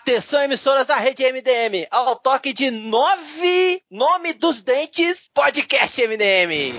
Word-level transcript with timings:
Atenção, 0.00 0.42
emissoras 0.42 0.84
da 0.84 0.96
rede 0.98 1.24
MDM, 1.24 1.86
ao 1.90 2.16
toque 2.16 2.52
de 2.52 2.70
nove 2.70 3.80
nome 3.90 4.34
dos 4.34 4.62
dentes, 4.62 5.30
podcast 5.32 6.06
MDM. 6.06 6.74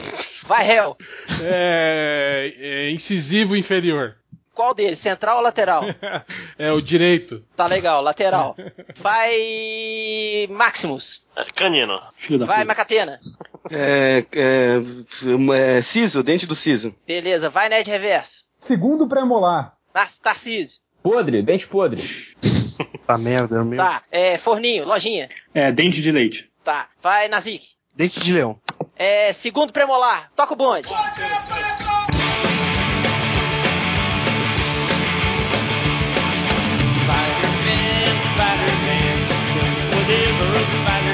Vai, 0.46 0.70
Hel. 0.71 0.96
É, 1.41 2.53
é 2.59 2.91
incisivo 2.91 3.55
inferior. 3.55 4.15
Qual 4.53 4.71
deles, 4.73 4.99
central 4.99 5.38
ou 5.38 5.43
lateral? 5.43 5.83
é 6.59 6.71
o 6.71 6.79
direito. 6.79 7.43
Tá 7.55 7.65
legal, 7.65 8.03
lateral. 8.03 8.55
Vai, 8.95 10.47
Maximus. 10.52 11.23
Canino. 11.55 11.99
Vai, 12.45 12.63
Macatena. 12.65 13.20
É, 13.71 14.23
é, 14.31 14.75
é, 15.77 15.81
Ciso, 15.81 16.21
dente 16.21 16.45
do 16.45 16.54
Ciso. 16.55 16.95
Beleza, 17.05 17.49
vai, 17.49 17.68
Ned 17.68 17.89
Reverso. 17.89 18.45
Segundo 18.59 19.07
pré-molar. 19.07 19.75
Tar- 19.91 20.07
Tarcísio. 20.21 20.79
Podre, 21.02 21.41
dente 21.41 21.65
podre. 21.68 22.02
Tá 23.08 23.18
merda, 23.18 23.64
meu. 23.64 23.78
Tá, 23.78 24.04
é, 24.12 24.38
Forninho, 24.38 24.84
Lojinha. 24.86 25.29
É, 25.54 25.71
dente 25.71 26.02
de 26.02 26.11
leite. 26.11 26.52
Tá, 26.61 26.89
vai, 27.02 27.29
Nazik. 27.29 27.65
Dente 27.96 28.20
de 28.20 28.34
leão. 28.34 28.60
É, 28.98 29.32
segundo 29.32 29.71
premolar, 29.71 30.29
toca 30.36 30.54
o 30.54 30.57
bonde. 30.57 30.89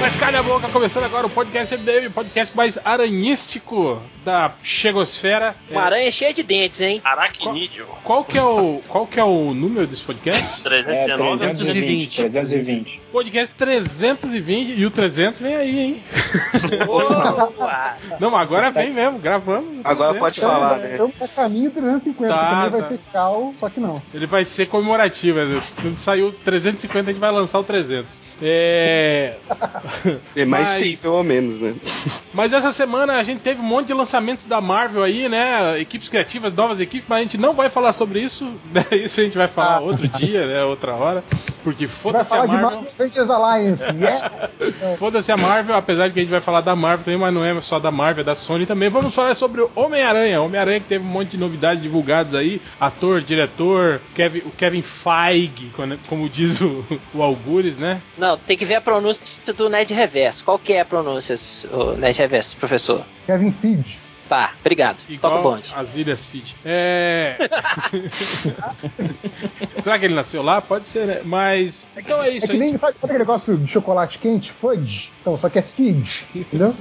Mas 0.03 0.17
calha 0.17 0.39
a 0.39 0.43
boca, 0.43 0.67
começando 0.67 1.05
agora 1.05 1.27
o 1.27 1.29
podcast 1.29 1.77
MDM, 1.77 2.07
o 2.07 2.11
podcast 2.11 2.53
mais 2.57 2.77
aranhístico 2.83 4.01
da 4.25 4.51
Chegosfera. 4.61 5.55
Uma 5.71 5.83
aranha 5.83 6.11
cheia 6.11 6.33
de 6.33 6.43
dentes, 6.43 6.81
hein? 6.81 6.99
Aracnídeo. 7.05 7.87
Qual 8.03 8.25
que 8.25 8.37
é 8.37 8.43
o, 8.43 8.81
qual 8.89 9.07
que 9.07 9.17
é 9.17 9.23
o 9.23 9.53
número 9.53 9.87
desse 9.87 10.03
podcast? 10.03 10.43
É, 10.73 11.05
319 11.05 11.55
320. 11.55 12.15
320. 12.17 13.01
Podcast 13.11 13.53
320 13.55 14.79
e 14.79 14.85
o 14.85 14.91
300 14.91 15.39
vem 15.39 15.55
aí, 15.55 15.79
hein? 15.79 16.03
Boa! 16.85 17.97
Não, 18.19 18.35
agora 18.35 18.71
vem 18.71 18.91
mesmo, 18.91 19.19
gravamos. 19.19 19.79
Agora 19.83 20.17
300. 20.17 20.19
pode 20.19 20.39
falar, 20.41 20.77
né? 20.79 20.95
Então 20.95 21.11
tá 21.11 21.27
caminho 21.27 21.69
350, 21.69 22.33
Tá, 22.33 22.49
também 22.49 22.69
vai 22.71 22.81
tá. 22.81 22.87
ser 22.87 22.99
cal, 23.11 23.53
só 23.59 23.69
que 23.69 23.79
não. 23.79 24.01
Ele 24.13 24.25
vai 24.25 24.43
ser 24.43 24.65
comemorativo. 24.65 25.39
né? 25.39 25.61
Quando 25.81 25.97
saiu 25.97 26.31
350, 26.43 27.09
a 27.09 27.13
gente 27.13 27.21
vai 27.21 27.31
lançar 27.31 27.59
o 27.59 27.63
300. 27.63 28.19
É. 28.41 29.35
É 30.35 30.45
mais 30.45 30.73
Mas- 30.73 30.83
tem, 30.83 30.97
pelo 30.97 31.23
menos, 31.23 31.59
né? 31.59 31.73
Mas 32.33 32.51
essa 32.53 32.71
semana 32.71 33.13
a 33.13 33.23
gente 33.23 33.41
teve 33.41 33.59
um 33.61 33.63
monte 33.63 33.87
de 33.87 33.93
lançamentos 33.93 34.45
da 34.47 34.59
Marvel 34.59 35.03
aí, 35.03 35.29
né? 35.29 35.79
Equipes 35.79 36.09
criativas, 36.09 36.53
novas 36.53 36.79
equipes, 36.79 37.07
mas 37.07 37.19
a 37.19 37.23
gente 37.23 37.37
não 37.37 37.53
vai 37.53 37.69
falar 37.69 37.93
sobre 37.93 38.19
isso. 38.19 38.45
Né? 38.73 38.83
Isso 38.91 39.19
a 39.19 39.23
gente 39.23 39.37
vai 39.37 39.47
falar 39.47 39.75
Ah. 39.77 39.79
outro 39.81 40.07
dia, 40.07 40.47
né? 40.47 40.63
Outra 40.63 40.93
hora. 40.95 41.23
Porque 41.63 41.87
foda-se 41.87 42.21
a 42.21 42.25
falar 42.25 42.45
de 42.47 42.51
Marvel. 42.53 42.81
Marvel 42.81 42.93
Avengers 42.99 43.29
Alliance, 43.29 43.83
yeah! 43.97 44.49
Foda-se 44.99 45.31
a 45.31 45.37
Marvel, 45.37 45.75
apesar 45.75 46.07
de 46.07 46.13
que 46.13 46.19
a 46.19 46.23
gente 46.23 46.31
vai 46.31 46.41
falar 46.41 46.61
da 46.61 46.75
Marvel 46.75 47.05
também, 47.05 47.19
mas 47.19 47.33
não 47.33 47.43
é 47.43 47.59
só 47.61 47.79
da 47.79 47.91
Marvel, 47.91 48.21
é 48.21 48.25
da 48.25 48.35
Sony 48.35 48.65
também. 48.65 48.89
Vamos 48.89 49.13
falar 49.13 49.33
sobre 49.35 49.61
o 49.61 49.71
Homem-Aranha. 49.75 50.41
Homem-Aranha 50.41 50.79
que 50.79 50.87
teve 50.87 51.03
um 51.03 51.07
monte 51.07 51.31
de 51.31 51.37
novidades 51.37 51.81
divulgadas 51.81 52.35
aí. 52.35 52.61
Ator, 52.79 53.21
diretor, 53.21 54.01
Kevin, 54.13 54.39
o 54.39 54.51
Kevin 54.51 54.81
Feige, 54.81 55.71
como 56.07 56.29
diz 56.29 56.59
o, 56.61 56.85
o 57.13 57.23
Algures, 57.23 57.77
né? 57.77 58.01
Não, 58.17 58.37
tem 58.37 58.57
que 58.57 58.65
ver 58.65 58.75
a 58.75 58.81
pronúncia 58.81 59.53
do 59.53 59.69
Ned 59.69 59.93
Reverso. 59.93 60.43
Qual 60.43 60.59
que 60.59 60.73
é 60.73 60.81
a 60.81 60.85
pronúncia, 60.85 61.37
o 61.71 61.93
Ned 61.93 62.17
Reverso, 62.17 62.57
professor? 62.57 63.03
Kevin 63.25 63.51
Feige. 63.51 64.12
Tá, 64.33 64.53
obrigado. 64.61 64.97
Toca 64.97 65.11
o 65.11 65.13
Igual 65.13 65.43
bonde. 65.43 65.71
as 65.75 65.95
Ilhas 65.95 66.25
Fiji. 66.25 66.55
É. 66.65 67.35
Será 69.83 69.99
que 69.99 70.05
ele 70.05 70.15
nasceu 70.15 70.41
lá? 70.41 70.59
Pode 70.61 70.87
ser, 70.87 71.05
né? 71.05 71.21
Mas. 71.23 71.85
Então 71.95 72.21
é 72.23 72.29
É 72.29 72.31
isso 72.31 72.47
que 72.47 72.53
aí. 72.53 72.57
nem 72.57 72.75
sabe 72.77 72.95
aquele 73.01 73.19
negócio 73.19 73.55
de 73.57 73.67
chocolate 73.71 74.17
quente? 74.17 74.51
Fudge. 74.51 75.11
Então, 75.21 75.37
só 75.37 75.49
que 75.49 75.59
é 75.59 75.61
Feige, 75.61 76.25
entendeu? 76.33 76.73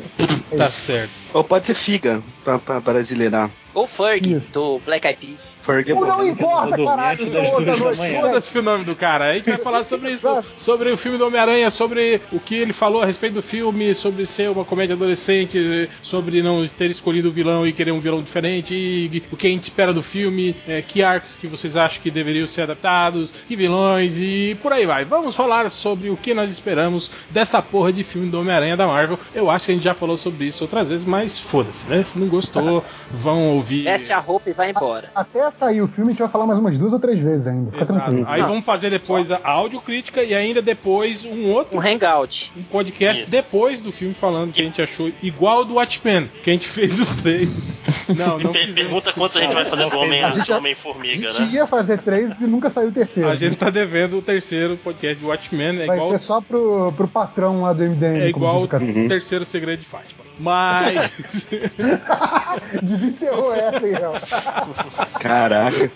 É 0.51 0.57
Tá 0.57 0.65
isso. 0.65 0.71
certo. 0.71 1.13
Ou 1.33 1.45
pode 1.45 1.67
ser 1.67 1.75
figa, 1.75 2.23
pra, 2.45 2.59
pra 2.59 2.81
brasileirar. 2.81 3.51
Ou 3.75 3.87
Ferg, 3.87 4.35
Isso. 4.35 4.53
do 4.53 4.79
Black 4.85 5.07
Eyed 5.07 5.19
Peas. 5.19 5.55
Ferg 5.63 5.91
é 5.91 5.95
bom. 5.95 6.05
não 6.05 6.27
importa, 6.27 6.77
caralho, 6.77 7.27
são 7.27 7.43
das 7.43 7.53
outra 7.53 7.65
duas 7.65 7.79
da 7.79 7.85
noite. 7.87 7.99
manhã. 8.01 8.21
Foda-se 8.21 8.59
o 8.59 8.63
nome 8.63 8.85
do 8.85 8.95
cara. 8.95 9.31
A 9.31 9.35
gente 9.35 9.49
vai 9.49 9.57
falar 9.57 9.85
sobre 9.85 10.11
isso, 10.11 10.45
sobre 10.59 10.91
o 10.91 10.97
filme 10.97 11.17
do 11.17 11.27
Homem-Aranha, 11.27 11.71
sobre 11.71 12.21
o 12.31 12.39
que 12.39 12.55
ele 12.55 12.75
falou 12.75 13.01
a 13.01 13.07
respeito 13.07 13.33
do 13.33 13.43
filme, 13.43 13.95
sobre 13.95 14.27
ser 14.27 14.51
uma 14.51 14.63
comédia 14.63 14.95
adolescente, 14.95 15.89
sobre 16.03 16.43
não 16.43 16.67
ter 16.69 16.91
escolhido 16.91 17.31
o 17.31 17.33
vilão 17.33 17.67
e 17.67 17.73
querer 17.73 17.93
um 17.93 18.01
vilão 18.01 18.23
diferente, 18.23 18.75
e 18.75 19.23
o 19.33 19.39
que 19.39 19.47
a 19.47 19.51
gente 19.51 19.65
espera 19.65 19.91
do 19.95 20.03
filme, 20.03 20.55
é, 20.69 20.83
que 20.83 21.03
arcos 21.03 21.35
que 21.35 21.47
vocês 21.47 21.75
acham 21.75 22.03
que 22.03 22.11
deveriam 22.11 22.47
ser 22.47 22.63
adaptados, 22.63 23.33
que 23.49 23.57
vilões 23.57 24.19
e 24.19 24.55
por 24.61 24.75
aí 24.75 24.85
vai. 24.85 25.07
Vamos 25.07 25.35
falar 25.35 25.71
sobre 25.71 26.11
o 26.11 26.17
que 26.17 26.35
nós 26.35 26.51
esperamos 26.51 27.11
dessa 27.31 27.63
porra 27.63 27.91
de 27.91 28.05
filme 28.05 28.29
do 28.29 28.39
Homem-Aranha 28.39 28.77
da 28.77 28.87
Marvel. 28.87 29.19
Eu 29.35 29.51
acho 29.51 29.65
que 29.65 29.73
a 29.73 29.75
gente 29.75 29.85
já 29.85 29.95
falou 29.95 30.19
sobre 30.19 30.45
isso 30.45 30.63
outras 30.65 30.91
vezes, 30.91 31.07
mas 31.07 31.22
foda-se, 31.39 31.87
né? 31.89 32.03
Se 32.05 32.19
não 32.19 32.27
gostou, 32.29 32.85
vão 33.11 33.55
ouvir. 33.57 33.85
Veste 33.85 34.13
a 34.13 34.19
roupa 34.19 34.51
e 34.51 34.53
vai 34.53 34.71
embora. 34.71 35.11
Até 35.15 35.51
sair 35.51 35.81
o 35.83 35.89
filme, 35.89 36.11
a 36.11 36.13
gente 36.13 36.21
vai 36.23 36.29
falar 36.29 36.47
mais 36.47 36.59
umas 36.59 36.77
duas 36.79 36.93
ou 36.93 36.99
três 36.99 37.19
vezes 37.21 37.47
ainda. 37.47 37.71
Fica 37.71 37.85
Exato. 37.85 38.01
tranquilo. 38.01 38.25
Aí 38.29 38.41
Não. 38.41 38.49
vamos 38.49 38.65
fazer 38.65 38.91
depois 38.91 39.31
a 39.31 39.41
audiocrítica 39.45 40.23
e 40.23 40.35
ainda 40.35 40.61
depois 40.63 41.25
um 41.25 41.51
outro 41.53 41.77
Um 41.77 41.81
hangout. 41.81 42.53
um 42.57 42.63
podcast 42.65 43.23
Isso. 43.23 43.31
depois 43.31 43.81
do 43.81 43.93
filme 43.93 44.15
falando 44.15 44.53
que 44.53 44.61
a 44.61 44.65
gente 44.65 44.81
achou 44.83 45.11
igual 45.23 45.65
do 45.65 45.75
Watchmen, 45.75 46.31
que 46.43 46.51
a 46.51 46.53
gente 46.53 46.69
fez 46.69 46.99
os 46.99 47.11
três. 47.13 47.49
Não, 48.17 48.41
E 48.41 48.45
não 48.45 48.53
fizemos. 48.55 48.75
pergunta 48.75 49.13
quanto 49.13 49.39
a 49.39 49.41
gente 49.41 49.55
vai 49.55 49.65
fazer 49.65 49.83
do 49.89 50.01
A 50.01 50.31
gente 50.31 50.51
Homem- 50.53 50.59
Homem-Formiga, 50.59 51.29
A 51.31 51.33
gente 51.33 51.49
né? 51.53 51.55
ia 51.55 51.67
fazer 51.67 51.99
três 51.99 52.41
e 52.41 52.47
nunca 52.47 52.69
saiu 52.71 52.89
o 52.89 52.93
terceiro. 52.93 53.29
A 53.29 53.37
gente 53.37 53.57
tá 53.57 53.71
devendo 53.71 54.19
o 54.19 54.23
terceiro 54.23 54.77
podcast 54.77 55.19
de 55.19 55.25
Watchmen, 55.27 55.81
é 55.83 55.87
Vai 55.87 55.97
igual, 55.97 56.11
ser 56.13 56.19
só 56.19 56.41
pro, 56.41 56.93
pro 56.97 57.09
patrão 57.09 57.63
lá 57.63 57.73
do 57.73 57.83
MDM. 57.83 58.21
é 58.23 58.29
igual 58.29 58.61
o 58.61 58.65
o 58.65 58.69
terceiro 59.09 59.45
segredo 59.45 59.81
de 59.81 59.87
Fátima. 59.87 60.23
Mas 60.39 61.11
Desenterrou 62.83 63.53
essa 63.55 63.85
aí, 63.85 63.95
ó. 64.03 65.19
Caraca. 65.19 65.91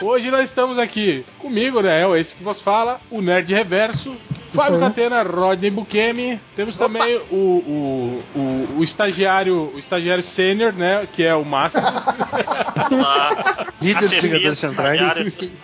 hoje 0.00 0.30
nós 0.30 0.44
estamos 0.44 0.78
aqui 0.78 1.24
comigo, 1.38 1.80
né? 1.80 2.02
É 2.04 2.20
esse 2.20 2.34
que 2.34 2.42
vos 2.42 2.60
fala, 2.60 3.00
o 3.10 3.20
Nerd 3.20 3.52
Reverso. 3.52 4.16
Fábio. 4.56 4.80
Catena, 4.80 5.22
Rodney 5.22 5.70
Bukemi. 5.70 6.40
Temos 6.54 6.76
também 6.76 7.16
o, 7.30 7.34
o, 7.34 8.22
o, 8.34 8.68
o 8.78 8.84
estagiário, 8.84 9.72
o 9.74 9.78
estagiário 9.78 10.22
sênior, 10.22 10.72
né? 10.72 11.06
Que 11.12 11.24
é 11.24 11.34
o 11.34 11.44
Máximo. 11.44 11.84
Lá, 11.86 13.66
Líder 13.80 14.08
dos 14.08 14.20
Vingadores 14.20 14.58
Centrais. 14.58 15.00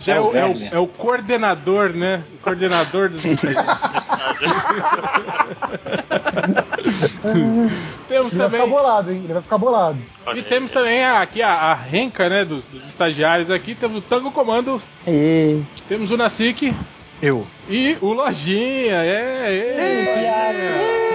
Já 0.00 0.14
é, 0.16 0.20
o 0.20 0.36
é, 0.36 0.46
o, 0.46 0.54
é 0.72 0.78
o 0.78 0.86
coordenador, 0.86 1.90
né? 1.90 2.22
O 2.34 2.38
coordenador 2.38 3.08
dos 3.10 3.24
estagiários. 3.24 3.78
Temos 8.08 8.32
Ele 8.32 8.38
vai 8.42 8.48
também. 8.48 8.50
ficar 8.50 8.66
bolado, 8.66 9.12
hein? 9.12 9.20
Ele 9.24 9.32
vai 9.32 9.42
ficar 9.42 9.58
bolado. 9.58 9.98
E 10.34 10.42
temos 10.42 10.70
também 10.70 11.04
a- 11.04 11.20
aqui 11.20 11.42
a, 11.42 11.52
a 11.52 11.74
renca, 11.74 12.28
né, 12.28 12.44
dos, 12.44 12.66
dos 12.68 12.86
estagiários 12.88 13.50
aqui. 13.50 13.74
Temos 13.74 13.98
o 13.98 14.02
Tango 14.02 14.30
Comando, 14.30 14.80
E... 15.06 15.60
temos 15.88 16.10
o 16.10 16.16
Nasik 16.16 16.74
Eu. 17.20 17.44
e 17.68 17.96
o 18.00 18.12
Lojinha. 18.12 19.02
É, 19.04 19.74
é. 19.74 21.07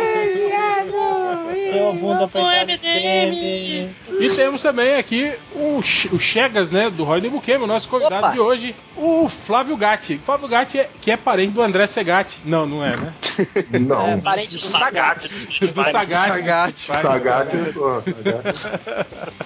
Deu 1.74 1.90
a 1.90 1.94
bunda 1.94 2.28
pra 2.28 2.66
MDM. 2.66 3.90
E 4.20 4.30
temos 4.36 4.62
também 4.62 4.96
aqui 4.96 5.34
o, 5.56 5.80
o 6.12 6.20
Chegas, 6.20 6.72
né, 6.72 6.90
do 6.90 7.04
Roy 7.04 7.22
de 7.22 7.30
Buquema, 7.30 7.66
o 7.66 7.68
nosso 7.68 7.90
convidado 7.90 8.28
Opa. 8.28 8.34
de 8.34 8.40
hoje, 8.40 8.76
o 8.96 9.28
Flávio 9.30 9.76
Gatti. 9.76 10.20
Flávio 10.26 10.48
Gatti, 10.48 10.80
é, 10.80 10.90
que 11.02 11.12
é 11.12 11.18
parente 11.18 11.54
do 11.54 11.62
André 11.62 11.88
Segatti. 11.88 12.40
Não, 12.46 12.66
não 12.66 12.86
é, 12.86 12.96
né? 12.96 13.14
Não. 13.80 14.08
É, 14.08 14.18
parente 14.18 14.58
do 14.58 14.62
Sagat. 14.62 15.28
Do 15.28 15.84
Sagatti. 15.84 16.86
Sagat, 16.86 17.56
pô, 17.74 18.02
Sagat. 18.02 18.66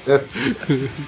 É. 0.08 0.22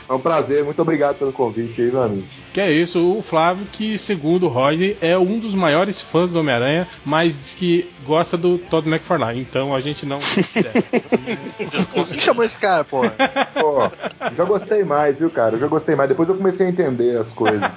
é 0.10 0.14
um 0.14 0.20
prazer, 0.20 0.64
muito 0.64 0.82
obrigado 0.82 1.18
pelo 1.18 1.34
convite 1.34 1.82
aí, 1.82 1.92
meu 1.92 2.04
amigo. 2.04 2.28
Que 2.54 2.62
é 2.62 2.72
isso, 2.72 3.00
o 3.18 3.22
Flávio, 3.22 3.66
que 3.72 3.98
segundo 3.98 4.46
o 4.46 4.50
Rodney, 4.50 4.98
é 5.02 5.18
um 5.18 5.40
dos 5.40 5.54
maiores 5.54 6.02
fãs 6.02 6.32
do 6.32 6.40
Homem-Aranha, 6.40 6.88
mas 7.06 7.38
diz 7.38 7.54
que 7.54 7.90
gosta 8.06 8.36
do 8.36 8.58
Todd 8.58 8.88
McFarlane. 8.90 9.40
Então 9.40 9.76
a 9.76 9.82
gente 9.82 10.06
não. 10.06 10.20
Quem 12.10 12.20
chamou 12.20 12.44
esse 12.44 12.58
cara, 12.58 12.84
porra? 12.84 13.14
Pô, 13.54 13.90
já 14.36 14.44
gostei 14.44 14.84
mais, 14.84 15.20
viu, 15.20 15.30
cara? 15.30 15.56
Eu 15.56 15.60
já 15.60 15.68
gostei 15.68 15.96
mais. 15.96 16.10
Depois 16.10 16.30
eu 16.30 16.36
comecei 16.36 16.68
a 16.68 16.70
entender 16.70 17.18
as 17.18 17.34
coisas. 17.34 17.72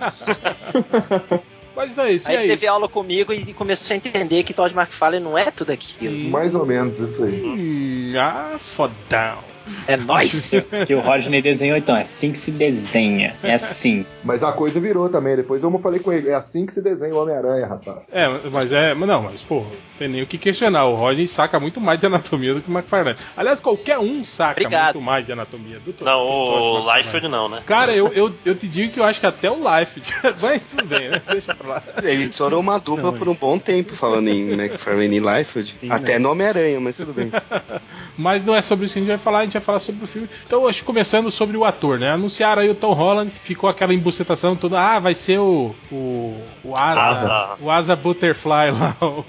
mas 1.75 1.91
então 1.91 2.05
é 2.05 2.13
isso, 2.13 2.29
Aí 2.29 2.35
e 2.35 2.39
aí? 2.39 2.49
teve 2.49 2.67
aula 2.67 2.89
comigo 2.89 3.33
e 3.33 3.53
começou 3.55 3.95
a 3.95 3.97
entender 3.97 4.43
que 4.43 4.53
Todd 4.53 4.75
McFarlane 4.75 5.25
não 5.25 5.37
é 5.37 5.51
tudo 5.51 5.73
aquilo. 5.73 6.31
Mais 6.31 6.55
ou 6.55 6.67
menos 6.67 6.99
isso 7.01 7.25
aí. 7.25 7.43
Hum, 7.43 8.15
ah, 8.19 8.59
fodão. 8.59 9.52
É 9.87 9.97
nóis! 9.97 10.69
Que 10.87 10.95
o 10.95 11.01
Rodney 11.01 11.41
desenhou, 11.43 11.77
então. 11.77 11.97
É 11.97 12.03
assim 12.03 12.33
que 12.33 12.39
se 12.39 12.51
desenha. 12.51 13.35
É 13.43 13.55
assim. 13.55 14.05
Mas 14.25 14.43
a 14.43 14.53
coisa 14.53 14.81
virou 14.81 15.09
também. 15.09 15.37
Depois 15.37 15.63
eu 15.63 15.79
falei 15.79 16.01
com 16.01 16.13
ele, 16.13 16.29
é 16.31 16.35
assim 16.35 16.67
que 16.67 16.73
se 16.73 16.83
desenha 16.83 17.15
o 17.15 17.19
Homem-Aranha, 17.19 17.67
rapaz. 17.67 18.11
É, 18.13 18.29
mas 18.51 18.73
é. 18.73 18.95
mas 18.95 19.09
Não, 19.09 19.23
mas, 19.23 19.43
pô, 19.43 19.61
não 19.61 19.71
tem 19.99 20.09
nem 20.09 20.23
o 20.23 20.27
que 20.27 20.39
questionar. 20.39 20.87
O 20.87 20.95
Rodney 20.95 21.29
saca 21.29 21.59
muito 21.61 21.81
mais 21.81 22.01
de 22.01 22.07
anatomia 22.07 22.55
do 22.55 22.61
que 22.61 22.71
o 22.71 22.73
McFarlane. 22.73 23.17
Aliás, 23.37 23.61
qualquer 23.61 23.99
um 23.99 24.25
saca 24.25 24.61
Obrigado. 24.61 24.95
muito 24.95 25.05
mais 25.05 25.27
de 25.27 25.33
anatomia 25.33 25.79
do 25.79 25.95
Não, 26.05 26.19
do 26.19 26.85
o. 26.85 26.97
Liefeld 26.97 27.29
não, 27.29 27.49
né? 27.49 27.63
Cara, 27.67 27.93
eu, 27.93 28.13
eu, 28.13 28.33
eu 28.45 28.55
te 28.55 28.67
digo 28.67 28.93
que 28.93 29.01
eu 29.01 29.05
acho 29.05 29.21
que 29.21 29.27
até 29.27 29.51
o 29.51 29.57
Life. 29.57 30.03
Mas 30.41 30.65
tudo 30.65 30.85
bem, 30.85 31.11
né? 31.11 31.23
Deixa 31.31 31.55
pra 31.55 31.69
lá. 31.75 31.83
Eles 32.03 32.37
foram 32.37 32.61
uma 32.61 32.79
dupla 32.79 33.11
Não, 33.11 33.19
por 33.19 33.29
um 33.29 33.35
bom 33.35 33.59
tempo, 33.59 33.95
falando 33.95 34.29
em 34.29 34.53
McFarlane 34.59 35.17
e 35.17 35.21
Liefeld. 35.21 35.77
Sim, 35.81 35.91
Até 35.91 36.15
né? 36.15 36.19
no 36.19 36.31
Homem-Aranha, 36.31 36.81
mas 36.81 36.97
tudo 36.97 37.13
bem. 37.13 37.31
Mas 38.17 38.45
não 38.45 38.55
é 38.55 38.63
sobre 38.63 38.87
isso 38.87 38.95
que 38.95 39.01
a 39.01 39.03
gente 39.03 39.11
vai 39.11 39.19
falar, 39.19 39.45
gente 39.53 39.55
vai 39.55 39.63
falar 39.63 39.79
sobre 39.79 40.05
o 40.05 40.09
filme. 40.09 40.29
Então, 40.47 40.67
acho 40.67 40.85
começando 40.85 41.31
sobre 41.31 41.57
o 41.57 41.65
ator, 41.65 41.99
né? 41.99 42.11
Anunciaram 42.11 42.63
aí 42.63 42.71
o 42.71 42.75
Tom 42.75 42.93
Holland, 42.93 43.31
ficou 43.43 43.69
aquela 43.69 43.93
embucetação 43.93 44.57
toda, 44.57 44.81
ah, 44.81 44.99
vai 44.99 45.15
ser 45.15 45.39
o. 45.39 45.75
o. 45.91 46.37
o 46.65 46.77
Asa. 46.77 47.03
Asa. 47.03 47.51
O 47.61 47.71
Asa 47.71 47.97
Butterfly 47.97 48.71
lá. 48.71 48.97
O, 49.01 49.25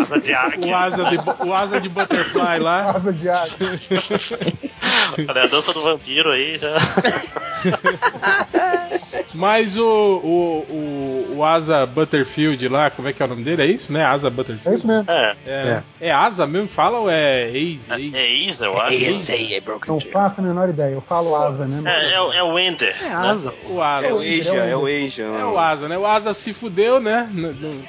Asa 0.00 0.20
de 0.20 0.32
o, 0.32 0.36
águia. 0.36 0.76
asa, 0.76 1.04
de, 1.04 1.18
o 1.46 1.54
Asa 1.54 1.80
de 1.80 1.88
Butterfly 1.88 2.58
lá. 2.58 2.90
Asa 2.90 3.12
de 3.12 3.28
água. 3.28 3.56
Olha, 5.28 5.42
a 5.42 5.46
dança 5.46 5.72
do 5.72 5.80
vampiro 5.80 6.30
aí 6.30 6.58
já. 6.58 6.74
Mas 9.34 9.76
o, 9.78 9.84
o, 9.84 10.66
o, 10.68 11.34
o 11.36 11.44
Asa 11.44 11.86
Butterfield 11.86 12.66
lá, 12.68 12.90
como 12.90 13.08
é 13.08 13.12
que 13.12 13.22
é 13.22 13.26
o 13.26 13.28
nome 13.28 13.42
dele? 13.44 13.62
É 13.62 13.66
isso, 13.66 13.92
né? 13.92 14.04
Asa 14.04 14.28
Butterfield. 14.28 14.68
É 14.68 14.74
isso 14.74 14.86
mesmo. 14.86 15.10
É. 15.10 15.36
É, 15.46 15.82
é 16.00 16.10
Asa 16.10 16.46
mesmo? 16.46 16.68
Fala 16.68 16.98
ou 16.98 17.08
é 17.10 17.48
Ace? 17.50 17.80
Ace? 17.92 18.16
É 18.16 18.32
Isa, 18.32 18.64
eu 18.66 18.80
acho. 18.80 18.94
Esse 18.94 19.32
aí 19.32 19.54
é 19.54 19.60
Broken 19.60 19.92
Não 19.92 20.00
faço 20.00 20.40
a 20.40 20.44
menor 20.44 20.68
ideia. 20.68 20.92
Eu 20.94 21.00
falo 21.00 21.34
asa, 21.36 21.66
né? 21.66 21.82
É, 21.86 22.14
é, 22.14 22.20
o- 22.20 22.32
é 22.32 22.42
o 22.42 22.58
Ender. 22.58 22.94
É 23.02 23.08
asa. 23.12 23.54
O 23.68 23.80
Asa. 23.80 24.06
É 24.08 24.12
o 24.12 24.18
Asia, 24.18 24.54
é 24.64 24.76
o 24.76 24.86
Asia. 24.86 25.24
É 25.24 25.44
o 25.44 25.58
Asa, 25.58 25.88
né? 25.88 25.96
O 25.96 26.06
Asa 26.06 26.34
se 26.34 26.52
fudeu, 26.52 27.00
né? 27.00 27.28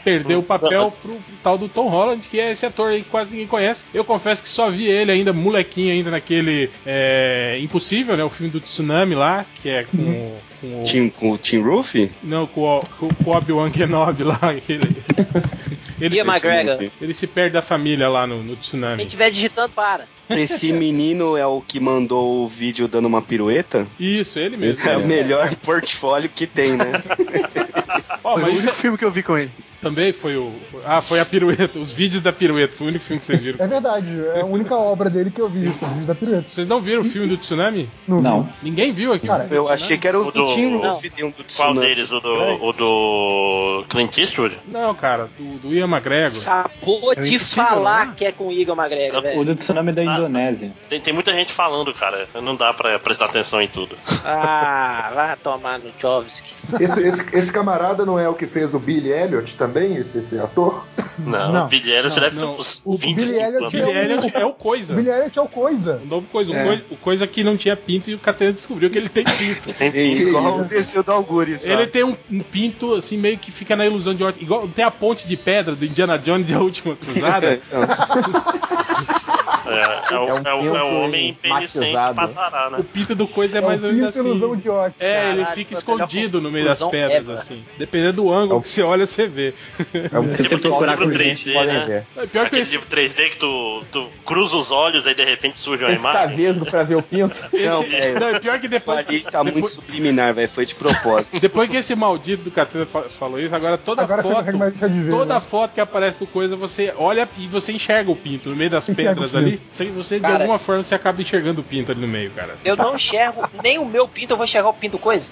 Perdeu 0.04 0.40
o 0.40 0.44
papel 0.44 0.94
pro, 1.02 1.14
pro 1.16 1.22
tal 1.44 1.58
do 1.58 1.68
Tom 1.68 1.88
Holland, 1.90 2.26
que 2.28 2.40
é 2.40 2.52
esse 2.52 2.66
ator 2.66 2.92
aí 2.92 3.02
que 3.04 3.10
quase 3.10 3.32
ninguém 3.32 3.48
conhece. 3.48 3.84
Eu 3.94 4.06
confesso 4.06 4.44
que 4.44 4.50
só 4.50 4.70
vi 4.70 4.86
ele 4.88 5.12
ainda, 5.12 5.34
molequinho 5.34 5.92
ainda, 5.92 6.12
naquele 6.12 6.70
é, 6.86 7.01
Impossível, 7.62 8.16
né? 8.18 8.24
O 8.24 8.30
filme 8.30 8.52
do 8.52 8.60
Tsunami 8.60 9.16
lá, 9.16 9.46
que 9.62 9.70
é 9.70 9.84
com, 9.84 9.98
o- 9.98 10.38
com 10.60 10.82
o. 10.82 10.84
Tim, 10.84 11.10
com 11.10 11.32
o 11.32 11.38
Tim 11.38 11.60
Roof? 11.62 11.96
Não, 12.24 12.46
com 12.48 12.62
o, 12.78 12.82
com 12.98 13.30
o 13.30 13.36
Obi-Wan 13.36 13.70
Kenobi 13.72 14.24
lá. 14.24 14.40
Ele, 16.02 16.16
Ian 16.16 16.24
se, 16.24 16.30
McGregor. 16.30 16.92
ele 17.00 17.14
se 17.14 17.28
perde 17.28 17.54
da 17.54 17.62
família 17.62 18.10
lá 18.10 18.26
no, 18.26 18.38
no 18.42 18.54
Quem 18.54 18.56
Tsunami. 18.56 19.04
estiver 19.04 19.30
digitando, 19.30 19.70
para. 19.70 20.06
Esse 20.32 20.74
menino 20.74 21.38
é 21.38 21.46
o 21.46 21.62
que 21.62 21.80
mandou 21.80 22.44
o 22.44 22.48
vídeo 22.48 22.88
dando 22.88 23.06
uma 23.08 23.22
pirueta? 23.22 23.86
Isso, 24.00 24.40
ele 24.40 24.58
mesmo. 24.58 24.82
Esse 24.82 24.90
é 24.90 24.98
o 24.98 25.06
melhor 25.06 25.54
portfólio 25.58 26.28
que 26.28 26.48
tem, 26.48 26.72
né? 26.76 26.86
Ó, 28.24 28.34
Foi 28.34 28.44
o 28.44 28.54
único 28.56 28.74
filme 28.74 28.98
que 28.98 29.06
eu 29.06 29.12
vi 29.12 29.24
com 29.24 29.38
ele. 29.38 29.52
também 29.82 30.14
foi 30.14 30.38
o. 30.38 30.52
Ah, 30.86 31.02
foi 31.02 31.20
a 31.20 31.26
pirueta, 31.26 31.80
os 31.80 31.92
vídeos 31.92 32.22
da 32.22 32.32
pirueta, 32.32 32.74
foi 32.78 32.88
o 32.88 32.90
único 32.92 33.04
filme 33.06 33.20
que 33.20 33.26
vocês 33.26 33.42
viram. 33.42 33.64
É 33.64 33.68
verdade, 33.68 34.08
é 34.36 34.42
a 34.42 34.46
única 34.46 34.76
obra 34.76 35.10
dele 35.10 35.32
que 35.32 35.42
eu 35.42 35.50
vi, 35.50 35.68
isso, 35.70 35.84
o 35.86 35.88
vídeo 35.90 36.06
da 36.06 36.14
pirueta. 36.16 36.46
Vocês 36.50 36.68
não 36.68 36.80
viram 36.82 37.02
o 37.02 37.06
filme 37.06 37.28
do 37.28 37.38
Tsunami? 37.38 37.90
Não. 38.08 38.22
Não. 38.22 38.50
Ninguém 38.62 38.92
viu 38.92 39.12
aqui. 39.14 39.26
Cara, 39.28 39.48
Eu 39.50 39.68
achei 39.70 39.98
que 39.98 40.08
era 40.08 40.20
o, 40.20 40.28
O 40.28 40.32
do 40.32 40.46
do- 40.46 40.54
Tim 40.54 40.80
tem 41.10 41.26
um 41.26 41.30
do 41.30 41.36
Qual 41.38 41.46
Tsunami. 41.48 41.80
deles? 41.80 42.12
O 42.12 42.20
do, 42.20 42.30
o 42.64 42.72
do 42.74 43.86
Clint 43.90 44.16
Eastwood? 44.18 44.58
Não, 44.68 44.94
cara, 44.94 45.28
do, 45.38 45.58
do 45.60 45.74
Ian 45.74 45.88
McGregor. 45.88 46.42
Acabou 46.48 47.14
É 47.14 47.22
de 47.22 47.40
falar 47.40 48.08
né? 48.08 48.14
que 48.16 48.26
é 48.26 48.32
com 48.32 48.48
o 48.48 48.52
Igor 48.52 48.78
McGregor, 48.78 49.20
O 49.20 49.22
velho. 49.24 49.46
do 49.46 49.56
tsunami 49.56 49.92
da 49.92 50.04
Indonésia. 50.04 50.72
Tem, 50.90 51.02
tem 51.02 51.14
muita 51.14 51.32
gente 51.34 51.52
falando, 51.52 51.92
cara. 51.94 52.28
Não 52.42 52.56
dá 52.56 52.72
pra 52.74 53.00
prestar 53.00 53.26
atenção 53.26 53.60
em 53.62 53.68
tudo. 53.68 53.98
Ah, 54.24 55.12
vai 55.16 55.36
tomar 55.38 55.80
no 55.80 55.92
Jovski. 56.00 56.54
Esse, 56.80 57.02
esse, 57.02 57.36
esse 57.36 57.52
camarada 57.52 58.06
não 58.06 58.11
é 58.18 58.28
o 58.28 58.34
que 58.34 58.48
fez 58.48 58.74
o 58.74 58.80
Billy 58.80 59.12
Elliot 59.12 59.56
também, 59.56 59.96
esse, 59.96 60.18
esse 60.18 60.38
ator? 60.40 60.86
Não, 61.20 61.52
Não, 61.52 61.66
o 61.66 61.68
Billy 61.68 61.92
Elliot 61.92 62.16
não, 62.16 62.22
deve 62.22 62.36
não. 62.36 62.54
ter 62.54 62.62
uns 62.62 62.82
O 62.86 62.98
25 62.98 63.16
Billy 63.16 63.40
Elliot 63.40 63.76
é 63.78 64.04
Elliot 64.04 64.38
é 64.38 64.46
o 64.46 64.54
Coisa. 64.54 64.94
O 64.94 64.96
Billy 64.98 65.10
Elliot 65.10 65.40
é 65.40 65.42
o 65.42 65.48
coisa. 65.48 66.02
O 66.04 66.08
novo 66.08 66.28
coisa, 66.28 66.52
o, 66.52 66.56
É. 66.56 66.82
o 66.90 66.98
coisa 66.98 67.28
que 67.28 67.44
não 67.44 67.58
tinha 67.58 67.76
pinto 67.76 68.10
e 68.10 68.16
o 68.16 68.20
Catena 68.20 68.54
descobriu 68.54 68.90
que 68.90 68.98
ele 68.98 69.10
tem 69.10 69.24
pinto. 69.24 69.76
É 69.80 70.06
igual 70.06 70.60
o 70.60 70.64
do 70.64 71.42
ele 71.44 71.88
tem 71.88 72.04
um, 72.04 72.16
um 72.32 72.40
pinto 72.42 72.94
assim 72.94 73.18
meio 73.18 73.38
que 73.38 73.52
fica 73.52 73.76
na 73.76 73.86
ilusão 73.86 74.14
de. 74.14 74.24
Igual 74.40 74.68
tem 74.68 74.86
a 74.86 74.92
ponte 74.92 75.28
de 75.28 75.38
pedra 75.38 75.76
do 75.76 75.86
Indiana 75.86 76.18
Jones 76.18 76.50
e 76.50 76.54
a 76.54 76.60
última 76.60 76.96
cruzada. 76.96 77.60
Então, 79.64 79.74
É, 79.74 80.14
é, 80.14 80.18
o, 80.20 80.28
É 80.28 80.34
um 80.34 80.38
é, 80.68 80.72
o, 80.72 80.76
é 80.78 80.84
o 80.84 81.02
homem 81.04 81.34
penicente 81.42 81.78
matizado. 81.92 82.16
patará, 82.16 82.70
né? 82.72 82.78
o 82.80 82.84
pinto 82.84 83.16
do 83.16 83.28
coisa 83.28 83.58
é 83.58 83.62
É 83.62 83.66
mais 83.66 83.84
ou 83.84 83.92
menos 83.92 84.08
assim. 84.10 84.20
ilusão 84.28 84.56
de 84.56 84.70
ótica. 84.70 85.04
É, 85.06 85.30
ele 85.30 85.38
Caralho, 85.40 85.56
fica 85.56 85.70
melhor 85.76 85.80
escondido 85.80 86.42
no 86.42 86.52
meio 86.52 86.66
das 86.66 86.82
pedras, 86.84 87.18
ever. 87.28 87.36
assim. 87.36 87.64
Dependendo 87.78 88.14
do 88.24 88.32
ângulo 88.32 88.56
É 88.56 88.60
o- 88.60 88.62
que 88.62 88.70
você 88.70 88.82
olha, 88.82 89.06
você 89.06 89.28
vê. 89.28 89.54
É 90.12 90.20
o 90.20 90.24
que 90.30 90.44
Tipo 90.44 90.60
procurar 90.62 90.92
livro 90.94 91.06
com 91.08 91.12
3D, 91.14 91.24
gente 91.30 91.54
podem 91.54 91.74
né? 91.74 91.86
ver. 91.86 92.24
É 92.24 92.28
pior 92.28 92.42
que 92.44 92.48
Aquele 92.48 92.62
esse, 92.64 92.72
livro 92.74 92.88
3D 92.90 93.30
que 93.30 93.38
tu, 93.38 93.84
tu 93.92 94.08
cruza 94.26 94.56
os 94.56 94.72
olhos 94.72 95.06
aí 95.08 95.14
de 95.16 95.24
repente 95.24 95.58
surge 95.60 95.84
uma 95.84 95.92
Esse 95.94 96.02
imagem. 96.02 96.36
vesgo 96.36 96.66
pra 96.66 96.84
ver 96.84 96.96
o 96.96 97.02
pinto. 97.04 97.32
esse- 97.54 97.66
Não, 97.68 98.20
não, 98.20 98.28
é 98.36 98.40
pior 98.40 98.60
que 98.60 98.68
depois. 98.68 99.00
ali 99.08 99.22
tá 99.22 99.44
muito 99.44 99.56
depois, 99.56 99.74
subliminar, 99.74 100.34
velho. 100.34 100.50
Foi 100.50 100.66
de 100.66 100.76
propósito. 100.76 101.40
depois 101.40 101.70
que 101.70 101.78
esse 101.78 101.96
maldito 101.96 102.44
do 102.44 102.52
Catena 102.52 102.86
fa- 102.86 103.04
falou 103.04 103.40
isso, 103.40 103.54
agora 103.56 103.78
toda 103.78 104.02
Agora 104.02 104.22
você 104.24 104.30
não 104.30 104.36
foto. 104.44 104.78
ver. 104.90 105.10
Toda 105.12 105.34
né? 105.36 105.42
foto 105.42 105.74
que 105.74 105.82
aparece 105.82 106.18
do 106.18 106.28
coisa, 106.28 106.56
você 106.56 106.94
olha 106.98 107.28
e 107.38 107.48
você 107.48 107.72
enxerga 107.72 108.10
o 108.12 108.16
pinto 108.16 108.50
no 108.50 108.56
meio 108.56 108.70
das 108.70 108.88
Enxerga 108.90 109.12
pedras 109.22 109.34
o 109.34 109.38
ali. 109.54 109.62
Você, 109.72 109.86
você, 109.86 110.16
de 110.16 110.22
Cara- 110.22 110.36
alguma 110.36 110.60
forma 110.60 110.84
você 110.84 110.96
acaba 110.96 111.22
enxergando 111.22 111.62
o 111.62 111.64
pinto 111.64 111.92
ali 111.92 112.02
no 112.02 112.08
meio, 112.08 112.32
cara. 112.32 112.56
Eu 112.64 112.76
não 112.76 112.96
enxergo 112.96 113.48
nem 113.64 113.78
o 113.80 113.86
meu 113.86 114.08
pinto, 114.08 114.34
eu 114.34 114.38
vou 114.38 114.44
enxergar 114.46 114.70
o 114.70 114.74
pinto 114.74 114.98
coisa. 115.00 115.30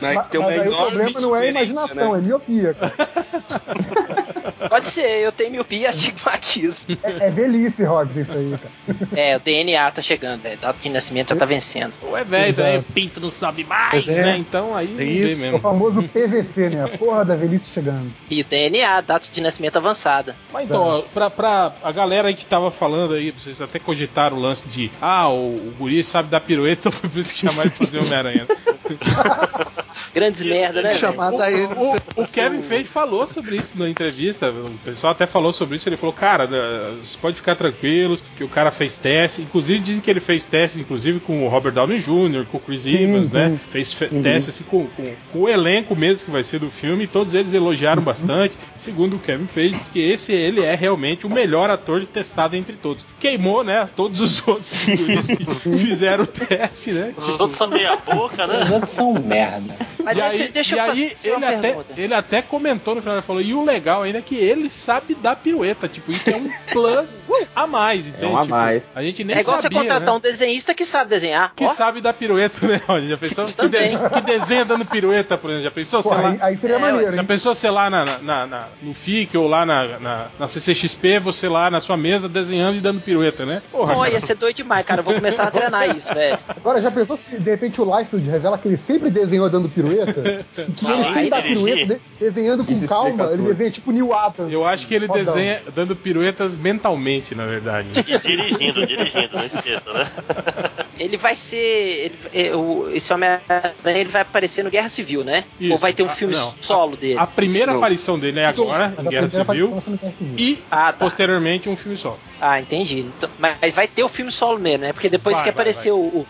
Mas 0.00 0.16
Mas, 0.16 0.28
tem 0.28 0.40
uma 0.40 0.48
mas 0.50 0.60
aí 0.60 0.68
o 0.68 0.72
problema 0.76 1.20
não 1.20 1.36
é 1.36 1.38
a 1.38 1.42
diferença, 1.42 1.72
imaginação, 1.72 2.12
né? 2.12 2.18
é 2.18 2.22
miopia. 2.22 2.74
cara. 2.74 4.25
Pode 4.68 4.88
ser, 4.88 5.20
eu 5.20 5.32
tenho 5.32 5.50
miopia 5.50 5.78
e 5.78 5.86
astigmatismo. 5.86 6.96
É, 7.02 7.26
é 7.26 7.30
velhice, 7.30 7.84
Rodney, 7.84 8.22
isso 8.22 8.32
aí, 8.32 8.58
cara. 8.58 9.06
É, 9.16 9.36
o 9.36 9.40
DNA 9.40 9.90
tá 9.90 10.02
chegando, 10.02 10.42
velho. 10.42 10.58
Data 10.58 10.78
de 10.78 10.88
nascimento 10.88 11.30
já 11.30 11.36
tá 11.36 11.44
vencendo. 11.44 11.92
Ou 12.02 12.16
é 12.16 12.24
velho, 12.24 12.80
o 12.80 12.82
pinto 12.82 13.20
não 13.20 13.30
sobe 13.30 13.64
mais, 13.64 14.06
é. 14.08 14.24
né? 14.24 14.36
Então 14.36 14.76
aí 14.76 14.86
vê 14.86 15.04
isso. 15.04 15.34
É 15.36 15.48
o 15.48 15.52
mesmo. 15.52 15.58
famoso 15.58 16.02
PVC, 16.02 16.70
né? 16.70 16.84
A 16.84 16.88
porra 16.98 17.24
da 17.24 17.36
velhice 17.36 17.70
chegando. 17.70 18.12
E 18.28 18.42
DNA, 18.42 19.00
data 19.00 19.28
de 19.32 19.40
nascimento 19.40 19.76
avançada. 19.76 20.36
Mas 20.52 20.64
então, 20.64 20.82
ó, 20.82 21.02
pra, 21.02 21.30
pra 21.30 21.72
a 21.82 21.92
galera 21.92 22.28
aí 22.28 22.34
que 22.34 22.44
tava 22.44 22.70
falando 22.70 23.14
aí, 23.14 23.30
vocês 23.30 23.60
até 23.60 23.78
cogitaram 23.78 24.36
o 24.36 24.40
lance 24.40 24.68
de 24.68 24.90
ah, 25.00 25.28
o, 25.28 25.56
o 25.56 25.74
guri 25.78 26.02
sabe 26.04 26.28
dar 26.28 26.40
pirueta, 26.40 26.90
foi 26.90 27.08
por 27.10 27.18
isso 27.18 27.34
que 27.34 27.46
de 27.46 27.70
fazer 27.70 27.98
Homem-Aranha. 27.98 28.46
Grandes 30.14 30.42
merda, 30.42 30.80
né? 30.82 30.94
Chamada 30.94 31.44
a 31.44 31.50
ele. 31.52 31.72
O, 31.74 32.22
o 32.22 32.26
Kevin 32.28 32.62
Feige 32.62 32.88
falou 32.88 33.26
sobre 33.26 33.56
isso 33.56 33.78
na 33.78 33.88
entrevista. 33.88 34.50
O 34.50 34.70
pessoal 34.84 35.10
até 35.12 35.26
falou 35.26 35.52
sobre 35.52 35.76
isso. 35.76 35.88
Ele 35.88 35.96
falou, 35.96 36.12
cara, 36.14 36.46
né, 36.46 36.58
você 37.02 37.18
pode 37.20 37.36
ficar 37.36 37.54
tranquilo 37.54 38.18
que 38.36 38.42
o 38.44 38.48
cara 38.48 38.70
fez 38.70 38.94
teste. 38.96 39.42
Inclusive 39.42 39.78
dizem 39.80 40.00
que 40.00 40.10
ele 40.10 40.20
fez 40.20 40.46
teste, 40.46 40.80
inclusive 40.80 41.20
com 41.20 41.44
o 41.44 41.48
Robert 41.48 41.72
Downey 41.72 41.98
Jr., 42.00 42.46
com 42.50 42.56
o 42.56 42.60
Chris 42.60 42.86
Evans, 42.86 43.30
sim. 43.30 43.36
né? 43.38 43.60
Fez 43.70 43.92
fe- 43.92 44.08
teste 44.08 44.50
assim 44.50 44.64
com, 44.64 44.86
com- 44.86 45.14
com 45.32 45.38
o 45.40 45.48
elenco 45.48 45.94
mesmo 45.94 46.24
que 46.24 46.30
vai 46.30 46.42
ser 46.44 46.60
do 46.60 46.70
filme. 46.70 47.04
E 47.04 47.08
todos 47.08 47.34
eles 47.34 47.52
elogiaram 47.52 48.02
bastante. 48.02 48.56
Segundo 48.78 49.16
o 49.16 49.18
Kevin 49.18 49.46
Feige, 49.46 49.78
que 49.92 50.00
esse 50.00 50.32
ele 50.32 50.62
é 50.62 50.74
realmente 50.74 51.26
o 51.26 51.30
melhor 51.30 51.68
ator 51.68 52.04
testado 52.06 52.56
entre 52.56 52.76
todos. 52.76 53.04
Queimou, 53.20 53.62
né? 53.62 53.88
Todos 53.94 54.20
os 54.20 54.46
outros 54.48 54.84
que 54.86 55.78
fizeram 55.78 56.24
o 56.24 56.26
teste, 56.26 56.92
né? 56.92 57.12
Os 57.16 57.28
outros 57.38 57.52
são 57.58 57.68
meia 57.68 57.96
boca, 57.96 58.46
né? 58.46 58.64
Os 58.76 58.82
outros 58.82 58.90
são 58.92 59.12
merda. 59.14 59.74
Mas 60.02 60.16
e 60.16 60.20
deixa, 60.20 60.42
aí, 60.42 60.48
deixa 60.50 60.74
e 60.74 60.78
eu 60.78 60.84
aí 60.84 61.10
fazer 61.10 61.28
ele, 61.28 61.36
uma 61.36 61.46
até, 61.48 61.60
pergunta. 61.60 62.00
ele 62.00 62.14
até 62.14 62.42
comentou 62.42 62.94
no 62.94 63.00
final, 63.00 63.16
ele 63.16 63.26
falou, 63.26 63.42
e 63.42 63.54
o 63.54 63.64
legal 63.64 64.02
ainda 64.02 64.18
é 64.18 64.22
que 64.22 64.36
ele 64.36 64.70
sabe 64.70 65.14
dar 65.14 65.36
pirueta, 65.36 65.88
tipo, 65.88 66.10
isso 66.10 66.30
é 66.30 66.36
um 66.36 66.48
plus 66.72 67.24
a 67.54 67.66
mais, 67.66 68.06
entende? 68.06 68.24
um 68.26 68.36
a 68.36 68.42
Tipo, 68.42 68.54
mais. 68.54 68.92
A 68.94 69.02
gente 69.02 69.24
nem 69.24 69.36
É 69.36 69.40
igual 69.40 69.56
sabia, 69.60 69.78
você 69.78 69.84
contratar 69.84 70.06
né? 70.12 70.16
um 70.16 70.20
desenhista 70.20 70.74
que 70.74 70.84
sabe 70.84 71.10
desenhar. 71.10 71.52
Que 71.56 71.64
Ó, 71.64 71.68
sabe 71.70 72.00
dar 72.00 72.12
pirueta, 72.12 72.64
né? 72.66 72.80
Olha, 72.86 73.08
já 73.08 73.16
pensou? 73.16 73.46
Que, 73.46 73.68
de, 73.68 73.78
que 74.14 74.20
desenha 74.20 74.64
dando 74.64 74.84
pirueta, 74.84 75.36
por 75.36 75.50
exemplo. 75.50 75.64
Já 75.64 75.70
pensou, 75.70 76.02
Pô, 76.02 76.08
sei 76.10 76.18
lá... 76.18 76.28
aí, 76.30 76.38
aí 76.40 76.56
seria 76.56 76.76
É, 76.76 76.78
maneiro, 76.78 77.12
Já 77.14 77.20
hein? 77.20 77.26
pensou, 77.26 77.54
sei 77.54 77.70
lá, 77.70 77.90
na, 77.90 78.04
na, 78.20 78.46
na- 78.46 78.68
no 78.82 78.94
FIC 78.94 79.36
ou 79.36 79.48
lá 79.48 79.66
na, 79.66 79.98
na, 79.98 80.26
na 80.38 80.48
CCXP, 80.48 81.18
você 81.18 81.48
lá 81.48 81.70
na 81.70 81.80
sua 81.80 81.96
mesa 81.96 82.28
desenhando 82.28 82.76
e 82.76 82.80
dando 82.80 83.00
pirueta, 83.00 83.44
né? 83.44 83.62
Porra, 83.72 83.94
Pô, 83.94 84.06
ia 84.06 84.20
ser 84.20 84.34
doido 84.36 84.56
demais, 84.56 84.84
cara. 84.86 85.00
Eu 85.00 85.04
vou 85.04 85.14
começar 85.14 85.44
a 85.44 85.50
treinar 85.50 85.96
isso, 85.96 86.12
velho. 86.14 86.38
Agora, 86.48 86.80
já 86.80 86.90
pensou 86.90 87.16
se 87.16 87.40
de 87.40 87.50
repente 87.50 87.80
o 87.80 87.98
Liefeld 87.98 88.28
revela 88.30 88.58
que 88.58 88.65
que 88.66 88.68
ele 88.68 88.76
sempre 88.76 89.10
desenhou 89.10 89.48
dando 89.48 89.68
pirueta, 89.68 90.44
e 90.68 90.72
que 90.72 90.84
ele 90.90 91.02
Ah, 91.02 91.12
sem 91.12 91.28
dar 91.28 91.42
pirueta, 91.42 91.94
de- 91.94 92.00
desenhando 92.18 92.64
com 92.64 92.72
Isso 92.72 92.86
calma, 92.88 93.10
explica 93.10 93.32
ele 93.34 93.42
desenha 93.44 93.70
tipo 93.70 93.90
New 93.92 94.12
Adams. 94.12 94.52
Eu 94.52 94.64
acho 94.64 94.86
que 94.86 94.94
ele 94.94 95.06
Fodão. 95.06 95.24
desenha 95.24 95.62
dando 95.74 95.94
piruetas 95.94 96.54
mentalmente, 96.56 97.34
na 97.34 97.46
verdade. 97.46 97.88
E 98.06 98.18
dirigindo, 98.18 98.86
dirigindo, 98.86 99.30
não 99.34 99.44
esqueça, 99.44 99.92
né? 99.92 100.06
Ele 100.98 101.18
vai 101.18 101.36
ser. 101.36 101.56
Ele, 101.58 102.14
é, 102.32 102.56
o, 102.56 102.88
esse 102.90 103.12
Homem-Aranha 103.12 103.74
ele 103.84 104.08
vai 104.08 104.22
aparecer 104.22 104.62
no 104.64 104.70
Guerra 104.70 104.88
Civil, 104.88 105.22
né? 105.22 105.44
Isso. 105.60 105.72
Ou 105.74 105.78
vai 105.78 105.92
ter 105.92 106.02
um 106.02 106.06
Ah, 106.06 106.08
filme 106.08 106.34
não. 106.34 106.54
solo 106.58 106.96
dele? 106.96 107.18
A 107.18 107.26
primeira 107.26 107.70
Não. 107.72 107.76
aparição 107.78 108.18
dele 108.18 108.40
é 108.40 108.46
agora, 108.46 108.94
Mas 108.96 109.04
em 109.04 109.08
a 109.08 109.10
Guerra 109.10 109.28
Civil, 109.28 109.44
vai 109.44 109.56
no 109.58 109.98
Guerra 109.98 110.12
Civil. 110.14 110.34
e 110.38 110.58
Ah, 110.70 110.92
tá. 110.94 111.04
posteriormente 111.04 111.68
um 111.68 111.76
filme 111.76 111.98
só. 111.98 112.18
Ah, 112.40 112.58
entendi. 112.60 113.00
Então, 113.00 113.28
mas 113.38 113.74
vai 113.74 113.86
ter 113.86 114.04
o 114.04 114.08
filme 114.08 114.32
solo 114.32 114.58
mesmo, 114.58 114.84
né? 114.86 114.92
Porque 114.94 115.10
depois 115.10 115.36
Vai, 115.36 115.44
que 115.44 115.50
vai, 115.50 115.54
apareceu 115.54 115.98
o, 115.98 116.26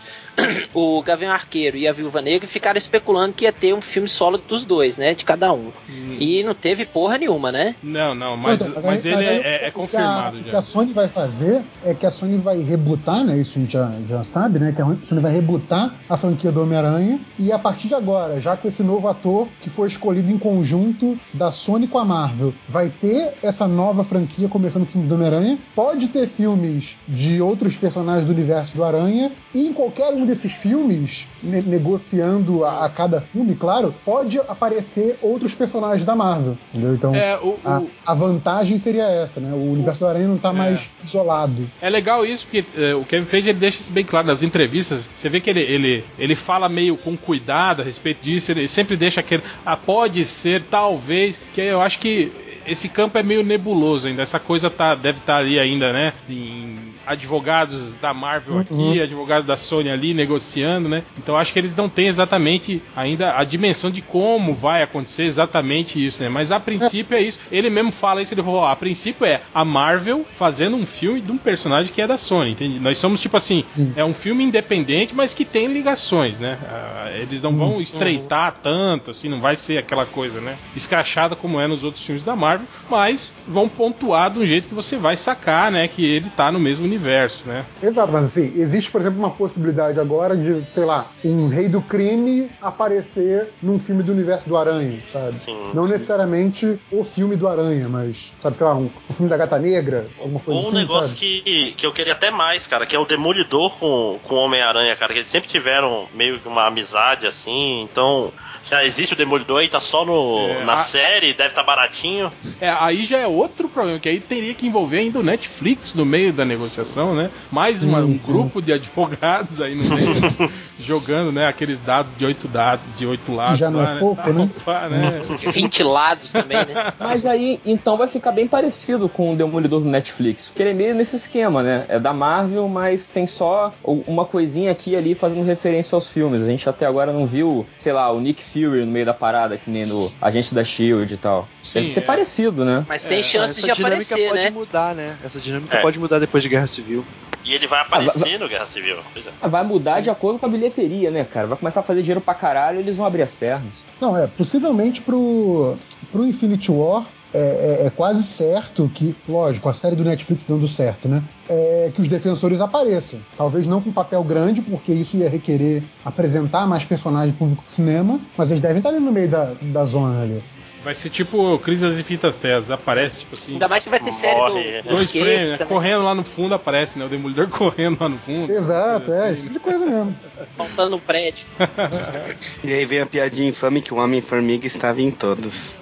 o 0.73 1.01
Gavião 1.01 1.31
Arqueiro 1.31 1.77
e 1.77 1.87
a 1.87 1.93
Viúva 1.93 2.21
Negra, 2.21 2.47
ficaram 2.47 2.77
especulando 2.77 3.33
que 3.33 3.45
ia 3.45 3.51
ter 3.53 3.73
um 3.73 3.81
filme 3.81 4.07
solo 4.07 4.37
dos 4.37 4.65
dois, 4.65 4.97
né? 4.97 5.13
De 5.13 5.25
cada 5.25 5.51
um. 5.53 5.71
E 6.19 6.43
não 6.43 6.53
teve 6.53 6.85
porra 6.85 7.17
nenhuma, 7.17 7.51
né? 7.51 7.75
Não, 7.81 8.13
não, 8.13 8.37
mas, 8.37 8.59
mas 8.83 9.05
aí- 9.05 9.11
ele 9.13 9.25
aí 9.27 9.37
é, 9.37 9.41
é- 9.41 9.65
é 9.65 9.67
o 9.69 9.71
que 9.71 9.71
confirmado 9.71 10.37
a, 10.37 10.39
O 10.39 10.43
que 10.43 10.55
a 10.55 10.61
Sony 10.61 10.93
vai 10.93 11.09
fazer 11.09 11.61
é 11.85 11.93
que 11.93 12.05
a 12.05 12.11
Sony 12.11 12.37
vai 12.37 12.59
rebutar, 12.59 13.23
né? 13.23 13.37
Isso 13.37 13.57
a 13.57 13.61
gente 13.61 13.73
já, 13.73 13.91
já 14.07 14.23
sabe, 14.23 14.59
né? 14.59 14.71
Que 14.75 14.81
a 14.81 14.85
Sony 15.03 15.21
vai 15.21 15.31
rebutar 15.33 15.95
a 16.09 16.17
franquia 16.17 16.51
do 16.51 16.61
Homem-Aranha. 16.61 17.19
E 17.39 17.51
a 17.51 17.59
partir 17.59 17.87
de 17.87 17.95
agora, 17.95 18.39
já 18.39 18.55
com 18.55 18.67
esse 18.67 18.83
novo 18.83 19.07
ator 19.07 19.47
que 19.61 19.69
foi 19.69 19.87
escolhido 19.87 20.31
em 20.31 20.37
conjunto 20.37 21.17
da 21.33 21.51
Sony 21.51 21.87
com 21.87 21.97
a 21.97 22.05
Marvel, 22.05 22.53
vai 22.67 22.89
ter 22.89 23.33
essa 23.41 23.67
nova 23.67 24.03
franquia 24.03 24.47
começando 24.47 24.85
com 24.85 24.91
filmes 24.91 25.07
do 25.09 25.15
Homem-Aranha. 25.15 25.57
Pode 25.75 26.07
ter 26.09 26.27
filmes 26.27 26.95
de 27.07 27.41
outros 27.41 27.75
personagens 27.75 28.25
do 28.25 28.31
universo 28.31 28.75
do 28.75 28.83
Aranha. 28.83 29.31
E 29.53 29.67
em 29.67 29.73
qualquer 29.73 30.13
um 30.13 30.25
desses 30.27 30.51
filmes, 30.51 31.27
ne- 31.41 31.61
negociando 31.61 32.63
a, 32.63 32.85
a 32.85 32.89
cada 32.89 33.19
filme, 33.21 33.55
claro, 33.55 33.93
pode 34.05 34.37
aparecer 34.39 35.17
outros 35.21 35.55
personagens 35.55 36.03
da 36.05 36.15
Marvel. 36.15 36.57
Entendeu? 36.73 36.93
Então. 36.93 37.15
É, 37.15 37.37
o- 37.37 37.57
A, 37.63 37.79
o- 37.79 37.89
a 38.05 38.13
vantagem 38.13 38.77
seria 38.77 39.05
essa, 39.07 39.39
né? 39.39 39.51
O 39.53 39.71
universo 39.71 39.99
do 40.01 40.05
Aranha 40.07 40.27
não 40.27 40.37
tá 40.37 40.53
mais 40.53 40.89
isolado. 41.03 41.67
É 41.81 41.89
legal 41.89 42.25
isso, 42.25 42.45
porque 42.45 42.63
é, 42.77 42.93
o 42.93 43.03
Kevin 43.03 43.25
Feige 43.25 43.49
ele 43.49 43.59
deixa 43.59 43.81
isso 43.81 43.91
bem 43.91 44.03
claro 44.05 44.27
nas 44.27 44.43
entrevistas. 44.43 45.01
Você 45.15 45.29
vê 45.29 45.39
que 45.39 45.49
ele, 45.49 45.61
ele, 45.61 46.03
ele 46.19 46.35
fala 46.35 46.67
meio 46.69 46.97
com 46.97 47.15
cuidado 47.17 47.81
a 47.81 47.85
respeito 47.85 48.21
disso, 48.23 48.51
ele 48.51 48.67
sempre 48.67 48.95
deixa 48.95 49.21
aquele. 49.21 49.43
Ah, 49.65 49.75
pode 49.77 50.23
ser, 50.25 50.63
talvez. 50.69 51.39
Que 51.53 51.61
eu 51.61 51.81
acho 51.81 51.99
que 51.99 52.31
esse 52.65 52.89
campo 52.89 53.17
é 53.17 53.23
meio 53.23 53.43
nebuloso 53.43 54.07
ainda. 54.07 54.21
Essa 54.23 54.39
coisa 54.39 54.69
tá, 54.69 54.93
deve 54.93 55.19
estar 55.19 55.37
ali 55.37 55.57
ainda, 55.59 55.93
né? 55.93 56.13
Em 56.29 56.77
advogados 57.07 57.93
da 57.95 58.13
Marvel 58.13 58.59
aqui, 58.59 59.01
advogados 59.01 59.47
da 59.47 59.55
Sony 59.55 59.89
ali 59.89 60.13
negociando, 60.13 60.89
né? 60.89 61.03
Então 61.17 61.37
acho 61.37 61.53
que 61.53 61.59
eles 61.59 61.75
não 61.75 61.87
têm 61.87 62.07
exatamente 62.07 62.81
ainda 62.95 63.37
a 63.37 63.43
dimensão 63.43 63.89
de 63.89 64.01
como 64.01 64.53
vai 64.53 64.83
acontecer 64.83 65.23
exatamente 65.23 66.03
isso, 66.03 66.21
né? 66.21 66.29
Mas 66.29 66.51
a 66.51 66.59
princípio 66.59 67.17
é 67.17 67.21
isso. 67.21 67.39
Ele 67.51 67.69
mesmo 67.69 67.91
fala 67.91 68.21
isso, 68.21 68.33
ele 68.33 68.43
falou, 68.43 68.61
ó, 68.61 68.71
a 68.71 68.75
princípio 68.75 69.25
é 69.25 69.41
a 69.53 69.63
Marvel 69.63 70.25
fazendo 70.35 70.75
um 70.75 70.85
filme 70.85 71.21
de 71.21 71.31
um 71.31 71.37
personagem 71.37 71.91
que 71.93 72.01
é 72.01 72.07
da 72.07 72.17
Sony, 72.17 72.51
entende? 72.51 72.79
Nós 72.79 72.97
somos 72.97 73.21
tipo 73.21 73.37
assim, 73.37 73.63
é 73.95 74.03
um 74.03 74.13
filme 74.13 74.43
independente, 74.43 75.15
mas 75.15 75.33
que 75.33 75.45
tem 75.45 75.67
ligações, 75.67 76.39
né? 76.39 76.57
Ah, 76.69 77.11
eles 77.15 77.41
não 77.41 77.55
vão 77.55 77.81
estreitar 77.81 78.57
tanto, 78.61 79.11
assim, 79.11 79.29
não 79.29 79.39
vai 79.39 79.55
ser 79.55 79.77
aquela 79.77 80.05
coisa, 80.05 80.41
né? 80.41 80.57
Escrachada 80.75 81.35
como 81.35 81.59
é 81.59 81.67
nos 81.67 81.83
outros 81.83 82.05
filmes 82.05 82.23
da 82.23 82.35
Marvel, 82.35 82.67
mas 82.89 83.33
vão 83.47 83.69
pontuar 83.69 84.29
de 84.31 84.39
um 84.39 84.45
jeito 84.45 84.67
que 84.67 84.75
você 84.75 84.97
vai 84.97 85.15
sacar, 85.15 85.71
né? 85.71 85.87
Que 85.87 86.03
ele 86.03 86.29
tá 86.35 86.51
no 86.51 86.59
mesmo 86.59 86.85
universo, 86.97 87.47
né? 87.47 87.65
Exato, 87.81 88.11
mas 88.11 88.25
assim, 88.25 88.53
existe, 88.55 88.89
por 88.91 89.01
exemplo, 89.01 89.19
uma 89.19 89.31
possibilidade 89.31 89.99
agora 89.99 90.35
de, 90.35 90.63
sei 90.69 90.85
lá, 90.85 91.11
um 91.23 91.47
rei 91.47 91.69
do 91.69 91.81
crime 91.81 92.49
aparecer 92.61 93.49
num 93.61 93.79
filme 93.79 94.03
do 94.03 94.11
universo 94.11 94.49
do 94.49 94.57
Aranha, 94.57 94.99
sabe? 95.11 95.37
Sim, 95.45 95.71
não 95.73 95.85
sim. 95.85 95.91
necessariamente 95.91 96.79
o 96.91 97.03
filme 97.03 97.35
do 97.35 97.47
Aranha, 97.47 97.87
mas, 97.87 98.31
sabe, 98.41 98.57
sei 98.57 98.65
lá, 98.67 98.75
um, 98.75 98.89
um 99.09 99.13
filme 99.13 99.29
da 99.29 99.37
Gata 99.37 99.57
Negra, 99.59 100.07
alguma 100.19 100.39
coisa 100.39 100.59
Ou 100.59 100.65
um 100.65 100.67
assim, 100.69 100.77
negócio 100.77 101.09
sabe? 101.09 101.19
que, 101.19 101.73
que 101.77 101.85
eu 101.85 101.93
queria 101.93 102.13
até 102.13 102.31
mais, 102.31 102.65
cara, 102.65 102.85
que 102.85 102.95
é 102.95 102.99
o 102.99 103.05
Demolidor 103.05 103.77
com, 103.77 104.19
com 104.23 104.35
o 104.35 104.37
Homem-Aranha, 104.39 104.95
cara, 104.95 105.13
que 105.13 105.19
eles 105.19 105.29
sempre 105.29 105.49
tiveram 105.49 106.07
meio 106.13 106.39
que 106.39 106.47
uma 106.47 106.67
amizade 106.67 107.27
assim, 107.27 107.81
então 107.83 108.31
já 108.69 108.83
existe 108.85 109.13
o 109.13 109.15
Demolidor 109.15 109.59
aí, 109.59 109.67
tá 109.67 109.79
só 109.79 110.03
no, 110.05 110.39
É, 110.49 110.63
na 110.65 110.73
a- 110.73 110.77
série, 110.77 111.33
deve 111.33 111.49
estar 111.49 111.63
baratinho. 111.63 112.31
É, 112.59 112.69
aí 112.69 113.05
já 113.05 113.17
é 113.19 113.27
outro 113.27 113.67
problema, 113.69 113.99
que 113.99 114.09
aí 114.09 114.19
teria 114.19 114.53
que 114.53 114.67
envolver 114.67 114.99
ainda 114.99 115.19
o 115.19 115.23
Netflix 115.23 115.93
no 115.95 116.05
meio 116.05 116.33
da 116.33 116.43
negociação, 116.45 117.15
né? 117.15 117.29
Mais 117.51 117.83
uma- 117.83 117.99
um 117.99 118.17
sim. 118.17 118.31
grupo 118.31 118.61
de 118.61 118.73
advogados 118.73 119.61
aí 119.61 119.75
no 119.75 119.83
meio, 119.83 120.07
jogando, 120.79 121.31
né, 121.31 121.47
aqueles 121.47 121.79
dados 121.79 122.15
de 122.17 122.25
oito 122.25 122.47
dados, 122.47 122.83
de 122.97 123.05
oito 123.05 123.33
lados. 123.33 123.57
já 123.59 123.69
não 123.69 123.79
lá, 123.79 123.95
é 123.95 123.99
pouco, 123.99 124.29
né? 124.33 124.49
Opa, 124.57 124.87
né? 124.89 125.21
20 125.51 125.83
lados 125.83 126.31
também, 126.31 126.57
né? 126.65 126.93
Mas 126.99 127.25
aí, 127.25 127.59
então 127.65 127.97
vai 127.97 128.07
ficar 128.07 128.31
bem 128.31 128.47
parecido 128.47 129.07
com 129.09 129.31
o 129.33 129.35
Demolidor 129.35 129.79
do 129.81 129.87
Netflix. 129.89 130.47
Porque 130.47 130.61
ele 130.63 130.71
é 130.71 130.73
meio 130.73 130.95
nesse 130.95 131.15
esquema, 131.15 131.63
né? 131.63 131.85
É 131.87 131.99
da 131.99 132.13
Marvel, 132.13 132.67
mas 132.67 133.07
tem 133.07 133.25
só 133.27 133.71
uma 133.83 134.25
coisinha 134.25 134.71
aqui 134.71 134.91
e 134.91 134.95
ali 134.95 135.15
fazendo 135.15 135.43
referência 135.45 135.95
aos 135.95 136.07
filmes. 136.09 136.41
A 136.41 136.45
gente 136.45 136.67
até 136.69 136.85
agora 136.85 137.11
não 137.13 137.25
viu, 137.25 137.65
sei 137.75 137.93
lá, 137.93 138.11
o 138.11 138.19
Nick 138.19 138.41
Fury 138.43 138.56
no 138.65 138.87
meio 138.87 139.05
da 139.05 139.13
parada, 139.13 139.57
que 139.57 139.69
nem 139.69 139.85
no 139.85 140.11
Agente 140.21 140.53
da 140.53 140.63
Shield 140.63 141.13
e 141.13 141.17
tal. 141.17 141.47
Sim, 141.63 141.79
Deve 141.81 141.91
ser 141.91 141.99
é. 141.99 142.03
parecido, 142.03 142.63
né? 142.65 142.85
Mas 142.87 143.03
tem 143.03 143.19
É, 143.19 143.23
chances 143.23 143.57
Essa 143.57 143.67
de 143.67 143.73
dinâmica 143.73 143.87
aparecer, 144.15 144.27
pode 144.29 144.41
né? 144.43 144.49
mudar, 144.49 144.95
né? 144.95 145.17
Essa 145.23 145.39
dinâmica 145.39 145.77
É. 145.77 145.81
pode 145.81 145.99
mudar 145.99 146.19
depois 146.19 146.41
de 146.43 146.49
Guerra 146.49 146.67
Civil. 146.67 147.05
E 147.45 147.53
ele 147.53 147.65
vai 147.67 147.79
aparecer 147.81 148.37
no 148.37 148.49
Guerra 148.49 148.65
Civil. 148.65 148.97
Pois 149.13 149.25
é. 149.25 149.29
Ah, 149.41 149.47
Vai 149.47 149.63
mudar 149.63 150.01
de 150.01 150.09
acordo 150.09 150.37
com 150.37 150.45
a 150.45 150.49
bilheteria, 150.49 151.09
né, 151.09 151.23
cara? 151.23 151.47
Vai 151.47 151.57
começar 151.57 151.79
a 151.79 151.83
fazer 151.83 152.01
dinheiro 152.01 152.19
pra 152.19 152.33
caralho 152.33 152.77
e 152.77 152.81
eles 152.81 152.95
vão 152.97 153.05
abrir 153.05 153.21
as 153.21 153.33
pernas. 153.33 153.83
Não, 154.01 154.17
é, 154.17 154.27
possivelmente 154.27 155.01
pro, 155.01 155.77
pro 156.11 156.25
Infinity 156.25 156.71
War 156.71 157.05
é, 157.33 157.81
é- 157.83 157.87
é 157.87 157.89
quase 157.89 158.23
certo 158.23 158.89
que, 158.93 159.15
lógico, 159.27 159.67
a 159.69 159.73
série 159.73 159.95
do 159.95 160.03
Netflix 160.03 160.43
dando 160.43 160.67
certo, 160.67 161.07
né? 161.07 161.23
É 161.49 161.91
que 161.93 162.01
os 162.01 162.07
defensores 162.07 162.59
apareçam. 162.61 163.19
Talvez 163.37 163.65
não 163.67 163.81
com 163.81 163.91
papel 163.91 164.23
grande, 164.23 164.61
porque 164.61 164.93
isso 164.93 165.17
ia 165.17 165.29
requerer 165.29 165.83
apresentar 166.03 166.67
mais 166.67 166.83
personagens 166.85 167.35
público 167.37 167.63
cinema, 167.67 168.19
mas 168.37 168.51
eles 168.51 168.61
devem 168.61 168.77
estar 168.77 168.89
ali 168.89 168.99
no 168.99 169.11
meio 169.11 169.29
da, 169.29 169.53
da 169.61 169.85
zona 169.85 170.21
ali. 170.21 170.41
Vai 170.87 170.95
ser 170.95 171.09
tipo 171.09 171.59
Crise 171.59 171.85
das 171.85 171.99
Infinitas 171.99 172.37
Terras, 172.37 172.71
aparece, 172.71 173.19
tipo 173.19 173.35
assim. 173.35 173.51
Ainda 173.51 173.67
mais 173.67 173.83
que 173.83 173.89
vai 173.89 173.99
ter 173.99 174.13
série 174.13 174.37
Morre. 174.37 174.81
do. 174.83 174.89
Dois 174.89 175.11
do 175.11 175.19
frames, 175.19 175.59
né? 175.59 175.65
correndo 175.65 176.03
lá 176.05 176.15
no 176.15 176.23
fundo 176.23 176.55
aparece, 176.55 176.97
né? 176.97 177.03
O 177.03 177.09
Demolidor 177.09 177.49
correndo 177.51 177.97
lá 177.99 178.07
no 178.07 178.17
fundo. 178.19 178.49
Exato, 178.49 179.11
é, 179.11 179.23
Assim, 179.25 179.33
esse 179.33 179.41
tipo 179.41 179.53
de 179.55 179.59
coisa 179.59 179.85
mesmo. 179.85 180.15
Faltando 180.55 180.95
um 180.95 180.99
prédio. 180.99 181.45
E 182.63 182.73
aí 182.73 182.85
vem 182.85 183.01
a 183.01 183.05
piadinha 183.05 183.49
infame 183.49 183.81
que 183.81 183.93
o 183.93 183.97
Homem-Formiga 183.97 184.65
estava 184.65 185.01
em 185.01 185.11
todos. 185.11 185.75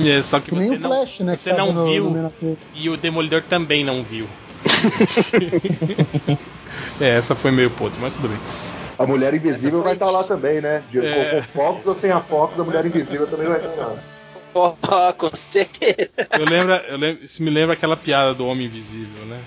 É, 0.00 0.20
só 0.20 0.40
que 0.40 0.52
nem 0.52 0.66
você 0.66 0.74
o 0.74 0.80
não, 0.80 0.90
Flash, 0.90 1.20
né? 1.20 1.36
você 1.36 1.52
não 1.52 1.72
no- 1.72 1.84
viu 1.84 2.10
no 2.10 2.58
e 2.74 2.90
o 2.90 2.96
Demolidor 2.96 3.40
também 3.48 3.84
não 3.84 4.02
viu. 4.02 4.26
é, 7.00 7.10
essa 7.10 7.36
foi 7.36 7.52
meio 7.52 7.70
podre, 7.70 7.98
mas 8.00 8.14
tudo 8.14 8.30
bem. 8.30 8.38
A 8.98 9.06
Mulher 9.06 9.34
Invisível 9.34 9.82
vai 9.82 9.94
estar 9.94 10.10
lá 10.10 10.24
também, 10.24 10.60
né? 10.60 10.82
De, 10.90 11.04
É. 11.04 11.30
Com, 11.30 11.36
com 11.36 11.42
Fox 11.42 11.86
ou 11.86 11.94
sem 11.94 12.10
a 12.10 12.20
Fox, 12.20 12.58
a 12.58 12.64
Mulher 12.64 12.84
Invisível 12.86 13.26
também 13.26 13.46
vai 13.48 13.58
estar 13.58 13.70
lá. 13.86 13.96
Ó, 14.54 15.12
com 15.12 15.34
certeza. 15.34 16.28
Eu 16.30 16.44
lembro, 16.44 16.74
eu 16.74 16.96
lembro, 16.96 17.24
isso 17.24 17.42
me 17.42 17.50
lembra 17.50 17.74
aquela 17.74 17.96
piada 17.96 18.32
do 18.32 18.46
Homem 18.46 18.66
Invisível, 18.66 19.26
né? 19.26 19.42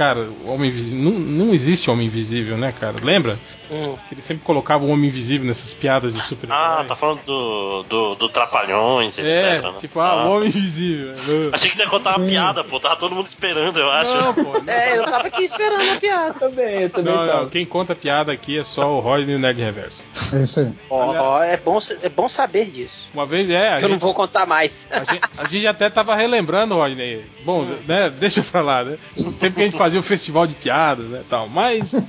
Cara, 0.00 0.30
o 0.46 0.50
Homem 0.50 0.70
Invisível. 0.70 0.98
Não, 1.12 1.12
não 1.18 1.52
existe 1.52 1.90
Homem 1.90 2.06
Invisível, 2.06 2.56
né, 2.56 2.72
cara? 2.80 2.96
Lembra? 3.02 3.38
Hum. 3.70 3.94
Que 4.08 4.14
ele 4.14 4.22
sempre 4.22 4.42
colocava 4.42 4.82
o 4.82 4.88
Homem 4.88 5.10
Invisível 5.10 5.46
nessas 5.46 5.74
piadas 5.74 6.14
de 6.14 6.22
super 6.22 6.50
Ah, 6.50 6.82
tá 6.88 6.96
falando 6.96 7.20
do, 7.24 7.82
do, 7.82 8.14
do 8.14 8.28
Trapalhões, 8.30 9.18
É, 9.18 9.56
etc. 9.56 9.62
né? 9.64 9.74
tipo, 9.78 10.00
ah, 10.00 10.24
o 10.24 10.36
Homem 10.36 10.48
Invisível. 10.48 11.14
Achei 11.52 11.70
que 11.70 11.78
ia 11.78 11.86
contar 11.86 12.16
uma 12.16 12.26
piada, 12.26 12.64
pô. 12.64 12.80
Tava 12.80 12.96
todo 12.96 13.14
mundo 13.14 13.26
esperando, 13.26 13.78
eu 13.78 13.90
acho. 13.90 14.14
Não, 14.14 14.32
pô. 14.32 14.42
Não, 14.60 14.72
É, 14.72 14.96
eu 14.96 15.04
tava 15.04 15.26
aqui 15.28 15.44
esperando 15.44 15.82
a 15.88 15.96
piada. 16.00 16.32
Também, 16.32 16.80
eu 16.84 16.90
também 16.90 17.14
não, 17.14 17.26
tava. 17.26 17.40
não, 17.42 17.48
quem 17.50 17.66
conta 17.66 17.94
piada 17.94 18.32
aqui 18.32 18.58
é 18.58 18.64
só 18.64 18.90
o 18.96 19.00
Rodney 19.00 19.34
e 19.34 19.36
o 19.36 19.38
Nerd 19.38 19.60
Reverso. 19.60 20.02
É 20.32 20.42
isso 20.44 20.60
aí. 20.60 20.72
Ó, 20.88 21.14
ó, 21.14 21.42
é, 21.42 21.58
bom, 21.58 21.78
é 22.02 22.08
bom 22.08 22.26
saber 22.26 22.70
disso. 22.70 23.06
Uma 23.12 23.26
vez 23.26 23.50
é. 23.50 23.74
A 23.74 23.76
Que 23.76 23.84
eu 23.84 23.88
não 23.90 23.96
gente, 23.96 24.02
vou 24.02 24.14
contar 24.14 24.46
mais. 24.46 24.88
a, 24.90 25.00
gente, 25.12 25.28
a 25.36 25.44
gente 25.46 25.66
até 25.66 25.90
tava 25.90 26.14
relembrando, 26.14 26.74
Rodney. 26.74 27.22
Bom, 27.44 27.66
né? 27.86 28.08
Deixa 28.18 28.42
pra 28.42 28.62
lá, 28.62 28.82
né? 28.82 28.96
No 29.18 29.32
tempo 29.34 29.56
que 29.56 29.62
a 29.62 29.64
gente 29.66 29.76
fazia 29.76 29.89
o 29.98 30.02
festival 30.02 30.46
de 30.46 30.54
piadas, 30.54 31.06
né? 31.06 31.22
Tal. 31.28 31.48
Mas. 31.48 31.92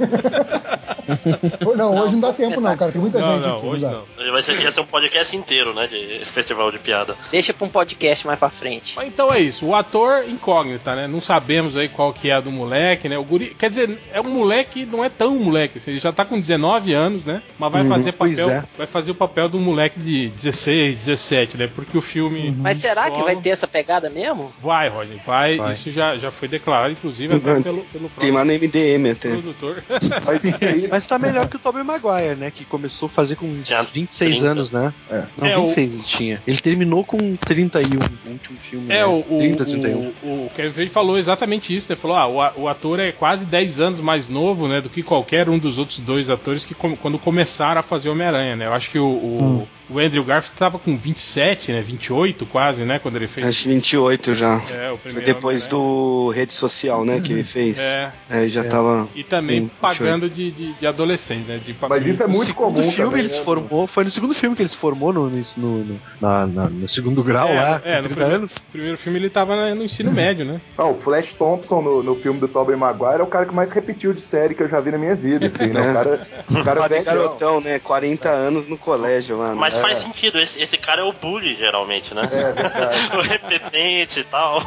Não, 1.76 1.98
hoje 1.98 2.14
não 2.14 2.20
dá 2.20 2.34
tempo, 2.34 2.62
não, 2.62 2.78
cara. 2.78 2.92
Tem 2.92 3.02
muita 3.02 3.20
Não, 3.20 3.34
gente 3.36 3.48
não, 3.48 3.58
aqui. 3.58 3.66
hoje 3.68 3.82
não. 3.82 4.32
Vai 4.32 4.44
ser, 4.44 4.60
ia 4.62 4.72
ser 4.72 4.82
um 4.82 4.86
podcast 4.86 5.36
inteiro, 5.36 5.74
né? 5.74 5.88
De 5.88 6.24
festival 6.26 6.72
de 6.72 6.80
piada. 6.80 7.16
Deixa 7.32 7.54
pra 7.54 7.66
um 7.66 7.70
podcast 7.70 8.26
mais 8.26 8.40
pra 8.40 8.50
frente. 8.50 8.94
Mas 8.96 9.08
Então 9.08 9.32
é 9.34 9.40
isso, 9.40 9.66
o 9.66 9.76
ator 9.76 10.24
incógnita, 10.30 10.96
né? 10.96 11.08
Não 11.08 11.20
sabemos 11.22 11.76
aí 11.76 11.90
qual 11.90 12.14
que 12.14 12.30
é 12.30 12.34
a 12.34 12.40
do 12.40 12.52
moleque, 12.52 13.10
né? 13.10 13.18
O 13.18 13.24
guri, 13.24 13.56
quer 13.58 13.70
dizer, 13.70 13.98
é 14.14 14.22
um 14.22 14.30
moleque, 14.30 14.86
não 14.86 15.04
é 15.04 15.10
tão 15.10 15.36
moleque, 15.38 15.78
assim, 15.80 15.92
ele 15.92 16.00
já 16.00 16.12
tá 16.14 16.24
com 16.24 16.40
19 16.40 16.94
anos, 16.94 17.26
né? 17.26 17.42
Mas 17.60 17.72
vai 17.72 17.82
Uhum, 17.84 17.90
fazer 17.90 18.12
papel, 18.14 18.50
é. 18.50 18.64
vai 18.78 18.88
fazer 18.88 19.12
o 19.12 19.16
papel 19.16 19.50
um 19.54 19.60
moleque 19.60 20.00
de 20.00 20.30
16, 20.30 20.98
17, 20.98 21.58
né? 21.58 21.70
Porque 21.74 21.98
o 21.98 22.02
filme 22.02 22.54
Mas 22.58 22.78
será 22.78 23.06
que 23.10 23.12
solo- 23.18 23.26
vai 23.26 23.36
ter 23.36 23.50
essa 23.50 23.68
pegada 23.68 24.10
mesmo? 24.10 24.54
Vai, 24.62 24.88
Rodney, 24.88 25.20
vai, 25.26 25.58
Vai. 25.58 25.74
Isso 25.74 25.92
já, 25.92 26.16
já 26.18 26.32
foi 26.32 26.48
declarado, 26.48 26.92
inclusive, 26.94 27.36
até 27.36 27.61
pelo, 27.63 28.10
pelo 28.18 28.34
lá 28.34 28.46
no 28.46 28.51
MDM 28.53 29.12
até. 29.12 29.30
Mas 30.25 30.41
Mas 30.89 31.08
tá 31.08 31.18
melhor 31.20 31.48
que 31.48 31.56
o 31.56 31.60
Tobey 31.60 31.84
Maguire, 31.84 32.36
né? 32.36 32.51
Que 32.51 32.65
começou 32.65 33.08
a 33.08 33.10
fazer 33.10 33.36
com 33.36 33.62
Tinha 33.63 33.82
26 33.84 34.32
30. 34.38 34.51
anos, 34.51 34.72
né? 34.72 34.94
É. 35.10 35.24
Não, 35.38 35.48
É, 35.48 35.56
26 35.58 35.94
ele 35.94 36.03
tinha. 36.03 36.41
Ele 36.46 36.58
terminou 36.58 37.03
com 37.03 37.36
31, 37.36 38.00
o 38.00 38.30
último 38.32 38.58
filme. 38.60 38.86
É, 38.91 39.00
né? 39.00 39.06
o, 39.06 39.20
o, 39.20 39.38
30, 39.39 39.65
31. 39.65 39.98
o, 39.98 40.06
o 40.46 40.51
Kevin 40.56 40.74
Feige 40.74 40.91
falou 40.91 41.18
exatamente 41.18 41.75
isso, 41.75 41.88
né? 41.89 41.96
Falou, 41.96 42.18
ah, 42.18 42.27
o, 42.58 42.62
o 42.63 42.68
ator 42.68 43.00
é 43.00 43.12
quase 43.12 43.46
10 43.46 43.80
anos 43.80 44.00
mais 44.00 44.27
novo, 44.30 44.68
né, 44.68 44.82
do 44.82 44.89
que 44.89 45.03
qualquer 45.03 45.50
um 45.50 45.58
dos 45.58 45.77
outros 45.77 46.00
dois 46.00 46.30
atores 46.30 46.63
que 46.63 46.74
com- 46.74 46.96
quando 46.96 47.18
começaram 47.20 47.80
a 47.80 47.84
fazer 47.84 48.10
Homem-Aranha, 48.10 48.56
né? 48.56 48.65
Eu 48.68 48.74
acho 48.74 48.89
que 48.89 49.00
o, 49.00 49.06
o, 49.08 49.68
o 49.91 50.00
Andrew 50.00 50.24
Garfield 50.24 50.57
tava 50.57 50.79
com 50.79 50.95
27, 50.98 51.71
né, 51.71 51.81
28 51.81 52.45
quase, 52.45 52.83
né, 52.83 53.00
quando 53.00 53.15
ele 53.17 53.27
fez 53.27 53.45
Acho 53.48 53.63
que 53.63 53.69
28 53.69 54.33
já. 54.33 54.55
é, 54.71 54.91
o 54.91 54.98
Foi 54.98 55.12
primeiro 55.12 55.25
depois 55.25 55.65
Homem-Aranha. 55.67 55.69
do 55.69 56.29
rede 56.29 56.53
social, 56.53 57.03
né, 57.05 57.19
que 57.19 57.31
ele 57.33 57.43
fez. 57.43 57.79
É, 57.79 58.12
É, 58.29 58.48
já 58.48 58.63
tava. 58.63 59.07
e 59.15 59.24
também 59.24 59.69
pagando 59.81 60.29
de, 60.29 60.51
de, 60.51 60.74
de 60.74 60.88
adolescente, 60.88 61.45
né? 61.48 61.60
De 61.63 61.75
Mas 61.89 62.05
isso 62.05 62.24
é 62.24 62.27
muito 62.27 62.53
comum 62.53 62.81
filme 62.83 63.10
também, 63.12 63.19
ele 63.19 63.29
se 63.29 63.39
né? 63.39 63.43
formou, 63.43 63.88
foi 63.88 64.03
no 64.03 64.12
segundo 64.12 64.33
filme 64.33 64.55
que 64.55 64.62
ele 64.62 64.69
se 64.69 64.77
formou 64.77 65.12
no, 65.13 65.29
no, 65.29 65.43
no, 65.57 66.00
na- 66.19 66.45
na- 66.48 66.69
no 66.69 66.88
segundo 66.88 67.24
grau 67.24 67.50
é, 67.50 67.53
lá, 67.55 67.81
é, 67.83 67.95
no 68.01 68.03
30 68.03 68.10
primeiro, 68.10 68.36
anos. 68.36 68.55
primeiro 68.71 68.98
filme 68.98 69.19
ele 69.19 69.29
tava 69.29 69.74
no 69.75 69.83
ensino 69.83 70.12
médio, 70.12 70.45
né? 70.45 70.62
Ah, 70.77 70.88
o 70.88 70.95
Flash 71.01 71.33
Thompson 71.33 71.81
no, 71.81 72.03
no 72.03 72.15
filme 72.15 72.39
do 72.39 72.48
Tobey 72.48 72.75
Maguire 72.75 73.19
é 73.19 73.24
o 73.24 73.27
cara 73.27 73.45
que 73.45 73.53
mais 73.53 73.71
repetiu 73.71 74.13
de 74.13 74.21
série 74.21 74.55
que 74.55 74.63
eu 74.63 74.69
já 74.69 74.79
vi 74.79 74.91
na 74.91 74.98
minha 74.98 75.15
vida, 75.15 75.48
assim, 75.48 75.67
né? 75.67 75.81
O 75.91 75.93
cara, 75.93 76.27
o 76.50 76.63
cara 76.63 76.95
é 76.95 77.03
garotão, 77.03 77.60
né? 77.62 77.79
40 77.79 78.29
anos 78.29 78.67
no 78.67 78.77
colégio, 78.77 79.38
mano. 79.38 79.55
Mas 79.55 79.75
É. 79.82 79.96
faz 79.96 80.00
sentido, 80.00 80.40
esse, 80.40 80.62
esse 80.62 80.78
cara 80.78 81.02
é 81.02 81.04
o 81.04 81.12
bully, 81.14 81.56
geralmente, 81.56 82.14
né? 82.14 82.28
É 82.32 82.52
verdade. 82.52 82.98
o 83.18 83.22
repetente 83.22 84.20
e 84.20 84.24
tal. 84.24 84.62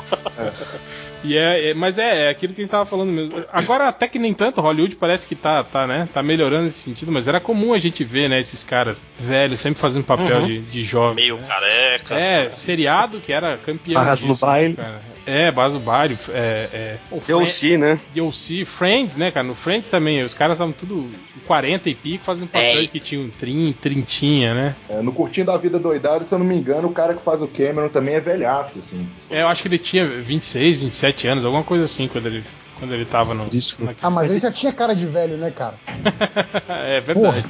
E 1.22 1.36
é, 1.38 1.70
é- 1.70 1.74
mas 1.74 1.96
é, 1.98 2.26
é 2.26 2.28
aquilo 2.28 2.52
que 2.52 2.60
a 2.60 2.64
gente 2.64 2.70
tava 2.70 2.84
falando 2.86 3.10
mesmo. 3.10 3.44
Agora, 3.52 3.88
até 3.88 4.06
que 4.06 4.18
nem 4.18 4.34
tanto, 4.34 4.60
Hollywood 4.60 4.96
parece 4.96 5.26
que 5.26 5.34
tá, 5.34 5.64
tá, 5.64 5.86
né? 5.86 6.06
Tá 6.12 6.22
melhorando 6.22 6.64
nesse 6.64 6.80
sentido, 6.80 7.10
mas 7.10 7.26
era 7.26 7.40
comum 7.40 7.72
a 7.72 7.78
gente 7.78 8.04
ver, 8.04 8.28
né, 8.28 8.38
esses 8.40 8.62
caras 8.62 9.00
velhos, 9.18 9.60
sempre 9.60 9.80
fazendo 9.80 10.04
papel 10.04 10.40
Uhum. 10.40 10.46
de, 10.46 10.60
de 10.60 10.82
jovem. 10.84 11.16
Meio 11.16 11.36
né? 11.36 11.44
careca. 11.46 12.14
É, 12.18 12.50
seriado 12.50 13.20
que 13.20 13.32
era 13.32 13.56
campeão. 13.58 13.94
Barras 13.94 14.22
no 14.24 14.32
disso, 14.34 14.44
baile. 14.44 14.74
né, 14.76 14.82
cara? 14.84 15.13
É, 15.26 15.50
Baile, 15.50 16.18
é, 16.28 16.68
é. 16.72 17.18
DLC, 17.26 17.78
né? 17.78 17.98
DLC, 18.14 18.64
Friends, 18.64 19.16
né, 19.16 19.30
cara? 19.30 19.46
No 19.46 19.54
Friends 19.54 19.88
também, 19.88 20.22
os 20.22 20.34
caras 20.34 20.56
estavam 20.56 20.72
tudo 20.72 21.08
com 21.34 21.40
40 21.46 21.88
e 21.88 21.94
pico 21.94 22.24
fazendo 22.24 22.48
papel 22.48 22.82
É. 22.82 22.86
que 22.86 23.00
tinham 23.00 23.30
30, 23.40 23.78
trintinha, 23.80 24.54
né? 24.54 24.76
É, 24.88 25.00
no 25.00 25.12
Curtindo 25.12 25.50
a 25.50 25.56
Vida 25.56 25.78
Doidado, 25.78 26.24
se 26.24 26.34
eu 26.34 26.38
não 26.38 26.46
me 26.46 26.54
engano, 26.56 26.88
o 26.88 26.92
cara 26.92 27.14
que 27.14 27.22
faz 27.22 27.40
o 27.40 27.48
Cameron 27.48 27.88
também 27.88 28.14
é 28.16 28.20
velhaço, 28.20 28.80
assim. 28.80 29.08
É, 29.30 29.42
eu 29.42 29.48
acho 29.48 29.62
que 29.62 29.68
ele 29.68 29.78
tinha 29.78 30.04
26, 30.06 30.76
27 30.78 31.26
anos, 31.26 31.44
alguma 31.44 31.64
coisa 31.64 31.84
assim, 31.84 32.06
quando 32.06 32.26
ele, 32.26 32.44
quando 32.78 32.92
ele 32.92 33.04
tava 33.06 33.32
no. 33.32 33.44
Na- 33.44 33.94
Ah, 34.02 34.10
mas 34.10 34.30
ele 34.30 34.40
já 34.40 34.52
tinha 34.52 34.72
cara 34.72 34.94
de 34.94 35.06
velho, 35.06 35.36
né, 35.36 35.50
cara? 35.50 35.74
é 36.86 37.00
verdade. 37.00 37.44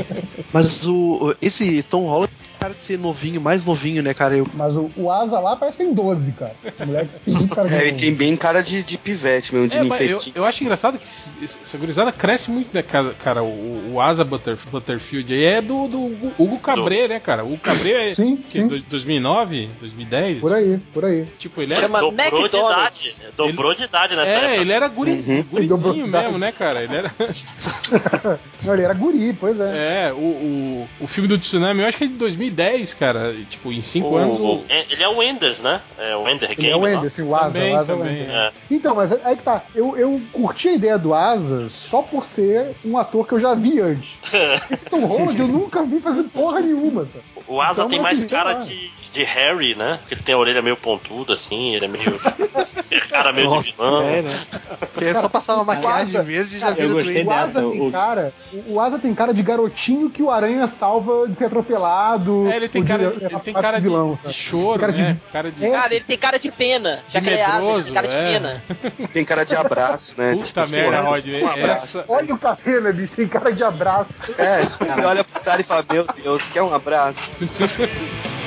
Mas 0.52 0.86
o, 0.86 1.34
esse 1.42 1.82
Tom 1.82 2.06
Holland 2.06 2.32
cara 2.58 2.74
de 2.74 2.82
ser 2.82 2.98
novinho, 2.98 3.40
mais 3.40 3.64
novinho, 3.64 4.02
né, 4.02 4.12
cara? 4.12 4.36
Eu, 4.36 4.46
Mas 4.54 4.74
o, 4.76 4.90
o 4.96 5.10
Asa 5.10 5.38
lá 5.38 5.56
parece 5.56 5.78
que 5.78 5.84
tem 5.84 5.94
12, 5.94 6.32
cara. 6.32 6.54
O 6.80 6.86
moleque 6.86 7.10
tem 7.24 7.46
cara 7.48 7.68
É, 7.74 7.88
ele 7.88 7.96
tem 7.96 8.14
bem 8.14 8.36
cara 8.36 8.62
de, 8.62 8.82
de 8.82 8.98
pivete 8.98 9.54
mesmo, 9.54 9.68
de 9.68 9.78
É, 9.78 9.82
mas 9.84 10.00
eu, 10.00 10.20
eu 10.34 10.44
acho 10.44 10.62
engraçado 10.62 10.98
que 10.98 11.04
essa 11.44 11.78
gurizada 11.78 12.10
cresce 12.12 12.50
muito, 12.50 12.70
né, 12.74 12.82
cara? 12.82 13.14
cara 13.14 13.42
o, 13.42 13.94
o 13.94 14.00
Asa 14.00 14.24
Butter, 14.24 14.58
Butterfield 14.70 15.32
aí 15.32 15.44
é 15.44 15.62
do, 15.62 15.86
do 15.88 16.06
Hugo- 16.38 16.58
Cabré, 16.58 17.08
né, 17.08 17.20
cara? 17.20 17.44
O 17.44 17.56
Cabré 17.58 18.08
é 18.08 18.12
Sim, 18.12 18.42
sim. 18.50 18.66
do- 18.66 18.80
2009, 18.82 19.70
2010? 19.80 20.40
Por 20.40 20.52
aí, 20.52 20.78
por 20.92 21.04
aí. 21.04 21.26
Tipo, 21.38 21.62
ele 21.62 21.72
era. 21.72 21.82
Chama 21.82 22.00
Dobrou 22.00 22.48
de 22.48 22.56
idade. 22.56 23.16
Dobrou 23.36 23.74
de 23.74 23.84
idade 23.84 24.16
nessa 24.16 24.28
É, 24.28 24.44
época. 24.44 24.56
ele 24.60 24.72
era 24.72 24.88
guri, 24.88 25.12
Uhum. 25.12 25.42
Gurizinho 25.50 26.06
idade. 26.06 26.24
mesmo, 26.24 26.38
né, 26.38 26.52
cara? 26.52 26.82
Ele 26.82 26.94
era. 26.96 27.12
Não, 28.64 28.74
ele 28.74 28.82
era 28.82 28.94
guri, 28.94 29.32
pois 29.32 29.60
é. 29.60 30.08
É, 30.08 30.12
o, 30.12 30.16
o, 30.16 30.88
o 31.00 31.06
filme 31.06 31.28
do 31.28 31.38
Tsunami, 31.38 31.80
eu 31.82 31.86
acho 31.88 31.96
que 31.98 32.04
é 32.04 32.06
de 32.06 32.14
2010, 32.50 32.94
cara. 32.94 33.34
Tipo, 33.50 33.72
em 33.72 33.82
5 33.82 34.08
O- 34.08 34.16
anos. 34.16 34.40
o- 34.40 34.62
é- 34.68 34.86
ele 34.90 35.02
é 35.02 35.08
o 35.08 35.22
Enders, 35.22 35.58
né? 35.58 35.80
É 35.98 36.16
o 36.16 36.28
Ender 36.28 36.50
Ele 36.50 36.62
Game. 36.62 36.70
é 36.72 36.76
o 36.76 36.80
lá. 36.80 36.90
Ender, 36.92 37.24
o 37.26 37.34
Asa, 37.36 37.58
Também, 37.58 37.74
o 37.74 37.78
Asa 37.78 37.92
é 37.92 37.94
o 37.94 37.98
também, 37.98 38.22
Ender. 38.22 38.30
É. 38.34 38.52
Então, 38.70 38.94
mas 38.94 39.12
aí 39.12 39.36
que 39.36 39.42
tá. 39.42 39.62
Eu, 39.74 39.96
eu 39.96 40.20
curti 40.32 40.68
a 40.68 40.72
ideia 40.72 40.98
do 40.98 41.14
Asa 41.14 41.68
só 41.70 42.02
por 42.02 42.24
ser 42.24 42.74
um 42.84 42.96
ator 42.98 43.26
que 43.26 43.34
eu 43.34 43.40
já 43.40 43.54
vi 43.54 43.80
antes. 43.80 44.18
Esse 44.70 44.84
Tom 44.86 45.04
Holland 45.06 45.38
eu 45.40 45.48
nunca 45.48 45.82
vi 45.82 46.00
fazendo 46.00 46.28
porra 46.30 46.60
nenhuma, 46.60 47.02
sabe? 47.06 47.24
O 47.46 47.60
Asa 47.60 47.72
Então, 47.72 47.88
tem 47.88 48.00
mais 48.00 48.18
assim, 48.18 48.28
cara 48.28 48.54
de, 48.64 48.90
de 49.18 49.24
Harry, 49.24 49.74
né? 49.74 49.98
Porque 50.00 50.14
ele 50.14 50.22
tem 50.22 50.34
a 50.34 50.38
orelha 50.38 50.62
meio 50.62 50.76
pontuda, 50.76 51.34
assim, 51.34 51.74
ele 51.74 51.84
é 51.84 51.88
meio. 51.88 52.18
cara 53.08 53.32
meio 53.32 53.48
de 53.48 53.54
Nossa, 53.70 53.82
vilão. 53.82 54.02
é, 54.08 54.22
né? 54.22 54.46
Porque 54.92 55.04
é 55.06 55.14
só 55.14 55.28
passar 55.28 55.54
uma 55.54 55.64
maquiagem 55.64 56.20
verde 56.22 56.56
e 56.56 56.58
já 56.60 56.70
eu 56.70 56.98
vira. 57.00 57.24
O 57.24 57.30
Asa 57.32 57.60
dessa, 57.60 57.72
tem 57.72 57.88
o- 57.88 57.90
cara. 57.92 58.32
O 58.66 58.80
Asa 58.80 58.98
tem 58.98 59.14
cara 59.14 59.32
de 59.34 59.42
garotinho 59.42 60.10
que 60.10 60.22
o 60.22 60.30
Aranha 60.30 60.66
salva 60.66 61.26
de 61.28 61.36
ser 61.36 61.46
atropelado. 61.46 62.48
É, 62.50 62.56
ele 62.56 62.68
tem 62.68 62.82
de- 62.82 62.88
cara, 62.88 63.02
é, 63.02 63.06
ele 63.06 63.18
tem 63.20 63.28
rapaz 63.30 63.56
cara 63.56 63.76
de, 63.78 63.82
vilão, 63.84 64.18
de 64.24 64.32
choro, 64.32 64.80
Cara 64.80 64.92
de- 64.92 65.02
né? 65.02 65.16
Cara 65.32 65.50
de. 65.50 65.64
É. 65.64 65.70
Cara, 65.70 65.94
ele 65.94 66.04
tem 66.04 66.18
cara 66.18 66.38
de 66.38 66.50
pena. 66.52 67.00
Já 67.08 67.18
De 67.20 67.24
que 67.24 67.30
ele 67.32 67.40
é 67.40 67.44
asa, 67.44 67.70
ele 67.70 67.82
tem 67.84 67.92
cara 67.94 68.08
de 68.08 68.16
é. 68.16 68.24
pena. 68.32 68.62
Tem 69.12 69.24
cara 69.24 69.44
de 69.44 69.56
abraço, 69.56 70.14
né? 70.18 70.32
Puta 70.34 70.44
Tipo, 70.46 70.68
merda, 70.68 70.96
porra, 70.98 71.08
Rod. 71.10 71.28
um 71.28 71.48
abraço. 71.48 71.84
Essa, 72.00 72.04
Olha 72.08 72.34
o 72.34 72.38
Catena, 72.38 72.92
bicho, 72.92 73.12
tem 73.16 73.26
cara 73.26 73.50
de 73.52 73.64
abraço. 73.64 74.10
É, 74.36 74.60
tipo, 74.66 74.84
você 74.86 75.04
olha 75.04 75.24
pro 75.24 75.40
cara 75.40 75.60
e 75.60 75.64
fala, 75.64 75.84
meu 75.90 76.06
Deus, 76.22 76.48
quer 76.48 76.62
um 76.62 76.74
abraço? 76.74 77.30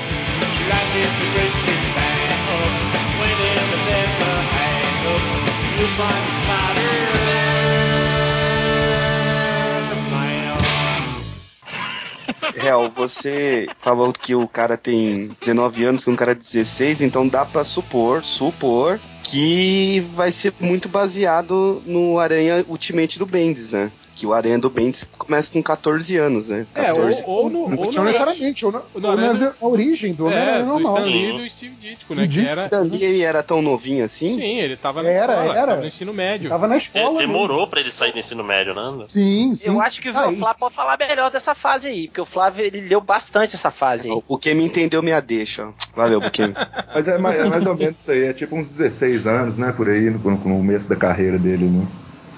Real, 12.55 12.91
você 12.95 13.65
falou 13.79 14.13
que 14.13 14.35
o 14.35 14.47
cara 14.47 14.77
tem 14.77 15.35
19 15.41 15.83
anos, 15.83 16.03
que 16.03 16.11
um 16.11 16.15
cara 16.15 16.35
16, 16.35 17.01
então 17.01 17.27
dá 17.27 17.43
pra 17.43 17.63
supor, 17.63 18.23
supor 18.23 18.99
que 19.23 19.99
vai 20.13 20.31
ser 20.31 20.53
muito 20.59 20.89
baseado 20.89 21.81
no 21.85 22.19
Aranha 22.19 22.65
Ultimate 22.67 23.17
do 23.19 23.25
Bendis, 23.25 23.69
né? 23.71 23.91
Que 24.13 24.27
o 24.27 24.33
Aranha 24.33 24.59
do 24.59 24.69
Bendis 24.69 25.09
começa 25.17 25.51
com 25.51 25.63
14 25.63 26.17
anos, 26.17 26.49
né? 26.49 26.67
é, 26.75 26.91
ou, 26.93 26.99
14. 26.99 27.23
ou 27.25 27.49
no. 27.49 27.69
Não, 27.69 27.77
Ou 27.77 27.91
no 27.91 28.03
necessariamente, 28.03 28.65
ou, 28.65 28.71
na, 28.71 28.79
no 28.93 29.05
ou 29.07 29.11
Aranha 29.13 29.33
na 29.33 29.53
a 29.59 29.65
origem 29.65 30.13
do 30.13 30.27
é, 30.29 30.33
Homem-Aranha 30.33 30.59
do 30.63 30.67
normal. 30.67 30.97
Stan 30.97 31.05
Lee 31.09 31.29
e 31.29 31.37
do 31.37 31.49
Steve 31.49 31.75
Ditko, 31.77 32.13
né? 32.15 32.21
Que 32.23 32.27
Ditko. 32.27 32.49
era. 32.51 32.77
Ali 32.77 33.03
ele 33.03 33.21
era 33.21 33.41
tão 33.41 33.61
novinho 33.61 34.03
assim? 34.03 34.31
Sim, 34.37 34.59
ele 34.59 34.75
tava 34.75 35.01
na 35.01 35.09
Era, 35.09 35.33
escola, 35.33 35.57
era. 35.57 35.67
tava 35.67 35.81
no 35.81 35.87
ensino 35.87 36.13
médio. 36.13 36.49
Tava 36.49 36.67
na 36.67 36.75
De- 36.75 36.81
escola. 36.83 37.19
Demorou 37.19 37.57
mesmo. 37.59 37.69
pra 37.69 37.79
ele 37.79 37.91
sair 37.91 38.11
do 38.11 38.19
ensino 38.19 38.43
médio, 38.43 38.75
né? 38.75 39.05
Sim, 39.07 39.55
sim. 39.55 39.67
Eu 39.69 39.81
acho 39.81 40.01
que 40.01 40.09
o 40.09 40.17
Aí, 40.17 40.35
Flávio 40.37 40.59
pode 40.59 40.75
falar 40.75 40.97
melhor 40.99 41.31
dessa 41.31 41.55
fase 41.55 41.87
aí, 41.87 42.07
porque 42.07 42.21
o 42.21 42.25
Flávio 42.25 42.65
ele 42.65 42.81
leu 42.81 42.99
bastante 43.01 43.55
essa 43.55 43.71
fase 43.71 44.11
aí. 44.11 44.21
O 44.27 44.37
que 44.37 44.53
me 44.53 44.65
entendeu 44.65 45.01
minha 45.01 45.21
deixa. 45.21 45.67
ó. 45.67 45.71
Valeu, 45.95 46.19
Buquemi. 46.21 46.53
Mas 46.93 47.07
é 47.07 47.17
mais, 47.17 47.37
é 47.37 47.45
mais 47.45 47.65
ou 47.65 47.75
menos 47.75 47.99
isso 48.01 48.11
aí, 48.11 48.25
é 48.25 48.33
tipo 48.33 48.55
uns 48.55 48.77
16 48.77 49.10
anos, 49.27 49.57
né, 49.57 49.71
por 49.71 49.89
aí, 49.89 50.09
no, 50.09 50.17
no 50.19 50.37
começo 50.37 50.89
da 50.89 50.95
carreira 50.95 51.37
dele, 51.37 51.65
né? 51.65 51.85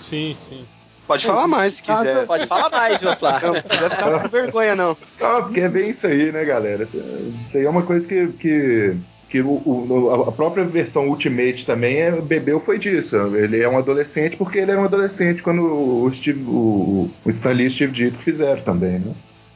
Sim, 0.02 0.36
sim. 0.50 0.66
Pode 1.08 1.26
falar 1.26 1.48
mais 1.48 1.76
se 1.76 1.84
quiser. 1.84 2.26
Pode 2.26 2.48
falar 2.48 2.70
mais, 2.70 3.02
meu 3.02 3.16
Flávio. 3.18 3.54
Não 3.54 3.62
precisa 3.62 3.90
ficar 3.90 4.20
com 4.22 4.30
vergonha, 4.30 4.76
não. 4.76 4.98
Ah, 5.22 5.42
porque 5.42 5.60
é 5.60 5.68
bem 5.70 5.90
isso 5.90 6.08
aí, 6.08 6.32
né, 6.32 6.46
galera? 6.46 6.84
Isso, 6.84 6.98
isso 7.46 7.58
aí 7.58 7.66
é 7.66 7.70
uma 7.70 7.84
coisa 7.84 8.08
que. 8.08 8.28
que... 8.40 8.96
Que 9.30 9.42
o, 9.42 9.50
o- 9.66 10.26
a 10.30 10.32
própria 10.32 10.64
versão 10.64 11.08
Ultimate 11.10 11.66
também 11.66 11.98
é, 11.98 12.12
bebeu 12.22 12.60
foi 12.60 12.78
disso. 12.78 13.16
Ele 13.36 13.60
é 13.60 13.68
um 13.68 13.80
adolescente 13.80 14.38
porque 14.38 14.60
ele 14.60 14.70
era 14.70 14.80
um 14.80 14.86
adolescente 14.86 15.42
quando 15.42 15.64
o, 15.64 16.14
Steve, 16.14 16.44
o, 16.44 17.10
o 17.26 17.30
Stan 17.30 17.50
Lee 17.52 17.66
e 17.66 17.72
Steve 17.72 17.92
Ditko 17.92 18.22
fizeram 18.22 18.62
também, 18.62 19.00
né? 19.00 19.12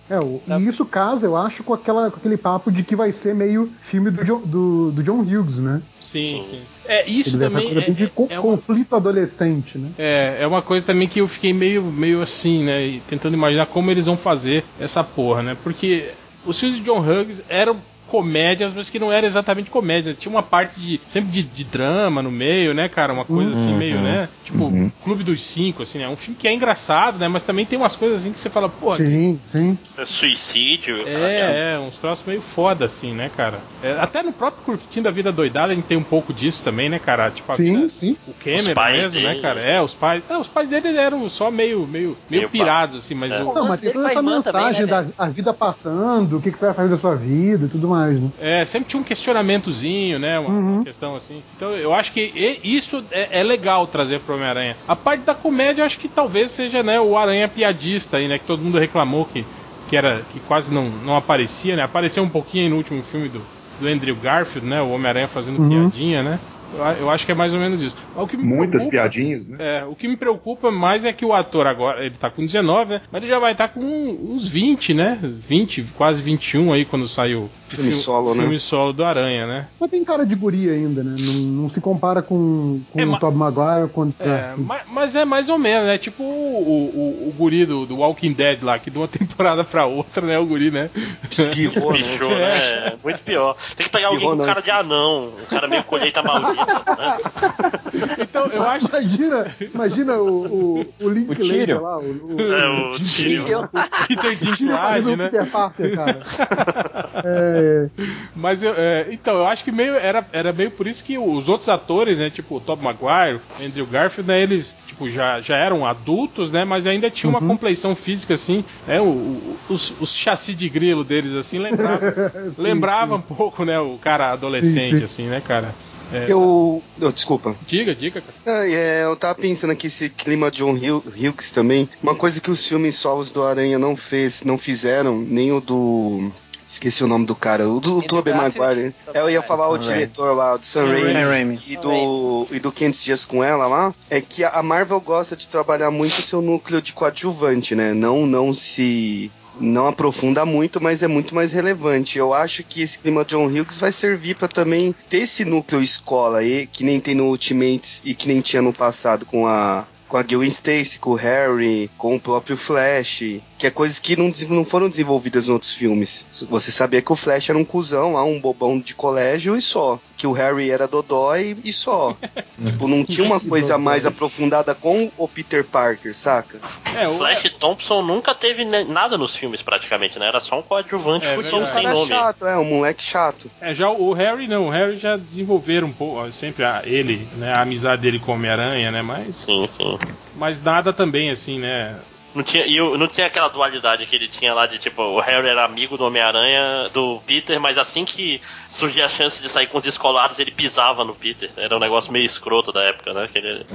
É, 0.09 0.19
o- 0.19 0.41
e 0.47 0.67
isso 0.67 0.85
casa, 0.85 1.27
eu 1.27 1.35
acho, 1.35 1.63
com, 1.63 1.73
aquela, 1.73 2.09
com 2.09 2.17
aquele 2.17 2.37
papo 2.37 2.71
de 2.71 2.83
que 2.83 2.95
vai 2.95 3.11
ser 3.11 3.35
meio 3.35 3.73
filme 3.81 4.09
do 4.09 4.23
John, 4.23 4.39
do, 4.41 4.91
do 4.91 5.03
John 5.03 5.19
Hughes, 5.21 5.57
né? 5.57 5.81
Sim, 5.99 6.43
Sim. 6.43 6.47
sim. 6.51 6.61
É, 6.87 7.05
isso 7.09 7.35
Ele 7.35 7.49
também 7.49 7.65
coisa 7.65 7.81
bem 7.81 7.93
de 7.93 8.07
co- 8.07 8.27
é, 8.29 8.35
é, 8.35 8.39
uma, 8.39 8.55
conflito 8.57 8.95
adolescente, 8.95 9.77
né? 9.77 9.89
é, 9.97 10.37
é 10.39 10.47
uma 10.47 10.61
coisa 10.61 10.85
também 10.85 11.07
que 11.07 11.19
eu 11.19 11.27
fiquei 11.27 11.51
meio, 11.51 11.83
meio 11.83 12.21
assim, 12.21 12.63
né? 12.63 12.85
e 12.85 12.99
Tentando 13.01 13.33
imaginar 13.33 13.65
como 13.65 13.91
eles 13.91 14.05
vão 14.05 14.15
fazer 14.15 14.63
essa 14.79 15.03
porra, 15.03 15.43
né? 15.43 15.57
Porque 15.61 16.09
os 16.45 16.57
filmes 16.57 16.77
de 16.77 16.85
John 16.85 16.99
Hughes 17.01 17.43
eram 17.49 17.77
comédias, 18.07 18.73
mas 18.73 18.89
que 18.89 18.97
não 18.99 19.11
era 19.11 19.25
exatamente 19.27 19.69
comédia. 19.69 20.13
Tinha 20.13 20.31
uma 20.33 20.43
parte 20.43 20.79
de 20.79 21.01
sempre 21.07 21.29
de, 21.31 21.43
de 21.43 21.63
drama 21.63 22.21
no 22.23 22.31
meio, 22.31 22.73
né, 22.73 22.87
cara? 22.89 23.13
Uma 23.13 23.25
coisa 23.25 23.51
assim 23.51 23.71
Uhum. 23.71 23.77
meio, 23.77 24.01
né? 24.01 24.29
Tipo, 24.43 24.65
Uhum. 24.65 24.91
Clube 25.03 25.23
dos 25.23 25.43
Cinco, 25.45 25.83
assim, 25.83 25.99
né? 25.99 26.07
Um 26.09 26.15
filme 26.15 26.35
que 26.39 26.47
é 26.47 26.53
engraçado, 26.53 27.19
né? 27.19 27.27
Mas 27.27 27.43
também 27.43 27.65
tem 27.65 27.77
umas 27.77 27.95
coisas 27.95 28.21
assim 28.21 28.31
que 28.33 28.39
você 28.39 28.49
fala, 28.49 28.69
pô, 28.69 28.93
Sim, 28.93 29.39
sim. 29.43 29.77
É 29.97 30.05
Suicídio. 30.05 31.03
cara. 31.03 31.09
é, 31.31 31.73
é, 31.75 31.79
uns 31.79 31.97
troços 31.97 32.25
meio 32.25 32.41
foda, 32.41 32.85
assim, 32.85 33.13
né, 33.13 33.29
cara? 33.35 33.59
É, 33.83 33.93
até 33.99 34.23
no 34.23 34.31
próprio 34.31 34.63
Curtindo 34.63 35.07
a 35.07 35.11
Vida 35.11 35.31
Doidada 35.31 35.71
a 35.73 35.75
gente 35.75 35.85
tem 35.85 35.97
um 35.97 36.03
pouco 36.03 36.33
disso 36.33 36.63
também, 36.63 36.89
né, 36.89 36.99
cara? 36.99 37.29
Tipo, 37.31 37.51
a 37.51 37.55
Sim, 37.55 37.75
vida- 37.75 37.89
sim. 37.89 38.17
o 38.27 38.33
Cameron 38.33 38.91
mesmo, 38.91 39.19
né, 39.19 39.29
dele. 39.29 39.41
cara? 39.41 39.61
É, 39.61 39.81
os 39.81 39.93
pais. 39.93 40.23
É, 40.29 40.37
os 40.37 40.47
pais 40.47 40.69
dele 40.69 40.95
eram 40.97 41.27
só 41.29 41.49
meio, 41.51 41.85
meio, 41.87 42.17
meio 42.29 42.49
pirados, 42.49 42.97
assim, 42.97 43.15
mas 43.15 43.31
É. 43.33 43.43
o. 43.43 43.53
Não, 43.53 43.67
mas 43.67 43.79
tem 43.79 43.91
toda 43.91 44.07
essa 44.09 44.19
irmã 44.19 44.41
também, 44.41 44.65
mensagem 44.65 44.85
né, 44.85 44.87
da 44.87 45.05
a 45.17 45.29
vida 45.29 45.53
passando, 45.53 46.37
o 46.37 46.41
que, 46.41 46.51
que 46.51 46.57
você 46.57 46.65
vai 46.65 46.73
fazer 46.75 46.89
da 46.89 46.97
sua 46.97 47.15
vida 47.15 47.65
e 47.65 47.69
tudo 47.69 47.87
mais, 47.87 47.96
né? 48.19 48.31
É, 48.39 48.65
sempre 48.65 48.89
tinha 48.89 48.99
um 48.99 49.03
questionamentozinho, 49.03 50.19
né? 50.19 50.39
Uma, 50.39 50.49
uma 50.75 50.83
questão 50.83 51.15
assim. 51.15 51.41
Então 51.55 51.71
eu 51.71 51.93
acho 51.93 52.11
que 52.13 52.59
isso 52.63 53.03
é, 53.11 53.39
é 53.39 53.43
legal 53.43 53.87
trazer 53.87 54.19
pro 54.21 54.35
Homem-Aranha. 54.35 54.75
A 54.87 54.95
parte 54.95 55.23
da 55.25 55.33
comédia, 55.35 55.81
eu 55.81 55.85
acho 55.85 55.99
que 55.99 56.07
talvez 56.07 56.51
seja, 56.51 56.83
né, 56.83 56.99
o 56.99 57.17
Aranha 57.17 57.47
piadista 57.47 58.17
aí, 58.17 58.27
né? 58.27 58.37
Que 58.37 58.45
todo 58.45 58.61
mundo 58.61 58.77
reclamou 58.77 59.25
que, 59.25 59.45
que 59.89 59.95
era 59.95 60.21
que 60.31 60.39
quase 60.41 60.73
não, 60.73 60.85
não 60.89 61.15
aparecia, 61.15 61.75
né? 61.75 61.83
Apareceu 61.83 62.23
um 62.23 62.29
pouquinho 62.29 62.63
aí 62.65 62.69
no 62.69 62.77
último 62.77 63.01
filme 63.03 63.29
do, 63.29 63.41
do 63.79 63.87
Andrew 63.87 64.15
Garfield, 64.15 64.67
né? 64.67 64.81
O 64.81 64.91
Homem-Aranha 64.91 65.27
fazendo 65.27 65.59
Uhum. 65.61 65.69
piadinha, 65.69 66.23
né? 66.23 66.39
Eu, 66.73 67.09
acho 67.09 67.25
que 67.25 67.31
é 67.31 67.35
mais 67.35 67.53
ou 67.53 67.59
menos 67.59 67.81
isso. 67.81 67.95
Mas 68.13 68.23
o 68.23 68.27
que 68.27 68.37
me 68.37 68.43
Muitas 68.43 68.83
preocupa- 68.83 68.91
piadinhas, 68.91 69.47
né? 69.47 69.57
é, 69.59 69.85
o 69.85 69.95
que 69.95 70.07
me 70.07 70.17
preocupa 70.17 70.69
mais 70.71 71.05
é 71.05 71.13
que 71.13 71.25
o 71.25 71.33
ator 71.33 71.65
agora, 71.67 72.05
ele 72.05 72.15
tá 72.19 72.29
com 72.29 72.45
19, 72.45 72.91
né? 72.91 73.01
Mas 73.11 73.21
ele 73.23 73.31
já 73.31 73.39
vai 73.39 73.53
estar 73.53 73.69
com 73.69 73.79
uns 73.81 74.47
20, 74.47 74.93
né? 74.93 75.19
20, 75.21 75.83
quase 75.95 76.21
21 76.21 76.73
aí 76.73 76.83
quando 76.85 77.07
saiu 77.07 77.43
o 77.43 77.49
Filme 77.69 77.91
solo, 77.91 78.33
né? 78.33 78.41
filme 78.43 78.59
solo 78.59 78.93
do 78.93 79.03
Aranha, 79.03 79.45
né? 79.45 79.67
Mas 79.79 79.89
tem 79.91 80.03
cara 80.03 80.25
de 80.25 80.35
guri 80.35 80.69
ainda, 80.69 81.03
né? 81.03 81.15
Não, 81.19 81.33
não 81.33 81.69
se 81.69 81.81
compara 81.81 82.21
com, 82.21 82.81
com 82.91 82.99
É, 82.99 83.05
o 83.05 83.17
Tobey 83.19 83.37
Maguire. 83.37 83.89
Quando, 83.93 84.13
É, 84.19 84.53
ma- 84.57 84.81
mas, 84.89 85.15
é 85.15 85.25
mais 85.25 85.49
ou 85.49 85.57
menos, 85.57 85.85
né? 85.87 85.97
Tipo 85.97 86.23
o, 86.23 87.25
o, 87.25 87.29
o 87.29 87.33
guri 87.37 87.65
do, 87.65 87.85
do 87.85 87.97
Walking 87.97 88.33
Dead 88.33 88.61
lá, 88.63 88.77
que 88.79 88.89
de 88.89 88.97
uma 88.97 89.07
temporada 89.09 89.63
pra 89.63 89.85
outra, 89.85 90.25
né? 90.25 90.37
O 90.39 90.45
guri, 90.45 90.71
né? 90.71 90.89
Espirrou, 91.29 91.91
né? 91.93 91.97
Bichou, 91.99 92.29
né? 92.37 92.57
É, 92.57 92.95
Muito 93.03 93.21
pior. 93.21 93.55
Tem 93.75 93.85
que 93.85 93.91
pegar 93.91 94.07
alguém 94.07 94.27
com 94.29 94.35
Espirrou, 94.41 94.45
cara 94.45 94.59
não. 94.59 94.63
de 94.63 94.71
anão, 94.71 95.33
um 95.41 95.45
cara 95.45 95.67
meio 95.67 95.83
colheita 95.83 96.23
maldita, 96.23 96.53
né? 96.53 96.56
Então, 98.19 98.47
eu 98.47 98.63
acho. 98.63 98.87
Imagina, 98.87 99.55
imagina 99.73 100.17
o, 100.17 100.45
o, 100.79 100.93
o 101.05 101.09
Link 101.09 101.31
O 101.31 101.35
Tyrion. 101.35 101.81
lá, 101.81 101.99
o, 101.99 102.35
o, 102.35 102.41
É, 102.53 102.69
o 102.69 102.91
Tyrion. 102.99 103.67
Peter 104.07 104.35
Dinklage, 104.35 105.15
né? 105.15 105.29
Peter 105.29 105.49
Parker, 105.51 105.95
cara. 105.95 106.19
É, 107.25 107.87
Mas 108.35 108.61
eu, 108.61 108.73
é, 108.77 109.07
então, 109.11 109.37
eu 109.37 109.47
acho 109.47 109.63
que 109.63 109.71
meio 109.71 109.95
era, 109.95 110.25
era 110.31 110.53
meio 110.53 110.69
por 110.69 110.85
isso 110.85 111.03
que 111.03 111.17
os 111.17 111.49
outros 111.49 111.67
atores, 111.67 112.17
né, 112.19 112.29
tipo 112.29 112.57
o 112.57 112.61
Tobey 112.61 112.85
Maguire, 112.85 113.41
Andrew 113.65 113.87
Garfield, 113.87 114.27
né, 114.27 114.39
eles 114.43 114.75
tipo 114.87 115.09
já, 115.09 115.41
já 115.41 115.57
eram 115.57 115.83
adultos, 115.85 116.51
né, 116.51 116.63
mas 116.63 116.85
ainda 116.85 117.09
tinha 117.09 117.27
uma 117.29 117.41
compleição 117.41 117.95
física 117.95 118.35
assim, 118.35 118.63
né, 118.85 119.01
o, 119.01 119.05
o- 119.07 119.59
os, 119.67 119.99
os 119.99 120.15
chassi 120.15 120.53
de 120.53 120.69
grilo 120.69 121.03
deles 121.03 121.33
assim 121.33 121.57
lembrava, 121.57 121.99
sim, 122.55 122.61
lembrava 122.61 123.15
sim. 123.15 123.19
um 123.19 123.21
pouco, 123.35 123.65
né, 123.65 123.79
o 123.79 123.97
cara 123.97 124.31
adolescente 124.31 124.91
Sim, 124.91 124.97
sim. 124.99 125.03
assim, 125.03 125.23
né, 125.27 125.41
cara. 125.41 125.73
É, 126.13 126.25
Eu. 126.31 126.81
não, 126.97 127.11
desculpa. 127.11 127.55
Diga, 127.67 127.93
diga, 127.93 128.21
cara. 128.21 128.59
Ah, 128.61 128.67
é, 128.67 129.03
eu 129.03 129.15
tava 129.15 129.35
pensando 129.35 129.71
aqui 129.71 129.87
esse 129.87 130.09
clima 130.09 130.49
John 130.49 130.71
Hugh- 130.73 131.03
Hughes 131.07 131.51
também. 131.51 131.89
Uma 132.01 132.15
coisa 132.15 132.39
que 132.39 132.49
os 132.51 132.65
filmes 132.67 132.95
solos 132.95 133.31
do 133.31 133.43
Aranha 133.43 133.77
não 133.77 133.95
fez, 133.95 134.43
não 134.43 134.57
fizeram, 134.57 135.17
nem 135.19 135.51
o 135.51 135.59
do. 135.59 136.31
Esqueci 136.69 137.01
o 137.01 137.07
nome 137.07 137.25
do 137.25 137.33
cara, 137.33 137.69
o 137.69 137.79
do 137.79 138.01
Tobey. 138.01 138.33
Maguire. 138.33 138.93
É, 139.13 139.21
eu 139.21 139.29
ia 139.29 139.41
falar 139.41 139.69
o 139.69 139.77
diretor 139.77 140.35
lá, 140.35 140.57
do 140.57 140.65
Sam. 140.65 140.87
Raimi. 140.87 141.57
E 141.65 141.77
do, 141.77 142.45
e 142.51 142.59
do 142.59 142.73
500 142.73 143.03
Dias 143.03 143.23
com 143.25 143.41
Ela 143.41 143.67
lá, 143.67 143.95
é 144.09 144.19
que 144.19 144.43
a 144.43 144.61
Marvel 144.61 144.99
gosta 144.99 145.33
de 145.33 145.47
trabalhar 145.47 145.89
muito 145.91 146.19
o 146.19 146.21
seu 146.21 146.41
núcleo 146.41 146.81
de 146.81 146.91
coadjuvante, 146.91 147.73
né? 147.73 147.93
Não, 147.93 148.25
não 148.25 148.53
se. 148.53 149.31
Não 149.59 149.87
aprofunda 149.87 150.45
muito, 150.45 150.81
mas 150.81 151.01
é 151.01 151.07
muito 151.07 151.33
mais 151.33 151.51
relevante. 151.51 152.17
Eu 152.17 152.33
acho 152.33 152.63
que 152.63 152.81
esse 152.81 152.99
clima 152.99 153.25
John 153.25 153.47
Hughes 153.47 153.79
vai 153.79 153.91
servir 153.91 154.35
pra 154.35 154.47
também 154.47 154.93
ter 155.09 155.19
esse 155.19 155.43
núcleo 155.43 155.81
escola 155.81 156.39
aí, 156.39 156.67
que 156.67 156.83
nem 156.83 156.99
tem 156.99 157.15
no 157.15 157.25
Ultimates 157.25 158.01
e 158.05 158.13
que 158.13 158.27
nem 158.27 158.41
tinha 158.41 158.61
no 158.61 158.73
passado 158.73 159.25
com 159.25 159.47
a. 159.47 159.85
Com 160.07 160.15
a 160.15 160.23
Gwen 160.23 160.47
Stacy, 160.47 160.99
com 160.99 161.09
o 161.09 161.15
Harry, 161.15 161.91
com 161.97 162.15
o 162.15 162.19
próprio 162.19 162.55
Flash, 162.55 163.41
que 163.57 163.67
é 163.67 163.69
coisas 163.69 163.99
que 163.99 164.15
não, 164.15 164.31
não 164.47 164.63
foram 164.63 164.87
desenvolvidas 164.87 165.49
em 165.49 165.51
outros 165.51 165.73
filmes. 165.73 166.25
Você 166.49 166.71
sabia 166.71 167.01
que 167.01 167.11
o 167.11 167.15
Flash 167.15 167.49
era 167.49 167.59
um 167.59 167.65
cuzão 167.65 168.13
lá, 168.13 168.23
um 168.23 168.39
bobão 168.39 168.79
de 168.79 168.95
colégio 168.95 169.53
e 169.53 169.61
só. 169.61 169.99
Que 170.17 170.25
o 170.27 170.31
Harry 170.31 170.71
era 170.71 170.87
dodói 170.87 171.55
e 171.63 171.71
só. 171.71 172.17
tipo, 172.65 172.87
não 172.87 173.05
tinha 173.05 173.25
uma 173.25 173.39
coisa 173.39 173.77
mais 173.77 174.05
aprofundada 174.05 174.73
com 174.73 175.11
o 175.15 175.27
Peter 175.27 175.63
Parker, 175.63 176.15
saca? 176.15 176.59
É, 176.95 177.07
o, 177.07 177.17
Flash 177.17 177.43
Thompson 177.59 178.01
nunca 178.01 178.33
teve 178.33 178.65
nada 178.65 179.17
nos 179.17 179.35
filmes, 179.35 179.61
praticamente, 179.61 180.17
né? 180.17 180.27
Era 180.27 180.39
só 180.39 180.57
um 180.57 180.63
coadjuvante 180.63 181.25
É 181.27 181.35
fudido 181.35 181.57
verdade. 181.57 181.73
sem 181.75 181.83
cara 181.83 181.95
nome. 181.95 182.07
chato, 182.07 182.45
é, 182.47 182.57
um 182.57 182.65
moleque 182.65 183.03
chato. 183.03 183.51
é, 183.61 183.73
já 183.73 183.89
o 183.89 184.11
Harry 184.13 184.47
não, 184.47 184.67
o 184.67 184.69
Harry 184.71 184.97
já 184.97 185.15
desenvolveram 185.15 185.87
um 185.87 185.93
pouco, 185.93 186.31
sempre 186.31 186.63
a, 186.65 186.81
ele, 186.83 187.27
né, 187.37 187.53
a 187.55 187.61
amizade 187.61 188.01
dele 188.01 188.19
com 188.19 188.31
o 188.31 188.35
Homem-Aranha, 188.35 188.91
né, 188.91 189.01
mas, 189.01 189.35
Sim, 189.37 189.67
sim. 189.67 189.97
mas 190.35 190.61
nada 190.61 190.91
também 190.91 191.29
assim, 191.29 191.59
né, 191.59 191.95
Não 192.37 192.43
tinha, 192.43 192.67
e 192.67 192.77
não 192.97 193.07
tinha 193.07 193.25
aquela 193.25 193.47
dualidade 193.47 194.05
que 194.05 194.15
ele 194.15 194.27
tinha 194.27 194.53
lá 194.53 194.67
de 194.67 194.77
tipo, 194.77 195.01
o 195.01 195.19
Harry 195.19 195.47
era 195.47 195.65
amigo 195.65 195.97
do 195.97 196.03
Homem-Aranha, 196.05 196.87
do 196.93 197.19
Peter, 197.25 197.59
mas 197.59 197.79
assim 197.79 198.05
que 198.05 198.39
surgia 198.69 199.07
a 199.07 199.09
chance 199.09 199.41
de 199.41 199.49
sair 199.49 199.65
com 199.65 199.79
os 199.79 199.83
descolados, 199.83 200.37
ele 200.37 200.51
pisava 200.51 201.03
no 201.03 201.15
Peter. 201.15 201.49
Era 201.57 201.75
um 201.75 201.79
negócio 201.79 202.11
meio 202.11 202.25
escroto 202.25 202.71
da 202.71 202.83
época, 202.83 203.11
né? 203.11 203.27
Que 203.33 203.39
ele- 203.39 203.65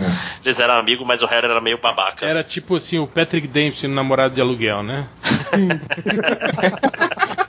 eles 0.44 0.60
eram 0.60 0.74
amigos, 0.74 1.04
mas 1.04 1.22
o 1.22 1.26
Harry 1.26 1.46
era 1.46 1.60
meio 1.60 1.78
babaca. 1.78 2.24
Era 2.24 2.44
tipo 2.44 2.76
assim, 2.76 3.00
o 3.00 3.06
Patrick 3.08 3.48
Dempsey 3.48 3.88
no 3.88 3.96
namorado 3.96 4.32
de 4.34 4.40
aluguel, 4.40 4.84
né? 4.84 5.08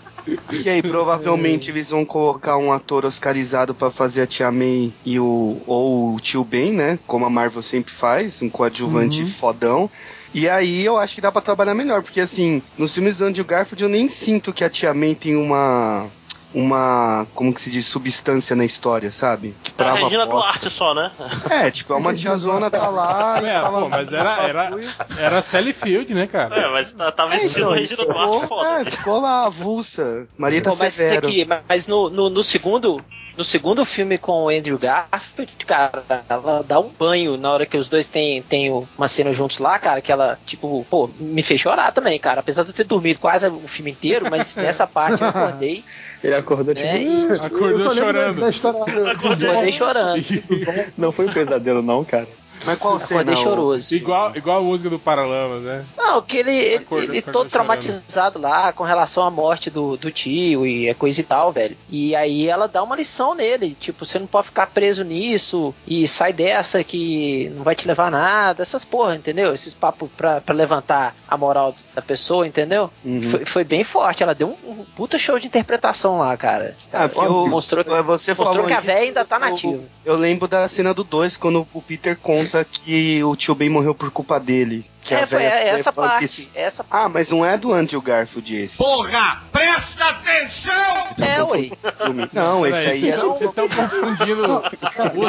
E 0.52 0.70
aí, 0.70 0.82
provavelmente 0.82 1.70
eles 1.70 1.90
vão 1.90 2.06
colocar 2.06 2.58
um 2.58 2.72
ator 2.72 3.04
oscarizado 3.06 3.76
pra 3.76 3.92
fazer 3.92 4.22
a 4.22 4.28
Tia 4.28 4.52
May 4.52 4.94
e 5.04 5.20
o 5.20 5.62
ou 5.68 6.16
o 6.16 6.20
Tio 6.20 6.46
Ben, 6.46 6.72
né? 6.72 6.98
Como 7.06 7.26
a 7.26 7.30
Marvel 7.30 7.62
sempre 7.62 7.92
faz, 7.92 8.42
um 8.42 8.50
coadjuvante 8.50 9.26
fodão. 9.26 9.90
E 10.34 10.50
aí 10.50 10.84
eu 10.84 10.98
acho 10.98 11.16
que 11.16 11.22
dá 11.22 11.32
pra 11.32 11.42
trabalhar 11.42 11.76
melhor, 11.76 12.02
porque 12.02 12.20
assim, 12.20 12.62
nos 12.78 12.94
filmes 12.94 13.18
do 13.18 13.26
Andrew 13.26 13.46
Garfield 13.46 13.84
eu 13.84 13.90
nem 13.90 14.10
sinto 14.10 14.52
que 14.52 14.64
a 14.64 14.70
Tia 14.70 14.94
May 14.94 15.14
tem 15.14 15.36
uma 15.36 16.10
uma, 16.54 17.26
como 17.34 17.54
que 17.54 17.62
se 17.62 17.70
diz, 17.70 17.86
substância 17.86 18.56
na 18.56 18.64
história, 18.66 19.10
sabe? 19.12 19.56
Que 19.64 19.72
É 19.78 19.84
a 19.88 19.94
Regina 19.94 20.24
a 20.24 20.26
bosta. 20.26 20.52
Duarte 20.60 20.70
só, 20.70 20.94
né? 20.94 21.12
É, 21.50 21.72
tipo, 21.72 21.94
é 21.94 21.98
uma 21.98 22.14
tiazona 22.14 22.70
tá 22.70 22.88
lá 22.90 23.42
e 23.42 23.46
É, 23.46 23.62
fala 23.62 23.82
pô, 23.82 23.90
mas 23.90 24.14
era, 24.14 24.42
era, 24.48 24.72
era 25.18 25.42
Sally 25.42 25.74
Field, 25.74 26.14
né, 26.14 26.28
cara? 26.28 26.56
É, 26.60 26.68
mas 26.70 26.92
tá- 26.92 27.12
tava 27.12 27.36
É, 27.36 27.46
então, 27.46 27.72
Regina 27.72 27.98
ficou, 27.98 28.14
Duarte 28.14 28.48
foda. 28.48 28.70
é, 28.82 28.86
ficou 28.86 29.20
lá 29.22 29.46
avulsa. 29.46 30.28
Marieta 30.38 30.70
Pô, 30.70 30.76
mas, 30.78 30.94
Severo. 30.94 31.28
aqui, 31.28 31.48
mas 31.70 31.88
no, 31.88 32.10
no, 32.10 32.30
no 32.30 32.44
segundo. 32.44 33.04
No 33.36 33.44
segundo 33.44 33.84
filme 33.84 34.20
com 34.20 34.44
o 34.44 34.50
Andrew 34.50 34.78
Garfield, 34.78 35.52
cara, 35.66 36.04
ela 36.30 36.62
dá 36.62 36.80
um 36.80 36.90
banho 36.90 37.36
na 37.36 37.52
hora 37.52 37.66
que 37.66 37.76
os 37.76 37.90
dois 37.90 38.08
têm, 38.08 38.44
têm 38.44 38.70
uma 38.96 39.08
cena 39.08 39.34
juntos 39.34 39.58
lá, 39.58 39.80
cara, 39.80 40.04
que 40.04 40.12
ela, 40.12 40.38
tipo, 40.46 40.86
pô, 40.88 41.10
me 41.20 41.42
fez 41.42 41.60
chorar 41.60 41.92
também, 41.92 42.20
cara. 42.20 42.42
Apesar 42.42 42.62
de 42.62 42.70
eu 42.70 42.76
ter 42.76 42.84
dormido 42.84 43.20
quase 43.20 43.48
o 43.48 43.68
filme 43.68 43.90
inteiro, 43.90 44.28
mas 44.30 44.54
nessa 44.56 44.86
parte 44.86 45.24
eu 45.24 45.30
acordei, 45.30 45.84
Ele 46.24 46.36
acordou 46.36 46.74
tipo. 46.74 46.88
só 47.36 47.46
Acordou 47.46 47.94
chorando. 47.94 48.40
Da, 48.40 48.50
história 48.50 48.86
do, 48.86 49.04
do 49.04 49.08
acordei 49.10 49.72
chorando. 49.72 50.24
Não 50.98 51.12
foi 51.12 51.28
um 51.28 51.34
pesadelo, 51.34 51.82
não, 51.82 52.06
cara. 52.06 52.28
Mas 52.66 52.78
qual 52.80 53.00
cena? 53.00 53.22
Acordei 53.22 53.44
choroso. 53.44 53.96
Igual, 53.96 54.36
igual 54.36 54.58
a 54.60 54.62
música 54.62 54.90
do 54.90 54.98
Paralamas, 55.00 55.62
né? 55.64 55.86
Não, 55.98 56.22
que 56.22 56.38
ele, 56.38 56.56
ele, 56.56 56.84
Acordou- 56.84 57.10
ele 57.16 57.22
todo 57.22 57.50
traumatizado 57.50 58.40
lá 58.40 58.72
com 58.72 58.84
relação 58.84 59.24
à 59.24 59.32
morte 59.32 59.70
do, 59.70 59.98
do 59.98 60.12
tio 60.12 60.66
e 60.66 60.90
a 60.90 60.96
coisa 60.96 61.20
e 61.20 61.24
tal, 61.24 61.52
velho. 61.52 61.76
E 61.90 62.16
aí 62.16 62.48
ela 62.48 62.68
dá 62.68 62.82
uma 62.84 62.96
lição 62.96 63.36
nele, 63.36 63.76
tipo, 63.80 64.06
você 64.06 64.18
não 64.20 64.28
pode 64.28 64.48
ficar 64.48 64.68
preso 64.68 65.04
nisso 65.04 65.74
e 65.88 66.08
sai 66.08 66.32
dessa 66.34 66.84
que 66.84 67.52
não 67.56 67.64
vai 67.64 67.76
te 67.76 67.88
levar 67.88 68.08
a 68.08 68.12
nada, 68.12 68.62
essas 68.64 68.86
porra, 68.86 69.16
entendeu? 69.16 69.54
Esses 69.54 69.74
papos 69.74 70.10
pra, 70.16 70.40
pra 70.42 70.54
levantar 70.56 71.16
a 71.28 71.38
moral 71.38 71.76
da 71.96 72.02
pessoa, 72.02 72.48
entendeu? 72.48 72.90
Uhum. 73.04 73.22
Foi, 73.24 73.46
foi 73.46 73.64
bem 73.64 73.84
forte, 73.84 74.24
ela 74.24 74.34
deu 74.36 74.58
um, 74.66 74.72
um 74.72 74.86
puta 74.96 75.18
show 75.18 75.38
de 75.40 75.48
interpretação 75.48 76.20
lá, 76.20 76.36
cara. 76.38 76.76
Ah, 76.92 77.08
porque 77.10 77.26
eu, 77.28 77.48
mostrou, 77.48 77.84
você 77.84 78.32
mostrou 78.32 78.36
falou 78.36 78.66
que 78.66 78.74
a 78.74 78.78
isso, 78.78 78.86
véia 78.88 79.00
ainda 79.02 79.26
tá 79.26 79.36
eu- 79.36 79.40
nativa. 79.40 79.84
Eu 80.06 80.16
lembro 80.16 80.48
da 80.48 80.68
cena 80.68 80.94
do 80.94 81.04
2, 81.04 81.38
quando 81.38 81.68
o 81.74 81.82
Peter 81.82 82.18
conta 82.18 82.43
que 82.64 83.24
o 83.24 83.36
tio 83.36 83.56
Ben 83.56 83.70
morreu 83.70 83.94
por 83.96 84.10
culpa 84.12 84.40
dele. 84.40 84.86
Que 85.02 85.14
a 85.14 85.20
É, 85.20 85.28
foi 85.28 85.40
véia 85.40 85.52
ficou 85.52 85.70
essa 85.74 85.92
parte, 85.94 86.52
essa 86.56 86.86
Ah, 86.90 87.10
mas 87.10 87.30
não 87.30 87.46
é 87.46 87.58
do 87.58 87.74
Andrew 87.74 88.02
Garfield 88.02 88.56
esse. 88.56 88.78
Porra, 88.78 89.44
presta 89.52 90.06
atenção! 90.06 90.74
é, 91.20 91.44
ué. 91.44 91.70
filme. 91.98 92.30
Não, 92.32 92.66
esse 92.66 92.90
aí 92.90 93.00
vocês 93.02 93.14
é. 93.14 93.18
Vocês 93.22 93.50
estão 93.50 93.68
confundindo 93.68 94.46
é, 94.46 95.10
do 95.10 95.26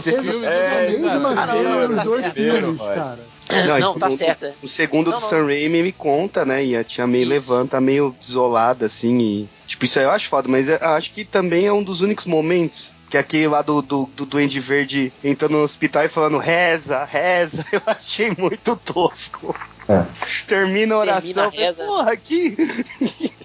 A 0.46 0.90
mesma 0.90 1.18
não, 1.18 1.36
cena 1.36 1.62
não, 1.62 1.88
nos 1.88 1.96
tá 1.96 2.02
dois 2.04 2.20
certo. 2.22 2.34
filmes, 2.34 2.80
cara. 2.80 3.34
Não, 3.66 3.96
e 3.96 3.98
tá 3.98 4.10
certa. 4.10 4.54
O 4.62 4.68
segundo 4.68 5.10
Não, 5.10 5.18
do 5.18 5.20
não. 5.20 5.28
Sam 5.28 5.46
Raimi 5.46 5.82
me 5.82 5.92
conta, 5.92 6.44
né? 6.44 6.64
E 6.64 6.76
a 6.76 6.82
tia 6.82 7.06
May 7.06 7.20
Isso. 7.20 7.28
levanta 7.28 7.80
meio 7.80 8.14
desolada, 8.20 8.86
assim, 8.86 9.18
e... 9.18 9.50
Tipo, 9.66 9.84
isso 9.84 9.98
aí 9.98 10.04
eu 10.04 10.10
acho 10.10 10.28
foda, 10.28 10.48
mas 10.48 10.68
eu 10.68 10.78
acho 10.80 11.12
que 11.12 11.24
também 11.24 11.66
é 11.66 11.72
um 11.72 11.82
dos 11.82 12.00
únicos 12.00 12.26
momentos 12.26 12.94
que 13.14 13.18
é 13.18 13.20
aquele 13.20 13.46
lá 13.46 13.62
do, 13.62 13.80
do, 13.80 14.06
do 14.06 14.26
Duende 14.26 14.58
Verde 14.58 15.12
entrando 15.22 15.52
no 15.52 15.62
hospital 15.62 16.04
e 16.04 16.08
falando 16.08 16.36
reza, 16.36 17.04
reza, 17.04 17.64
eu 17.70 17.80
achei 17.86 18.32
muito 18.36 18.74
tosco. 18.74 19.54
É. 19.88 20.04
Termina 20.48 20.96
a 20.96 20.98
oração, 20.98 21.48
Termina 21.48 21.62
a 21.62 21.66
reza. 21.68 21.84
porra, 21.84 22.10
aqui... 22.10 22.56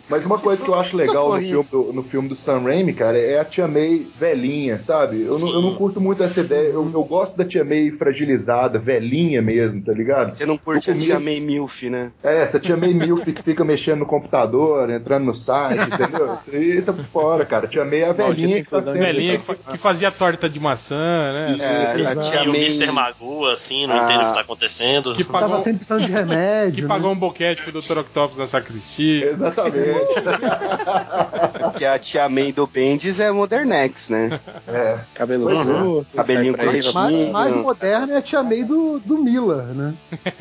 Mas 0.10 0.26
uma 0.26 0.40
coisa 0.40 0.64
que 0.64 0.70
eu 0.70 0.76
acho 0.76 0.98
legal 0.98 1.34
no 1.34 1.40
filme, 1.40 1.68
do, 1.72 1.94
no 1.94 2.04
filme 2.04 2.28
do 2.30 2.36
Sam 2.36 2.62
Raimi, 2.64 2.94
cara, 2.94 3.18
é 3.20 3.40
a 3.40 3.46
Tia 3.46 3.68
May 3.68 4.08
velhinha, 4.20 4.80
sabe? 4.80 5.22
Eu 5.22 5.38
não, 5.38 5.48
eu 5.54 5.62
não 5.62 5.76
curto 5.76 6.02
muito 6.02 6.24
essa 6.24 6.40
ideia. 6.42 6.70
Eu, 6.70 6.90
eu 6.94 7.04
gosto 7.04 7.38
da 7.38 7.46
Tia 7.46 7.64
May 7.64 7.92
fragilizada, 7.92 8.80
velhinha 8.80 9.42
mesmo, 9.42 9.82
tá 9.84 9.94
ligado? 9.94 10.36
Você 10.38 10.46
não 10.46 10.58
curte 10.58 10.90
a 10.92 10.98
Tia 10.98 11.20
May 11.20 11.40
Milf, 11.40 11.84
né? 11.84 12.12
É, 12.24 12.42
essa 12.42 12.60
Tia 12.60 12.76
May 12.76 12.94
Milf 12.94 13.24
que 13.24 13.44
fica 13.44 13.64
mexendo 13.64 14.00
no 14.00 14.06
computador, 14.06 14.90
entrando 14.90 15.26
no 15.26 15.36
site, 15.36 15.80
entendeu? 15.94 16.38
Isso 16.48 16.56
aí 16.56 16.82
tá 16.82 16.94
por 16.94 17.06
fora, 17.06 17.46
cara. 17.46 17.68
Tia 17.68 17.86
May 17.86 18.02
é 18.02 18.10
a 18.10 18.14
velhinha 18.14 18.64
que 18.64 18.70
tá 18.70 18.82
sendo. 18.82 18.98
Velhinha 19.00 19.38
que, 19.38 19.46
fa- 19.46 19.56
que 19.56 19.78
fazia 19.78 20.12
torta 20.12 20.50
de 20.50 20.60
maçã, 20.60 20.96
né? 21.34 21.58
É, 21.60 22.06
a 22.08 22.14
E 22.14 22.16
Tia 22.20 22.44
o 22.44 22.48
May. 22.50 22.66
Mr. 22.66 22.92
Magoo, 22.92 23.46
assim, 23.46 23.86
não 23.88 23.96
Ah. 23.96 24.04
entende 24.06 24.24
o 24.24 24.28
que 24.30 24.34
tá 24.34 24.42
acontecendo. 24.42 25.14
Que 25.14 25.24
pagou, 25.24 25.40
Tava 25.50 25.60
sempre 25.60 25.78
precisando 25.80 26.06
de 26.06 26.12
remédio. 26.12 26.76
que 26.76 26.82
né? 26.82 26.88
pagou 26.88 27.12
um 27.12 27.18
boquete 27.18 27.62
pro 27.64 27.72
Dr. 27.82 28.00
Octopus 28.00 28.38
na 28.38 28.48
sacristia. 28.48 29.30
Exatamente. 29.30 29.99
Que 31.78 31.86
a 31.86 31.98
Tia 32.00 32.28
May 32.30 32.52
do 32.52 32.66
Bendis 32.68 33.20
é 33.20 33.32
Modernex, 33.32 34.10
né? 34.10 34.40
É. 34.68 35.00
Cabelo 35.16 35.46
Pois 35.46 35.60
é. 35.60 36.16
Cabelinho 36.16 36.56
sai 36.56 36.64
pra 36.66 36.72
aí, 36.72 36.82
curtinho. 36.82 36.94
Mais, 36.94 37.30
mais 37.32 37.56
Não. 37.56 37.64
moderna 37.64 38.14
é 38.14 38.18
a 38.18 38.22
Tia 38.22 38.44
May 38.44 38.64
do, 38.64 39.00
do 39.00 39.18
Miller, 39.18 39.64
né? 39.68 39.94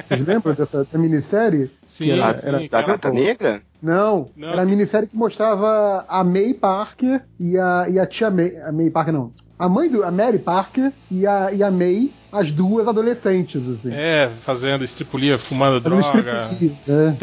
Vocês 0.08 0.26
lembram 0.26 0.54
dessa 0.54 0.84
da 0.84 0.98
minissérie? 0.98 1.70
Sim, 1.86 2.12
era- 2.12 2.36
sim, 2.38 2.48
era- 2.48 2.68
Da 2.68 2.82
Gata 2.82 3.10
Negra? 3.10 3.62
Não, 3.80 4.28
Não, 4.36 4.48
era 4.48 4.62
a 4.62 4.64
minissérie 4.66 5.06
que 5.08 5.16
mostrava 5.16 6.04
a 6.08 6.24
May 6.24 6.52
Parker 6.52 7.22
e 7.38 7.56
a, 7.56 7.86
e 7.88 7.98
a 7.98 8.06
tia 8.06 8.28
May. 8.30 8.56
A 8.56 8.72
May 8.72 8.90
Parker 8.90 9.12
não. 9.14 9.32
A 9.58 9.68
mãe 9.68 9.88
do. 9.88 10.02
A 10.04 10.10
Mary 10.10 10.38
Parker 10.38 10.92
e 11.10 11.26
a, 11.26 11.52
e 11.52 11.62
a 11.62 11.70
May, 11.70 12.10
as 12.32 12.50
duas 12.50 12.86
adolescentes, 12.88 13.68
assim. 13.68 13.90
É, 13.92 14.30
fazendo 14.44 14.84
estripulia, 14.84 15.38
fumando 15.38 15.80
Fazendo 15.82 16.12
droga. 16.12 16.40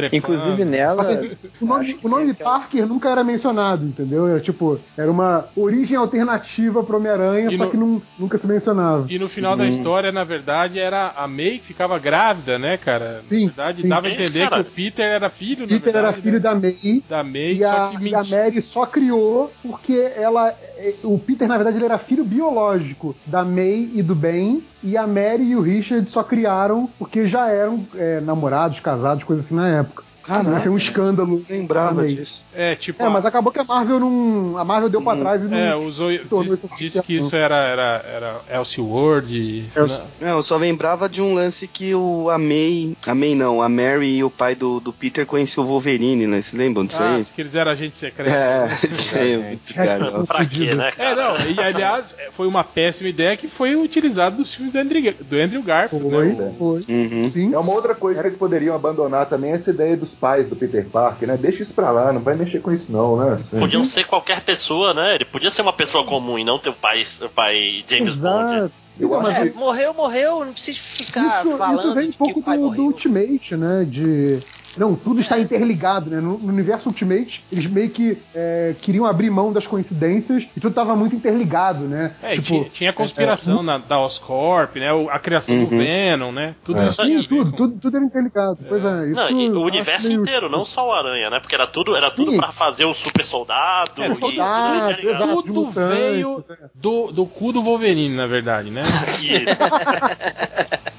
é. 0.10 0.16
Inclusive 0.16 0.66
nela. 0.66 1.06
Que, 1.06 1.14
assim, 1.14 1.36
o 1.62 1.66
nome, 1.66 2.00
o 2.04 2.10
nome 2.10 2.34
Parker 2.34 2.86
nunca 2.88 3.10
era 3.10 3.24
mencionado, 3.24 3.86
entendeu? 3.86 4.28
Era 4.28 4.40
tipo, 4.40 4.80
era 4.98 5.12
uma 5.12 5.46
origem 5.56 5.96
alternativa 5.98 6.84
pro 6.84 6.98
Homem-Aranha, 6.98 7.52
só 7.52 7.66
no- 7.66 7.72
que 7.72 7.78
não, 7.78 8.02
nunca 8.18 8.38
se 8.38 8.48
mencionava. 8.48 9.06
E 9.10 9.20
no 9.20 9.28
final 9.30 9.56
da 9.56 9.68
história, 9.68 10.12
na 10.12 10.24
verdade, 10.24 10.80
era 10.80 11.14
a 11.16 11.28
May 11.28 11.60
que 11.60 11.68
ficava 11.68 11.98
grávida, 12.00 12.58
né, 12.58 12.78
cara? 12.78 13.22
Sim, 13.26 13.46
Na 13.46 13.66
verdade, 13.66 13.82
sim. 13.84 13.90
dava 13.90 14.08
a 14.08 14.10
É, 14.10 14.14
entender 14.14 14.50
cara. 14.50 14.64
que 14.64 14.70
o 14.70 14.74
Peter 14.74 15.06
era 15.06 15.30
filho, 15.30 15.68
Peter 15.68 15.80
verdade, 15.94 16.06
era 16.06 16.14
filho 16.14 16.34
né? 16.34 16.40
da 16.40 16.56
May. 16.56 17.04
da 17.10 17.24
May, 17.24 17.54
E 17.56 17.64
a, 17.64 17.72
só 17.92 17.98
que 18.00 18.08
e 18.10 18.16
a. 18.16 18.24
Mary 18.24 18.62
só 18.62 18.86
criou 18.86 19.52
porque 19.62 20.12
ela. 20.16 20.50
eh, 20.78 20.96
O 21.04 21.18
Peter, 21.20 21.48
na 21.48 21.58
verdade, 21.58 21.78
ele 21.78 21.86
era 21.86 21.98
filho 21.98 22.24
biológico 22.24 23.16
da 23.26 23.44
May 23.44 23.90
e 23.94 24.02
do 24.04 24.16
Ben. 24.16 24.64
E 24.86 24.96
a 24.96 25.08
Mary 25.08 25.46
e 25.46 25.56
o 25.56 25.62
Richard 25.62 26.08
só 26.12 26.24
criaram 26.24 26.88
porque 27.00 27.26
já 27.26 27.50
eram 27.50 27.88
eh, 27.96 28.22
namorados, 28.22 28.80
casados, 28.80 29.24
coisas 29.24 29.46
assim 29.46 29.56
na 29.56 29.68
época. 29.80 30.04
Caraca. 30.26 30.58
Isso 30.58 30.68
é 30.68 30.72
um 30.72 30.78
escândalo. 30.78 31.46
Lembrava 31.50 32.02
Amei. 32.02 32.16
disso. 32.16 32.44
É, 32.54 32.76
tipo. 32.76 33.02
É, 33.02 33.06
a- 33.06 33.10
mas 33.10 33.26
acabou 33.26 33.52
que 33.52 33.60
a 33.60 33.64
Marvel 33.64 34.00
não. 34.00 34.58
A 34.58 34.66
Marvel 34.66 34.90
deu 34.90 35.02
pra 35.02 35.14
Hum, 35.14 35.20
trás 35.20 35.44
e 35.44 35.48
não. 35.48 35.58
É, 35.58 35.76
usou. 35.76 36.10
tornou 36.30 36.56
Diz, 36.56 36.64
isso 36.64 36.70
disse 36.78 37.02
que 37.04 37.16
isso 37.16 37.36
era, 37.36 37.56
era, 37.56 38.06
era 38.08 38.42
Elseworld. 38.60 39.38
e- 39.38 39.70
Else- 39.76 40.02
Não, 40.20 40.30
eu 40.38 40.44
só 40.44 40.58
lembrava 40.58 41.08
de 41.08 41.22
um 41.22 41.34
lance 41.34 41.68
que 41.68 41.94
o 41.94 42.30
a 42.30 42.38
May, 42.38 42.96
a 43.08 43.14
May 43.16 43.36
não, 43.36 43.62
a 43.62 43.70
Mary 43.70 44.18
e 44.18 44.24
o 44.24 44.30
pai 44.30 44.56
do, 44.56 44.80
do 44.80 44.92
Peter 44.92 45.26
conheciam 45.26 45.64
o 45.64 45.68
Wolverine, 45.68 46.26
né? 46.28 46.42
Vocês 46.42 46.54
lembram 46.54 46.86
disso 46.86 47.02
Ah, 47.04 47.16
aí? 47.16 47.26
que 47.26 47.42
eles 47.42 47.54
eram 47.56 47.72
agentes 47.72 48.00
secretos. 48.00 48.34
É, 48.34 48.68
isso 48.88 49.18
aí 49.20 49.34
é 49.34 49.38
muito 49.38 49.74
caro. 49.74 50.26
Pra 50.26 50.46
quê, 50.46 50.74
né, 50.76 50.92
É, 50.98 51.16
não, 51.16 51.36
e 51.38 51.60
aliás, 51.60 52.16
é, 52.18 52.30
foi 52.32 52.48
uma 52.48 52.64
péssima 52.64 53.10
ideia 53.10 53.38
que 53.38 53.48
foi 53.48 53.76
utilizada 53.76 54.36
nos 54.38 54.54
filmes 54.54 54.74
do 54.74 54.80
Andrew, 54.80 55.14
do 55.22 55.36
Andrew 55.38 55.62
Garfield. 55.62 56.10
Foi, 56.10 56.28
né? 56.34 56.54
foi. 56.58 56.86
Uhum. 56.90 57.24
Sim. 57.26 57.54
É 57.54 57.60
uma 57.60 57.74
outra 57.74 57.94
coisa 57.94 58.22
que 58.22 58.28
eles 58.30 58.38
poderiam 58.38 58.76
abandonar 58.76 59.28
também, 59.28 59.52
essa 59.52 59.70
ideia 59.72 59.96
dos 59.96 60.15
pais 60.16 60.50
do 60.50 60.56
Peter 60.56 60.86
Parker, 60.86 61.28
né? 61.28 61.38
Deixa 61.38 61.62
isso 61.62 61.74
pra 61.74 61.92
lá, 61.92 62.12
não 62.12 62.22
vai 62.22 62.36
mexer 62.36 62.62
com 62.62 62.72
isso 62.72 62.92
não, 62.92 63.18
né? 63.18 63.34
Assim. 63.40 63.60
Podiam 63.60 63.86
ser 63.86 64.06
qualquer 64.06 64.42
pessoa, 64.42 64.94
né? 64.94 65.16
Ele 65.16 65.26
podia 65.26 65.52
ser 65.52 65.62
uma 65.62 65.74
pessoa 65.74 66.06
comum 66.06 66.40
e 66.40 66.44
não 66.44 66.58
ter 66.58 66.70
o 66.70 66.74
pai, 66.74 67.04
o 67.22 67.30
pai 67.30 67.84
James 67.88 68.22
Bond. 68.22 68.56
Exato. 68.56 68.56
Eu 68.56 68.85
Então, 69.00 69.22
mas 69.22 69.36
É, 69.38 69.52
morreu, 69.52 69.94
morreu, 69.94 70.46
não 70.46 70.54
precisa 70.54 70.80
ficar 70.80 71.28
isso, 71.28 71.58
falando 71.58 71.78
isso 71.80 71.94
vem 71.94 72.10
um 72.10 72.14
pouco 72.14 72.42
do, 72.42 72.70
do. 72.72 72.84
Ultimate, 72.84 73.56
né? 73.58 73.86
De. 73.90 74.40
Não, 74.78 74.94
tudo 74.94 75.22
está 75.22 75.40
interligado, 75.40 76.10
né? 76.10 76.20
No, 76.20 76.38
no 76.38 76.50
universo 76.52 76.90
Ultimate, 76.90 77.46
eles 77.50 77.66
meio 77.66 77.90
que 77.90 78.18
é, 78.34 78.76
queriam 78.82 79.06
abrir 79.06 79.30
mão 79.30 79.54
das 79.54 79.66
coincidências 79.66 80.44
e 80.54 80.60
tudo 80.60 80.72
estava 80.72 80.94
muito 80.98 81.16
interligado, 81.16 81.86
né? 81.86 82.14
É, 82.22 82.34
Tipo, 82.36 82.44
tinha, 82.44 82.64
tinha 82.70 82.90
a 82.90 82.94
conspiração 82.94 83.64
na, 83.64 83.78
da 83.78 83.98
Oscorp, 84.02 84.76
né? 84.76 84.90
A 85.10 85.18
criação 85.18 85.56
do 85.64 85.72
Uhum. 85.72 85.78
Venom, 85.78 86.32
né? 86.34 86.56
Tudo 86.66 86.80
É. 86.82 86.88
isso 86.88 87.02
Sim, 87.06 87.24
tudo, 87.24 87.52
com- 87.52 87.58
tudo, 87.58 87.80
tudo 87.80 87.96
era 87.96 88.06
interligado. 88.06 88.58
Pois 88.68 88.84
é, 88.84 89.06
isso. 89.12 89.16
Não, 89.16 89.30
e 89.32 89.50
o 89.50 89.64
universo 89.64 90.08
meio- 90.10 90.22
inteiro, 90.22 90.50
não 90.50 90.66
só 90.66 90.90
o 90.90 90.92
Aranha, 90.92 91.30
né? 91.30 91.40
Porque 91.40 91.56
era 91.56 91.68
tudo, 91.68 91.96
era 91.96 92.12
tudo 92.12 92.36
pra 92.36 92.52
fazer 92.52 92.84
o 92.84 92.94
super 92.94 93.24
soldado 93.24 94.04
É, 94.04 94.08
e 94.08 94.10
tudo 94.10 94.20
soldado, 94.20 94.92
interligado. 94.92 95.24
exato. 95.26 95.44
Tudo 95.44 95.70
veio 95.70 96.38
é. 96.50 96.56
do, 96.76 97.12
do 97.14 97.26
cu 97.26 97.54
do 97.54 97.64
Wolverine, 97.64 98.14
na 98.14 98.28
verdade, 98.28 98.70
né? 98.70 98.82
Isso. 99.22 99.46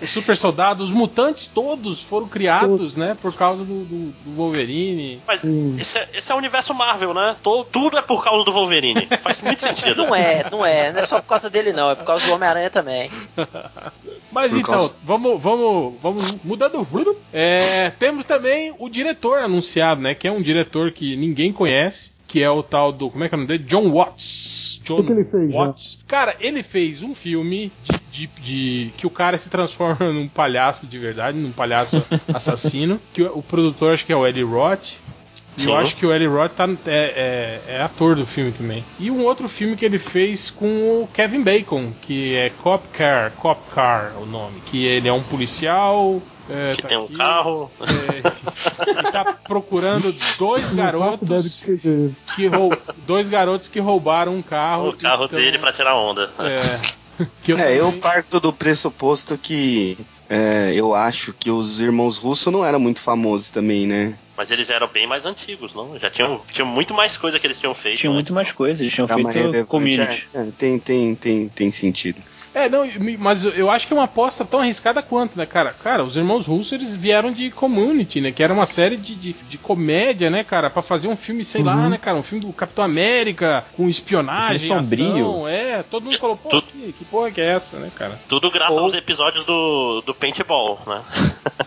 Os 0.02 0.10
super 0.10 0.36
soldados, 0.36 0.90
os 0.90 0.94
mutantes 0.94 1.46
todos 1.48 2.02
foram 2.02 2.28
criados, 2.28 2.96
né? 2.96 3.16
Por 3.20 3.34
causa 3.34 3.64
do, 3.64 3.84
do, 3.84 4.12
do 4.24 4.30
Wolverine. 4.36 5.20
Mas 5.26 5.40
esse 5.80 5.98
é, 5.98 6.08
esse 6.14 6.30
é 6.30 6.34
o 6.34 6.38
universo 6.38 6.74
Marvel, 6.74 7.14
né? 7.14 7.36
To- 7.42 7.64
tudo 7.64 7.96
é 7.98 8.02
por 8.02 8.22
causa 8.22 8.44
do 8.44 8.52
Wolverine. 8.52 9.08
Faz 9.22 9.40
muito 9.40 9.62
sentido. 9.62 10.04
Não 10.06 10.14
é, 10.14 10.48
não 10.50 10.64
é. 10.64 10.92
Não 10.92 11.00
é 11.00 11.06
só 11.06 11.20
por 11.20 11.28
causa 11.28 11.48
dele, 11.48 11.72
não. 11.72 11.90
É 11.90 11.94
por 11.94 12.04
causa 12.04 12.26
do 12.26 12.32
Homem-Aranha 12.32 12.70
também. 12.70 13.10
Mas 14.30 14.50
Por 14.50 14.60
então, 14.60 14.74
causa- 14.74 14.94
vamos, 15.02 15.42
vamos, 15.42 15.94
vamos 16.02 16.32
mudando. 16.44 16.86
É, 17.32 17.90
temos 17.98 18.26
também 18.26 18.74
o 18.78 18.88
diretor 18.88 19.38
anunciado, 19.38 20.00
né? 20.00 20.14
Que 20.14 20.28
é 20.28 20.32
um 20.32 20.42
diretor 20.42 20.92
que 20.92 21.16
ninguém 21.16 21.52
conhece. 21.52 22.15
Que 22.26 22.42
é 22.42 22.50
o 22.50 22.62
tal 22.62 22.90
do. 22.92 23.08
Como 23.10 23.22
é 23.22 23.28
que 23.28 23.34
é 23.34 23.36
o 23.36 23.40
nome 23.40 23.48
dele? 23.48 23.64
John 23.64 23.90
Watts. 23.92 24.80
John 24.84 24.96
O 24.96 25.04
que 25.04 25.12
ele 25.12 25.24
fez, 25.24 25.52
já? 25.52 25.58
Watts. 25.58 26.04
Cara, 26.08 26.34
ele 26.40 26.62
fez 26.62 27.02
um 27.02 27.14
filme 27.14 27.70
de, 27.84 28.26
de- 28.26 28.40
de- 28.42 28.92
que 28.96 29.06
o 29.06 29.10
cara 29.10 29.38
se 29.38 29.48
transforma 29.48 30.10
num 30.12 30.26
palhaço 30.28 30.86
de 30.86 30.98
verdade, 30.98 31.38
num 31.38 31.52
palhaço 31.52 32.02
assassino. 32.34 33.00
Que 33.12 33.22
o, 33.22 33.38
o 33.38 33.42
produtor 33.42 33.92
acho 33.94 34.04
que 34.04 34.12
é 34.12 34.16
o 34.16 34.26
Eddie 34.26 34.42
Roth. 34.42 34.94
E 35.56 35.62
Sim. 35.62 35.68
eu 35.68 35.76
acho 35.76 35.96
que 35.96 36.04
o 36.04 36.12
Eli 36.12 36.26
Roth 36.26 36.52
tá, 36.52 36.68
é, 36.86 37.60
é- 37.66 37.74
é 37.76 37.80
ator 37.82 38.14
do 38.14 38.26
filme 38.26 38.52
também. 38.52 38.84
E 39.00 39.10
um 39.10 39.24
outro 39.24 39.48
filme 39.48 39.74
que 39.74 39.86
ele 39.86 39.98
fez 39.98 40.50
com 40.50 40.66
o 41.02 41.08
Kevin 41.14 41.42
Bacon, 41.42 41.92
que 42.02 42.34
é 42.34 42.50
Cop 42.62 42.86
Car, 42.92 43.32
Cop 43.32 43.58
Car 43.74 44.12
é 44.14 44.22
o 44.22 44.26
nome. 44.26 44.60
Que 44.66 44.84
ele 44.84 45.08
é 45.08 45.12
um 45.12 45.22
policial. 45.22 46.20
É, 46.48 46.72
Que 46.74 46.82
tá 46.82 46.88
tem 46.88 46.98
um 46.98 47.04
aqui, 47.04 47.16
carro. 47.16 47.70
é, 47.80 48.18
e 48.98 49.12
tá 49.12 49.24
procurando 49.46 50.14
dois 50.38 50.72
garotos 50.72 51.52
seja 51.52 51.88
isso. 51.88 52.26
que 52.34 52.46
rou- 52.46 52.76
dois 53.06 53.28
garotos 53.28 53.68
que 53.68 53.80
roubaram 53.80 54.34
um 54.34 54.42
carro. 54.42 54.90
O 54.90 54.96
carro 54.96 55.24
então, 55.26 55.38
dele 55.38 55.58
pra 55.58 55.72
tirar 55.72 55.94
onda. 55.96 56.30
É. 56.38 56.96
Que 57.42 57.52
eu 57.54 57.58
É, 57.58 57.74
eu 57.74 57.90
parto 57.94 58.38
do 58.38 58.52
pressuposto 58.52 59.38
que 59.38 59.96
é, 60.28 60.72
eu 60.74 60.94
acho 60.94 61.32
que 61.32 61.50
os 61.50 61.80
irmãos 61.80 62.18
russos 62.18 62.52
não 62.52 62.62
eram 62.62 62.78
muito 62.78 63.00
famosos 63.00 63.50
também, 63.50 63.86
né? 63.86 64.18
Mas 64.36 64.50
eles 64.50 64.68
eram 64.68 64.86
bem 64.86 65.06
mais 65.06 65.24
antigos, 65.24 65.72
não? 65.74 65.98
Já 65.98 66.10
tinham, 66.10 66.42
tinham 66.52 66.68
muito 66.68 66.92
mais 66.92 67.16
coisa 67.16 67.38
que 67.40 67.46
eles 67.46 67.58
tinham 67.58 67.74
feito. 67.74 68.00
Tinha 68.00 68.10
né? 68.10 68.14
muito 68.14 68.34
mais 68.34 68.52
coisas, 68.52 68.82
eles 68.82 68.92
tinham 68.92 69.08
feito 69.08 69.64
community. 69.66 70.28
é, 70.34 70.40
é, 70.40 70.46
tem, 70.58 70.78
tem, 70.78 71.14
tem, 71.14 71.48
tem 71.48 71.70
sentido. 71.72 72.20
É, 72.58 72.70
não, 72.70 72.88
mas 73.18 73.44
eu 73.44 73.70
acho 73.70 73.86
que 73.86 73.92
é 73.92 73.96
uma 73.96 74.04
aposta 74.04 74.42
tão 74.42 74.60
arriscada 74.60 75.02
quanto, 75.02 75.36
né, 75.36 75.44
cara? 75.44 75.74
Cara, 75.74 76.02
os 76.02 76.16
irmãos 76.16 76.46
russos, 76.46 76.72
eles 76.72 76.96
vieram 76.96 77.30
de 77.30 77.50
Community, 77.50 78.18
né? 78.22 78.32
Que 78.32 78.42
era 78.42 78.50
uma 78.50 78.64
série 78.64 78.96
de, 78.96 79.14
de, 79.14 79.32
de 79.34 79.58
comédia, 79.58 80.30
né, 80.30 80.42
cara? 80.42 80.70
Pra 80.70 80.80
fazer 80.80 81.06
um 81.06 81.16
filme, 81.18 81.44
sei 81.44 81.62
lá, 81.62 81.90
né, 81.90 81.98
cara? 81.98 82.16
Um 82.16 82.22
filme 82.22 82.46
do 82.46 82.52
Capitão 82.54 82.82
América, 82.82 83.62
com 83.76 83.86
espionagem, 83.90 84.72
Um 84.72 84.82
filme 84.82 84.96
sombrio. 85.06 85.26
ação. 85.28 85.48
É, 85.48 85.82
todo 85.82 86.04
mundo 86.04 86.18
falou, 86.18 86.36
pô, 86.38 86.48
Tudo- 86.48 86.66
que, 86.68 86.94
que 86.94 87.04
porra 87.04 87.30
que 87.30 87.42
é 87.42 87.44
essa, 87.46 87.78
né, 87.78 87.90
cara? 87.94 88.18
Tudo 88.26 88.50
graças 88.50 88.74
Ou- 88.74 88.84
aos 88.84 88.94
episódios 88.94 89.44
do, 89.44 90.00
do 90.06 90.14
Paintball, 90.14 90.80
né? 90.86 91.02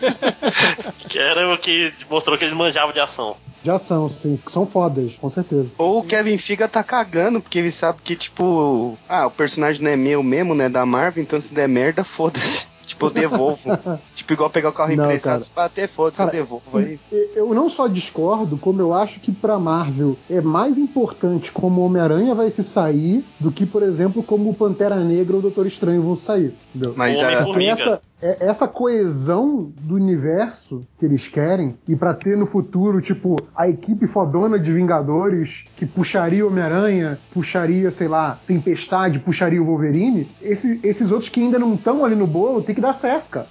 que 1.08 1.18
era 1.20 1.54
o 1.54 1.58
que 1.58 1.92
mostrou 2.10 2.36
que 2.36 2.44
eles 2.44 2.56
manjavam 2.56 2.92
de 2.92 2.98
ação. 3.00 3.36
De 3.62 3.70
ação, 3.70 4.08
sim. 4.08 4.38
que 4.44 4.50
São 4.50 4.66
fodas, 4.66 5.18
com 5.18 5.28
certeza. 5.28 5.72
Ou 5.76 6.00
o 6.00 6.04
Kevin 6.04 6.38
Figa 6.38 6.66
tá 6.66 6.82
cagando, 6.82 7.40
porque 7.40 7.58
ele 7.58 7.70
sabe 7.70 8.00
que, 8.02 8.16
tipo, 8.16 8.96
ah, 9.08 9.26
o 9.26 9.30
personagem 9.30 9.82
não 9.82 9.90
é 9.90 9.96
meu 9.96 10.22
mesmo, 10.22 10.54
né? 10.54 10.68
Da 10.68 10.86
Marvel, 10.86 11.22
então 11.22 11.40
se 11.40 11.52
der 11.52 11.68
merda, 11.68 12.04
foda-se. 12.04 12.68
Tipo, 12.90 13.06
eu 13.06 13.10
devolvo. 13.10 13.70
tipo, 14.12 14.32
igual 14.32 14.50
pegar 14.50 14.70
o 14.70 14.72
carro 14.72 14.96
Não, 14.96 15.04
emprestado, 15.04 15.44
se 15.44 15.52
bater, 15.52 15.88
foda-se, 15.88 16.20
eu 16.20 16.28
devolvo 16.28 16.76
aí. 16.76 16.98
Eu 17.36 17.54
não 17.54 17.68
só 17.68 17.86
discordo, 17.86 18.58
como 18.58 18.80
eu 18.80 18.92
acho 18.92 19.20
que 19.20 19.30
pra 19.30 19.60
Marvel 19.60 20.16
é 20.28 20.40
mais 20.40 20.76
importante 20.76 21.52
como 21.52 21.80
o 21.80 21.84
Homem-Aranha 21.84 22.34
vai 22.34 22.50
se 22.50 22.64
sair 22.64 23.24
do 23.38 23.52
que, 23.52 23.64
por 23.64 23.84
exemplo, 23.84 24.24
como 24.24 24.50
o 24.50 24.54
Pantera 24.54 24.96
Negra 24.96 25.34
ou 25.34 25.38
o 25.38 25.42
Doutor 25.42 25.68
Estranho 25.68 26.02
vão 26.02 26.16
sair. 26.16 26.52
Entendeu? 26.74 26.92
Mas 26.96 27.16
O 27.16 27.20
a, 27.20 27.26
Homem-Formiga. 27.28 27.72
Essa, 27.72 28.02
essa 28.40 28.68
coesão 28.68 29.72
do 29.80 29.94
universo 29.94 30.86
que 30.98 31.04
eles 31.06 31.26
querem, 31.28 31.76
e 31.88 31.96
pra 31.96 32.12
ter 32.14 32.36
no 32.36 32.46
futuro, 32.46 33.00
tipo, 33.00 33.36
a 33.56 33.68
equipe 33.68 34.06
fodona 34.06 34.58
de 34.58 34.72
Vingadores 34.72 35.64
que 35.76 35.86
puxaria 35.86 36.44
o 36.44 36.48
Homem-Aranha, 36.48 37.18
puxaria, 37.32 37.90
sei 37.90 38.08
lá, 38.08 38.38
Tempestade, 38.46 39.18
puxaria 39.18 39.62
o 39.62 39.64
Wolverine, 39.66 40.30
esse- 40.42 40.78
esses 40.82 41.10
outros 41.10 41.30
que 41.30 41.40
ainda 41.40 41.58
não 41.58 41.74
estão 41.74 42.04
ali 42.04 42.14
no 42.14 42.26
bolo 42.26 42.62
tem 42.62 42.74
que 42.74 42.80
dar 42.80 42.92
certo, 42.92 43.28
cara. 43.30 43.46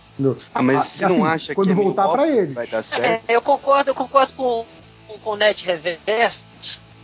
Ah, 0.54 0.62
mas 0.62 0.80
Ah, 0.80 0.84
você 0.84 1.06
assim, 1.06 1.18
não 1.18 1.26
acha 1.26 1.56
quando 1.56 1.68
que 1.68 1.74
voltar 1.74 2.08
pra 2.10 2.28
eles. 2.28 2.54
vai 2.54 2.68
dar 2.68 2.80
É, 2.80 2.82
certo? 2.84 3.24
eu 3.30 3.42
concordo, 3.42 3.90
eu 3.92 3.96
concordo 3.96 4.34
com. 4.34 4.66
com, 5.24 5.32
o 5.32 5.36
Ned 5.36 5.66
Reverso. 5.66 6.48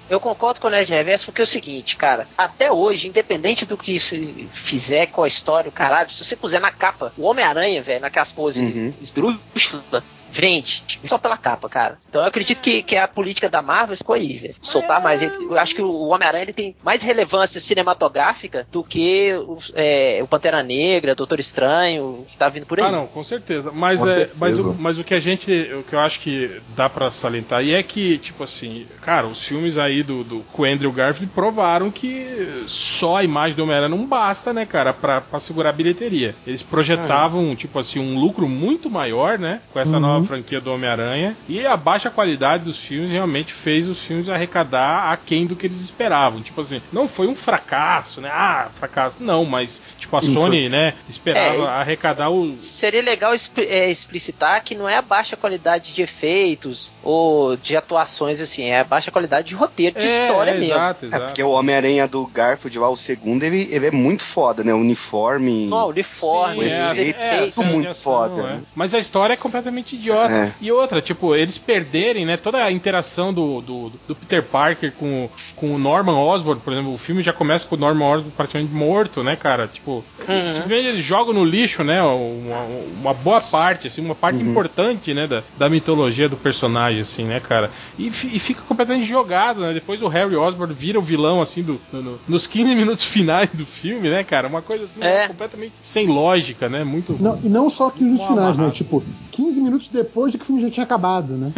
Eu 0.09 0.19
concordo 0.19 0.59
com 0.61 0.67
o 0.67 0.69
Ned 0.69 0.89
Reverso 0.91 1.25
porque 1.25 1.41
é 1.41 1.43
o 1.43 1.47
seguinte, 1.47 1.95
cara. 1.95 2.27
Até 2.37 2.71
hoje, 2.71 3.07
independente 3.07 3.65
do 3.65 3.75
que 3.77 3.99
se 3.99 4.47
fizer 4.53 5.07
com 5.07 5.23
a 5.23 5.27
história, 5.27 5.67
o 5.69 5.71
caralho, 5.71 6.11
se 6.11 6.23
você 6.23 6.35
puser 6.35 6.61
na 6.61 6.71
capa 6.71 7.11
o 7.17 7.23
Homem-Aranha, 7.23 7.81
velho, 7.81 8.01
naquelas 8.01 8.31
poses 8.31 8.61
Uhum. 8.61 8.93
esdrúxulas, 9.01 10.03
vende. 10.39 10.83
Só 11.05 11.17
pela 11.17 11.37
capa, 11.37 11.69
cara. 11.69 11.97
Então 12.09 12.21
eu 12.21 12.27
acredito 12.27 12.61
que, 12.61 12.83
que 12.83 12.95
a 12.95 13.07
política 13.07 13.49
da 13.49 13.61
Marvel 13.61 13.97
ficou 13.97 14.15
aí, 14.15 14.37
velho. 14.37 14.55
Soltar 14.61 15.01
mais. 15.01 15.21
Eu 15.21 15.57
acho 15.57 15.73
que 15.75 15.81
o 15.81 16.07
Homem-Aranha 16.07 16.53
tem 16.53 16.75
mais 16.83 17.01
relevância 17.01 17.59
cinematográfica 17.61 18.67
do 18.71 18.83
que 18.83 19.33
o, 19.33 19.57
é, 19.73 20.19
o 20.21 20.27
Pantera 20.27 20.61
Negra, 20.63 21.15
Doutor 21.15 21.39
Estranho, 21.39 22.25
que 22.29 22.37
tá 22.37 22.49
vindo 22.49 22.65
por 22.65 22.79
aí. 22.79 22.85
Ah, 22.85 22.91
não, 22.91 23.07
com 23.07 23.23
certeza. 23.23 23.71
Mas, 23.71 23.99
Com 24.01 24.07
é, 24.09 24.13
certeza. 24.15 24.35
mas, 24.37 24.59
o, 24.59 24.73
mas 24.73 24.99
o 24.99 25.03
que 25.03 25.13
a 25.13 25.19
gente. 25.19 25.51
O 25.73 25.83
que 25.83 25.93
eu 25.93 25.99
acho 25.99 26.19
que 26.19 26.61
dá 26.75 26.89
pra 26.89 27.11
salientar 27.11 27.59
aí 27.59 27.73
é 27.73 27.81
que, 27.83 28.17
tipo 28.17 28.43
assim, 28.43 28.85
cara, 29.01 29.27
os 29.27 29.43
filmes 29.45 29.77
aí 29.77 30.03
do, 30.03 30.23
do 30.23 30.39
com 30.51 30.63
o 30.63 30.65
Andrew 30.65 30.91
Garfield 30.91 31.31
provaram 31.33 31.89
que 31.91 32.63
só 32.67 33.17
a 33.17 33.23
imagem 33.23 33.55
do 33.55 33.63
Homem-Aranha 33.63 33.89
não 33.89 34.05
basta, 34.05 34.51
né, 34.53 34.65
cara, 34.65 34.93
pra, 34.93 35.21
pra 35.21 35.39
segurar 35.39 35.69
a 35.69 35.73
bilheteria. 35.73 36.35
Eles 36.45 36.61
projetavam, 36.63 37.55
tipo 37.55 37.79
assim, 37.79 37.99
um 37.99 38.19
lucro 38.19 38.47
muito 38.47 38.89
maior, 38.89 39.37
né, 39.39 39.61
com 39.71 39.79
essa 39.79 39.95
Uhum. 39.95 40.01
nova 40.01 40.24
franquia 40.25 40.59
do 40.61 40.71
Homem-Aranha. 40.71 41.35
E 41.47 41.65
a 41.65 41.75
baixa 41.77 42.09
qualidade 42.09 42.63
dos 42.65 42.77
filmes 42.77 43.11
realmente 43.11 43.53
fez 43.53 43.87
os 43.87 43.99
filmes 43.99 44.29
arrecadar 44.29 45.11
aquém 45.11 45.45
do 45.45 45.55
que 45.55 45.65
eles 45.67 45.79
esperavam. 45.81 46.41
Tipo 46.41 46.61
assim, 46.61 46.81
não 46.91 47.07
foi 47.07 47.27
um 47.27 47.35
fracasso, 47.35 48.21
né? 48.21 48.29
Ah, 48.31 48.69
fracasso. 48.75 49.17
Não, 49.19 49.45
mas, 49.45 49.81
tipo, 49.97 50.15
a 50.15 50.21
Sim, 50.21 50.33
Sony, 50.33 50.69
né, 50.69 50.93
esperava 51.07 51.63
É, 51.65 51.67
arrecadar 51.67 52.29
os. 52.29 52.57
Seria 52.59 53.01
legal 53.01 53.33
expli- 53.33 53.65
é, 53.67 53.89
explicitar 53.89 54.63
que 54.63 54.75
não 54.75 54.87
é 54.87 54.97
a 54.97 55.01
baixa 55.01 55.35
qualidade 55.37 55.93
de 55.93 56.01
efeitos 56.01 56.93
ou 57.03 57.55
de 57.57 57.75
atuações, 57.75 58.41
assim, 58.41 58.63
é 58.63 58.79
a 58.79 58.83
baixa 58.83 59.11
qualidade 59.11 59.47
de 59.47 59.55
roteiro, 59.55 59.99
de 59.99 60.05
história 60.05 60.51
é, 60.51 60.57
mesmo. 60.59 60.75
Exato, 60.75 61.05
É, 61.05 61.07
exato. 61.07 61.25
porque 61.25 61.43
o 61.43 61.49
Homem-Aranha 61.49 62.07
do 62.07 62.25
Garfield 62.27 62.79
lá, 62.79 62.89
o 62.89 62.97
segundo, 62.97 63.43
ele, 63.43 63.67
ele 63.71 63.87
é 63.87 63.91
muito 63.91 64.23
foda, 64.23 64.63
né? 64.63 64.73
O 64.73 64.77
uniforme. 64.77 65.67
Não, 65.67 65.85
o 65.85 65.89
uniforme, 65.89 66.63
Sim, 66.69 66.71
é, 66.71 67.43
é, 67.43 67.47
de 67.47 67.59
muito 67.65 67.93
foda, 67.95 68.41
é. 68.41 68.43
né? 68.43 68.61
Mas 68.75 68.93
a 68.93 68.99
história 68.99 69.33
é 69.33 69.37
completamente 69.37 69.97
idiota. 70.09 70.33
É. 70.33 70.51
E 70.61 70.71
outra, 70.71 71.01
tipo, 71.01 71.35
eles 71.35 71.57
perderem, 71.57 72.25
né, 72.25 72.37
toda 72.37 72.63
a 72.63 72.71
interação 72.71 73.33
do, 73.33 73.61
do, 73.61 73.91
do 74.07 74.15
Peter 74.15 74.43
Parker 74.43 74.91
com, 74.93 75.29
com 75.55 75.67
o 75.73 75.77
Norman 75.77 76.17
Osborn, 76.17 76.61
por 76.61 76.73
exemplo, 76.73 76.93
o 76.93 76.97
filme 76.97 77.21
já 77.21 77.33
começa 77.33 77.67
com 77.67 77.75
o 77.75 77.79
Norman 77.79 78.05
Osborn 78.05 78.31
praticamente 78.35 78.73
morto, 78.73 79.23
né, 79.23 79.35
cara? 79.35 79.67
Tipo, 79.67 80.03
Uhum. 80.27 80.53
simplesmente 80.53 80.87
eles 80.87 81.03
jogam 81.03 81.33
no 81.33 81.43
lixo, 81.43 81.83
né, 81.83 82.01
uma, 82.01 82.61
uma 83.01 83.13
boa 83.13 83.39
parte, 83.39 83.87
assim, 83.87 84.01
uma 84.03 84.15
parte 84.15 84.41
importante, 84.41 85.13
né, 85.13 85.27
da, 85.27 85.43
da 85.57 85.69
mitologia 85.69 86.27
do 86.27 86.35
personagem, 86.35 87.01
assim, 87.01 87.23
né, 87.25 87.39
cara? 87.39 87.69
E, 87.99 88.07
e 88.07 88.39
fica 88.39 88.61
completamente 88.67 89.05
jogado, 89.07 89.61
né? 89.61 89.73
Depois 89.73 90.01
o 90.01 90.07
Harry 90.07 90.35
Osborn 90.35 90.73
vira 90.73 90.97
o 90.97 91.01
vilão, 91.01 91.41
assim, 91.41 91.61
do, 91.61 91.79
no- 91.91 92.01
no- 92.01 92.19
nos 92.27 92.47
15 92.47 92.73
minutos 92.75 93.05
finais 93.05 93.49
do 93.53 93.65
filme, 93.65 94.09
né, 94.09 94.23
cara? 94.23 94.47
Uma 94.47 94.61
coisa 94.61 94.85
assim, 94.85 94.99
É. 95.03 95.27
completamente 95.27 95.73
sem 95.83 96.07
lógica, 96.07 96.67
né? 96.69 96.83
Muito. 96.83 97.15
Não, 97.21 97.39
e 97.43 97.49
não 97.49 97.69
só 97.69 97.89
15 97.89 98.03
minutos 98.05 98.27
finais, 98.27 98.57
né? 98.57 98.71
Tipo, 98.71 99.03
15 99.31 99.61
minutos 99.61 99.87
depois 99.95 100.31
de 100.31 100.37
que 100.37 100.43
o 100.43 100.47
filme 100.47 100.61
já 100.61 100.69
tinha 100.69 100.83
acabado, 100.83 101.33
né? 101.33 101.53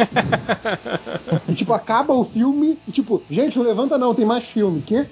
e, 1.48 1.54
tipo, 1.54 1.72
acaba 1.72 2.14
o 2.14 2.24
filme 2.24 2.78
e, 2.86 2.92
tipo, 2.92 3.22
gente, 3.30 3.58
não 3.58 3.64
levanta 3.64 3.98
não, 3.98 4.14
tem 4.14 4.24
mais 4.24 4.44
filme. 4.44 4.82
Quê? 4.82 5.06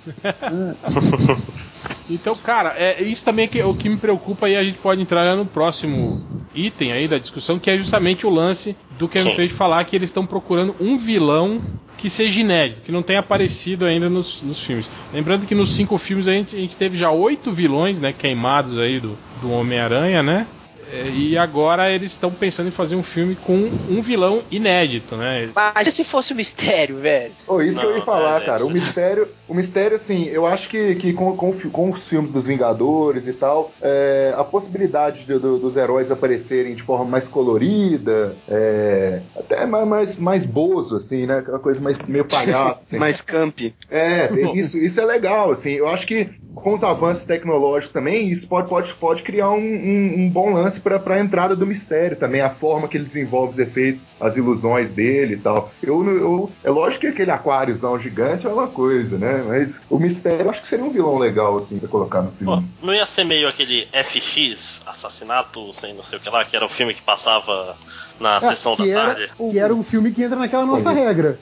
Então, 2.08 2.34
cara, 2.34 2.74
é 2.76 3.02
isso 3.02 3.24
também 3.24 3.46
é 3.46 3.48
que, 3.48 3.62
o 3.62 3.74
que 3.74 3.88
me 3.88 3.96
preocupa 3.96 4.48
e 4.48 4.56
a 4.56 4.62
gente 4.62 4.78
pode 4.78 5.00
entrar 5.00 5.36
no 5.36 5.44
próximo 5.44 6.24
item 6.54 6.92
aí 6.92 7.08
da 7.08 7.18
discussão, 7.18 7.58
que 7.58 7.70
é 7.70 7.76
justamente 7.76 8.26
o 8.26 8.30
lance 8.30 8.76
do 8.98 9.08
Kevin 9.08 9.30
Sim. 9.30 9.36
Feige 9.36 9.54
falar 9.54 9.84
que 9.84 9.96
eles 9.96 10.10
estão 10.10 10.24
procurando 10.24 10.74
um 10.80 10.96
vilão 10.96 11.60
que 11.96 12.10
seja 12.10 12.40
inédito, 12.40 12.82
que 12.82 12.92
não 12.92 13.02
tenha 13.02 13.20
aparecido 13.20 13.86
ainda 13.86 14.08
nos, 14.08 14.42
nos 14.42 14.60
filmes. 14.60 14.88
Lembrando 15.12 15.46
que 15.46 15.54
nos 15.54 15.74
cinco 15.74 15.98
filmes 15.98 16.28
a 16.28 16.32
gente, 16.32 16.54
a 16.54 16.58
gente 16.58 16.76
teve 16.76 16.96
já 16.98 17.10
oito 17.10 17.52
vilões, 17.52 18.00
né, 18.00 18.12
queimados 18.12 18.78
aí 18.78 19.00
do, 19.00 19.16
do 19.40 19.50
Homem-Aranha, 19.50 20.22
né? 20.22 20.46
É, 20.88 21.10
E 21.10 21.36
agora 21.36 21.90
eles 21.90 22.12
estão 22.12 22.30
pensando 22.30 22.68
em 22.68 22.72
fazer 22.72 22.96
um 22.96 23.02
filme 23.02 23.34
com 23.36 23.56
um 23.88 24.00
vilão 24.00 24.44
inédito, 24.50 25.16
né? 25.16 25.50
Mas 25.54 25.92
se 25.94 26.04
fosse 26.04 26.32
um 26.32 26.36
mistério, 26.36 27.00
velho? 27.00 27.34
Oh, 27.48 27.60
isso 27.60 27.80
que 27.80 27.86
eu 27.86 27.90
ia 27.92 27.98
Não, 27.98 28.04
falar, 28.04 28.42
é, 28.42 28.46
cara. 28.46 28.64
O 28.64 28.68
gente. 28.68 28.74
mistério, 28.84 29.28
o 29.48 29.54
mistério, 29.54 29.96
assim, 29.96 30.24
eu 30.24 30.46
acho 30.46 30.68
que, 30.68 30.94
que 30.96 31.12
com, 31.12 31.36
com, 31.36 31.52
com 31.70 31.90
os 31.90 32.08
filmes 32.08 32.30
dos 32.30 32.46
Vingadores 32.46 33.26
e 33.26 33.32
tal, 33.34 33.72
é, 33.80 34.32
a 34.36 34.44
possibilidade 34.44 35.24
de- 35.26 35.38
do- 35.38 35.58
dos 35.58 35.76
heróis 35.76 36.10
aparecerem 36.10 36.74
de 36.74 36.82
forma 36.82 37.04
mais 37.04 37.28
colorida, 37.28 38.36
é, 38.48 39.22
até 39.36 39.66
mais, 39.66 39.86
mais, 39.88 40.16
mais 40.16 40.46
bozo, 40.46 40.96
assim, 40.96 41.26
né? 41.26 41.38
Aquela 41.38 41.58
coisa 41.58 41.80
mais, 41.80 41.96
meio 42.06 42.24
palhaço, 42.26 42.82
assim. 42.82 42.98
Mais 42.98 43.20
camp. 43.20 43.58
É, 43.88 44.28
isso, 44.54 44.76
isso 44.78 45.00
é 45.00 45.04
legal, 45.04 45.50
assim. 45.50 45.70
Eu 45.72 45.88
acho 45.88 46.06
que 46.06 46.30
com 46.56 46.74
os 46.74 46.82
avanços 46.82 47.24
tecnológicos 47.24 47.92
também, 47.92 48.28
isso 48.28 48.48
pode, 48.48 48.68
pode, 48.68 48.94
pode 48.94 49.22
criar 49.22 49.50
um, 49.50 49.56
um- 49.58 50.14
um 50.20 50.30
bom 50.30 50.52
lance 50.52 50.80
para 50.80 51.00
a 51.14 51.20
entrada 51.20 51.54
do 51.54 51.66
mistério 51.66 52.16
também, 52.16 52.40
a 52.40 52.50
forma 52.50 52.88
que 52.88 52.96
ele 52.96 53.04
desenvolve 53.04 53.50
os 53.50 53.58
efeitos, 53.58 54.14
as 54.20 54.36
ilusões 54.36 54.90
dele 54.90 55.34
e 55.34 55.36
tal. 55.36 55.70
Eu, 55.82 56.04
eu, 56.08 56.50
é 56.64 56.70
lógico 56.70 57.02
que 57.02 57.06
aquele 57.08 57.30
aquáriozão 57.30 57.98
gigante 57.98 58.46
é 58.46 58.50
uma 58.50 58.66
coisa, 58.66 59.18
né? 59.18 59.44
Mas 59.46 59.80
o 59.90 59.98
mistério 59.98 60.46
eu 60.46 60.50
acho 60.50 60.62
que 60.62 60.68
seria 60.68 60.84
um 60.84 60.90
vilão 60.90 61.18
legal, 61.18 61.56
assim, 61.58 61.78
pra 61.78 61.88
colocar 61.88 62.22
no 62.22 62.30
Pô, 62.30 62.36
filme. 62.38 62.68
não 62.82 62.94
ia 62.94 63.06
ser 63.06 63.24
meio 63.24 63.48
aquele 63.48 63.86
FX, 63.92 64.80
assassinato, 64.86 65.72
sem 65.74 65.94
não 65.94 66.02
sei 66.04 66.18
o 66.18 66.20
que 66.22 66.30
lá, 66.30 66.44
que 66.44 66.56
era 66.56 66.64
o 66.64 66.68
filme 66.70 66.94
que 66.94 67.02
passava 67.02 67.76
na 68.18 68.38
Ah, 68.38 68.40
sessão 68.40 68.74
da 68.76 68.86
era, 68.86 69.14
tarde? 69.14 69.30
que 69.50 69.58
era 69.58 69.74
um 69.74 69.82
filme 69.82 70.10
que 70.10 70.22
entra 70.22 70.38
naquela 70.38 70.64
nossa 70.66 70.90
regra. 70.90 71.38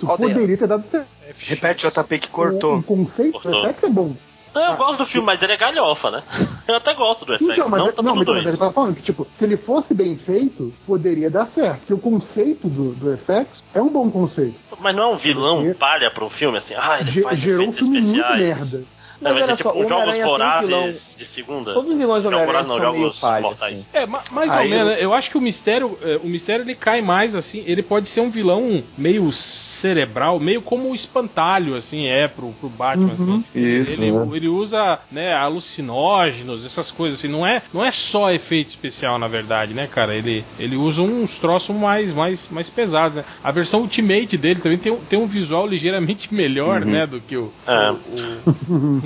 Qual 0.00 0.16
poderia 0.16 0.56
ter 0.56 0.66
dado 0.66 0.86
certo. 0.86 1.08
Repete, 1.38 1.86
JP, 1.86 2.18
que 2.18 2.28
O, 2.28 2.32
cortou. 2.32 2.78
o 2.78 2.82
conceito 2.82 3.40
Cortou. 3.40 3.64
FX 3.66 3.84
é 3.84 3.88
bom. 3.90 4.14
Não, 4.56 4.70
eu 4.72 4.76
gosto 4.76 4.98
do 4.98 5.06
filme, 5.06 5.26
mas 5.26 5.42
ele 5.42 5.52
é 5.52 5.56
galhofa, 5.56 6.10
né? 6.10 6.22
Eu 6.66 6.74
até 6.76 6.94
gosto 6.94 7.24
do 7.24 7.34
FX, 7.34 7.42
Então, 7.42 7.68
mas, 7.68 7.78
não 7.78 7.86
não, 7.86 7.92
tanto 7.94 8.02
mas, 8.04 8.14
do 8.14 8.22
então, 8.22 8.34
mas 8.34 8.42
2. 8.44 8.54
eu 8.54 8.58
tava 8.58 8.72
falando 8.72 8.96
que, 8.96 9.02
tipo, 9.02 9.26
se 9.30 9.44
ele 9.44 9.56
fosse 9.56 9.94
bem 9.94 10.16
feito, 10.16 10.72
poderia 10.86 11.30
dar 11.30 11.46
certo. 11.46 11.78
Porque 11.80 11.94
o 11.94 11.98
conceito 11.98 12.68
do, 12.68 12.92
do 12.94 13.16
FX 13.18 13.62
é 13.74 13.80
um 13.80 13.88
bom 13.88 14.10
conceito. 14.10 14.54
Mas 14.80 14.94
não 14.96 15.02
é 15.04 15.06
um 15.14 15.16
vilão 15.16 15.58
Porque- 15.62 15.74
palha 15.74 16.10
pra 16.10 16.24
um 16.24 16.30
filme 16.30 16.58
assim? 16.58 16.74
Ah, 16.76 16.98
ele 17.00 17.22
faz 17.22 17.38
gerou 17.38 17.60
um 17.66 17.68
efeitos 17.68 17.78
filme 17.88 18.00
muito 18.02 18.20
especiais. 18.20 18.40
merda. 18.72 18.84
Mas 19.20 19.36
ser 19.36 19.46
só, 19.46 19.56
tipo 19.56 19.68
o 19.70 19.84
um 19.84 19.88
Jogos 19.88 20.18
um 20.18 20.22
Vorazes 20.24 20.68
vilão- 20.68 20.92
de 21.16 21.24
segunda. 21.24 21.74
Todos 21.74 21.92
os 21.92 21.98
vilões 21.98 22.22
do 22.22 22.28
Homem-Aranha 22.28 22.64
são 22.64 22.78
meio 22.78 22.92
Jogos 23.02 23.18
palha, 23.20 23.42
Mortais. 23.42 23.72
assim. 23.72 23.86
É, 23.92 24.06
ma- 24.06 24.22
mais 24.32 24.50
Aí 24.50 24.64
ou 24.72 24.76
menos. 24.78 24.92
eu-? 24.92 24.98
Eu 24.98 25.14
acho 25.14 25.30
que 25.30 25.38
o 25.38 25.40
mistério, 25.40 25.98
é, 26.02 26.16
o 26.22 26.26
mistério 26.26 26.62
ele 26.64 26.74
cai 26.74 27.00
mais 27.02 27.34
assim. 27.34 27.62
Ele 27.66 27.82
pode 27.82 28.06
ser 28.08 28.20
um 28.20 28.30
vilão 28.30 28.82
meio 28.96 29.30
cerebral, 29.32 30.38
meio 30.40 30.60
como 30.62 30.90
o 30.90 30.94
espantalho, 30.94 31.74
assim, 31.76 32.06
é 32.06 32.28
pro, 32.28 32.48
pro 32.52 32.68
Batman. 32.68 33.14
Uhum. 33.18 33.42
Assim. 33.44 33.44
Isso, 33.54 34.02
Ele, 34.02 34.12
né? 34.12 34.28
ele 34.36 34.48
usa 34.48 34.98
né, 35.10 35.34
alucinógenos, 35.34 36.64
essas 36.64 36.90
coisas 36.90 37.18
assim. 37.18 37.28
Não 37.28 37.46
é, 37.46 37.62
não 37.72 37.84
é 37.84 37.90
só 37.90 38.30
efeito 38.30 38.68
especial, 38.70 39.18
na 39.18 39.28
verdade, 39.28 39.74
né, 39.74 39.86
cara? 39.86 40.14
Ele, 40.14 40.44
ele 40.58 40.76
usa 40.76 41.02
uns 41.02 41.38
troços 41.38 41.74
mais, 41.74 42.12
mais, 42.12 42.48
mais 42.50 42.68
pesados, 42.70 43.16
né? 43.16 43.24
A 43.42 43.50
versão 43.50 43.80
Ultimate 43.80 44.36
dele 44.36 44.60
também 44.60 44.78
tem, 44.78 44.92
um- 44.92 44.96
tem 44.98 45.18
um 45.18 45.26
visual 45.26 45.66
ligeiramente 45.66 46.32
melhor, 46.34 46.82
Uhum. 46.82 46.90
né, 46.90 47.06
do 47.06 47.20
que 47.20 47.36
o. 47.36 47.52
É. 47.66 47.90
o- 47.90 47.94
o- 47.94 49.05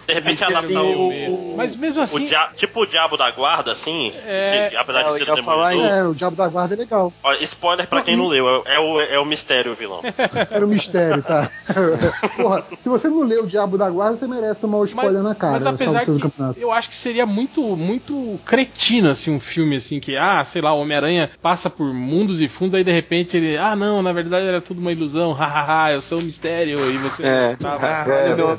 De 0.07 0.13
repente 0.13 0.41
Mas, 0.41 0.49
adaptar 0.55 0.59
assim, 0.59 0.95
o, 0.95 1.53
o- 1.53 1.57
Mas 1.57 1.75
mesmo 1.75 2.01
o 2.01 2.03
assim. 2.03 2.25
dia- 2.27 2.49
tipo 2.55 2.81
o 2.81 2.85
Diabo 2.85 3.15
da 3.17 3.29
Guarda, 3.31 3.71
assim, 3.71 4.11
É, 4.25 4.67
que, 4.69 4.77
apesar 4.77 5.01
é, 5.01 5.03
eu 5.09 5.13
de 5.13 5.25
ser 5.25 5.27
ia 5.27 5.33
o 5.35 5.43
falar. 5.43 5.73
É, 5.75 6.03
o 6.07 6.13
Diabo 6.13 6.35
da 6.35 6.47
Guarda 6.47 6.73
é 6.73 6.77
legal. 6.77 7.13
Olha, 7.23 7.43
spoiler 7.43 7.87
pra 7.87 7.99
Não, 7.99 8.05
quem 8.05 8.13
e- 8.15 8.17
não 8.17 8.27
leu, 8.27 8.63
é 8.65 8.79
o, 8.79 8.99
é 8.99 9.19
o 9.19 9.25
mistério 9.25 9.71
o 9.71 9.75
vilão. 9.75 10.01
Era 10.49 10.65
um 10.65 10.69
mistério, 10.69 11.21
tá? 11.23 11.49
Porra, 12.35 12.65
se 12.77 12.89
você 12.89 13.07
não 13.07 13.21
lê 13.23 13.37
o 13.37 13.45
Diabo 13.47 13.77
da 13.77 13.89
Guarda, 13.89 14.15
você 14.17 14.27
merece 14.27 14.59
tomar 14.59 14.77
o 14.79 14.85
spoiler 14.85 15.21
na 15.23 15.35
cara. 15.35 15.53
mas 15.53 15.65
apesar 15.65 16.05
que 16.05 16.11
eu 16.57 16.71
acho 16.71 16.89
que 16.89 16.95
seria 16.95 17.25
muito 17.25 17.75
muito 17.77 18.39
cretino 18.45 19.09
assim 19.09 19.31
um 19.35 19.39
filme 19.39 19.75
assim 19.75 19.99
que 19.99 20.17
ah 20.17 20.43
sei 20.43 20.61
lá 20.61 20.73
o 20.73 20.79
Homem-Aranha 20.81 21.29
passa 21.41 21.69
por 21.69 21.93
mundos 21.93 22.41
e 22.41 22.47
fundos 22.47 22.75
aí 22.75 22.83
de 22.83 22.91
repente 22.91 23.37
ele 23.37 23.57
ah 23.57 23.75
não 23.75 24.01
na 24.01 24.11
verdade 24.13 24.45
era 24.47 24.61
tudo 24.61 24.79
uma 24.81 24.91
ilusão 24.91 25.31
hahaha 25.33 25.91
eu 25.93 26.01
sou 26.01 26.19
um 26.19 26.23
mistério 26.23 26.89
e 26.89 26.97
você 26.97 27.21
não 27.23 27.29
É. 27.29 27.51
estava 27.51 27.85
Ah, 27.87 28.05
É, 28.07 28.33
o 28.33 28.37
meu 28.37 28.49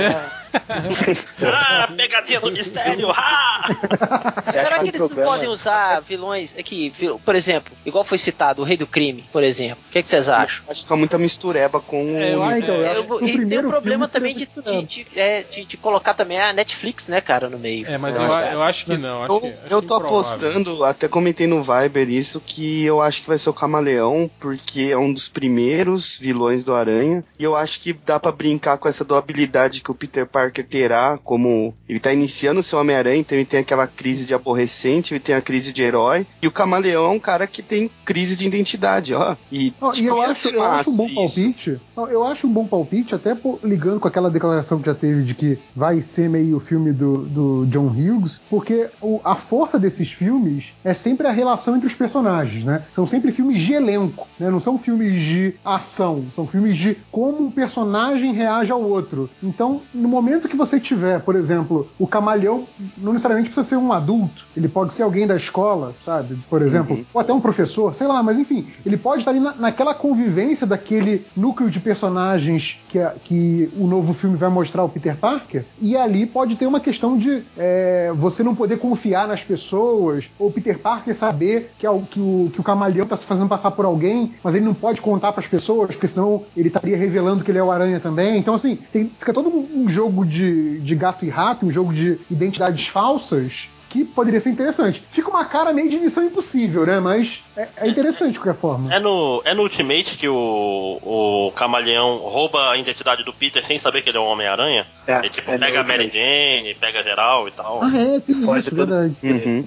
é. 0.00 0.41
Ah, 0.54 1.88
pegadinha 1.96 2.40
do 2.40 2.50
mistério! 2.50 3.08
Ah! 3.10 3.64
Será 4.52 4.78
que 4.80 4.88
eles 4.88 5.00
não 5.00 5.08
podem 5.08 5.48
usar 5.48 6.00
vilões 6.00 6.54
aqui, 6.58 6.92
por 7.24 7.34
exemplo, 7.34 7.72
igual 7.84 8.04
foi 8.04 8.18
citado, 8.18 8.62
o 8.62 8.64
Rei 8.64 8.76
do 8.76 8.86
Crime, 8.86 9.24
por 9.32 9.42
exemplo? 9.42 9.82
O 9.88 9.92
que, 9.92 10.02
que 10.02 10.08
vocês 10.08 10.28
acham? 10.28 10.64
Acho 10.68 10.74
que 10.80 10.82
fica 10.82 10.96
muita 10.96 11.18
mistureba 11.18 11.80
com 11.80 12.02
É. 12.16 12.34
Ah, 12.34 12.58
então, 12.58 12.74
eu 12.76 12.84
É, 12.84 12.90
acho 12.92 13.04
que 13.04 13.24
e 13.24 13.46
tem 13.48 13.58
o 13.58 13.68
problema 13.68 14.08
também 14.08 14.34
de, 14.34 14.46
de, 14.46 14.84
de, 14.84 15.06
é, 15.16 15.42
de- 15.42 15.64
de 15.64 15.76
colocar 15.76 16.14
também 16.14 16.40
a 16.40 16.52
Netflix, 16.52 17.08
né, 17.08 17.20
cara, 17.20 17.48
no 17.48 17.58
meio. 17.58 17.86
é 17.86 17.96
mas 17.98 18.14
Eu 18.16 18.22
eu, 18.22 18.28
eu 18.30 18.62
acho 18.62 18.84
que 18.84 18.96
não 18.96 19.22
acho 19.24 19.32
Eu, 19.32 19.40
que- 19.40 19.46
acho 19.48 19.62
eu 19.74 19.82
tô 19.82 19.96
improvável. 19.96 20.06
apostando, 20.06 20.84
até 20.84 21.08
comentei 21.08 21.46
no 21.46 21.62
Viber 21.62 22.08
isso, 22.10 22.40
que 22.40 22.84
eu 22.84 23.00
acho 23.00 23.22
que 23.22 23.28
vai 23.28 23.38
ser 23.38 23.50
o 23.50 23.54
Camaleão, 23.54 24.30
porque 24.40 24.88
é 24.92 24.96
um 24.98 25.12
dos 25.12 25.28
primeiros 25.28 26.18
vilões 26.18 26.64
do 26.64 26.74
Aranha. 26.74 27.24
E 27.38 27.44
eu 27.44 27.54
acho 27.56 27.80
que 27.80 27.92
dá 27.92 28.18
pra 28.18 28.32
brincar 28.32 28.78
com 28.78 28.88
essa 28.88 29.04
doabilidade 29.04 29.80
que 29.80 29.90
o 29.90 29.94
Peter 29.94 30.26
Parker 30.26 30.41
Parker 30.42 30.66
terá 30.66 31.18
como. 31.22 31.74
Ele 31.88 32.00
tá 32.00 32.12
iniciando 32.12 32.60
o 32.60 32.62
seu 32.62 32.78
Homem-Aranha, 32.78 33.18
então 33.20 33.36
ele 33.36 33.44
tem 33.44 33.60
aquela 33.60 33.86
crise 33.86 34.24
de 34.24 34.34
aborrecente, 34.34 35.12
ele 35.14 35.20
tem 35.20 35.34
a 35.34 35.40
crise 35.40 35.72
de 35.72 35.82
herói. 35.82 36.26
E 36.40 36.46
o 36.46 36.50
Camaleão 36.50 37.04
é 37.06 37.08
um 37.08 37.18
cara 37.20 37.46
que 37.46 37.62
tem 37.62 37.90
crise 38.04 38.34
de 38.34 38.46
identidade, 38.46 39.14
ó. 39.14 39.36
E, 39.50 39.72
Não, 39.80 39.90
e 39.90 39.94
tipo, 39.94 40.08
eu 40.08 40.18
ia 40.18 40.24
acho, 40.26 40.48
eu 40.48 40.62
acho 40.64 40.90
um 40.90 40.96
bom 40.96 41.06
isso. 41.06 41.14
palpite. 41.42 41.80
Eu 42.10 42.24
acho 42.24 42.46
um 42.46 42.52
bom 42.52 42.66
palpite, 42.66 43.14
até 43.14 43.34
por- 43.34 43.60
ligando 43.62 44.00
com 44.00 44.08
aquela 44.08 44.30
declaração 44.30 44.78
que 44.80 44.86
já 44.86 44.94
teve 44.94 45.22
de 45.22 45.34
que 45.34 45.58
vai 45.76 46.00
ser 46.00 46.28
meio 46.28 46.56
o 46.56 46.60
filme 46.60 46.92
do, 46.92 47.18
do 47.18 47.66
John 47.66 47.86
Hughes, 47.88 48.40
porque 48.50 48.88
o- 49.00 49.20
a 49.22 49.34
força 49.34 49.78
desses 49.78 50.10
filmes 50.10 50.72
é 50.82 50.94
sempre 50.94 51.26
a 51.26 51.32
relação 51.32 51.76
entre 51.76 51.86
os 51.86 51.94
personagens, 51.94 52.64
né? 52.64 52.82
São 52.94 53.06
sempre 53.06 53.30
filmes 53.32 53.60
de 53.60 53.72
elenco, 53.74 54.26
né? 54.40 54.50
Não 54.50 54.60
são 54.60 54.78
filmes 54.78 55.12
de 55.22 55.54
ação, 55.64 56.24
são 56.34 56.46
filmes 56.46 56.76
de 56.78 56.96
como 57.10 57.44
um 57.46 57.50
personagem 57.50 58.32
reage 58.32 58.72
ao 58.72 58.82
outro. 58.82 59.28
Então, 59.42 59.82
no 59.92 60.08
momento 60.08 60.31
que 60.40 60.56
você 60.56 60.78
tiver, 60.80 61.20
por 61.20 61.34
exemplo, 61.36 61.88
o 61.98 62.06
camaleão, 62.06 62.66
não 62.96 63.12
necessariamente 63.12 63.50
precisa 63.50 63.68
ser 63.68 63.76
um 63.76 63.92
adulto, 63.92 64.46
ele 64.56 64.68
pode 64.68 64.92
ser 64.92 65.02
alguém 65.02 65.26
da 65.26 65.36
escola, 65.36 65.94
sabe? 66.04 66.36
Por 66.48 66.62
exemplo, 66.62 66.96
Uhum. 66.96 67.04
ou 67.14 67.20
até 67.20 67.32
um 67.32 67.40
professor, 67.40 67.94
sei 67.94 68.06
lá, 68.06 68.22
mas 68.22 68.38
enfim, 68.38 68.66
ele 68.84 68.96
pode 68.96 69.20
estar 69.20 69.30
ali 69.30 69.40
na- 69.40 69.54
naquela 69.54 69.94
convivência 69.94 70.66
daquele 70.66 71.24
núcleo 71.36 71.70
de 71.70 71.80
personagens 71.80 72.80
que, 72.88 72.98
a- 72.98 73.14
que 73.24 73.70
o 73.76 73.86
novo 73.86 74.12
filme 74.12 74.36
vai 74.36 74.48
mostrar 74.50 74.84
o 74.84 74.88
Peter 74.88 75.16
Parker, 75.16 75.64
e 75.80 75.96
ali 75.96 76.26
pode 76.26 76.56
ter 76.56 76.66
uma 76.66 76.80
questão 76.80 77.16
de 77.16 77.42
é, 77.56 78.12
você 78.16 78.42
não 78.42 78.54
poder 78.54 78.78
confiar 78.78 79.26
nas 79.28 79.42
pessoas, 79.42 80.30
ou 80.38 80.48
o 80.48 80.52
Peter 80.52 80.78
Parker 80.78 81.14
saber 81.14 81.72
que, 81.78 81.86
é 81.86 81.90
o- 81.90 82.02
que 82.02 82.20
o, 82.20 82.50
que 82.52 82.60
o 82.60 82.62
camaleão 82.64 83.04
está 83.04 83.16
se 83.16 83.24
fazendo 83.26 83.48
passar 83.48 83.70
por 83.72 83.84
alguém, 83.84 84.34
mas 84.42 84.54
ele 84.54 84.64
não 84.64 84.74
pode 84.74 85.00
contar 85.00 85.32
para 85.32 85.42
as 85.42 85.46
pessoas, 85.48 85.90
porque 85.90 86.08
senão 86.08 86.44
ele 86.56 86.68
estaria 86.68 86.96
revelando 86.96 87.44
que 87.44 87.50
ele 87.50 87.58
é 87.58 87.62
o 87.62 87.70
Aranha 87.70 88.00
também. 88.00 88.36
Então, 88.38 88.54
assim, 88.54 88.78
tem- 88.92 89.10
fica 89.18 89.32
todo 89.32 89.48
um, 89.48 89.82
um 89.82 89.88
jogo 90.22 90.26
de, 90.26 90.80
de 90.80 90.94
gato 90.94 91.24
e 91.24 91.28
rato, 91.30 91.66
um 91.66 91.70
jogo 91.70 91.92
de 91.92 92.18
identidades 92.30 92.86
falsas 92.86 93.68
que 93.88 94.06
poderia 94.06 94.40
ser 94.40 94.48
interessante. 94.48 95.04
Fica 95.10 95.28
uma 95.28 95.44
cara 95.44 95.70
meio 95.70 95.90
de 95.90 95.98
missão 95.98 96.24
impossível, 96.24 96.86
né? 96.86 96.98
Mas 96.98 97.44
é, 97.54 97.68
é 97.76 97.88
interessante 97.88 98.32
de 98.32 98.38
qualquer 98.38 98.58
forma. 98.58 98.92
É 98.92 98.98
no, 98.98 99.42
é 99.44 99.52
no 99.52 99.62
Ultimate 99.62 100.16
que 100.16 100.26
o, 100.26 100.98
o 101.02 101.52
camaleão 101.54 102.16
rouba 102.16 102.70
a 102.70 102.78
identidade 102.78 103.22
do 103.22 103.34
Peter 103.34 103.62
sem 103.62 103.78
saber 103.78 104.00
que 104.00 104.08
ele 104.08 104.16
é 104.16 104.20
um 104.20 104.24
Homem-Aranha? 104.24 104.86
É, 105.06 105.18
Ele 105.18 105.28
tipo, 105.28 105.50
é 105.50 105.58
pega 105.58 105.80
a 105.82 105.84
Mary. 105.84 106.10
Jane, 106.10 106.74
pega 106.80 107.02
geral 107.02 107.46
e 107.48 107.50
tal. 107.50 107.80
Ah, 107.82 107.90
é, 107.94 108.20
tem 108.20 108.58
isso, 108.58 108.74
verdade. 108.74 109.14
Uhum. 109.22 109.66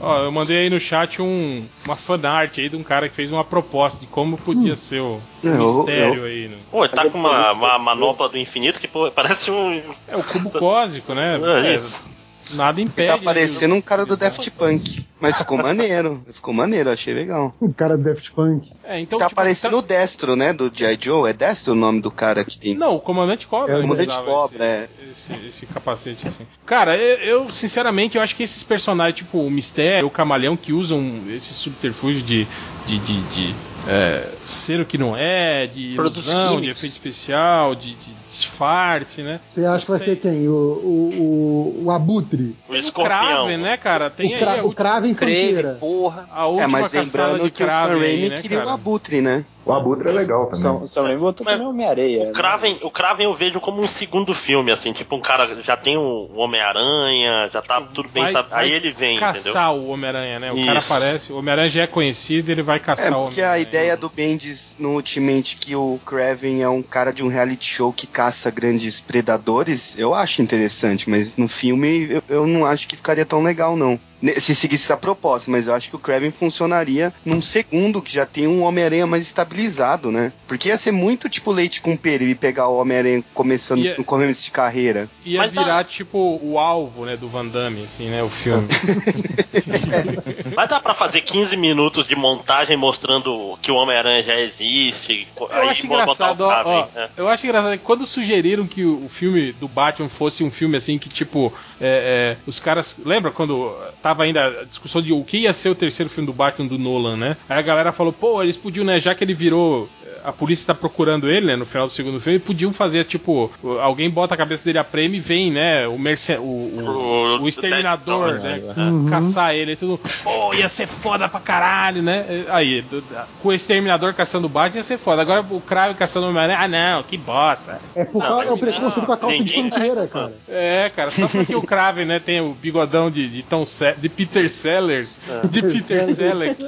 Ó, 0.00 0.18
eu 0.20 0.30
mandei 0.32 0.58
aí 0.58 0.70
no 0.70 0.78
chat 0.78 1.20
um, 1.20 1.66
uma 1.84 1.96
fanart 1.96 2.56
aí 2.58 2.68
de 2.68 2.76
um 2.76 2.82
cara 2.84 3.08
que 3.08 3.16
fez 3.16 3.32
uma 3.32 3.44
proposta 3.44 3.98
de 4.00 4.06
como 4.06 4.36
podia 4.38 4.76
ser 4.76 5.00
o, 5.00 5.20
Eu- 5.42 5.58
mistério 5.58 6.24
aí. 6.24 6.48
Né? 6.48 6.58
Pô, 6.70 6.84
ele 6.84 6.92
tá 6.94 7.02
com 7.08 7.18
eu 7.18 7.20
uma, 7.24 7.52
uma 7.52 7.72
eu- 7.74 7.78
manopla 7.80 8.28
do 8.28 8.38
infinito 8.38 8.80
que 8.80 8.86
pô, 8.86 9.10
parece 9.12 9.50
um. 9.50 9.82
É 10.06 10.16
o 10.16 10.22
cubo 10.22 10.50
cósmico, 10.50 11.14
né? 11.14 11.36
É 11.36 11.70
É, 11.70 11.74
isso. 11.74 12.04
Nada 12.50 12.80
Ele 12.80 12.88
impede. 12.88 13.12
tá 13.12 13.18
parecendo 13.18 13.74
um 13.74 13.80
cara 13.80 14.04
do 14.04 14.16
Daft 14.16 14.50
Punk. 14.52 15.06
Mas 15.20 15.38
ficou 15.38 15.58
maneiro. 15.58 16.22
Ficou 16.30 16.54
maneiro, 16.54 16.90
achei 16.90 17.12
legal. 17.12 17.54
O 17.60 17.72
cara 17.72 17.96
do 17.96 18.04
Daft 18.04 18.30
Punk. 18.32 18.70
É, 18.84 19.00
então, 19.00 19.18
tá 19.18 19.26
tipo, 19.26 19.36
parecendo 19.36 19.78
o 19.78 19.82
Destro, 19.82 20.36
né? 20.36 20.52
Do 20.52 20.70
G.I. 20.72 20.96
Joe. 21.00 21.28
É 21.28 21.32
Destro 21.32 21.72
o 21.72 21.76
nome 21.76 22.00
do 22.00 22.10
cara 22.10 22.44
que 22.44 22.58
tem. 22.58 22.74
Não, 22.74 22.94
o 22.94 23.00
Comandante 23.00 23.46
Cobra. 23.46 23.72
É, 23.72 23.78
o 23.78 23.82
Comandante 23.82 24.16
Cobra, 24.22 24.88
esse, 25.10 25.32
esse, 25.32 25.46
esse 25.46 25.66
capacete 25.66 26.28
assim. 26.28 26.46
Cara, 26.64 26.96
eu, 26.96 27.18
eu, 27.18 27.50
sinceramente 27.50 28.16
eu 28.16 28.22
acho 28.22 28.36
que 28.36 28.44
esses 28.44 28.62
personagens, 28.62 29.16
tipo 29.16 29.38
o 29.38 29.50
Mistério, 29.50 30.06
o 30.06 30.10
Camaleão, 30.10 30.56
que 30.56 30.72
usam 30.72 31.22
esse 31.28 31.52
subterfúgio 31.52 32.22
de, 32.22 32.46
de, 32.86 32.98
de, 32.98 33.20
de, 33.22 33.54
é, 33.88 34.28
ser 34.44 34.80
o 34.80 34.84
que 34.84 34.98
não 34.98 35.16
é, 35.16 35.66
de 35.66 35.94
Produtos 35.94 36.30
ilusão, 36.30 36.60
de 36.60 36.68
efeito 36.68 36.92
especial, 36.92 37.74
de, 37.74 37.94
de 37.94 38.14
disfarce, 38.28 39.22
né? 39.22 39.40
Você 39.48 39.64
acha 39.64 39.84
que 39.84 39.90
vai 39.90 40.00
ser 40.00 40.16
quem? 40.16 40.46
O, 40.46 40.52
o, 40.52 41.80
o, 41.82 41.84
o 41.86 41.90
Abutre? 41.90 42.54
O 42.68 42.72
o 42.72 42.76
escorpião. 42.76 43.18
Kraven, 43.18 43.56
né, 43.58 43.76
cara? 43.76 44.10
Tem 44.10 44.34
o, 44.34 44.34
aí 44.34 44.38
Cra 44.38 44.60
a, 44.60 44.64
o 44.64 44.72
Kraven 44.74 45.14
Crave, 45.14 45.36
Fanqueira. 45.36 45.76
porra. 45.80 46.28
a 46.30 46.46
última 46.46 46.64
É, 46.64 46.66
mas 46.66 46.92
caçada 46.92 47.26
lembrando 47.28 47.44
de 47.44 47.50
que 47.50 47.62
o 47.62 47.66
Sam 47.66 47.72
aí, 47.72 47.98
Raimi 48.00 48.28
né, 48.28 48.36
queria 48.36 48.64
o? 48.64 48.68
Abutre, 48.68 49.20
né? 49.20 49.44
O 49.68 49.72
Abutre 49.74 50.08
é 50.08 50.12
legal 50.12 50.46
também. 50.46 50.60
São, 50.60 50.86
São 50.86 51.04
Raimi 51.04 51.20
botou 51.20 51.44
Mas- 51.44 51.54
também 51.56 51.68
Homem-Areia. 51.68 52.22
O 52.22 52.26
né? 52.28 52.32
Kraven, 52.32 52.78
o 52.82 52.90
Kraven 52.90 53.26
eu 53.26 53.34
vejo 53.34 53.60
como 53.60 53.82
um 53.82 53.86
segundo 53.86 54.32
filme, 54.34 54.72
assim, 54.72 54.92
tipo, 54.94 55.14
um 55.14 55.20
cara 55.20 55.62
já 55.62 55.76
tem 55.76 55.96
o 55.98 56.30
Homem-Aranha, 56.34 57.50
já 57.52 57.60
tá 57.62 57.80
tudo 57.80 58.08
bem, 58.08 58.24
Vai- 58.24 58.32
sabe? 58.32 58.50
vai 58.50 58.64
aí 58.64 58.72
ele 58.72 58.90
vem, 58.90 59.16
entendeu? 59.16 59.32
caçar 59.34 59.74
o 59.74 59.88
Homem-Aranha, 59.88 60.38
né? 60.40 60.52
O 60.52 60.64
cara 60.64 60.78
Isso. 60.78 60.92
aparece, 60.92 61.32
o 61.32 61.38
Homem-Aranha 61.38 61.68
já 61.68 61.82
é 61.82 61.86
conhecido, 61.86 62.50
ele 62.50 62.62
vai 62.62 62.80
caçar 62.80 63.12
É, 63.12 63.16
o 63.16 63.24
porque 63.24 63.40
a 63.40 63.44
Homem-Aranha. 63.50 63.62
ideia 63.68 63.96
do 63.96 64.08
Bendis 64.08 64.76
no 64.78 64.94
Ultimate 64.94 65.56
que 65.58 65.76
o 65.76 66.00
Kraven 66.04 66.62
é 66.62 66.68
um 66.68 66.82
cara 66.82 67.12
de 67.12 67.22
um 67.22 67.28
reality 67.28 67.66
show 67.66 67.92
que 67.92 68.06
caça 68.06 68.50
grandes 68.50 69.00
predadores, 69.02 69.98
eu 69.98 70.14
acho 70.14 70.40
interessante, 70.42 71.08
mas 71.10 71.36
no 71.36 71.46
filme 71.48 72.08
eu, 72.10 72.22
eu 72.28 72.46
não 72.46 72.64
acho 72.64 72.88
que 72.88 72.96
ficaria 72.96 73.26
tão 73.26 73.42
legal, 73.42 73.76
não. 73.76 74.00
Se 74.38 74.54
seguisse 74.54 74.84
essa 74.84 74.96
proposta, 74.96 75.50
mas 75.50 75.66
eu 75.68 75.74
acho 75.74 75.88
que 75.90 75.96
o 75.96 75.98
Kraven 75.98 76.30
funcionaria 76.30 77.12
num 77.24 77.40
segundo 77.40 78.02
que 78.02 78.12
já 78.12 78.26
tem 78.26 78.46
um 78.46 78.62
Homem-Aranha 78.62 79.06
mais 79.06 79.24
estabilizado, 79.24 80.10
né? 80.10 80.32
Porque 80.46 80.68
ia 80.68 80.76
ser 80.76 80.90
muito 80.92 81.28
tipo 81.28 81.52
leite 81.52 81.80
com 81.80 81.96
pera 81.96 82.24
e 82.24 82.34
pegar 82.34 82.68
o 82.68 82.78
Homem-Aranha 82.78 83.22
começando 83.32 83.84
Ia- 83.84 83.94
no 83.96 84.04
começo 84.04 84.42
de 84.44 84.50
carreira. 84.50 85.08
Ia 85.24 85.38
Mas 85.40 85.52
tá- 85.52 85.62
virar, 85.62 85.84
tipo, 85.84 86.38
o 86.42 86.58
alvo, 86.58 87.04
né, 87.04 87.16
do 87.16 87.28
Van 87.28 87.46
Damme, 87.46 87.84
assim, 87.84 88.08
né, 88.10 88.22
o 88.22 88.28
filme. 88.28 88.66
Vai 90.54 90.66
dar 90.68 90.80
pra 90.80 90.94
fazer 90.94 91.20
15 91.22 91.56
minutos 91.56 92.06
de 92.06 92.14
montagem 92.16 92.76
mostrando 92.76 93.56
que 93.62 93.70
o 93.70 93.74
Homem-Aranha 93.74 94.22
já 94.22 94.38
existe. 94.40 95.28
Eu 95.38 95.48
aí 95.52 95.68
acho 95.68 95.86
botar 95.86 96.00
o 96.00 96.02
engraçado, 96.02 96.40
ó, 96.42 96.62
ó, 96.64 96.86
né? 96.94 97.08
eu 97.16 97.28
acho 97.28 97.46
engraçado 97.46 97.72
que 97.78 97.84
quando 97.84 98.06
sugeriram 98.06 98.66
que 98.66 98.84
o, 98.84 99.04
o 99.04 99.08
filme 99.08 99.52
do 99.52 99.68
Batman 99.68 100.08
fosse 100.08 100.42
um 100.42 100.50
filme 100.50 100.76
assim 100.76 100.98
que, 100.98 101.08
tipo, 101.08 101.52
é, 101.80 102.36
é, 102.38 102.42
os 102.46 102.58
caras. 102.58 102.96
Lembra 103.04 103.30
quando 103.30 103.74
tava 104.08 104.22
ainda 104.24 104.46
a 104.62 104.64
discussão 104.64 105.02
de 105.02 105.12
o 105.12 105.22
que 105.22 105.38
ia 105.38 105.52
ser 105.52 105.68
o 105.68 105.74
terceiro 105.74 106.08
filme 106.10 106.26
do 106.26 106.32
Batman 106.32 106.66
do 106.66 106.78
Nolan, 106.78 107.16
né? 107.16 107.36
Aí 107.48 107.58
a 107.58 107.62
galera 107.62 107.92
falou, 107.92 108.12
pô, 108.12 108.42
eles 108.42 108.56
podiam, 108.56 108.84
né, 108.84 108.98
já 108.98 109.14
que 109.14 109.22
ele 109.22 109.34
virou. 109.34 109.86
A 110.24 110.32
polícia 110.32 110.66
tá 110.66 110.74
procurando 110.74 111.30
ele, 111.30 111.46
né, 111.46 111.56
no 111.56 111.64
final 111.64 111.86
do 111.86 111.92
segundo 111.92 112.20
filme, 112.20 112.38
podiam 112.40 112.72
fazer, 112.72 113.04
tipo, 113.04 113.50
alguém 113.80 114.10
bota 114.10 114.34
a 114.34 114.36
cabeça 114.36 114.64
dele 114.64 114.76
a 114.78 114.84
prêmio 114.84 115.16
e 115.16 115.20
vem, 115.20 115.50
né, 115.50 115.86
o, 115.86 115.96
merce, 115.96 116.32
o, 116.36 116.42
o, 116.42 117.38
O- 117.42 117.48
exterminador, 117.48 118.32
né, 118.40 118.58
Dex, 118.58 118.76
Uhum. 118.76 119.06
caçar 119.08 119.54
ele 119.54 119.72
e 119.72 119.76
tudo. 119.76 120.00
Pô, 120.24 120.52
ia 120.52 120.68
ser 120.68 120.86
foda 120.88 121.28
pra 121.28 121.38
caralho, 121.40 122.02
né? 122.02 122.44
Aí, 122.48 122.82
do- 122.82 123.00
da- 123.02 123.26
com 123.40 123.50
o 123.50 123.52
exterminador 123.52 124.12
caçando 124.12 124.46
o 124.46 124.50
Batman 124.50 124.78
ia 124.78 124.82
ser 124.82 124.98
foda. 124.98 125.22
Agora 125.22 125.40
o 125.48 125.60
Crave 125.60 125.94
caçando 125.94 126.26
o 126.26 126.30
Homem-Aranha, 126.30 126.58
ah 126.60 126.68
não, 126.68 127.02
que 127.04 127.16
bosta. 127.16 127.80
É 127.94 128.04
por 128.04 128.20
causa 128.22 128.44
é 128.44 128.48
o 128.48 128.50
mas 128.50 128.60
preconceito 128.60 129.06
com 129.06 129.12
a 129.12 129.16
calça 129.16 129.34
de 129.36 129.40
ninguém 129.56 129.70
fanqueira, 129.70 130.00
reclamando. 130.02 130.34
cara. 130.46 130.58
É, 130.58 130.90
cara, 130.94 131.10
só 131.10 131.28
porque 131.28 131.54
o 131.54 131.62
Kraven, 131.62 132.04
né, 132.04 132.18
tem 132.18 132.40
o 132.40 132.54
bigodão 132.54 133.08
de, 133.10 133.28
de, 133.28 133.44
Se- 133.64 133.94
de 134.00 134.08
Peter 134.08 134.48
Sellers, 134.50 135.10
de 135.50 135.62
Peter 135.62 136.14
Selleck, 136.14 136.62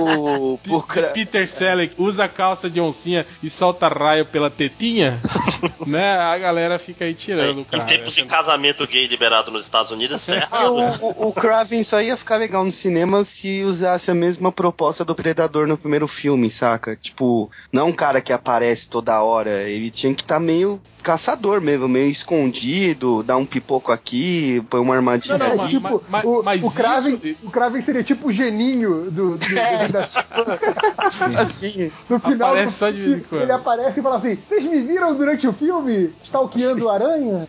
o, 0.00 0.54
o 0.54 0.58
de 0.62 0.86
Kra- 0.86 1.08
Peter 1.10 1.48
Selleck, 1.48 1.94
usa 1.98 2.28
calça 2.28 2.68
de 2.70 2.80
oncinha 2.80 3.26
e 3.42 3.50
solta 3.50 3.88
raio 3.88 4.24
pela 4.26 4.50
tetinha, 4.50 5.20
né, 5.86 6.16
a 6.18 6.36
galera 6.38 6.78
fica 6.78 7.04
aí 7.04 7.14
tirando 7.14 7.58
o 7.58 7.60
em 7.60 7.64
cara. 7.64 7.84
tempos 7.84 8.14
de 8.14 8.24
casamento 8.24 8.86
gay 8.86 9.06
liberado 9.06 9.50
nos 9.50 9.64
Estados 9.64 9.90
Unidos, 9.90 10.20
isso 10.22 10.32
é 10.32 10.36
errado. 10.38 10.72
o, 11.00 11.24
o, 11.26 11.28
o 11.28 11.32
Kraven 11.32 11.82
só 11.82 12.00
ia 12.00 12.16
ficar 12.16 12.36
legal 12.36 12.64
no 12.64 12.72
cinema 12.72 13.24
se 13.24 13.62
usasse 13.62 14.10
a 14.10 14.14
mesma 14.14 14.50
proposta 14.50 15.04
do 15.04 15.14
Predador 15.14 15.66
no 15.66 15.76
primeiro 15.78 16.08
filme, 16.08 16.50
saca? 16.50 16.96
Tipo, 16.96 17.50
não 17.72 17.88
um 17.88 17.92
cara 17.92 18.20
que 18.20 18.32
aparece 18.32 18.88
toda 18.88 19.22
hora. 19.22 19.62
Ele 19.68 19.90
tinha 19.90 20.14
que 20.14 20.22
estar 20.22 20.40
meio 20.40 20.80
caçador 21.02 21.60
mesmo, 21.60 21.88
meio 21.88 22.08
escondido, 22.08 23.22
dar 23.22 23.36
um 23.36 23.44
pipoco 23.44 23.90
aqui, 23.90 24.62
põe 24.70 24.80
uma 24.80 24.94
armadilha 24.94 25.36
Não, 25.36 25.46
não, 25.46 25.52
É, 25.52 25.56
mas- 25.56 25.64
ali. 25.66 25.74
tipo, 25.74 26.04
mas- 26.24 26.38
o, 26.38 26.42
mas 26.42 26.64
o, 26.64 26.70
Kraven, 26.70 27.20
isso- 27.22 27.36
o 27.42 27.50
Kraven 27.50 27.82
seria 27.82 28.02
tipo 28.04 28.28
o 28.28 28.32
geninho 28.32 29.10
do, 29.10 29.36
do, 29.36 29.38
do- 29.38 29.92
da- 29.92 30.06
assim. 31.40 31.90
no 32.08 32.18
final 32.20 32.50
Aparece 32.50 32.92
do 32.92 33.24
quando. 33.28 33.42
ele 33.42 33.52
aparece 33.52 34.00
e 34.00 34.02
fala 34.02 34.16
assim: 34.16 34.36
Vocês 34.46 34.64
me 34.64 34.80
viram 34.80 35.14
durante 35.14 35.46
o 35.46 35.52
filme? 35.52 36.12
Stalkeando 36.22 36.86
o 36.86 36.88
aranha? 36.90 37.48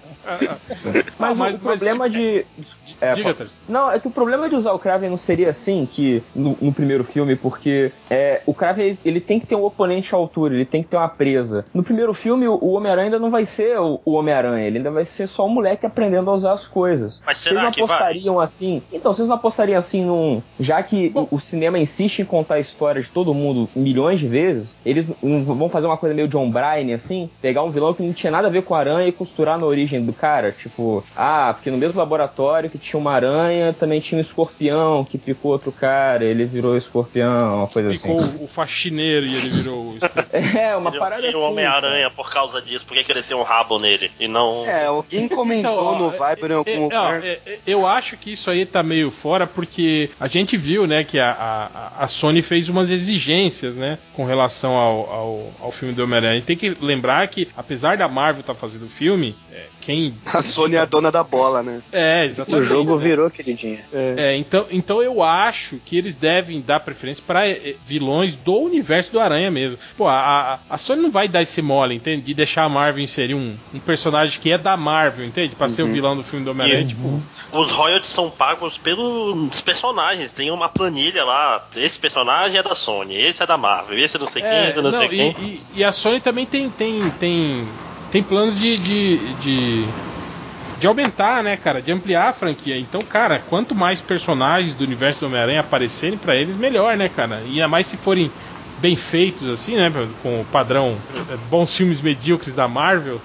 Mas, 1.20 1.40
Ah, 1.40 1.48
o 1.50 1.60
problema 1.60 2.10
de. 2.10 2.46
É, 3.02 3.14
Diga. 3.14 3.36
Não, 3.68 3.92
é 3.92 4.00
que 4.00 4.08
o 4.08 4.12
problema 4.12 4.50
de 4.50 4.56
usar 4.56 4.72
o 4.74 4.80
Kraven 4.80 5.10
não 5.10 5.18
seria 5.18 5.50
assim 5.50 5.88
que 5.90 6.24
no, 6.36 6.58
no 6.60 6.74
primeiro 6.74 7.04
filme, 7.04 7.36
porque 7.36 7.92
é, 8.10 8.42
o 8.46 8.54
Kraven 8.54 8.98
ele 9.04 9.20
tem 9.20 9.40
que 9.40 9.46
ter 9.46 9.56
um 9.56 9.64
oponente 9.64 10.14
à 10.14 10.18
altura, 10.18 10.54
ele 10.54 10.66
tem 10.66 10.82
que 10.82 10.88
ter 10.90 10.98
uma 10.98 11.10
presa. 11.10 11.66
No 11.74 11.84
primeiro 11.84 12.14
filme, 12.14 12.48
o, 12.48 12.58
o 12.62 12.72
Homem-Aranha 12.74 13.06
ainda 13.08 13.20
não 13.20 13.30
vai 13.30 13.46
ser 13.46 13.80
o, 13.80 14.00
o 14.06 14.14
Homem-Aranha, 14.14 14.66
ele 14.66 14.78
ainda 14.78 14.92
vai 14.92 15.06
ser 15.06 15.28
só 15.28 15.46
um 15.46 15.50
moleque 15.50 15.86
aprendendo 15.86 16.30
a 16.30 16.34
usar 16.34 16.54
as 16.54 16.66
coisas. 16.68 17.22
Mas 17.26 17.40
Vocês 17.40 17.56
não 17.56 17.72
que 17.72 17.82
vai? 17.82 17.86
apostariam 17.86 18.40
assim. 18.40 18.82
Então, 18.92 19.14
vocês 19.14 19.28
não 19.28 19.36
apostariam 19.36 19.78
assim 19.78 20.04
num. 20.06 20.42
Já 20.60 20.82
que 20.84 21.12
o, 21.14 21.36
o 21.36 21.40
cinema 21.40 21.78
insiste 21.80 22.20
em 22.20 22.26
contar 22.26 22.56
a 22.56 22.60
história 22.60 23.02
de 23.02 23.10
todo 23.10 23.34
mundo 23.34 23.70
milhões 23.76 24.20
de 24.20 24.28
vezes, 24.28 24.76
eles 24.86 25.06
vão 25.22 25.70
fazer 25.70 25.88
uma 25.88 25.98
coisa 25.98 26.16
meio 26.16 26.28
John 26.28 26.50
Bryan, 26.50 26.94
assim, 26.94 27.30
pegar 27.42 27.64
um 27.64 27.70
vilão 27.70 27.94
que 27.94 28.04
não 28.04 28.14
tinha 28.14 28.32
nada 28.32 28.48
a 28.48 28.52
ver 28.52 28.64
com 28.64 28.76
a 28.76 28.80
aranha 28.80 29.08
e 29.08 29.12
costurar 29.12 29.58
na 29.60 29.66
origem 29.66 30.04
do 30.04 30.13
cara. 30.14 30.52
Tipo, 30.52 31.04
ah, 31.16 31.54
porque 31.54 31.70
no 31.72 31.78
mesmo 31.78 31.98
laboratório 32.00 32.70
que 32.70 32.78
tinha 32.78 33.00
uma 33.00 33.12
aranha, 33.14 33.74
também 33.74 34.00
tinha 34.00 34.18
um 34.18 34.22
escorpião 34.22 35.04
que 35.06 35.18
picou 35.18 35.52
outro 35.52 35.72
cara, 35.72 36.24
ele 36.24 36.46
virou 36.46 36.76
escorpião, 36.78 37.58
uma 37.60 37.68
coisa 37.68 37.92
Ficou 37.92 38.18
assim. 38.20 38.38
o 38.44 38.48
faxineiro 38.48 39.26
e 39.26 39.36
ele 39.36 39.50
virou. 39.50 39.86
o 39.92 39.96
escorpião. 39.96 40.24
É, 40.64 40.76
uma 40.76 40.90
Ele- 40.90 41.00
parada 41.00 41.28
assim. 41.28 41.38
o 41.38 41.42
Homem-Aranha 41.42 42.10
por 42.10 42.30
causa 42.32 42.62
disso, 42.62 42.86
porque 42.86 43.04
cresceu 43.04 43.40
um 43.40 43.44
rabo 43.44 43.80
nele 43.80 44.12
e 44.20 44.28
não. 44.28 44.66
É, 44.66 44.86
alguém 44.86 45.28
comentou 45.28 45.72
Então, 45.72 46.00
no 46.00 46.10
Viber 46.12 46.52
em 46.52 46.56
algum 46.56 46.72
É, 46.72 46.78
lugar. 46.80 47.24
é, 47.24 47.40
é, 47.46 47.60
eu 47.66 47.86
acho 47.88 48.18
que 48.18 48.32
isso 48.34 48.50
aí 48.50 48.66
tá 48.66 48.82
meio 48.84 49.12
fora 49.12 49.46
porque 49.48 50.10
a 50.20 50.28
gente 50.28 50.56
viu, 50.58 50.86
né, 50.88 51.04
que 51.04 51.20
a, 51.20 51.32
a, 51.32 52.04
a 52.04 52.08
Sony 52.08 52.42
fez 52.42 52.70
umas 52.70 52.90
exigências, 52.90 53.76
né, 53.78 53.98
com 54.14 54.26
relação 54.26 54.76
ao, 54.76 55.10
ao, 55.12 55.52
ao 55.62 55.72
filme 55.72 55.94
do 55.94 56.04
Homem-Aranha. 56.04 56.42
Tem 56.46 56.58
que 56.58 56.70
lembrar 56.82 57.28
que, 57.28 57.50
apesar 57.56 57.98
da 57.98 58.08
Marvel 58.08 58.42
estar 58.42 58.56
fazendo 58.56 58.86
o 58.86 58.90
filme, 58.90 59.36
é, 59.52 59.66
quem. 59.86 60.16
A 60.34 60.42
Sony 60.42 60.76
é 60.76 60.80
a 60.80 60.86
dona 60.86 61.12
da 61.12 61.24
bola, 61.24 61.62
né? 61.62 61.82
É, 61.92 62.22
O 62.24 62.30
exatamente. 62.30 62.68
jogo 62.70 62.96
né? 62.98 63.04
virou 63.04 63.30
queridinha. 63.30 63.80
É, 63.92 64.36
então, 64.38 64.66
então 64.72 65.02
eu 65.04 65.22
acho 65.22 65.78
que 65.86 65.98
eles 65.98 66.16
devem 66.16 66.62
dar 66.62 66.80
preferência 66.80 67.24
para 67.26 67.42
vilões 67.86 68.36
do 68.36 68.56
universo 68.60 69.12
do 69.12 69.20
Aranha 69.20 69.52
mesmo. 69.52 69.78
Pô, 69.98 70.08
a, 70.08 70.60
a, 70.70 70.78
Sony 70.78 71.02
não 71.02 71.12
vai 71.12 71.28
dar 71.28 71.42
esse 71.42 71.62
mole, 71.62 71.96
entende? 71.96 72.24
De 72.24 72.34
deixar 72.34 72.64
a 72.64 72.70
Marvel 72.70 73.04
inserir 73.04 73.34
um, 73.36 73.56
um 73.74 73.80
personagem 73.80 74.40
que 74.40 74.52
é 74.52 74.58
da 74.58 74.76
Marvel, 74.78 75.26
entende? 75.26 75.56
Pra 75.56 75.68
ser 75.68 75.84
o 75.84 75.88
vilão 75.92 76.16
do 76.16 76.24
filme 76.24 76.46
do 76.46 76.52
Homem-Aranha. 76.52 76.82
E- 76.82 76.88
Tipo, 76.88 77.22
Os 77.52 77.72
royalties 77.72 78.12
são 78.12 78.30
pagos 78.30 78.78
pelos 78.78 79.62
personagens. 79.62 80.32
Tem 80.32 80.52
uma 80.52 80.70
planilha 80.70 81.24
lá. 81.24 81.68
Esse 81.76 81.98
personagem 82.00 82.58
é 82.58 82.64
da 82.64 82.76
Sony, 82.76 83.16
esse 83.16 83.42
é 83.42 83.46
da 83.48 83.58
Marvel, 83.58 83.98
esse 83.98 84.16
é 84.16 84.20
não 84.20 84.28
sei 84.28 84.42
quem, 84.42 84.52
É, 84.52 84.70
esse 84.70 84.80
é 84.80 84.82
não, 84.82 84.92
sei 84.92 85.06
e, 85.08 85.10
quem. 85.10 85.32
e- 85.40 85.62
e 85.76 85.84
a 85.84 85.92
Sony 85.92 86.20
também 86.20 86.46
tem 86.46 86.70
tem 86.70 87.10
tem, 87.20 87.68
tem 88.14 88.22
planos 88.22 88.58
de, 88.60 88.78
de, 88.78 89.34
de 89.42 89.86
de 90.80 90.88
aumentar, 90.88 91.42
né, 91.42 91.56
cara, 91.56 91.82
de 91.82 91.94
ampliar 91.94 92.30
a 92.30 92.34
franquia. 92.34 92.78
Então, 92.78 93.00
cara, 93.02 93.40
quanto 93.40 93.74
mais 93.74 94.02
personagens 94.02 94.76
do 94.76 94.84
universo 94.84 95.22
do 95.22 95.28
Homem-Aranha 95.28 95.62
aparecerem 95.62 96.18
pra 96.18 96.36
eles, 96.36 96.58
melhor, 96.58 96.98
né, 96.98 97.08
cara? 97.08 97.42
E 97.46 97.54
ainda 97.54 97.70
mais 97.70 97.88
se 97.88 97.96
forem 97.96 98.30
bem 98.84 98.98
feitos 98.98 99.48
assim, 99.48 99.78
né, 99.78 99.90
com 100.22 100.42
o 100.42 100.46
padrão 100.46 100.98
é, 101.32 101.38
bons 101.50 101.74
filmes 101.74 102.02
medíocres 102.02 102.54
da 102.54 102.68
Marvel. 102.68 103.22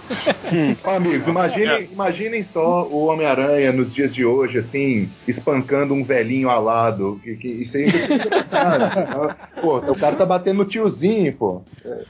Ó, 0.85 0.91
amigos, 0.95 1.27
imaginem, 1.29 1.89
imaginem 1.91 2.45
só 2.45 2.87
o 2.87 3.07
Homem-Aranha 3.07 3.73
nos 3.73 3.93
dias 3.93 4.15
de 4.15 4.25
hoje, 4.25 4.59
assim, 4.59 5.11
espancando 5.27 5.95
um 5.95 6.05
velhinho 6.05 6.49
alado. 6.49 7.21
Que, 7.25 7.35
que, 7.35 7.49
isso 7.49 7.77
aí 7.77 7.89
engraçado. 7.89 8.83
né? 9.27 9.37
Pô, 9.61 9.79
o 9.79 9.99
cara 9.99 10.15
tá 10.15 10.25
batendo 10.25 10.59
no 10.59 10.65
tiozinho, 10.65 11.33
pô. 11.33 11.63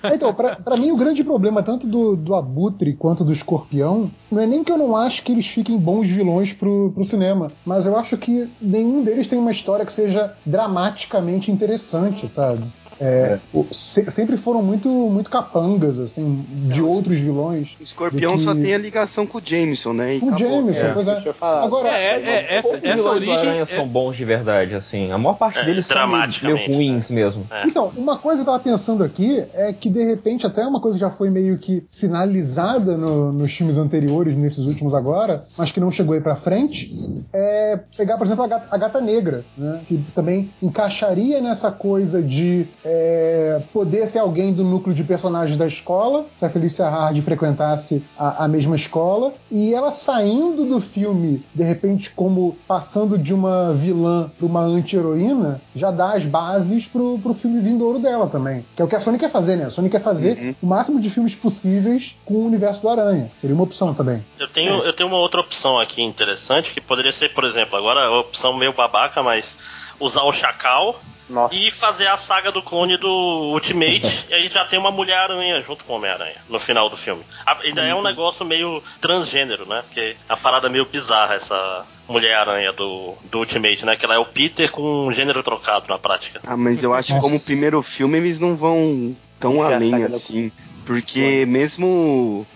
Então, 0.05 0.35
pra, 0.35 0.57
pra 0.57 0.77
mim, 0.77 0.91
o 0.91 0.97
grande 0.97 1.25
problema, 1.25 1.63
tanto 1.63 1.87
do, 1.87 2.17
do 2.17 2.35
Abutre 2.35 2.93
quanto 2.93 3.25
do 3.25 3.33
Escorpião, 3.33 4.11
não 4.31 4.43
é 4.43 4.47
nem 4.47 4.63
que 4.63 4.71
eu 4.71 4.77
não 4.77 4.95
acho 4.95 5.23
que 5.23 5.33
eles 5.33 5.47
fiquem 5.47 5.79
bons 5.79 6.07
vilões 6.07 6.53
pro, 6.53 6.93
pro 6.93 7.03
cinema, 7.03 7.51
mas 7.65 7.87
eu 7.87 7.97
acho 7.97 8.19
que 8.19 8.47
nenhum 8.61 9.03
deles 9.03 9.27
tem 9.27 9.39
uma 9.39 9.51
história 9.51 9.87
que 9.87 9.93
seja 9.93 10.35
dramaticamente 10.45 11.51
interessante, 11.51 12.29
sabe? 12.29 12.71
É, 13.01 13.39
o- 13.53 13.67
se- 13.73 14.11
sempre 14.11 14.37
foram 14.37 14.63
muito, 14.63 14.89
muito 14.89 15.31
capangas, 15.31 15.99
assim, 15.99 16.45
de 16.69 16.83
outros 16.83 17.17
vilões. 17.19 17.77
O 17.79 17.83
Escorpião 17.83 18.33
que- 18.35 18.41
só 18.41 18.55
tem 18.55 18.75
a 18.75 18.79
ligação 18.79 19.27
com 19.27 19.39
o 19.39 19.43
Jameson, 19.45 19.93
né? 19.93 20.17
E 20.17 20.21
Com 20.21 20.27
o. 20.35 20.39
Jameson, 20.39 20.87
É. 20.87 20.93
pois 20.93 21.07
é. 21.09 21.23
Agora, 21.41 21.89
É, 21.89 21.93
é, 21.93 22.17
é, 22.17 22.55
essa, 22.57 22.77
essa 22.83 23.03
do 23.03 23.09
origem 23.09 23.59
é- 23.61 23.65
são 23.65 23.87
bons 23.87 24.17
de 24.17 24.25
verdade, 24.25 24.75
assim. 24.75 25.11
A 25.13 25.19
maior 25.19 25.35
parte 25.35 25.59
É, 25.61 25.65
deles 25.65 25.87
são 25.87 25.97
meio, 26.09 26.67
ruins 26.67 27.11
mesmo. 27.11 27.47
Então, 27.65 27.93
uma 27.97 28.19
coisa 28.19 28.43
que 28.43 28.49
eu 28.49 28.53
tava 28.53 28.63
pensando 28.65 29.05
aqui 29.05 29.45
é 29.55 29.73
que, 29.73 29.89
de 29.89 30.05
repente, 30.05 30.47
até 30.47 30.67
uma 30.67 30.81
coisa 30.81 30.97
que 30.99 31.01
já 31.01 31.11
foi 31.11 31.31
meio 31.31 31.59
que 31.59 31.85
sinalizada 31.91 32.97
no- 32.97 33.33
nos 33.33 33.53
filmes 33.53 33.77
anteriores, 33.79 34.37
nesses 34.37 34.65
últimos 34.67 34.95
agora, 34.95 35.45
mas 35.57 35.71
que 35.71 35.79
não 35.81 35.91
chegou 35.91 36.15
aí 36.15 36.21
pra 36.21 36.35
frente, 36.37 36.93
é 37.33 37.79
pegar, 37.97 38.17
por 38.19 38.27
exemplo, 38.27 38.45
a 38.45 38.49
Gata, 38.49 38.67
a 38.71 38.77
Gata 38.79 39.01
Negra, 39.01 39.45
né? 39.57 39.83
Que 39.87 39.99
também 40.15 40.51
encaixaria 40.63 41.41
nessa 41.41 41.71
coisa 41.71 42.23
de 42.23 42.67
é, 42.91 43.61
poder 43.71 44.07
ser 44.07 44.19
alguém 44.19 44.53
do 44.53 44.65
núcleo 44.65 44.95
de 44.95 45.05
personagens 45.05 45.59
da 45.59 45.67
escola, 45.67 46.25
se 46.35 46.45
a 46.45 46.49
Felicia 46.49 46.89
Hard 46.89 47.21
frequentasse 47.21 48.03
a, 48.17 48.45
a 48.45 48.49
mesma 48.49 48.75
escola, 48.75 49.35
e 49.51 49.75
ela 49.75 49.91
saindo 49.91 50.65
do 50.65 50.81
filme, 50.81 51.45
de 51.55 51.63
repente, 51.63 52.09
como 52.11 52.57
passando 52.67 53.19
de 53.19 53.35
uma 53.35 53.75
vilã 53.75 54.31
pra 54.39 54.47
uma 54.47 54.63
anti-heroína, 54.63 55.61
já 55.75 55.91
dá 55.91 56.13
as 56.15 56.25
bases 56.25 56.87
pro, 56.87 57.19
pro 57.19 57.35
filme 57.35 57.61
vindouro 57.61 57.99
dela 57.99 58.27
também. 58.29 58.65
Que 58.75 58.81
é 58.81 58.85
o 58.85 58.89
que 58.89 58.97
a 58.97 59.01
Sony 59.01 59.19
quer 59.19 59.31
fazer, 59.31 59.57
né? 59.57 59.65
A 59.67 59.71
Sony 59.71 59.91
quer 59.91 60.01
fazer 60.01 60.39
Uhum. 60.39 60.55
o 60.63 60.67
máximo 60.67 61.01
de 61.01 61.11
filmes 61.11 61.35
possíveis 61.35 62.17
com 62.25 62.35
o 62.35 62.47
universo 62.47 62.81
do 62.83 62.89
Aranha. 62.89 63.31
Seria 63.37 63.55
uma 63.55 63.65
opção 63.65 63.93
também. 63.93 64.25
Eu 64.39 64.49
tenho, 64.49 64.83
eu 64.83 64.93
tenho 64.95 65.09
uma 65.09 65.19
outra 65.19 65.41
opção 65.41 65.79
aqui 65.79 66.03
interessante, 66.03 66.73
que 66.73 66.81
poderia 66.81 67.13
ser, 67.13 67.35
por 67.35 67.45
exemplo, 67.45 67.77
agora 67.77 68.05
a 68.07 68.19
opção 68.19 68.57
meio 68.57 68.73
babaca, 68.73 69.23
mas 69.23 69.57
usar 70.01 70.23
o 70.23 70.33
Chacal 70.33 71.01
Nossa. 71.29 71.55
e 71.55 71.71
fazer 71.71 72.07
a 72.07 72.17
saga 72.17 72.51
do 72.51 72.63
clone 72.63 72.97
do 72.97 73.09
Ultimate, 73.53 74.27
e 74.31 74.35
aí 74.35 74.49
já 74.49 74.65
tem 74.65 74.79
uma 74.79 74.91
Mulher-Aranha 74.91 75.63
junto 75.63 75.85
com 75.85 75.93
o 75.93 75.97
Homem-Aranha 75.97 76.37
no 76.49 76.59
final 76.59 76.89
do 76.89 76.97
filme. 76.97 77.23
A- 77.45 77.59
Ainda 77.63 77.83
é 77.85 77.95
um 77.95 78.03
negócio 78.03 78.45
meio 78.47 78.83
transgênero, 79.01 79.67
né? 79.67 79.83
Porque 79.87 80.17
é 80.29 80.33
uma 80.33 80.39
parada 80.39 80.69
meio 80.69 80.87
bizarra 80.87 81.35
essa 81.35 81.85
Mulher-Aranha 82.09 82.73
do, 82.73 83.15
do 83.31 83.39
Ultimate, 83.39 83.85
né? 83.85 83.97
Que 83.97 84.05
ela 84.05 84.15
é 84.15 84.19
o 84.19 84.25
Peter 84.25 84.71
com 84.71 85.07
um 85.07 85.13
gênero 85.15 85.43
trocado 85.43 85.87
na 85.89 85.99
prática. 85.99 86.41
Ah, 86.47 86.57
mas 86.57 86.83
eu 86.83 86.95
acho 86.95 87.15
que 87.15 87.21
como 87.21 87.39
primeiro 87.41 87.83
filme 87.83 88.17
eles 88.19 88.41
não 88.41 88.57
vão 88.57 89.15
tão 89.39 89.63
a 89.63 89.75
além 89.75 90.05
assim. 90.05 90.51
Porque 90.87 91.45
mesmo 91.47 92.47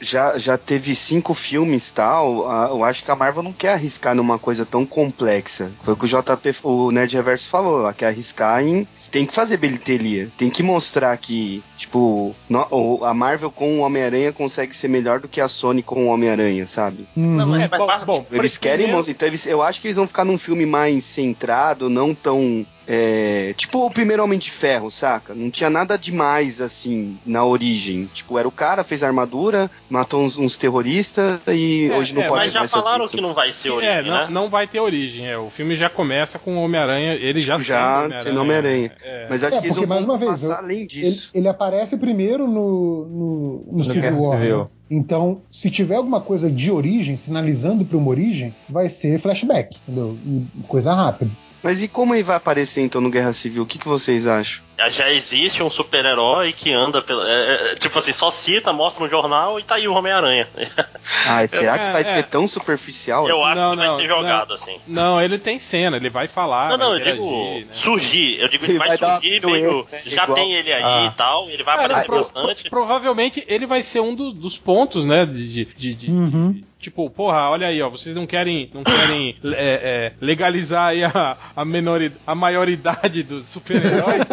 já, 0.00 0.38
já 0.38 0.56
teve 0.58 0.94
cinco 0.94 1.34
filmes 1.34 1.88
e 1.88 1.94
tal, 1.94 2.48
a- 2.50 2.68
eu 2.70 2.84
acho 2.84 3.04
que 3.04 3.10
a 3.10 3.16
Marvel 3.16 3.42
não 3.42 3.52
quer 3.52 3.74
arriscar 3.74 4.14
numa 4.14 4.38
coisa 4.38 4.64
tão 4.64 4.84
complexa. 4.86 5.72
Foi 5.82 5.94
o 5.94 5.96
que 5.96 6.04
o 6.04 6.08
JP, 6.08 6.54
o 6.62 6.90
Nerd 6.90 7.14
Reverso 7.14 7.48
falou, 7.48 7.80
ela 7.80 7.92
quer 7.92 8.06
arriscar 8.08 8.62
em. 8.62 8.86
Tem 9.10 9.26
que 9.26 9.34
fazer 9.34 9.56
bilheteria. 9.58 10.30
Tem 10.38 10.48
que 10.48 10.62
mostrar 10.62 11.16
que, 11.18 11.62
tipo, 11.76 12.34
no- 12.48 13.04
a 13.04 13.12
Marvel 13.12 13.50
com 13.50 13.78
o 13.78 13.80
Homem-Aranha 13.82 14.32
consegue 14.32 14.74
ser 14.74 14.88
melhor 14.88 15.20
do 15.20 15.28
que 15.28 15.40
a 15.40 15.48
Sony 15.48 15.82
com 15.82 16.06
o 16.06 16.08
Homem-Aranha, 16.08 16.66
sabe? 16.66 17.06
Não, 17.14 17.48
Uhum. 17.48 17.56
é, 17.56 17.68
mas 17.68 18.04
bom, 18.04 18.20
bom, 18.20 18.26
Eles 18.32 18.56
querem. 18.56 18.88
Então 19.08 19.28
eles, 19.28 19.46
eu 19.46 19.60
acho 19.62 19.80
que 19.80 19.88
eles 19.88 19.96
vão 19.96 20.06
ficar 20.06 20.24
num 20.24 20.38
filme 20.38 20.64
mais 20.64 21.04
centrado, 21.04 21.88
não 21.90 22.14
tão. 22.14 22.66
É, 22.86 23.54
tipo 23.56 23.84
o 23.86 23.90
primeiro 23.90 24.22
Homem 24.24 24.38
de 24.38 24.50
Ferro, 24.50 24.90
saca? 24.90 25.34
Não 25.34 25.50
tinha 25.50 25.70
nada 25.70 25.96
demais 25.96 26.60
assim 26.60 27.18
na 27.24 27.44
origem. 27.44 28.08
Tipo, 28.12 28.38
era 28.38 28.46
o 28.48 28.52
cara, 28.52 28.82
fez 28.84 29.02
a 29.02 29.06
armadura, 29.06 29.70
matou 29.88 30.20
uns, 30.22 30.36
uns 30.36 30.56
terroristas 30.56 31.40
e 31.48 31.88
É, 31.92 31.96
hoje 31.96 32.14
não 32.14 32.22
é, 32.22 32.26
pode 32.28 32.44
Mas 32.44 32.52
já 32.52 32.58
mais 32.60 32.70
fazer 32.70 32.82
falaram 32.84 33.04
isso. 33.04 33.14
que 33.14 33.20
não 33.20 33.34
vai 33.34 33.52
ser 33.52 33.70
origem, 33.70 33.94
é, 33.96 34.02
não, 34.02 34.10
né? 34.10 34.28
não 34.30 34.50
vai 34.50 34.66
ter 34.66 34.80
origem. 34.80 35.26
É. 35.28 35.38
O 35.38 35.50
filme 35.50 35.76
já 35.76 35.88
começa 35.88 36.38
com 36.38 36.56
o 36.56 36.62
Homem-Aranha, 36.62 37.14
ele 37.14 37.40
já 37.40 37.54
Tipo, 37.56 37.66
já 37.68 38.08
sendo 38.08 38.20
sendo 38.22 38.40
Homem-Aranha. 38.40 38.92
É. 39.02 39.26
Mas 39.30 39.44
acho 39.44 39.56
É, 39.56 39.60
que 39.60 39.66
eles 39.66 39.76
não 39.76 39.86
mais 39.86 40.04
vão 40.04 40.14
uma 40.14 40.18
vez, 40.18 40.30
passar 40.32 40.46
eu- 40.46 40.58
além 40.58 40.78
Ele, 40.78 40.86
disso. 40.86 41.30
ele 41.34 41.48
aparece 41.48 41.96
primeiro 41.96 42.46
no, 42.46 43.04
no, 43.06 43.64
no 43.78 43.84
Civil 43.84 44.02
Guerra 44.02 44.16
War. 44.20 44.38
Civil. 44.40 44.58
né? 44.58 44.66
Então, 44.90 45.40
se 45.50 45.70
tiver 45.70 45.94
alguma 45.96 46.20
coisa 46.20 46.50
de 46.50 46.70
origem, 46.70 47.16
sinalizando 47.16 47.82
para 47.84 47.96
uma 47.96 48.08
origem, 48.10 48.54
vai 48.68 48.90
ser 48.90 49.18
flashback, 49.18 49.74
entendeu? 49.86 50.18
E 50.26 50.44
coisa 50.68 50.92
rápida. 50.92 51.30
Mas 51.62 51.82
e 51.82 51.86
como 51.88 52.14
ele 52.14 52.22
vai 52.24 52.36
aparecer 52.36 52.80
então 52.82 53.00
no 53.00 53.10
Guerra 53.10 53.32
Civil? 53.32 53.62
O 53.62 53.66
que, 53.66 53.78
que 53.78 53.86
vocês 53.88 54.26
acham? 54.26 54.62
Já 54.90 55.08
existe 55.10 55.62
um 55.62 55.70
super-herói 55.70 56.52
que 56.52 56.72
anda 56.72 57.00
pela. 57.00 57.22
é, 57.30 57.72
é, 57.72 57.74
tipo 57.76 57.96
assim, 58.00 58.12
só 58.12 58.32
cita, 58.32 58.72
mostra 58.72 59.04
um 59.04 59.08
jornal 59.08 59.60
e 59.60 59.62
tá 59.62 59.76
aí 59.76 59.86
o 59.86 59.92
Homem-Aranha. 59.94 60.48
Ah, 61.28 61.46
será 61.46 61.78
que 61.78 61.84
é, 61.86 61.92
vai 61.92 62.00
é. 62.00 62.04
ser 62.04 62.22
tão 62.24 62.46
superficial 62.48 63.28
Eu 63.28 63.36
assim? 63.42 63.52
acho 63.52 63.60
Não, 63.60 63.70
que 63.70 63.76
vai 63.76 63.86
não, 63.86 63.96
ser 63.96 64.08
jogado 64.08 64.54
assim. 64.54 64.76
Não, 64.86 65.20
ele 65.20 65.38
tem 65.38 65.58
cena, 65.58 65.96
ele 65.96 66.10
vai 66.10 66.26
falar. 66.26 66.68
Não, 66.70 66.76
não, 66.78 66.94
eu 66.96 67.00
digo 67.00 67.60
né? 67.60 67.66
surgir. 67.70 68.40
Eu 68.40 68.48
digo 68.48 68.64
que 68.64 68.72
Ele 68.72 68.78
vai, 68.78 68.96
vai 68.96 68.98
surgir 68.98 69.40
pirueta, 69.40 69.66
meio. 69.68 69.86
né, 69.90 69.98
Já 70.06 70.22
igual- 70.24 70.34
tem 70.36 70.52
ele 70.54 70.72
aí 70.72 70.82
Ah. 70.82 71.10
e 71.12 71.16
tal, 71.16 71.48
ele 71.48 71.62
vai 71.62 71.76
Cara, 71.76 71.84
aparecer 71.98 72.06
pro- 72.06 72.18
bastante. 72.42 72.62
pro- 72.62 72.70
provavelmente 72.70 73.44
ele 73.46 73.66
vai 73.66 73.82
ser 73.82 74.00
um 74.00 74.14
do- 74.14 74.32
dos 74.32 74.56
pontos, 74.58 75.04
né? 75.04 75.24
De, 75.26 75.64
de- 75.64 75.94
de- 75.94 76.10
Uhum. 76.10 76.52
de- 76.52 76.64
tipo, 76.82 77.08
porra, 77.08 77.48
olha 77.48 77.68
aí, 77.68 77.80
ó, 77.80 77.88
vocês 77.88 78.14
não 78.14 78.26
querem, 78.26 78.68
não 78.74 78.82
querem 78.84 79.34
é, 79.44 79.52
é, 79.54 80.12
legalizar 80.20 80.88
aí 80.88 81.02
a, 81.04 81.36
a, 81.56 81.64
menori, 81.64 82.12
a 82.26 82.34
maioridade 82.34 83.22
dos 83.22 83.46
super-heróis. 83.46 84.22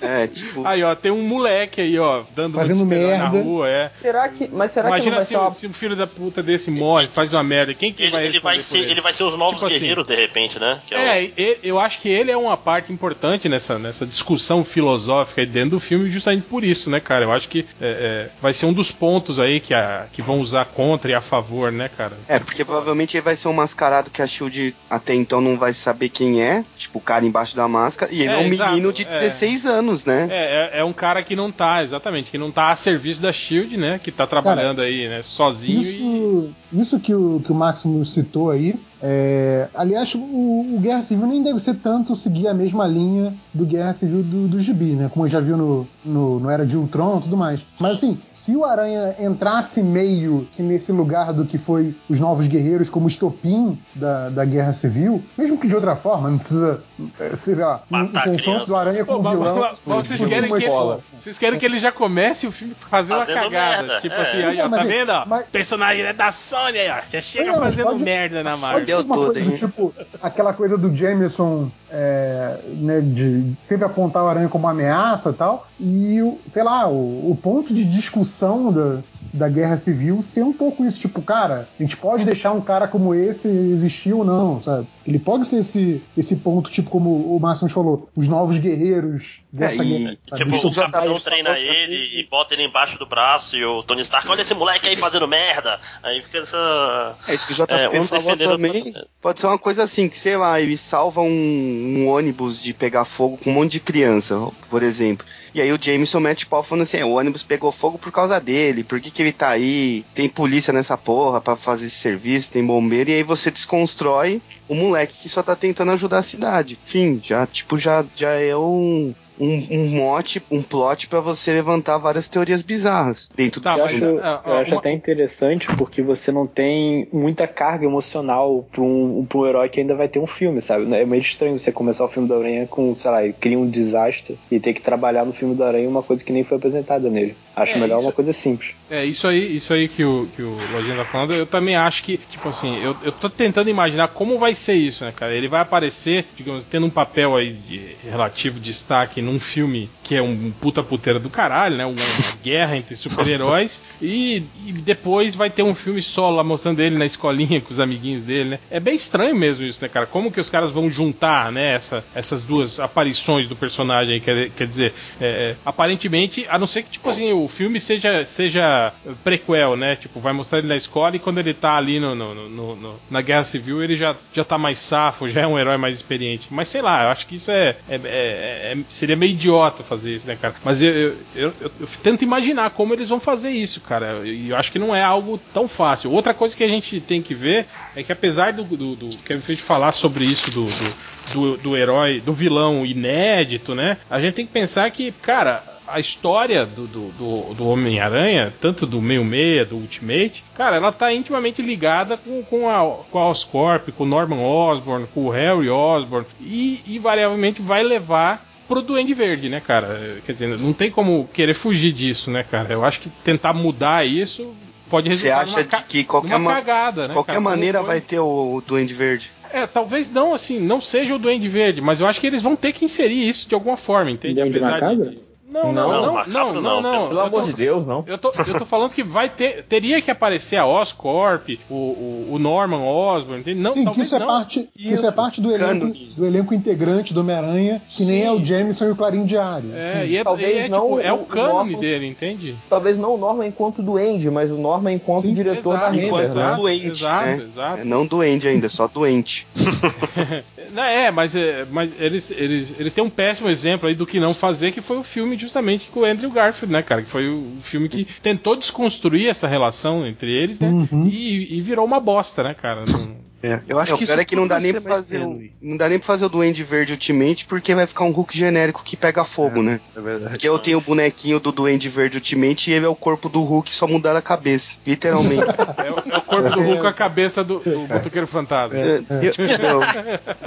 É, 0.00 0.26
tipo. 0.26 0.66
Aí, 0.66 0.82
ó, 0.82 0.94
tem 0.94 1.12
um 1.12 1.22
moleque 1.22 1.80
aí, 1.80 1.96
ó, 1.98 2.24
dando 2.34 2.58
Fazendo 2.58 2.84
merda. 2.84 3.18
na 3.18 3.28
rua, 3.28 3.68
é. 3.68 3.90
Será 3.94 4.28
que. 4.28 4.48
Mas 4.52 4.72
será 4.72 4.88
que 4.88 4.94
Imagina 4.96 5.16
vai 5.16 5.24
se, 5.24 5.36
uma. 5.36 5.50
se 5.52 5.66
um 5.68 5.72
filho 5.72 5.94
da 5.94 6.06
puta 6.06 6.42
desse 6.42 6.68
morre, 6.70 7.06
faz 7.08 7.32
uma 7.32 7.42
merda. 7.44 7.72
Quem 7.72 7.92
que 7.92 8.02
Ele, 8.02 8.10
vai 8.10 8.26
ele 8.26 8.40
vai 8.40 8.60
ser, 8.60 8.78
ele 8.78 9.00
vai 9.00 9.12
ser 9.12 9.22
os 9.22 9.36
novos 9.38 9.54
Tipo 9.54 9.66
assim, 9.66 9.78
guerreiros, 9.78 10.06
de 10.08 10.16
repente, 10.16 10.58
né? 10.58 10.80
Que 10.86 10.94
É, 10.94 11.18
o- 11.20 11.40
e- 11.40 11.58
eu 11.62 11.78
acho 11.78 12.00
que 12.00 12.08
ele 12.08 12.30
é 12.32 12.36
uma 12.36 12.56
parte 12.56 12.92
importante 12.92 13.48
nessa, 13.48 13.78
nessa 13.78 14.04
discussão 14.04 14.64
filosófica 14.64 15.40
aí 15.42 15.46
dentro 15.46 15.70
do 15.70 15.80
filme, 15.80 16.10
justamente 16.10 16.42
por 16.42 16.64
isso, 16.64 16.90
né, 16.90 16.98
cara? 16.98 17.24
Eu 17.24 17.32
acho 17.32 17.48
que 17.48 17.60
é, 17.80 17.86
é, 17.86 18.30
vai 18.40 18.52
ser 18.52 18.66
um 18.66 18.72
dos 18.72 18.90
pontos 18.90 19.38
aí 19.38 19.60
que, 19.60 19.72
a, 19.72 20.06
que 20.12 20.20
vão 20.20 20.40
usar 20.40 20.64
contra 20.64 21.12
e 21.12 21.14
a 21.14 21.20
favor, 21.20 21.61
né, 21.70 21.88
cara? 21.88 22.16
É, 22.26 22.38
porque 22.38 22.64
provavelmente 22.64 23.16
ele 23.16 23.22
vai 23.22 23.36
ser 23.36 23.48
um 23.48 23.52
mascarado 23.52 24.10
que 24.10 24.22
a 24.22 24.26
Shield 24.26 24.74
até 24.90 25.14
então 25.14 25.40
não 25.40 25.56
vai 25.56 25.72
saber 25.72 26.08
quem 26.08 26.42
é, 26.42 26.64
tipo 26.76 26.98
o 26.98 27.02
cara 27.02 27.24
embaixo 27.24 27.54
da 27.54 27.68
máscara, 27.68 28.12
e 28.12 28.22
ele 28.22 28.30
é, 28.30 28.34
É, 28.34 28.38
um 28.38 28.52
exato, 28.52 28.70
menino 28.70 28.92
de 28.92 29.02
é. 29.02 29.06
16 29.06 29.66
anos, 29.66 30.04
né? 30.04 30.26
É, 30.30 30.70
é, 30.76 30.80
é 30.80 30.84
um 30.84 30.92
cara 30.92 31.22
que 31.22 31.36
não 31.36 31.52
tá, 31.52 31.82
exatamente, 31.82 32.30
que 32.30 32.38
não 32.38 32.50
tá 32.50 32.70
a 32.70 32.76
serviço 32.76 33.20
da 33.20 33.32
Shield, 33.32 33.76
né? 33.76 34.00
Que 34.02 34.10
tá 34.10 34.26
trabalhando 34.26 34.80
aí, 34.80 35.08
né, 35.08 35.22
sozinho 35.22 35.80
e. 35.80 35.82
Isso, 35.82 36.50
isso 36.72 37.00
que, 37.00 37.14
o, 37.14 37.40
que 37.44 37.52
o 37.52 37.54
Máximo 37.54 38.04
citou 38.04 38.50
aí, 38.50 38.74
é, 39.02 39.68
aliás, 39.74 40.14
o, 40.14 40.18
o 40.20 40.78
Guerra 40.80 41.02
Civil 41.02 41.26
nem 41.26 41.42
deve 41.42 41.58
ser 41.58 41.74
tanto 41.74 42.14
seguir 42.14 42.46
a 42.46 42.54
mesma 42.54 42.86
linha 42.86 43.34
do 43.52 43.66
Guerra 43.66 43.92
Civil 43.92 44.22
do, 44.22 44.46
do 44.46 44.60
Gibi, 44.60 44.92
né? 44.94 45.10
Como 45.12 45.26
já 45.26 45.40
viu 45.40 45.56
no, 45.56 45.88
no, 46.04 46.38
no 46.38 46.48
Era 46.50 46.64
de 46.64 46.76
Ultron 46.76 47.18
e 47.18 47.22
tudo 47.22 47.36
mais. 47.36 47.66
Mas 47.80 47.96
assim, 47.98 48.20
se 48.28 48.54
o 48.56 48.64
Aranha 48.64 49.16
entrasse 49.18 49.82
meio 49.82 50.46
que 50.54 50.62
nesse 50.62 50.92
lugar 50.92 51.32
do 51.32 51.44
que 51.44 51.58
foi 51.58 51.96
os 52.08 52.20
Novos 52.20 52.46
Guerreiros 52.46 52.88
como 52.88 53.08
estopim 53.08 53.78
da, 53.94 54.30
da 54.30 54.44
Guerra 54.44 54.72
Civil, 54.72 55.22
mesmo 55.36 55.58
que 55.58 55.66
de 55.66 55.74
outra 55.74 55.96
forma, 55.96 56.30
não 56.30 56.38
precisa, 56.38 56.80
é, 57.18 57.34
sei 57.34 57.56
lá, 57.56 57.82
um, 57.90 57.96
um 57.96 57.98
Matar 58.04 58.28
confronto 58.30 58.66
do 58.66 58.76
Aranha 58.76 59.04
com 59.04 59.14
o 59.14 59.22
vilão. 59.30 59.58
mas- 59.58 59.82
mas 59.84 60.06
vocês 60.06 60.24
querem 60.24 60.48
que-. 60.50 61.02
Vocês 61.20 61.38
querem 61.38 61.58
que 61.58 61.66
ele 61.66 61.78
já 61.78 61.90
comece 61.90 62.46
o 62.46 62.52
filme 62.52 62.74
fazendo 62.88 63.16
uma 63.16 63.26
cagada. 63.26 63.82
merda, 63.82 64.00
Tipo 64.00 64.14
é. 64.14 64.22
assim, 64.22 64.36
aí, 64.42 64.56
Não, 64.58 64.66
ó, 64.66 64.68
tá 64.70 64.80
é- 64.80 64.84
vendo, 64.84 65.10
ó? 65.10 65.24
mas- 65.26 65.46
Personagem 65.46 66.02
é 66.04 66.12
da 66.12 66.30
Sony 66.32 66.78
aí, 66.78 66.90
ó. 66.90 67.02
Já 67.10 67.20
chega 67.20 67.50
mas 67.52 67.60
fazendo 67.60 67.86
pode- 67.86 68.02
merda 68.04 68.42
na 68.42 68.56
Marvel. 68.56 68.91
Ser 68.96 69.04
Deu 69.04 69.06
uma 69.06 69.14
tudo, 69.14 69.32
coisa 69.32 69.40
do 69.40 69.50
hein? 69.50 69.56
tipo 69.56 69.94
aquela 70.22 70.52
coisa 70.52 70.78
do 70.78 70.94
Jameson 70.94 71.70
é, 71.90 72.58
né, 72.66 73.00
de 73.00 73.52
sempre 73.56 73.84
apontar 73.84 74.24
o 74.24 74.28
Aranha 74.28 74.48
como 74.48 74.64
uma 74.64 74.70
ameaça 74.70 75.30
e 75.30 75.34
tal, 75.34 75.66
e 75.80 76.38
sei 76.46 76.62
lá, 76.62 76.88
o, 76.88 77.30
o 77.30 77.36
ponto 77.36 77.72
de 77.72 77.84
discussão 77.84 78.72
da, 78.72 78.98
da 79.32 79.48
guerra 79.48 79.76
civil 79.76 80.20
ser 80.22 80.42
um 80.42 80.52
pouco 80.52 80.84
isso, 80.84 80.98
tipo, 81.00 81.20
cara, 81.22 81.68
a 81.78 81.82
gente 81.82 81.96
pode 81.96 82.24
deixar 82.24 82.52
um 82.52 82.60
cara 82.60 82.88
como 82.88 83.14
esse 83.14 83.48
existir 83.48 84.12
ou 84.12 84.24
não, 84.24 84.60
sabe? 84.60 84.86
Ele 85.06 85.18
pode 85.18 85.44
ser 85.46 85.58
esse, 85.58 86.02
esse 86.16 86.36
ponto, 86.36 86.70
tipo, 86.70 86.88
como 86.90 87.34
o 87.34 87.38
Máximos 87.40 87.72
falou, 87.72 88.08
os 88.16 88.28
novos 88.28 88.58
guerreiros 88.58 89.40
dessa 89.52 89.82
É, 89.82 89.86
e- 89.86 89.98
guerra. 89.98 90.16
sabe? 90.28 90.42
Tipo, 90.44 90.56
Isso 90.56 90.68
o 90.68 90.72
já 90.72 90.82
tá- 90.88 91.00
Capitão 91.00 91.20
treina 91.20 91.58
ele 91.58 92.20
e 92.20 92.26
bota 92.30 92.54
ele 92.54 92.64
embaixo 92.64 92.98
do 92.98 93.06
braço 93.06 93.56
e 93.56 93.64
o 93.64 93.82
Tony 93.82 94.02
Stark, 94.02 94.28
olha 94.28 94.42
esse 94.42 94.54
moleque 94.54 94.88
aí 94.88 94.96
fazendo 94.96 95.26
merda. 95.28 95.78
Aí 96.02 96.22
fica 96.22 96.38
essa. 96.38 97.16
É 97.28 97.34
isso 97.34 97.46
que 97.46 97.52
o 97.52 97.56
JP 97.56 97.72
É, 97.74 98.00
um 98.00 98.04
falou 98.04 98.36
também. 98.36 98.82
outro. 98.86 99.06
Pode 99.20 99.40
ser 99.40 99.46
uma 99.46 99.58
coisa 99.58 99.82
assim, 99.84 100.08
que 100.08 100.16
sei 100.18 100.36
lá, 100.36 100.60
ele 100.60 100.76
salva 100.76 101.20
um, 101.20 101.26
um 101.28 102.08
ônibus 102.08 102.60
de 102.62 102.72
pegar 102.72 103.04
fogo 103.04 103.36
com 103.42 103.50
um 103.50 103.54
monte 103.54 103.72
de 103.72 103.80
criança, 103.80 104.38
por 104.70 104.82
exemplo. 104.82 105.26
E 105.54 105.60
aí 105.60 105.72
o 105.72 105.78
Jameson 105.80 106.20
mete 106.20 106.46
pau 106.46 106.62
falando 106.62 106.82
assim, 106.82 106.98
é, 106.98 107.04
o 107.04 107.12
ônibus 107.12 107.42
pegou 107.42 107.70
fogo 107.70 107.98
por 107.98 108.10
causa 108.10 108.40
dele, 108.40 108.82
por 108.82 109.00
que, 109.00 109.10
que 109.10 109.20
ele 109.20 109.32
tá 109.32 109.50
aí? 109.50 110.04
Tem 110.14 110.28
polícia 110.28 110.72
nessa 110.72 110.96
porra 110.96 111.40
pra 111.40 111.56
fazer 111.56 111.86
esse 111.86 111.96
serviço, 111.96 112.50
tem 112.50 112.64
bombeiro, 112.64 113.10
e 113.10 113.14
aí 113.14 113.22
você 113.22 113.50
desconstrói 113.50 114.40
o 114.68 114.74
moleque 114.74 115.18
que 115.18 115.28
só 115.28 115.42
tá 115.42 115.54
tentando 115.54 115.92
ajudar 115.92 116.18
a 116.18 116.22
cidade. 116.22 116.78
Enfim, 116.82 117.20
já, 117.22 117.46
tipo, 117.46 117.76
já, 117.76 118.04
já 118.16 118.30
é 118.30 118.56
um, 118.56 119.14
um, 119.38 119.66
um 119.70 119.88
mote, 119.88 120.42
um 120.50 120.62
plot 120.62 121.08
pra 121.08 121.20
você 121.20 121.52
levantar 121.52 121.98
várias 121.98 122.28
teorias 122.28 122.62
bizarras 122.62 123.30
dentro 123.34 123.60
do 123.60 123.64
Tá, 123.64 123.76
Eu 123.76 123.84
mas, 123.84 124.02
acho, 124.02 124.18
ah, 124.18 124.42
eu 124.46 124.52
ah, 124.54 124.60
acho 124.60 124.70
uma- 124.72 124.78
até 124.80 124.92
interessante 124.92 125.66
porque 125.76 126.02
você 126.02 126.30
não 126.30 126.46
tem 126.46 127.08
muita 127.12 127.46
carga 127.46 127.84
emocional 127.86 128.66
pra 128.70 128.82
um, 128.82 129.24
pra 129.28 129.38
um 129.38 129.46
herói 129.46 129.68
que 129.68 129.80
ainda 129.80 129.94
vai 129.94 130.08
ter 130.08 130.18
um 130.18 130.26
filme, 130.26 130.60
sabe? 130.60 130.84
É 130.94 131.04
meio 131.04 131.20
estranho 131.20 131.58
você 131.58 131.72
começar 131.72 132.04
o 132.04 132.08
filme 132.08 132.28
do 132.28 132.34
Aranha 132.34 132.66
com, 132.66 132.94
sei 132.94 133.10
lá, 133.10 133.20
cria 133.40 133.58
um 133.58 133.68
desastre 133.68 134.38
e 134.50 134.60
ter 134.60 134.74
que 134.74 134.80
trabalhar 134.82 135.24
no 135.24 135.32
filme 135.32 135.54
do 135.54 135.64
Aranha 135.64 135.88
uma 135.88 136.02
coisa 136.02 136.24
que 136.24 136.32
nem 136.32 136.44
foi 136.44 136.58
apresentada 136.58 137.08
nele. 137.08 137.34
Acho 137.56 137.76
É, 137.76 137.80
melhor 137.80 137.96
isso- 137.98 138.06
uma 138.06 138.12
coisa 138.12 138.32
simples. 138.32 138.70
É, 138.90 139.04
isso 139.04 139.26
aí, 139.26 139.56
isso 139.56 139.72
aí 139.72 139.88
que 139.88 140.04
o, 140.04 140.26
que 140.36 140.42
o 140.42 140.54
Lojinha 140.72 140.96
tá 140.96 141.04
falando, 141.04 141.32
eu 141.34 141.46
também 141.46 141.74
acho 141.76 142.02
que, 142.04 142.18
tipo 142.18 142.48
assim, 142.48 142.78
eu, 142.82 142.94
eu 143.02 143.12
tô 143.12 143.30
tentando 143.30 143.70
imaginar 143.70 144.08
como 144.08 144.38
vai 144.38 144.54
ser 144.54 144.74
isso, 144.74 145.04
né, 145.04 145.12
cara? 145.14 145.34
Ele 145.34 145.48
vai 145.48 145.60
aparecer, 145.60 146.26
digamos, 146.36 146.64
tendo 146.66 146.86
um 146.86 146.90
papel 146.90 147.34
aí 147.36 147.52
de 147.52 147.96
relativo 148.02 148.60
destaque 148.60 149.21
num 149.22 149.40
filme 149.40 149.88
que 150.02 150.14
é 150.14 150.22
um 150.22 150.52
puta 150.60 150.82
puteira 150.82 151.18
do 151.18 151.30
caralho, 151.30 151.76
né? 151.76 151.84
Uma, 151.86 151.94
uma 151.94 152.36
guerra 152.42 152.76
entre 152.76 152.96
super-heróis, 152.96 153.82
e, 154.00 154.42
e 154.66 154.72
depois 154.72 155.34
vai 155.34 155.48
ter 155.50 155.62
um 155.62 155.74
filme 155.74 156.02
solo 156.02 156.36
lá 156.36 156.44
mostrando 156.44 156.80
ele 156.80 156.96
na 156.98 157.06
escolinha 157.06 157.60
com 157.60 157.70
os 157.70 157.80
amiguinhos 157.80 158.22
dele, 158.22 158.50
né? 158.50 158.58
É 158.70 158.80
bem 158.80 158.94
estranho 158.94 159.34
mesmo 159.34 159.64
isso, 159.64 159.80
né, 159.82 159.88
cara? 159.88 160.06
Como 160.06 160.30
que 160.30 160.40
os 160.40 160.50
caras 160.50 160.70
vão 160.70 160.90
juntar, 160.90 161.50
né, 161.52 161.74
essa, 161.74 162.04
essas 162.14 162.42
duas 162.42 162.78
aparições 162.80 163.46
do 163.46 163.56
personagem 163.56 164.14
aí, 164.14 164.20
quer, 164.20 164.50
quer 164.50 164.66
dizer, 164.66 164.92
é, 165.20 165.26
é, 165.26 165.56
aparentemente, 165.64 166.46
a 166.48 166.58
não 166.58 166.66
ser 166.66 166.82
que, 166.82 166.90
tipo 166.90 167.08
assim, 167.08 167.32
o 167.32 167.46
filme 167.48 167.78
seja, 167.80 168.24
seja 168.26 168.92
prequel, 169.24 169.76
né? 169.76 169.96
Tipo, 169.96 170.20
vai 170.20 170.32
mostrar 170.32 170.58
ele 170.58 170.68
na 170.68 170.76
escola 170.76 171.16
e 171.16 171.18
quando 171.18 171.38
ele 171.38 171.54
tá 171.54 171.76
ali 171.76 171.98
no, 172.00 172.14
no- 172.14 172.34
no- 172.48 172.76
no- 172.76 173.00
na 173.10 173.20
Guerra 173.20 173.44
Civil 173.44 173.82
ele 173.82 173.96
já, 173.96 174.16
já 174.32 174.44
tá 174.44 174.58
mais 174.58 174.78
safo, 174.78 175.28
já 175.28 175.42
é 175.42 175.46
um 175.46 175.58
herói 175.58 175.76
mais 175.76 175.96
experiente. 175.96 176.48
Mas 176.50 176.68
sei 176.68 176.82
lá, 176.82 177.04
eu 177.04 177.08
acho 177.10 177.26
que 177.26 177.36
isso 177.36 177.50
é, 177.50 177.76
é- 177.88 178.00
é- 178.04 178.72
é- 178.72 178.76
seria 179.12 179.16
meio 179.16 179.32
idiota 179.32 179.82
fazer 179.82 180.14
isso, 180.16 180.26
né, 180.26 180.36
cara? 180.40 180.54
Mas 180.64 180.82
eu, 180.82 180.90
eu, 180.92 181.14
eu- 181.34 181.52
eu- 181.60 181.88
tento 182.02 182.22
imaginar 182.22 182.70
como 182.70 182.94
eles 182.94 183.08
vão 183.08 183.20
fazer 183.20 183.50
isso, 183.50 183.80
cara. 183.80 184.22
E 184.26 184.50
eu 184.50 184.56
acho 184.56 184.72
que 184.72 184.78
não 184.78 184.94
é 184.94 185.02
algo 185.02 185.38
tão 185.52 185.68
fácil. 185.68 186.10
Outra 186.10 186.32
coisa 186.34 186.56
que 186.56 186.64
a 186.64 186.68
gente 186.68 187.00
tem 187.00 187.22
que 187.22 187.34
ver 187.34 187.66
é 187.94 188.02
que 188.02 188.12
apesar 188.12 188.52
do, 188.52 188.64
do, 188.64 188.96
do 188.96 189.16
Kevin 189.18 189.40
Feige 189.40 189.62
falar 189.62 189.92
sobre 189.92 190.24
isso 190.24 190.50
do, 190.50 190.64
do, 190.64 190.92
do, 191.32 191.56
do 191.58 191.76
herói, 191.76 192.20
do 192.20 192.32
vilão 192.32 192.84
inédito, 192.84 193.74
né? 193.74 193.98
A 194.10 194.20
gente 194.20 194.34
tem 194.34 194.46
que 194.46 194.52
pensar 194.52 194.90
que, 194.90 195.12
cara, 195.12 195.62
a 195.86 196.00
história 196.00 196.64
do, 196.64 196.86
do, 196.86 197.08
do, 197.10 197.54
do 197.54 197.66
Homem-Aranha, 197.68 198.52
tanto 198.60 198.86
do 198.86 199.00
meio-meia, 199.02 199.64
do 199.64 199.76
Ultimate, 199.76 200.42
cara, 200.56 200.76
ela 200.76 200.92
tá 200.92 201.12
intimamente 201.12 201.60
ligada 201.60 202.16
com, 202.16 202.42
com, 202.44 202.68
a, 202.68 202.80
com 203.10 203.18
a 203.18 203.28
Oscorp, 203.28 203.88
com 203.90 204.04
o 204.04 204.06
Norman 204.06 204.40
Osborn, 204.40 205.06
com 205.12 205.26
o 205.26 205.30
Harry 205.30 205.68
Osborn, 205.68 206.26
e 206.40 206.80
invariavelmente 206.86 207.60
vai 207.60 207.82
levar 207.82 208.50
pro 208.68 208.82
Duende 208.82 209.14
Verde, 209.14 209.48
né, 209.48 209.60
cara? 209.60 210.20
Quer 210.24 210.32
dizer, 210.32 210.58
não 210.58 210.72
tem 210.72 210.90
como 210.90 211.28
querer 211.32 211.54
fugir 211.54 211.92
disso, 211.92 212.30
né, 212.30 212.42
cara? 212.42 212.72
Eu 212.72 212.84
acho 212.84 213.00
que 213.00 213.08
tentar 213.24 213.52
mudar 213.52 214.06
isso 214.06 214.54
pode 214.88 215.08
Você 215.08 215.28
resultar 215.28 215.40
acha 215.42 215.56
numa, 215.70 215.80
de 215.80 215.84
que 215.88 216.04
qualquer, 216.04 216.38
numa 216.38 216.54
cagada, 216.54 217.02
de 217.02 217.08
né, 217.08 217.14
qualquer 217.14 217.32
cara? 217.32 217.40
Maneira 217.40 217.78
foi- 217.78 217.86
vai 217.88 218.00
ter 218.00 218.18
o, 218.18 218.54
o 218.56 218.60
Duende 218.60 218.92
Verde? 218.94 219.30
É, 219.50 219.66
talvez 219.66 220.10
não, 220.10 220.32
assim, 220.34 220.58
não 220.60 220.80
seja 220.80 221.14
o 221.14 221.18
Duende 221.18 221.48
Verde, 221.48 221.80
mas 221.80 222.00
eu 222.00 222.06
acho 222.06 222.20
que 222.20 222.26
eles 222.26 222.40
vão 222.42 222.56
ter 222.56 222.72
que 222.72 222.84
inserir 222.84 223.28
isso 223.28 223.48
de 223.48 223.54
alguma 223.54 223.76
forma, 223.76 224.10
entende? 224.10 224.34
Duende 224.34 224.58
Apesar 224.58 224.74
de- 224.76 224.80
Macabro? 224.82 225.31
Não, 225.52 225.72
não, 225.72 225.72
Não, 225.72 226.02
não, 226.02 226.02
não, 226.02 226.52
não, 226.54 226.62
não, 226.62 226.80
não. 226.82 227.08
Pelo 227.08 227.20
Eu 227.20 227.26
amor 227.26 227.40
tô- 227.42 227.46
de 227.48 227.52
Deus, 227.52 227.86
não. 227.86 228.04
Eu 228.06 228.16
tô, 228.18 228.32
eu 228.46 228.58
tô 228.58 228.64
falando 228.64 228.90
que 228.90 229.02
vai 229.02 229.28
ter, 229.28 229.64
teria 229.64 230.00
que 230.00 230.10
aparecer 230.10 230.56
a 230.56 230.66
Oscorp, 230.66 231.48
o, 231.68 231.74
o, 231.74 232.28
o 232.32 232.38
Norman 232.38 232.82
Osborn, 232.82 233.40
entende? 233.40 233.60
Não, 233.60 233.72
Sim, 233.72 233.84
que 233.90 234.00
isso 234.00 234.14
é, 234.16 234.18
não. 234.18 234.26
parte, 234.26 234.68
que 234.74 234.92
isso 234.92 235.04
é 235.04 235.08
Isso. 235.08 235.16
parte 235.16 235.40
do 235.40 235.50
elenco, 235.52 235.80
Cano. 235.92 235.94
do 236.16 236.26
elenco 236.26 236.54
integrante 236.54 237.12
do 237.12 237.20
Homem-Aranha, 237.20 237.82
que 237.90 238.04
nem 238.04 238.20
Sim. 238.22 238.26
é 238.26 238.32
o 238.32 238.44
Jameson 238.44 238.86
e 238.86 238.90
o 238.90 238.96
Clarim 238.96 239.24
Diário. 239.24 239.70
É, 239.74 240.02
Sim. 240.04 240.08
e 240.12 240.16
é, 240.16 240.24
Talvez 240.24 240.62
e 240.62 240.66
é, 240.66 240.68
não 240.68 240.82
tipo, 240.88 241.00
é 241.00 241.12
o- 241.12 241.16
o 241.16 241.22
o 241.22 241.26
cânone 241.26 241.76
dele, 241.76 242.06
entende? 242.06 242.56
Talvez 242.70 242.96
não 242.98 243.14
o 243.14 243.18
Norman 243.18 243.46
enquanto 243.46 243.82
duende, 243.82 244.30
mas 244.30 244.50
o 244.50 244.56
Norman 244.56 244.92
enquanto 244.92 245.22
Sim, 245.26 245.32
diretor 245.32 245.72
da 245.78 245.90
Exato, 245.90 245.92
Render, 245.94 246.06
enquanto 246.06 246.34
né? 246.34 246.54
doente, 246.56 246.86
exato, 246.86 247.26
né? 247.26 247.44
exato. 247.52 247.80
É, 247.80 247.84
não 247.84 248.06
doente 248.06 248.48
ainda, 248.48 248.68
só 248.68 248.88
doente. 248.88 249.46
Não, 250.72 250.82
é, 250.84 251.10
mas, 251.10 251.36
é, 251.36 251.66
mas 251.70 251.92
eles, 251.98 252.30
eles, 252.30 252.74
eles 252.78 252.94
têm 252.94 253.04
um 253.04 253.10
péssimo 253.10 253.48
exemplo 253.48 253.88
aí 253.88 253.94
do 253.94 254.06
que 254.06 254.18
não 254.18 254.32
fazer, 254.32 254.72
que 254.72 254.80
foi 254.80 254.96
o 254.96 255.02
filme 255.02 255.36
justamente 255.42 255.86
com 255.90 256.00
o 256.00 256.04
Andrew 256.04 256.30
Garfield, 256.30 256.72
né, 256.72 256.82
cara? 256.82 257.02
Que 257.02 257.10
foi 257.10 257.28
o 257.28 257.58
filme 257.62 257.88
que 257.88 258.04
tentou 258.22 258.56
desconstruir 258.56 259.28
essa 259.28 259.46
relação 259.46 260.06
entre 260.06 260.32
eles, 260.32 260.58
né? 260.58 260.68
Uhum. 260.68 261.08
E, 261.08 261.58
e 261.58 261.60
virou 261.60 261.84
uma 261.84 262.00
bosta, 262.00 262.42
né, 262.42 262.54
cara? 262.54 262.84
Não- 262.86 263.16
É, 263.42 263.60
eu 263.68 263.78
acho 263.78 263.94
É, 263.94 263.96
que 263.98 264.04
o 264.04 264.06
pior 264.06 264.18
é 264.18 264.24
que 264.24 264.36
não 264.36 264.46
dá 264.46 264.60
nem 264.60 264.72
pra 264.72 264.80
fazer 264.80 265.18
não 265.60 265.76
dá 265.76 265.88
nem 265.88 265.98
pra 265.98 266.06
fazer 266.06 266.24
o 266.24 266.28
Duende 266.28 266.62
Verde 266.62 266.92
Ultimate 266.92 267.44
porque 267.46 267.74
vai 267.74 267.86
ficar 267.86 268.04
um 268.04 268.10
Hulk 268.12 268.36
genérico 268.36 268.82
que 268.84 268.96
pega 268.96 269.24
fogo, 269.24 269.62
né? 269.62 269.80
É 269.96 270.00
verdade. 270.00 270.30
Porque 270.30 270.48
eu 270.48 270.58
tenho 270.58 270.78
o 270.78 270.80
bonequinho 270.80 271.40
do 271.40 271.50
Duende 271.52 271.88
Verde 271.88 272.18
Ultimate 272.18 272.70
e 272.70 272.74
ele 272.74 272.86
é 272.86 272.88
o 272.88 272.94
corpo 272.94 273.28
do 273.28 273.42
Hulk 273.42 273.74
só 273.74 273.86
mudar 273.86 274.14
a 274.16 274.22
cabeça, 274.22 274.78
literalmente. 274.86 275.42
É, 275.82 275.90
o- 275.90 276.14
é 276.14 276.18
o 276.18 276.22
corpo 276.22 276.50
do 276.50 276.60
Hulk 276.62 276.80
com 276.82 276.86
a 276.86 276.92
cabeça 276.92 277.42
do, 277.44 277.58
do 277.60 277.86
Botoqueiro 277.86 278.26
Fantasma. 278.26 278.78
É, 278.78 278.98
entendeu? 278.98 279.80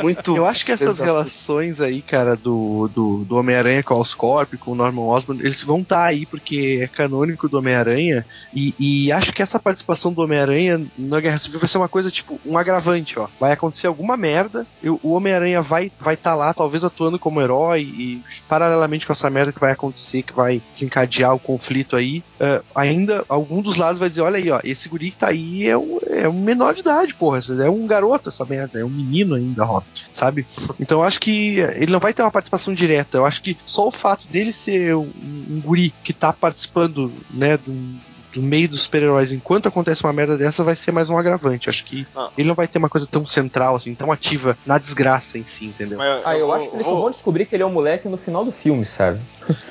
Muito. 0.01 0.35
Eu 0.35 0.45
acho 0.45 0.65
que 0.65 0.71
essas 0.71 0.87
pesado. 0.97 1.05
relações 1.11 1.81
aí, 1.81 2.01
cara, 2.01 2.35
do, 2.35 2.87
do, 2.93 3.17
do 3.25 3.35
Homem-Aranha 3.35 3.83
com 3.83 3.93
o 3.95 3.99
Oscorp, 3.99 4.53
com 4.57 4.71
o 4.71 4.75
Norman 4.75 5.01
Osborn, 5.03 5.41
eles 5.41 5.61
vão 5.63 5.81
estar 5.81 6.03
aí 6.03 6.25
porque 6.25 6.79
é 6.83 6.87
canônico 6.87 7.49
do 7.49 7.57
Homem-Aranha. 7.57 8.25
E, 8.53 8.73
e 8.79 9.11
acho 9.11 9.33
que 9.33 9.41
essa 9.41 9.59
participação 9.59 10.13
do 10.13 10.21
Homem-Aranha 10.21 10.85
na 10.97 11.19
Guerra 11.19 11.39
Civil 11.39 11.59
vai 11.59 11.67
ser 11.67 11.77
uma 11.77 11.89
coisa, 11.89 12.09
tipo, 12.11 12.39
um 12.45 12.57
agravante 12.57 12.84
agravante, 12.85 13.19
ó. 13.19 13.27
Vai 13.39 13.51
acontecer 13.51 13.87
alguma 13.87 14.15
merda, 14.15 14.65
e 14.81 14.89
o 14.89 14.99
Homem-Aranha 15.03 15.61
vai 15.61 15.87
estar 15.87 16.05
vai 16.05 16.15
tá 16.15 16.35
lá, 16.35 16.53
talvez 16.53 16.83
atuando 16.83 17.17
como 17.17 17.41
herói, 17.41 17.81
e 17.81 18.23
paralelamente 18.47 19.07
com 19.07 19.13
essa 19.13 19.29
merda 19.29 19.51
que 19.51 19.59
vai 19.59 19.71
acontecer, 19.71 20.21
que 20.21 20.33
vai 20.33 20.61
desencadear 20.71 21.33
o 21.33 21.39
conflito 21.39 21.95
aí, 21.95 22.23
uh, 22.39 22.63
ainda 22.75 23.25
algum 23.27 23.61
dos 23.61 23.77
lados 23.77 23.99
vai 23.99 24.09
dizer: 24.09 24.21
olha 24.21 24.37
aí, 24.37 24.49
ó, 24.51 24.59
esse 24.63 24.87
guri 24.87 25.11
que 25.11 25.17
tá 25.17 25.29
aí 25.29 25.67
é 25.67 25.77
um, 25.77 25.99
é 26.07 26.29
um 26.29 26.39
menor 26.39 26.73
de 26.73 26.81
idade, 26.81 27.13
porra. 27.13 27.39
É 27.63 27.69
um 27.69 27.87
garoto 27.87 28.29
essa 28.29 28.45
merda, 28.45 28.79
é 28.79 28.85
um 28.85 28.89
menino 28.89 29.35
ainda, 29.35 29.65
ó, 29.65 29.81
sabe? 30.11 30.45
Então 30.79 30.99
eu 30.99 31.03
acho 31.03 31.19
que 31.19 31.59
ele 31.59 31.91
não 31.91 31.99
vai 31.99 32.13
ter 32.13 32.21
uma 32.21 32.31
participação 32.31 32.73
direta. 32.73 33.17
Eu 33.17 33.25
acho 33.25 33.41
que 33.41 33.57
só 33.65 33.87
o 33.87 33.91
fato 33.91 34.27
dele 34.27 34.53
ser 34.53 34.95
um, 34.95 35.11
um 35.49 35.61
guri 35.63 35.93
que 36.03 36.13
tá 36.13 36.31
participando, 36.31 37.11
né, 37.31 37.57
de 37.57 37.69
um 37.69 37.97
do 38.35 38.41
meio 38.41 38.67
dos 38.67 38.81
super-heróis 38.81 39.31
enquanto 39.31 39.67
acontece 39.67 40.03
uma 40.03 40.11
merda 40.11 40.37
dessa 40.37 40.63
vai 40.63 40.75
ser 40.75 40.91
mais 40.91 41.09
um 41.09 41.17
agravante. 41.17 41.69
Acho 41.69 41.85
que 41.85 42.05
ah. 42.15 42.29
ele 42.37 42.47
não 42.47 42.55
vai 42.55 42.67
ter 42.67 42.77
uma 42.77 42.89
coisa 42.89 43.07
tão 43.07 43.25
central, 43.25 43.75
assim, 43.75 43.95
tão 43.95 44.11
ativa 44.11 44.57
na 44.65 44.77
desgraça 44.77 45.37
em 45.37 45.45
si, 45.45 45.67
entendeu? 45.67 45.97
Mas, 45.97 46.21
ah, 46.25 46.37
eu, 46.37 46.47
vou, 46.47 46.55
acho 46.55 46.69
que 46.69 46.75
eles 46.75 46.85
vou... 46.85 46.95
só 46.95 47.01
vão 47.01 47.09
descobrir 47.09 47.45
que 47.45 47.55
ele 47.55 47.63
é 47.63 47.65
um 47.65 47.71
moleque 47.71 48.09
no 48.09 48.17
final 48.17 48.43
do 48.43 48.51
filme, 48.51 48.85
sabe? 48.85 49.21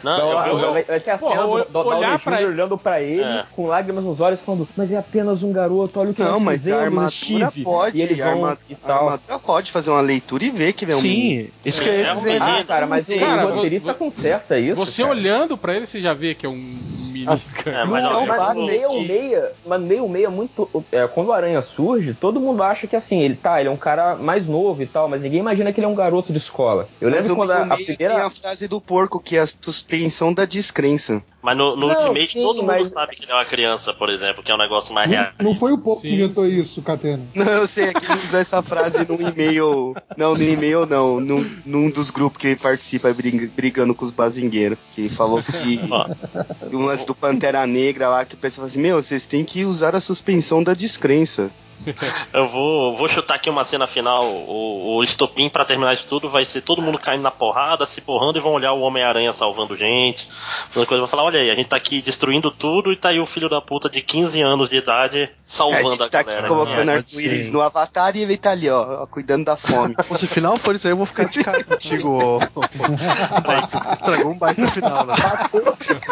Não, 0.03 0.47
eu, 0.47 0.59
eu, 0.59 0.73
vai, 0.73 0.85
vai 0.85 1.01
ser 1.01 1.11
a 1.11 1.19
cena 1.19 1.43
do, 1.43 1.65
do. 1.65 1.93
Ele. 1.95 2.47
olhando 2.47 2.79
pra 2.79 3.03
ele, 3.03 3.23
é. 3.23 3.45
com 3.55 3.67
lágrimas 3.67 4.05
nos 4.05 4.21
olhos, 4.21 4.41
falando, 4.41 4.69
mas 4.77 4.93
é 4.93 4.97
apenas 4.97 5.43
um 5.43 5.53
garoto, 5.53 6.01
olha 6.01 6.11
o 6.11 6.15
que 6.15 6.23
não, 6.23 6.33
nós 6.33 6.43
mas 6.43 6.61
fizemos, 6.61 6.81
a 6.81 6.85
armadura 6.85 7.11
Steve. 7.11 7.65
pode, 7.65 7.99
e 7.99 8.03
eles 8.03 8.21
a, 8.21 8.25
vão 8.25 8.45
armadura, 8.45 8.61
e 8.71 8.75
tal. 8.77 8.91
a 8.91 9.05
armadura 9.12 9.39
pode 9.41 9.73
fazer 9.73 9.91
uma 9.91 10.01
leitura 10.01 10.45
e 10.45 10.51
ver 10.51 10.73
que 10.73 10.85
ele 10.85 10.93
é 10.93 10.97
um 10.97 11.01
Sim, 11.01 11.49
isso 11.65 11.83
que 11.83 11.89
eu 11.89 11.93
ia 11.93 12.07
É 12.07 12.12
um 12.12 12.17
dizer. 12.17 12.43
Ah, 12.43 12.62
cara, 12.67 12.87
mas 12.87 13.07
Cara, 13.07 13.47
o 13.47 13.55
roteirista 13.55 13.95
conserta 13.95 14.59
isso. 14.59 14.77
Você 14.77 15.03
olhando 15.03 15.59
pra 15.59 15.75
ele, 15.75 15.87
você 15.87 16.01
já 16.01 16.15
vê 16.15 16.35
que 16.35 16.47
é 16.47 16.49
um 16.49 16.79
menino. 17.15 17.41
cara. 17.62 17.79
É, 17.79 17.85
mas, 17.85 18.03
Não, 18.03 18.23
ó, 18.23 18.54
Mas 18.55 18.71
meio 18.71 18.89
que- 18.89 19.09
meia, 19.09 19.53
mas 19.67 19.81
meio 19.83 20.09
meia 20.09 20.31
muito. 20.31 20.69
é, 20.93 21.07
quando 21.07 21.29
o 21.29 21.33
Aranha 21.33 21.61
surge, 21.63 22.15
todo 22.15 22.41
mundo 22.41 22.63
acha 22.63 22.87
que 22.87 22.97
assim, 22.97 23.21
ele 23.21 23.35
tá, 23.37 23.61
ele 23.61 23.69
é 23.69 23.73
um 23.73 23.77
cara 23.77 24.15
mais 24.17 24.49
novo 24.49 24.83
e 24.83 24.87
tal, 24.87 25.09
mas 25.09 25.21
ninguém 25.23 25.41
imagina 25.41 25.73
que 25.73 25.81
ele 25.81 25.87
é 25.87 25.89
um 25.89 25.95
garoto 25.95 26.33
de 26.33 26.39
escola. 26.39 26.89
Eu 27.01 27.11
Mas 27.11 27.21
lembro 27.27 27.33
o 27.35 27.37
quando 27.37 27.51
a, 27.51 27.63
a 27.63 27.77
primeira. 27.77 27.97
tem 28.15 28.23
a 28.23 28.31
frase 28.31 28.69
do 28.69 28.81
porco, 28.81 29.21
que 29.21 29.37
é 29.37 29.41
a 29.41 29.47
suspensão 29.47 30.33
da 30.33 30.45
descrença. 30.45 31.23
mas 31.43 31.57
no, 31.57 31.77
no 31.77 31.89
Não, 31.89 31.95
Ultimate 32.09 32.27
sim, 32.33 32.43
todo 32.43 32.57
mundo 32.57 32.67
mas- 32.67 32.91
sabe 32.91 33.17
que 33.17 33.25
ele 33.25 33.33
é 33.33 33.35
uma 33.35 33.45
criança, 33.45 33.93
por 33.93 34.09
exemplo, 34.11 34.43
que 34.43 34.51
é 34.51 34.55
um 34.55 34.59
negócio 34.59 34.95
mais 34.95 35.09
real. 35.11 35.29
Não, 35.39 35.47
não 35.47 35.55
foi 35.55 35.73
o 35.73 35.79
que 35.79 36.01
Sim. 36.01 36.15
inventou 36.15 36.47
isso, 36.47 36.81
Catena. 36.83 37.23
Não, 37.35 37.45
eu 37.53 37.67
sei, 37.67 37.85
é 37.89 37.93
que 37.93 38.05
ele 38.11 38.21
usou 38.21 38.41
essa 38.41 38.63
frase 38.63 39.07
num 39.09 39.21
e-mail. 39.21 39.95
Não, 40.17 40.35
no 40.35 40.43
e-mail 40.43 40.87
não, 40.87 41.21
num, 41.21 41.45
num 41.67 41.91
dos 41.91 42.11
grupos 42.11 42.39
que 42.41 42.49
ele 42.49 42.57
participa 42.57 43.13
brig- 43.13 43.49
brigando 43.49 43.95
com 43.95 44.05
os 44.05 44.13
bazingueiros. 44.13 44.79
Que 44.95 45.09
falou 45.09 45.43
que. 45.43 45.81
Ó. 45.91 46.07
lance 46.73 47.07
do 47.07 47.15
Pantera 47.15 47.67
Negra 47.67 48.09
lá, 48.09 48.25
que 48.25 48.34
pessoal 48.37 48.66
falou 48.66 48.68
assim: 48.68 48.80
Meu, 48.80 49.01
vocês 49.01 49.26
têm 49.26 49.45
que 49.45 49.64
usar 49.64 49.95
a 49.95 50.01
suspensão 50.01 50.62
da 50.62 50.74
descrença. 50.74 51.51
Eu 52.32 52.47
vou, 52.47 52.97
vou 52.97 53.09
chutar 53.09 53.35
aqui 53.37 53.49
uma 53.51 53.64
cena 53.64 53.87
final. 53.87 54.24
O, 54.24 54.97
o 54.97 55.03
estopim 55.05 55.49
pra 55.49 55.64
terminar 55.64 55.95
isso 55.95 56.07
tudo 56.07 56.28
vai 56.28 56.45
ser 56.45 56.61
todo 56.62 56.80
mundo 56.82 56.99
caindo 56.99 57.22
na 57.22 57.30
porrada, 57.30 57.87
se 57.87 58.01
porrando 58.01 58.39
e 58.39 58.41
vão 58.43 58.53
olhar 58.53 58.72
o 58.72 58.80
Homem-Aranha 58.80 59.32
salvando 59.32 59.76
gente. 59.76 60.28
Coisa. 60.72 60.97
Vão 60.99 61.07
falar: 61.07 61.24
olha 61.24 61.41
aí, 61.41 61.51
a 61.51 61.55
gente 61.55 61.68
tá 61.68 61.76
aqui 61.76 62.01
destruindo 62.03 62.51
tudo 62.51 62.93
e 62.93 62.97
tá 62.97 63.09
aí 63.11 63.20
o 63.20 63.26
filho 63.26 63.49
da 63.49 63.61
puta 63.61 63.89
de 63.89 64.01
15 64.01 64.41
anos 64.41 64.68
de 64.68 64.76
idade 64.76 65.18
É, 65.18 65.24
a 65.24 65.28
salvando 65.47 65.91
gente 65.91 66.03
a 66.03 66.09
tá 66.09 66.20
aqui 66.20 66.30
galera. 66.30 66.49
colocando 66.49 66.78
É, 66.78 66.85
pode 66.85 66.91
arco-íris 66.99 67.51
no 67.53 67.61
avatar 67.61 68.16
e 68.16 68.22
ele 68.22 68.37
tá 68.37 68.51
ali, 68.53 68.68
ó, 68.70 69.03
ó, 69.03 69.07
cuidando 69.07 69.45
da 69.45 69.57
fome. 69.57 69.95
Pô, 70.09 70.14
se 70.16 70.24
o 70.24 70.28
final 70.28 70.57
for 70.57 70.74
isso 70.74 70.87
aí, 70.87 70.93
eu 70.93 70.97
vou 70.97 71.07
ficar 71.07 71.24
de 71.24 71.43
cara 71.45 71.62
contigo. 71.64 72.39
estragou 73.93 74.32
um 74.32 74.39
baita 74.39 74.68
final, 74.68 75.07
né? 75.07 75.14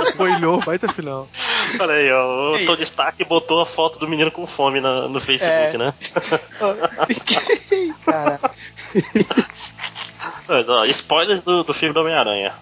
Spoilhou 0.07 0.61
baita 0.61 0.89
final. 0.93 1.29
Olha 1.81 1.95
aí, 1.95 2.13
ó, 2.13 2.53
o 2.55 2.67
Tony 2.67 2.83
Stark 2.83 3.23
botou 3.25 3.61
a 3.61 3.67
foto 3.67 3.99
do 3.99 4.09
menino 4.09 4.31
com 4.31 4.47
fome 4.47 4.81
na- 4.81 5.09
no 5.09 5.21
Facebook, 5.21 5.53
É. 5.55 5.62
né? 5.79 5.95
Cara, 8.05 8.41
Mas, 10.49 10.69
ó, 10.69 10.85
spoilers 10.87 11.43
do, 11.45 11.63
do 11.65 11.75
filme 11.75 11.95
do 11.95 12.01
Homem-Aranha. 12.01 12.55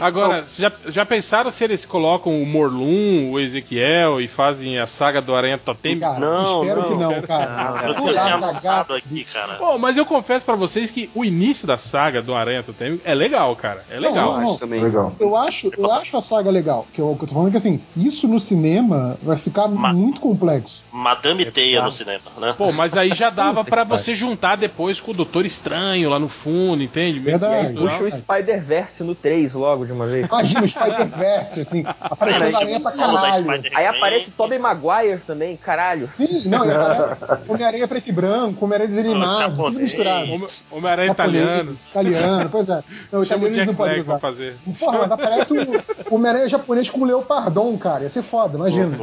Agora, 0.00 0.42
vocês 0.46 0.56
já, 0.58 0.72
já 0.90 1.04
pensaram 1.06 1.50
se 1.50 1.64
eles 1.64 1.84
colocam 1.86 2.40
o 2.42 2.46
Morlun, 2.46 3.30
o 3.30 3.40
Ezequiel 3.40 4.20
e 4.20 4.28
fazem 4.28 4.78
a 4.78 4.86
saga 4.86 5.20
do 5.20 5.34
Aranha 5.34 5.58
Totem? 5.58 5.98
Cara, 5.98 6.18
Não, 6.18 6.62
espero 6.62 6.80
não, 6.82 6.88
que 6.88 6.94
não, 6.94 7.08
quero- 7.10 7.26
cara. 7.26 7.86
Eu 7.86 8.14
da 8.14 8.34
anunciado 8.34 8.62
gata, 8.62 8.96
aqui, 8.96 9.24
cara. 9.24 9.54
Pô, 9.54 9.78
mas 9.78 9.96
eu 9.96 10.06
confesso 10.06 10.44
pra 10.44 10.54
vocês 10.54 10.90
que 10.90 11.10
o 11.14 11.24
início 11.24 11.66
da 11.66 11.78
saga 11.78 12.20
do 12.22 12.34
Aranha 12.34 12.62
Totem 12.62 13.00
é 13.04 13.14
legal, 13.14 13.54
cara. 13.56 13.84
É 13.90 13.98
Não, 14.00 14.08
legal. 14.08 14.34
eu 14.34 14.40
não. 14.40 14.50
acho 14.50 14.60
também. 14.60 14.80
Legal. 14.82 15.12
Eu 15.18 15.36
acho, 15.36 15.70
eu 15.76 15.90
acho 15.92 16.16
a 16.16 16.22
saga 16.22 16.50
legal. 16.50 16.86
Que 16.92 17.00
eu, 17.00 17.14
que 17.16 17.24
eu 17.24 17.28
tô 17.28 17.34
falando 17.34 17.50
que 17.50 17.56
assim, 17.56 17.80
isso 17.96 18.28
no 18.28 18.38
cinema 18.40 19.18
vai 19.22 19.36
ficar 19.38 19.68
Ma- 19.68 19.92
muito 19.92 20.20
complexo. 20.20 20.84
Madame 20.92 21.44
Teia 21.46 21.80
tá. 21.80 21.86
no 21.86 21.92
cinema, 21.92 22.20
né? 22.38 22.54
Pô, 22.56 22.72
mas 22.72 22.96
aí 22.96 23.14
já 23.14 23.30
dava 23.30 23.64
pariu. 23.64 23.86
você 23.86 24.14
juntar 24.14 24.56
depois 24.56 25.00
com 25.00 25.10
o 25.10 25.14
Doutor 25.14 25.44
Estranho 25.46 26.08
lá 26.10 26.18
no 26.18 26.28
fundo, 26.28 26.82
entende? 26.82 27.18
Verdade. 27.18 27.74
Puxa 27.74 28.02
o 28.04 28.10
Spider-Verse 28.10 29.02
no 29.04 29.14
3 29.14 29.54
logo 29.54 29.65
de 29.86 29.92
uma 29.92 30.06
vez. 30.06 30.28
Imagina 30.28 30.62
o 30.62 30.68
Spider-Verse, 30.68 31.60
assim, 31.60 31.84
aparecendo 32.00 32.56
aranha 32.56 32.80
pra 32.80 32.90
Tudo 32.92 33.02
caralho. 33.02 33.62
Aí 33.74 33.86
aparece 33.86 34.30
Tobey 34.30 34.58
Maguire 34.58 35.18
também, 35.26 35.56
caralho. 35.56 36.08
Sim, 36.16 36.48
não, 36.48 36.64
e 36.66 36.70
aparece 36.70 37.24
Homem-Aranha 37.48 37.88
preto 37.88 38.08
e 38.08 38.12
branco, 38.12 38.64
Homem-Aranha 38.64 38.88
desanimado, 38.88 39.42
tudo 39.50 39.56
japonês. 39.56 39.82
misturado. 39.82 40.32
Homem- 40.32 40.46
Homem-Aranha 40.70 41.10
italiano. 41.12 41.76
Italiano, 41.90 42.48
pois 42.50 42.68
é. 42.68 42.82
Não, 43.10 43.20
o 43.20 43.24
Chama 43.24 43.46
o 43.46 43.50
Jack 43.50 43.72
Black 43.72 43.94
pra 43.94 44.02
usar. 44.02 44.18
fazer. 44.18 44.56
Porra, 44.78 44.98
mas 45.00 45.12
aparece 45.12 45.52
o 45.58 46.14
Homem-Aranha 46.14 46.48
japonês 46.48 46.90
com 46.90 47.00
o 47.00 47.04
Leopardon, 47.04 47.76
cara. 47.78 48.02
Ia 48.02 48.08
ser 48.08 48.22
foda, 48.22 48.56
imagina. 48.56 48.96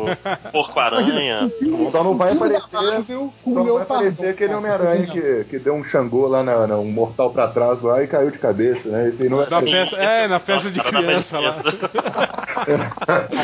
Porco-Aranha. 0.51 1.47
Só 1.89 2.03
não 2.03 2.15
vai 2.15 2.31
aparecer- 2.33 2.69
Só 2.69 2.81
não 2.81 3.33
vai 3.45 3.63
Leopardon, 3.63 3.81
aparecer 3.95 4.29
aquele. 4.29 4.53
Homem-Aranha 4.53 5.07
que, 5.07 5.45
que 5.49 5.59
deu 5.59 5.73
um 5.73 5.83
Xangô 5.83 6.27
lá 6.27 6.43
na, 6.43 6.67
na- 6.67 6.77
um 6.77 6.91
mortal 6.91 7.31
pra 7.31 7.47
trás 7.47 7.81
lá 7.81 8.03
e 8.03 8.07
caiu 8.07 8.29
de 8.29 8.37
cabeça, 8.37 8.89
né? 8.89 9.09
Esse 9.09 9.23
aí 9.23 9.29
não 9.29 9.37
vai 9.37 9.49
Na 9.49 9.57
aparecer. 9.57 9.79
festa, 9.79 9.97
é, 9.97 10.27
na 10.27 10.39
festa 10.39 10.52
de 10.61 10.79
Cara 10.81 10.91
da 10.91 11.01
criança 11.03 11.39
lá. 11.39 11.55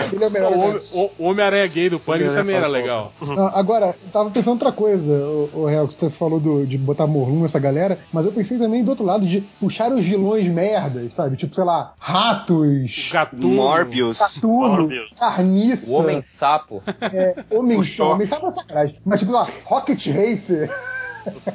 Aquele 0.05 0.24
é 0.24 0.28
o 0.28 0.32
melhor 0.32 0.51
O 0.91 0.99
O 1.05 1.12
o 1.20 1.24
Homem-Aranha 1.30 1.68
gay 1.68 1.89
do 1.89 1.99
Pânico 1.99 2.34
também 2.34 2.55
era 2.55 2.68
legal. 2.68 3.12
Não, 3.22 3.47
agora, 3.47 3.95
eu 4.03 4.10
tava 4.12 4.30
pensando 4.32 4.53
outra 4.53 4.72
coisa, 4.72 5.12
o, 5.12 5.49
o 5.62 5.66
Real, 5.66 5.88
que 5.88 5.93
você 5.93 6.10
falou 6.10 6.39
do- 6.39 6.66
de 6.66 6.78
botar 6.78 7.07
morlum 7.07 7.41
nessa 7.41 7.60
galera, 7.60 7.99
mas 8.12 8.26
eu 8.26 8.32
pensei 8.32 8.57
também 8.57 8.84
do 8.84 8.89
outro 8.91 9.05
lado 9.05 9.26
de 9.28 9.41
puxar 9.60 9.91
os 9.91 10.03
vilões 10.03 10.47
merdas, 10.47 11.14
sabe? 11.14 11.36
Tipo, 11.38 11.55
sei 11.55 11.64
lá, 11.64 11.93
ratos, 11.99 13.10
Gatuno. 13.12 13.47
Morbius. 13.55 14.20
Gatuno, 14.20 14.68
Morbius. 14.82 15.10
carniça, 15.20 15.89
O 15.91 15.95
Homem-Sapo. 15.95 16.84
é, 17.01 17.43
homem, 17.49 17.80
homem 17.99 18.28
sabe 18.28 18.43
uma 18.43 18.51
sacanagem, 18.51 18.97
mas 19.05 19.20
tipo 19.20 19.32
lá, 19.32 19.47
Rocket 19.66 20.07
Racer, 20.07 20.70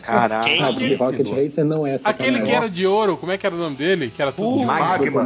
Caraca. 0.03 0.45
Quem? 0.49 0.59
Porque 0.75 0.95
Rocket 0.95 1.31
Racer 1.31 1.65
não 1.65 1.87
é. 1.87 1.97
Aquele 2.05 2.43
que 2.43 2.51
era 2.51 2.69
de 2.69 2.87
ouro, 2.87 3.17
como 3.17 3.33
é 3.33 3.39
que 3.39 3.47
era 3.47 3.55
o 3.55 3.59
nome 3.59 3.77
dele? 3.77 4.13
Que 4.15 4.21
era 4.23 4.33
tudo 4.33 4.59
de 4.59 4.65
Magma 4.65 4.89
Magma. 4.99 5.23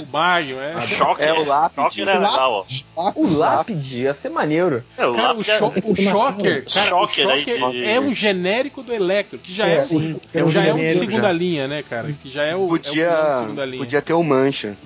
O 0.00 0.06
Magno, 0.12 0.60
é. 0.60 0.80
Choque. 0.86 1.22
É 1.22 1.32
o 1.32 1.44
lápide. 1.46 2.04
Legal, 2.04 2.66
ó. 2.96 3.12
O 3.14 3.26
Lápide 3.36 4.02
ia 4.04 4.14
ser 4.14 4.28
maneiro. 4.30 4.82
É, 4.96 5.06
o 5.06 5.14
Cara, 5.14 5.32
o, 5.34 5.36
lápide 5.38 5.50
é- 5.50 5.58
cho 5.58 5.66
o 5.66 5.96
Shocker, 5.96 6.64
cara, 6.72 6.96
o 6.96 7.06
Shocker 7.08 7.28
aí 7.28 7.38
Shocker 7.44 7.70
de- 7.70 7.84
é 7.84 8.00
um 8.00 8.14
genérico 8.14 8.82
do 8.82 8.92
Electro, 8.92 9.38
que 9.38 9.52
já 9.52 9.66
é, 9.66 9.76
É, 9.78 9.82
o- 9.84 10.20
é 10.34 10.44
um 10.44 10.50
já 10.50 10.64
é 10.64 10.72
um 10.72 10.76
genérico 10.78 11.00
segunda 11.00 11.22
já. 11.28 11.32
linha, 11.32 11.68
né, 11.68 11.82
cara? 11.88 12.12
Que 12.12 12.30
já 12.30 12.44
é 12.44 12.54
o, 12.54 12.60
é 12.60 12.72
o 12.72 12.78
de 12.78 12.88
Podia, 12.88 13.36
segunda 13.40 13.64
linha. 13.66 13.78
podia 13.78 14.02
ter 14.02 14.12
o 14.12 14.22
Mancha. 14.22 14.76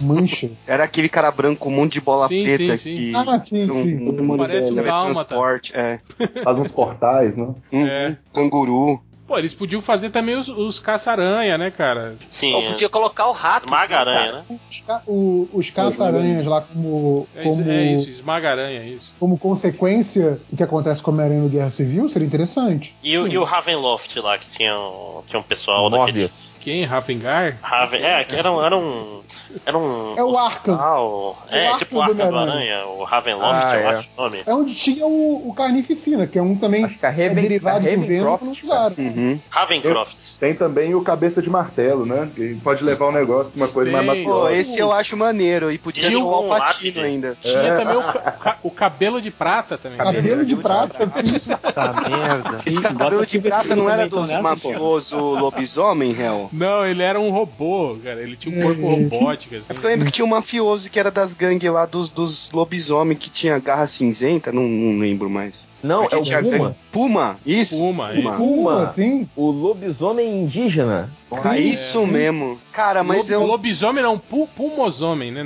Mancha. 0.00 0.50
Era 0.66 0.84
aquele 0.84 1.08
cara 1.08 1.30
branco 1.30 1.60
com 1.60 1.68
um 1.70 1.76
monte 1.76 1.94
de 1.94 2.00
bola 2.00 2.28
Sim, 2.28 2.42
preta 2.44 2.78
sim, 2.78 2.78
sim. 2.78 2.96
que. 2.96 3.12
Ah, 3.14 3.38
sim, 3.38 3.70
um, 3.70 3.82
sim. 3.82 4.08
um, 4.08 4.36
Parece 4.36 4.72
um 4.72 4.76
transporte, 4.76 5.72
é. 5.76 6.00
Faz 6.44 6.58
uns 6.58 6.72
portais, 6.72 7.36
né? 7.36 7.54
Uhum, 7.72 7.86
É. 7.86 8.16
Canguru. 8.32 9.00
Pô, 9.26 9.36
eles 9.36 9.52
podiam 9.52 9.82
fazer 9.82 10.10
também 10.10 10.36
os, 10.36 10.46
os 10.48 10.78
caça-aranha, 10.78 11.58
né, 11.58 11.68
cara? 11.68 12.14
Sim, 12.30 12.54
Ou 12.54 12.62
podia 12.62 12.88
colocar 12.88 13.26
o 13.26 13.32
rato. 13.32 13.64
Esmaga-aranha, 13.66 14.32
né? 14.32 14.44
Os, 14.70 14.80
ca- 14.82 15.02
o- 15.04 15.48
os 15.52 15.68
caça-aranhas 15.68 16.46
lá 16.46 16.60
como, 16.60 17.26
É 17.34 17.40
isso, 17.48 17.58
como, 17.58 17.70
é 17.72 17.84
isso 17.86 18.08
esmaga-aranha, 18.08 18.80
é 18.82 18.86
isso. 18.88 19.12
como 19.18 19.36
consequência 19.36 20.40
do 20.48 20.56
que 20.56 20.62
acontece 20.62 21.02
com 21.02 21.10
a 21.10 21.14
Homem-Aranha 21.14 21.42
no 21.42 21.48
Guerra 21.48 21.70
Civil, 21.70 22.08
seria 22.08 22.24
interessante. 22.28 22.94
E, 23.02 23.18
o- 23.18 23.26
e 23.26 23.36
o 23.36 23.42
Ravenloft 23.42 24.14
lá, 24.20 24.38
que 24.38 24.46
tinha, 24.56 24.78
um- 24.78 25.22
tinha 25.26 25.40
um 25.40 25.42
pessoal. 25.42 25.90
Morbius. 25.90 26.54
Quem? 26.66 26.84
Ravengar? 26.84 27.58
Raven, 27.62 28.02
é, 28.02 28.24
que 28.24 28.34
era 28.34 28.50
um. 28.50 28.60
Era 28.60 28.76
um, 28.76 29.20
era 29.64 29.78
um 29.78 30.14
É 30.16 30.24
o 30.24 30.36
Arkham. 30.36 30.74
hospital. 30.74 31.38
É 31.48 31.66
É, 31.66 31.72
o 31.72 31.78
tipo 31.78 31.96
o 31.96 32.00
Arkham 32.02 32.16
do 32.16 32.22
Arca 32.22 32.32
do 32.32 32.36
Homem-Aranha. 32.42 32.74
Aranha, 32.78 32.86
o 32.88 33.04
Ravenloft, 33.04 33.64
Ah, 33.64 33.76
eu 33.76 33.80
é. 33.80 33.94
acho 33.94 34.08
o 34.16 34.22
nome. 34.22 34.42
É 34.44 34.52
onde 34.52 34.74
tinha 34.74 35.06
o, 35.06 35.48
o 35.48 35.54
Carnificina, 35.54 36.26
que 36.26 36.36
é 36.36 36.42
um 36.42 36.56
também 36.56 36.84
Acho 36.84 36.98
que 36.98 37.06
a 37.06 37.10
é 37.10 37.12
Raven- 37.28 37.42
derivado 37.42 37.86
a 37.88 37.94
do 37.94 38.00
Venom 38.00 38.36
que 38.38 38.64
usaram. 38.64 38.94
Uhum. 38.98 39.40
Ravencroft. 39.48 40.16
Tem 40.40 40.54
também 40.56 40.92
o 40.96 41.02
Cabeça 41.02 41.40
de 41.40 41.48
Martelo, 41.48 42.04
né? 42.04 42.28
Que 42.34 42.56
pode 42.56 42.82
levar 42.82 43.06
o 43.06 43.12
negócio 43.12 43.52
de 43.52 43.58
uma 43.58 43.68
coisa 43.68 43.92
mais 43.92 44.04
Tem. 44.04 44.24
Pô, 44.24 44.30
mafiosa. 44.30 44.56
esse 44.56 44.80
eu 44.80 44.92
acho 44.92 45.16
maneiro. 45.16 45.70
E 45.70 45.78
podia 45.78 46.02
ter 46.02 46.08
Tinha 46.10 46.18
o 46.18 46.28
um 46.28 46.34
Alpatino 46.34 46.90
ápice. 46.90 46.98
ainda. 46.98 47.36
Tinha 47.40 47.76
também 47.76 47.96
o, 47.96 48.02
ca- 48.02 48.58
o 48.64 48.70
cabelo 48.72 49.22
de 49.22 49.30
prata 49.30 49.78
também. 49.78 49.98
Cabelo 49.98 50.44
de 50.44 50.56
prata, 50.56 51.04
assim. 51.04 51.38
Puta 51.38 51.92
merda. 52.08 52.56
Esse 52.66 52.80
cabelo 52.80 53.24
de 53.24 53.40
prata 53.40 53.76
não 53.76 53.88
era 53.88 54.08
dos 54.08 54.28
então, 54.30 54.42
nessa, 54.42 54.56
pô. 54.62 54.68
mafioso 54.72 55.16
lobisomem, 55.16 56.10
réu? 56.12 56.50
Não, 56.56 56.86
ele 56.86 57.02
era 57.02 57.20
um 57.20 57.30
robô, 57.30 57.96
cara. 58.02 58.22
Ele 58.22 58.36
tinha 58.36 58.56
um 58.58 58.62
corpo 58.62 58.88
robótico. 58.88 59.54
Eu 59.54 59.62
Assim. 59.68 59.86
lembro 59.86 60.06
que 60.06 60.12
tinha 60.12 60.24
um 60.24 60.28
mafioso 60.28 60.90
que 60.90 60.98
era 60.98 61.10
das 61.10 61.34
gangues 61.34 61.70
lá 61.70 61.84
dos, 61.86 62.08
dos 62.08 62.50
lobisomem 62.52 63.16
que 63.16 63.28
tinha 63.28 63.58
garra 63.58 63.86
cinzenta, 63.86 64.50
não, 64.50 64.62
não 64.62 64.98
lembro 64.98 65.28
mais. 65.28 65.68
Não, 65.86 66.00
Porque 66.02 66.14
é 66.14 66.18
o 66.18 66.22
tinha 66.22 66.42
Puma. 66.42 66.76
Puma, 66.92 67.38
isso? 67.46 67.78
Puma, 67.78 68.08
Puma. 68.08 68.32
Puma, 68.36 68.82
assim. 68.82 69.28
O 69.36 69.50
lobisomem 69.50 70.42
indígena. 70.42 71.10
Ah, 71.42 71.58
isso 71.58 72.06
mesmo. 72.06 72.58
Cara, 72.72 73.02
mas 73.02 73.28
Lob- 73.28 73.32
eu. 73.32 73.46
Lobisomem 73.46 74.02
não, 74.02 74.16
pu 74.18 74.48
pulmosomem, 74.56 75.32
né? 75.32 75.42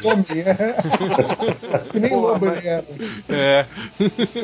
zombie, 0.00 0.40
é. 0.40 0.76
Que 1.90 1.98
nem 2.00 2.10
Porra, 2.10 2.32
lobo 2.32 2.46
mas- 2.46 2.58
ele 2.58 2.68
era. 2.68 2.84
É. 3.30 3.66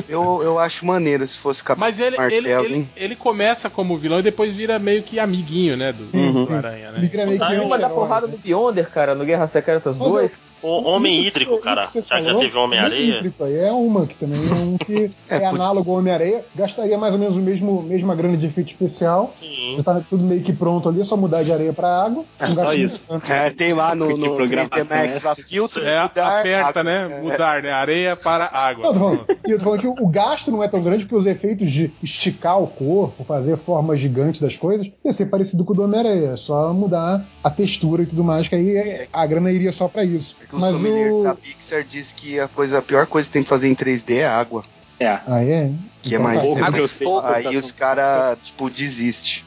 Eu, 0.09 0.40
eu 0.42 0.59
acho 0.59 0.86
maneiro 0.86 1.26
se 1.26 1.38
fosse 1.38 1.62
cabelo 1.62 1.80
Mas 1.86 2.01
ele, 2.01 2.12
de 2.12 2.16
martelo, 2.16 2.46
ele, 2.46 2.55
ele, 2.66 2.74
hein? 2.76 2.90
ele 2.96 3.16
começa 3.16 3.68
como 3.68 3.96
vilão 3.99 4.18
e 4.20 4.22
depois 4.22 4.55
vira 4.55 4.78
meio 4.78 5.03
que 5.03 5.18
amiguinho, 5.20 5.76
né? 5.76 5.92
Do, 5.92 6.09
Sim, 6.11 6.32
do 6.32 6.44
sim. 6.46 6.55
Aranha, 6.55 6.90
né? 6.92 7.01
vira 7.07 7.26
meio 7.26 7.38
que 7.38 7.44
Tá 7.44 7.62
uma 7.62 7.78
da 7.78 7.88
porrada 7.88 8.26
né? 8.26 8.32
do 8.32 8.38
Beyonder, 8.38 8.88
cara, 8.90 9.14
no 9.14 9.24
Guerra 9.24 9.46
Secretas 9.46 9.99
Mas 9.99 10.09
2. 10.12 10.40
O 10.62 10.82
Homem 10.88 11.18
Isso 11.20 11.28
Hídrico, 11.28 11.61
cara. 11.61 11.88
Já 11.94 12.20
já 12.22 12.34
teve 12.36 12.59
Homem-Areia. 12.59 13.16
Hídrico 13.18 13.44
aí 13.44 13.57
é 13.59 13.70
uma 13.72 14.07
que 14.07 14.16
também 14.16 14.40
é 14.40 14.55
um 14.55 14.76
que 14.78 15.11
É, 15.28 15.38
é, 15.43 15.47
análogo 15.47 15.91
ao 15.91 15.99
Homem-Areia. 15.99 16.45
Gastaria 16.55 16.97
mais 16.99 17.12
ou 17.12 17.18
menos 17.18 17.36
o 17.36 17.41
mesmo 17.41 17.82
mesma 17.82 18.14
grana 18.14 18.36
de 18.36 18.47
efeito 18.47 18.68
especial. 18.68 19.34
Sim. 19.39 19.74
Já 19.78 19.82
tá 19.84 20.01
tudo 20.09 20.24
meio 20.24 20.43
que 20.43 20.53
pronto 20.53 20.89
ali, 20.89 21.01
é 21.01 21.05
só 21.05 21.16
mudar 21.16 21.43
de 21.43 21.53
areia 21.53 21.72
pra 21.72 22.05
água. 22.05 22.24
É 22.39 22.51
só 22.51 22.72
isso. 22.72 23.05
É, 23.28 23.51
tem 23.51 23.72
lá 23.72 23.95
no, 23.95 24.16
no 24.16 24.16
3D 24.16 24.36
programação 24.36 24.97
Max 24.97 25.24
é 25.24 25.28
lá, 25.28 25.34
filtro, 25.34 25.84
É, 25.84 26.03
mudar, 26.03 26.41
aperta, 26.41 26.68
água. 26.80 26.84
né? 26.84 27.09
É. 27.11 27.20
Mudar, 27.22 27.62
né? 27.62 27.70
Areia 27.70 28.16
para 28.16 28.47
água. 28.47 28.84
Não, 28.84 28.93
tô 28.93 28.99
falando, 28.99 29.26
e 29.47 29.51
eu 29.51 29.59
tô 29.59 29.64
falando 29.64 29.80
que 29.80 29.86
o 29.89 30.09
gasto 30.09 30.51
não 30.51 30.62
é 30.62 30.68
tão 30.68 30.82
grande 30.82 31.05
porque 31.05 31.14
os 31.16 31.26
efeitos 31.26 31.70
de 31.70 31.93
esticar 32.03 32.61
o 32.61 32.66
corpo, 32.66 33.24
fazer 33.24 33.57
forma 33.57 33.97
gigante 33.97 34.41
das 34.41 34.57
coisas, 34.57 34.91
ia 35.05 35.12
ser 35.12 35.26
parecido 35.26 35.64
com 35.64 35.72
o 35.72 35.76
do 35.76 35.82
Homem-Areia. 35.82 36.30
É 36.32 36.36
só 36.36 36.72
mudar 36.72 37.24
a 37.43 37.51
textura 37.51 38.03
e 38.03 38.07
tudo 38.07 38.24
mais, 38.24 38.49
que 38.49 38.55
aí 38.55 38.76
é- 38.76 39.09
a 39.12 39.26
grana 39.26 39.51
iria 39.53 39.72
só 39.72 39.89
pra 39.89 40.05
isso. 40.05 40.36
Os 40.53 40.59
Mas 40.59 40.74
o. 40.76 41.22
da 41.22 41.34
Pixar 41.34 41.82
diz 41.84 42.12
que 42.12 42.39
a, 42.41 42.49
coisa, 42.49 42.78
a 42.78 42.82
pior 42.82 43.07
coisa 43.07 43.28
que 43.28 43.32
tem 43.32 43.43
que 43.43 43.49
fazer 43.49 43.68
em 43.68 43.74
3D 43.74 44.16
é 44.18 44.26
água. 44.26 44.64
É. 45.01 45.20
Ah, 45.26 45.44
é? 45.44 45.72
Que 46.03 46.14
é 46.14 46.18
Então 46.18 46.22
mais. 46.22 46.38
tá 46.38 46.44
pouco 46.44 46.59
é 46.59 46.70
mais-. 46.70 46.92
Pouco, 46.92 47.26
aí 47.26 47.44
tá 47.44 47.51
os 47.51 47.72
caras, 47.72 48.38
tipo, 48.42 48.70
desistem. 48.70 49.44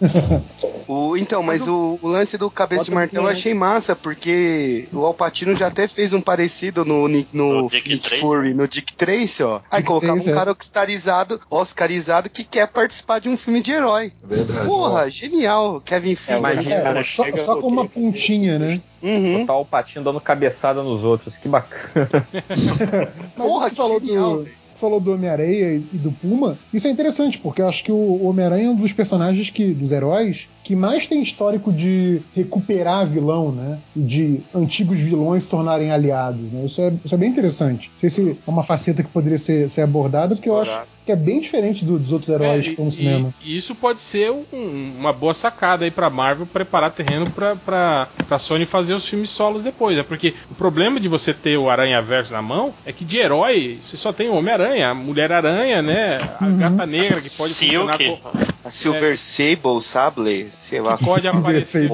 O, 0.88 1.16
então, 1.16 1.42
mas 1.42 1.68
o, 1.68 1.98
o 2.02 2.08
lance 2.08 2.36
do 2.36 2.50
Cabeça 2.50 2.84
de 2.84 2.90
Bota 2.90 3.00
Martelo 3.00 3.26
eu 3.26 3.30
achei 3.30 3.54
massa, 3.54 3.94
porque 3.94 4.88
o 4.92 5.04
Alpatino 5.04 5.54
já 5.54 5.68
até 5.68 5.86
fez 5.86 6.12
um 6.12 6.20
parecido 6.20 6.84
no, 6.84 7.08
no, 7.08 7.24
No 7.32 7.62
Nick 7.62 7.98
Tracy. 7.98 8.20
Fury, 8.20 8.52
no 8.52 8.68
Dick 8.68 8.92
Tracy, 8.92 9.42
ó. 9.42 9.60
Aí 9.70 9.82
colocava 9.82 10.20
um 10.20 10.28
é. 10.28 10.32
cara 10.32 10.52
oscarizado, 10.52 11.40
oscarizado 11.48 12.28
que 12.28 12.44
quer 12.44 12.66
participar 12.68 13.20
de 13.20 13.28
um 13.28 13.36
filme 13.36 13.62
de 13.62 13.72
herói. 13.72 14.12
Verdade. 14.22 14.66
Porra, 14.66 15.08
genial, 15.08 15.80
Kevin 15.80 16.14
Feige. 16.14 16.72
É, 16.72 16.82
cara 16.82 17.04
só, 17.04 17.24
chega, 17.24 17.36
só 17.38 17.56
com 17.56 17.68
uma 17.68 17.88
pontinha, 17.88 18.58
né? 18.58 18.80
Uhum. 19.02 19.40
Botar 19.40 19.56
o 19.56 19.64
patinho 19.64 20.04
dando 20.04 20.20
cabeçada 20.20 20.82
nos 20.82 21.02
outros. 21.04 21.36
Que 21.36 21.48
bacana. 21.48 22.08
Porra, 23.36 23.70
que 23.70 23.76
falou 23.76 24.00
genial, 24.00 24.36
do. 24.38 24.48
Falou 24.82 24.98
do 24.98 25.14
Homem-Areia 25.14 25.76
e, 25.76 25.86
e 25.92 25.98
do 25.98 26.10
Puma. 26.10 26.58
Isso 26.74 26.88
é 26.88 26.90
interessante, 26.90 27.38
porque 27.38 27.62
eu 27.62 27.68
acho 27.68 27.84
que 27.84 27.92
o 27.92 28.24
Homem-Aranha 28.24 28.66
é 28.66 28.70
um 28.70 28.74
dos 28.74 28.92
personagens 28.92 29.48
que, 29.48 29.72
dos 29.72 29.92
heróis, 29.92 30.48
que 30.72 30.76
mais 30.76 31.06
tem 31.06 31.22
histórico 31.22 31.70
de 31.70 32.22
recuperar 32.34 33.06
vilão, 33.06 33.52
né? 33.52 33.78
De 33.94 34.40
antigos 34.54 34.98
vilões 34.98 35.42
se 35.42 35.48
tornarem 35.50 35.90
aliados. 35.92 36.40
Né? 36.50 36.64
Isso, 36.64 36.80
é, 36.80 36.90
isso 37.04 37.14
é 37.14 37.18
bem 37.18 37.28
interessante. 37.28 37.90
Não 37.92 38.00
sei 38.00 38.08
se 38.08 38.30
é 38.46 38.50
uma 38.50 38.62
faceta 38.62 39.02
que 39.02 39.10
poderia 39.10 39.36
ser, 39.36 39.68
ser 39.68 39.82
abordada, 39.82 40.34
porque 40.34 40.48
eu 40.48 40.58
acho 40.58 40.82
que 41.04 41.12
é 41.12 41.16
bem 41.16 41.40
diferente 41.40 41.84
do- 41.84 41.98
dos 41.98 42.10
outros 42.12 42.30
heróis 42.30 42.60
É, 42.60 42.62
que 42.62 42.68
e- 42.68 42.70
estão 42.70 42.84
no 42.86 42.92
cinema. 42.92 43.34
E, 43.44 43.52
e 43.54 43.58
isso 43.58 43.74
pode 43.74 44.00
ser 44.00 44.30
um- 44.30 44.94
uma 44.98 45.12
boa 45.12 45.34
sacada 45.34 45.84
aí 45.84 45.90
pra 45.90 46.08
Marvel 46.08 46.46
preparar 46.46 46.90
terreno 46.92 47.28
pra, 47.30 47.54
pra, 47.56 48.08
pra 48.26 48.38
Sony 48.38 48.64
fazer 48.64 48.94
os 48.94 49.06
filmes 49.06 49.28
solos 49.28 49.62
depois. 49.62 49.98
É 49.98 50.02
porque 50.02 50.32
o 50.50 50.54
problema 50.54 50.98
de 50.98 51.08
você 51.08 51.34
ter 51.34 51.58
o 51.58 51.68
Aranha 51.68 52.00
Verso 52.00 52.32
na 52.32 52.40
mão 52.40 52.72
é 52.86 52.92
que 52.92 53.04
de 53.04 53.18
herói 53.18 53.78
você 53.82 53.96
só 53.98 54.10
tem 54.12 54.28
o 54.30 54.34
Homem-Aranha, 54.36 54.88
a 54.90 54.94
Mulher-Aranha, 54.94 55.82
né? 55.82 56.18
A 56.40 56.44
Uhum. 56.46 56.56
Gata 56.56 56.86
Negra 56.86 57.20
que 57.20 57.28
pode 57.30 57.52
funcionar 57.52 57.96
Silk. 57.98 58.20
com, 58.22 58.61
A 58.64 58.70
Silver 58.70 59.18
Sable, 59.18 59.80
Sable, 59.82 60.50
sei 60.58 60.80
lá. 60.80 60.96
que 60.96 61.04
pode 61.04 61.26
aparecer. 61.28 61.90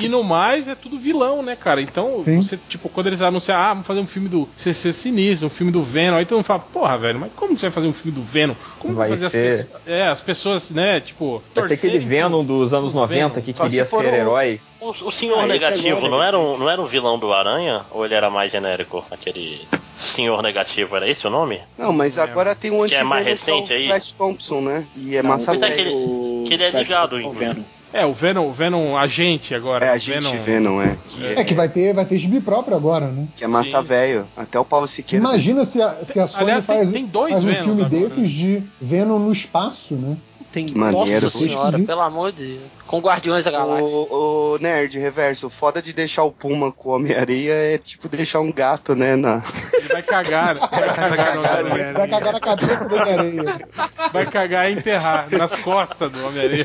E 0.00 0.08
no 0.08 0.22
mais 0.22 0.68
é 0.68 0.74
tudo 0.74 0.98
vilão, 0.98 1.42
né, 1.42 1.56
cara? 1.56 1.80
Então, 1.80 2.22
Sim. 2.24 2.42
você, 2.42 2.58
tipo, 2.68 2.88
quando 2.88 3.06
eles 3.06 3.22
anunciam, 3.22 3.56
ah, 3.56 3.68
vamos 3.70 3.86
fazer 3.86 4.00
um 4.00 4.06
filme 4.06 4.28
do 4.28 4.48
CC 4.56 4.92
Sinistro, 4.92 5.46
um 5.46 5.50
filme 5.50 5.72
do 5.72 5.82
Venom, 5.82 6.16
aí 6.16 6.26
todo 6.26 6.36
mundo 6.36 6.44
fala, 6.46 6.60
porra, 6.60 6.98
velho, 6.98 7.18
mas 7.20 7.32
como 7.34 7.56
você 7.58 7.62
vai 7.66 7.70
fazer 7.70 7.86
um 7.86 7.92
filme 7.92 8.12
do 8.18 8.22
Venom? 8.22 8.54
Como 8.78 8.94
Vai 8.94 9.08
fazer 9.10 9.30
ser- 9.30 9.48
as 9.48 9.56
pessoas. 9.64 9.82
É, 9.86 10.08
as 10.08 10.20
pessoas, 10.20 10.70
né, 10.70 11.00
tipo. 11.00 11.42
Vai 11.54 11.64
ser 11.64 11.74
aquele 11.74 11.98
Venom 11.98 12.44
dos 12.44 12.72
anos 12.74 12.92
pro 12.92 13.00
90 13.00 13.14
Venom. 13.14 13.42
que 13.44 13.52
queria 13.52 13.84
ser 13.84 13.96
um- 13.96 14.02
herói. 14.02 14.60
O, 14.82 14.90
o 15.08 15.12
senhor 15.12 15.38
Ah, 15.38 15.46
negativo 15.46 15.96
agora, 16.06 16.10
não, 16.10 16.22
era 16.22 16.38
um, 16.38 16.58
não 16.58 16.68
era 16.70 16.82
um 16.82 16.86
vilão 16.86 17.18
do 17.18 17.32
Aranha? 17.32 17.82
Ou 17.90 18.04
ele 18.04 18.14
era 18.14 18.28
mais 18.28 18.50
genérico? 18.50 19.04
Aquele 19.10 19.66
senhor 19.94 20.42
negativo, 20.42 20.96
era 20.96 21.08
esse 21.08 21.26
o 21.26 21.30
nome? 21.30 21.60
Não, 21.78 21.92
mas 21.92 22.18
agora 22.18 22.54
tem 22.54 22.70
um 22.70 22.86
Que 22.86 22.94
é 22.96 23.02
mais 23.04 23.26
é 23.26 23.30
o 23.30 23.32
recente 23.32 23.72
aí? 23.72 23.86
Flash 23.86 24.12
Thompson, 24.12 24.60
né? 24.60 24.86
E 24.96 25.16
é 25.16 25.22
Não, 25.22 25.30
massa 25.30 25.54
é 25.54 25.58
velho. 25.58 25.74
que 25.74 25.80
ele- 25.80 25.90
O 25.94 26.44
que 26.46 26.54
ele 26.54 26.64
é 26.64 26.70
ligado, 26.70 27.18
inclusive. 27.20 27.44
Venom. 27.46 27.62
É, 27.94 28.06
o 28.06 28.12
Venom, 28.14 28.46
o 28.48 28.52
Venom 28.52 28.96
agente 28.96 29.54
agora. 29.54 29.84
É 29.84 29.90
a 29.90 29.96
o 29.96 29.98
gente 29.98 30.34
Venom, 30.38 30.80
é. 30.80 30.96
Que 31.08 31.26
é, 31.26 31.40
É 31.40 31.44
que 31.44 31.52
vai 31.52 31.68
ter, 31.68 31.92
vai 31.92 32.06
ter 32.06 32.16
gibi 32.16 32.40
próprio 32.40 32.74
agora, 32.74 33.06
né? 33.08 33.28
que 33.36 33.44
é 33.44 33.46
massa 33.46 33.82
velho. 33.82 34.26
Até 34.34 34.58
o 34.58 34.64
Paulo 34.64 34.86
Siqueira. 34.86 35.22
Imagina 35.22 35.62
se 35.66 35.80
a, 35.82 36.02
se 36.02 36.18
a 36.18 36.26
Sony 36.26 36.44
Aliás, 36.44 36.66
tem- 36.66 36.76
faz, 36.76 36.90
tem 36.90 37.04
dois 37.06 37.32
faz 37.34 37.44
um 37.44 37.54
filme 37.64 37.82
agora, 37.84 37.88
desses 38.02 38.18
né? 38.18 38.24
de 38.24 38.62
Venom 38.80 39.18
no 39.18 39.30
espaço, 39.30 39.94
né? 39.94 40.16
Tem 40.52 40.66
Que 40.66 40.78
maneiro. 40.78 41.24
Nossa 41.24 41.38
senhora, 41.38 41.68
Esquisito. 41.68 41.86
pelo 41.86 42.00
amor 42.02 42.32
de 42.32 42.58
Deus. 42.58 42.70
Com 42.86 43.00
Guardiões 43.00 43.44
da 43.44 43.50
Galáxia. 43.50 43.86
O, 43.86 44.54
o 44.54 44.58
Nerd, 44.58 44.98
reverso, 44.98 45.46
o 45.46 45.50
foda 45.50 45.80
de 45.80 45.94
deixar 45.94 46.24
o 46.24 46.30
Puma 46.30 46.70
com 46.70 46.90
o 46.90 46.92
Homem-Areia 46.92 47.52
é 47.52 47.78
tipo 47.78 48.06
deixar 48.06 48.40
um 48.40 48.52
gato, 48.52 48.94
né? 48.94 49.16
Na... 49.16 49.42
Ele 49.72 49.88
vai 49.88 50.02
cagar, 50.02 50.54
né? 50.54 50.60
vai 50.70 50.94
cagar, 50.94 51.34
no 51.34 51.40
Homem-Aranha. 51.40 51.92
Vai 51.94 52.08
cagar 52.08 52.32
na 52.34 52.40
cabeça 52.40 52.88
do 52.88 52.94
Homem-Areia. 52.96 53.68
Vai 54.12 54.26
cagar 54.26 54.70
e 54.70 54.74
enterrar 54.74 55.26
nas 55.30 55.54
costas 55.62 56.12
do 56.12 56.26
Homem-Aranha. 56.26 56.64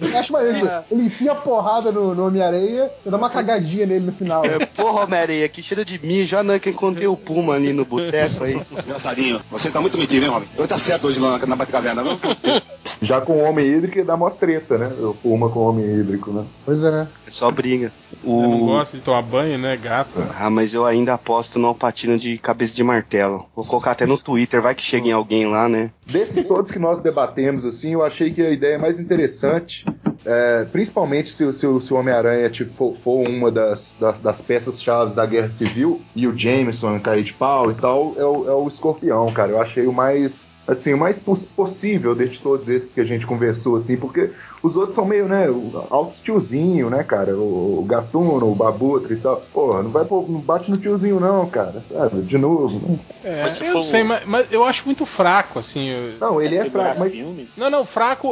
Eu 0.00 0.18
acho 0.18 0.32
maneiro. 0.32 0.84
Ele 0.90 1.02
enfia 1.04 1.32
a 1.32 1.34
porrada 1.34 1.90
no, 1.90 2.14
no 2.14 2.26
Homem-Areia 2.26 2.90
e 3.04 3.10
dá 3.10 3.16
uma 3.16 3.30
cagadinha 3.30 3.86
nele 3.86 4.06
no 4.06 4.12
final. 4.12 4.44
É, 4.44 4.66
porra, 4.66 5.04
Homem-Areia, 5.04 5.48
que 5.48 5.62
cheiro 5.62 5.84
de 5.84 5.98
mijo. 5.98 6.36
Ah, 6.36 6.42
não, 6.42 6.58
que 6.58 6.70
encontrei 6.70 7.06
o 7.06 7.16
Puma 7.16 7.54
ali 7.54 7.72
no 7.72 7.84
boteco 7.84 8.44
aí. 8.44 8.60
Engraçadinho, 8.70 9.40
você 9.50 9.70
tá 9.70 9.80
muito 9.80 9.98
metido, 9.98 10.24
hein, 10.24 10.30
homem? 10.30 10.48
Eu 10.56 10.68
tá 10.68 10.76
certo 10.76 11.06
hoje 11.06 11.18
lá 11.18 11.38
na, 11.38 11.56
viu? 11.80 11.92
Já 13.00 13.20
com 13.20 13.34
o 13.34 13.42
Homem 13.44 13.66
Hídrico 13.66 14.04
dá 14.04 14.16
mó 14.16 14.28
treta, 14.30 14.76
né? 14.78 14.88
O 15.00 15.14
Puma 15.14 15.48
com 15.50 15.60
o 15.60 15.68
Homem 15.68 15.84
Hídrico, 16.00 16.32
né? 16.32 16.44
Pois 16.64 16.82
é. 16.82 17.06
É 17.26 17.30
só 17.30 17.50
briga. 17.50 17.92
Eu 18.24 18.30
não 18.30 18.62
O... 18.62 18.66
gosto 18.66 18.96
de 18.96 19.02
tomar 19.02 19.22
banho, 19.22 19.58
né, 19.58 19.76
gato? 19.76 20.14
Ah, 20.36 20.50
mas 20.50 20.74
eu 20.74 20.84
ainda 20.84 21.14
aposto 21.14 21.58
no 21.58 21.68
Alpatino 21.68 22.18
de 22.18 22.38
cabeça 22.38 22.74
de 22.74 22.82
martelo. 22.82 23.46
Vou 23.54 23.64
colocar 23.64 23.92
até 23.92 24.06
no 24.06 24.18
Twitter, 24.18 24.60
vai 24.60 24.74
que 24.74 24.82
chega 24.82 25.08
em 25.08 25.12
alguém 25.12 25.46
lá, 25.46 25.68
né? 25.68 25.90
Desses 26.06 26.46
todos 26.48 26.70
que 26.70 26.78
nós 26.78 27.00
debatemos, 27.00 27.64
assim, 27.64 27.92
eu 27.92 28.02
achei 28.02 28.32
que 28.32 28.40
a 28.42 28.50
ideia 28.50 28.78
mais 28.78 28.98
interessante, 28.98 29.84
é, 30.24 30.64
principalmente 30.72 31.30
se, 31.30 31.44
o- 31.44 31.52
se, 31.52 31.66
o- 31.66 31.80
se 31.80 31.92
o 31.92 31.96
Homem-Aranha 31.98 32.48
tipo, 32.50 32.96
for, 33.04 33.28
uma 33.28 33.50
das, 33.52 33.96
das, 34.00 34.18
das 34.18 34.40
peças-chave 34.40 35.14
da 35.14 35.26
Guerra 35.26 35.50
Civil 35.50 36.00
e 36.16 36.26
o 36.26 36.36
Jameson 36.36 36.98
cair 37.00 37.22
de 37.22 37.34
pau 37.34 37.70
e 37.70 37.74
tal, 37.74 38.14
é 38.16 38.24
o, 38.24 38.48
é 38.48 38.54
o 38.54 38.66
Escorpião, 38.66 39.30
cara. 39.32 39.52
Eu 39.52 39.60
achei 39.60 39.86
o 39.86 39.92
mais, 39.92 40.54
assim, 40.66 40.94
o 40.94 40.98
mais 40.98 41.20
possível 41.68 42.14
de 42.14 42.38
todos 42.38 42.68
esses 42.68 42.94
que 42.94 43.00
a 43.00 43.04
gente 43.04 43.26
conversou, 43.26 43.76
assim, 43.76 43.96
porque 43.96 44.30
os 44.62 44.76
outros 44.76 44.94
são 44.94 45.04
meio, 45.04 45.26
né, 45.28 45.46
altos 45.90 46.20
tiozinho, 46.20 46.90
né, 46.90 47.02
cara? 47.04 47.36
O, 47.36 47.80
o 47.80 47.84
Gatuno, 47.84 48.50
o 48.50 48.54
Babutra 48.54 49.12
e 49.14 49.16
tal. 49.18 49.42
Porra, 49.52 49.82
não 49.82 49.90
vai 49.90 50.04
pô, 50.04 50.24
não 50.28 50.40
bate 50.40 50.70
no 50.70 50.76
tiozinho 50.76 51.20
não, 51.20 51.48
cara. 51.48 51.84
Sabe? 51.90 52.22
De 52.22 52.38
novo. 52.38 52.98
É, 53.22 53.42
Mas 53.42 53.60
eu 53.60 53.66
for- 53.66 53.74
não 53.74 53.82
sei, 53.82 54.02
mas, 54.02 54.24
mas 54.24 54.46
eu 54.52 54.64
acho 54.64 54.84
muito 54.86 55.04
fraco, 55.06 55.58
assim. 55.58 55.88
eu- 55.88 56.18
Não, 56.20 56.40
ele 56.40 56.56
é 56.56 56.62
Segurar 56.62 56.84
fraco, 56.84 57.00
mas 57.00 57.14
filme? 57.14 57.48
Não, 57.56 57.70
não, 57.70 57.84
fraco, 57.84 58.28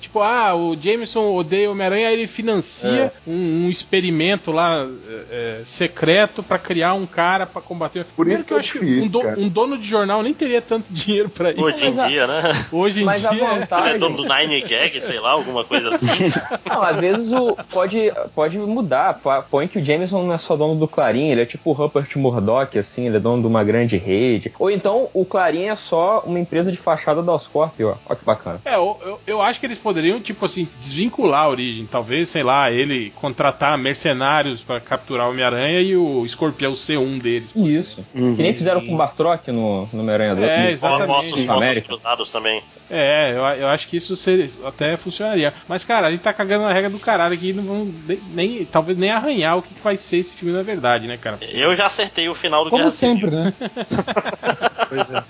tipo, 0.00 0.20
ah, 0.20 0.54
o 0.54 0.76
Jameson 0.80 1.32
odeia 1.34 1.68
o 1.68 1.72
Homem-Aranha, 1.72 2.10
ele 2.12 2.26
financia 2.26 3.12
um, 3.26 3.66
um 3.66 3.70
experimento 3.70 4.50
lá 4.52 4.84
eh, 5.08 5.24
eh, 5.30 5.62
secreto 5.64 6.42
pra 6.42 6.58
criar 6.58 6.94
um 6.94 7.06
cara 7.06 7.46
pra 7.46 7.60
combater. 7.60 8.06
Por 8.16 8.28
isso 8.28 8.46
que 8.46 8.52
é 8.52 8.56
eu 8.56 8.60
acho 8.60 8.72
difícil, 8.78 9.20
um, 9.20 9.22
do- 9.34 9.40
um 9.42 9.48
dono 9.48 9.78
de 9.78 9.86
jornal 9.86 10.22
nem 10.22 10.32
teria 10.34 10.60
tanto 10.62 10.90
dinheiro 10.92 11.28
pra 11.28 11.50
isso. 11.52 11.62
Hoje 11.62 11.80
em 11.82 11.84
Mas 11.86 11.98
a- 11.98 12.08
dia, 12.08 12.26
né? 12.26 12.66
Hoje 12.72 13.02
em 13.02 13.04
Mas 13.04 13.24
a 13.26 13.30
dia. 13.30 13.42
Ele 13.84 13.88
é 13.96 13.98
dono 13.98 14.16
do 14.16 14.22
Nine 14.24 14.60
Gag, 14.62 15.00
sei 15.00 15.20
lá, 15.20 15.30
alguma 15.30 15.51
alguma 15.58 15.64
coisa 15.64 15.94
assim. 15.94 16.28
Não, 16.68 16.82
às 16.82 17.00
vezes 17.00 17.32
o, 17.32 17.56
pode, 17.70 18.12
pode 18.34 18.58
mudar. 18.58 19.18
Põe 19.50 19.68
que 19.68 19.78
o 19.78 19.84
Jameson 19.84 20.22
não 20.24 20.34
é 20.34 20.38
só 20.38 20.56
dono 20.56 20.74
do 20.78 20.88
Clarim, 20.88 21.28
ele 21.30 21.42
é 21.42 21.46
tipo 21.46 21.70
o 21.70 21.72
Rupert 21.72 22.08
Murdoch, 22.16 22.78
assim, 22.78 23.06
ele 23.06 23.16
é 23.16 23.20
dono 23.20 23.42
de 23.42 23.46
uma 23.48 23.62
grande 23.64 23.96
rede. 23.96 24.52
Ou 24.58 24.70
então 24.70 25.08
o 25.12 25.24
Clarim 25.24 25.64
é 25.68 25.74
só 25.74 26.22
uma 26.26 26.38
empresa 26.38 26.70
de 26.70 26.76
fachada 26.76 27.22
da 27.22 27.32
Oscorp, 27.32 27.74
ó. 27.82 27.94
Olha 28.06 28.18
que 28.18 28.24
bacana. 28.24 28.60
É, 28.64 28.74
eu, 28.76 28.96
eu, 29.04 29.20
eu 29.26 29.42
acho 29.42 29.60
que 29.60 29.66
eles 29.66 29.78
poderiam, 29.78 30.20
tipo 30.20 30.44
assim, 30.46 30.68
desvincular 30.80 31.42
a 31.44 31.48
origem. 31.48 31.86
Talvez, 31.86 32.28
sei 32.28 32.42
lá, 32.42 32.70
ele 32.70 33.10
contratar 33.16 33.76
mercenários 33.78 34.60
pra 34.62 34.80
capturar 34.80 35.26
o 35.26 35.30
Homem-Aranha 35.30 35.80
e 35.80 35.96
o 35.96 36.24
escorpião 36.24 36.74
ser 36.74 36.98
um 36.98 37.18
deles. 37.18 37.52
Isso. 37.54 38.04
Uhum. 38.14 38.36
Que 38.36 38.42
nem 38.42 38.54
fizeram 38.54 38.84
com 38.84 38.94
o 38.94 38.96
Bartrock 38.96 39.50
no, 39.50 39.88
no 39.92 40.00
Homem-Aranha 40.00 40.34
do 40.34 40.44
É, 40.44 40.64
no- 40.64 40.70
exatamente. 40.70 41.10
Ossos, 41.12 41.32
ossos 41.34 41.48
América. 41.48 41.86
cruzados 41.88 42.30
também. 42.30 42.62
É, 42.90 43.32
eu, 43.34 43.42
eu 43.62 43.68
acho 43.68 43.88
que 43.88 43.96
isso 43.96 44.14
seria, 44.16 44.50
até 44.66 44.96
funcionaria. 44.98 45.41
Mas, 45.68 45.84
cara, 45.84 46.06
a 46.06 46.10
gente 46.10 46.20
tá 46.20 46.32
cagando 46.32 46.64
na 46.64 46.72
regra 46.72 46.90
do 46.90 46.98
caralho 46.98 47.34
aqui, 47.34 47.52
não 47.52 47.64
vão 47.64 47.94
nem, 48.34 48.64
talvez 48.64 48.96
nem 48.98 49.10
arranhar 49.10 49.56
o 49.58 49.62
que, 49.62 49.74
que 49.74 49.82
vai 49.82 49.96
ser 49.96 50.18
esse 50.18 50.34
filme 50.34 50.54
na 50.54 50.62
verdade, 50.62 51.06
né, 51.06 51.16
cara? 51.16 51.38
Eu 51.50 51.74
já 51.74 51.86
acertei 51.86 52.28
o 52.28 52.34
final 52.34 52.64
do 52.64 52.70
Como 52.70 52.82
Guerra 52.82 52.90
sempre, 52.90 53.30
Civil. 53.30 53.38
né? 53.44 53.54
Pois 54.92 55.10
é. 55.10 55.24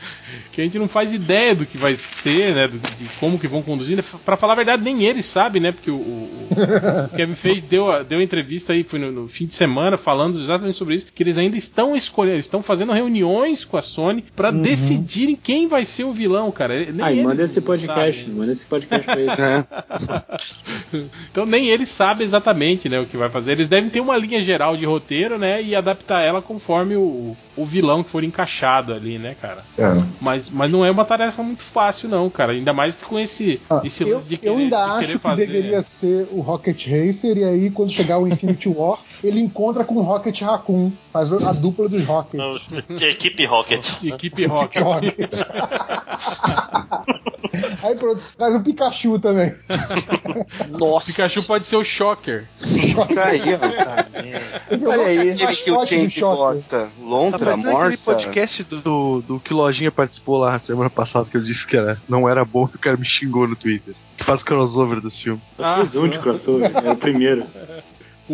Que 0.51 0.61
a 0.61 0.65
gente 0.65 0.77
não 0.77 0.89
faz 0.89 1.13
ideia 1.13 1.55
do 1.55 1.65
que 1.65 1.79
vai 1.79 1.95
ser, 1.95 2.53
né? 2.53 2.67
de 2.67 2.81
como 3.21 3.39
que 3.39 3.47
vão 3.47 3.63
conduzir. 3.63 4.03
Pra 4.25 4.37
falar 4.37 4.55
a 4.55 4.57
verdade, 4.57 4.83
nem 4.83 5.05
eles 5.05 5.25
sabem, 5.25 5.63
né? 5.63 5.71
Porque 5.71 5.89
o, 5.89 5.95
o- 5.95 6.49
o 6.51 7.09
Kevin 7.17 7.35
Feige 7.37 7.61
deu, 7.61 7.89
a- 7.91 8.03
deu 8.03 8.19
uma 8.19 8.25
entrevista 8.25 8.73
aí, 8.73 8.83
foi 8.83 8.99
no, 8.99 9.13
no 9.13 9.29
fim 9.29 9.47
de 9.47 9.55
semana, 9.55 9.97
falando 9.97 10.41
exatamente 10.41 10.77
sobre 10.77 10.97
isso, 10.97 11.07
que 11.15 11.23
eles 11.23 11.39
ainda 11.39 11.57
estão 11.57 11.95
escolhendo, 11.95 12.41
estão 12.41 12.61
fazendo 12.61 12.93
reuniões 12.93 13.65
com 13.65 13.77
a 13.77 13.83
Sony 13.83 14.25
pra 14.35 14.51
decidirem 14.51 15.37
quem 15.41 15.69
vai 15.69 15.85
ser 15.85 16.03
o 16.05 16.13
vilão, 16.13 16.51
cara. 16.51 16.85
Nem 16.93 17.07
Aí, 17.07 17.15
eles 17.15 17.25
manda 17.27 17.43
esse 17.45 17.61
podcast, 17.61 18.23
sabem. 18.23 18.37
manda 18.37 18.51
esse 18.51 18.67
podcast 18.67 19.07
pra 19.07 19.21
ele. 19.21 19.31
Então 21.31 21.47
nem 21.47 21.69
eles 21.69 21.89
sabem 21.89 22.25
exatamente, 22.25 22.89
né, 22.89 23.01
o 23.01 23.07
que 23.07 23.17
vai 23.17 23.31
fazer. 23.31 23.53
Eles 23.53 23.69
devem 23.69 23.89
ter 23.89 24.01
uma 24.01 24.17
linha 24.17 24.43
geral 24.43 24.77
de 24.77 24.85
roteiro, 24.85 25.39
né, 25.39 25.63
e 25.63 25.75
adaptar 25.75 26.21
ela 26.23 26.43
conforme 26.43 26.97
o, 26.97 27.35
o 27.57 27.65
vilão 27.65 28.03
que 28.03 28.11
for 28.11 28.23
encaixado 28.23 28.93
ali, 28.93 29.19
né, 29.19 29.35
cara. 29.41 29.65
É. 29.79 29.85
Mas, 30.21 30.51
mas 30.51 30.71
não 30.71 30.85
é 30.85 30.91
uma 30.91 31.05
tarefa 31.05 31.43
muito 31.43 31.63
fácil, 31.63 32.09
não, 32.09 32.29
cara. 32.29 32.53
Ainda 32.53 32.73
mais 32.75 33.03
com 33.03 33.19
esse, 33.19 33.61
Ah, 33.71 33.81
esse 33.85 34.03
eu, 34.03 34.17
lance 34.17 34.29
de 34.29 34.35
eu 34.35 34.39
querer, 34.39 34.57
ainda 34.57 34.77
de 34.77 34.83
acho 35.05 35.13
que 35.13 35.19
fazer. 35.19 35.47
deveria 35.47 35.83
ser 35.83 36.29
o 36.31 36.41
Rocket 36.41 36.87
Racer, 36.87 37.39
e 37.39 37.45
aí, 37.45 37.71
quando 37.71 37.91
chegar 37.91 38.19
o 38.19 38.29
Infinity 38.29 38.69
War, 38.75 38.99
ele 39.25 39.41
encontra 39.41 39.85
com 39.85 39.95
o 39.95 40.03
Rocket 40.03 40.39
Raccoon. 40.43 40.93
Faz 41.11 41.33
a 41.33 41.53
dupla 41.53 41.89
dos 41.89 42.05
Rockets. 42.05 42.67
Equipe 43.01 43.45
Rocket. 43.47 43.87
Equipe 44.05 44.45
Rocket. 44.47 44.83
Rocket. 44.83 45.31
aí 47.83 47.95
pronto, 47.97 48.25
faz 48.39 48.55
o 48.55 48.61
Pikachu 48.61 49.19
também. 49.19 49.53
Nossa. 50.71 51.07
Pikachu 51.07 51.43
pode 51.45 51.67
ser 51.67 51.77
o 51.77 51.85
Shocker. 51.85 52.49
Aí, 52.63 53.43
ó. 53.55 53.67
É 54.23 54.89
Olha 54.89 55.07
aí. 55.07 55.31
Rocket 55.31 55.43
Aquele 55.43 55.57
que 55.57 55.71
o 55.71 55.85
James 55.87 56.13
Shocker. 56.13 56.37
gosta. 56.37 56.79
Tá 56.87 56.91
Lontra, 57.03 57.39
parecendo 57.39 57.69
aquele 57.69 57.83
Morsa. 57.85 58.13
podcast 58.13 58.65
do, 58.65 59.23
do, 59.23 59.41
que 59.41 59.53
o 59.53 59.57
Lojinha 59.57 59.91
participou 59.91 60.39
lá 60.39 60.59
semana 60.59 60.91
passada, 60.91 61.29
que 61.31 61.37
eu 61.37 61.43
disse 61.43 61.67
que 61.67 61.77
era, 61.77 62.01
não 62.09 62.29
era 62.29 62.45
bom 62.45 62.69
e 62.73 62.77
o 62.77 62.79
cara 62.79 62.97
me 62.97 63.05
xingou 63.05 63.47
no 63.47 63.57
Twitter. 63.57 63.95
Que 64.17 64.25
faz 64.25 64.43
crossover 64.43 65.01
dos 65.01 65.21
filmes. 65.21 65.43
Ah, 65.59 65.85
um 65.95 66.09
de 66.09 66.19
crossover, 66.19 66.71
era 66.75 66.93
o 66.93 66.97
primeiro. 66.97 67.47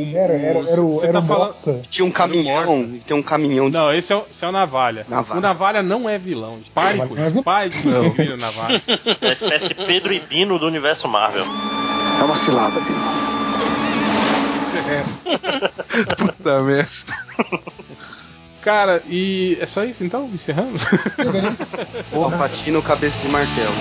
O, 0.03 0.16
Era, 0.16 0.32
era, 0.34 0.59
era 0.70 0.82
o, 0.82 0.94
você 0.94 1.07
era 1.07 1.12
tá 1.14 1.20
o 1.20 1.53
falando... 1.53 1.82
Tinha 1.88 2.07
um 2.07 2.11
caminhão, 2.11 2.99
tem 3.07 3.16
um 3.16 3.22
caminhão 3.22 3.70
de 3.70 3.76
Não, 3.76 3.92
esse 3.92 4.12
é, 4.12 4.16
o, 4.16 4.24
esse 4.30 4.44
é 4.44 4.49
o 4.49 4.53
Navalha. 4.53 5.07
Navalha. 5.09 5.38
O 5.38 5.42
Navalha 5.42 5.82
não 5.82 6.09
é 6.09 6.18
vilão. 6.18 6.61
Pare 6.74 6.99
com 6.99 7.16
é 7.16 7.22
isso. 7.22 7.30
vilão. 7.30 7.42
Pare 7.42 7.68
de 7.70 7.88
não. 8.28 8.36
Navalha. 8.36 8.82
É 8.86 9.26
uma 9.26 9.32
espécie 9.32 9.68
de 9.68 9.74
Pedro 9.74 10.12
e 10.12 10.20
Bino 10.20 10.59
do 10.59 10.66
universo 10.66 11.09
Marvel. 11.09 11.44
É 12.20 12.24
uma 12.24 12.36
cilada, 12.36 12.80
Bino. 12.80 12.99
Puta 16.16 16.62
merda. 16.62 16.90
Cara, 18.62 19.03
e 19.09 19.57
é 19.61 19.66
só 19.66 19.84
isso 19.84 20.05
então? 20.05 20.28
Encerramos? 20.32 20.82
Palpatino, 22.11 22.82
cabeça 22.82 23.22
de 23.22 23.28
martelo. 23.32 23.74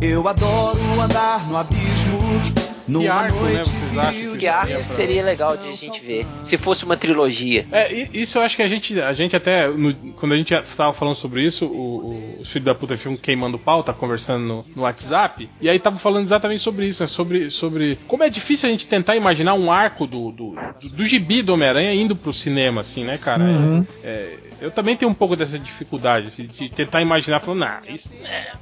Eu 0.00 0.26
adoro 0.26 0.98
andar 0.98 1.46
no 1.46 1.58
abismo. 1.58 2.69
Numa 2.90 3.04
Que 3.04 3.08
arco, 3.10 3.44
né, 3.44 3.52
noite 3.52 3.68
vocês 3.70 3.98
acham 3.98 4.32
que 4.32 4.38
Que 4.38 4.46
arco 4.48 4.72
pra- 4.74 4.84
seria 4.84 5.22
legal 5.22 5.56
de 5.56 5.68
a 5.68 5.72
gente 5.72 6.00
ver. 6.00 6.26
Se 6.42 6.56
fosse 6.56 6.84
uma 6.84 6.96
trilogia. 6.96 7.66
É, 7.70 8.08
isso 8.12 8.38
eu 8.38 8.42
acho 8.42 8.56
que 8.56 8.62
a 8.62 8.68
gente, 8.68 9.00
a 9.00 9.12
gente 9.12 9.36
até, 9.36 9.68
no- 9.68 9.94
quando 10.14 10.32
a 10.32 10.36
gente 10.36 10.54
tava 10.76 10.92
falando 10.92 11.14
sobre 11.16 11.42
isso, 11.42 11.66
o, 11.66 11.70
o, 12.38 12.40
os 12.40 12.48
filhos 12.50 12.64
da 12.66 12.74
puta 12.74 12.96
filme 12.96 13.16
queimando 13.16 13.58
pau, 13.58 13.82
tá 13.82 13.92
conversando 13.92 14.44
no, 14.44 14.64
no 14.74 14.82
WhatsApp, 14.82 15.48
e 15.60 15.68
aí 15.68 15.78
tava 15.78 15.98
falando 15.98 16.24
exatamente 16.24 16.62
sobre 16.62 16.86
isso, 16.86 17.02
né, 17.02 17.06
sobre, 17.06 17.50
sobre 17.50 17.98
como 18.08 18.22
é 18.24 18.30
difícil 18.30 18.68
a 18.68 18.72
gente 18.72 18.86
tentar 18.88 19.16
imaginar 19.16 19.54
um 19.54 19.70
arco 19.70 20.06
do, 20.06 20.30
do, 20.32 20.54
do, 20.80 20.88
do 20.88 21.04
gibi 21.04 21.42
do 21.42 21.52
Homem-Aranha 21.54 21.92
indo 21.94 22.16
pro 22.16 22.32
cinema, 22.32 22.80
assim, 22.80 23.04
né, 23.04 23.18
cara? 23.18 23.44
Uhum. 23.44 23.86
É, 24.02 24.08
é, 24.10 24.38
eu 24.60 24.70
também 24.70 24.96
tenho 24.96 25.10
um 25.10 25.14
pouco 25.14 25.36
dessa 25.36 25.58
dificuldade, 25.58 26.28
assim, 26.28 26.46
de 26.46 26.68
tentar 26.68 27.00
imaginar, 27.00 27.40
falando, 27.40 27.60
nah, 27.60 27.80
isso 27.88 28.12
é, 28.24 28.52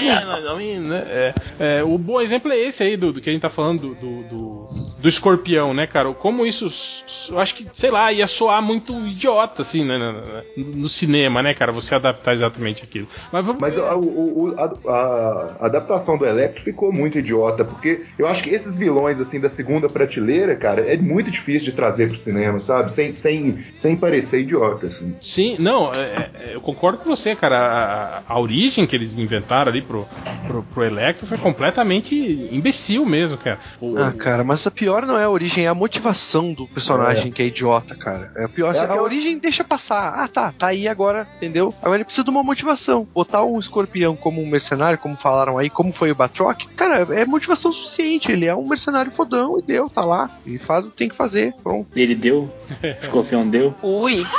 menos, 0.00 0.24
mais 0.26 0.46
ou 0.46 0.56
menos, 0.56 0.88
né? 0.88 1.02
É, 1.08 1.34
é, 1.58 1.82
o 1.84 1.96
bom 1.98 2.20
exemplo 2.20 2.52
é 2.52 2.56
esse 2.58 2.82
aí, 2.82 2.96
do, 2.96 3.12
do 3.12 3.20
que 3.28 3.30
a 3.30 3.32
gente 3.34 3.42
tá 3.42 3.50
falando 3.50 3.94
do, 3.94 4.22
do, 4.22 4.68
do, 5.00 5.08
escorpião, 5.08 5.74
né, 5.74 5.86
cara? 5.86 6.12
Como 6.14 6.46
isso, 6.46 6.68
eu 7.30 7.38
acho 7.38 7.54
que, 7.54 7.66
sei 7.74 7.90
lá, 7.90 8.10
ia 8.12 8.26
soar 8.26 8.62
muito 8.62 8.94
idiota, 9.06 9.62
assim, 9.62 9.84
né, 9.84 9.98
no, 9.98 10.64
no- 10.64 10.76
no 10.78 10.88
cinema, 10.88 11.42
né, 11.42 11.52
cara? 11.54 11.70
Você 11.72 11.94
adaptar 11.94 12.34
exatamente 12.34 12.82
aquilo. 12.82 13.06
Mas 13.32 13.44
vamos. 13.44 13.60
Mas 13.60 13.76
a, 13.78 13.96
o- 13.96 14.54
a- 14.56 15.56
a 15.60 15.66
adaptação 15.66 16.16
do 16.16 16.24
Electro 16.24 16.62
ficou 16.64 16.92
muito 16.92 17.18
idiota, 17.18 17.64
porque 17.64 18.04
eu 18.18 18.26
acho 18.26 18.42
que 18.42 18.50
esses 18.50 18.78
vilões, 18.78 19.20
assim, 19.20 19.40
da 19.40 19.48
segunda 19.48 19.88
prateleira, 19.88 20.56
cara, 20.56 20.80
é 20.82 20.96
muito 20.96 21.30
difícil 21.30 21.66
de 21.70 21.72
trazer 21.72 22.08
pro 22.08 22.16
cinema, 22.18 22.58
sabe? 22.58 22.92
Sem, 22.92 23.12
sem, 23.12 23.58
sem 23.74 23.96
parecer 23.96 24.40
idiota, 24.40 24.86
assim. 24.86 25.14
Sim, 25.20 25.56
não, 25.58 25.92
é- 25.94 26.30
é- 26.40 26.54
eu 26.54 26.60
concordo 26.60 26.98
com 26.98 27.10
você, 27.10 27.34
cara. 27.36 27.58
A, 27.58 28.18
a- 28.18 28.22
a 28.28 28.40
origem 28.40 28.86
que 28.86 28.96
eles 28.96 29.16
inventaram 29.18 29.70
ali 29.70 29.82
pro, 29.82 30.06
pro, 30.46 30.62
pro 30.62 30.84
Electro 30.84 31.26
foi 31.26 31.36
completamente 31.38 32.14
imbecil 32.50 33.04
mesmo, 33.04 33.17
cara. 33.36 33.58
O- 33.80 33.96
Ah, 33.98 34.12
cara, 34.12 34.44
mas 34.44 34.66
a 34.66 34.70
pior 34.70 35.04
não 35.06 35.18
é 35.18 35.24
a 35.24 35.30
origem, 35.30 35.64
é 35.64 35.68
a 35.68 35.74
motivação 35.74 36.52
do 36.52 36.66
personagem 36.66 37.32
que 37.32 37.42
é 37.42 37.46
idiota, 37.46 37.94
cara. 37.94 38.30
É 38.36 38.44
a 38.44 38.48
pior. 38.48 38.74
É 38.74 38.78
a 38.78 38.84
aquela- 38.84 39.02
origem 39.02 39.38
deixa 39.38 39.64
passar. 39.64 40.14
Ah, 40.16 40.28
tá, 40.28 40.52
tá 40.56 40.68
aí 40.68 40.86
agora, 40.88 41.26
entendeu? 41.36 41.74
Agora 41.80 41.96
ele 41.96 42.04
precisa 42.04 42.24
de 42.24 42.30
uma 42.30 42.42
motivação. 42.42 43.06
Botar 43.14 43.42
um 43.44 43.58
escorpião 43.58 44.14
como 44.16 44.42
um 44.42 44.46
mercenário, 44.48 44.98
como 44.98 45.16
falaram 45.16 45.58
aí, 45.58 45.68
como 45.70 45.92
foi 45.92 46.10
o 46.10 46.14
Batroc, 46.14 46.62
cara, 46.76 47.06
é 47.14 47.24
motivação 47.24 47.72
suficiente. 47.72 48.30
Ele 48.30 48.46
é 48.46 48.54
um 48.54 48.68
mercenário 48.68 49.10
fodão 49.10 49.58
e 49.58 49.62
deu, 49.62 49.88
tá 49.88 50.04
lá. 50.04 50.30
Ele 50.46 50.58
faz 50.58 50.84
o 50.84 50.90
que 50.90 50.96
tem 50.96 51.08
que 51.08 51.16
fazer, 51.16 51.54
pronto. 51.62 51.88
Ele 51.96 52.14
deu, 52.14 52.42
o 52.82 53.02
escorpião 53.02 53.48
deu. 53.48 53.74
Ui, 53.82 54.24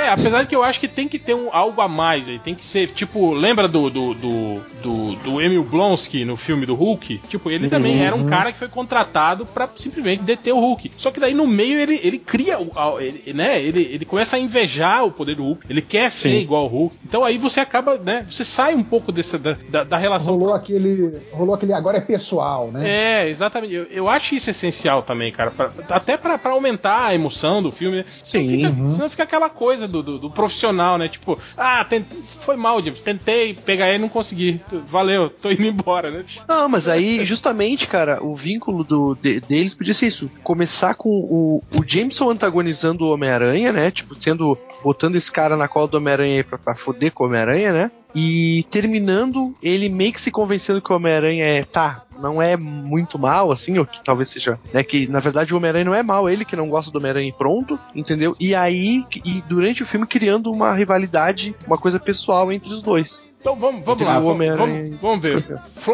É, 0.00 0.08
apesar 0.10 0.42
de 0.42 0.48
que 0.48 0.56
eu 0.56 0.62
acho 0.62 0.80
que 0.80 0.88
tem 0.88 1.08
que 1.08 1.18
ter 1.18 1.34
um, 1.34 1.48
algo 1.52 1.80
a 1.80 1.88
mais 1.88 2.28
aí. 2.28 2.38
Tem 2.38 2.54
que 2.54 2.64
ser, 2.64 2.88
tipo, 2.88 3.32
lembra 3.32 3.66
do 3.68 3.90
do, 3.90 4.14
do, 4.14 4.60
do, 4.82 5.16
do 5.16 5.40
Emil 5.40 5.62
Blonsky 5.64 6.24
no 6.24 6.36
filme 6.36 6.64
do 6.66 6.74
Hulk? 6.74 7.18
Tipo, 7.28 7.50
ele 7.50 7.68
também 7.68 8.02
era 8.04 8.14
um 8.16 8.26
cara 8.26 8.52
que 8.52 8.58
foi 8.58 8.68
contratado 8.68 9.46
pra 9.46 9.68
simplesmente 9.76 10.22
deter 10.22 10.52
o 10.54 10.58
Hulk. 10.60 10.92
Só 10.96 11.10
que 11.10 11.20
daí 11.20 11.34
no 11.34 11.46
meio 11.46 11.78
ele, 11.78 12.00
ele 12.02 12.18
cria, 12.18 12.58
o- 12.58 13.00
ele, 13.00 13.32
né? 13.32 13.60
Ele, 13.60 13.82
ele 13.82 14.04
começa 14.04 14.36
a 14.36 14.38
invejar 14.38 15.04
o 15.04 15.10
poder 15.10 15.36
do 15.36 15.42
Hulk. 15.44 15.66
Ele 15.68 15.82
quer 15.82 16.10
ser 16.10 16.40
igual 16.40 16.62
ao 16.64 16.68
Hulk. 16.68 16.96
Então 17.04 17.24
aí 17.24 17.38
você 17.38 17.60
acaba, 17.60 17.96
né? 17.98 18.26
Você 18.30 18.44
sai 18.44 18.74
um 18.74 18.82
pouco 18.84 19.10
dessa, 19.12 19.38
da, 19.38 19.56
da, 19.68 19.84
da 19.84 19.96
relação 19.96 20.36
Rolou 20.36 20.54
aquele. 20.54 21.18
Rolou 21.32 21.54
aquele. 21.54 21.72
Agora 21.72 21.98
é 21.98 22.00
pessoal, 22.00 22.70
né? 22.72 22.88
é, 22.88 23.28
exatamente. 23.28 23.74
Eu, 23.74 23.84
eu 23.84 24.08
acho 24.08 24.34
isso 24.34 24.50
essencial 24.50 25.02
também, 25.02 25.32
cara. 25.32 25.50
pra- 25.50 25.70
até 25.88 26.16
pra, 26.16 26.38
pra 26.38 26.52
aumentar 26.52 27.06
a 27.06 27.14
emoção 27.14 27.62
do 27.62 27.70
filme, 27.72 27.98
né? 27.98 28.04
Senão 28.24 28.44
Sim. 28.44 28.56
Fica, 28.56 28.68
Senão 28.92 29.10
fica 29.10 29.22
aquela 29.24 29.48
coisa 29.50 29.86
do, 29.90 30.02
do, 30.02 30.18
do 30.18 30.30
profissional, 30.30 30.96
né? 30.98 31.08
Tipo, 31.08 31.38
ah, 31.56 31.84
tent- 31.84 32.06
foi 32.44 32.56
mal, 32.56 32.82
James. 32.82 33.00
Tentei 33.00 33.54
pegar 33.54 33.88
ele 33.88 33.96
e 33.96 34.00
não 34.00 34.08
consegui. 34.08 34.60
Valeu, 34.88 35.28
tô 35.30 35.50
indo 35.50 35.64
embora, 35.66 36.10
né? 36.10 36.24
Não, 36.48 36.68
mas 36.68 36.88
aí, 36.88 37.24
justamente, 37.24 37.86
cara, 37.86 38.22
o 38.24 38.34
vínculo 38.34 38.84
do, 38.84 39.16
de- 39.20 39.40
deles 39.40 39.74
podia 39.74 39.94
ser 39.94 40.06
isso. 40.06 40.30
Começar 40.42 40.94
com 40.94 41.08
o, 41.08 41.62
o 41.78 41.84
Jameson 41.86 42.30
antagonizando 42.30 43.04
o 43.04 43.10
Homem-Aranha, 43.12 43.72
né? 43.72 43.90
Tipo, 43.90 44.14
sendo. 44.14 44.56
botando 44.82 45.16
esse 45.16 45.30
cara 45.30 45.56
na 45.56 45.68
cola 45.68 45.88
do 45.88 45.96
Homem-Aranha 45.98 46.42
pra, 46.44 46.56
pra 46.58 46.74
foder 46.74 47.12
com 47.12 47.24
o 47.24 47.26
Homem-Aranha, 47.26 47.72
né? 47.72 47.90
E 48.14 48.66
terminando 48.70 49.54
ele 49.62 49.88
meio 49.88 50.12
que 50.12 50.20
se 50.20 50.30
convencendo 50.30 50.80
que 50.80 50.92
o 50.92 50.96
Homem-Aranha 50.96 51.44
é, 51.44 51.64
tá, 51.64 52.04
não 52.18 52.40
é 52.40 52.56
muito 52.56 53.18
mal, 53.18 53.50
assim, 53.50 53.78
ou 53.78 53.86
que 53.86 54.02
talvez 54.04 54.28
seja, 54.28 54.58
né? 54.72 54.82
Que 54.82 55.06
na 55.06 55.20
verdade 55.20 55.52
o 55.52 55.56
Homem-Aranha 55.56 55.84
não 55.84 55.94
é 55.94 56.02
mal, 56.02 56.28
ele 56.28 56.44
que 56.44 56.56
não 56.56 56.68
gosta 56.68 56.90
do 56.90 56.98
Homem-Aranha 56.98 57.28
e 57.28 57.32
pronto, 57.32 57.78
entendeu? 57.94 58.34
E 58.38 58.54
aí, 58.54 59.04
e 59.24 59.42
durante 59.48 59.82
o 59.82 59.86
filme 59.86 60.06
criando 60.06 60.50
uma 60.52 60.74
rivalidade, 60.74 61.54
uma 61.66 61.78
coisa 61.78 61.98
pessoal 61.98 62.52
entre 62.52 62.72
os 62.72 62.82
dois. 62.82 63.22
Então 63.40 63.56
vamos, 63.56 63.82
vamos 63.82 64.02
lá, 64.02 64.18
o 64.18 64.22
vamos, 64.22 64.56
vamos, 64.58 65.00
vamos 65.00 65.22
ver. 65.22 65.42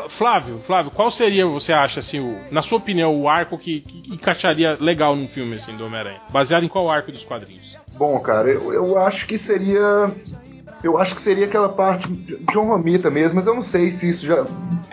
Flávio, 0.08 0.58
Flávio, 0.66 0.90
qual 0.90 1.12
seria, 1.12 1.46
você 1.46 1.72
acha, 1.72 2.00
assim, 2.00 2.18
o, 2.18 2.36
na 2.50 2.60
sua 2.60 2.78
opinião, 2.78 3.14
o 3.14 3.28
arco 3.28 3.56
que, 3.56 3.82
que 3.82 4.12
encaixaria 4.12 4.76
legal 4.80 5.14
num 5.14 5.28
filme 5.28 5.54
assim 5.54 5.76
do 5.76 5.86
Homem-Aranha? 5.86 6.20
Baseado 6.30 6.64
em 6.64 6.68
qual 6.68 6.90
arco 6.90 7.12
dos 7.12 7.22
quadrinhos? 7.22 7.76
Bom, 7.92 8.18
cara, 8.18 8.50
eu, 8.50 8.72
eu 8.72 8.98
acho 8.98 9.26
que 9.26 9.38
seria. 9.38 10.10
Eu 10.82 10.98
acho 10.98 11.14
que 11.14 11.20
seria 11.20 11.46
aquela 11.46 11.68
parte 11.68 12.08
de 12.08 12.36
John 12.52 12.66
Romita 12.66 13.10
mesmo, 13.10 13.36
mas 13.36 13.46
eu 13.46 13.54
não 13.54 13.62
sei 13.62 13.90
se 13.90 14.08
isso 14.08 14.26
já. 14.26 14.46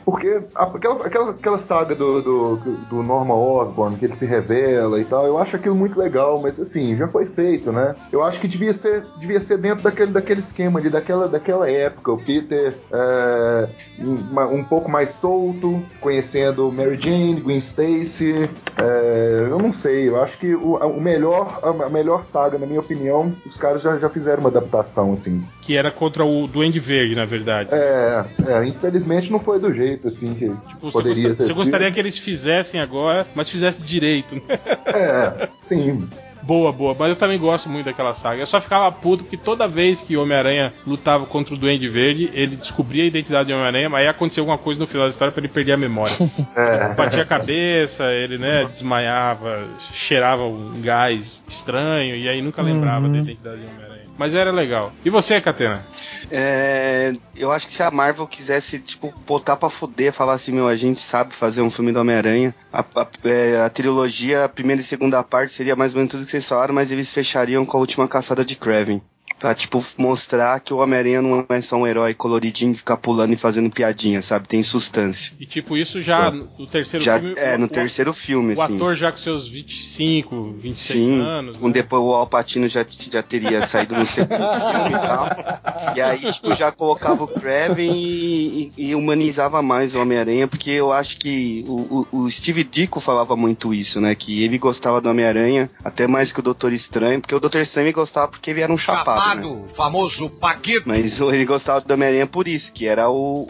Porque 0.06 0.42
aquela, 0.56 1.06
aquela, 1.06 1.30
aquela 1.32 1.58
saga 1.58 1.96
do, 1.96 2.22
do, 2.22 2.56
do 2.90 3.04
Norman 3.04 3.36
Osborn, 3.36 3.98
que 3.98 4.06
ele 4.06 4.16
se 4.16 4.26
revela 4.26 5.00
e 5.00 5.06
tal, 5.06 5.26
eu 5.26 5.38
acho 5.38 5.56
aquilo 5.56 5.76
muito 5.76 5.98
legal, 5.98 6.42
mas 6.42 6.60
assim, 6.60 6.96
já 6.96 7.08
foi 7.08 7.26
feito, 7.26 7.72
né? 7.72 7.96
Eu 8.12 8.24
acho 8.24 8.40
que 8.40 8.48
devia 8.48 8.74
ser, 8.74 9.02
devia 9.20 9.40
ser 9.40 9.58
dentro 9.58 9.84
daquele, 9.84 10.12
daquele 10.12 10.40
esquema 10.40 10.80
ali, 10.80 10.90
daquela, 10.90 11.28
daquela 11.28 11.70
época. 11.70 12.12
O 12.12 12.18
Peter 12.18 12.74
é, 12.92 13.70
um, 14.00 14.58
um 14.60 14.64
pouco 14.64 14.90
mais 14.90 15.12
solto, 15.12 15.82
conhecendo 16.02 16.72
Mary 16.72 16.98
Jane, 16.98 17.40
Gwen 17.40 17.60
Stacy. 17.60 18.50
é, 18.78 19.48
eu 19.50 19.58
não 19.58 19.72
sei, 19.72 20.10
eu 20.10 20.22
acho 20.22 20.38
que 20.38 20.54
o, 20.54 20.76
o 20.76 21.02
melhor, 21.02 21.60
a 21.64 21.90
melhor 21.90 22.24
saga, 22.24 22.58
na 22.58 22.66
minha 22.66 22.80
opinião, 22.80 23.32
os 23.46 23.58
caras 23.58 23.82
já, 23.82 23.98
já 23.98 24.10
fizeram 24.10 24.42
uma 24.42 24.50
adaptação, 24.50 25.14
assim. 25.14 25.44
Que 25.66 25.78
era 25.78 25.90
contra 25.92 26.26
o 26.26 26.46
Duende 26.48 26.80
Verde, 26.80 27.16
na 27.16 27.24
verdade. 27.26 27.70
É, 27.72 28.26
é, 28.48 28.66
infelizmente 28.68 29.32
não 29.32 29.40
foi 29.40 29.60
do 29.60 29.74
jeito 29.74 30.08
assim 30.08 30.34
que 30.34 30.50
Tipo, 30.50 30.92
você, 30.92 30.92
poderia 30.92 31.24
gosta- 31.30 31.38
ter 31.38 31.44
você 31.44 31.54
sido. 31.54 31.56
gostaria 31.56 31.92
que 31.92 32.00
eles 32.00 32.18
fizessem 32.18 32.82
agora, 32.82 33.26
mas 33.34 33.50
fizessem 33.50 33.86
direito. 33.86 34.36
né? 34.36 34.42
É, 34.86 35.48
sim. 35.62 36.06
Boa, 36.42 36.74
boa. 36.74 36.94
Mas 37.00 37.08
eu 37.08 37.16
também 37.16 37.40
gosto 37.40 37.70
muito 37.70 37.86
daquela 37.86 38.14
saga. 38.14 38.42
Eu 38.42 38.46
só 38.46 38.60
ficava 38.60 38.92
puto 38.92 39.24
porque 39.24 39.38
toda 39.38 39.66
vez 39.66 40.02
que 40.02 40.18
o 40.18 40.22
Homem-Aranha 40.24 40.74
lutava 40.86 41.26
contra 41.26 41.54
o 41.56 41.58
Duende 41.58 41.88
Verde, 41.88 42.30
ele 42.34 42.58
descobria 42.58 43.06
a 43.06 43.08
identidade 43.08 43.48
do 43.48 43.54
Homem-Aranha, 43.54 43.90
mas 43.90 44.02
aí 44.02 44.08
acontecia 44.10 44.42
alguma 44.42 44.58
coisa 44.58 44.78
no 44.78 44.86
final 44.86 45.06
da 45.06 45.12
história 45.12 45.32
pra 45.32 45.40
ele 45.40 45.48
perder 45.48 45.72
a 45.72 45.78
memória. 45.78 46.14
É. 46.54 46.94
Batia 46.94 47.22
a 47.22 47.26
cabeça, 47.26 48.12
ele, 48.12 48.38
né, 48.38 48.66
desmaiava, 48.70 49.64
cheirava 49.94 50.44
um 50.44 50.74
gás 50.82 51.46
estranho 51.48 52.14
e 52.18 52.28
aí 52.28 52.42
nunca 52.42 52.62
lembrava 52.62 53.08
da 53.08 53.18
identidade 53.20 53.62
do 53.62 53.68
Homem-Aranha. 53.72 54.03
Mas 54.18 54.34
era 54.34 54.52
legal. 54.52 54.92
E 55.04 55.10
você, 55.10 55.42
Catena? 55.42 55.84
É, 56.32 57.14
eu 57.36 57.52
acho 57.52 57.68
que 57.68 57.74
se 57.74 57.82
a 57.84 57.92
Marvel 57.92 58.28
quisesse, 58.28 58.80
tipo, 58.80 59.14
botar 59.26 59.56
pra 59.56 59.70
fuder, 59.70 60.14
falar 60.14 60.34
assim, 60.34 60.52
meu, 60.52 60.68
a 60.68 60.76
gente 60.76 61.02
sabe 61.02 61.34
fazer 61.34 61.62
um 61.62 61.70
filme 61.72 61.92
do 61.92 62.00
Homem-Aranha, 62.00 62.54
a, 62.72 62.80
a- 62.82 63.08
é, 63.26 63.62
a 63.62 63.70
trilogia, 63.70 64.46
a 64.46 64.50
primeira 64.50 64.82
e 64.82 64.84
segunda 64.86 65.22
parte 65.24 65.52
seria 65.54 65.76
mais 65.76 65.94
ou 65.94 65.98
menos 65.98 66.12
tudo 66.12 66.26
que 66.26 66.32
vocês 66.32 66.48
falaram, 66.48 66.74
mas 66.74 66.92
eles 66.92 67.14
fechariam 67.14 67.66
com 67.66 67.78
a 67.78 67.80
última 67.80 68.08
caçada 68.08 68.46
de 68.46 68.56
Kraven. 68.56 69.02
Pra, 69.44 69.54
tipo, 69.54 69.84
mostrar 69.98 70.58
que 70.62 70.74
o 70.74 70.78
Homem-Aranha 70.78 71.22
não 71.22 71.46
é 71.50 71.60
só 71.60 71.76
um 71.76 71.86
herói 71.86 72.14
coloridinho 72.14 72.72
que 72.72 72.78
fica 72.80 72.96
pulando 72.96 73.34
e 73.34 73.36
fazendo 73.36 73.70
piadinha, 73.70 74.22
sabe? 74.22 74.48
Tem 74.48 74.64
substância. 74.64 75.34
E 75.38 75.46
tipo, 75.46 75.76
isso 75.76 76.02
já 76.02 76.32
no 76.32 76.48
no 76.58 76.66
terceiro 76.66 77.04
Já, 77.04 77.20
filme. 77.20 77.36
é, 77.38 77.56
o- 77.56 77.60
no 77.60 77.66
o- 77.66 77.70
terceiro 77.70 78.14
filme, 78.14 78.54
O 78.56 78.62
assim. 78.62 78.76
ator 78.78 78.96
já 78.96 79.12
com 79.12 79.18
seus 79.18 79.46
25, 79.50 80.54
26 80.62 80.78
Sim, 80.80 81.20
anos. 81.20 81.58
com 81.58 81.68
né? 81.68 81.74
depois 81.74 82.02
o 82.02 82.14
Alpatino 82.14 82.70
já, 82.70 82.86
já 83.12 83.22
teria 83.22 83.66
saído 83.68 83.96
no 83.98 84.06
segundo 84.06 84.30
filme 84.38 84.90
e 84.90 84.92
tal. 84.92 85.94
E 85.98 86.02
aí, 86.02 86.20
tipo, 86.32 86.56
já 86.56 86.72
colocava 86.72 87.26
o 87.26 87.28
Kraven 87.28 87.92
e, 87.94 88.72
e- 88.78 88.86
e 88.92 88.96
humanizava 88.96 89.62
mais 89.62 89.94
o 89.94 90.02
Homem-Aranha, 90.02 90.48
porque 90.48 90.72
eu 90.72 90.94
acho 90.94 91.18
que 91.18 91.66
o, 91.68 92.08
o- 92.14 92.18
o 92.24 92.32
Steve 92.32 92.64
Ditko 92.64 93.02
falava 93.02 93.36
muito 93.36 93.74
isso, 93.74 94.00
né? 94.00 94.16
Que 94.16 94.42
ele 94.42 94.58
gostava 94.58 95.02
do 95.02 95.10
Homem-Aranha, 95.10 95.70
até 95.84 96.08
mais 96.08 96.32
que 96.32 96.40
o 96.40 96.44
Doutor 96.44 96.72
Estranho, 96.72 97.20
porque 97.20 97.36
o 97.36 97.42
Doutor 97.42 97.60
Estranho 97.60 97.92
gostava 97.92 98.30
porque 98.30 98.50
ele 98.50 98.62
era 98.62 98.72
um 98.72 98.78
chapado, 98.78 99.33
né? 99.36 99.58
famoso 99.74 100.30
Paquito. 100.30 100.84
Mas 100.88 101.20
o- 101.22 101.32
ele 101.32 101.46
gostava 101.46 101.82
do 101.82 101.94
Homem-Aranha 101.94 102.28
por 102.28 102.48
isso, 102.48 102.74
que 102.74 102.88
era 102.88 103.10
o, 103.10 103.44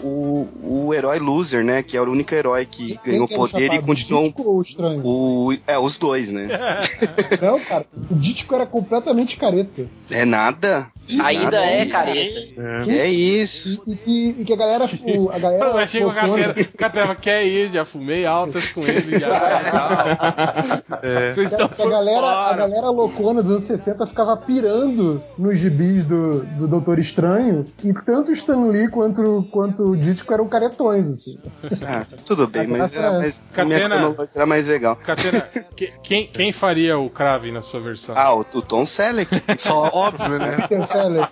o, 0.64 0.86
o 0.88 0.94
herói 0.94 1.20
loser, 1.20 1.64
né? 1.64 1.82
Que 1.84 1.98
era 1.98 2.10
o 2.10 2.14
único 2.14 2.34
herói 2.34 2.66
que 2.66 3.00
ganhou 3.06 3.28
que 3.28 3.34
o 3.36 3.38
poder 3.38 3.74
e 3.74 3.82
continuou. 3.82 4.24
O 4.24 4.28
Dítico 4.28 4.50
ou 4.50 4.58
o 4.58 4.62
estranho? 4.62 5.02
O, 5.06 5.54
é, 5.68 5.78
os 5.78 5.98
dois, 5.98 6.32
né? 6.32 6.48
Não, 7.42 7.60
cara, 7.60 7.86
o 8.10 8.16
Dítico 8.16 8.56
era 8.56 8.66
completamente 8.66 9.38
careta. 9.38 9.86
É 10.10 10.26
nada. 10.26 10.88
Ainda 11.24 11.44
Nada. 11.44 11.66
é 11.66 11.86
careta. 11.86 12.40
Que 12.84 13.00
é 13.00 13.10
isso. 13.10 13.82
E, 13.88 13.98
e- 14.06 14.36
e 14.42 14.46
que 14.46 14.54
a 14.54 14.56
galera, 14.56 14.86
o- 15.18 15.30
a 15.32 15.40
galera 15.40 15.66
Eu 15.66 15.78
achei 15.78 16.02
que 16.02 16.06
o 16.06 16.10
loucona- 16.12 16.44
Catena, 16.54 16.68
Catena, 16.78 17.16
que 17.16 17.30
é 17.30 17.44
isso, 17.44 17.74
já 17.74 17.86
fumei 17.86 18.26
altas 18.26 18.70
com 18.72 18.82
ele, 18.82 19.20
já. 19.20 19.30
já. 19.30 20.84
É. 21.04 21.34
Vocês 21.34 21.50
Que 21.50 21.56
estão 21.56 21.66
a, 21.66 21.70
que 21.70 21.82
a 21.82 21.90
galera, 21.90 22.28
a 22.28 22.54
galera 22.54 22.90
loucona 22.90 23.42
dos 23.42 23.52
anos 23.52 23.64
60 23.64 24.08
ficava 24.08 24.38
pirando 24.38 25.22
nos 25.38 25.60
gibis 25.74 26.06
do, 26.06 26.40
do 26.58 26.68
Doutor 26.68 27.00
Estranho, 27.00 27.66
e 27.84 27.94
tanto 27.94 28.30
o 28.30 28.34
Stan 28.34 28.62
Lee 28.68 28.88
quanto, 28.90 29.48
quanto 29.52 29.84
o 29.92 29.98
Dítico 29.98 30.34
eram 30.34 30.48
caretões, 30.48 31.08
assim. 31.10 31.38
Ah, 31.86 32.06
tudo 32.26 32.48
bem, 32.48 32.68
mas, 32.68 32.94
era 32.94 33.12
mais, 33.12 33.48
a 33.58 33.66
minha 33.66 33.80
Catena- 33.80 33.96
cronologia 34.00 34.38
era 34.40 34.46
mais 34.46 34.68
legal. 34.68 34.96
Catena, 34.98 35.42
que- 35.76 35.92
quem, 36.04 36.28
quem 36.28 36.52
faria 36.54 36.98
o 36.98 37.10
Kraven 37.10 37.52
na 37.54 37.62
sua 37.62 37.80
versão? 37.82 38.16
Ah, 38.18 38.34
o, 38.34 38.42
o 38.54 38.62
Tom 38.62 38.86
Selleck. 38.86 39.30
Só 39.58 39.90
óbvio, 39.94 40.38
né? 40.40 40.58
Sellers. 40.86 41.28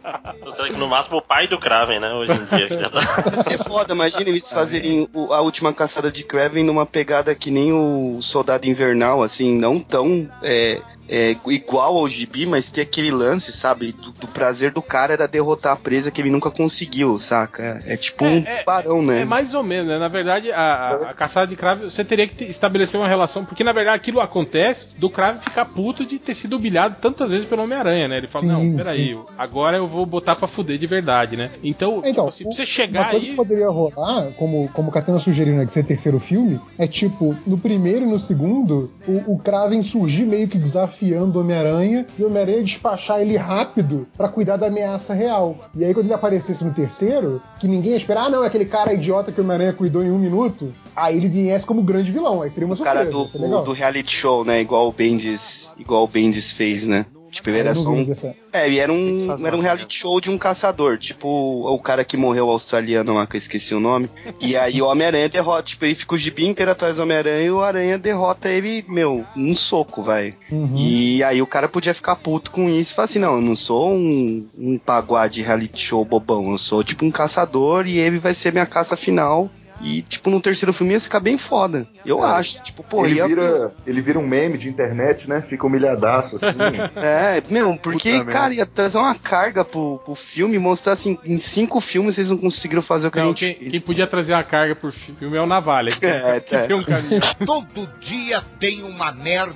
Eu 0.46 0.54
sei 0.54 0.66
que 0.70 0.78
no 0.78 0.88
máximo 0.88 1.18
o 1.18 1.22
pai 1.22 1.48
do 1.48 1.60
Kraven, 1.60 2.00
né? 2.00 2.12
Hoje 2.14 2.32
em 2.32 2.46
dia. 2.58 2.68
Que 2.68 2.78
já 2.78 2.90
tá... 2.90 3.00
Ia 3.38 3.44
ser 3.44 3.58
foda, 3.60 3.94
imagina 3.94 4.30
eles 4.30 4.50
fazerem 4.50 5.08
o- 5.14 5.34
a 5.34 5.42
última 5.42 5.74
caçada 5.74 6.12
de 6.12 6.24
Kraven 6.24 6.64
numa 6.64 6.86
pegada 6.86 7.34
que 7.36 7.52
nem 7.52 7.72
o 7.74 8.18
Soldado 8.22 8.68
Invernal, 8.68 9.22
assim, 9.24 9.58
não 9.58 9.80
tão 9.80 10.30
é, 10.44 10.80
é, 11.12 11.36
igual 11.48 11.98
ao 11.98 12.08
gibi, 12.08 12.46
mas 12.46 12.70
que 12.70 12.80
aquele 12.82 13.12
lance, 13.12 13.52
sabe? 13.52 13.92
Do, 13.92 14.12
do 14.12 14.28
prazer 14.28 14.72
do 14.72 14.82
cara 14.82 15.14
era 15.14 15.28
derrotar 15.28 15.74
a 15.74 15.76
presa 15.76 16.10
que 16.10 16.22
ele 16.22 16.30
nunca 16.32 16.50
conseguiu, 16.50 17.20
saca? 17.20 17.82
É 17.86 17.98
tipo 17.98 18.24
um 18.26 18.44
É, 18.46 18.62
é- 18.62 18.64
barão, 18.64 19.02
né? 19.02 19.22
É 19.22 19.26
mais 19.26 19.54
ou 19.54 19.62
menos, 19.64 19.88
né? 19.88 19.98
Na 20.00 20.08
verdade, 20.08 20.52
a, 20.52 20.60
a, 20.62 21.10
a 21.10 21.14
caçada 21.14 21.48
de 21.48 21.56
Kraven, 21.56 21.90
você 21.90 22.04
teria 22.06 22.28
que 22.28 22.36
te- 22.36 22.50
estabelecer 22.50 23.00
uma 23.00 23.08
relação, 23.08 23.44
porque 23.44 23.64
na 23.64 23.72
verdade 23.74 23.98
aquilo 23.98 24.20
acontece 24.22 24.98
do 24.98 25.10
Kraven 25.10 25.42
ficar 25.42 25.66
puto 25.66 26.06
de 26.06 26.18
ter 26.18 26.34
sido 26.34 26.56
humilhado 26.58 26.96
tantas 27.02 27.30
vezes 27.30 27.48
pelo 27.48 27.64
Homem-Aranha, 27.64 28.08
né? 28.08 28.18
Ele 28.18 28.28
fala, 28.28 28.46
Sim, 28.46 28.70
não, 28.72 28.78
peraí, 28.78 29.18
agora 29.38 29.78
eu 29.78 29.88
vou 29.88 30.06
botar 30.06 30.36
pra 30.36 30.48
fuder 30.48 30.78
de 30.78 30.88
verdade, 30.88 31.36
né? 31.36 31.52
Então, 31.64 32.02
Então, 32.06 32.12
tipo 32.12 32.30
assim, 32.30 32.44
pra 32.46 32.54
você 32.54 32.62
Uma 32.62 32.66
chegar 32.66 33.10
coisa 33.12 33.26
aí. 33.26 33.30
que 33.32 33.36
poderia 33.36 33.70
rolar, 33.70 34.32
como, 34.38 34.70
como 34.70 34.90
o 34.90 34.92
Catena 34.92 35.20
sugeriu, 35.20 35.56
né, 35.56 35.66
de 35.66 35.72
ser 35.72 35.84
terceiro 35.84 36.20
filme, 36.20 36.60
é 36.78 36.88
tipo, 36.88 37.36
no 37.46 37.58
primeiro 37.58 38.06
e 38.06 38.08
no 38.10 38.20
segundo, 38.20 38.90
o, 39.08 39.34
o 39.36 39.40
Kraven 39.40 39.84
surgir 39.84 40.24
meio 40.26 40.48
que 40.48 40.58
desafiando 41.02 41.38
o 41.38 41.42
Homem-Aranha 41.42 42.06
e 42.18 42.24
o 42.24 42.28
Homem-Aranha 42.28 42.64
despachar 42.64 43.22
ele 43.22 43.36
rápido 43.36 44.08
pra 44.16 44.30
cuidar 44.30 44.58
da 44.58 44.68
ameaça 44.68 45.14
real. 45.14 45.70
E 45.76 45.84
aí, 45.84 45.94
quando 45.94 46.06
ele 46.06 46.14
aparecesse 46.14 46.64
no 46.64 46.74
terceiro, 46.74 47.42
que 47.60 47.68
ninguém 47.68 47.92
ia 47.92 47.98
esperar, 47.98 48.26
ah, 48.26 48.30
não, 48.30 48.44
é 48.44 48.48
aquele 48.48 48.66
cara 48.66 48.94
idiota 48.94 49.32
que 49.32 49.40
o 49.40 49.44
Homem-Aranha 49.44 49.74
cuidou 49.74 50.04
em 50.04 50.12
um 50.12 50.18
minuto, 50.20 50.72
aí 50.96 51.18
ele 51.18 51.28
viesse 51.28 51.66
como 51.66 51.82
grande 51.82 52.12
vilão. 52.12 52.42
Aí 52.42 52.50
seria 52.50 52.68
uma 52.68 52.76
O 52.76 52.80
cara 52.80 53.02
surpresa. 53.02 53.18
do, 53.18 53.24
ia 53.24 53.28
ser 53.32 53.38
legal. 53.40 53.64
do 53.64 53.72
reality 53.74 54.12
show, 54.16 54.46
né? 54.46 54.62
Igual 54.62 54.88
o 54.88 54.92
Bendis, 54.92 55.74
igual 55.78 56.04
o 56.04 56.08
Bendis 56.08 56.52
fez, 56.52 56.86
né? 56.86 57.06
Tipo, 57.32 57.50
ele 57.50 57.60
era 57.60 57.74
só 57.74 57.90
um. 57.90 58.06
É, 58.52 58.70
e 58.70 58.78
era 58.78 58.92
um, 58.92 59.48
era 59.48 59.56
um 59.56 59.62
reality 59.62 60.00
show 60.00 60.20
de 60.20 60.30
um 60.30 60.38
caçador, 60.38 60.98
tipo 60.98 61.28
o 61.30 61.80
cara 61.80 62.04
que 62.04 62.18
morreu 62.18 62.50
australiano 62.50 63.14
lá, 63.14 63.26
que 63.26 63.38
eu 63.38 63.40
esqueci 63.40 63.74
o 63.74 63.80
nome. 63.80 64.10
E 64.42 64.58
aí 64.58 64.82
o 64.82 64.86
Homem-Aranha 64.86 65.30
derrota, 65.30 65.64
tipo, 65.64 65.86
ele 65.86 65.96
fica 65.96 66.14
o 66.14 66.18
gibi 66.18 66.46
inteiro 66.46 66.72
atrás 66.72 66.98
do 66.98 67.04
Homem-Aranha 67.04 67.46
e 67.46 67.52
o 67.52 67.62
Aranha 67.62 67.98
derrota 67.98 68.50
ele, 68.50 68.84
meu, 68.90 69.26
num 69.34 69.56
soco, 69.56 70.04
vai. 70.04 70.36
Uhum. 70.52 70.76
E 70.76 71.24
aí 71.24 71.42
o 71.42 71.48
cara 71.48 71.70
podia 71.70 71.94
ficar 71.94 72.18
puto 72.18 72.52
com 72.52 72.70
isso 72.70 72.92
e 72.92 72.96
falar 72.96 73.06
assim, 73.06 73.20
não, 73.20 73.36
eu 73.36 73.42
não 73.42 73.56
sou 73.56 73.94
um, 73.94 74.46
um 74.58 74.78
paguá 74.78 75.28
de 75.28 75.42
reality 75.42 75.82
show 75.82 76.04
bobão, 76.04 76.52
eu 76.52 76.58
sou 76.58 76.84
tipo 76.84 77.06
um 77.06 77.12
caçador 77.12 77.88
e 77.88 77.98
ele 77.98 78.20
vai 78.20 78.34
ser 78.34 78.52
minha 78.52 78.66
caça 78.66 78.98
final. 78.98 79.50
E, 79.84 80.02
tipo, 80.04 80.30
no 80.30 80.40
terceiro 80.42 80.72
filme 80.74 80.94
ia 80.94 81.00
ficar 81.00 81.20
bem 81.20 81.38
foda. 81.38 81.88
Eu 82.06 82.24
acho. 82.24 82.62
Tipo, 82.62 82.84
pô, 82.84 83.06
ele, 83.06 83.16
ia- 83.16 83.28
vira, 83.28 83.72
ele 83.86 84.02
vira 84.02 84.20
um 84.20 84.28
meme 84.28 84.58
de 84.58 84.70
internet, 84.70 85.28
né? 85.30 85.44
Fica 85.48 85.66
humilhadaço, 85.66 86.36
assim. 86.36 86.52
É, 86.96 87.42
meu, 87.50 87.78
porque, 87.78 88.20
Puta 88.20 88.32
cara, 88.32 88.54
ia 88.54 88.66
trazer 88.66 88.98
uma 88.98 89.16
carga 89.16 89.64
pro, 89.66 90.00
pro 90.06 90.14
filme, 90.16 90.58
mostrar 90.60 90.94
assim, 90.94 91.18
em 91.26 91.38
cinco 91.38 91.80
filmes 91.80 92.16
vocês 92.16 92.30
não 92.30 92.38
conseguiram 92.38 92.82
fazer 92.82 93.08
o 93.08 93.12
que 93.12 93.20
a 93.20 93.24
Não, 93.24 93.30
gente 93.36 93.54
quem, 93.56 93.70
quem 93.70 93.82
podia 93.82 94.06
trazer 94.08 94.34
uma 94.34 94.44
carga 94.44 94.76
pro 94.76 94.92
filme 94.92 95.36
é 95.38 95.42
o 95.42 95.46
Navalha, 95.48 95.92
que, 95.92 96.06
É, 96.06 96.40
que 96.40 96.56
é. 96.56 96.68
tem 96.68 96.76
um. 96.76 96.84
Todo 97.46 97.88
dia 98.00 98.42
tem 98.60 98.84
uma 98.84 99.12
merda. 99.12 99.56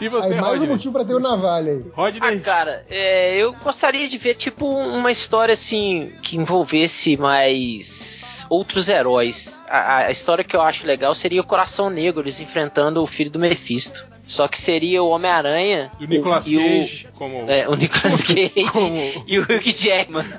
E 0.00 0.08
você, 0.08 0.26
Aí 0.34 0.40
mais 0.40 0.44
um 0.44 0.48
Rodney? 0.58 0.68
motivo 0.68 0.92
pra 0.92 1.04
ter 1.04 1.14
o 1.14 1.20
Navalha 1.20 1.72
aí. 1.72 1.82
Ah, 1.86 1.92
Rodney, 1.96 2.40
cara, 2.40 2.84
é, 2.90 3.36
eu 3.36 3.52
gostaria 3.54 4.08
de 4.08 4.18
ver, 4.18 4.34
tipo, 4.34 4.66
uma 4.68 5.10
história 5.10 5.54
assim 5.54 6.10
que 6.22 6.36
envolvesse 6.36 7.16
mais 7.16 8.31
outros 8.48 8.88
heróis. 8.88 9.62
A, 9.68 9.98
a 10.06 10.10
história 10.10 10.44
que 10.44 10.56
eu 10.56 10.62
acho 10.62 10.86
legal 10.86 11.14
seria 11.14 11.40
o 11.40 11.46
Coração 11.46 11.90
Negro, 11.90 12.22
eles 12.22 12.40
enfrentando 12.40 13.02
o 13.02 13.06
filho 13.06 13.30
do 13.30 13.38
Mephisto. 13.38 14.11
Só 14.26 14.46
que 14.48 14.58
seria 14.60 15.02
o 15.02 15.08
Homem-Aranha 15.10 15.90
do 15.98 16.06
Nicolas 16.06 16.46
e 16.46 16.56
o- 16.56 16.60
Cage, 16.62 17.08
como. 17.18 17.50
É, 17.50 17.68
o 17.68 17.74
Nicolas 17.74 18.22
Cage 18.24 18.52
como- 18.72 19.24
e 19.26 19.38
o 19.38 19.42
Hugh 19.42 19.72
Jackman. 19.76 20.24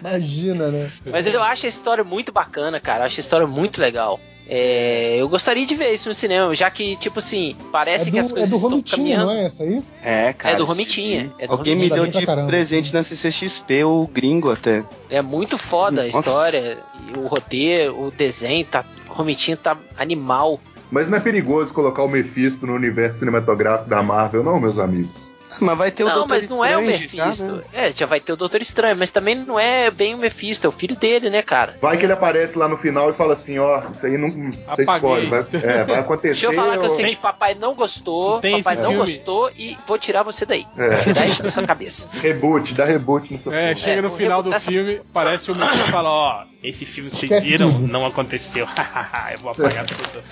Imagina, 0.00 0.68
né? 0.70 0.90
Mas 1.06 1.26
eu 1.26 1.42
acho 1.42 1.66
a 1.66 1.68
história 1.68 2.04
muito 2.04 2.32
bacana, 2.32 2.80
cara. 2.80 3.02
Eu 3.02 3.06
acho 3.06 3.18
a 3.18 3.22
história 3.22 3.46
muito 3.46 3.80
legal. 3.80 4.20
É, 4.48 5.16
eu 5.18 5.28
gostaria 5.28 5.66
de 5.66 5.74
ver 5.74 5.92
isso 5.92 6.08
no 6.08 6.14
cinema, 6.14 6.54
já 6.54 6.70
que, 6.70 6.94
tipo 6.96 7.18
assim, 7.18 7.56
parece 7.72 8.08
É 8.08 8.12
que 8.12 8.18
as 8.18 8.28
do, 8.28 8.34
é 8.34 8.40
coisas 8.40 8.50
do 8.50 8.56
estão 8.56 8.70
Romitinha, 8.70 8.96
caminhando. 8.96 9.26
não 9.26 9.32
é 9.32 9.44
essa 9.46 9.62
aí? 9.64 9.82
É, 10.02 10.32
cara. 10.32 10.54
É 10.54 10.58
do 10.58 10.64
Romitinha, 10.64 11.32
é 11.38 11.46
do 11.48 11.52
Alguém 11.52 11.74
me 11.74 11.88
Romitinha. 11.88 11.94
deu 11.96 12.02
Bem 12.04 12.12
pra 12.12 12.20
de 12.20 12.26
caramba. 12.26 12.46
presente 12.48 12.94
na 12.94 13.02
CCXP, 13.02 13.84
o 13.84 14.08
gringo 14.12 14.50
até. 14.52 14.84
É 15.10 15.20
muito 15.20 15.58
foda 15.58 16.02
a 16.02 16.04
Nossa. 16.06 16.18
história, 16.18 16.78
o 17.16 17.26
roteiro, 17.26 18.00
o 18.06 18.10
desenho, 18.12 18.64
tá, 18.66 18.84
o 19.08 19.12
Romitinho 19.14 19.56
tá 19.56 19.76
animal. 19.98 20.60
Mas 20.90 21.08
não 21.08 21.18
é 21.18 21.20
perigoso 21.20 21.74
colocar 21.74 22.02
o 22.02 22.08
Mephisto 22.08 22.66
no 22.66 22.74
universo 22.74 23.18
cinematográfico 23.18 23.90
da 23.90 24.02
Marvel, 24.02 24.44
não, 24.44 24.60
meus 24.60 24.78
amigos? 24.78 25.35
Mas 25.60 25.78
vai 25.78 25.90
ter 25.90 26.04
o 26.04 26.08
não, 26.08 26.14
Doutor 26.16 26.28
mas 26.36 26.50
não 26.50 26.64
é 26.64 26.76
o 26.76 26.82
Strange 26.90 27.16
já, 27.16 27.24
Mephisto. 27.26 27.52
né? 27.52 27.62
É, 27.72 27.92
já 27.92 28.04
vai 28.04 28.20
ter 28.20 28.32
o 28.32 28.36
Doutor 28.36 28.60
Estranho, 28.60 28.96
mas 28.96 29.10
também 29.10 29.34
não 29.36 29.58
é 29.58 29.90
bem 29.90 30.14
o 30.14 30.18
Mephisto, 30.18 30.66
é 30.66 30.68
o 30.68 30.72
filho 30.72 30.96
dele, 30.96 31.30
né, 31.30 31.40
cara? 31.42 31.76
Vai 31.80 31.96
que 31.96 32.04
ele 32.04 32.12
aparece 32.12 32.58
lá 32.58 32.68
no 32.68 32.76
final 32.76 33.10
e 33.10 33.14
fala 33.14 33.32
assim, 33.32 33.58
ó, 33.58 33.82
isso 33.94 34.04
aí 34.04 34.18
não. 34.18 34.28
É 34.28 34.72
Apaguei. 34.72 34.94
spoiler, 34.96 35.28
vai, 35.30 35.46
é, 35.62 35.84
vai 35.84 35.98
acontecer. 36.00 36.28
Deixa 36.32 36.46
eu 36.46 36.52
falar 36.52 36.76
com 36.76 36.82
você 36.82 37.02
ou- 37.02 37.08
que 37.08 37.16
papai 37.16 37.54
não 37.54 37.74
gostou, 37.74 38.40
Tem 38.40 38.58
papai 38.62 38.76
não 38.76 38.90
filme? 38.90 38.98
gostou 39.14 39.50
e 39.56 39.78
vou 39.86 39.98
tirar 39.98 40.22
você 40.22 40.44
daí. 40.44 40.66
É. 40.76 40.96
Tirar 41.12 41.24
isso 41.26 41.42
da 41.42 41.50
sua 41.50 41.62
cabeça. 41.66 42.08
Reboot, 42.20 42.74
dá 42.74 42.84
reboot 42.84 43.32
no 43.32 43.40
seu 43.40 43.52
É, 43.52 43.68
filme. 43.68 43.80
chega 43.80 44.02
no 44.02 44.08
vou 44.10 44.18
final 44.18 44.42
do 44.42 44.50
rebotar 44.50 44.56
essa 44.60 44.70
filme, 44.70 45.00
parece 45.12 45.50
o 45.50 45.54
Mephisto 45.56 45.88
e 45.88 45.90
fala, 45.90 46.10
ó, 46.10 46.44
esse 46.62 46.84
filme 46.84 47.08
que 47.10 47.16
vocês 47.28 47.44
viram 47.44 47.70
não 47.80 48.04
aconteceu. 48.04 48.66
eu 49.32 49.38
vou 49.38 49.52
apagar 49.52 49.86
tudo. 49.86 50.22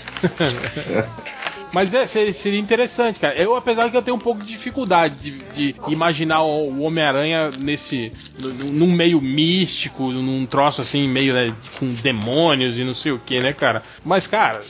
Mas 1.74 1.92
é, 1.92 2.06
seria, 2.06 2.32
seria 2.32 2.60
interessante, 2.60 3.18
cara. 3.18 3.34
Eu, 3.34 3.56
apesar 3.56 3.90
que 3.90 3.96
eu 3.96 4.02
tenho 4.02 4.16
um 4.16 4.20
pouco 4.20 4.40
de 4.40 4.46
dificuldade 4.46 5.16
de, 5.16 5.72
de 5.72 5.92
imaginar 5.92 6.42
o, 6.42 6.80
Homem-Aranha 6.82 7.50
nesse. 7.60 8.12
num- 8.38 8.72
num 8.86 8.92
meio 8.92 9.20
místico, 9.20 10.12
num 10.12 10.46
troço 10.46 10.80
assim, 10.80 11.08
meio 11.08 11.34
né, 11.34 11.52
com 11.78 11.92
demônios 11.94 12.78
e 12.78 12.84
não 12.84 12.94
sei 12.94 13.10
o 13.10 13.18
que, 13.18 13.40
né, 13.40 13.52
cara? 13.52 13.82
Mas, 14.04 14.28
cara, 14.28 14.64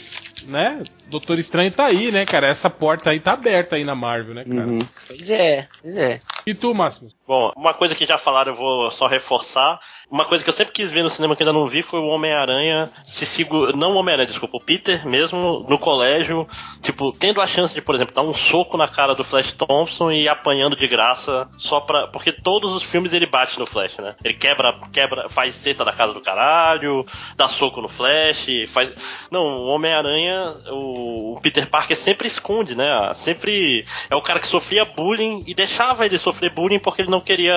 né? 0.46 0.80
Doutor 1.08 1.38
Estranho 1.38 1.70
tá 1.70 1.84
aí, 1.84 2.10
né, 2.10 2.24
cara? 2.24 2.46
Essa 2.48 2.70
porta 2.70 3.10
aí 3.10 3.20
tá 3.20 3.32
aberta 3.32 3.76
aí 3.76 3.84
na 3.84 3.94
Marvel, 3.94 4.34
né, 4.34 4.44
cara? 4.44 4.66
Uhum. 4.66 4.78
Pois 5.06 5.28
é, 5.30 5.68
pois 5.82 5.96
é. 5.96 6.20
E 6.46 6.54
tu, 6.54 6.74
Máximo? 6.74 7.10
Bom, 7.26 7.52
uma 7.56 7.74
coisa 7.74 7.94
que 7.94 8.06
já 8.06 8.18
falaram, 8.18 8.52
eu 8.52 8.56
vou 8.56 8.90
só 8.90 9.06
reforçar. 9.06 9.78
Uma 10.10 10.24
coisa 10.24 10.44
que 10.44 10.50
eu 10.50 10.54
sempre 10.54 10.72
quis 10.72 10.90
ver 10.90 11.02
no 11.02 11.10
cinema 11.10 11.34
que 11.34 11.42
ainda 11.42 11.52
não 11.52 11.66
vi 11.66 11.82
foi 11.82 11.98
o 11.98 12.06
Homem-Aranha 12.06 12.90
se 13.04 13.24
segura. 13.24 13.74
Não 13.76 13.92
o 13.92 13.96
Homem-Aranha, 13.96 14.28
desculpa, 14.28 14.56
o 14.56 14.60
Peter 14.60 15.06
mesmo 15.06 15.64
no 15.68 15.78
colégio, 15.78 16.46
tipo, 16.82 17.12
tendo 17.12 17.40
a 17.40 17.46
chance 17.46 17.74
de, 17.74 17.80
por 17.80 17.94
exemplo, 17.94 18.14
dar 18.14 18.22
um 18.22 18.34
soco 18.34 18.76
na 18.76 18.86
cara 18.86 19.14
do 19.14 19.24
Flash 19.24 19.52
Thompson 19.52 20.10
e 20.10 20.28
apanhando 20.28 20.76
de 20.76 20.86
graça 20.86 21.48
só 21.56 21.80
pra. 21.80 22.06
Porque 22.08 22.32
todos 22.32 22.72
os 22.72 22.82
filmes 22.82 23.12
ele 23.12 23.26
bate 23.26 23.58
no 23.58 23.66
Flash, 23.66 23.96
né? 23.98 24.14
Ele 24.22 24.34
quebra, 24.34 24.74
quebra, 24.92 25.28
faz 25.28 25.54
cesta 25.54 25.84
da 25.84 25.92
casa 25.92 26.12
do 26.12 26.20
caralho, 26.20 27.04
dá 27.36 27.48
soco 27.48 27.80
no 27.80 27.88
Flash, 27.88 28.46
faz. 28.68 28.92
Não, 29.30 29.56
o 29.56 29.66
Homem-Aranha, 29.66 30.54
o 30.70 31.38
Peter 31.42 31.68
Parker 31.68 31.96
sempre 31.96 32.28
esconde, 32.28 32.74
né? 32.74 33.12
Sempre 33.14 33.86
é 34.10 34.16
o 34.16 34.22
cara 34.22 34.40
que 34.40 34.46
sofria 34.46 34.84
bullying 34.84 35.40
e 35.46 35.54
deixava 35.54 36.04
ele 36.04 36.18
sofrer 36.18 36.50
bullying 36.50 36.78
porque 36.78 37.02
ele 37.02 37.10
não 37.10 37.20
queria. 37.20 37.54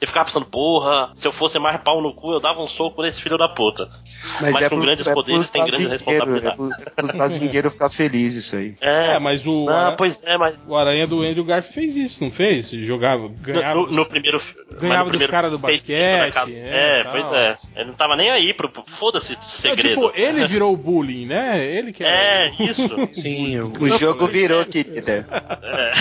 Ele 0.00 0.06
ficava 0.06 0.26
pensando, 0.26 0.46
porra, 0.46 1.10
se 1.14 1.26
eu 1.26 1.32
fosse 1.32 1.58
mais 1.66 1.82
pau 1.82 2.00
no 2.00 2.14
cu, 2.14 2.32
eu 2.32 2.40
dava 2.40 2.62
um 2.62 2.68
soco 2.68 3.02
nesse 3.02 3.20
filho 3.20 3.36
da 3.36 3.48
puta. 3.48 3.90
Mas, 4.40 4.52
com 4.68 4.76
pro- 4.76 4.84
grandes 4.84 5.06
é 5.06 5.12
poderes 5.14 5.50
tem 5.50 5.64
grandes 5.66 5.88
responsabilidades. 5.88 6.44
É 6.44 6.56
pro- 6.84 6.90
pros 6.96 7.10
bazingueiros 7.12 7.72
ficar 7.72 7.88
felizes 7.90 8.44
isso 8.46 8.56
aí. 8.56 8.74
É, 8.80 9.06
É, 9.14 9.18
mas 9.18 9.46
o. 9.46 9.66
não, 9.66 9.72
Ara- 9.72 9.92
pois 9.96 10.22
é, 10.24 10.36
mas 10.36 10.64
O 10.66 10.76
Aranha 10.76 11.06
do 11.06 11.22
Andrew 11.22 11.44
Garfield 11.44 11.74
fez 11.74 11.96
isso, 11.96 12.24
não 12.24 12.30
fez? 12.30 12.70
Jogava, 12.70 13.28
ganhava. 13.40 13.74
no, 13.80 13.86
dos- 13.86 13.96
no 13.96 14.06
primeiro 14.06 14.38
mas 14.40 14.80
ganhava 14.80 15.04
no 15.04 15.04
dos 15.04 15.08
primeiro 15.10 15.30
cara 15.32 15.50
do 15.50 15.58
fez 15.58 15.82
cesta 15.82 16.18
da 16.18 16.26
basquete, 16.40 16.54
é, 16.56 17.00
É, 17.00 17.04
pois 17.04 17.32
é. 17.32 17.56
Ele 17.76 17.84
não 17.86 17.94
tava 17.94 18.16
nem 18.16 18.30
aí 18.30 18.52
pro. 18.52 18.70
Foda-se 18.86 19.32
esse 19.32 19.68
É, 19.68 19.70
segredo. 19.74 19.88
tipo, 20.00 20.12
ele 20.14 20.46
virou 20.46 20.72
o 20.72 20.76
bullying, 20.76 21.26
né? 21.26 21.64
Ele 21.64 21.92
que 21.92 22.04
É, 22.04 22.50
isso. 22.60 22.88
Sim, 23.12 23.58
O 23.60 23.88
jogo 23.98 24.26
virou, 24.26 24.64
querida. 24.64 25.26
É. 25.62 25.92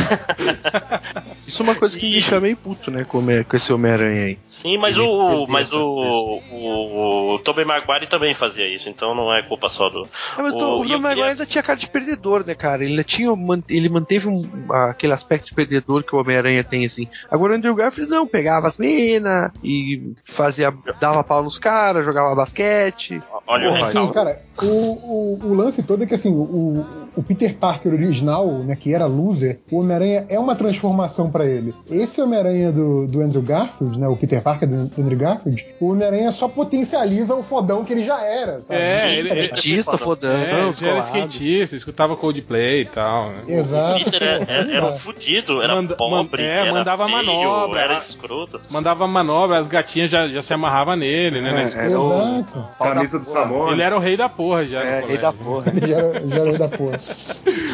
isso 1.47 1.61
é 1.61 1.63
uma 1.63 1.75
coisa 1.75 1.97
que 1.97 2.05
me 2.05 2.11
deixa 2.13 2.39
meio 2.39 2.57
puto, 2.57 2.89
né, 2.91 3.03
com, 3.03 3.23
esse 3.55 3.71
Homem-Aranha 3.71 4.25
aí. 4.25 4.37
Sim, 4.47 4.77
mas 4.77 4.95
Ele 4.97 5.05
o. 5.05 5.47
Mas 5.47 5.73
o. 5.73 6.41
O, 6.51 7.33
o 7.35 7.39
Tobey 7.39 7.65
Maguire 7.65 8.07
também 8.15 8.33
fazia 8.33 8.67
isso, 8.67 8.87
então 8.89 9.13
não 9.13 9.33
é 9.33 9.41
culpa 9.43 9.69
só 9.69 9.89
do. 9.89 10.03
É, 10.37 10.41
mas 10.41 10.53
o, 10.53 10.57
o, 10.57 10.59
Tom 10.59 10.77
Maguire 10.85 10.99
queria- 11.09 11.25
ainda 11.25 11.45
tinha 11.45 11.63
cara 11.63 11.77
de 11.77 11.87
perdedor, 11.87 12.45
né, 12.45 12.55
cara? 12.55 12.83
Ele 12.83 13.03
tinha, 13.03 13.29
ele 13.69 13.89
manteve 13.89 14.27
um- 14.29 14.43
aquele 14.71 15.13
aspecto 15.13 15.47
de 15.47 15.53
perdedor 15.53 16.03
que 16.03 16.15
o 16.15 16.19
Homem-Aranha 16.19 16.63
tem, 16.63 16.85
assim. 16.85 17.07
Agora 17.29 17.53
o 17.53 17.55
Andrew 17.55 17.75
Garfield 17.75 18.09
não, 18.11 18.25
pegava 18.25 18.67
as 18.67 18.77
minas 18.77 19.51
e 19.63 20.13
fazia, 20.23 20.73
dava 20.99 21.23
pau 21.23 21.43
nos 21.43 21.57
caras, 21.59 22.05
jogava 22.05 22.33
basquete. 22.35 23.21
Olha 23.47 23.69
o 23.69 23.73
Porra, 23.73 23.85
Assim, 23.85 23.97
recalque. 23.99 24.13
cara, 24.13 24.41
o, 24.61 24.65
o, 24.65 25.39
o 25.43 25.53
lance 25.53 25.83
todo 25.83 26.03
é 26.03 26.07
que 26.07 26.13
assim, 26.15 26.31
o, 26.33 26.85
o 27.15 27.23
Peter 27.23 27.55
Parker 27.55 27.91
original, 27.93 28.47
né, 28.59 28.75
que 28.75 28.93
era 28.93 29.05
loser, 29.05 29.59
o 29.69 29.79
Homem-Aranha 29.79 30.25
é 30.29 30.39
uma 30.39 30.55
transformação 30.55 31.29
pra 31.29 31.45
ele. 31.45 31.73
Esse 31.89 32.21
Homem-Aranha 32.21 32.71
do, 32.71 33.05
do 33.07 33.21
Andrew 33.21 33.41
Garfield, 33.41 33.99
né, 33.99 34.07
o 34.07 34.15
Peter 34.15 34.41
Parker 34.41 34.67
do, 34.67 34.85
do 34.85 35.01
Andrew 35.01 35.17
Garfield, 35.17 35.65
o 35.79 35.91
Homem-Aranha 35.91 36.31
só 36.31 36.47
potencializa 36.47 37.35
o 37.35 37.43
fodão 37.43 37.83
que 37.83 37.93
ele 37.93 38.03
já 38.05 38.21
era, 38.23 38.59
sabe? 38.61 38.79
É, 38.79 39.15
ele, 39.17 39.29
Skatista, 39.29 39.97
fodão, 39.97 40.31
é, 40.31 40.59
ele 40.67 40.73
já 40.73 40.87
era 40.87 40.99
skatista, 40.99 41.75
escutava 41.75 42.15
Coldplay 42.15 42.81
e 42.81 42.85
tal, 42.85 43.29
né? 43.29 43.43
Exato. 43.47 44.01
O 44.01 44.03
Peter 44.05 44.23
era, 44.23 44.43
era, 44.43 44.71
era 44.71 44.85
um 44.85 44.89
não. 44.91 44.97
fudido, 44.97 45.61
era 45.61 45.75
Manda- 45.75 45.95
pobre, 45.95 46.43
é, 46.43 46.45
era 46.47 46.71
mandava 46.73 47.05
feio, 47.05 47.17
manobra. 47.17 47.81
era 47.81 47.97
escroto. 47.97 48.61
Mandava 48.69 49.07
manobra, 49.07 49.57
as 49.57 49.67
gatinhas 49.67 50.09
já, 50.11 50.27
já 50.27 50.41
se 50.41 50.53
amarravam 50.53 50.95
nele, 50.95 51.41
né? 51.41 51.69
É, 51.75 51.97
o 51.97 52.13
Exato. 52.39 52.59
da 52.79 52.85
Camisa 52.93 53.19
do. 53.19 53.25
Samora. 53.25 53.71
Ele 53.73 53.81
era 53.81 53.95
o 53.95 53.99
rei 53.99 54.15
da 54.15 54.29
porra 54.29 54.65
já. 54.65 54.81
É, 54.81 54.99
rei 55.05 55.17
da 55.17 55.33
porra. 55.33 55.71
Ele 55.75 55.87
já 55.87 55.97
era, 55.97 56.27
já 56.27 56.35
era 56.35 56.49
rei 56.49 56.57
da 56.57 56.67
porra. 56.69 56.99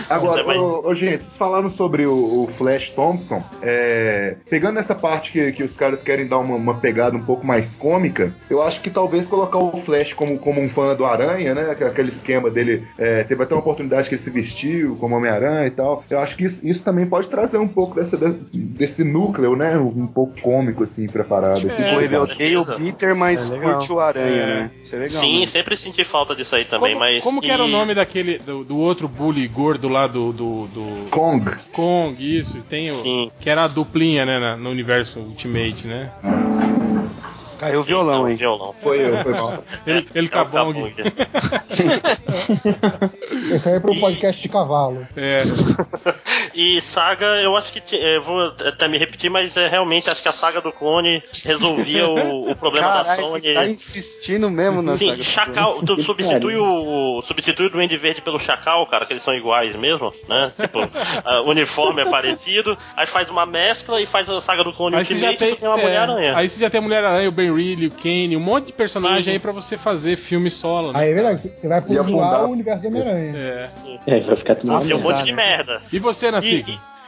Agora, 0.10 0.60
ô, 0.60 0.88
ô, 0.88 0.96
gente, 0.96 1.24
vocês 1.24 1.38
falaram 1.38 1.70
sobre 1.70 2.06
o, 2.06 2.44
o 2.44 2.48
Flash 2.52 2.90
Thompson. 2.92 3.42
é, 3.62 4.36
pegando 4.50 4.80
essa 4.80 4.96
parte 4.96 5.32
que, 5.32 5.52
que 5.52 5.64
os 5.64 5.78
caras 5.78 6.02
querem 6.04 6.28
dar 6.28 6.40
uma, 6.40 6.56
uma 6.56 6.76
pegada 6.76 7.16
um 7.16 7.24
pouco 7.24 7.46
mais 7.46 7.76
cômica, 7.76 8.34
eu 8.50 8.62
acho 8.62 8.82
que 8.82 8.90
talvez 8.90 9.26
colocar 9.28 9.58
o 9.58 9.78
Flash 9.82 10.11
como, 10.16 10.38
como 10.40 10.62
um 10.62 10.70
fã 10.70 10.96
do 10.96 11.06
Aranha, 11.06 11.54
né? 11.54 11.72
aqu- 11.72 11.86
Aquele 11.86 12.10
esquema 12.10 12.50
dele. 12.50 12.84
é, 12.98 13.24
teve 13.24 13.44
até 13.44 13.54
uma 13.54 13.62
oportunidade 13.62 14.08
que 14.10 14.16
ele 14.16 14.22
se 14.22 14.30
vestiu 14.30 14.96
como 15.00 15.16
Homem-Aranha 15.16 15.68
e 15.68 15.72
tal. 15.72 16.04
Eu 16.10 16.20
acho 16.20 16.36
que 16.36 16.44
isso, 16.46 16.68
isso 16.68 16.84
também 16.84 17.06
pode 17.06 17.28
trazer 17.30 17.58
um 17.58 17.68
pouco 17.68 17.96
dessa, 17.96 18.18
de- 18.18 18.34
desse 18.62 19.04
núcleo, 19.04 19.56
né? 19.56 19.78
Um 19.78 20.08
pouco 20.08 20.40
cômico, 20.42 20.84
assim, 20.84 21.08
preparado. 21.08 21.70
É, 21.70 21.94
Pô, 21.94 22.02
ele 22.02 22.16
odeia 22.16 22.62
o. 22.62 22.66
Peter, 22.66 23.16
mas 23.16 23.52
É 23.52 23.58
curte 23.60 23.92
o 23.92 24.00
Aranha, 24.00 24.26
É. 24.42 24.46
né? 24.46 24.72
Isso 24.82 24.96
é 24.96 25.00
legal. 25.00 25.22
Sim, 25.22 25.40
né? 25.42 25.46
sempre 25.48 25.76
senti 25.78 26.04
falta 26.04 26.36
disso 26.36 26.56
aí 26.56 26.66
também, 26.66 26.94
Como, 26.94 27.00
mas. 27.06 27.24
como 27.24 27.42
que 27.42 27.52
era 27.52 27.64
o 27.64 27.68
nome 27.68 27.94
daquele, 27.94 28.38
do, 28.40 28.64
do 28.64 28.78
outro 28.78 29.08
bully 29.08 29.48
gordo 29.48 29.88
lá 29.90 30.08
do, 30.08 30.32
do, 30.32 30.68
do 30.68 31.10
Kong. 31.10 31.46
Kong, 31.74 32.38
isso, 32.40 32.62
tem 32.70 32.92
o, 32.92 33.02
Sim. 33.02 33.32
que 33.40 33.50
era 33.50 33.66
a 33.66 33.68
duplinha, 33.68 34.26
né, 34.26 34.40
na- 34.40 34.56
no 34.58 34.70
universo 34.70 35.20
Ultimate, 35.20 35.88
né? 35.88 36.10
Caiu 37.62 37.82
o 37.82 37.84
violão, 37.84 38.28
hein? 38.28 38.36
Violão. 38.38 38.74
Foi 38.82 39.00
eu, 39.00 39.22
foi 39.22 39.34
mal. 39.34 39.64
Ele, 39.86 40.08
ele 40.16 40.28
o 40.28 40.32
Cabong. 40.32 40.96
Esse 43.54 43.70
aí 43.70 43.76
é 43.76 43.80
pro 43.80 44.00
podcast 44.00 44.42
de 44.42 44.50
cavalo. 44.50 45.08
É, 45.16 45.44
E 46.56 46.82
saga, 46.82 47.40
eu 47.42 47.56
acho 47.56 47.72
que. 47.72 47.96
Eu 47.96 48.24
vou 48.24 48.52
até 48.66 48.88
me 48.88 48.98
repetir, 48.98 49.30
mas 49.30 49.56
é, 49.56 49.68
realmente 49.68 50.10
acho 50.10 50.24
que 50.24 50.28
a 50.28 50.32
saga 50.32 50.60
do 50.60 50.72
clone 50.72 51.22
resolvia 51.46 52.08
o, 52.08 52.50
o 52.50 52.56
problema 52.56 52.88
da 52.88 53.04
Caralho, 53.04 53.24
Sony. 53.24 53.42
você 53.42 53.54
tá 53.54 53.68
insistindo 53.68 54.50
mesmo 54.50 54.82
na 54.82 54.98
Sim, 54.98 55.10
saga. 55.10 55.24
Chacal, 55.24 55.84
tu 55.84 56.02
substitui 56.02 56.56
o, 56.58 57.22
substitui 57.22 57.68
o 57.68 57.70
Duende 57.70 57.96
Verde 57.96 58.22
pelo 58.22 58.40
Chacal, 58.40 58.88
cara, 58.88 59.06
que 59.06 59.14
eles 59.14 59.22
são 59.24 59.36
iguais 59.36 59.76
mesmo, 59.76 60.10
né? 60.28 60.52
Tipo, 60.60 60.80
o 61.46 61.50
uniforme 61.52 62.02
é 62.02 62.10
parecido, 62.10 62.76
aí 62.98 63.06
faz 63.06 63.30
uma 63.30 63.46
mescla 63.46 64.02
e 64.02 64.08
faz 64.08 64.28
a 64.28 64.42
saga 64.42 64.64
do 64.64 64.74
clone 64.74 64.96
aí 64.96 65.06
você 65.06 65.14
já 65.14 65.28
Ultimate 65.30 65.38
tem, 65.38 65.54
e 65.54 65.56
tem 65.58 65.68
uma 65.70 65.80
é, 65.80 65.84
Mulher-Aranha. 65.84 66.38
aí 66.38 66.50
você 66.50 66.60
já 66.60 66.70
tem 66.70 66.80
a 66.80 66.82
Mulher-Aranha, 66.82 67.30
o 67.30 67.32
Ben 67.32 67.51
Reilly, 67.56 67.88
o 67.88 67.92
Kane, 67.92 68.36
um 68.36 68.40
monte 68.40 68.68
de 68.68 68.74
personagem 68.74 69.24
Sim. 69.26 69.32
aí 69.32 69.40
pra 69.40 69.52
você 69.52 69.78
fazer 69.78 70.18
filme 70.18 70.50
solo, 70.50 70.92
né? 70.92 71.00
Aí 71.00 71.12
é 71.12 71.14
verdade, 71.14 71.40
você 71.40 71.68
vai 71.68 71.82
povoar 71.82 72.46
o 72.46 72.52
universo 72.52 72.82
do 72.84 72.88
Homem-Aranha. 72.90 73.34
É. 73.38 73.70
É, 74.08 74.20
vai 74.20 74.36
ficar 74.36 74.56
tudo 74.56 74.72
Ah, 74.74 74.80
um 74.80 75.00
monte 75.00 75.24
de 75.24 75.32
merda. 75.34 75.82
E 75.92 76.00
você, 76.00 76.28
e- 76.28 76.32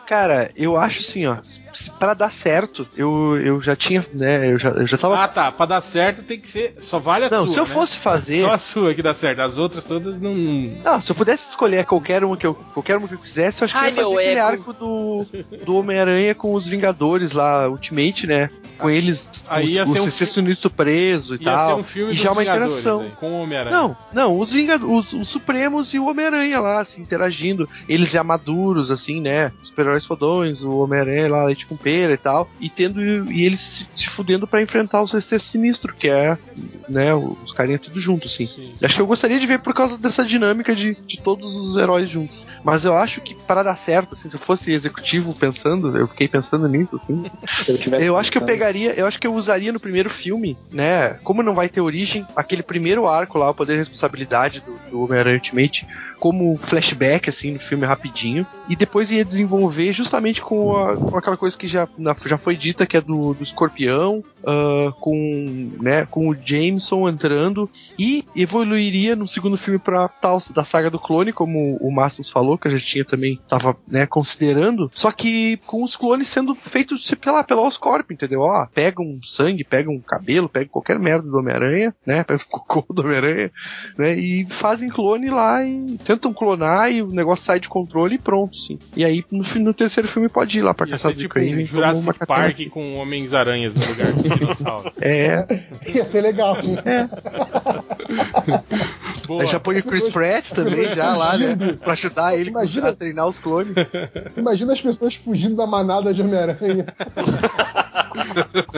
Cara, 0.05 0.51
eu 0.55 0.75
acho 0.77 0.99
assim, 0.99 1.25
ó, 1.25 1.38
se- 1.41 1.89
pra 1.91 2.13
dar 2.13 2.31
certo, 2.31 2.85
eu, 2.97 3.38
eu 3.38 3.61
já 3.61 3.75
tinha, 3.75 4.05
né, 4.13 4.51
eu 4.51 4.59
já, 4.59 4.69
eu 4.69 4.85
já 4.85 4.97
tava 4.97 5.23
Ah, 5.23 5.27
tá. 5.27 5.51
Pra 5.51 5.65
dar 5.65 5.81
certo 5.81 6.21
tem 6.23 6.39
que 6.39 6.47
ser. 6.47 6.75
Só 6.81 6.99
vale 6.99 7.25
a 7.25 7.30
Não, 7.30 7.45
sua. 7.47 7.53
se 7.53 7.59
eu 7.59 7.65
né? 7.65 7.71
fosse 7.73 7.97
fazer. 7.97 8.41
Só 8.41 8.51
a 8.53 8.57
sua 8.57 8.93
que 8.93 9.01
dá 9.01 9.13
certo. 9.13 9.39
As 9.39 9.57
outras 9.57 9.85
todas 9.85 10.19
não. 10.19 10.34
Não, 10.35 11.01
se 11.01 11.11
eu 11.11 11.15
pudesse 11.15 11.49
escolher 11.49 11.85
qualquer 11.85 12.23
uma 12.23 12.35
que 12.38 12.45
eu, 12.45 12.53
qualquer 12.53 12.97
uma 12.97 13.07
que 13.07 13.13
eu 13.13 13.19
quisesse, 13.19 13.61
eu 13.61 13.65
acho 13.65 13.73
que 13.73 13.80
Ai, 13.80 13.91
eu 13.91 13.95
ia 13.95 14.03
fazer 14.03 14.15
aquele 14.17 14.39
ego. 14.39 14.47
arco 14.47 14.73
do, 14.73 15.25
do 15.65 15.75
Homem-Aranha 15.77 16.35
com 16.35 16.53
os 16.53 16.67
Vingadores 16.67 17.31
lá, 17.31 17.67
Ultimate, 17.69 18.27
né? 18.27 18.49
Com 18.77 18.89
eles, 18.89 19.30
Aí 19.47 19.65
os, 19.65 19.71
ia 19.71 19.84
o 19.84 19.88
ser 19.88 19.99
um 20.01 20.03
CC 20.05 20.25
fi- 20.25 20.31
Sinistro 20.34 20.69
preso 20.69 21.35
e 21.35 21.38
Ia 21.38 21.43
tal. 21.51 21.75
ser 21.75 21.80
um 21.81 21.84
filme 21.84 22.13
e 22.13 22.17
já 22.17 22.31
uma 22.31 22.41
Vingadores, 22.41 22.73
interação. 22.80 23.01
aí, 23.01 23.09
com 23.11 23.31
o 23.31 23.41
Homem-Aranha. 23.43 23.75
Não, 23.75 23.97
não, 24.11 24.38
os, 24.39 24.51
Vingad 24.51 24.84
os, 24.84 25.13
os 25.13 25.30
Supremos 25.30 25.93
e 25.93 25.99
o 25.99 26.07
Homem-Aranha 26.07 26.59
lá, 26.59 26.81
assim, 26.81 27.01
interagindo. 27.01 27.69
Eles 27.88 28.09
já 28.09 28.23
maduros, 28.23 28.91
assim, 28.91 29.21
né? 29.21 29.51
Super 29.61 29.92
super-heróis 29.93 30.05
fodões, 30.05 30.63
o 30.63 30.79
Homem-Aranha 30.79 31.29
lá, 31.29 31.45
leite 31.45 31.65
com 31.65 31.75
pera 31.75 32.13
e 32.13 32.17
tal, 32.17 32.49
e 32.59 32.69
tendo 32.69 33.01
e 33.31 33.45
eles 33.45 33.59
se, 33.59 33.87
se 33.95 34.09
fudendo 34.09 34.47
pra 34.47 34.61
enfrentar 34.61 35.01
o 35.01 35.07
Sexteto 35.07 35.43
Sinistro, 35.43 35.93
que 35.93 36.09
é, 36.09 36.37
né, 36.89 37.13
os 37.13 37.51
carinha 37.51 37.79
tudo 37.79 37.99
junto, 37.99 38.27
assim. 38.27 38.47
Sim. 38.47 38.73
Acho 38.81 38.95
que 38.95 39.01
eu 39.01 39.07
gostaria 39.07 39.39
de 39.39 39.47
ver 39.47 39.59
por 39.59 39.73
causa 39.73 39.97
dessa 39.97 40.25
dinâmica 40.25 40.75
de, 40.75 40.95
de 41.05 41.21
todos 41.21 41.55
os 41.55 41.75
heróis 41.75 42.09
juntos. 42.09 42.45
Mas 42.63 42.85
eu 42.85 42.95
acho 42.95 43.21
que 43.21 43.35
para 43.35 43.63
dar 43.63 43.75
certo, 43.75 44.13
assim, 44.13 44.29
se 44.29 44.35
eu 44.35 44.39
fosse 44.39 44.71
executivo 44.71 45.33
pensando, 45.33 45.95
eu 45.97 46.07
fiquei 46.07 46.27
pensando 46.27 46.67
nisso, 46.67 46.95
assim, 46.95 47.25
eu, 47.67 47.99
eu 47.99 48.17
acho 48.17 48.31
que 48.31 48.37
eu 48.37 48.41
pegaria, 48.43 48.93
eu 48.93 49.05
acho 49.05 49.19
que 49.19 49.27
eu 49.27 49.33
usaria 49.33 49.71
no 49.71 49.79
primeiro 49.79 50.09
filme, 50.09 50.57
né? 50.71 51.19
Como 51.23 51.43
não 51.43 51.55
vai 51.55 51.69
ter 51.69 51.81
origem, 51.81 52.25
aquele 52.35 52.63
primeiro 52.63 53.07
arco 53.07 53.37
lá, 53.37 53.49
o 53.49 53.55
poder 53.55 53.75
e 53.75 53.77
responsabilidade 53.77 54.61
do, 54.61 54.79
do 54.89 55.03
Homem-Aranha 55.03 55.35
Ultimate, 55.35 55.87
como 56.23 56.55
flashback, 56.55 57.29
assim, 57.29 57.51
no 57.51 57.59
filme 57.59 57.85
rapidinho, 57.85 58.47
e 58.69 58.77
depois 58.77 59.11
ia 59.11 59.25
desenvolver 59.25 59.91
justamente 59.91 60.41
com, 60.41 60.73
a- 60.77 60.95
com 60.95 61.17
aquela 61.17 61.35
coisa 61.35 61.57
que 61.57 61.67
já, 61.67 61.85
na- 61.97 62.15
já 62.25 62.37
foi 62.37 62.55
dita, 62.55 62.85
que 62.85 62.95
é 62.95 63.01
do, 63.01 63.33
do 63.33 63.43
escorpião, 63.43 64.23
ah, 64.47 64.93
com, 65.01 65.69
né, 65.81 66.05
com 66.05 66.29
o 66.29 66.33
Jameson 66.33 67.09
entrando, 67.09 67.69
e 67.99 68.23
evoluiria 68.33 69.17
no 69.17 69.27
segundo 69.27 69.57
filme 69.57 69.77
pra 69.77 70.07
tal 70.07 70.37
da 70.55 70.63
saga 70.63 70.89
do 70.89 70.97
clone, 70.97 71.33
como 71.33 71.75
o 71.81 71.91
Máximos 71.91 72.29
falou, 72.29 72.57
que 72.57 72.69
a 72.69 72.71
gente 72.71 72.85
tinha 72.85 73.03
também, 73.03 73.37
tava, 73.49 73.75
né, 73.85 74.05
considerando, 74.05 74.89
só 74.95 75.11
que 75.11 75.57
com 75.65 75.83
os 75.83 75.97
clones 75.97 76.29
sendo 76.29 76.55
feitos, 76.55 77.05
sei 77.05 77.17
lá, 77.25 77.43
pela 77.43 77.63
Oscorp, 77.63 78.09
entendeu? 78.11 78.39
Ó, 78.39 78.65
pega 78.73 79.01
um 79.01 79.19
sangue, 79.21 79.65
pega 79.65 79.89
um 79.91 79.99
cabelo, 79.99 80.47
pega 80.47 80.69
qualquer 80.69 80.97
merda 80.97 81.27
do 81.29 81.37
Homem-Aranha, 81.37 81.93
né, 82.05 82.23
pega 82.23 82.41
o 82.41 82.47
cocô 82.65 82.93
do 82.93 83.01
Homem-Aranha, 83.01 83.51
né, 83.97 84.13
e 84.17 84.45
fazem 84.45 84.87
clone 84.87 85.29
lá 85.29 85.61
e 85.65 85.97
tentam 86.15 86.34
clonar 86.34 86.91
e 86.91 87.02
o 87.02 87.07
negócio 87.07 87.45
sai 87.45 87.60
de 87.60 87.68
controle 87.69 88.15
e 88.15 88.19
pronto, 88.19 88.56
sim. 88.57 88.77
E 88.95 89.03
aí 89.03 89.23
no, 89.31 89.44
no 89.61 89.73
terceiro 89.73 90.07
filme 90.07 90.30
pode 90.30 90.60
ir 90.60 90.61
lá 90.61 90.73
pra 90.73 90.88
caçar 90.88 91.14
tipo 91.14 91.30
Craven. 91.34 91.61
um 91.64 91.65
Jurassic. 91.65 92.19
Park 92.26 92.60
com 92.72 92.95
Homens-Aranhas 92.98 93.73
no 93.73 93.85
lugar 93.85 94.14
dos 94.14 94.40
dinossauros. 94.40 95.02
É, 95.02 95.45
Ia 95.94 96.06
ser 96.06 96.22
legal. 96.22 96.57
Boa. 99.27 99.41
aí 99.41 99.48
já 99.48 99.60
põe 99.60 99.80
o 99.80 99.84
Chris 99.84 100.10
Pratt 100.10 100.52
também 100.52 100.88
já 100.90 101.15
lá, 101.15 101.38
né, 101.38 101.56
pra 101.81 101.94
ajudar 101.94 102.38
ele 102.38 102.49
Imagina- 102.49 102.90
a 102.90 102.94
treinar 102.94 103.27
os 103.27 103.38
clones. 103.38 103.73
Imagina 104.35 104.73
as 104.73 104.81
pessoas 104.81 105.15
fugindo 105.15 105.56
da 105.56 105.65
manada 105.65 106.14
de 106.14 106.22
Homem-Aranha. 106.22 106.85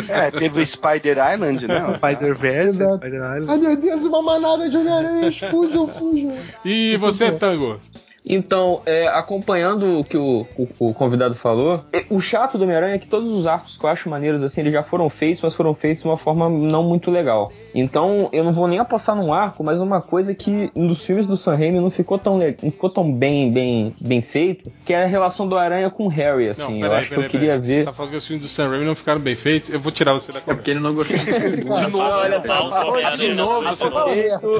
É, 0.07 0.31
teve 0.31 0.61
o 0.61 0.65
Spider 0.65 1.17
Island, 1.33 1.67
né? 1.67 1.97
Spider-Verse. 1.97 2.77
Spider 2.77 3.13
Island. 3.21 3.45
Ai 3.49 3.57
meu 3.57 3.75
Deus, 3.77 4.03
uma 4.03 4.21
manada 4.21 4.69
de 4.69 4.77
Homem-Aranhas, 4.77 5.37
fujam, 5.39 5.87
fujam. 5.87 6.33
E 6.63 6.95
você, 6.97 7.24
Tango? 7.33 7.79
Então, 8.27 8.81
é, 8.85 9.07
acompanhando 9.07 9.99
o 9.99 10.03
que 10.03 10.17
o, 10.17 10.45
o- 10.57 10.67
o 10.89 10.93
convidado 10.93 11.35
falou, 11.35 11.83
é, 11.93 12.05
o 12.09 12.19
chato 12.19 12.57
do 12.57 12.63
Homem-Aranha 12.63 12.95
é 12.95 12.97
que 12.97 13.07
todos 13.07 13.29
os 13.29 13.45
arcos 13.45 13.77
que 13.77 13.85
eu 13.85 13.89
acho 13.89 14.09
maneiros, 14.09 14.41
assim, 14.41 14.61
eles 14.61 14.73
já 14.73 14.81
foram 14.83 15.09
feitos, 15.09 15.41
mas 15.41 15.53
foram 15.53 15.73
feitos 15.75 16.01
de 16.03 16.09
uma 16.09 16.17
forma 16.17 16.49
não 16.49 16.83
muito 16.83 17.11
legal. 17.11 17.51
Então, 17.73 18.29
eu 18.31 18.43
não 18.43 18.51
vou 18.51 18.67
nem 18.67 18.79
apostar 18.79 19.15
num 19.15 19.33
arco, 19.33 19.63
mas 19.63 19.79
uma 19.79 20.01
coisa 20.01 20.33
que 20.33 20.71
nos 20.75 21.05
filmes 21.05 21.27
do 21.27 21.37
Sam 21.37 21.55
Raimi 21.55 21.79
não 21.79 21.91
ficou 21.91 22.17
tão, 22.17 22.39
não 22.39 22.71
ficou 22.71 22.89
tão 22.89 23.11
bem, 23.11 23.51
bem, 23.51 23.93
bem 24.01 24.21
feito, 24.21 24.71
que 24.83 24.93
é 24.93 25.03
a 25.03 25.07
relação 25.07 25.47
do 25.47 25.57
Aranha 25.57 25.89
com 25.91 26.05
o 26.05 26.09
Harry, 26.09 26.49
assim. 26.49 26.81
eu 26.83 26.91
acho 26.93 27.09
que 27.09 27.17
eu 27.17 27.27
queria 27.27 27.59
ver... 27.59 27.81
Você 27.83 27.89
tá 27.89 27.93
falando 27.93 28.11
que 28.11 28.17
os 28.17 28.25
filmes 28.27 28.43
do 28.45 28.49
Sam 28.49 28.69
Raimi 28.69 28.85
não 28.85 28.95
ficaram 28.95 29.19
bem 29.21 29.35
feitos? 29.35 29.69
Eu 29.69 29.79
vou 29.79 29.91
tirar 29.91 30.13
você 30.13 30.31
da 30.31 30.39
É 30.39 30.41
conversa. 30.41 30.55
porque 30.57 30.71
ele 30.71 30.79
não 30.79 30.93
gostou. 30.95 31.15
De 31.15 31.63
novo, 31.65 31.97
olha 31.99 32.39
só, 32.41 32.69
Tá, 32.69 33.15
de 33.15 33.33
novo, 33.33 33.69
você. 33.69 33.89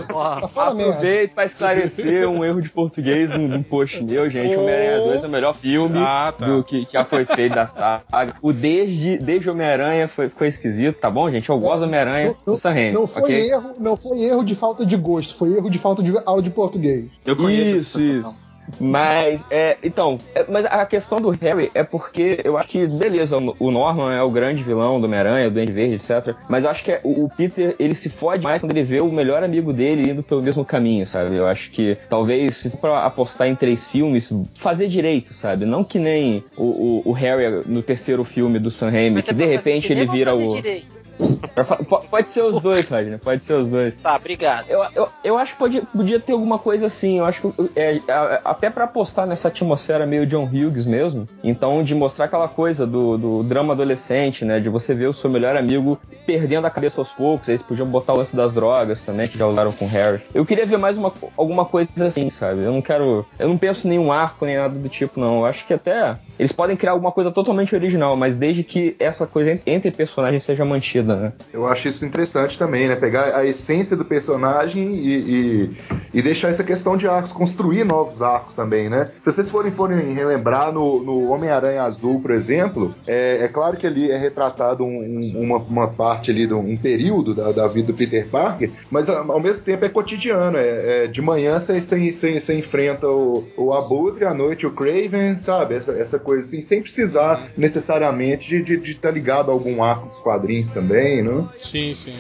Tá. 0.07 0.37
Aproveito 0.53 1.33
pra 1.33 1.45
esclarecer 1.45 2.27
um 2.29 2.43
erro 2.45 2.61
de 2.61 2.69
português 2.69 3.29
num, 3.31 3.54
num 3.57 3.63
post 3.63 4.03
meu, 4.03 4.29
gente. 4.29 4.55
Homem-Aranha 4.55 4.99
2 4.99 5.23
é 5.23 5.27
o 5.27 5.29
melhor 5.29 5.55
filme 5.55 5.97
Ah, 5.99 6.33
tá. 6.37 6.45
do 6.45 6.63
que 6.63 6.85
já 6.91 7.03
foi 7.05 7.25
feito 7.25 7.55
da 7.55 7.65
saga. 7.67 8.35
O 8.41 8.51
desde, 8.53 9.17
desde 9.17 9.49
Homem-Aranha 9.49 10.07
foi, 10.07 10.29
ficou 10.29 10.45
esquisito, 10.47 10.97
tá 10.97 11.09
bom, 11.09 11.29
gente? 11.29 11.49
Eu 11.49 11.57
gosto 11.59 11.79
do 11.79 11.85
Homem-Aranha 11.85 12.35
do 12.45 12.55
Sam 12.55 12.71
Raimi, 12.73 12.91
Não 12.91 13.07
foi, 13.07 13.21
ok? 13.21 13.49
erro, 13.51 13.73
não 13.79 13.95
foi 13.97 14.19
erro 14.21 14.43
de 14.43 14.55
falta 14.55 14.85
de 14.85 14.95
gosto, 14.97 15.35
foi 15.35 15.53
erro 15.55 15.69
de 15.69 15.77
falta 15.79 16.03
de 16.03 16.13
aula 16.25 16.41
de 16.41 16.49
português. 16.49 17.05
Eu 17.25 17.35
conheço 17.35 17.99
Isso, 17.99 18.01
isso. 18.01 18.54
Mas, 18.79 19.45
é, 19.49 19.77
então, 19.83 20.19
é, 20.33 20.45
mas 20.49 20.65
a 20.65 20.85
questão 20.85 21.19
do 21.19 21.29
Harry 21.29 21.71
é 21.73 21.83
porque 21.83 22.39
eu 22.43 22.57
acho 22.57 22.67
que, 22.67 22.85
beleza, 22.87 23.37
o 23.37 23.71
Norman 23.71 24.13
é 24.13 24.21
o 24.21 24.29
grande 24.29 24.63
vilão 24.63 24.99
do 24.99 25.05
Homem-Aranha, 25.05 25.49
do 25.49 25.53
Duende 25.53 25.71
Verde, 25.71 25.95
etc. 25.95 26.35
Mas 26.49 26.63
eu 26.63 26.69
acho 26.69 26.83
que 26.83 26.91
é- 26.91 26.99
o, 27.03 27.25
o 27.25 27.29
Peter, 27.29 27.75
ele 27.79 27.93
se 27.95 28.09
fode 28.09 28.43
mais 28.43 28.61
quando 28.61 28.71
ele 28.71 28.83
vê 28.83 28.99
o 28.99 29.11
melhor 29.11 29.43
amigo 29.43 29.71
dele 29.71 30.09
indo 30.09 30.23
pelo 30.23 30.41
mesmo 30.41 30.65
caminho, 30.65 31.05
sabe? 31.05 31.35
Eu 31.35 31.47
acho 31.47 31.71
que, 31.71 31.97
talvez, 32.09 32.55
se 32.57 32.69
for 32.69 32.77
pra 32.77 33.05
apostar 33.05 33.47
em 33.47 33.55
três 33.55 33.83
filmes, 33.83 34.31
fazer 34.55 34.87
direito, 34.87 35.33
sabe? 35.33 35.65
Não 35.65 35.83
que 35.83 35.99
nem 35.99 36.43
o, 36.57 36.63
o, 36.63 37.09
o 37.09 37.11
Harry 37.11 37.63
no 37.65 37.81
terceiro 37.81 38.23
filme 38.23 38.59
do 38.59 38.69
Sam 38.71 38.89
Raimi, 38.89 39.21
que 39.23 39.31
é 39.31 39.33
de 39.33 39.45
repente 39.45 39.91
ele 39.91 40.05
vira 40.05 40.35
o... 40.35 40.55
direito? 40.55 41.04
Pode 42.09 42.29
ser 42.29 42.43
os 42.43 42.59
dois, 42.59 42.89
Radner, 42.89 43.19
pode 43.19 43.41
ser 43.41 43.53
os 43.53 43.69
dois. 43.69 43.97
Tá, 43.99 44.15
obrigado. 44.15 44.69
Eu, 44.69 44.85
eu, 44.93 45.09
eu 45.23 45.37
acho 45.37 45.53
que 45.53 45.59
podia, 45.59 45.81
podia 45.83 46.19
ter 46.19 46.33
alguma 46.33 46.59
coisa 46.59 46.87
assim. 46.87 47.19
Eu 47.19 47.25
acho 47.25 47.41
que 47.41 47.71
é, 47.75 48.01
até 48.43 48.69
pra 48.69 48.85
apostar 48.85 49.25
nessa 49.25 49.47
atmosfera 49.47 50.05
meio 50.05 50.25
John 50.25 50.45
Hughes 50.45 50.85
mesmo. 50.85 51.27
Então, 51.43 51.83
de 51.83 51.95
mostrar 51.95 52.25
aquela 52.25 52.47
coisa 52.47 52.85
do, 52.85 53.17
do 53.17 53.43
drama 53.43 53.73
adolescente, 53.73 54.43
né? 54.43 54.59
De 54.59 54.69
você 54.69 54.93
ver 54.93 55.07
o 55.07 55.13
seu 55.13 55.29
melhor 55.29 55.55
amigo 55.55 55.97
perdendo 56.25 56.65
a 56.67 56.69
cabeça 56.69 56.99
aos 56.99 57.11
poucos. 57.11 57.47
Aí 57.47 57.53
eles 57.53 57.61
podiam 57.61 57.87
botar 57.87 58.13
o 58.13 58.17
lance 58.17 58.35
das 58.35 58.53
drogas 58.53 59.01
também, 59.01 59.27
que 59.27 59.37
já 59.37 59.47
usaram 59.47 59.71
com 59.71 59.85
o 59.85 59.89
Harry. 59.89 60.21
Eu 60.33 60.45
queria 60.45 60.65
ver 60.65 60.77
mais 60.77 60.97
uma, 60.97 61.13
alguma 61.37 61.65
coisa 61.65 62.05
assim, 62.05 62.29
sabe? 62.29 62.63
Eu 62.63 62.71
não 62.71 62.81
quero. 62.81 63.25
Eu 63.39 63.47
não 63.47 63.57
penso 63.57 63.87
em 63.87 63.91
nenhum 63.91 64.11
arco 64.11 64.45
nem 64.45 64.57
nada 64.57 64.77
do 64.77 64.89
tipo, 64.89 65.19
não. 65.19 65.39
Eu 65.39 65.45
acho 65.45 65.65
que 65.65 65.73
até. 65.73 66.15
Eles 66.37 66.51
podem 66.51 66.75
criar 66.75 66.91
alguma 66.91 67.11
coisa 67.11 67.31
totalmente 67.31 67.73
original, 67.73 68.15
mas 68.17 68.35
desde 68.35 68.63
que 68.63 68.95
essa 68.99 69.25
coisa 69.25 69.59
entre 69.65 69.91
personagens 69.91 70.43
seja 70.43 70.65
mantida, 70.65 71.04
né? 71.05 71.33
Eu 71.53 71.67
acho 71.67 71.87
isso 71.87 72.05
interessante 72.05 72.57
também, 72.57 72.87
né? 72.87 72.95
Pegar 72.95 73.35
a 73.35 73.45
essência 73.45 73.95
do 73.95 74.05
personagem 74.05 74.95
e, 74.95 75.15
e, 75.15 75.71
e 76.13 76.21
deixar 76.21 76.49
essa 76.49 76.63
questão 76.63 76.97
de 76.97 77.07
arcos, 77.07 77.31
construir 77.31 77.83
novos 77.83 78.21
arcos 78.21 78.55
também, 78.55 78.89
né? 78.89 79.09
Se 79.19 79.31
vocês 79.31 79.49
forem, 79.49 79.71
forem 79.71 80.13
relembrar 80.13 80.71
no, 80.71 81.03
no 81.03 81.29
Homem-Aranha 81.31 81.83
Azul, 81.83 82.19
por 82.21 82.31
exemplo, 82.31 82.93
é, 83.07 83.43
é 83.43 83.47
claro 83.47 83.77
que 83.77 83.85
ali 83.87 84.11
é 84.11 84.17
retratado 84.17 84.83
um- 84.83 84.87
um- 85.35 85.41
uma, 85.41 85.57
uma 85.57 85.87
parte 85.87 86.31
ali, 86.31 86.47
de 86.47 86.53
um, 86.53 86.75
período 86.77 87.33
da, 87.33 87.51
da 87.51 87.67
vida 87.67 87.87
do 87.87 87.93
Peter 87.93 88.27
Parker, 88.27 88.69
mas 88.91 89.07
ao 89.09 89.39
mesmo 89.39 89.63
tempo 89.63 89.85
é 89.85 89.89
cotidiano. 89.89 90.57
É, 90.57 91.03
é 91.03 91.07
de 91.07 91.21
manhã 91.21 91.59
você, 91.59 91.81
você, 91.81 92.11
você, 92.11 92.39
você 92.39 92.57
enfrenta 92.57 93.07
o, 93.07 93.43
o 93.57 93.73
Abutre, 93.73 94.25
à 94.25 94.33
noite 94.33 94.65
o 94.65 94.71
Craven, 94.71 95.37
sabe? 95.37 95.75
Essa, 95.75 95.91
essa 95.93 96.19
coisa 96.19 96.41
assim, 96.47 96.61
sem 96.61 96.81
precisar 96.81 97.49
necessariamente 97.57 98.61
de 98.61 98.91
estar 98.91 99.11
ligado 99.11 99.49
a 99.49 99.53
algum 99.53 99.83
arco 99.83 100.07
dos 100.07 100.19
quadrinhos 100.19 100.71
também, 100.71 100.94
né? 101.21 101.45
Sim, 101.61 101.93
sim. 101.93 102.15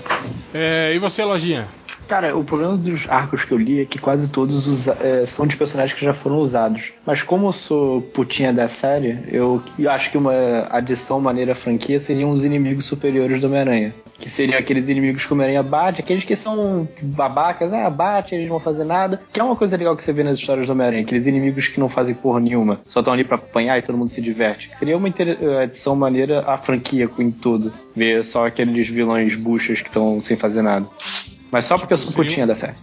É, 0.53 0.93
e 0.93 0.99
você, 0.99 1.23
Lojinha? 1.23 1.67
Cara, 2.07 2.37
o 2.37 2.43
problema 2.43 2.77
dos 2.77 3.09
arcos 3.09 3.43
que 3.43 3.51
eu 3.51 3.57
li 3.57 3.81
é 3.81 3.85
que 3.85 3.97
quase 3.97 4.27
todos 4.27 4.67
usa- 4.67 4.95
é, 5.01 5.25
são 5.25 5.47
de 5.47 5.57
personagens 5.57 5.97
que 5.97 6.05
já 6.05 6.13
foram 6.13 6.37
usados. 6.37 6.91
Mas 7.03 7.23
como 7.23 7.47
eu 7.47 7.53
sou 7.53 7.99
putinha 7.99 8.53
da 8.53 8.67
série, 8.67 9.17
eu, 9.31 9.59
eu 9.79 9.89
acho 9.89 10.11
que 10.11 10.17
uma 10.17 10.67
adição 10.69 11.19
maneira 11.19 11.53
à 11.53 11.55
franquia 11.55 11.99
seriam 11.99 12.29
os 12.29 12.43
inimigos 12.45 12.85
superiores 12.85 13.41
do 13.41 13.47
Homem-Aranha. 13.47 13.91
Que 14.19 14.29
seriam 14.29 14.57
aqueles 14.59 14.87
inimigos 14.87 15.25
que 15.25 15.31
o 15.31 15.33
Homem-Aranha 15.35 15.63
bate, 15.63 15.99
aqueles 15.99 16.23
que 16.23 16.35
são 16.35 16.87
babacas, 17.01 17.73
ah, 17.73 17.89
bate, 17.89 18.35
eles 18.35 18.45
não 18.45 18.51
vão 18.51 18.59
fazer 18.59 18.83
nada. 18.85 19.19
Que 19.33 19.39
é 19.39 19.43
uma 19.43 19.55
coisa 19.55 19.75
legal 19.75 19.95
que 19.97 20.03
você 20.03 20.13
vê 20.13 20.23
nas 20.23 20.37
histórias 20.37 20.67
do 20.67 20.71
Homem-Aranha, 20.73 21.01
aqueles 21.01 21.25
inimigos 21.25 21.67
que 21.69 21.79
não 21.79 21.89
fazem 21.89 22.13
porra 22.13 22.39
nenhuma, 22.39 22.79
só 22.85 22.99
estão 22.99 23.13
ali 23.13 23.23
pra 23.23 23.35
apanhar 23.35 23.79
e 23.79 23.81
todo 23.81 23.97
mundo 23.97 24.09
se 24.09 24.21
diverte. 24.21 24.69
Seria 24.77 24.95
uma 24.95 25.09
inter- 25.09 25.37
adição 25.63 25.95
maneira 25.95 26.43
à 26.47 26.55
franquia 26.57 27.09
em 27.17 27.31
tudo. 27.31 27.73
Ver 27.95 28.23
só 28.23 28.45
aqueles 28.45 28.87
vilões 28.87 29.35
buchas 29.35 29.81
que 29.81 29.87
estão 29.87 30.21
sem 30.21 30.37
fazer 30.37 30.61
nada. 30.61 30.85
Mas 31.55 31.63
só 31.63 31.77
porque 31.77 31.93
eu 31.93 31.97
sou 31.97 32.11
putinha 32.11 32.45
da 32.45 32.53
série. 32.53 32.73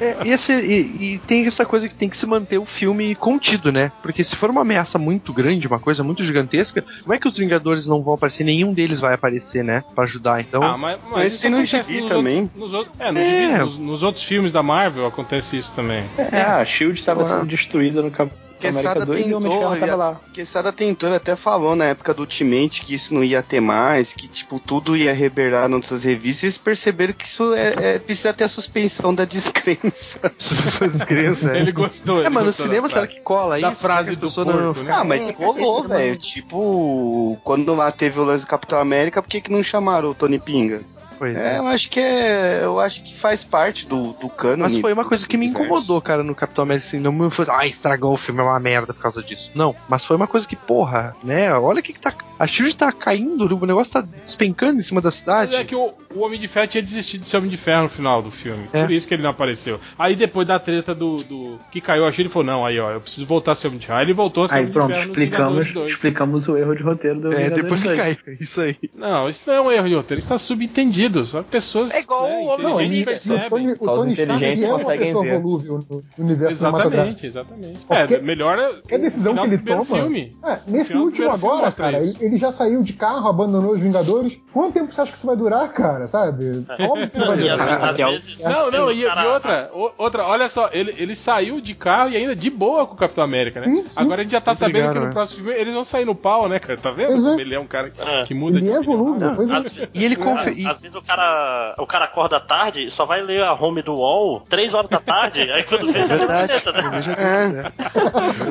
É, 0.00 0.26
e, 0.26 0.32
esse- 0.32 0.52
e- 0.52 1.14
e 1.14 1.18
tem 1.20 1.46
essa 1.46 1.64
coisa 1.64 1.88
que 1.88 1.94
tem 1.94 2.08
que 2.08 2.16
se 2.18 2.26
manter 2.26 2.58
o 2.58 2.64
filme 2.66 3.14
contido, 3.14 3.70
né? 3.70 3.92
Porque 4.02 4.24
se 4.24 4.34
for 4.34 4.50
uma 4.50 4.62
ameaça 4.62 4.98
muito 4.98 5.32
grande, 5.32 5.68
uma 5.68 5.78
coisa 5.78 6.02
muito 6.02 6.24
gigantesca, 6.24 6.84
como 7.04 7.14
é 7.14 7.18
que 7.20 7.28
os 7.28 7.36
Vingadores 7.36 7.86
não 7.86 8.02
vão 8.02 8.14
aparecer? 8.14 8.42
Nenhum 8.42 8.72
deles 8.72 8.98
vai 8.98 9.14
aparecer, 9.14 9.62
né? 9.62 9.84
Pra 9.94 10.02
ajudar. 10.02 10.40
Então, 10.40 10.60
Ah, 10.60 10.76
mas, 10.76 10.98
mas 11.04 11.12
Mas 11.12 11.32
isso 11.34 11.42
tem 11.42 11.50
no 11.52 11.64
gibi 11.64 12.08
também. 12.08 12.40
outros- 12.42 12.60
nos 12.60 12.72
outros- 12.72 12.94
é, 12.98 13.12
no 13.12 13.18
É. 13.20 13.24
gibi, 13.46 13.58
nos, 13.60 13.78
nos 13.78 14.02
outros 14.02 14.24
filmes 14.24 14.50
da 14.52 14.60
Marvel 14.62 15.06
acontece 15.06 15.56
isso 15.56 15.72
também. 15.76 16.04
É, 16.32 16.40
a 16.42 16.64
Shield 16.64 16.98
estava 16.98 17.22
Porra. 17.22 17.36
sendo 17.38 17.46
destruída 17.46 18.02
no 18.02 18.10
Cap- 18.10 18.32
América 18.32 18.49
Quesada 18.60 19.06
2 19.06 19.26
o 19.32 19.36
Homem 19.36 19.50
de 19.50 19.58
tentou, 19.58 19.86
já-. 19.86 20.16
Quesada 20.32 20.72
tentou, 20.72 21.08
ele 21.08 21.16
até 21.16 21.34
falou 21.36 21.74
na 21.74 21.86
época 21.86 22.12
do 22.14 22.20
Ultimate 22.20 22.82
que 22.82 22.94
isso 22.94 23.14
não 23.14 23.24
ia 23.24 23.42
ter 23.42 23.60
mais, 23.60 24.12
que 24.12 24.28
tipo, 24.28 24.58
tudo 24.60 24.96
ia 24.96 25.12
reverberar 25.12 25.68
nas 25.68 25.76
outras 25.76 26.04
revistas, 26.04 26.42
e 26.42 26.46
eles 26.46 26.58
perceberam 26.58 27.12
que 27.14 27.24
isso 27.24 27.54
é, 27.54 27.94
é- 27.94 27.98
precisa 27.98 28.32
ter 28.32 28.44
a 28.44 28.48
suspensão 28.48 29.14
da 29.14 29.24
descrença. 29.24 30.20
essas 30.38 31.02
crianças. 31.04 31.54
Ele 31.56 31.72
gostou. 31.72 32.16
É, 32.16 32.20
ele 32.20 32.28
mas 32.30 32.42
no 32.42 32.46
gostou 32.48 32.66
da 32.66 32.70
cinema 32.70 32.88
será 32.88 33.06
que 33.06 33.20
cola 33.20 33.58
Da 33.60 33.72
isso? 33.72 33.80
frase 33.82 34.10
do 34.16 34.26
pessoas 34.26 34.46
não- 34.46 34.54
porco, 34.54 34.82
né? 34.82 34.92
Ah, 34.94 35.04
mas 35.04 35.30
colou, 35.30 35.84
velho. 35.84 36.16
Tipo, 36.16 37.38
quando 37.44 37.74
lá 37.74 37.90
teve 37.90 38.18
o 38.20 38.24
lance 38.24 38.44
do 38.44 38.48
Capitão 38.48 38.78
América, 38.78 39.22
por 39.22 39.28
que, 39.28 39.40
que 39.40 39.50
não 39.50 39.62
chamaram 39.62 40.10
o 40.10 40.14
Tony 40.14 40.38
Pinga? 40.38 40.82
Pois 41.20 41.36
É, 41.36 41.58
eu 41.58 41.66
acho 41.66 41.90
que 41.90 42.00
é. 42.00 42.60
Eu 42.62 42.80
acho 42.80 43.02
que 43.02 43.14
faz 43.14 43.44
parte 43.44 43.86
do, 43.86 44.14
do 44.14 44.30
cânone. 44.30 44.62
Mas 44.62 44.78
foi 44.78 44.90
uma 44.90 45.04
coisa 45.04 45.28
que 45.28 45.36
me 45.36 45.48
incomodou, 45.48 46.00
cara, 46.00 46.24
no 46.24 46.34
Capitão 46.34 46.62
América. 46.62 46.86
Assim, 46.86 46.98
não 46.98 47.12
me 47.12 47.30
foi, 47.30 47.44
ah, 47.50 47.66
estragou 47.66 48.14
o 48.14 48.16
filme, 48.16 48.40
é 48.40 48.42
uma 48.42 48.58
merda 48.58 48.94
por 48.94 49.02
causa 49.02 49.22
disso. 49.22 49.50
Não, 49.54 49.76
mas 49.86 50.06
foi 50.06 50.16
uma 50.16 50.26
coisa 50.26 50.48
que, 50.48 50.56
porra, 50.56 51.14
né? 51.22 51.52
Olha 51.52 51.80
o 51.80 51.82
que, 51.82 51.92
que 51.92 52.00
tá. 52.00 52.14
A 52.40 52.46
Shield 52.46 52.74
tá 52.74 52.90
caindo, 52.90 53.44
o 53.54 53.66
negócio 53.66 53.92
tá 53.92 54.00
despencando 54.24 54.80
em 54.80 54.82
cima 54.82 55.00
da 55.02 55.08
Mas 55.08 55.14
cidade. 55.16 55.56
é 55.56 55.62
que 55.62 55.74
o, 55.76 55.92
o 56.14 56.20
Homem 56.20 56.40
de 56.40 56.48
Ferro 56.48 56.66
tinha 56.68 56.82
desistido 56.82 57.20
de 57.20 57.28
ser 57.28 57.36
Homem 57.36 57.50
de 57.50 57.58
Ferro 57.58 57.82
no 57.82 57.88
final 57.90 58.22
do 58.22 58.30
filme. 58.30 58.66
É. 58.72 58.80
Por 58.82 58.90
isso 58.90 59.06
que 59.06 59.12
ele 59.12 59.22
não 59.22 59.28
apareceu. 59.30 59.78
Aí 59.98 60.16
depois 60.16 60.46
da 60.48 60.58
treta 60.58 60.94
do, 60.94 61.16
do 61.16 61.58
que 61.70 61.82
caiu 61.82 62.04
a 62.06 62.10
Shield, 62.10 62.22
ele 62.22 62.28
falou: 62.30 62.46
Não, 62.46 62.64
aí 62.64 62.80
ó, 62.80 62.92
eu 62.92 63.00
preciso 63.02 63.26
voltar 63.26 63.52
a 63.52 63.54
ser 63.54 63.66
Homem 63.68 63.78
de 63.78 63.86
Ferro. 63.86 63.98
Aí 63.98 64.04
ele 64.06 64.14
voltou 64.14 64.44
a 64.44 64.48
ser 64.48 64.54
Aí 64.54 64.60
Homem 64.62 64.72
pronto, 64.72 64.86
de 64.88 64.94
Ferro 64.94 65.06
explicamos, 65.10 65.72
2. 65.74 65.92
explicamos 65.92 66.48
o 66.48 66.56
erro 66.56 66.74
de 66.74 66.82
roteiro 66.82 67.20
do 67.20 67.26
É, 67.28 67.36
Vingadores 67.36 67.62
depois 67.62 67.82
que 67.82 67.88
2. 67.88 67.98
caiu. 68.00 68.16
Isso 68.40 68.60
aí. 68.62 68.76
Não, 68.94 69.28
isso 69.28 69.42
não 69.46 69.54
é 69.54 69.60
um 69.60 69.70
erro 69.72 69.88
de 69.90 69.94
roteiro, 69.96 70.18
isso 70.20 70.28
tá 70.30 70.38
subentendido. 70.38 71.26
Só 71.26 71.42
pessoas. 71.42 71.90
É 71.92 72.00
igual 72.00 72.24
né, 72.26 72.36
o 72.38 72.44
Homem 72.46 72.64
Não, 72.66 72.80
inteligentes 72.80 73.28
ele, 73.30 73.38
de 73.40 73.46
o 73.46 73.50
Tony, 73.50 73.72
o 73.72 73.84
Só 73.84 73.92
os 73.94 74.00
Tony 74.00 74.12
Stark 74.12 74.32
inteligentes 74.34 74.62
ele 74.62 74.64
é 74.64 74.74
uma 74.74 74.78
conseguem 74.78 75.06
pessoa 75.06 75.24
ver. 75.24 75.40
volúvel 75.42 75.80
no 75.90 76.04
universo 76.24 76.56
cinematográfico. 76.56 77.26
Exatamente, 77.26 77.76
exatamente. 77.90 78.14
É, 78.14 78.20
melhor 78.22 78.58
é. 78.58 78.80
Que 78.88 78.94
a 78.94 78.98
decisão 78.98 79.34
que 79.36 79.44
ele 79.44 79.58
toma. 79.58 79.84
Filme. 79.84 80.36
É, 80.42 80.58
nesse 80.66 80.96
último 80.96 81.30
agora, 81.30 81.70
cara, 81.72 82.02
isso. 82.02 82.29
Ele 82.30 82.38
já 82.38 82.50
saiu 82.52 82.82
de 82.82 82.92
carro, 82.92 83.28
abandonou 83.28 83.72
os 83.72 83.80
Vingadores. 83.80 84.38
Quanto 84.52 84.74
tempo 84.74 84.92
você 84.92 85.00
acha 85.00 85.12
que 85.12 85.18
isso 85.18 85.26
vai 85.26 85.36
durar, 85.36 85.68
cara? 85.72 86.08
Sabe? 86.08 86.64
Óbvio 86.80 87.10
que 87.10 87.18
não 87.18 87.26
vai 87.28 87.36
durar. 87.38 87.94
Não, 88.40 88.70
não, 88.70 88.92
e, 88.92 89.02
e 89.02 89.06
outra, 89.26 89.70
outra, 89.98 90.24
olha 90.26 90.48
só, 90.48 90.68
ele, 90.72 90.94
ele 90.98 91.14
saiu 91.14 91.60
de 91.60 91.74
carro 91.74 92.10
e 92.10 92.16
ainda 92.16 92.34
de 92.34 92.50
boa 92.50 92.86
com 92.86 92.94
o 92.94 92.96
Capitão 92.96 93.22
América, 93.24 93.60
né? 93.60 93.66
Sim, 93.66 93.84
sim. 93.86 94.00
Agora 94.00 94.20
a 94.20 94.24
gente 94.24 94.32
já 94.32 94.40
tá 94.40 94.54
sabendo 94.54 94.92
que 94.92 94.98
no 94.98 95.06
né? 95.06 95.12
próximo 95.12 95.38
filme 95.44 95.52
eles 95.60 95.72
vão 95.74 95.84
sair 95.84 96.04
no 96.04 96.14
pau, 96.14 96.48
né, 96.48 96.58
cara? 96.58 96.78
Tá 96.78 96.90
vendo? 96.90 97.12
É. 97.12 97.16
Como 97.16 97.40
ele 97.40 97.54
é 97.54 97.60
um 97.60 97.66
cara 97.66 97.90
que, 97.90 98.00
É. 98.00 98.24
que 98.24 98.34
muda 98.34 98.56
Ele 98.58 98.66
de 98.66 98.72
é 98.72 98.80
volúvel, 98.80 99.32
pois 99.34 99.50
é. 99.50 99.54
Às, 99.56 99.66
E 99.94 100.04
ele 100.04 100.16
confe... 100.16 100.50
e- 100.50 100.66
às 100.66 100.80
vezes 100.80 100.96
o 100.96 101.02
cara, 101.02 101.74
o 101.78 101.86
cara 101.86 102.04
acorda 102.06 102.40
tarde 102.40 102.86
e 102.86 102.90
só 102.90 103.04
vai 103.04 103.22
ler 103.22 103.42
a 103.44 103.54
home 103.54 103.82
do 103.82 103.94
UOL 103.94 104.40
3 104.48 104.74
horas 104.74 104.90
da 104.90 105.00
tarde, 105.00 105.42
aí 105.42 105.62
quando 105.64 105.92
vê 105.92 105.98
É 106.00 106.06
verdade. 106.06 106.52
né? 106.52 106.96
Eu 106.96 107.02
já 107.02 107.14
vi, 107.14 107.22
É. 107.22 107.48
né? 107.48 107.64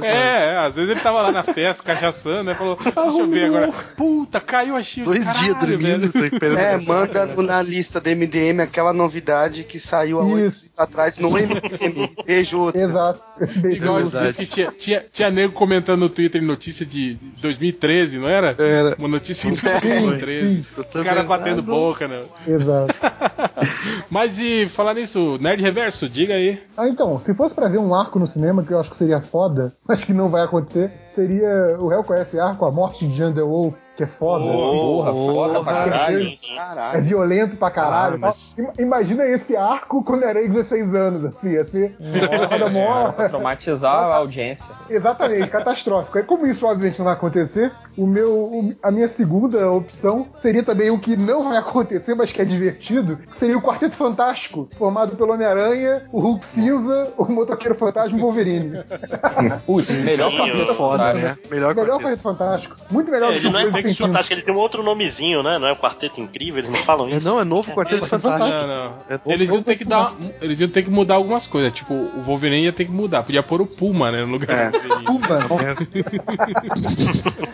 É, 0.03 0.45
é, 0.53 0.57
às 0.57 0.76
vezes 0.76 0.91
ele 0.91 0.99
tava 1.01 1.22
lá 1.22 1.31
na 1.31 1.43
festa, 1.43 1.84
cachaçando, 1.84 2.43
né? 2.43 2.56
Falou, 2.56 2.77
deixa 2.77 2.99
eu 3.19 3.27
ver 3.30 3.45
agora. 3.45 3.68
Puta, 3.95 4.39
caiu 4.39 4.75
a 4.75 4.83
Shield. 4.83 5.11
Dois 5.11 5.23
caralho, 5.25 5.43
dias 5.45 5.57
dormindo, 5.59 5.99
velho. 5.99 6.11
se 6.11 6.19
recuperando. 6.21 6.57
É, 6.59 6.77
manda 6.79 7.25
no- 7.25 7.41
na 7.43 7.61
lista 7.61 7.99
do 7.99 8.09
MDM 8.09 8.61
aquela 8.61 8.93
novidade 8.93 9.63
que 9.63 9.79
saiu 9.79 10.19
há 10.19 10.23
oito 10.25 10.55
atrás 10.77 11.17
no 11.17 11.29
MDM. 11.37 12.09
Outra. 12.55 12.81
Exato. 12.81 13.21
Igual 13.65 13.95
os 13.97 14.11
dias 14.11 14.35
que 14.35 14.45
tinha, 14.45 14.71
tinha, 14.71 15.05
tinha 15.11 15.29
nego 15.31 15.53
comentando 15.53 15.99
no 16.01 16.09
Twitter 16.09 16.41
notícia 16.41 16.85
de 16.85 17.17
2013, 17.41 18.17
não 18.19 18.27
era? 18.27 18.55
Era. 18.57 18.95
Uma 18.97 19.07
notícia 19.07 19.49
de 19.49 19.57
Sim, 19.57 19.67
2013. 19.67 20.63
sim, 20.63 20.81
Os 20.81 21.03
caras 21.03 21.25
batendo 21.27 21.61
boca, 21.61 22.07
né? 22.07 22.23
exato. 22.47 22.93
Mas 24.09 24.39
e 24.39 24.67
falar 24.69 24.93
nisso, 24.93 25.37
Nerd 25.39 25.61
Reverso, 25.61 26.09
diga 26.09 26.33
aí. 26.35 26.61
Ah, 26.77 26.87
então, 26.87 27.19
se 27.19 27.35
fosse 27.35 27.53
pra 27.53 27.67
ver 27.67 27.77
um 27.77 27.93
arco 27.93 28.19
no 28.19 28.27
cinema, 28.27 28.63
que 28.63 28.71
eu 28.73 28.79
acho 28.79 28.89
que 28.89 28.95
seria 28.95 29.21
foda, 29.21 29.73
mas 29.87 30.03
que 30.03 30.13
não 30.13 30.29
vai 30.29 30.43
acontecer, 30.43 30.91
seria. 31.07 31.77
O 31.79 31.87
réu 31.87 32.03
conhece 32.03 32.19
esse 32.29 32.39
arco, 32.39 32.65
a 32.65 32.71
morte 32.71 33.07
de 33.07 33.15
Jean 33.15 33.31
The 33.60 33.64
Wolf, 33.64 33.88
que 33.99 34.03
é 34.03 34.07
foda. 34.07 34.45
assim. 34.45 34.55
Porra, 34.55 35.11
foda 35.11 35.63
pra 35.63 35.73
caralho. 35.73 36.23
Sim. 36.23 36.38
É 36.51 36.55
Caralho. 36.55 37.03
violento 37.03 37.57
pra 37.57 37.69
caralho. 37.69 38.15
Ah, 38.15 38.19
mas- 38.19 38.55
Ima- 38.57 38.73
Imagina 38.80 39.26
esse 39.26 39.55
arco 39.57 40.01
quando 40.03 40.23
era 40.23 40.39
16 40.41 40.95
anos, 40.95 41.26
assim, 41.26 41.61
ser. 41.63 41.95
foda 42.49 42.69
mó- 42.69 43.11
Pra 43.11 43.27
traumatizar 43.30 43.93
a 44.05 44.15
audiência. 44.15 44.73
Exatamente, 44.89 45.47
catastrófico. 45.49 46.17
E 46.17 46.23
como 46.23 46.45
isso 46.47 46.65
obviamente 46.65 46.97
não 46.99 47.05
vai 47.05 47.13
acontecer, 47.13 47.71
o 47.97 48.07
meu, 48.07 48.31
o- 48.31 48.73
a 48.81 48.89
minha 48.91 49.07
segunda 49.07 49.69
opção 49.71 50.27
seria 50.35 50.63
também 50.63 50.89
o 50.89 50.97
que 50.99 51.17
não 51.17 51.43
vai 51.49 51.57
acontecer, 51.57 52.15
mas 52.15 52.31
que 52.31 52.41
é 52.41 52.45
divertido, 52.45 53.17
que 53.17 53.35
seria 53.35 53.57
o 53.57 53.61
Quarteto 53.61 53.95
Fantástico, 53.95 54.69
formado 54.77 55.15
pelo 55.17 55.34
Homem-Aranha, 55.34 56.03
o 56.11 56.19
Hulk 56.21 56.45
Cinza, 56.45 57.11
o 57.17 57.26
Motoqueiro 57.26 57.76
Fantasma 57.77 58.17
e 58.17 58.19
o 58.21 58.23
Wolverine. 58.23 58.80
Putz, 59.65 59.89
melhor 59.89 60.31
Sim, 60.31 60.38
quarteto 60.38 60.73
fantástico. 60.76 61.26
né? 61.26 61.38
Melhor 61.49 61.76
Melhor 61.76 61.76
quarteto. 61.76 61.99
Quarteto 61.99 62.21
Fantástico. 62.23 62.76
Muito 62.91 63.11
melhor 63.11 63.31
É, 63.31 63.35
do 63.35 63.39
que 63.39 63.39
ele 63.39 63.47
os 63.47 63.53
não 63.53 63.59
é 63.59 63.63
dois 63.63 63.73
Quarteto 63.89 64.07
Fantástico, 64.07 64.33
ele 64.33 64.41
tem 64.41 64.53
um 64.55 64.57
outro 64.57 64.83
nomezinho, 64.83 65.41
né? 65.43 65.57
Não 65.59 65.67
é 65.67 65.71
o 65.71 65.75
Quarteto 65.75 66.19
Incrível, 66.21 66.59
eles 66.59 66.69
não 66.71 66.79
falam 66.83 67.07
É, 67.09 67.17
isso. 67.17 67.25
não, 67.27 67.39
é 67.39 67.43
novo 67.43 67.71
Quarteto 67.73 68.05
Fantástico. 68.05 68.49
Não, 68.57 68.67
não. 68.67 68.93
É, 69.09 69.19
Eles 69.33 69.49
iam 69.49 69.61
ter 69.63 69.75
que 69.77 69.85
dar. 69.85 70.13
Eles 70.41 70.59
iam 70.59 70.69
ter 70.69 70.83
que 70.83 70.89
mudar 70.89 71.15
algumas 71.15 71.47
coisas. 71.47 71.73
Tipo, 71.73 71.93
o 71.93 72.21
Wolverine 72.25 72.63
ia 72.65 72.73
ter 72.73 72.85
que 72.85 72.91
mudar. 72.91 73.23
Podia 73.23 73.43
pôr 73.43 73.61
o 73.61 73.65
Puma, 73.65 74.11
né? 74.11 74.23
No 74.25 74.33
lugar 74.33 74.49
É. 74.57 74.71
do 74.71 74.79
Wolverine. 74.79 75.05
Pumba. 75.05 75.39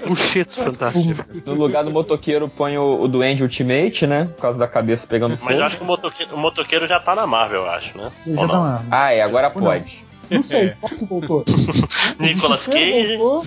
Um 0.08 0.16
cheto 0.16 0.56
fantástico. 0.64 1.26
No 1.46 1.54
lugar 1.54 1.84
do 1.84 1.92
motoqueiro 1.92 2.48
põe 2.50 2.78
o, 2.78 3.02
o 3.02 3.08
Duende 3.08 3.44
Ultimate, 3.44 4.06
né? 4.08 4.26
Por 4.36 4.42
causa 4.42 4.58
da 4.60 4.68
cabeça 4.68 5.08
pegando 5.08 5.36
fogo. 5.38 5.50
Mas 5.50 5.60
eu 5.60 5.66
acho 5.66 5.78
que 5.78 5.84
o 5.84 5.86
motoqueiro, 5.88 6.36
o 6.36 6.38
motoqueiro 6.40 6.88
já 6.88 7.00
tá 7.00 7.16
na 7.16 7.26
Marvel, 7.28 7.62
eu 7.64 7.70
acho, 7.70 7.98
né? 7.98 8.12
Ele 8.26 8.36
já 8.36 8.42
tá 8.42 8.54
não? 8.54 8.62
lá. 8.64 8.82
Ah, 8.92 9.14
é, 9.14 9.22
agora 9.22 9.50
pode. 9.50 10.05
Não 10.30 10.42
sei, 10.44 10.74
qual 10.80 10.90
que 10.92 11.06
voltou? 11.06 11.46
Nicolas 12.20 12.66
Cage. 12.68 13.18
voltou, 13.18 13.46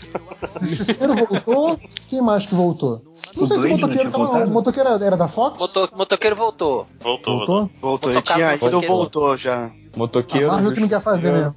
o 0.61 0.65
Justiceiro 0.67 1.15
voltou. 1.15 1.81
Quem 2.09 2.23
mais 2.23 2.47
que 2.47 2.55
voltou? 2.55 3.03
Não 3.37 3.45
O 3.45 3.47
sei 3.47 3.59
se 3.59 3.67
o 3.67 3.71
motoqueiro 3.71 4.11
tava. 4.11 4.45
O 4.45 4.51
motoqueiro 4.51 4.89
era, 5.03 5.17
da 5.17 5.29
Fox? 5.29 5.59
Moto, 5.59 5.89
motoqueiro 5.97 6.37
voltou. 6.37 6.87
Voltou, 7.01 7.37
voltou. 7.39 7.57
Voltou? 7.57 7.71
Voltou, 7.81 8.13
ele 8.13 8.23
tinha 8.23 8.55
ido, 8.55 8.81
voltou 8.83 9.37
já. 9.37 9.71
Motoqueiro. 9.97 10.47
Marvel 10.49 10.73
que 10.73 10.81
não 10.81 10.89
quer 10.89 11.01
fazer 11.01 11.33
mesmo. 11.33 11.57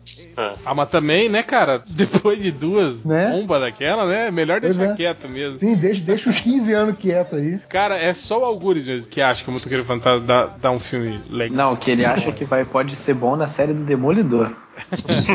Ah, 0.66 0.74
mas 0.74 0.90
também, 0.90 1.30
né, 1.30 1.44
cara? 1.44 1.84
Depois 1.88 2.42
de 2.42 2.50
duas 2.50 3.04
Né? 3.06 3.30
bombas 3.30 3.62
daquela, 3.62 4.06
né? 4.06 4.28
é 4.28 4.32
Melhor 4.32 4.60
Pois 4.62 4.78
deixar 4.78 4.94
é. 4.94 4.96
quieto 4.96 5.28
mesmo. 5.30 5.58
Sim, 5.58 5.76
deixa, 5.76 6.02
deixa 6.02 6.30
os 6.30 6.40
15 6.40 6.74
anos 6.74 6.96
quieto 6.98 7.36
aí. 7.36 7.60
Cara, 7.70 7.98
é 7.98 8.14
só 8.16 8.40
o 8.42 8.46
Algures 8.46 8.86
mesmo 8.86 9.08
que 9.08 9.22
acha 9.22 9.44
que 9.44 9.50
o 9.50 9.54
Motoqueiro 9.54 9.84
Fantasma 9.86 10.26
dá, 10.26 10.46
dá 10.60 10.72
um 10.72 10.80
filme 10.80 11.22
legal. 11.30 11.56
Não, 11.70 11.76
que 11.76 11.92
ele 11.92 12.04
acha 12.04 12.32
que 12.32 12.44
vai, 12.46 12.66
pode 12.66 12.96
ser 12.96 13.14
bom 13.14 13.36
na 13.36 13.48
série 13.48 13.74
do 13.74 13.84
Demolidor. 13.84 14.50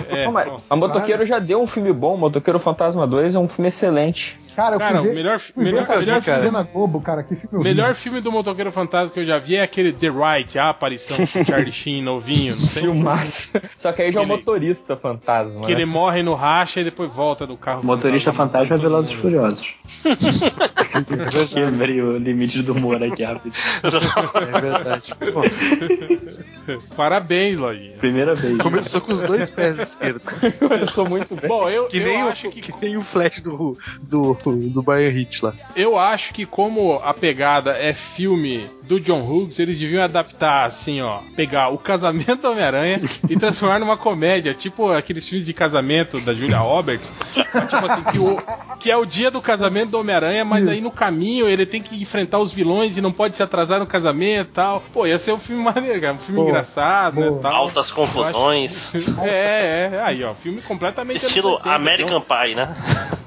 É, 0.09 0.25
Não, 0.25 0.33
mas 0.33 0.49
bom. 0.49 0.61
a 0.69 0.77
Motoqueiro 0.77 1.25
já 1.25 1.39
deu 1.39 1.61
um 1.61 1.67
filme 1.67 1.93
bom. 1.93 2.17
Motoqueiro 2.17 2.59
Fantasma 2.59 3.07
2 3.07 3.35
é 3.35 3.39
um 3.39 3.49
filme 3.49 3.69
excelente. 3.69 4.39
Cara, 4.57 4.75
eu 4.77 4.79
Cara, 4.79 4.99
fui 5.01 5.01
o 5.01 5.11
ver, 5.11 5.15
melhor, 5.15 5.39
fui 5.39 5.65
melhor, 5.65 5.87
melhor, 5.87 6.15
gente 6.15 6.25
cara. 6.25 6.51
na 6.51 6.63
Globo, 6.63 6.99
cara. 7.03 7.23
Que 7.23 7.37
filme 7.37 7.63
melhor 7.63 7.95
filme 7.95 8.23
do 8.23 8.33
Motoqueiro 8.33 8.73
Fantasma 8.73 9.11
que 9.13 9.21
eu 9.21 9.25
já 9.25 9.37
vi 9.39 9.57
é 9.57 9.63
aquele 9.63 9.93
The 9.93 10.09
Right, 10.09 10.59
a 10.59 10.71
aparição 10.71 11.15
do 11.19 11.27
Charlie 11.45 11.71
Sheen 11.73 12.03
novinho. 12.03 12.57
Não 12.57 12.67
tem? 12.67 12.83
Filmaço. 12.85 13.53
Só 13.77 13.93
que 13.93 14.01
aí 14.01 14.11
já 14.11 14.21
é 14.21 14.23
o 14.23 14.25
Ele- 14.25 14.33
motorista 14.33 14.97
fantasma. 14.97 15.67
Que 15.67 15.73
ele 15.73 15.85
né? 15.85 15.93
morre 15.93 16.23
no 16.23 16.33
racha 16.35 16.81
e 16.81 16.85
depois 16.85 17.13
volta 17.13 17.47
do 17.47 17.57
carro. 17.57 17.85
Motorista 17.85 18.33
fantasma 18.33 18.75
é 18.77 18.79
Velozes 18.79 19.13
e. 19.13 19.17
Furiosos. 19.17 19.75
Quebrei 21.53 22.01
o 22.01 22.17
limite 22.17 22.63
do 22.63 22.73
humor 22.73 23.03
aqui 23.03 23.23
rápido. 23.25 23.55
É 23.83 24.61
verdade. 24.61 25.13
Parabéns, 26.97 27.57
Lojinha. 27.59 27.97
Primeira 27.99 28.35
vez. 28.35 28.57
começou 28.59 29.01
com 29.01 29.13
os 29.13 29.23
dois 29.23 29.51
pés 29.51 29.79
esquerdos. 29.79 30.23
Começou 30.59 31.09
muito 31.09 31.35
bem. 31.37 31.49
Bom, 31.49 31.69
eu, 31.69 31.87
Que 31.89 31.99
eu 31.99 32.05
nem, 32.05 32.25
o, 32.25 32.29
acho 32.29 32.51
que 32.51 32.61
que 32.61 32.73
nem 32.83 32.97
o 32.97 33.03
flash 33.03 33.41
do, 33.41 33.77
do, 34.03 34.35
do 34.53 34.85
Hitch 34.99 35.43
lá. 35.43 35.55
Eu 35.75 35.99
acho 35.99 36.33
que 36.33 36.47
como 36.47 36.95
a 37.03 37.13
pegada 37.13 37.73
é 37.73 37.93
filme 37.93 38.67
do 38.83 39.01
John 39.01 39.21
Hughes, 39.21 39.59
eles 39.59 39.79
deviam 39.79 40.03
adaptar 40.03 40.65
assim, 40.65 41.01
ó, 41.03 41.19
pegar 41.35 41.69
o 41.69 41.79
casamento 41.79 42.43
do 42.43 42.51
Homem-Aranha 42.51 43.01
e 43.29 43.37
transformar 43.37 43.79
numa 43.79 43.97
comédia, 43.97 44.55
tipo 44.55 44.91
aqueles 44.93 45.29
filmes 45.29 45.45
de 45.45 45.53
casamento 45.53 46.21
da 46.21 46.33
Julia 46.33 46.59
Roberts, 46.59 47.13
mas, 47.53 47.69
tipo 47.69 47.87
assim, 47.87 48.03
que, 48.13 48.19
o, 48.19 48.39
que 48.79 48.91
é 48.91 48.97
o 48.97 49.05
dia 49.05 49.31
do 49.31 49.41
casamento 49.41 49.91
do 49.91 49.99
Homem-Aranha, 49.99 50.45
mas 50.45 50.69
aí 50.69 50.81
no 50.81 50.91
caminho 50.91 51.49
ele 51.49 51.67
tem 51.67 51.83
que 51.83 52.01
enfrentar 52.01 52.39
os 52.39 52.53
vilões 52.53 52.97
e 52.97 53.01
não 53.01 53.13
pode 53.13 53.37
se 53.37 53.43
atrasar 53.43 53.81
no 53.81 53.87
casamento 53.87 54.51
e 54.51 54.53
tal. 54.53 54.81
Pô, 54.93 55.07
ia 55.07 55.19
ser 55.19 55.33
um 55.33 55.41
filme 55.41 55.63
maneiro, 55.63 56.01
cara, 56.01 56.15
um 56.15 56.19
filme 56.19 56.37
Boa, 56.37 56.51
engraçado, 56.51 57.21
né, 57.21 57.39
tal. 57.43 57.55
Altas 57.55 57.91
confusões. 57.91 58.93
É, 59.23 59.91
é, 59.93 60.03
aí 60.03 60.23
ó, 60.23 60.35
filme 60.35 60.61
completamente 60.63 61.25
Estilo 61.25 61.53
80, 61.55 61.71
American 61.71 62.21
Pie, 62.21 62.55
né? 62.55 62.77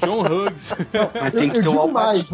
John, 0.02 0.24
John 0.24 0.46
Hughes. 0.46 0.74
Mas 1.14 1.34
Eu, 1.34 1.40
tem 1.40 1.50
que 1.50 1.58
eu 1.58 1.62
ter 1.62 1.68
o 1.68 1.72
digo 1.72 1.92
mais. 1.92 2.26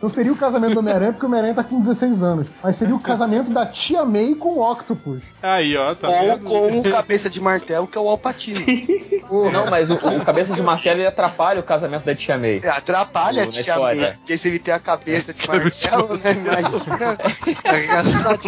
Não, 0.00 0.08
seria 0.08 0.32
o 0.32 0.36
casamento 0.36 0.74
do 0.74 0.80
Homem-Aranha 0.80 1.12
porque 1.12 1.24
o 1.24 1.28
Homem-Aranha 1.28 1.54
tá 1.54 1.64
com 1.64 1.78
16 1.78 2.22
anos, 2.22 2.50
mas 2.62 2.76
seria 2.76 2.94
o 2.94 3.00
casamento 3.00 3.52
da 3.52 3.66
tia 3.66 4.04
May 4.04 4.34
com 4.34 4.50
o 4.50 4.70
Octopus. 4.70 5.24
Aí, 5.42 5.76
ó, 5.76 5.94
tá 5.94 6.08
Ou 6.08 6.20
vendo? 6.20 6.40
com 6.40 6.80
o 6.80 6.90
cabeça 6.90 7.28
de 7.30 7.40
martelo, 7.40 7.86
que 7.86 7.96
é 7.96 8.00
o 8.00 8.08
Alpatino. 8.08 8.60
Não, 9.52 9.68
mas 9.68 9.90
o, 9.90 9.94
o 9.94 10.24
cabeça 10.24 10.54
de 10.54 10.62
martelo 10.62 11.00
ele 11.00 11.06
atrapalha 11.06 11.60
o 11.60 11.62
casamento 11.62 12.04
da 12.04 12.14
tia 12.14 12.38
May. 12.38 12.60
É, 12.62 12.68
Atrapalha 12.68 13.42
a 13.42 13.46
tia. 13.46 13.78
May, 13.78 14.12
porque 14.12 14.38
se 14.38 14.48
ele 14.48 14.58
tem 14.58 14.72
a 14.72 14.78
cabeça 14.78 15.32
de 15.32 15.46
martelo, 15.48 16.16
né? 16.16 16.32
Imagina. 16.32 17.18
Arregaçado, 17.64 18.38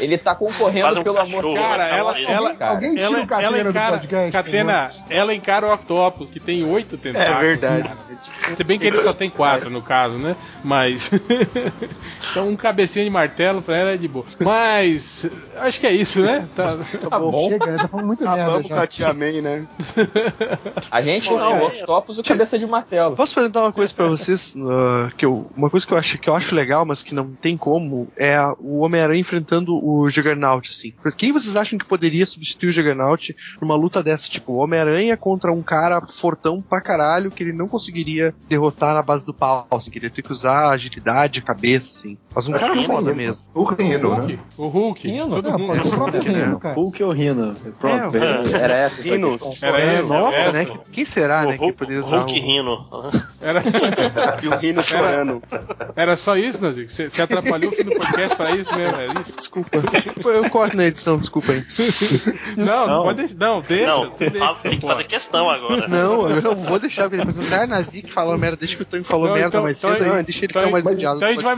Ele 0.00 0.18
tá 0.18 0.34
concorrendo 0.34 1.00
um 1.00 1.04
pelo 1.04 1.18
amor 1.18 1.42
cachorro, 1.42 1.54
de 1.54 1.54
Deus. 1.54 1.66
Cara, 1.66 1.88
ela, 1.88 2.20
ela, 2.20 2.54
cara. 2.54 2.70
Alguém 2.72 2.94
tira 2.94 3.04
ela, 3.04 3.22
o 3.22 3.26
Catena 3.26 3.46
ela 3.46 3.62
do 3.62 3.70
encara, 3.70 3.98
podcast, 3.98 4.24
por 4.24 4.32
Catena, 4.32 4.84
ela 5.08 5.34
encara 5.34 5.66
o 5.66 5.74
Octopus, 5.74 6.30
que 6.30 6.40
tem 6.40 6.64
oito 6.64 6.96
tentáculos. 6.98 7.36
É 7.36 7.40
verdade. 7.40 7.90
Se 8.56 8.64
bem 8.64 8.78
que 8.78 8.86
ele 8.86 9.02
só 9.02 9.12
tem 9.12 9.30
quatro, 9.30 9.70
no 9.70 9.82
caso, 9.82 9.91
né? 10.18 10.36
Mas. 10.64 11.10
então, 12.30 12.48
um 12.48 12.56
cabecinha 12.56 13.04
de 13.04 13.10
martelo 13.10 13.62
pra 13.62 13.76
ela 13.76 13.90
é 13.90 13.96
de 13.96 14.08
boa. 14.08 14.24
Mas. 14.40 15.28
Acho 15.56 15.80
que 15.80 15.86
é 15.86 15.92
isso, 15.92 16.20
né? 16.20 16.48
Tá, 16.54 16.76
Tá 17.08 17.18
bom. 17.18 17.48
Chega, 17.48 17.66
né? 17.66 17.76
Tá 17.78 17.88
falando 17.88 18.06
muito 18.06 18.24
merda. 18.24 18.42
Acabamos 18.42 18.68
já. 18.68 18.74
com 18.74 18.80
a 18.80 18.86
Tia 18.86 19.12
May, 19.12 19.40
né? 19.40 19.66
A 20.90 21.00
gente 21.00 21.30
não, 21.30 21.62
o 21.62 21.66
Octopus 21.66 22.18
o 22.18 22.22
cabeça 22.22 22.58
de 22.58 22.66
martelo. 22.66 23.16
Posso 23.16 23.34
perguntar 23.34 23.60
uma 23.60 23.72
coisa 23.72 23.92
pra 23.92 24.06
vocês? 24.06 24.54
uh, 24.56 25.10
que 25.16 25.24
eu, 25.24 25.50
uma 25.56 25.70
coisa 25.70 25.86
que 25.86 25.92
eu, 25.92 25.98
acho, 25.98 26.18
que 26.18 26.28
eu 26.28 26.34
acho 26.34 26.54
legal, 26.54 26.84
mas 26.84 27.02
que 27.02 27.14
não 27.14 27.32
tem 27.32 27.56
como, 27.56 28.08
é 28.16 28.38
o 28.58 28.80
Homem-Aranha 28.80 29.20
enfrentando 29.20 29.74
o 29.74 30.08
Juggernaut, 30.10 30.70
assim. 30.70 30.92
Por 31.02 31.12
Quem 31.12 31.32
vocês 31.32 31.56
acham 31.56 31.78
que 31.78 31.84
poderia 31.84 32.26
substituir 32.26 32.68
o 32.68 32.72
Juggernaut 32.72 33.34
numa 33.60 33.74
luta 33.74 34.02
dessa? 34.02 34.28
Tipo, 34.28 34.52
o 34.52 34.56
Homem-Aranha 34.56 35.16
contra 35.16 35.52
um 35.52 35.62
cara 35.62 36.00
fortão 36.00 36.62
pra 36.62 36.80
caralho 36.80 37.30
que 37.30 37.42
ele 37.42 37.52
não 37.52 37.68
conseguiria 37.68 38.34
derrotar 38.48 38.94
na 38.94 39.02
base 39.02 39.24
do 39.24 39.34
pau, 39.34 39.66
assim, 39.78 39.90
que 39.90 39.98
ele 39.98 40.10
ter 40.10 40.22
que 40.22 40.32
usar 40.32 40.70
agilidade, 40.70 41.42
cabeça, 41.42 41.92
assim. 41.92 42.18
Mas 42.34 42.48
um 42.48 42.52
cara 42.52 42.72
que 42.76 42.86
foda 42.86 43.10
Rino. 43.10 43.14
mesmo. 43.16 43.46
O 43.54 43.64
Rino, 43.64 44.10
né? 44.10 44.16
Hulk, 44.16 44.38
o 44.56 44.66
Hulk. 44.68 45.08
Rino? 45.08 45.28
Todo 45.42 45.48
Ah, 45.50 45.58
mundo. 45.58 45.72
ser 45.82 45.88
o 45.88 45.90
próprio 45.90 46.20
Hulk, 46.20 46.30
né? 46.32 46.44
Rino, 46.44 46.58
cara. 46.60 46.74
Hulk 46.74 47.02
ou 47.04 47.12
Rino? 47.12 47.56
Pronto, 47.78 48.16
É. 48.16 48.52
era 48.62 48.74
essa. 48.78 49.02
Rino. 49.02 49.38
Era 49.62 49.80
É, 49.80 50.00
esse, 50.00 50.08
nossa, 50.08 50.36
essa. 50.38 50.52
né? 50.52 50.66
Quem 50.92 51.04
será, 51.04 51.42
né, 51.42 51.48
O 51.48 51.52
que 51.52 51.58
Hulk, 51.58 51.78
poderia 51.78 52.02
usar 52.02 52.18
Hulk 52.18 52.32
o... 52.32 52.42
rindo. 52.42 52.86
Era, 53.40 53.62
E 54.42 54.48
o 54.48 54.56
Rino 54.56 54.82
chorando. 54.82 55.42
era 55.96 56.16
só 56.16 56.36
isso, 56.36 56.62
Nazik? 56.62 56.92
Você 56.92 57.10
você 57.10 57.22
atrapalhou 57.22 57.70
o 57.72 57.74
fim 57.76 57.84
do 57.84 57.90
podcast 57.92 58.36
pra 58.36 58.50
isso 58.52 58.74
mesmo? 58.76 58.98
É 58.98 59.06
isso? 59.20 59.36
Desculpa. 59.36 59.70
Eu 60.24 60.50
corto 60.50 60.76
na 60.76 60.84
edição, 60.86 61.18
desculpa 61.18 61.52
aí. 61.52 61.64
Não, 62.56 62.64
não, 62.64 62.86
Não. 62.86 63.02
pode 63.04 63.18
deixar. 63.18 63.34
Não, 63.36 63.60
deixa. 63.60 63.86
Não, 63.86 64.10
deixa, 64.18 64.38
fala- 64.38 64.54
tem 64.62 64.78
que 64.78 64.86
fazer 64.86 65.04
questão 65.04 65.50
agora. 65.50 65.88
Não, 65.88 66.28
eu 66.30 66.42
não 66.42 66.54
vou 66.56 66.78
deixar, 66.78 67.08
porque 67.08 67.24
depois 67.24 67.36
o 67.50 67.54
ah, 67.54 67.66
Nazik 67.66 68.10
falou 68.10 68.36
merda, 68.38 68.56
deixa 68.56 68.76
que 68.76 68.82
o 68.82 68.86
Tony 68.86 69.04
falou 69.04 69.32
merda 69.32 69.48
então- 69.48 69.62
mais 69.62 69.78
então- 69.78 69.90
cedo, 69.92 70.22
deixa 70.24 70.38
ele 70.44 70.46
então- 70.50 70.62
ser 70.62 70.68
o 70.68 70.72
mais 70.72 70.86
odiado. 70.86 71.16
Então 71.16 71.28
a 71.28 71.32
gente 71.32 71.42
vai, 71.42 71.56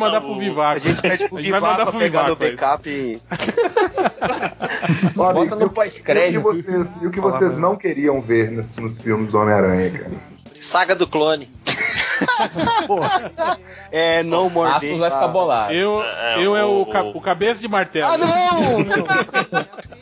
mandar 0.00 0.20
pro 0.20 0.32
o- 0.32 0.38
Vivaco. 0.38 0.76
A 0.76 0.78
gente 0.78 1.00
pede 1.02 1.28
pro 1.28 1.38
Vivaco 1.38 1.98
pegar 1.98 2.28
no 2.28 2.36
backup 2.36 2.88
e. 2.88 3.20
Ó, 5.16 5.32
Bota 5.32 5.56
no 5.56 5.66
o- 5.66 5.70
pós-crédito. 5.70 6.34
E 6.34 6.38
o 6.38 6.40
que 6.54 6.62
vocês, 6.62 7.02
e 7.02 7.06
o 7.06 7.10
que 7.10 7.20
Fala, 7.20 7.32
vocês 7.38 7.52
mano. 7.54 7.62
não 7.68 7.76
queriam 7.76 8.20
ver 8.20 8.50
nos, 8.50 8.76
nos 8.76 9.00
filmes 9.00 9.30
do 9.32 9.38
Homem-Aranha, 9.38 9.90
cara? 9.90 10.10
Saga 10.60 10.94
do 10.94 11.06
clone. 11.06 11.50
É, 13.92 14.22
No 14.22 14.48
More 14.50 14.70
Aços 14.70 14.88
Day. 14.88 14.98
vai 14.98 15.10
ficar 15.10 15.28
bolado. 15.28 15.72
Eu, 15.72 16.02
É, 16.02 16.44
eu 16.44 16.56
é 16.56 16.64
o, 16.64 16.82
o- 16.82 16.86
ca- 16.86 17.02
o 17.02 17.20
cabeça 17.20 17.60
de 17.60 17.68
martelo. 17.68 18.06
Ah, 18.12 18.18
não! 18.18 18.80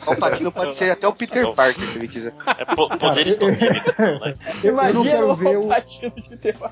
o 0.13 0.15
Patino 0.15 0.51
pode 0.51 0.75
ser 0.75 0.91
até 0.91 1.07
o 1.07 1.13
Peter 1.13 1.51
Parker, 1.53 1.89
se 1.89 1.97
ele 1.97 2.07
quiser. 2.07 2.33
É 2.57 2.65
po- 2.65 2.89
poderes 2.97 3.35
químicos, 3.35 3.97
né? 3.97 4.35
Eu, 4.63 4.69
eu 4.69 4.73
não 4.73 4.79
Imagina 4.93 5.03
quero 5.11 5.29
o 5.31 5.35
ver 5.35 5.57
o, 5.57 5.67
Patino 5.67 6.11
de 6.15 6.37
terror. 6.37 6.69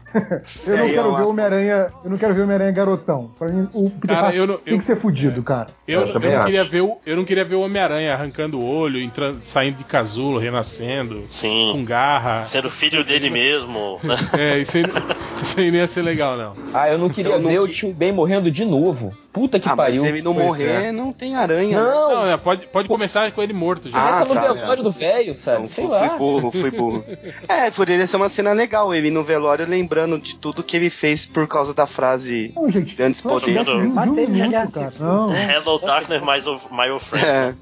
eu 0.65 0.77
não 0.77 0.85
É, 0.85 0.89
quero 0.89 1.07
eu 1.07 1.15
ver 1.15 1.23
o. 1.23 1.29
Homem-Aranha. 1.29 1.87
Eu 2.03 2.09
não 2.09 2.17
quero 2.17 2.33
ver 2.33 2.41
o 2.41 2.43
Homem-Aranha 2.43 2.71
garotão. 2.71 3.31
Pra 3.37 3.47
mim, 3.49 3.67
o 3.73 3.89
Peter 3.89 4.07
Cara, 4.07 4.21
Parker 4.23 4.39
eu 4.39 4.47
não- 4.47 4.57
tem 4.57 4.73
eu- 4.73 4.77
que 4.79 4.83
ser 4.83 4.95
fudido, 4.95 5.41
cara. 5.43 5.67
Eu, 5.87 6.01
Eu 6.01 6.07
eu 6.07 6.13
também 6.13 6.35
não 6.35 6.45
queria 6.45 6.63
ver 6.63 6.81
o, 6.81 6.97
eu 7.05 7.15
não 7.15 7.25
queria 7.25 7.45
ver 7.45 7.55
o 7.55 7.61
Homem-Aranha 7.61 8.13
arrancando 8.13 8.59
o 8.59 8.65
olho, 8.65 8.99
entrando, 9.01 9.39
saindo 9.43 9.77
de 9.77 9.83
casulo, 9.83 10.39
renascendo, 10.39 11.15
com 11.21 11.27
Sim. 11.29 11.85
garra. 11.85 12.45
Sendo 12.45 12.69
filho 12.69 13.03
dele 13.03 13.29
mesmo. 13.29 13.99
né? 14.03 14.15
É, 14.37 14.59
isso 14.59 14.77
aí, 14.77 14.83
isso 15.41 15.59
aí 15.59 15.69
não 15.71 15.77
ia 15.77 15.87
ser 15.87 16.01
legal, 16.01 16.35
não. 16.37 16.53
Ah, 16.73 16.89
eu 16.89 16.97
não 16.97 17.09
queria 17.09 17.33
Eu 17.33 17.39
não 17.39 17.49
ver 17.49 17.59
o 17.61 17.67
que- 17.67 17.73
tio 17.73 17.93
Ben 17.93 18.11
morrendo 18.11 18.49
de 18.51 18.65
novo. 18.65 19.13
Puta 19.37 19.59
que 19.59 19.69
ah, 19.69 19.75
pariu. 19.75 20.01
mas 20.01 20.09
se 20.11 20.17
ele 20.17 20.23
não 20.23 20.33
morrer, 20.33 20.85
é. 20.85 20.91
não 20.91 21.13
tem 21.13 21.35
aranha. 21.35 21.77
né? 21.77 21.89
Não, 21.89 22.09
Não, 22.11 22.25
né, 22.25 22.37
pode, 22.37 22.65
pode 22.67 22.87
começar 22.87 23.31
com 23.31 23.41
ele 23.43 23.53
morto 23.53 23.89
já. 23.89 23.97
Ah, 23.97 24.25
começa 24.25 24.33
no 24.33 24.33
tá, 24.35 24.53
velório 24.53 24.81
é. 24.81 24.83
do 24.83 24.91
velho, 24.91 25.35
sabe? 25.35 25.59
Não, 25.59 25.67
Sei 25.67 25.85
fui 25.85 25.93
lá. 25.93 26.17
burro, 26.17 26.51
fui 26.51 26.71
burro. 26.71 27.03
É, 27.47 27.69
poderia 27.71 28.05
ser 28.07 28.17
uma 28.17 28.29
cena 28.29 28.51
legal, 28.53 28.93
ele 28.93 29.09
no 29.11 29.23
velório 29.23 29.65
lembrando 29.67 30.19
de 30.19 30.35
tudo 30.35 30.63
que 30.63 30.75
ele 30.75 30.89
fez 30.89 31.25
por 31.25 31.47
causa 31.47 31.73
da 31.73 31.85
frase 31.85 32.51
Não, 32.55 32.69
gente. 32.69 32.95
Grandes 32.95 33.23
um 33.23 33.29
poderes. 33.29 33.67
um 33.67 34.71
cara. 34.71 34.91
se 34.91 35.01
Não. 35.01 35.33
Hello 35.35 35.79
Darkness, 35.79 36.21
my 36.21 36.49
old, 36.49 36.61
my 36.71 36.89
old 36.89 37.03
friend. 37.03 37.25
É. 37.25 37.53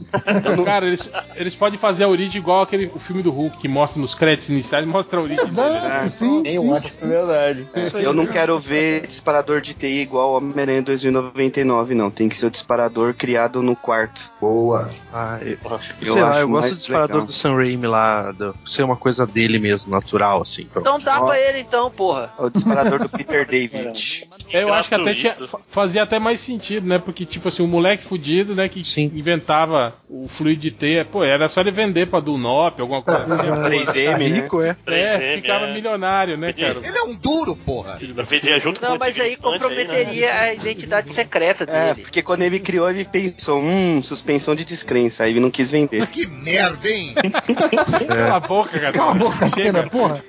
Eu 0.49 0.56
não- 0.57 0.64
Cara, 0.65 0.88
eles, 0.88 1.10
eles 1.35 1.56
podem 1.56 1.77
fazer 1.77 2.03
a 2.03 2.07
origem 2.07 2.38
igual 2.39 2.61
aquele 2.64 2.85
o 2.93 2.99
filme 2.99 3.22
do 3.22 3.31
Hulk, 3.31 3.57
que 3.57 3.68
mostra 3.68 4.02
nos 4.02 4.15
créditos 4.15 4.49
iniciais, 4.49 4.85
mostra 4.85 5.19
a 5.19 5.23
origem 5.23 5.45
dele. 5.45 5.56
né? 5.56 5.77
Exato, 6.06 6.10
sim. 6.10 6.43
Sim. 6.43 6.60
um 6.60 6.73
acho 6.73 6.91
que 6.91 7.03
é 7.03 7.07
verdade. 7.07 7.68
eu 8.02 8.14
não 8.14 8.26
quero 8.26 8.57
ver 8.60 9.06
disparador 9.07 9.61
de 9.61 9.73
TI 9.73 10.02
igual 10.02 10.30
ao 10.30 10.38
Homem-Aranha 10.38 10.81
2099, 10.81 11.64
não. 11.65 12.09
Tem 12.11 12.29
que 12.29 12.37
ser 12.37 12.47
o 12.47 12.51
disparador 12.51 13.13
criado 13.13 13.61
no 13.61 13.75
quarto. 13.75 14.31
Boa. 14.39 14.89
Ah, 15.13 15.39
eu, 15.41 15.57
Eu 16.01 16.13
sei 16.13 16.21
lá, 16.21 16.29
acho 16.29 16.39
eu 16.39 16.47
gosto 16.49 16.61
mais 16.61 16.73
do 16.73 16.77
disparador 16.77 17.15
legal. 17.15 17.25
do 17.27 17.33
Sam 17.33 17.55
Raimi 17.55 17.87
lá, 17.87 18.31
do, 18.31 18.55
ser 18.65 18.83
uma 18.83 18.95
coisa 18.95 19.25
dele 19.25 19.59
mesmo, 19.59 19.91
natural, 19.91 20.41
assim. 20.41 20.65
pronto. 20.65 20.85
Então 20.87 20.99
dá 20.99 21.21
pra 21.21 21.39
ele 21.39 21.59
então, 21.59 21.89
porra. 21.91 22.29
É 22.37 22.41
o 22.43 22.49
disparador 22.49 22.99
do 22.99 23.09
Peter 23.15 23.47
David. 23.47 24.29
Eu 24.51 24.73
acho 24.73 24.89
que 24.89 24.95
até 24.95 25.13
tinha, 25.13 25.35
fazia 25.69 26.03
até 26.03 26.19
mais 26.19 26.39
sentido, 26.39 26.87
né? 26.87 26.99
Porque, 26.99 27.25
tipo 27.25 27.47
assim, 27.47 27.63
o 27.63 27.67
moleque 27.67 28.05
fudido, 28.07 28.55
né, 28.55 28.67
que 28.69 28.83
Sim. 28.83 29.11
inventava 29.13 29.93
o 30.09 30.27
fluido 30.27 30.61
de 30.61 30.71
teia, 30.71 31.05
pô, 31.05 31.23
era 31.23 31.47
só 31.47 31.61
ele 31.61 31.71
vender 31.71 32.07
pra 32.07 32.19
Dunlop, 32.19 32.79
alguma 32.79 33.01
coisa 33.01 33.23
assim. 33.35 33.49
3M, 33.51 34.17
né? 34.17 34.27
Rico, 34.27 34.61
é. 34.61 34.75
É, 34.85 35.35
3M, 35.35 35.41
ficava 35.41 35.65
é. 35.65 35.73
milionário, 35.73 36.37
né, 36.37 36.53
cara? 36.53 36.79
Ele 36.83 36.97
é 36.97 37.03
um 37.03 37.15
duro, 37.15 37.55
porra. 37.55 37.99
Vendia 38.01 38.59
junto 38.59 38.79
com 38.79 38.85
Não, 38.85 38.95
o 38.95 38.99
mas 38.99 39.19
aí 39.19 39.35
comprometeria 39.37 40.33
a 40.33 40.53
identidade 40.53 41.11
secreta 41.11 41.44
É, 41.49 41.93
dele. 41.93 42.01
porque 42.01 42.22
quando 42.22 42.41
ele 42.41 42.59
criou, 42.59 42.89
ele 42.89 43.05
pensou, 43.05 43.61
hum, 43.61 44.01
suspensão 44.01 44.55
de 44.55 44.65
descrença, 44.65 45.23
aí 45.23 45.31
ele 45.31 45.39
não 45.39 45.51
quis 45.51 45.72
vender. 45.72 46.07
Que 46.07 46.26
merda, 46.27 46.88
hein? 46.88 47.13
Cala 48.07 48.35
a 48.35 48.39
boca, 48.39 48.80
cara. 48.80 48.93
Cala 48.93 49.11
a 49.11 49.15
boca, 49.15 49.38
Chega. 49.49 49.73
Catena, 49.73 49.89
porra. 49.89 50.23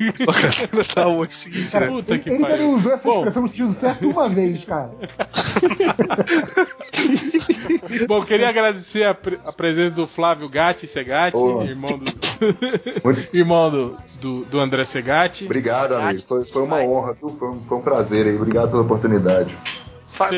tá 0.95 1.07
o 1.09 1.27
seguinte, 1.31 1.75
né? 1.79 1.87
Puta 1.87 2.15
Ele, 2.15 2.23
que 2.23 2.29
ele 2.31 2.39
também 2.39 2.51
pariu. 2.57 2.73
usou 2.75 2.93
essa 2.93 3.09
Bom. 3.09 3.17
expressão 3.19 3.43
no 3.43 3.49
sentido 3.49 3.73
certo 3.73 4.09
uma 4.11 4.29
vez, 4.29 4.65
cara. 4.65 4.91
Bom, 8.07 8.23
queria 8.25 8.49
agradecer 8.49 9.05
a, 9.05 9.15
pre- 9.15 9.39
a 9.45 9.53
presença 9.53 9.95
do 9.95 10.07
Flávio 10.07 10.49
Gatti 10.49 10.87
Segatti, 10.87 11.33
Boa. 11.37 11.65
irmão 11.65 11.99
do, 11.99 12.13
irmão 13.37 13.71
do, 13.71 13.97
do, 14.21 14.45
do 14.45 14.61
André 14.61 14.85
Segatti. 14.85 15.45
Obrigado, 15.45 15.95
amigo. 15.95 16.23
Foi, 16.27 16.45
foi 16.45 16.63
uma 16.63 16.81
honra? 16.83 17.15
Foi, 17.15 17.31
um- 17.31 17.61
foi 17.69 17.79
um 17.79 17.83
prazer 17.83 18.27
aí. 18.27 18.37
Obrigado 18.37 18.71
pela 18.71 18.83
oportunidade. 18.83 19.57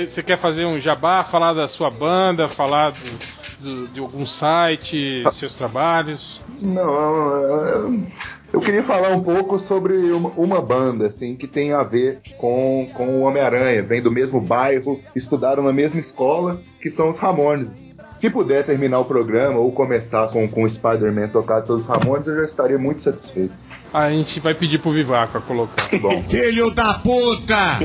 Você 0.09 0.22
quer 0.22 0.38
fazer 0.38 0.64
um 0.64 0.80
jabá, 0.80 1.22
falar 1.24 1.52
da 1.52 1.68
sua 1.68 1.90
banda, 1.90 2.48
falar 2.48 2.90
do- 2.90 3.20
do- 3.60 3.88
de 3.88 4.00
algum 4.00 4.26
site, 4.26 5.22
seus 5.32 5.55
trabalhos? 5.55 6.40
Não, 6.60 8.09
eu, 8.52 8.60
queria 8.60 8.82
falar 8.82 9.10
um 9.10 9.22
pouco 9.22 9.59
sobre 9.59 9.96
uma, 10.12 10.30
uma 10.30 10.60
banda, 10.62 11.06
assim, 11.06 11.36
que 11.36 11.46
tem 11.46 11.72
a 11.72 11.82
ver 11.82 12.20
com, 12.38 12.90
com 12.94 13.06
o 13.09 13.20
Homem-Aranha. 13.22 13.82
Vem 13.82 14.02
do 14.02 14.10
mesmo 14.10 14.40
bairro, 14.40 15.00
estudaram 15.14 15.62
na 15.62 15.72
mesma 15.72 16.00
escola, 16.00 16.60
que 16.80 16.90
são 16.90 17.09
os 17.09 17.18
Ramones. 17.18 17.97
Se 18.19 18.28
puder 18.28 18.65
terminar 18.66 18.99
o 18.99 19.05
programa 19.05 19.61
ou 19.61 19.70
começar 19.70 20.27
com, 20.32 20.49
com 20.49 20.65
o 20.65 20.69
Spider-Man 20.69 21.28
tocar 21.28 21.62
todos 21.62 21.85
os 21.85 21.89
Ramones, 21.89 22.27
eu 22.27 22.36
já 22.39 22.45
estaria 22.47 22.77
muito 22.77 23.01
satisfeito. 23.01 23.55
A 23.95 24.11
gente 24.11 24.40
vai 24.40 24.55
pedir 24.55 24.78
pro 24.78 24.90
Vivaco 24.90 25.39
a 25.39 25.40
colocar. 25.40 25.89
Bom, 26.03 26.24
Filho 26.24 26.69
da 26.74 26.95
puta! 26.95 27.78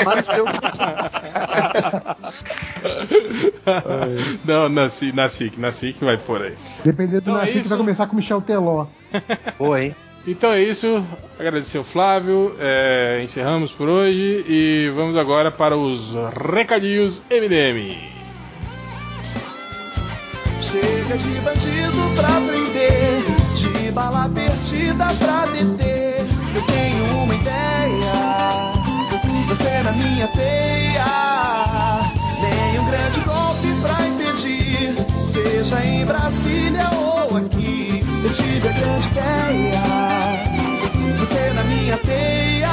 Apareceu. 0.00 0.44
Não, 4.44 4.68
nasci, 4.68 5.10
nasci, 5.12 5.52
nasci 5.58 5.92
que 5.92 6.04
vai 6.04 6.16
por 6.16 6.40
aí. 6.42 6.54
Dependendo 6.84 7.22
do 7.22 7.30
Então 7.32 7.42
é 7.42 7.46
que 7.50 7.58
isso. 7.58 7.68
vai 7.68 7.78
começar 7.78 8.06
com 8.06 8.12
o 8.12 8.16
Michel 8.16 8.40
Teló. 8.40 8.86
Boa, 9.58 9.82
hein? 9.82 9.92
Então 10.24 10.52
é 10.52 10.62
isso. 10.62 11.04
Agradecer 11.36 11.78
ao 11.78 11.84
Flávio. 11.84 12.54
é, 12.60 13.20
encerramos 13.24 13.72
por 13.72 13.88
hoje 13.88 14.44
e 14.48 14.92
vamos 14.94 15.16
agora 15.16 15.50
para 15.50 15.76
os 15.76 16.14
recadinhos 16.48 17.24
MDM. 17.28 18.21
Chega 20.62 21.16
de 21.18 21.40
bandido 21.40 22.14
pra 22.14 22.40
prender, 22.40 23.24
de 23.56 23.90
bala 23.90 24.30
perdida 24.32 25.06
pra 25.18 25.44
deter. 25.46 26.24
Eu 26.54 26.62
tenho 26.62 27.04
uma 27.24 27.34
ideia, 27.34 28.72
você 29.48 29.82
na 29.82 29.90
minha 29.90 30.28
teia. 30.28 31.04
Nenhum 32.40 32.86
grande 32.88 33.20
golpe 33.20 33.74
pra 33.82 34.06
impedir, 34.06 34.94
seja 35.26 35.84
em 35.84 36.04
Brasília 36.06 36.88
ou 36.94 37.36
aqui. 37.36 38.04
Eu 38.22 38.30
tive 38.30 38.68
a 38.68 38.72
grande 38.72 39.08
ideia, 39.08 39.82
você 41.18 41.52
na 41.54 41.64
minha 41.64 41.98
teia. 41.98 42.70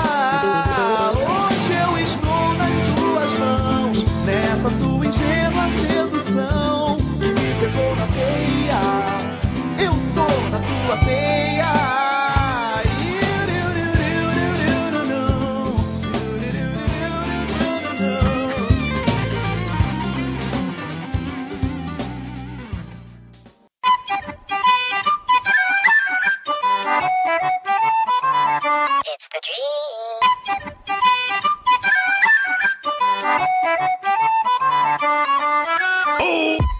Hoje 1.16 1.74
eu 1.74 1.98
estou 1.98 2.54
nas 2.54 2.76
suas 2.86 3.40
mãos, 3.40 4.06
nessa 4.26 4.70
sua 4.70 5.08
ingênua 5.08 5.68
sedução 5.70 6.79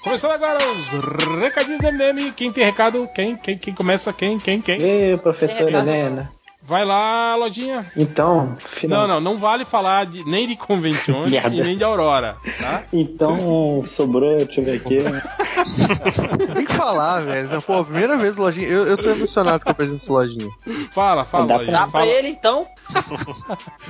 Começando 0.04 0.32
agora 0.32 0.58
os 0.58 1.42
recadinhos 1.42 1.80
do 1.82 1.88
MDM. 1.88 2.32
Quem 2.34 2.52
tem 2.52 2.64
recado? 2.64 3.08
Quem? 3.16 3.36
Quem, 3.36 3.58
quem 3.58 3.74
começa? 3.74 4.14
Quem? 4.14 4.38
Quem? 4.38 4.62
Quem? 4.62 4.82
Ei, 4.82 5.18
professora 5.18 5.80
Helena. 5.80 6.32
Vai 6.70 6.86
lá, 6.86 7.36
lojinha. 7.36 7.92
Então, 7.98 8.56
final... 8.60 9.08
Não, 9.08 9.16
não, 9.16 9.32
não 9.34 9.40
vale 9.40 9.66
falar 9.66 10.06
de, 10.06 10.24
nem 10.24 10.48
de 10.48 10.56
convenções 10.56 11.34
e 11.34 11.62
nem 11.64 11.76
de 11.76 11.84
Aurora, 11.84 12.38
tá? 12.60 12.84
Então, 12.94 13.84
sobrou, 13.88 14.38
deixa 14.38 14.62
eu 14.62 14.66
ver 14.66 14.76
aqui. 14.76 15.00
Tem 16.54 16.66
que 16.66 16.74
falar, 16.74 17.22
velho. 17.22 17.50
Não, 17.50 17.60
Pô, 17.60 17.84
primeira 17.84 18.18
vez 18.18 18.38
lojinha. 18.38 18.68
Eu, 18.68 18.86
eu 18.86 18.98
tô 18.98 19.10
emocionado 19.10 19.64
com 19.64 19.72
a 19.72 19.74
presença 19.74 20.06
de 20.06 20.12
lojinha. 20.12 20.50
Fala, 20.92 21.26
fala, 21.26 21.48
Dá 21.48 21.58
lojinha. 21.58 21.72
Dá 21.72 21.82
pra 21.88 21.92
fala. 21.92 22.06
ele 22.06 22.28
então? 22.28 22.68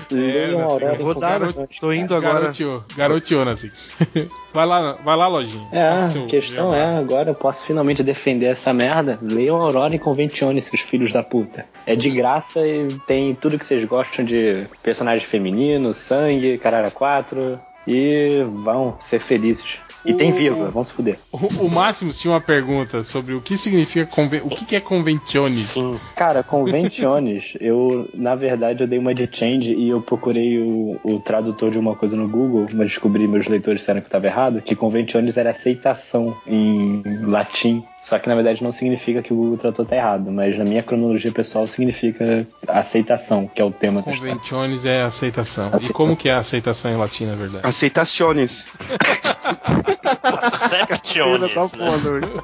Leiam 0.09 0.59
É, 0.59 0.63
Aurora 0.63 0.95
Eu 0.95 1.03
vou 1.03 1.15
dar. 1.15 1.39
bastante. 1.39 1.81
Tô 1.81 1.91
indo 1.91 2.15
agora. 2.15 2.39
Garoteou, 2.39 2.83
garoteou, 2.95 3.49
assim. 3.49 3.71
Vai 4.51 4.65
lá, 4.65 4.93
vai 5.05 5.15
lá, 5.15 5.27
lojinha. 5.27 5.67
É, 5.71 5.87
a 5.87 6.25
questão 6.27 6.73
é, 6.73 6.97
agora 6.97 7.29
eu 7.29 7.35
posso 7.35 7.61
finalmente 7.63 8.01
defender 8.01 8.47
essa 8.47 8.73
merda. 8.73 9.19
Leiam 9.21 9.61
Aurora 9.61 9.93
e 9.93 9.99
Conventione, 9.99 10.59
seus 10.59 10.81
filhos 10.81 11.13
da 11.13 11.21
puta. 11.21 11.65
É 11.89 11.95
de 11.95 12.11
graça 12.11 12.67
e 12.67 12.87
tem 13.07 13.33
tudo 13.33 13.57
que 13.57 13.65
vocês 13.65 13.83
gostam 13.83 14.23
de 14.23 14.67
personagens 14.83 15.27
femininos, 15.27 15.97
sangue, 15.97 16.59
caralho 16.59 16.91
4. 16.91 17.59
E 17.87 18.45
vão 18.63 18.95
ser 18.99 19.19
felizes. 19.19 19.79
E 20.05 20.13
tem 20.13 20.31
vírgula, 20.31 20.69
vão 20.69 20.83
se 20.83 20.93
fuder. 20.93 21.17
O, 21.31 21.65
o 21.65 21.69
Máximo 21.69 22.13
tinha 22.13 22.31
uma 22.31 22.39
pergunta 22.39 23.03
sobre 23.03 23.33
o 23.33 23.41
que 23.41 23.57
significa 23.57 24.05
conven... 24.05 24.41
o 24.43 24.49
que, 24.49 24.65
que 24.65 24.75
é 24.75 24.79
conventiones. 24.79 25.73
Cara, 26.15 26.41
conventiones, 26.43 27.53
eu, 27.59 28.07
na 28.13 28.35
verdade, 28.35 28.83
eu 28.83 28.87
dei 28.87 28.99
uma 28.99 29.13
de 29.13 29.27
change 29.31 29.73
e 29.73 29.89
eu 29.89 29.99
procurei 29.99 30.59
o, 30.59 30.99
o 31.03 31.19
tradutor 31.19 31.71
de 31.71 31.79
uma 31.79 31.95
coisa 31.95 32.15
no 32.15 32.29
Google, 32.29 32.67
mas 32.73 32.89
descobri, 32.89 33.27
meus 33.27 33.47
leitores 33.47 33.81
disseram 33.81 34.01
que 34.01 34.07
estava 34.07 34.27
errado, 34.27 34.61
que 34.61 34.75
conventiones 34.75 35.37
era 35.37 35.49
aceitação 35.49 36.37
em 36.47 37.01
latim. 37.23 37.83
Só 38.01 38.17
que 38.17 38.29
na 38.29 38.35
verdade 38.35 38.63
não 38.63 38.71
significa 38.71 39.21
que 39.21 39.33
o 39.33 39.35
Google 39.35 39.57
tratou 39.57 39.85
tá 39.85 39.95
errado, 39.95 40.31
mas 40.31 40.57
na 40.57 40.63
minha 40.63 40.81
cronologia 40.81 41.31
pessoal 41.31 41.67
significa 41.67 42.47
aceitação, 42.67 43.47
que 43.47 43.61
é 43.61 43.65
o 43.65 43.71
tema 43.71 44.01
da. 44.01 44.11
Conventiones 44.11 44.85
é 44.85 45.01
aceitação. 45.03 45.65
E 45.65 45.67
Aceitação. 45.67 45.93
como 45.93 46.17
que 46.17 46.29
é 46.29 46.33
a 46.33 46.39
aceitação 46.39 46.91
em 46.91 46.95
latim, 46.97 47.25
na 47.25 47.35
verdade? 47.35 47.65
Aceitaciones. 47.67 48.67
Septiones, 50.69 51.53
Tá 51.53 51.63
né? 51.63 51.69
foda, 51.69 52.19
velho. 52.19 52.43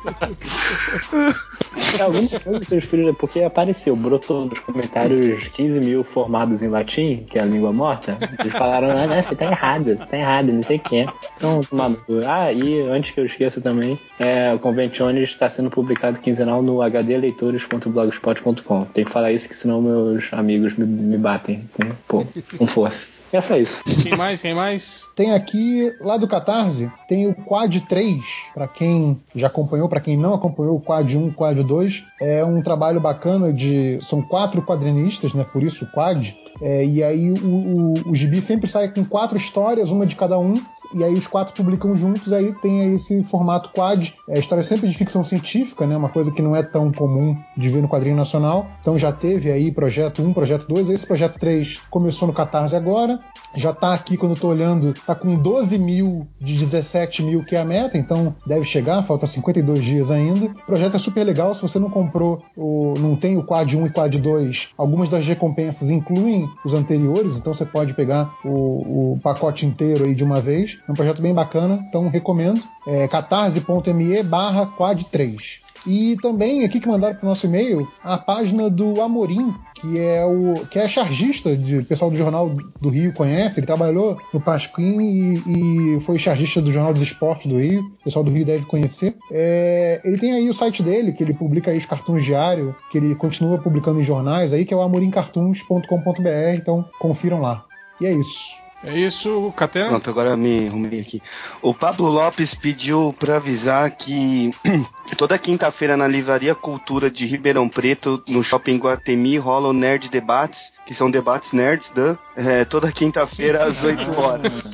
É 2.00 2.02
alguma 2.02 2.40
coisa 2.40 2.66
seus 2.66 2.84
filhos, 2.86 3.16
porque 3.18 3.42
apareceu, 3.42 3.96
brotou 3.96 4.46
nos 4.46 4.60
comentários 4.60 5.48
15 5.50 5.80
mil 5.80 6.04
formados 6.04 6.62
em 6.62 6.68
latim, 6.68 7.26
que 7.30 7.38
é 7.38 7.42
a 7.42 7.46
língua 7.46 7.72
morta. 7.74 8.18
Eles 8.40 8.54
falaram, 8.54 8.90
ah, 8.92 9.08
não, 9.08 9.22
você 9.22 9.36
tá 9.36 9.46
errado, 9.46 9.86
você 9.96 10.06
tá 10.06 10.18
errado, 10.18 10.52
não 10.52 10.64
sei 10.64 10.78
o 10.78 10.80
que. 10.80 11.06
Então, 11.38 11.62
mano, 11.72 11.98
ah, 12.28 12.52
e 12.52 12.82
antes 12.82 13.12
que 13.12 13.20
eu 13.20 13.26
esqueça 13.26 13.62
também, 13.62 14.00
é, 14.20 14.54
o 14.54 14.60
Conventiones 14.60 15.30
está 15.30 15.50
sendo 15.50 15.70
publicado 15.70 16.20
quinzenal 16.20 16.62
no 16.62 16.82
hdleitores.blogspot.com. 16.82 18.86
Tem 18.86 19.06
que 19.06 19.12
falar 19.12 19.32
isso, 19.32 19.48
que 19.50 19.56
senão 19.56 19.82
meus 19.82 20.32
amigos 20.34 20.76
me, 20.76 20.86
me 20.86 21.18
batem 21.18 21.70
com, 21.74 21.86
pô, 22.08 22.26
com 22.58 22.68
força. 22.68 23.08
É 23.36 23.42
só 23.42 23.58
isso. 23.58 23.84
Quem 24.02 24.16
mais? 24.16 24.42
Quem 24.42 24.56
mais? 24.56 25.04
Tem 25.14 25.34
aqui, 25.34 25.94
lá 26.00 26.16
do 26.16 26.26
Catarse, 26.26 26.90
tem 27.06 27.28
o 27.28 27.36
Quad 27.36 27.82
3, 27.82 28.24
pra 28.54 28.66
quem 28.66 29.18
já 29.36 29.48
acompanhou, 29.48 29.90
pra 29.90 30.00
quem 30.00 30.16
não 30.16 30.34
acompanhou 30.34 30.78
o 30.78 30.80
Quad 30.80 31.18
1, 31.18 31.34
Quad 31.34 31.62
2. 31.62 32.04
É 32.22 32.46
um 32.46 32.62
trabalho 32.62 33.02
bacana 33.02 33.52
de. 33.52 34.00
São 34.02 34.22
quatro 34.22 34.62
quadrinistas, 34.62 35.34
né? 35.34 35.46
Por 35.52 35.64
isso 35.64 35.84
o 35.84 35.92
Quad. 35.92 36.34
É, 36.62 36.86
e 36.86 37.04
aí 37.04 37.32
o, 37.32 37.46
o, 37.46 37.94
o 38.12 38.16
gibi 38.16 38.42
sempre 38.42 38.70
sai 38.70 38.90
com 38.90 39.04
quatro 39.04 39.38
histórias, 39.38 39.92
uma 39.92 40.06
de 40.06 40.16
cada 40.16 40.38
um, 40.40 40.62
e 40.94 41.04
aí 41.04 41.14
os 41.14 41.28
quatro 41.28 41.54
publicam 41.54 41.96
juntos, 41.96 42.32
aí 42.32 42.54
tem 42.62 42.94
esse 42.96 43.24
formato 43.24 43.70
quad. 43.74 44.14
É 44.30 44.40
história 44.40 44.64
sempre 44.64 44.88
de 44.88 44.98
ficção 44.98 45.24
científica, 45.24 45.86
né? 45.86 45.96
Uma 45.96 46.10
coisa 46.10 46.32
que 46.32 46.42
não 46.42 46.56
é 46.56 46.64
tão 46.64 46.92
comum 46.92 47.38
de 47.58 47.70
ver 47.70 47.82
no 47.82 47.88
quadrinho 47.88 48.16
nacional. 48.16 48.68
Então 48.80 48.98
já 48.98 49.12
teve 49.12 49.52
aí 49.52 49.72
projeto 49.72 50.22
1, 50.22 50.34
projeto 50.34 50.68
2, 50.68 50.90
esse 50.90 51.06
projeto 51.06 51.40
3 51.40 51.82
começou 51.90 52.28
no 52.28 52.34
Catarse 52.34 52.76
agora. 52.76 53.20
Já 53.54 53.74
tá 53.74 53.94
aqui, 53.94 54.18
quando 54.18 54.34
eu 54.34 54.40
tô 54.40 54.48
olhando, 54.50 54.94
tá 55.06 55.16
com 55.16 55.36
12 55.36 55.78
mil 55.78 56.28
de 56.40 56.58
17 56.58 57.24
mil 57.24 57.44
que 57.44 57.56
é 57.56 57.62
a 57.62 57.66
meta, 57.66 57.98
então 57.98 58.36
deve 58.46 58.66
chegar, 58.66 59.02
falta 59.04 59.28
52 59.28 59.84
dias 59.84 60.12
ainda. 60.12 60.48
O 60.48 60.66
projeto 60.66 60.96
é 60.96 61.00
super 61.00 61.24
legal, 61.24 61.56
se 61.56 61.62
você 61.62 61.80
não 61.80 61.90
comprou, 61.90 62.44
o, 62.56 62.94
não 63.00 63.16
tem 63.16 63.38
o 63.38 63.44
Quad 63.44 63.74
1 63.74 63.88
e 63.88 63.90
Quad 63.90 64.18
2, 64.18 64.70
algumas 64.78 65.10
das 65.10 65.26
recompensas 65.26 65.90
incluem 65.90 66.45
os 66.64 66.74
anteriores, 66.74 67.38
então 67.38 67.54
você 67.54 67.66
pode 67.66 67.94
pegar 67.94 68.34
o, 68.44 69.14
o 69.14 69.20
pacote 69.22 69.66
inteiro 69.66 70.06
aí 70.06 70.14
de 70.14 70.24
uma 70.24 70.42
vez. 70.42 70.78
É 70.88 70.92
um 70.92 70.96
projeto 70.96 71.22
bem 71.22 71.34
bacana, 71.34 71.84
então 71.88 72.08
recomendo. 72.10 72.62
É 72.88 73.08
catarse.me 73.08 74.24
barra 74.24 74.66
Quad 74.66 75.04
3. 75.06 75.65
E 75.88 76.18
também 76.22 76.64
aqui 76.64 76.80
que 76.80 76.88
mandaram 76.88 77.16
para 77.16 77.26
o 77.26 77.30
nosso 77.30 77.46
e-mail 77.46 77.88
a 78.04 78.18
página 78.18 78.70
do 78.70 79.02
Amorim, 79.02 79.54
que 79.76 80.00
é 80.00 80.26
o 80.26 80.66
que 80.66 80.80
é 80.80 80.88
chargista 80.88 81.56
de 81.56 81.78
o 81.78 81.86
pessoal 81.86 82.10
do 82.10 82.18
Jornal 82.18 82.52
do 82.82 82.90
Rio 82.90 83.14
conhece. 83.14 83.60
Ele 83.60 83.68
trabalhou 83.68 84.18
no 84.34 84.42
Pasquim 84.42 85.02
e, 85.02 85.98
e 85.98 86.02
foi 86.02 86.18
chargista 86.18 86.62
do 86.62 86.72
Jornal 86.72 86.94
dos 86.94 87.04
Esportes 87.04 87.48
do 87.48 87.60
Rio. 87.60 87.82
O 87.82 88.04
pessoal 88.04 88.24
do 88.24 88.32
Rio 88.32 88.46
deve 88.46 88.66
conhecer. 88.66 89.16
É, 89.32 90.02
ele 90.04 90.18
tem 90.18 90.34
aí 90.34 90.50
o 90.50 90.54
site 90.54 90.82
dele, 90.82 91.14
que 91.14 91.24
ele 91.24 91.34
publica 91.34 91.72
aí 91.72 91.78
os 91.78 91.86
cartuns 91.86 92.24
diários, 92.24 92.74
que 92.92 92.98
ele 92.98 93.14
continua 93.16 93.58
publicando 93.58 94.00
em 94.00 94.04
jornais 94.04 94.54
aí, 94.54 94.66
que 94.66 94.74
é 94.74 94.78
o 94.78 94.82
amorimcartuns.com.br. 94.82 96.56
Então 96.56 96.86
confiram 97.00 97.42
lá. 97.42 97.64
E 98.02 98.06
é 98.06 98.12
isso. 98.12 98.65
É 98.86 98.96
isso, 98.96 99.52
Catena? 99.58 99.90
Pronto, 99.90 100.10
agora 100.12 100.38
me 100.38 100.68
arrumei 100.68 101.00
aqui. 101.00 101.20
O 101.60 101.74
Pablo 101.74 102.08
Lopes 102.08 102.54
pediu 102.54 103.16
para 103.20 103.38
avisar 103.38 103.90
que 103.90 104.52
toda 105.18 105.40
quinta-feira 105.40 105.98
na 105.98 106.08
Livraria 106.08 106.54
Cultura 106.54 107.10
de 107.10 107.26
Ribeirão 107.26 107.68
Preto, 107.68 108.24
no 108.28 108.44
Shopping 108.44 108.78
Guatemi, 108.78 109.40
rolam 109.40 109.74
Nerd 109.74 110.08
Debates, 110.10 110.72
que 110.86 110.94
são 110.94 111.10
debates 111.10 111.52
nerds, 111.52 111.92
né? 111.96 112.16
É, 112.38 112.66
toda 112.66 112.92
quinta-feira 112.92 113.64
às 113.64 113.84
8 113.84 114.20
horas. 114.20 114.74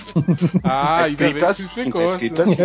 Ah, 0.63 0.99
tá 0.99 1.03
ainda 1.03 1.07
escrito 1.07 1.45
assim, 1.45 1.91
tá 1.91 2.03
escrito 2.05 2.41
assim. 2.41 2.61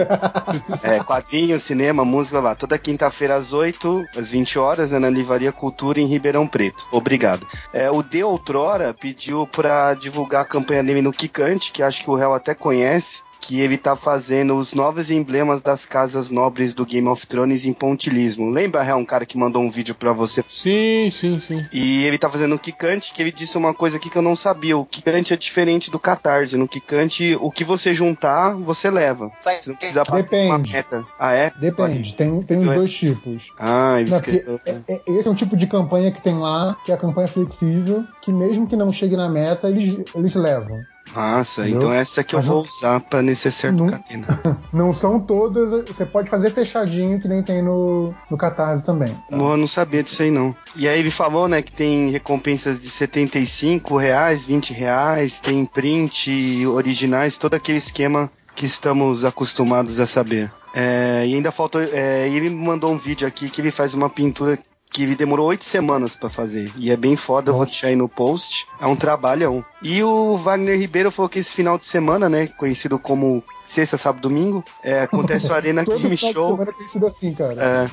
É, 0.82 0.98
quadrinho, 1.00 1.60
cinema, 1.60 2.04
música, 2.04 2.40
lá. 2.40 2.54
Toda 2.54 2.78
quinta-feira 2.78 3.36
às 3.36 3.52
8, 3.52 4.04
às 4.16 4.30
20 4.30 4.58
horas, 4.58 4.92
né, 4.92 4.98
na 4.98 5.10
Livraria 5.10 5.52
Cultura 5.52 6.00
em 6.00 6.06
Ribeirão 6.06 6.46
Preto. 6.46 6.86
Obrigado. 6.90 7.46
É, 7.74 7.90
o 7.90 8.02
De 8.02 8.22
Outrora 8.22 8.94
pediu 8.94 9.46
pra 9.46 9.94
divulgar 9.94 10.42
a 10.42 10.46
campanha 10.46 10.82
dele 10.82 11.02
no 11.02 11.12
Kikante, 11.12 11.72
que 11.72 11.82
acho 11.82 12.02
que 12.02 12.10
o 12.10 12.14
réu 12.14 12.32
até 12.32 12.54
conhece, 12.54 13.22
que 13.46 13.60
ele 13.60 13.78
tá 13.78 13.94
fazendo 13.94 14.56
os 14.56 14.74
novos 14.74 15.08
emblemas 15.10 15.62
das 15.62 15.86
casas 15.86 16.28
nobres 16.30 16.74
do 16.74 16.84
Game 16.84 17.06
of 17.06 17.24
Thrones 17.26 17.64
em 17.64 17.72
pontilismo. 17.72 18.50
Lembra, 18.50 18.82
réu, 18.82 18.96
um 18.96 19.04
cara 19.04 19.24
que 19.24 19.38
mandou 19.38 19.62
um 19.62 19.70
vídeo 19.70 19.94
pra 19.94 20.12
você? 20.12 20.42
Sim, 20.42 21.08
sim, 21.12 21.38
sim. 21.38 21.64
E 21.72 22.04
ele 22.04 22.18
tá 22.18 22.28
fazendo 22.28 22.56
o 22.56 22.58
Kikante, 22.58 23.12
que 23.14 23.22
ele 23.22 23.30
disse 23.30 23.56
uma 23.56 23.72
coisa 23.72 23.98
aqui 23.98 24.10
que 24.10 24.16
eu 24.18 24.22
não 24.22 24.34
sabia. 24.34 24.76
O 24.76 24.84
Kikante 24.84 25.32
é 25.32 25.36
diferente 25.36 25.90
do 25.90 25.98
Catarse. 25.98 26.56
No 26.56 26.66
Kikante, 26.66 27.36
o 27.40 27.50
que 27.52 27.62
você 27.62 27.94
juntar, 27.94 28.54
você 28.56 28.90
leva. 28.90 29.30
Você 29.40 29.70
não 29.70 29.76
precisa 29.76 30.02
Depende. 30.02 30.72
meta. 30.72 31.04
Ah, 31.18 31.32
é? 31.32 31.52
Depende, 31.56 32.14
tem, 32.14 32.42
tem 32.42 32.58
os 32.58 32.70
dois 32.70 32.92
tipos. 32.92 33.52
Ah, 33.58 34.00
ele 34.00 34.10
Não, 34.10 34.16
escreveu. 34.16 34.60
é- 34.66 34.76
é- 34.88 35.02
esse 35.06 35.28
é 35.28 35.30
um 35.30 35.34
tipo 35.34 35.56
de 35.56 35.66
campanha 35.68 36.10
que 36.10 36.20
tem 36.20 36.36
lá, 36.36 36.76
que 36.84 36.90
é 36.90 36.94
a 36.94 36.98
campanha 36.98 37.28
flexível, 37.28 38.04
que 38.22 38.32
mesmo 38.32 38.66
que 38.66 38.74
não 38.76 38.92
chegue 38.92 39.16
na 39.16 39.28
meta, 39.28 39.68
eles, 39.68 40.04
eles 40.14 40.34
levam. 40.34 40.80
Massa, 41.14 41.62
Entendeu? 41.62 41.78
então 41.78 41.92
essa 41.92 42.22
que 42.22 42.34
eu 42.34 42.38
Mas 42.38 42.46
vou 42.46 42.56
não- 42.56 42.62
usar 42.64 43.00
pra 43.00 43.22
necessário 43.22 43.76
do 43.76 43.84
Não- 43.84 43.90
Catena. 43.92 44.26
Não 44.72 44.92
são 44.92 45.18
todas, 45.18 45.70
você 45.88 46.04
pode 46.04 46.28
fazer 46.28 46.50
fechadinho, 46.50 47.20
que 47.20 47.26
nem 47.28 47.42
tem 47.42 47.62
no, 47.62 48.12
no 48.30 48.36
Catarse 48.36 48.84
também. 48.84 49.16
Bom, 49.30 49.52
eu 49.52 49.56
não 49.56 49.66
sabia 49.66 50.02
disso 50.02 50.22
aí 50.22 50.30
não. 50.30 50.54
E 50.74 50.86
aí 50.86 50.98
ele 50.98 51.10
falou, 51.10 51.48
né, 51.48 51.62
que 51.62 51.72
tem 51.72 52.10
recompensas 52.10 52.82
de 52.82 52.88
75 52.90 53.96
reais, 53.96 54.44
20 54.44 54.72
reais, 54.74 55.38
tem 55.40 55.64
print 55.64 56.66
originais, 56.66 57.38
todo 57.38 57.54
aquele 57.54 57.78
esquema 57.78 58.30
que 58.54 58.66
estamos 58.66 59.24
acostumados 59.24 59.98
a 60.00 60.06
saber. 60.06 60.52
É, 60.74 61.24
e 61.26 61.34
ainda 61.34 61.50
faltou. 61.50 61.80
É, 61.82 62.28
ele 62.28 62.50
mandou 62.50 62.92
um 62.92 62.98
vídeo 62.98 63.26
aqui 63.26 63.48
que 63.48 63.60
ele 63.60 63.70
faz 63.70 63.94
uma 63.94 64.10
pintura 64.10 64.58
que 64.96 65.14
demorou 65.14 65.48
oito 65.48 65.66
semanas 65.66 66.16
pra 66.16 66.30
fazer. 66.30 66.72
E 66.74 66.90
é 66.90 66.96
bem 66.96 67.16
foda, 67.16 67.50
eu 67.50 67.54
vou 67.54 67.66
deixar 67.66 67.88
aí 67.88 67.96
no 67.96 68.08
post. 68.08 68.66
É 68.80 68.86
um 68.86 68.96
trabalhão. 68.96 69.62
E 69.82 70.02
o 70.02 70.38
Wagner 70.38 70.78
Ribeiro 70.78 71.10
falou 71.10 71.28
que 71.28 71.38
esse 71.38 71.52
final 71.52 71.76
de 71.76 71.84
semana, 71.84 72.30
né, 72.30 72.46
conhecido 72.46 72.98
como 72.98 73.44
sexta, 73.62 73.98
sábado, 73.98 74.22
domingo, 74.22 74.64
é, 74.82 75.02
acontece 75.02 75.50
o 75.50 75.52
Arena 75.54 75.84
Todo 75.84 76.00
Game 76.00 76.16
final 76.16 76.32
de 76.32 76.38
Show. 76.38 76.50
semana 76.52 76.72
tem 76.72 76.88
sido 76.88 77.06
assim, 77.06 77.34
cara. 77.34 77.90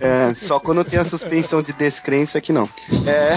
É, 0.00 0.30
é, 0.30 0.34
só 0.34 0.60
quando 0.60 0.84
tem 0.84 0.96
a 0.96 1.04
suspensão 1.04 1.60
de 1.60 1.72
descrença 1.72 2.40
que 2.40 2.52
não. 2.52 2.68
É, 3.04 3.34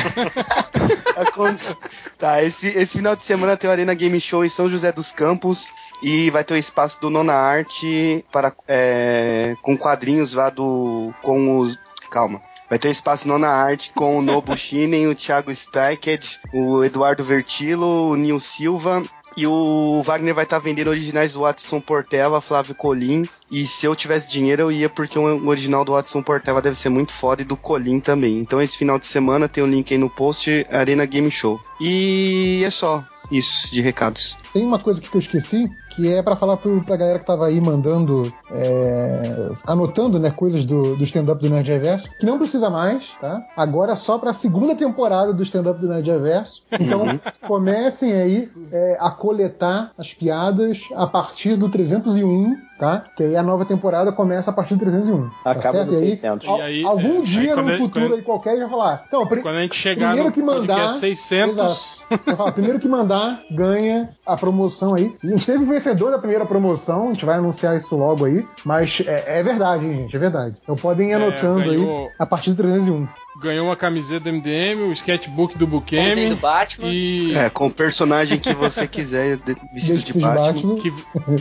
tá, 2.20 2.44
esse, 2.44 2.68
esse 2.68 2.98
final 2.98 3.16
de 3.16 3.24
semana 3.24 3.58
tem 3.58 3.68
o 3.68 3.74
Arena 3.74 3.96
Game 3.96 4.20
Show 4.20 4.46
em 4.46 4.50
São 4.50 4.70
José 4.70 4.92
dos 4.92 5.12
Campos 5.12 5.72
e 6.04 6.30
vai 6.30 6.44
ter 6.44 6.54
o 6.54 6.58
espaço 6.58 7.02
do 7.02 7.10
Nona 7.10 7.34
Arte 7.34 8.24
para, 8.32 8.54
é, 8.68 9.56
com 9.64 9.76
quadrinhos 9.76 10.36
lá 10.36 10.52
do. 10.52 11.12
com 11.24 11.62
os. 11.62 11.76
Calma. 12.12 12.40
Vai 12.70 12.78
ter 12.78 12.90
espaço 12.90 13.28
não 13.28 13.40
na 13.40 13.50
arte 13.50 13.92
com 13.96 14.18
o 14.18 14.22
Nobu 14.22 14.56
Shinen, 14.56 15.08
o 15.08 15.16
Thiago 15.16 15.52
Spackett, 15.52 16.40
o 16.54 16.84
Eduardo 16.84 17.24
Vertilo, 17.24 18.10
o 18.10 18.16
Nil 18.16 18.40
Silva 18.40 19.04
e 19.38 19.46
o 19.46 20.02
Wagner 20.04 20.34
vai 20.34 20.46
estar 20.46 20.58
vendendo 20.58 20.88
originais 20.88 21.34
do 21.34 21.42
Watson 21.42 21.80
Portela, 21.80 22.42
Flávio 22.42 22.74
Colim. 22.74 23.30
E 23.52 23.68
se 23.68 23.86
eu 23.86 23.96
tivesse 23.96 24.28
dinheiro, 24.28 24.64
eu 24.64 24.72
ia 24.72 24.90
porque 24.90 25.18
o 25.20 25.48
original 25.48 25.86
do 25.86 25.92
Watson 25.92 26.24
Portela 26.24 26.60
deve 26.60 26.76
ser 26.76 26.90
muito 26.90 27.14
foda 27.14 27.44
e 27.44 27.46
do 27.46 27.56
Colim 27.56 28.00
também. 28.00 28.40
Então 28.40 28.60
esse 28.60 28.76
final 28.76 28.98
de 28.98 29.06
semana 29.06 29.48
tem 29.48 29.64
o 29.64 29.68
um 29.68 29.70
link 29.70 29.94
aí 29.94 29.98
no 30.00 30.10
post 30.10 30.66
Arena 30.72 31.06
Game 31.06 31.30
Show. 31.30 31.62
E 31.80 32.64
é 32.66 32.70
só 32.72 33.06
isso 33.32 33.72
de 33.72 33.80
recados. 33.80 34.36
Tem 34.54 34.66
uma 34.66 34.80
coisa 34.80 35.00
que 35.02 35.14
eu 35.14 35.20
esqueci, 35.20 35.70
que 35.90 36.12
é 36.14 36.22
para 36.22 36.36
falar 36.36 36.58
pro, 36.58 36.84
pra 36.84 36.96
galera 36.98 37.20
que 37.20 37.26
tava 37.26 37.46
aí 37.48 37.60
mandando, 37.62 38.32
é, 38.52 39.50
anotando, 39.68 40.20
né, 40.20 40.32
coisas 40.32 40.64
do, 40.66 40.96
do 40.96 41.04
stand-up 41.04 41.42
do 41.42 41.50
Nerd 41.54 41.70
Reverso, 41.72 42.10
que 42.20 42.26
não 42.26 42.38
precisa 42.38 42.70
mais, 42.70 43.10
tá? 43.20 43.42
Agora 43.56 43.92
é 43.94 43.96
só 43.96 44.18
pra 44.18 44.34
segunda 44.34 44.76
temporada 44.76 45.34
do 45.34 45.44
stand-up 45.44 45.80
do 45.80 45.88
Nerd 45.88 46.10
Reverso. 46.10 46.64
Então 46.72 47.20
comecem 47.48 48.14
aí 48.14 48.50
é, 48.72 48.98
a 49.00 49.12
coletar 49.12 49.92
as 49.98 50.14
piadas 50.14 50.82
a 50.96 51.06
partir 51.08 51.56
do 51.56 51.70
301, 51.70 52.56
tá? 52.80 53.06
Que 53.16 53.24
aí 53.24 53.36
a 53.36 53.44
nova 53.44 53.66
temporada 53.66 54.12
começa 54.12 54.50
a 54.52 54.54
partir 54.54 54.76
do 54.76 54.80
301. 54.82 55.30
Tá 55.44 55.52
Acaba 55.52 55.78
certo? 55.78 55.92
no 55.94 56.00
E 56.00 56.04
aí, 56.04 56.10
600. 56.12 56.48
E 56.48 56.62
aí, 56.62 56.84
algum 56.86 57.20
é, 57.20 57.22
dia 57.22 57.56
aí 57.56 57.62
no 57.64 57.78
futuro 57.78 58.06
quando- 58.10 58.14
aí 58.16 58.22
qualquer 58.22 58.58
já 58.58 58.70
falar. 58.70 59.04
Então, 59.08 59.26
Quando 59.28 59.48
a 59.58 59.62
gente 59.62 59.76
chegar 59.76 60.08
primeiro 60.14 60.26
no 60.30 60.32
que 60.34 60.42
mandar, 60.42 60.76
podcast 60.76 61.00
600, 61.00 61.58
Exato. 61.58 62.36
Falo, 62.38 62.52
primeiro 62.54 62.80
que 62.80 62.88
mandar 62.88 63.42
ganha 63.52 64.10
a 64.26 64.38
promoção 64.52 64.94
aí. 64.96 65.14
E 65.24 65.28
a 65.28 65.32
gente 65.32 65.46
teve 65.46 65.64
o 65.64 65.68
vencedor 65.68 66.12
da 66.12 66.18
primeira 66.20 66.46
promoção, 66.46 67.10
a 67.10 67.14
gente 67.14 67.26
vai 67.26 67.38
anunciar 67.38 67.76
isso 67.76 67.96
logo 67.96 68.26
aí. 68.26 68.46
Mas 68.66 69.02
é, 69.06 69.40
é 69.40 69.44
verdade, 69.44 69.86
hein, 69.86 69.98
gente, 69.98 70.16
é 70.16 70.20
verdade. 70.20 70.56
Então 70.64 70.76
podem 70.76 71.10
ir 71.10 71.12
É, 71.12 71.16
anotando 71.16 71.66
ganhou- 71.70 72.06
aí 72.08 72.12
a 72.20 72.26
partir 72.26 72.52
do 72.52 72.56
301. 72.58 73.08
ganhou 73.42 73.66
uma 73.68 73.76
camiseta 73.76 74.22
do 74.22 74.30
MDM, 74.30 74.82
o 74.84 74.92
sketchbook 74.94 75.58
do 75.58 75.68
Bukemi 75.68 76.30
do 76.30 76.36
Batman. 76.38 76.88
e 76.88 77.36
É, 77.36 77.50
com 77.50 77.68
o 77.68 77.72
personagem 77.72 78.40
que 78.40 78.54
você 78.54 78.88
quiser 78.88 79.38
de- 79.38 79.56
vestido 79.74 80.00
de 80.00 80.14
Desde 80.14 80.20
Batman. 80.22 80.76
que, 80.76 80.92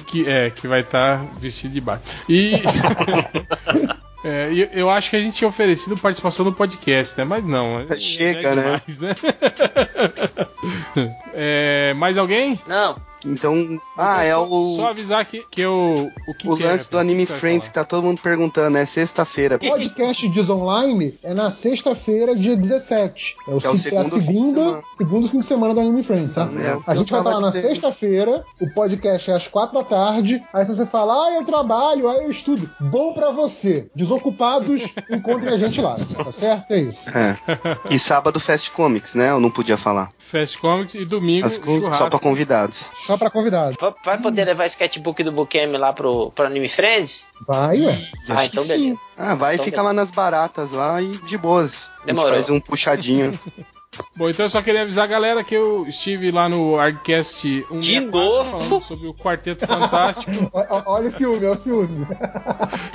que 0.04 0.28
é 0.28 0.50
que 0.50 0.66
vai 0.68 0.80
estar 0.80 1.24
vestido 1.40 1.72
de 1.74 1.80
Batman. 1.80 2.12
E 2.28 2.62
É, 4.28 4.52
e 4.52 4.68
eu 4.72 4.90
acho 4.90 5.08
que 5.08 5.14
a 5.14 5.20
gente 5.20 5.36
tinha 5.36 5.46
oferecido 5.46 5.96
participação 5.96 6.44
no 6.44 6.52
podcast, 6.52 7.16
né? 7.16 7.22
Mas 7.24 7.44
não. 7.44 7.86
é- 7.88 7.94
Chega, 7.94 8.48
é 8.48 8.54
né? 8.56 8.82
demais, 8.84 8.98
né? 8.98 9.14
É, 11.32 11.94
mais 11.94 12.18
alguém? 12.18 12.58
Não, 12.66 12.96
Então, 13.24 13.80
ah, 13.96 14.22
é 14.22 14.32
só, 14.32 14.44
o, 14.46 14.76
Só 14.76 14.88
avisar 14.90 15.24
que, 15.24 15.44
que 15.50 15.60
eu. 15.60 16.10
O, 16.28 16.34
que 16.34 16.48
o 16.48 16.56
que 16.56 16.62
é, 16.64 16.68
lance 16.68 16.90
do 16.90 16.98
Anime 16.98 17.26
que 17.26 17.32
Friends 17.32 17.68
que 17.68 17.74
tá 17.74 17.84
todo 17.84 18.04
mundo 18.04 18.20
perguntando, 18.20 18.76
é 18.78 18.86
sexta-feira. 18.86 19.58
Podcast 19.58 20.28
Diz 20.28 20.48
Online 20.48 21.14
é 21.22 21.34
na 21.34 21.50
sexta-feira, 21.50 22.34
dia 22.36 22.56
17. 22.56 23.36
É, 23.46 23.50
o, 23.50 23.54
é 23.54 23.68
o 23.70 23.76
se- 23.76 23.94
é 23.94 23.98
a 23.98 24.04
segundo 24.04 24.10
fim 24.10 24.18
de 24.20 24.26
segunda, 24.26 24.60
semana. 24.60 24.82
segundo 24.96 25.28
fim 25.28 25.40
de 25.40 25.46
semana 25.46 25.74
do 25.74 25.80
Anime 25.80 26.02
Friends, 26.02 26.34
tá? 26.34 26.48
É, 26.58 26.78
a 26.86 26.94
gente 26.94 27.10
vai 27.10 27.20
estar 27.20 27.30
lá 27.34 27.40
na 27.40 27.52
sexta-feira, 27.52 28.44
o 28.60 28.70
podcast 28.70 29.30
é 29.30 29.34
às 29.34 29.48
quatro 29.48 29.74
da 29.78 29.84
tarde. 29.84 30.42
Aí 30.52 30.64
se 30.64 30.74
você 30.74 30.86
fala, 30.86 31.26
ah, 31.28 31.34
eu 31.34 31.44
trabalho, 31.44 32.08
ah, 32.08 32.16
eu 32.16 32.30
estudo. 32.30 32.68
Bom 32.80 33.12
pra 33.12 33.30
você. 33.30 33.86
Desocupados, 33.94 34.82
encontrem 35.10 35.52
a 35.54 35.58
gente 35.58 35.80
lá. 35.80 35.96
Tá 35.96 36.30
certo? 36.32 36.70
É 36.72 36.78
isso. 36.80 37.08
É. 37.16 37.36
E 37.90 37.98
sábado 37.98 38.38
Fast 38.40 38.70
Comics, 38.70 39.14
né? 39.14 39.30
Eu 39.30 39.40
não 39.40 39.50
podia 39.50 39.76
falar. 39.76 40.10
Fast 40.30 40.58
Comics 40.58 40.94
e 40.96 41.04
domingo 41.04 41.46
As 41.46 41.56
co- 41.56 41.66
churrasco. 41.76 41.96
só 42.02 42.10
pra 42.10 42.18
convidados. 42.18 42.90
Só 43.06 43.16
pra 43.16 43.30
convidado. 43.30 43.76
Va- 43.80 43.94
vai 44.04 44.20
poder 44.20 44.44
levar 44.44 44.66
sketchbook 44.66 45.22
do 45.22 45.32
Bukemi 45.32 45.76
lá 45.78 45.92
pro, 45.92 46.30
pro 46.32 46.46
Anime 46.46 46.68
Friends? 46.68 47.26
Vai, 47.46 47.80
ué. 47.86 48.08
Ah, 48.28 48.32
Acho 48.40 48.50
que 48.50 48.56
então 48.56 48.64
sim. 48.64 48.68
beleza. 48.68 49.00
Ah, 49.16 49.34
vai 49.34 49.54
Então 49.54 49.64
ficar 49.64 49.82
lá 49.82 49.92
nas 49.92 50.10
baratas 50.10 50.72
lá 50.72 51.00
e 51.00 51.12
de 51.22 51.38
boas. 51.38 51.88
A 51.88 51.98
gente 51.98 52.06
Demorou. 52.06 52.32
faz 52.32 52.50
um 52.50 52.60
puxadinho. 52.60 53.38
Bom, 54.16 54.30
então 54.30 54.46
eu 54.46 54.50
só 54.50 54.62
queria 54.62 54.82
avisar 54.82 55.04
a 55.04 55.08
galera 55.08 55.44
que 55.44 55.54
eu 55.54 55.86
estive 55.86 56.30
lá 56.30 56.48
no 56.48 56.78
Argcast 56.78 57.40
164 57.40 57.80
De 57.80 58.00
novo? 58.00 58.50
falando 58.50 58.82
sobre 58.82 59.06
o 59.08 59.14
Quarteto 59.14 59.66
Fantástico. 59.66 60.50
Olha 60.86 61.08
o 61.08 61.10
ciúme, 61.10 61.44
olha 61.44 61.52
o 61.52 61.56
ciúme. 61.56 62.06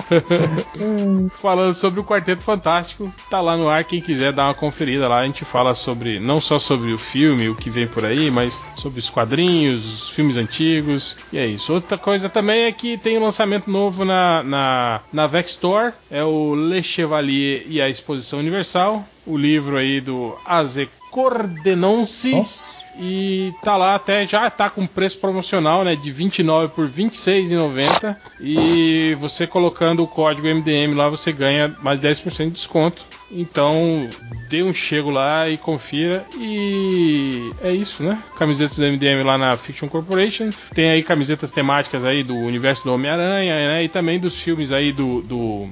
falando 1.41 1.73
sobre 1.76 1.99
o 1.99 2.03
Quarteto 2.03 2.41
Fantástico. 2.41 3.14
Tá 3.30 3.40
lá 3.41 3.56
no 3.56 3.69
ar, 3.69 3.84
quem 3.84 4.02
quiser 4.02 4.32
dar 4.34 4.45
uma 4.45 4.53
conferida 4.53 5.07
lá. 5.07 5.19
A 5.19 5.26
gente 5.26 5.45
fala 5.45 5.73
sobre, 5.73 6.19
não 6.19 6.40
só 6.40 6.60
sobre 6.60 6.91
o 6.94 6.98
filme, 6.98 7.49
o 7.49 7.56
que 7.56 7.69
vem 7.69 7.88
por 7.88 8.06
aí, 8.06 8.32
mas 8.32 8.64
sobre 8.76 8.99
os 8.99 9.10
quadrinhos, 9.10 9.86
os 9.86 10.10
filmes 10.10 10.38
antigos. 10.38 11.15
E 11.32 11.38
é 11.38 11.45
isso. 11.45 11.73
Outra 11.73 11.98
coisa 11.98 12.30
também 12.30 12.64
é 12.64 12.72
que 12.72 12.98
tem 12.98 13.18
um 13.18 13.23
lançamento 13.23 13.69
novo 13.69 14.03
na, 14.03 14.44
na, 14.44 15.02
na 15.11 15.28
Vex 15.28 15.52
Store. 15.52 15.94
É 16.10 16.23
o 16.23 16.56
Le 16.56 16.82
Chevalier 16.84 17.64
e 17.68 17.82
a 17.82 17.90
Exposição 17.90 18.40
Universal. 18.40 19.06
O 19.26 19.38
livro 19.38 19.77
aí 19.77 20.02
do 20.02 20.35
Aze 20.45 20.89
Cordenonce. 21.11 22.31
Nossa. 22.31 22.81
E 22.99 23.53
tá 23.64 23.77
lá 23.77 23.95
até 23.95 24.27
já 24.27 24.49
tá 24.49 24.69
com 24.69 24.85
preço 24.85 25.18
promocional, 25.18 25.84
né, 25.84 25.95
de 25.95 26.11
29 26.11 26.73
por 26.73 26.89
26,90 26.89 28.18
e 28.39 29.15
você 29.19 29.48
colocando 29.48 30.03
o 30.03 30.07
código 30.07 30.48
MDM 30.48 30.93
lá 30.93 31.07
você 31.07 31.31
ganha 31.31 31.73
mais 31.81 31.99
10% 31.99 32.45
de 32.45 32.52
desconto. 32.52 33.03
Então, 33.34 34.10
dê 34.49 34.61
um 34.61 34.73
chego 34.73 35.10
lá 35.10 35.48
e 35.48 35.57
confira 35.57 36.26
e 36.38 37.52
é 37.61 37.72
isso, 37.72 38.03
né? 38.03 38.22
Camisetas 38.38 38.76
do 38.76 38.84
MDM 38.84 39.23
lá 39.23 39.38
na 39.38 39.56
Fiction 39.56 39.88
Corporation. 39.88 40.49
Tem 40.73 40.89
aí 40.89 41.02
camisetas 41.02 41.49
temáticas 41.49 42.03
aí 42.03 42.23
do 42.23 42.35
universo 42.35 42.84
do 42.84 42.93
Homem-Aranha, 42.93 43.69
né? 43.69 43.84
E 43.85 43.88
também 43.88 44.19
dos 44.19 44.35
filmes 44.38 44.73
aí 44.73 44.91
do 44.91 45.22
do 45.22 45.69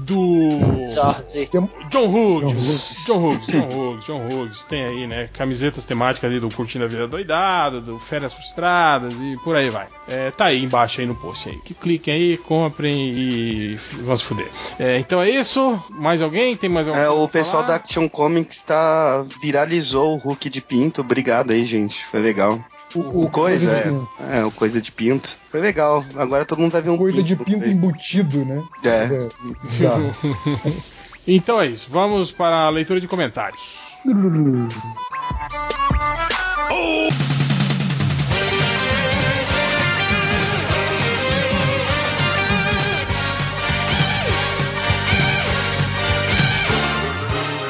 do 0.00 0.88
Jorge. 0.94 1.50
John 1.90 2.06
Hughes. 2.06 3.04
John 3.06 3.26
Hughes, 3.26 3.46
John 3.46 3.68
Hughes, 3.68 4.04
John 4.04 4.28
Hughes. 4.28 4.64
Tem 4.64 4.84
aí, 4.84 5.06
né? 5.06 5.28
Camisetas 5.32 5.84
temáticas 5.84 6.30
ali 6.30 6.40
do 6.40 6.48
Curtindo 6.48 6.84
a 6.84 6.88
Vida 6.88 7.06
Doidado, 7.06 7.80
do 7.80 7.98
Férias 7.98 8.32
Frustradas 8.32 9.14
e 9.14 9.36
por 9.44 9.56
aí 9.56 9.70
vai. 9.70 9.88
É, 10.08 10.30
tá 10.30 10.46
aí 10.46 10.62
embaixo 10.62 11.00
aí 11.00 11.06
no 11.06 11.14
post 11.14 11.48
aí. 11.48 11.56
Que 11.64 11.74
cliquem 11.74 12.14
aí, 12.14 12.36
comprem 12.36 13.10
e 13.10 13.78
vão 14.02 14.16
se 14.16 14.24
fuder. 14.24 14.48
É, 14.78 14.98
então 14.98 15.20
é 15.20 15.30
isso. 15.30 15.82
Mais 15.90 16.22
alguém? 16.22 16.56
Tem 16.56 16.70
mais 16.70 16.88
alguém? 16.88 17.02
É, 17.02 17.08
o 17.08 17.28
pessoal 17.28 17.62
da 17.64 17.76
Action 17.76 18.08
Comics 18.08 18.62
tá, 18.62 19.24
viralizou 19.40 20.14
o 20.14 20.18
Hulk 20.18 20.48
de 20.48 20.60
Pinto. 20.60 21.00
Obrigado 21.00 21.50
aí, 21.50 21.64
gente. 21.64 22.04
Foi 22.04 22.20
legal. 22.20 22.60
O, 22.94 23.24
O 23.24 23.30
coisa, 23.30 23.70
de 23.70 23.76
é. 23.76 23.82
pinto. 23.82 24.08
É, 24.30 24.44
o 24.44 24.50
coisa 24.50 24.80
de 24.80 24.90
pinto. 24.92 25.38
Foi 25.48 25.60
legal. 25.60 26.04
Agora 26.16 26.44
todo 26.44 26.60
mundo 26.60 26.72
vai 26.72 26.82
ver 26.82 26.90
um 26.90 26.98
Coisa 26.98 27.22
de 27.22 27.36
no 27.36 27.44
pinto 27.44 27.68
embutido, 27.68 28.44
né? 28.44 28.62
É. 28.84 29.28
bizarro. 29.62 30.14
Então 31.26 31.60
é 31.60 31.66
isso. 31.66 31.86
Vamos 31.90 32.30
para 32.30 32.64
a 32.64 32.70
leitura 32.70 33.00
de 33.00 33.06
comentários. 33.06 33.62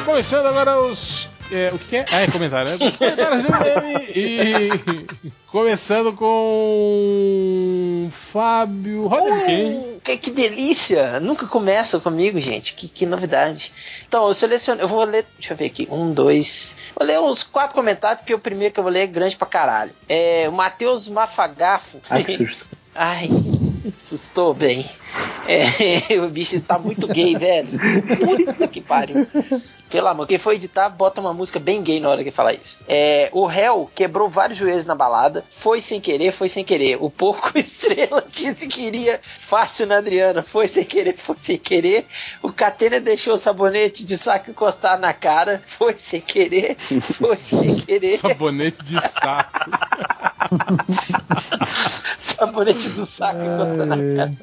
Começando 0.05 0.47
agora 0.47 0.79
os. 0.79 1.20
É, 1.51 1.69
o 1.73 1.77
que, 1.79 1.97
é? 1.97 2.05
Ah, 2.11 2.21
é 2.21 2.27
comentário, 2.27 2.77
né? 2.77 2.85
Os 2.87 2.97
comentários 2.97 3.43
do 3.43 3.51
meme. 3.51 4.05
E. 4.15 4.69
Começando 5.47 6.13
com. 6.13 8.09
Fábio. 8.31 9.07
Uh, 9.07 9.99
que, 10.01 10.15
que 10.17 10.31
delícia! 10.31 11.19
Nunca 11.19 11.45
começa 11.45 11.99
comigo, 11.99 12.39
gente. 12.39 12.73
Que, 12.73 12.87
que 12.87 13.05
novidade. 13.05 13.73
Então, 14.07 14.27
eu 14.27 14.33
selecionei. 14.33 14.83
Eu 14.83 14.87
vou 14.87 15.03
ler. 15.03 15.25
Deixa 15.37 15.53
eu 15.53 15.57
ver 15.57 15.65
aqui. 15.65 15.87
Um, 15.91 16.13
dois. 16.13 16.73
Vou 16.97 17.05
ler 17.05 17.19
uns 17.19 17.43
quatro 17.43 17.75
comentários, 17.75 18.21
porque 18.21 18.33
o 18.33 18.39
primeiro 18.39 18.73
que 18.73 18.79
eu 18.79 18.83
vou 18.83 18.91
ler 18.91 19.01
é 19.01 19.07
grande 19.07 19.35
pra 19.35 19.47
caralho. 19.47 19.91
É 20.07 20.47
o 20.47 20.53
Matheus 20.53 21.09
Mafagafo. 21.09 21.99
Ai, 22.09 22.23
que 22.23 22.37
susto. 22.37 22.65
Ai, 22.95 23.29
assustou 23.97 24.53
bem. 24.53 24.89
É, 25.47 26.19
o 26.19 26.29
bicho 26.29 26.59
tá 26.61 26.77
muito 26.77 27.07
gay, 27.07 27.35
velho. 27.35 27.69
Puta 28.45 28.67
que 28.67 28.81
pariu. 28.81 29.27
Pelo 29.91 30.07
amor, 30.07 30.25
quem 30.25 30.37
for 30.37 30.53
editar, 30.53 30.87
bota 30.87 31.19
uma 31.19 31.33
música 31.33 31.59
bem 31.59 31.83
gay 31.83 31.99
na 31.99 32.07
hora 32.07 32.23
que 32.23 32.31
falar 32.31 32.53
isso. 32.53 32.79
É, 32.87 33.29
o 33.33 33.45
réu 33.45 33.91
quebrou 33.93 34.29
vários 34.29 34.57
joelhos 34.57 34.85
na 34.85 34.95
balada. 34.95 35.43
Foi 35.51 35.81
sem 35.81 35.99
querer, 35.99 36.31
foi 36.31 36.47
sem 36.47 36.63
querer. 36.63 36.97
O 37.01 37.09
porco 37.09 37.51
estrela 37.59 38.25
disse 38.29 38.67
que 38.67 38.81
iria 38.81 39.19
fácil 39.39 39.87
na 39.87 39.97
Adriana. 39.97 40.43
Foi 40.43 40.69
sem 40.69 40.85
querer, 40.85 41.17
foi 41.17 41.35
sem 41.37 41.57
querer. 41.57 42.07
O 42.41 42.53
Catena 42.53 43.01
deixou 43.01 43.33
o 43.33 43.37
sabonete 43.37 44.05
de 44.05 44.17
saco 44.17 44.49
encostar 44.49 44.97
na 44.97 45.11
cara. 45.11 45.61
Foi 45.67 45.93
sem 45.97 46.21
querer, 46.21 46.77
foi 46.77 47.37
sem 47.37 47.75
querer. 47.81 48.17
Sabonete 48.17 48.81
de 48.85 48.97
saco. 49.09 49.59
sabonete 52.19 52.89
do 52.89 53.05
saco 53.05 53.39
cara. 53.39 54.33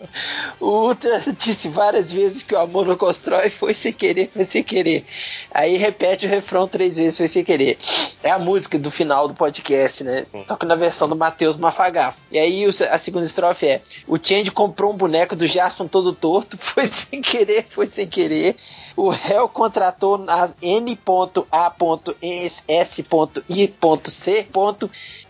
O 0.58 0.86
Ultra 0.86 1.22
disse 1.38 1.68
várias 1.68 2.12
vezes 2.12 2.42
que 2.42 2.54
o 2.54 2.58
amor 2.58 2.86
não 2.86 2.96
constrói, 2.96 3.50
foi 3.50 3.74
sem 3.74 3.92
querer, 3.92 4.30
foi 4.32 4.44
sem 4.44 4.62
querer. 4.62 5.04
Aí 5.52 5.76
repete 5.76 6.26
o 6.26 6.28
refrão 6.28 6.66
três 6.66 6.96
vezes, 6.96 7.18
foi 7.18 7.28
sem 7.28 7.44
querer. 7.44 7.78
É 8.22 8.30
a 8.30 8.38
música 8.38 8.78
do 8.78 8.90
final 8.90 9.28
do 9.28 9.34
podcast, 9.34 10.02
né? 10.04 10.26
Só 10.46 10.56
que 10.56 10.66
na 10.66 10.74
versão 10.76 11.08
do 11.08 11.16
Matheus 11.16 11.56
Mafagafo. 11.56 12.18
E 12.30 12.38
aí 12.38 12.64
a 12.90 12.98
segunda 12.98 13.26
estrofe 13.26 13.66
é: 13.66 13.82
O 14.06 14.16
Change 14.16 14.50
comprou 14.50 14.92
um 14.92 14.96
boneco 14.96 15.36
do 15.36 15.46
Jaspion 15.46 15.86
todo 15.86 16.12
torto, 16.12 16.56
foi 16.60 16.86
sem 16.86 17.20
querer, 17.20 17.66
foi 17.70 17.86
sem 17.86 18.08
querer. 18.08 18.56
O 18.98 19.10
réu 19.10 19.48
contratou 19.48 20.24
a 20.26 20.50
N.A.S.I.C. 20.60 21.06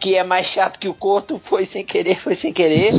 Que 0.01 0.15
é 0.15 0.24
mais 0.24 0.47
chato 0.47 0.78
que 0.78 0.89
o 0.89 0.95
corto, 0.95 1.39
foi 1.45 1.66
sem 1.66 1.85
querer, 1.85 2.19
foi 2.19 2.35
sem 2.35 2.51
querer. 2.51 2.95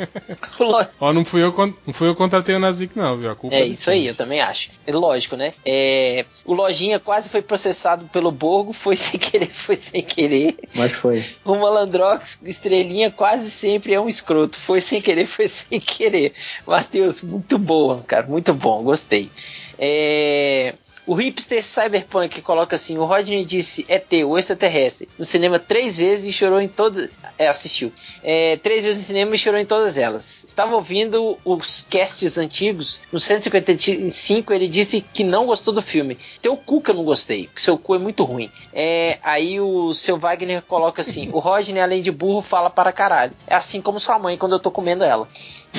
Ó, 0.98 1.12
não 1.12 1.22
fui 1.22 1.42
eu, 1.42 1.54
não 1.86 1.92
fui 1.92 2.08
eu 2.08 2.14
que 2.14 2.18
contratei 2.18 2.54
o 2.54 2.58
Nazik, 2.58 2.96
não, 2.96 3.18
viu? 3.18 3.30
A 3.30 3.36
culpa 3.36 3.54
É 3.56 3.66
do 3.66 3.66
isso 3.66 3.90
aí, 3.90 4.06
eu 4.06 4.14
também 4.14 4.40
acho. 4.40 4.70
É 4.86 4.92
lógico, 4.92 5.36
né? 5.36 5.52
É, 5.66 6.24
o 6.46 6.54
Lojinha 6.54 6.98
quase 6.98 7.28
foi 7.28 7.42
processado 7.42 8.06
pelo 8.06 8.32
Borgo, 8.32 8.72
foi 8.72 8.96
sem 8.96 9.20
querer, 9.20 9.50
foi 9.52 9.76
sem 9.76 10.02
querer. 10.02 10.56
Mas 10.74 10.92
foi. 10.92 11.26
O 11.44 11.56
Malandrox, 11.56 12.40
estrelinha, 12.42 13.10
quase 13.10 13.50
sempre 13.50 13.92
é 13.92 14.00
um 14.00 14.08
escroto. 14.08 14.58
Foi 14.58 14.80
sem 14.80 15.02
querer, 15.02 15.26
foi 15.26 15.46
sem 15.48 15.78
querer. 15.78 16.32
Matheus, 16.66 17.20
muito 17.20 17.58
boa, 17.58 18.02
cara, 18.06 18.26
muito 18.26 18.54
bom, 18.54 18.82
gostei. 18.82 19.30
É, 19.78 20.74
O 21.06 21.14
hipster 21.14 21.64
cyberpunk 21.64 22.42
coloca 22.42 22.74
assim: 22.74 22.98
o 22.98 23.04
Rodney 23.04 23.44
disse 23.44 23.86
ET, 23.88 24.12
o 24.26 24.36
extraterrestre, 24.36 25.08
no 25.16 25.24
cinema 25.24 25.58
três 25.58 25.96
vezes 25.96 26.26
e 26.26 26.32
chorou 26.32 26.60
em 26.60 26.66
todas. 26.66 27.08
É, 27.38 27.46
assistiu. 27.46 27.92
É, 28.24 28.56
três 28.56 28.84
vezes 28.84 29.02
no 29.02 29.06
cinema 29.06 29.34
e 29.34 29.38
chorou 29.38 29.60
em 29.60 29.64
todas 29.64 29.96
elas. 29.96 30.42
Estava 30.44 30.74
ouvindo 30.74 31.38
os 31.44 31.86
casts 31.88 32.36
antigos. 32.38 33.00
No 33.12 33.20
155 33.20 34.52
ele 34.52 34.66
disse 34.66 35.00
que 35.00 35.22
não 35.22 35.46
gostou 35.46 35.72
do 35.72 35.80
filme. 35.80 36.18
Teu 36.42 36.56
cu 36.56 36.80
que 36.80 36.90
eu 36.90 36.94
não 36.94 37.04
gostei, 37.04 37.46
porque 37.46 37.60
seu 37.60 37.78
cu 37.78 37.94
é 37.94 37.98
muito 37.98 38.24
ruim. 38.24 38.50
É, 38.72 39.18
aí 39.22 39.60
o 39.60 39.94
seu 39.94 40.18
Wagner 40.18 40.62
coloca 40.62 41.02
assim: 41.02 41.30
o 41.32 41.38
Rodney, 41.38 41.80
além 41.80 42.02
de 42.02 42.10
burro, 42.10 42.42
fala 42.42 42.68
para 42.68 42.92
caralho. 42.92 43.32
É 43.46 43.54
assim 43.54 43.80
como 43.80 44.00
sua 44.00 44.18
mãe 44.18 44.36
quando 44.36 44.52
eu 44.52 44.60
tô 44.60 44.70
comendo 44.70 45.04
ela. 45.04 45.28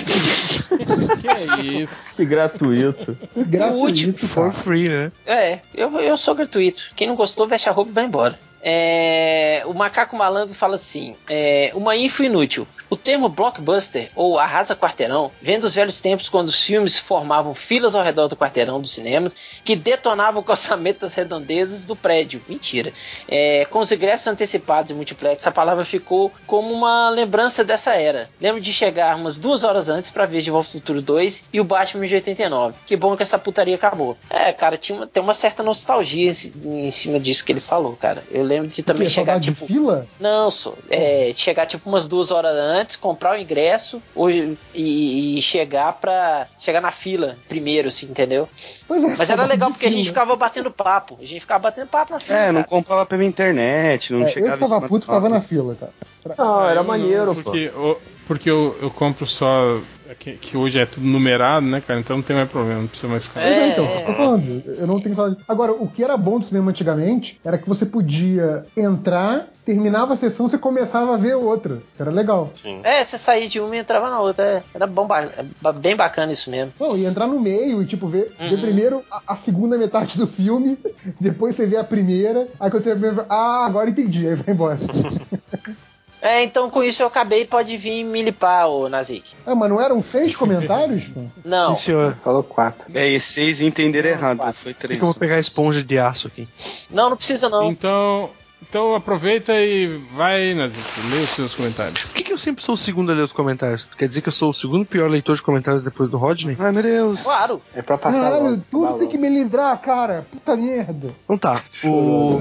Que 1.22 1.28
é 1.28 1.62
isso? 1.62 2.16
Que 2.16 2.26
gratuito. 2.26 3.18
Gratuito, 3.36 4.28
For 4.28 4.52
cara. 4.52 4.52
free, 4.52 4.90
né? 4.90 5.12
É, 5.26 5.60
eu, 5.74 6.00
eu 6.00 6.18
sou 6.18 6.36
gratuito. 6.36 6.92
Quem 6.96 7.08
não 7.08 7.16
gostou, 7.16 7.48
veste 7.48 7.68
a 7.68 7.72
roupa 7.72 7.92
e 7.92 7.94
vai 7.94 8.06
embora. 8.06 8.40
É, 8.62 9.62
o 9.66 9.74
Macaco 9.74 10.16
Malandro 10.16 10.54
fala 10.54 10.76
assim: 10.76 11.16
é, 11.30 11.72
uma 11.74 11.96
info 11.96 12.24
inútil. 12.24 12.68
O 12.90 12.96
termo 12.96 13.28
blockbuster, 13.28 14.10
ou 14.16 14.40
arrasa 14.40 14.76
quarteirão, 14.76 15.32
vem 15.42 15.60
dos 15.60 15.76
velhos 15.76 16.00
tempos 16.00 16.30
quando 16.30 16.48
os 16.48 16.64
filmes 16.64 16.98
formavam 16.98 17.54
filas 17.54 17.96
ao 17.96 18.04
redor 18.04 18.28
do 18.28 18.36
quarteirão 18.36 18.80
dos 18.80 18.92
cinemas 18.92 19.36
que 19.64 19.76
detonavam 19.76 20.42
com 20.44 20.50
o 20.50 20.52
orçamento 20.52 21.02
das 21.02 21.14
redondezas 21.16 21.84
do 21.86 21.96
prédio. 21.96 22.42
Mentira. 22.48 22.94
É, 23.28 23.66
com 23.66 23.80
os 23.80 23.92
ingressos 23.92 24.28
antecipados 24.28 24.92
e 24.92 24.94
multiplex, 24.94 25.46
a 25.46 25.52
palavra 25.52 25.84
ficou 25.84 26.32
como 26.46 26.74
uma 26.74 27.10
lembrança 27.10 27.64
dessa 27.64 27.94
era. 27.94 28.30
Lembro 28.40 28.62
de 28.62 28.72
chegar 28.72 29.16
umas 29.16 29.38
duas 29.38 29.64
horas 29.64 29.90
antes 29.90 30.10
para 30.10 30.26
ver 30.26 30.42
De 30.42 30.52
Volta 30.52 30.70
ao 30.70 30.74
Futuro 30.74 31.02
2 31.02 31.46
e 31.54 31.60
o 31.60 31.64
Batman 31.64 32.08
de 32.08 32.16
89. 32.16 32.76
Que 32.86 32.96
bom 32.96 33.16
que 33.16 33.24
essa 33.24 33.38
putaria 33.38 33.76
acabou. 33.76 34.18
É, 34.30 34.52
cara, 34.52 34.78
tinha 34.78 34.98
uma, 34.98 35.08
tem 35.08 35.22
uma 35.22 35.34
certa 35.34 35.62
nostalgia 35.62 36.32
em, 36.32 36.88
em 36.88 36.92
cima 36.92 37.20
disso 37.20 37.44
que 37.44 37.52
ele 37.52 37.60
falou, 37.60 37.96
cara. 37.96 38.24
Eu 38.32 38.44
lembro 38.44 38.68
de 38.68 38.84
também 38.84 39.10
chegar 39.10 39.34
saudade 39.34 39.52
tipo. 39.52 39.68
de 39.68 39.74
fila? 39.74 40.08
Não, 40.20 40.50
só. 40.50 40.74
É, 40.90 41.32
de 41.32 41.40
chegar 41.40 41.66
tipo 41.66 41.90
umas 41.90 42.08
duas 42.08 42.32
horas 42.32 42.56
antes, 42.56 42.77
comprar 42.86 43.36
o 43.36 43.42
ingresso 43.42 44.02
hoje, 44.16 44.58
e, 44.74 45.38
e 45.38 45.42
chegar 45.42 45.94
pra. 45.94 46.48
chegar 46.60 46.82
na 46.82 46.92
fila 46.92 47.38
primeiro, 47.48 47.88
assim, 47.88 48.06
entendeu? 48.08 48.48
Pois 48.88 49.04
é, 49.04 49.16
Mas 49.18 49.30
era 49.30 49.46
legal 49.46 49.70
porque 49.72 49.86
a 49.86 49.92
gente 49.92 50.08
ficava 50.08 50.36
batendo 50.36 50.70
papo. 50.72 51.18
A 51.22 51.26
gente 51.26 51.42
ficava 51.42 51.64
batendo 51.64 51.88
papo 51.88 52.14
na 52.14 52.20
fila. 52.20 52.38
É, 52.38 52.48
não 52.52 52.62
cara. 52.62 52.68
comprava 52.68 53.06
pela 53.06 53.24
internet, 53.26 54.14
não 54.14 54.24
É, 54.26 54.30
chegava 54.30 54.56
eu 54.62 54.68
ficava 54.68 54.82
puto, 54.88 55.00
do 55.00 55.06
ficava 55.06 55.30
na 55.30 55.42
fila, 55.42 55.76
cara. 55.76 55.94
Não, 56.38 56.66
era 56.66 56.84
maneiro, 56.84 57.28
não, 57.28 57.36
pô. 57.36 57.44
porque, 57.44 57.72
eu- 57.74 58.02
porque 58.28 58.50
eu, 58.50 58.78
eu 58.82 58.92
compro 58.92 59.26
só. 59.26 59.80
Que, 60.16 60.34
que 60.34 60.56
hoje 60.58 60.80
é 60.80 60.86
tudo 60.86 61.06
numerado, 61.06 61.66
né, 61.66 61.82
cara? 61.86 62.00
Então 62.00 62.18
não 62.18 62.24
tem 62.24 62.36
mais 62.36 62.50
problema, 62.50 62.82
não 62.82 62.88
precisa 62.88 63.08
mais 63.12 63.24
ficar. 63.24 63.42
Pois 63.42 63.54
é, 63.58 63.60
É, 63.70 63.72
então, 63.74 63.86
é. 63.86 64.02
eu 64.02 64.06
tô 64.06 64.14
falando. 64.14 64.64
Eu 64.66 64.88
não 64.88 65.00
tenho 65.00 65.16
saudade. 65.16 65.42
Agora, 65.48 65.72
o 65.74 65.88
que 65.88 66.04
era 66.04 66.16
bom 66.18 66.40
do 66.40 66.46
cinema 66.46 66.70
antigamente 66.72 67.40
era 67.44 67.58
que 67.58 67.68
você 67.68 67.86
podia 67.86 68.66
entrar, 68.76 69.48
terminava 69.66 70.14
a 70.14 70.16
sessão, 70.16 70.48
você 70.48 70.58
começava 70.58 71.14
a 71.14 71.18
ver 71.18 71.36
outra. 71.36 71.82
Isso 71.92 72.02
era 72.02 72.12
legal. 72.12 72.52
Sim. 72.62 72.80
É, 72.84 73.04
você 73.04 73.18
saía 73.18 73.50
de 73.50 73.60
uma 73.60 73.76
e 73.76 73.80
entrava 73.80 74.10
na 74.10 74.20
outra. 74.22 74.44
é. 74.46 74.64
Era 74.74 74.88
bom, 74.88 75.08
é 75.14 75.72
bem 75.74 75.96
bacana 75.96 76.32
isso 76.32 76.50
mesmo. 76.50 76.72
Não, 76.80 76.96
e 76.96 77.06
entrar 77.06 77.28
no 77.28 77.40
meio 77.40 77.82
e, 77.82 77.86
tipo, 77.86 78.08
ver, 78.08 78.32
ver 78.40 78.54
Uhum. 78.56 78.62
primeiro 78.62 79.04
a, 79.12 79.22
a 79.28 79.36
segunda 79.36 79.78
metade 79.78 80.18
do 80.18 80.26
filme, 80.28 80.78
depois 81.20 81.56
você 81.56 81.66
vê 81.66 81.78
a 81.78 81.84
primeira, 81.84 82.48
aí 82.60 82.72
quando 82.72 82.84
você 82.84 82.94
vê 82.96 83.08
a 83.08 83.10
primeira, 83.12 83.26
ah, 83.30 83.66
agora 83.66 83.90
entendi, 83.90 84.28
aí 84.28 84.36
vai 84.36 84.54
embora. 84.54 84.80
É, 86.22 86.44
então 86.44 86.70
com 86.70 86.84
isso 86.84 87.02
eu 87.04 87.08
acabei, 87.08 87.46
pode 87.46 87.78
vir 87.78 88.04
me 88.04 88.24
limpar, 88.24 88.68
ô 88.68 88.90
Nazik. 88.90 89.24
ah, 89.46 89.54
mas 89.54 89.70
não 89.70 89.80
eram 89.80 90.02
seis 90.02 90.36
comentários? 90.36 91.10
Não. 91.46 91.76
Sim, 91.76 91.84
senhor. 91.86 92.16
Falou 92.24 92.42
quatro. 92.44 92.88
É, 92.94 93.08
e 93.08 93.20
seis 93.22 93.62
entenderam 93.62 94.10
errado, 94.10 94.38
quatro. 94.38 94.60
foi 94.62 94.74
Por 94.74 94.80
três. 94.80 94.98
que 94.98 95.04
eu 95.04 95.08
vou 95.08 95.16
pegar 95.16 95.36
a 95.36 95.40
esponja 95.40 95.84
de 95.84 95.98
aço 96.00 96.28
aqui? 96.28 96.48
Não, 96.90 97.10
não 97.12 97.18
precisa 97.18 97.48
não. 97.50 97.70
Então. 97.70 98.30
Então 98.70 98.96
aproveita 98.96 99.54
e 99.54 99.88
vai, 100.16 100.54
Nazik, 100.54 100.78
lê 101.12 101.20
os 101.20 101.30
seus 101.30 101.54
comentários. 101.56 102.04
Por 102.04 102.14
que, 102.16 102.24
que 102.24 102.34
eu 102.34 102.38
sempre 102.38 102.62
sou 102.64 102.74
o 102.74 102.78
segundo 102.78 103.12
a 103.12 103.16
ler 103.16 103.22
os 103.22 103.32
comentários? 103.32 103.88
Quer 103.98 104.08
dizer 104.10 104.22
que 104.22 104.28
eu 104.28 104.34
sou 104.34 104.50
o 104.50 104.54
segundo 104.54 104.84
pior 104.86 105.10
leitor 105.10 105.36
de 105.36 105.42
comentários 105.42 105.86
depois 105.86 106.10
do 106.10 106.18
Rodney? 106.18 106.58
Ai, 106.60 106.72
meu 106.72 106.84
Deus. 106.84 107.22
Claro. 107.24 107.62
É 107.76 107.82
pra 107.82 107.98
passar 107.98 108.20
Caralho, 108.20 108.44
logo. 108.50 108.64
tudo 108.70 108.84
acabar 108.86 109.00
tem 109.00 109.08
que 109.08 109.18
melindrar, 109.18 109.78
cara. 109.80 110.26
Puta 110.32 110.58
merda. 110.58 111.10
Então 111.24 111.38
tá. 111.38 111.62
O. 111.84 112.40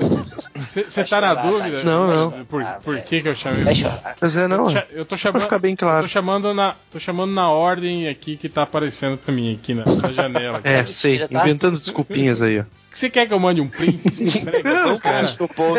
Você 0.75 1.05
tá 1.05 1.21
na 1.21 1.35
chorar, 1.35 1.35
dúvida? 1.35 1.83
Não, 1.85 2.07
não. 2.09 2.45
Por, 2.47 2.63
Ah, 2.63 2.79
por 2.83 2.99
que, 3.03 3.21
que 3.21 3.29
eu 3.29 3.35
chamei? 3.35 3.63
Vai 3.63 3.75
chorar. 3.75 4.17
Mas 4.21 4.37
é, 4.37 4.49
não. 4.49 4.69
É. 4.71 4.87
Eu 4.91 5.05
tô 5.05 5.11
Pra 5.11 5.19
chamando. 5.19 5.43
ficar 5.43 5.59
bem 5.59 5.73
Eu 5.73 5.77
claro. 5.79 6.03
tô 6.03 6.09
chamando 6.09 6.53
na, 6.55 6.75
tô 6.91 6.99
chamando 6.99 7.33
na 7.33 7.49
ordem 7.51 8.09
aqui 8.09 8.37
que 8.37 8.49
tá 8.49 8.63
aparecendo 8.63 9.17
pra 9.19 9.33
mim 9.33 9.55
aqui 9.55 9.75
na, 9.75 9.85
na 9.85 10.11
janela. 10.13 10.61
É, 10.65 10.85
sei. 10.87 11.29
tá? 11.29 11.41
Inventando 11.41 11.77
desculpinhas 11.79 12.41
aí, 12.43 12.61
ó. 12.61 12.65
Você 12.97 13.11
quer 13.11 13.27
que 13.27 13.35
eu 13.35 13.39
mande 13.39 13.61
um 13.61 13.69
print? 13.69 14.01
Peraí, 14.41 14.63
Não, 14.63 14.99
cara. 14.99 15.27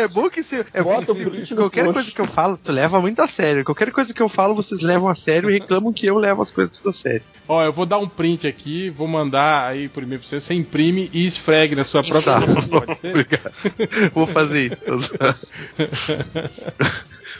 É 0.00 0.06
bom 0.06 0.30
que 0.30 0.44
se, 0.44 0.64
é 0.72 0.80
bom 0.80 1.02
que 1.02 1.44
se 1.44 1.52
qualquer 1.52 1.82
post. 1.84 1.94
coisa 1.94 2.12
que 2.12 2.20
eu 2.20 2.26
falo, 2.26 2.56
tu 2.56 2.70
leva 2.70 3.00
muito 3.00 3.20
a 3.20 3.26
sério. 3.26 3.64
Qualquer 3.64 3.90
coisa 3.90 4.14
que 4.14 4.22
eu 4.22 4.28
falo, 4.28 4.54
vocês 4.54 4.80
levam 4.80 5.08
a 5.08 5.16
sério 5.16 5.50
e 5.50 5.54
reclamam 5.54 5.92
que 5.92 6.06
eu 6.06 6.16
levo 6.16 6.42
as 6.42 6.52
coisas 6.52 6.76
tudo 6.76 6.90
a 6.90 6.92
sério. 6.92 7.22
Ó, 7.48 7.64
eu 7.64 7.72
vou 7.72 7.84
dar 7.84 7.98
um 7.98 8.08
print 8.08 8.46
aqui, 8.46 8.88
vou 8.90 9.08
mandar 9.08 9.66
aí 9.66 9.88
por 9.88 10.04
e-mail 10.04 10.20
pra 10.20 10.28
você. 10.28 10.40
Você 10.40 10.54
imprime 10.54 11.10
e 11.12 11.26
esfregue 11.26 11.74
na 11.74 11.82
sua 11.82 12.04
própria 12.04 12.28
Tá. 12.28 12.40
Pode 12.68 12.98
ser? 13.00 13.08
Obrigado. 13.10 13.52
Vou 14.14 14.28
fazer 14.28 14.72
isso. 14.72 14.84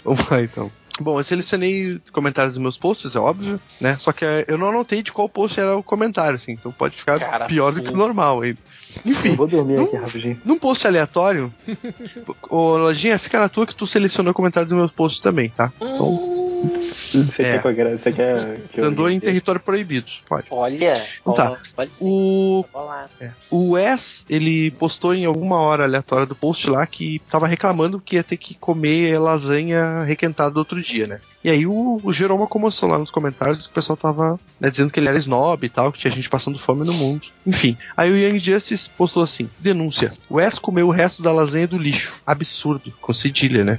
Vamos 0.05 0.29
lá 0.29 0.43
então. 0.43 0.73
Bom, 1.01 1.21
eu 1.21 1.25
selecionei 1.25 2.01
comentários 2.11 2.55
dos 2.55 2.63
meus 2.63 2.77
posts, 2.77 3.15
é 3.15 3.21
óbvio, 3.21 3.61
né? 3.81 3.97
Só 3.99 4.13
que 4.13 4.25
eu 4.49 4.59
não 4.59 4.71
anotei 4.71 5.01
de 5.03 5.13
qual 5.13 5.29
post 5.29 5.61
era 5.61 5.77
o 5.77 5.83
comentário, 5.83 6.35
assim, 6.35 6.53
então 6.53 6.73
pode 6.73 6.97
ficar 6.97 7.21
Cara, 7.21 7.47
pior 7.47 7.73
do 7.73 7.83
que 7.83 7.93
o 7.93 7.97
normal 7.97 8.43
ainda. 8.43 8.59
Eu 9.05 9.13
Enfim, 9.13 9.35
vou 9.37 9.47
dormir 9.47 9.77
Não. 9.77 9.85
aqui 9.85 9.97
rapidinho. 9.97 10.41
num 10.45 10.59
post 10.59 10.87
aleatório, 10.87 11.53
ô 12.51 12.77
Lojinha, 12.79 13.19
fica 13.19 13.39
na 13.39 13.49
tua 13.49 13.67
que 13.67 13.75
tu 13.75 13.87
selecionou 13.87 14.33
comentários 14.35 14.69
dos 14.69 14.79
meus 14.79 14.91
posts 14.93 15.21
também, 15.21 15.51
tá? 15.51 15.73
Então, 15.81 16.48
Você 17.13 17.43
É. 17.43 17.59
quer 17.59 17.75
gra- 17.75 17.97
Você 17.97 18.13
quer 18.13 18.61
que 18.73 18.81
eu. 18.81 18.85
andou 18.85 19.11
em 19.11 19.19
território 19.19 19.61
proibido, 19.61 20.07
pode. 20.29 20.47
Olha. 20.51 21.07
Então 21.21 21.35
tá. 21.35 21.57
Pode 21.75 21.93
ser. 21.93 22.05
O- 22.05 22.65
lá. 22.75 23.09
O 23.51 23.71
Wes, 23.71 24.25
ele 24.29 24.71
postou 24.73 25.15
em 25.15 25.25
alguma 25.25 25.57
hora 25.61 25.85
aleatória 25.85 26.27
do 26.27 26.35
post 26.35 26.69
lá 26.69 26.87
que 26.87 27.21
tava 27.31 27.47
reclamando 27.47 28.01
que 28.01 28.17
ia 28.17 28.23
ter 28.25 28.37
que 28.37 28.55
comer 28.55 29.19
lasanha 29.19 30.03
requentada 30.03 30.59
outro 30.59 30.81
dia, 30.83 31.07
né? 31.07 31.21
E 31.43 31.49
aí 31.51 31.67
o, 31.67 32.01
o 32.03 32.13
gerou 32.13 32.37
uma 32.37 32.47
comoção 32.47 32.89
lá 32.89 32.99
nos 32.99 33.11
comentários 33.11 33.67
que 33.67 33.71
o 33.73 33.75
pessoal 33.75 33.97
tava 33.97 34.39
né, 34.61 34.69
dizendo 34.71 34.91
que 34.91 34.99
ele 34.99 35.09
era 35.09 35.17
snob 35.19 35.65
e 35.65 35.69
tal, 35.71 35.93
que 35.93 35.99
tinha 35.99 36.11
gente 36.11 36.29
passando 36.29 36.59
fome 36.59 36.85
no 36.85 36.93
mundo. 36.93 37.23
Enfim, 37.47 37.77
aí 37.97 38.11
o 38.11 38.17
Young 38.17 38.39
Justice 38.39 38.91
postou 38.91 39.23
assim: 39.23 39.49
denúncia. 39.59 40.13
Wes 40.31 40.59
comeu 40.59 40.89
o 40.89 40.93
resto 40.93 41.23
da 41.23 41.33
lasanha 41.33 41.67
do 41.67 41.79
lixo. 41.79 42.15
Absurdo. 42.27 42.93
Com 43.01 43.13
cedilha, 43.13 43.65
né? 43.65 43.79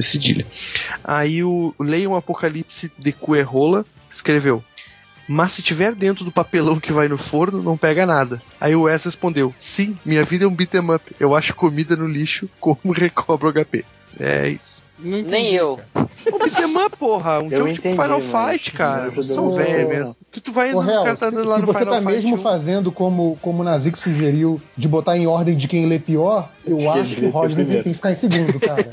Cedilha. 0.00 0.46
Aí 1.02 1.42
o 1.42 1.74
Leiam 1.78 2.14
Apocalipse 2.14 2.90
de 2.98 3.12
Cuerrola 3.12 3.84
escreveu. 4.10 4.62
Mas 5.28 5.52
se 5.52 5.62
tiver 5.62 5.92
dentro 5.94 6.24
do 6.24 6.30
papelão 6.30 6.78
que 6.78 6.92
vai 6.92 7.08
no 7.08 7.18
forno, 7.18 7.62
não 7.62 7.76
pega 7.76 8.06
nada. 8.06 8.40
Aí 8.60 8.76
o 8.76 8.82
Wes 8.82 9.04
respondeu: 9.04 9.52
Sim, 9.58 9.98
minha 10.04 10.24
vida 10.24 10.44
é 10.44 10.48
um 10.48 10.54
beat'em 10.54 10.94
up. 10.94 11.16
Eu 11.18 11.34
acho 11.34 11.54
comida 11.54 11.96
no 11.96 12.06
lixo 12.06 12.48
como 12.60 12.94
recobro 12.94 13.52
HP. 13.52 13.84
É 14.20 14.48
isso. 14.48 14.85
Não 14.98 15.18
entendi, 15.18 15.30
Nem 15.30 15.52
eu. 15.54 15.78
Ô, 16.32 16.38
Bitman, 16.42 16.90
porra, 16.90 17.40
um 17.40 17.50
Eu 17.50 17.58
jogo 17.58 17.72
tipo 17.72 17.86
entendi, 17.88 18.02
Final 18.02 18.20
mas 18.32 18.50
Fight, 18.52 18.72
cara. 18.72 19.12
não 19.14 19.22
são 19.22 19.50
velho 19.50 19.88
mesmo. 19.88 20.16
Que 20.32 20.40
tu 20.40 20.50
vai 20.52 20.72
Ô, 20.74 20.78
o 20.78 20.82
Hel, 20.90 21.04
cara 21.04 21.16
tá 21.16 21.30
se, 21.30 21.36
lá 21.36 21.54
se 21.56 21.60
no 21.60 21.66
você 21.66 21.78
Final 21.80 21.94
tá 21.94 22.00
Fight 22.00 22.14
mesmo 22.24 22.34
1. 22.36 22.38
fazendo 22.38 22.90
como, 22.92 23.38
como 23.42 23.60
o 23.60 23.64
Nazik 23.64 23.96
sugeriu, 23.98 24.60
de 24.76 24.88
botar 24.88 25.16
em 25.16 25.26
ordem 25.26 25.56
de 25.56 25.68
quem 25.68 25.86
lê 25.86 25.98
pior, 25.98 26.48
eu 26.66 26.78
Que 26.78 26.86
acho 26.88 27.14
que 27.16 27.20
o 27.26 27.30
ser 27.32 27.38
Rodney 27.38 27.66
tem, 27.66 27.82
que 27.82 27.94
ficar 27.94 28.10
em 28.12 28.14
segundo, 28.16 28.58
cara. 28.58 28.88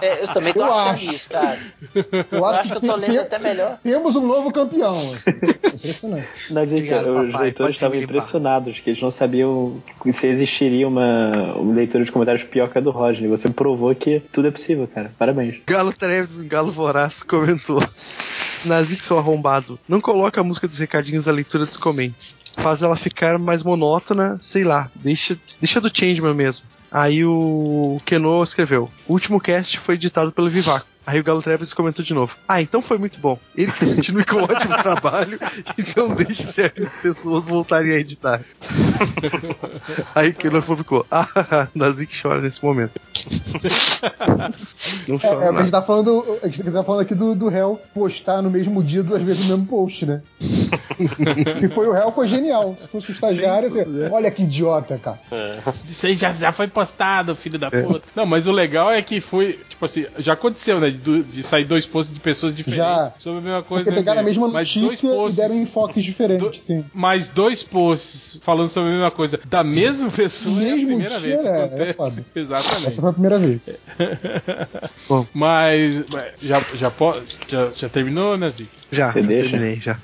É, 0.00 0.24
eu 0.24 0.28
também 0.28 0.52
tô 0.52 0.60
Eu 0.60 0.72
achando 0.72 0.90
acho. 0.94 1.14
isso, 1.14 1.28
cara. 1.30 1.58
Eu 1.94 2.04
Eu 2.32 2.44
acho, 2.44 2.60
acho 2.60 2.70
que 2.70 2.76
eu 2.76 2.80
tô 2.90 2.96
lendo 2.96 3.10
tem- 3.10 3.18
até 3.18 3.38
melhor. 3.38 3.78
temos 3.82 4.16
um 4.16 4.26
novo 4.26 4.52
campeão. 4.52 4.96
Impressionante. 5.26 6.28
Mas 6.52 6.72
é 6.72 6.74
que 6.76 6.80
Obrigado, 6.82 7.14
os 7.14 7.26
papai. 7.30 7.42
Leitores 7.42 7.76
estavam 7.76 7.96
impressionados, 7.98 8.80
que 8.80 8.90
eles 8.90 9.00
não 9.02 9.10
sabiam 9.10 9.76
se 10.12 10.26
existiria 10.26 10.86
uma, 10.88 11.54
uma 11.54 11.74
leitura 11.74 12.04
de 12.04 12.12
comentários 12.12 12.42
pior 12.44 12.68
que 12.68 12.78
a 12.78 12.80
do 12.80 12.90
Rodney. 12.90 13.28
Você 13.28 13.48
provou 13.48 13.94
que 13.94 14.05
tudo 14.32 14.48
é 14.48 14.50
possível, 14.50 14.86
cara. 14.86 15.12
Parabéns. 15.18 15.56
Galo 15.66 15.92
Treves, 15.92 16.38
um 16.38 16.48
galo 16.48 16.70
voraz, 16.70 17.22
comentou. 17.22 17.82
Nazik, 18.64 19.02
seu 19.02 19.18
arrombado, 19.18 19.78
não 19.88 20.00
coloca 20.00 20.40
a 20.40 20.44
música 20.44 20.66
dos 20.66 20.78
recadinhos 20.78 21.26
na 21.26 21.32
leitura 21.32 21.66
dos 21.66 21.76
comentários. 21.76 22.34
Faz 22.56 22.82
ela 22.82 22.96
ficar 22.96 23.38
mais 23.38 23.62
monótona, 23.62 24.40
sei 24.42 24.64
lá, 24.64 24.90
deixa, 24.94 25.38
deixa 25.60 25.80
do 25.80 25.90
Changeman 25.94 26.34
mesmo. 26.34 26.64
Aí 26.90 27.24
o 27.24 28.00
Keno 28.06 28.42
escreveu: 28.42 28.90
O 29.06 29.12
último 29.12 29.40
cast 29.40 29.78
foi 29.78 29.96
editado 29.96 30.32
pelo 30.32 30.48
Vivaco. 30.48 30.86
Aí 31.06 31.20
o 31.20 31.22
Galo 31.22 31.40
Treves 31.40 31.72
comentou 31.72 32.04
de 32.04 32.12
novo. 32.12 32.34
Ah, 32.48 32.60
então 32.60 32.82
foi 32.82 32.98
muito 32.98 33.20
bom. 33.20 33.38
Ele 33.56 33.70
que 33.70 33.86
continue 33.86 34.24
com 34.24 34.42
ótimo 34.42 34.74
trabalho, 34.82 35.38
então 35.78 36.12
deixe 36.14 36.42
certas 36.42 36.92
pessoas 36.94 37.44
voltarem 37.44 37.92
a 37.92 37.96
editar. 37.96 38.42
Aí 40.16 40.30
o 40.30 40.34
Keno 40.34 40.60
publicou. 40.62 41.06
Ah, 41.08 41.68
Nazik 41.72 42.20
chora 42.20 42.40
nesse 42.40 42.64
momento. 42.64 43.00
Não 45.08 45.16
É, 45.22 45.26
é, 45.44 45.48
a 45.48 45.60
gente 45.60 45.70
tá 45.70 45.82
falando, 45.82 46.38
a 46.42 46.46
gente 46.48 46.62
tá 46.70 46.84
falando 46.84 47.00
aqui 47.02 47.14
do, 47.14 47.34
do 47.34 47.48
réu 47.48 47.80
postar 47.94 48.42
no 48.42 48.50
mesmo 48.50 48.82
dia 48.82 49.02
duas 49.02 49.22
vezes 49.22 49.44
o 49.44 49.48
mesmo 49.48 49.66
post, 49.66 50.06
né? 50.06 50.22
Se 51.60 51.68
foi 51.68 51.86
o 51.86 51.92
réu, 51.92 52.10
foi 52.12 52.26
genial. 52.28 52.74
Se 52.78 52.86
fosse 52.88 53.10
o 53.10 53.12
estagiário, 53.12 53.68
você, 53.70 53.86
olha 54.10 54.30
que 54.30 54.42
idiota, 54.42 54.98
cara. 54.98 55.18
Isso 55.88 56.06
aí 56.06 56.16
já, 56.16 56.32
já 56.34 56.52
foi 56.52 56.68
postado, 56.68 57.36
filho 57.36 57.58
da 57.58 57.70
puta. 57.70 58.02
Não, 58.14 58.24
mas 58.26 58.46
o 58.46 58.52
legal 58.52 58.90
é 58.90 59.02
que 59.02 59.20
foi, 59.20 59.58
tipo 59.68 59.84
assim, 59.84 60.06
já 60.18 60.32
aconteceu, 60.32 60.80
né? 60.80 60.90
De, 60.90 61.22
de 61.22 61.42
sair 61.42 61.64
dois 61.64 61.84
posts 61.86 62.14
de 62.14 62.20
pessoas 62.20 62.54
diferentes 62.54 62.84
Já. 62.84 63.12
sobre 63.18 63.38
a 63.38 63.42
mesma 63.42 63.62
coisa. 63.62 63.84
Porque 63.84 63.98
pegaram 63.98 64.20
a 64.20 64.22
né? 64.22 64.28
mesma 64.28 64.48
Mas 64.48 64.72
dois 64.74 64.84
notícia 64.86 65.06
e 65.08 65.10
posts- 65.14 65.36
deram 65.36 65.54
enfoques 65.56 66.02
diferentes, 66.04 66.46
do- 66.48 66.54
sim. 66.56 66.84
mais 66.94 67.28
dois 67.28 67.62
posts 67.62 68.40
falando 68.42 68.68
sobre 68.68 68.90
a 68.90 68.92
mesma 68.92 69.10
coisa 69.10 69.38
da 69.44 69.62
mesma 69.62 70.10
pessoa 70.10 70.54
é 70.62 70.72
a 70.72 70.74
Mesmo 70.76 70.86
primeira 70.88 71.20
dia, 71.20 71.20
vez 71.20 71.40
que 71.40 71.46
é, 71.82 71.88
é 71.90 71.92
foda. 71.92 72.24
Exatamente. 72.34 72.86
Essa 72.86 73.00
foi 73.00 73.10
a 73.10 73.12
primeira 73.16 73.38
vez. 73.38 73.60
Mas 75.32 76.06
mas 76.08 76.34
já, 76.40 76.66
já, 76.72 76.90
já, 77.48 77.72
já 77.74 77.88
terminou, 77.90 78.36
né, 78.36 78.50
Zico? 78.50 78.74
Já, 78.92 79.12
Você 79.12 79.22
já 79.22 79.22
deixa? 79.22 79.32
terminei, 79.32 79.80
já. 79.80 80.02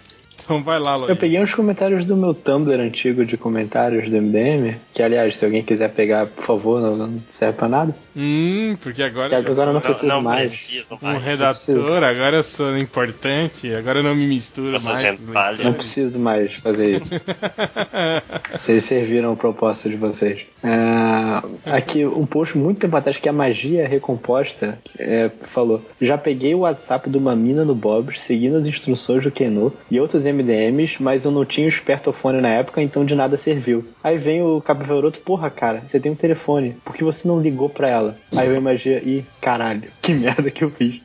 Então 0.53 0.63
vai 0.63 0.79
lá, 0.79 0.93
Eu 0.95 0.99
Lojinha. 1.01 1.17
peguei 1.17 1.41
uns 1.41 1.55
comentários 1.55 2.05
do 2.05 2.15
meu 2.15 2.35
Tumblr 2.35 2.79
antigo 2.79 3.25
de 3.25 3.39
comentários 3.39 4.11
do 4.11 4.17
MDM, 4.21 4.75
que 4.93 5.03
aliás, 5.03 5.37
se 5.37 5.45
alguém 5.47 5.63
quiser 5.63 5.91
pegar, 5.91 6.27
por 6.27 6.45
favor, 6.45 6.81
não, 6.83 6.95
não 6.95 7.15
serve 7.29 7.57
pra 7.57 7.69
nada. 7.69 7.95
Hum, 8.15 8.77
porque 8.83 9.03
agora 9.03 9.31
Que 9.31 9.35
agora 9.37 9.61
eu 9.63 9.67
não 9.67 9.73
Não, 9.75 9.81
preciso 9.81 10.07
não 10.07 10.21
mais. 10.21 10.51
preciso 10.53 10.95
um 10.95 10.99
mais. 11.07 11.23
redator, 11.23 12.05
agora 12.05 12.37
eu 12.37 12.43
sou 12.43 12.77
importante, 12.77 13.73
agora 13.75 14.01
eu 14.01 14.03
não 14.03 14.15
me 14.15 14.27
misturo 14.27 14.77
Eu 14.77 14.81
mais. 14.83 15.19
Não 15.59 15.73
preciso 15.73 16.19
mais 16.19 16.53
fazer 16.57 17.01
isso. 17.01 17.15
Vocês 18.61 18.85
serviram 18.85 19.33
a 19.33 19.37
proposta 19.37 19.89
de 19.89 19.97
vocês. 19.97 20.41
É, 20.63 21.71
aqui, 21.77 22.05
um 22.05 22.27
post 22.27 22.57
muito 22.57 22.79
tempo 22.81 22.97
atrás 22.97 23.17
que 23.17 23.29
a 23.29 23.33
magia 23.33 23.89
recomposta 23.89 24.79
é, 24.99 25.31
falou: 25.49 25.81
Já 26.01 26.17
peguei 26.19 26.55
o 26.55 26.61
WhatsApp 26.61 27.09
de 27.09 27.17
uma 27.17 27.35
mina 27.35 27.65
no 27.65 27.75
Bob's, 27.75 28.21
seguindo 28.21 28.57
as 28.57 28.67
instruções 28.67 29.23
do 29.25 29.31
Keno 29.31 29.73
e 29.91 29.99
outros 29.99 30.25
MDMs, 30.43 30.97
mas 31.03 31.25
eu 31.25 31.31
não 31.31 31.45
tinha 31.45 31.67
o 31.67 31.69
espertofone 31.69 32.41
na 32.41 32.49
época, 32.49 32.83
então 32.83 33.05
de 33.05 33.15
nada 33.15 33.37
serviu. 33.37 33.85
Aí 34.03 34.17
vem 34.19 34.43
o 34.43 34.61
Capivoroto: 34.61 35.19
Porra, 35.21 35.51
cara, 35.51 35.83
você 35.87 35.99
tem 36.01 36.13
um 36.13 36.17
telefone, 36.17 36.77
por 36.85 36.95
que 36.95 37.05
você 37.05 37.27
não 37.27 37.41
ligou 37.41 37.69
pra 37.69 37.89
ela? 37.89 38.17
Aí 38.35 38.49
vem 38.49 38.59
a 38.59 38.61
magia: 38.61 39.03
Ih, 39.05 39.25
caralho, 39.41 39.89
que 40.03 40.13
merda 40.13 40.51
que 40.51 40.65
eu 40.65 40.71
fiz. 40.71 41.01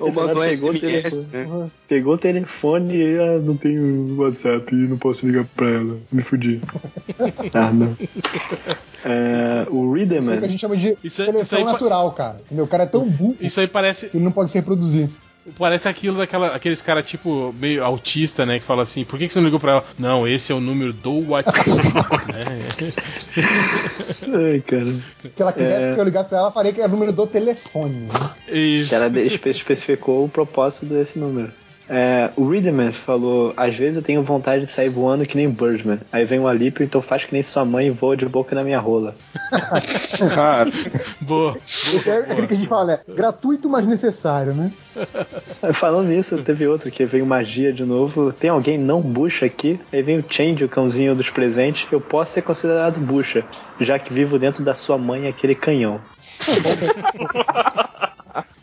Ou 0.00 0.12
mandou 0.12 0.42
Pegou 0.42 0.70
o 0.70 0.76
SMS, 0.76 1.24
telefone. 1.24 1.60
né? 1.62 1.70
Pegou 1.88 2.14
o 2.14 2.18
telefone 2.18 2.96
e 2.96 3.18
ah, 3.18 3.38
não 3.38 3.56
tenho 3.56 4.16
WhatsApp 4.18 4.74
e 4.74 4.88
não 4.88 4.96
posso 4.98 5.26
ligar 5.26 5.44
pra 5.54 5.68
ela. 5.68 5.98
Me 6.10 6.22
fudi. 6.22 6.60
ah, 7.54 7.70
não. 7.72 7.96
É, 9.04 9.66
o 9.68 9.96
Isso 9.96 10.02
aí 10.02 10.06
que 10.06 10.14
a 10.14 10.18
Readerman. 10.18 10.48
gente 10.48 10.60
chama 10.60 10.76
de 10.76 10.96
Isso 11.02 11.16
seleção 11.24 11.64
natural, 11.64 12.10
cara. 12.12 12.36
Entendeu? 12.40 12.64
O 12.64 12.68
cara 12.68 12.84
é 12.84 12.86
tão 12.86 13.08
burro 13.08 13.36
Isso 13.40 13.60
aí 13.60 13.66
parece, 13.66 14.08
que 14.08 14.16
ele 14.16 14.24
não 14.24 14.32
pode 14.32 14.50
se 14.50 14.58
reproduzir. 14.58 15.08
Parece 15.58 15.88
aquilo 15.88 16.18
daquela, 16.18 16.48
aqueles 16.54 16.80
caras 16.82 17.04
tipo 17.06 17.54
meio 17.58 17.84
autista, 17.84 18.46
né? 18.46 18.58
Que 18.58 18.66
fala 18.66 18.82
assim, 18.82 19.04
por 19.04 19.18
que, 19.18 19.26
que 19.26 19.32
você 19.32 19.38
não 19.40 19.46
ligou 19.46 19.60
pra 19.60 19.72
ela? 19.72 19.84
Não, 19.98 20.26
esse 20.26 20.52
é 20.52 20.54
o 20.54 20.60
número 20.60 20.92
do 20.92 21.30
WhatsApp. 21.30 21.70
né? 21.70 22.68
Ai, 24.52 24.60
cara. 24.60 24.94
Se 25.34 25.42
ela 25.42 25.52
quisesse 25.52 25.94
que 25.94 26.00
eu 26.00 26.04
ligasse 26.04 26.28
pra 26.28 26.38
ela, 26.38 26.48
eu 26.48 26.52
faria 26.52 26.72
que 26.72 26.80
era 26.80 26.88
o 26.88 26.92
número 26.92 27.12
do 27.12 27.26
telefone. 27.26 28.08
Né? 28.08 28.30
Isso. 28.48 28.88
Que 28.88 28.94
ela 28.94 29.10
especificou 29.20 30.24
o 30.24 30.28
propósito 30.28 30.86
desse 30.86 31.18
número. 31.18 31.52
É, 31.94 32.30
o 32.36 32.48
Readerman 32.48 32.90
falou: 32.90 33.52
Às 33.54 33.76
vezes 33.76 33.96
eu 33.96 34.02
tenho 34.02 34.22
vontade 34.22 34.64
de 34.64 34.72
sair 34.72 34.88
voando 34.88 35.26
que 35.26 35.36
nem 35.36 35.50
Birdman. 35.50 36.00
Aí 36.10 36.24
vem 36.24 36.40
o 36.40 36.48
Alípio, 36.48 36.82
então 36.82 37.02
faz 37.02 37.26
que 37.26 37.34
nem 37.34 37.42
sua 37.42 37.66
mãe 37.66 37.88
e 37.88 37.90
voa 37.90 38.16
de 38.16 38.24
boca 38.24 38.54
na 38.54 38.64
minha 38.64 38.78
rola. 38.78 39.14
Cara, 40.34 40.70
Boa. 41.20 41.52
Esse 41.66 42.08
é 42.08 42.20
aquele 42.20 42.46
que 42.46 42.54
a 42.54 42.56
gente 42.56 42.68
fala, 42.68 42.84
né? 42.86 43.00
Gratuito, 43.06 43.68
mas 43.68 43.86
necessário, 43.86 44.54
né? 44.54 44.72
Falando 45.74 46.08
nisso, 46.08 46.38
teve 46.38 46.66
outro 46.66 46.90
que 46.90 47.04
veio 47.04 47.26
magia 47.26 47.70
de 47.70 47.84
novo. 47.84 48.32
Tem 48.32 48.48
alguém 48.48 48.78
não 48.78 49.02
bucha 49.02 49.44
aqui? 49.44 49.78
Aí 49.92 50.00
vem 50.00 50.16
o 50.16 50.24
Change, 50.26 50.64
o 50.64 50.70
cãozinho 50.70 51.14
dos 51.14 51.28
presentes. 51.28 51.86
Eu 51.92 52.00
posso 52.00 52.32
ser 52.32 52.40
considerado 52.40 52.98
bucha, 52.98 53.44
já 53.78 53.98
que 53.98 54.14
vivo 54.14 54.38
dentro 54.38 54.64
da 54.64 54.74
sua 54.74 54.96
mãe 54.96 55.28
aquele 55.28 55.54
canhão. 55.54 56.00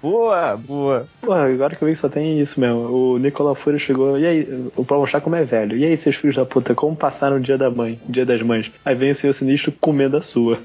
boa, 0.01 0.55
boa. 0.57 1.07
Porra, 1.21 1.45
agora 1.51 1.75
que 1.75 1.81
eu 1.83 1.87
vi 1.87 1.93
que 1.93 1.99
só 1.99 2.09
tem 2.09 2.39
isso 2.39 2.59
mesmo. 2.59 2.79
O 2.91 3.17
Nicolau 3.17 3.55
Fúrio 3.55 3.79
chegou, 3.79 4.17
e 4.17 4.25
aí, 4.25 4.69
o 4.75 4.83
pra 4.85 4.97
mostrar 4.97 5.21
como 5.21 5.35
é 5.35 5.43
velho. 5.43 5.77
E 5.77 5.85
aí, 5.85 5.97
seus 5.97 6.15
filhos 6.15 6.35
da 6.35 6.45
puta, 6.45 6.73
como 6.75 6.95
passaram 6.95 7.37
o 7.37 7.39
dia 7.39 7.57
da 7.57 7.69
mãe, 7.69 7.99
dia 8.07 8.25
das 8.25 8.41
mães? 8.41 8.71
Aí 8.85 8.95
vem 8.95 9.11
o 9.11 9.15
senhor 9.15 9.33
sinistro 9.33 9.71
comendo 9.79 10.17
a 10.17 10.21
sua. 10.21 10.57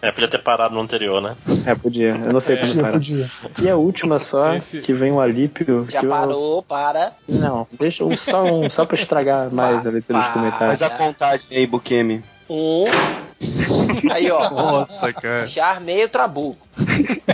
É, 0.00 0.10
podia 0.12 0.28
ter 0.28 0.42
parado 0.42 0.74
no 0.74 0.80
anterior, 0.80 1.20
né? 1.20 1.36
É, 1.66 1.74
podia. 1.74 2.10
Eu 2.24 2.32
não 2.32 2.40
sei 2.40 2.56
como 2.56 2.68
Podia, 2.68 2.82
parar. 2.82 2.92
podia. 2.92 3.30
E 3.60 3.68
a 3.70 3.76
última 3.76 4.18
só, 4.18 4.54
Esse- 4.54 4.80
que 4.80 4.92
vem 4.92 5.12
o 5.12 5.20
Alípio. 5.20 5.86
Já 5.88 6.00
que 6.00 6.06
eu- 6.06 6.10
parou, 6.10 6.62
para. 6.62 7.12
Não, 7.28 7.66
deixa 7.78 8.04
um, 8.04 8.16
só, 8.16 8.44
um, 8.44 8.68
só 8.70 8.84
pra 8.84 8.96
estragar 8.96 9.52
mais 9.52 9.86
a 9.86 9.90
leitura 9.90 10.18
de 10.20 10.24
Pá. 10.26 10.32
comentários. 10.32 10.78
Faz 10.78 10.82
a 10.82 10.90
contagem 10.90 11.56
aí, 11.58 11.66
Bukemi. 11.66 12.22
Um. 12.50 12.84
Aí, 14.10 14.30
ó. 14.30 14.50
Nossa, 14.50 15.12
cara. 15.12 15.46
Já 15.46 15.66
armei 15.66 16.04
o 16.04 16.08
trabuco. 16.08 16.66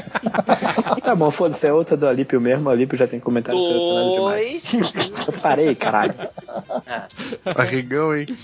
Tá 1.02 1.14
bom, 1.14 1.30
foda-se, 1.30 1.66
é 1.66 1.72
outra 1.72 1.97
do 1.97 2.06
Alípio 2.06 2.40
mesmo. 2.40 2.68
O 2.68 2.72
Alípio 2.72 2.98
já 2.98 3.06
tem 3.06 3.18
comentário 3.20 3.59
selecionado 3.60 4.10
demais. 4.14 4.72
Dois. 4.72 5.26
Eu 5.28 5.32
parei, 5.40 5.74
caralho. 5.74 6.14
Barrigão, 7.55 8.14
hein? 8.16 8.36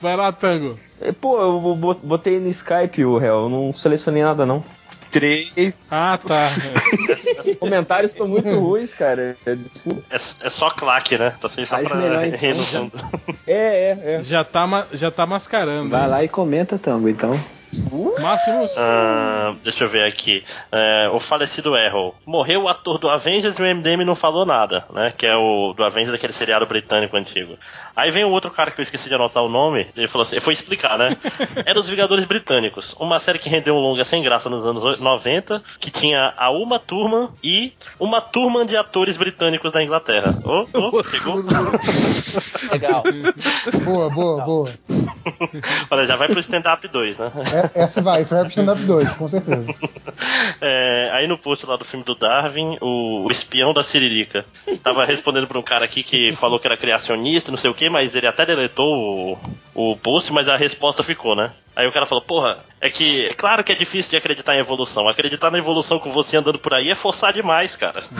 Vai 0.00 0.16
lá, 0.16 0.32
Tango. 0.32 0.78
Pô, 1.20 1.40
eu 1.40 1.60
bo- 1.76 1.94
botei 2.02 2.40
no 2.40 2.48
Skype 2.48 3.04
o 3.04 3.18
réu, 3.18 3.42
eu 3.44 3.48
não 3.48 3.72
selecionei 3.72 4.22
nada 4.22 4.44
não. 4.46 4.64
Três. 5.10 5.86
Ah, 5.90 6.18
tá. 6.18 6.48
Os 7.44 7.56
comentários 7.58 8.12
estão 8.12 8.28
muito 8.28 8.48
ruins, 8.58 8.92
cara. 8.94 9.36
É, 9.46 9.54
desculpa. 9.54 10.02
É, 10.10 10.16
é 10.46 10.50
só 10.50 10.70
claque, 10.70 11.16
né? 11.16 11.34
Tá 11.40 11.46
assim 11.46 11.64
só 11.64 11.76
Faz 11.76 11.88
pra 11.88 11.96
melhor, 11.96 12.24
então. 12.26 12.38
rir 12.38 12.54
no 12.54 12.62
fundo. 12.64 12.92
É, 13.46 13.52
é, 13.52 14.14
é. 14.14 14.22
Já 14.22 14.44
tá, 14.44 14.86
já 14.92 15.10
tá 15.10 15.26
mascarando. 15.26 15.90
Vai 15.90 16.08
lá 16.08 16.22
e 16.24 16.28
comenta, 16.28 16.78
Tango, 16.78 17.08
então. 17.08 17.38
Máximos. 18.20 18.72
Ah, 18.76 19.54
deixa 19.62 19.84
eu 19.84 19.88
ver 19.88 20.04
aqui. 20.04 20.44
É, 20.72 21.08
o 21.12 21.20
falecido 21.20 21.76
Errol. 21.76 22.14
Morreu 22.24 22.62
o 22.62 22.68
ator 22.68 22.98
do 22.98 23.08
Avengers 23.08 23.58
e 23.58 23.62
o 23.62 23.66
MDM 23.66 24.04
não 24.04 24.14
falou 24.14 24.46
nada, 24.46 24.84
né? 24.92 25.12
Que 25.16 25.26
é 25.26 25.36
o 25.36 25.72
do 25.74 25.84
Avengers, 25.84 26.14
aquele 26.14 26.32
seriado 26.32 26.66
britânico 26.66 27.16
antigo. 27.16 27.58
Aí 27.94 28.10
vem 28.10 28.24
o 28.24 28.30
outro 28.30 28.50
cara 28.50 28.70
que 28.70 28.80
eu 28.80 28.82
esqueci 28.82 29.08
de 29.08 29.14
anotar 29.14 29.42
o 29.42 29.48
nome. 29.48 29.86
Ele 29.96 30.08
falou 30.08 30.24
assim, 30.24 30.36
ele 30.36 30.44
foi 30.44 30.54
explicar, 30.54 30.98
né? 30.98 31.16
Era 31.66 31.78
os 31.78 31.88
Vingadores 31.88 32.24
Britânicos. 32.24 32.94
Uma 32.98 33.20
série 33.20 33.38
que 33.38 33.48
rendeu 33.48 33.74
um 33.74 33.80
longa 33.80 34.04
sem 34.04 34.22
graça 34.22 34.48
nos 34.48 34.66
anos 34.66 35.00
90, 35.00 35.62
que 35.78 35.90
tinha 35.90 36.32
a 36.36 36.50
Uma 36.50 36.78
Turma 36.78 37.32
e 37.42 37.72
uma 37.98 38.20
turma 38.20 38.64
de 38.64 38.76
atores 38.76 39.16
britânicos 39.16 39.72
da 39.72 39.82
Inglaterra. 39.82 40.34
Ô, 40.44 40.66
ô, 40.78 41.04
chegou? 41.04 41.36
Legal. 42.72 43.02
Boa, 43.84 44.10
boa, 44.10 44.44
boa. 44.44 44.70
Olha, 45.90 46.06
já 46.06 46.16
vai 46.16 46.28
pro 46.28 46.40
stand-up 46.40 46.86
2, 46.86 47.18
né? 47.18 47.32
É, 47.52 47.57
essa 47.74 48.00
vai, 48.00 48.20
essa 48.20 48.36
vai 48.36 48.44
pro 48.44 48.50
stand-up 48.50 48.82
2, 48.82 49.10
com 49.10 49.28
certeza. 49.28 49.74
É, 50.60 51.10
aí 51.12 51.26
no 51.28 51.38
post 51.38 51.64
lá 51.66 51.76
do 51.76 51.84
filme 51.84 52.04
do 52.04 52.14
Darwin, 52.14 52.76
o, 52.80 53.26
o 53.26 53.30
espião 53.30 53.72
da 53.72 53.84
Siririca 53.84 54.44
tava 54.82 55.04
respondendo 55.04 55.46
pra 55.46 55.58
um 55.58 55.62
cara 55.62 55.84
aqui 55.84 56.02
que 56.02 56.34
falou 56.34 56.58
que 56.58 56.66
era 56.66 56.76
criacionista, 56.76 57.50
não 57.50 57.58
sei 57.58 57.70
o 57.70 57.74
que, 57.74 57.88
mas 57.88 58.14
ele 58.14 58.26
até 58.26 58.44
deletou 58.44 59.38
o, 59.74 59.92
o 59.92 59.96
post, 59.96 60.32
mas 60.32 60.48
a 60.48 60.56
resposta 60.56 61.02
ficou, 61.02 61.36
né? 61.36 61.52
Aí 61.78 61.86
o 61.86 61.92
cara 61.92 62.06
falou, 62.06 62.24
porra, 62.24 62.58
é 62.80 62.90
que 62.90 63.26
é 63.26 63.32
claro 63.32 63.62
que 63.62 63.70
é 63.70 63.74
difícil 63.76 64.10
de 64.10 64.16
acreditar 64.16 64.56
em 64.56 64.58
evolução. 64.58 65.08
Acreditar 65.08 65.48
na 65.48 65.58
evolução 65.58 66.00
com 66.00 66.10
você 66.10 66.36
andando 66.36 66.58
por 66.58 66.74
aí 66.74 66.90
é 66.90 66.94
forçar 66.96 67.32
demais, 67.32 67.76
cara. 67.76 68.02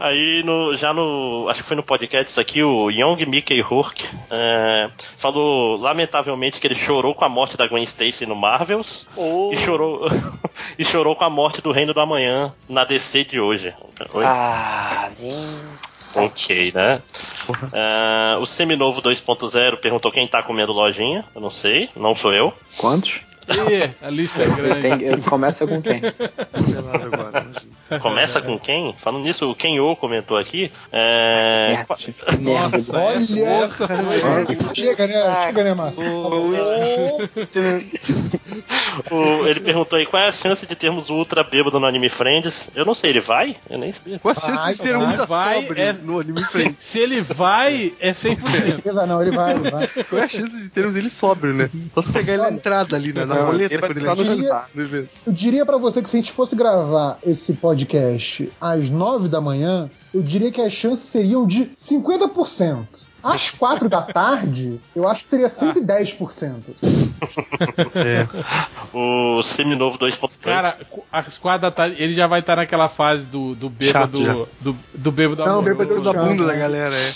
Aí 0.00 0.42
no, 0.44 0.76
já 0.76 0.92
no. 0.92 1.46
Acho 1.48 1.62
que 1.62 1.68
foi 1.68 1.76
no 1.76 1.82
podcast 1.84 2.32
isso 2.32 2.40
aqui, 2.40 2.60
o 2.60 2.90
Young 2.90 3.24
Mickey 3.24 3.60
Rourke 3.60 4.04
é, 4.30 4.90
falou 5.16 5.76
lamentavelmente 5.76 6.58
que 6.58 6.66
ele 6.66 6.74
chorou 6.74 7.14
com 7.14 7.24
a 7.24 7.28
morte 7.28 7.56
da 7.56 7.68
Gwen 7.68 7.84
Stacy 7.84 8.26
no 8.26 8.34
Marvels 8.34 9.06
Oh. 9.16 9.50
e 9.52 9.58
chorou 9.58 10.08
e 10.76 10.84
chorou 10.84 11.14
com 11.14 11.24
a 11.24 11.30
morte 11.30 11.60
do 11.60 11.70
Reino 11.70 11.94
do 11.94 12.00
Amanhã 12.00 12.52
na 12.68 12.84
DC 12.84 13.24
de 13.24 13.40
hoje. 13.40 13.72
Oi? 14.12 14.24
Ah, 14.24 15.08
nem. 15.20 15.89
Ok, 16.14 16.72
né? 16.74 17.00
Ah, 17.72 18.38
o 18.40 18.46
Seminovo 18.46 19.00
2.0 19.00 19.76
perguntou 19.76 20.10
quem 20.10 20.26
tá 20.26 20.42
comendo 20.42 20.72
lojinha. 20.72 21.24
Eu 21.34 21.40
não 21.40 21.50
sei, 21.50 21.88
não 21.96 22.14
sou 22.14 22.32
eu. 22.32 22.52
Quantos? 22.76 23.20
Ih, 23.50 23.90
a 24.02 24.10
lista 24.10 24.42
é 24.42 24.46
grande. 24.48 24.80
Tem- 24.82 25.02
eu- 25.02 25.18
começa 25.22 25.66
com 25.66 25.82
quem? 25.82 26.00
Começa 28.00 28.40
com 28.40 28.58
quem? 28.58 28.94
Falando 29.02 29.24
nisso, 29.24 29.50
o 29.50 29.54
Kenyo 29.54 29.96
comentou 29.96 30.36
aqui. 30.36 30.70
É. 30.92 31.84
Nossa, 32.40 32.96
Olha, 32.96 33.48
essa 33.64 33.88
foi- 33.88 34.74
Chega, 34.74 35.06
né? 35.08 35.44
Chega, 35.46 35.64
né, 35.64 35.74
Márcio? 35.74 36.04
o- 39.10 39.46
ele 39.46 39.60
perguntou 39.60 39.98
aí 39.98 40.06
qual 40.06 40.22
é 40.22 40.28
a 40.28 40.32
chance 40.32 40.66
de 40.66 40.74
termos 40.74 41.08
o 41.10 41.14
Ultra 41.14 41.42
bêbado 41.42 41.78
no 41.80 41.86
Anime 41.86 42.08
Friends. 42.08 42.68
Eu 42.74 42.84
não 42.84 42.94
sei, 42.94 43.10
ele 43.10 43.20
vai? 43.20 43.56
Eu 43.68 43.78
nem 43.78 43.92
sabia. 43.92 44.18
Qual 44.18 44.32
a 44.36 44.40
chance 44.40 44.74
de 44.76 44.82
ter 44.82 44.96
muita 44.98 45.26
vai, 45.26 45.62
sobre 45.62 45.80
é- 45.80 45.92
no 45.92 46.20
anime 46.20 46.40
Se, 46.40 46.52
frente? 46.52 46.76
se 46.80 46.98
ele 46.98 47.20
vai, 47.20 47.92
é 48.00 48.12
100%. 48.12 48.70
Certeza 48.72 49.06
não, 49.06 49.20
ele 49.22 49.30
vai, 49.36 49.54
ele 49.54 49.70
vai. 49.70 49.86
Qual 50.04 50.20
é 50.20 50.24
a 50.24 50.28
chance 50.28 50.62
de 50.62 50.68
termos 50.68 50.96
ele 50.96 51.10
sóbrio, 51.10 51.54
né? 51.54 51.70
Só 51.94 52.02
se 52.02 52.12
pegar 52.12 52.34
ele 52.34 52.42
na 52.42 52.50
entrada 52.50 52.96
ali, 52.96 53.12
né? 53.12 53.24
na 53.24 53.39
Roleta, 53.44 53.78
quando 53.78 54.20
ele 54.20 54.50
no 54.74 54.82
evento. 54.82 55.08
Eu 55.26 55.32
diria 55.32 55.66
pra 55.66 55.78
você 55.78 56.02
que 56.02 56.08
se 56.08 56.16
a 56.16 56.20
gente 56.20 56.32
fosse 56.32 56.56
gravar 56.56 57.18
esse 57.22 57.54
podcast 57.54 58.50
às 58.60 58.90
9 58.90 59.28
da 59.28 59.40
manhã, 59.40 59.90
eu 60.12 60.22
diria 60.22 60.50
que 60.50 60.60
as 60.60 60.72
chances 60.72 61.08
seriam 61.08 61.46
de 61.46 61.70
50%. 61.78 62.86
Às 63.22 63.50
4 63.50 63.88
da 63.88 64.00
tarde, 64.00 64.80
eu 64.96 65.06
acho 65.06 65.22
que 65.22 65.28
seria 65.28 65.48
110%. 65.48 66.54
É. 67.94 68.26
O 68.96 69.42
Seminovo 69.42 69.98
2.0. 69.98 70.30
Cara, 70.40 70.78
às 71.12 71.36
quatro 71.36 71.62
da 71.62 71.70
tarde, 71.70 72.02
ele 72.02 72.14
já 72.14 72.26
vai 72.26 72.40
estar 72.40 72.56
naquela 72.56 72.88
fase 72.88 73.26
do, 73.26 73.54
do 73.54 73.68
bêbado. 73.68 74.18
Chato 74.18 74.24
já. 74.24 74.46
do, 74.60 74.76
do 74.94 75.12
bêbado 75.12 75.44
Não, 75.44 75.62
bêbado 75.62 76.00
Da 76.00 76.12
bunda 76.12 76.46
da 76.46 76.54
galera, 76.54 76.94
é. 76.94 77.12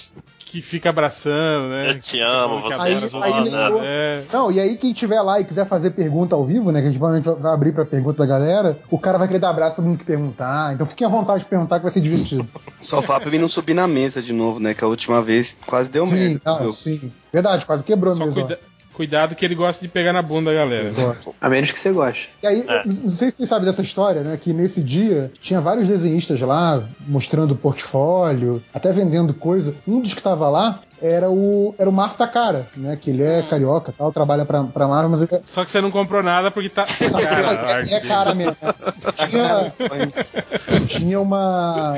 Que 0.54 0.62
fica 0.62 0.88
abraçando, 0.90 1.68
né? 1.70 1.90
Eu 1.90 2.00
te 2.00 2.20
amo, 2.20 2.60
você 2.62 2.74
é 2.92 3.00
foda. 3.00 3.26
Aí 3.26 3.34
lembrou- 3.42 3.80
é. 3.82 4.22
Não, 4.32 4.52
e 4.52 4.60
aí 4.60 4.76
quem 4.76 4.92
tiver 4.92 5.20
lá 5.20 5.40
e 5.40 5.44
quiser 5.44 5.66
fazer 5.66 5.90
pergunta 5.90 6.36
ao 6.36 6.46
vivo, 6.46 6.70
né? 6.70 6.80
Que 6.80 6.86
a 6.86 6.90
gente 6.90 6.98
provavelmente 7.00 7.42
vai 7.42 7.52
abrir 7.52 7.72
pra 7.72 7.84
pergunta 7.84 8.18
da 8.18 8.26
galera, 8.26 8.78
o 8.88 8.96
cara 8.96 9.18
vai 9.18 9.26
querer 9.26 9.40
dar 9.40 9.50
abraço 9.50 9.72
a 9.72 9.76
todo 9.76 9.86
mundo 9.86 9.98
que 9.98 10.04
perguntar. 10.04 10.72
Então 10.72 10.86
fiquem 10.86 11.04
à 11.04 11.10
vontade 11.10 11.40
de 11.40 11.46
perguntar 11.46 11.78
que 11.78 11.82
vai 11.82 11.90
ser 11.90 12.00
divertido. 12.00 12.46
Só 12.80 13.02
fala 13.02 13.20
pra 13.20 13.30
mim 13.32 13.38
não 13.38 13.48
subir 13.48 13.74
na 13.74 13.88
mesa 13.88 14.22
de 14.22 14.32
novo, 14.32 14.60
né? 14.60 14.74
Que 14.74 14.84
a 14.84 14.86
última 14.86 15.20
vez 15.20 15.56
quase 15.66 15.90
deu 15.90 16.06
sim, 16.06 16.14
merda. 16.14 16.40
não, 16.60 16.72
sim. 16.72 17.10
Verdade, 17.32 17.66
quase 17.66 17.82
quebrou 17.82 18.14
Só 18.14 18.24
mesmo. 18.24 18.42
cuida- 18.42 18.60
cuidado 18.94 19.34
que 19.34 19.44
ele 19.44 19.54
gosta 19.54 19.82
de 19.82 19.88
pegar 19.88 20.12
na 20.12 20.22
bunda 20.22 20.50
da 20.52 20.56
galera. 20.56 20.92
A 21.40 21.48
menos 21.48 21.70
que 21.70 21.78
você 21.78 21.90
goste. 21.92 22.30
E 22.42 22.46
aí, 22.46 22.64
É. 22.66 22.82
não 22.86 23.10
sei 23.10 23.30
se 23.30 23.38
você 23.38 23.46
sabe 23.46 23.66
dessa 23.66 23.82
história, 23.82 24.22
né? 24.22 24.38
Que 24.40 24.52
nesse 24.52 24.82
dia 24.82 25.30
tinha 25.42 25.60
vários 25.60 25.86
desenhistas 25.88 26.40
lá 26.40 26.82
mostrando 27.06 27.54
portfólio, 27.54 28.62
até 28.72 28.92
vendendo 28.92 29.34
coisa. 29.34 29.74
Um 29.86 30.00
dos 30.00 30.14
que 30.14 30.22
tava 30.22 30.48
lá 30.48 30.80
era 31.04 31.30
o, 31.30 31.74
era 31.78 31.88
o 31.88 31.92
Márcio 31.92 32.18
Takara, 32.18 32.66
né? 32.74 32.96
Que 32.96 33.10
ele 33.10 33.22
é 33.22 33.42
carioca 33.42 33.92
tal, 33.96 34.10
trabalha 34.10 34.46
pra, 34.46 34.64
pra 34.64 34.88
Marvel, 34.88 35.10
mas 35.10 35.20
ele 35.20 35.42
Só 35.44 35.62
que 35.62 35.70
você 35.70 35.80
não 35.80 35.90
comprou 35.90 36.22
nada 36.22 36.50
porque 36.50 36.70
tá. 36.70 36.86
Cara, 37.24 37.50
a 37.50 37.52
é, 37.52 37.74
arte 37.74 37.94
é 37.94 38.00
cara 38.00 38.34
mesmo. 38.34 38.56
Tinha, 39.28 39.64
Foi- 39.64 40.86
tinha 40.86 41.20
uma. 41.20 41.94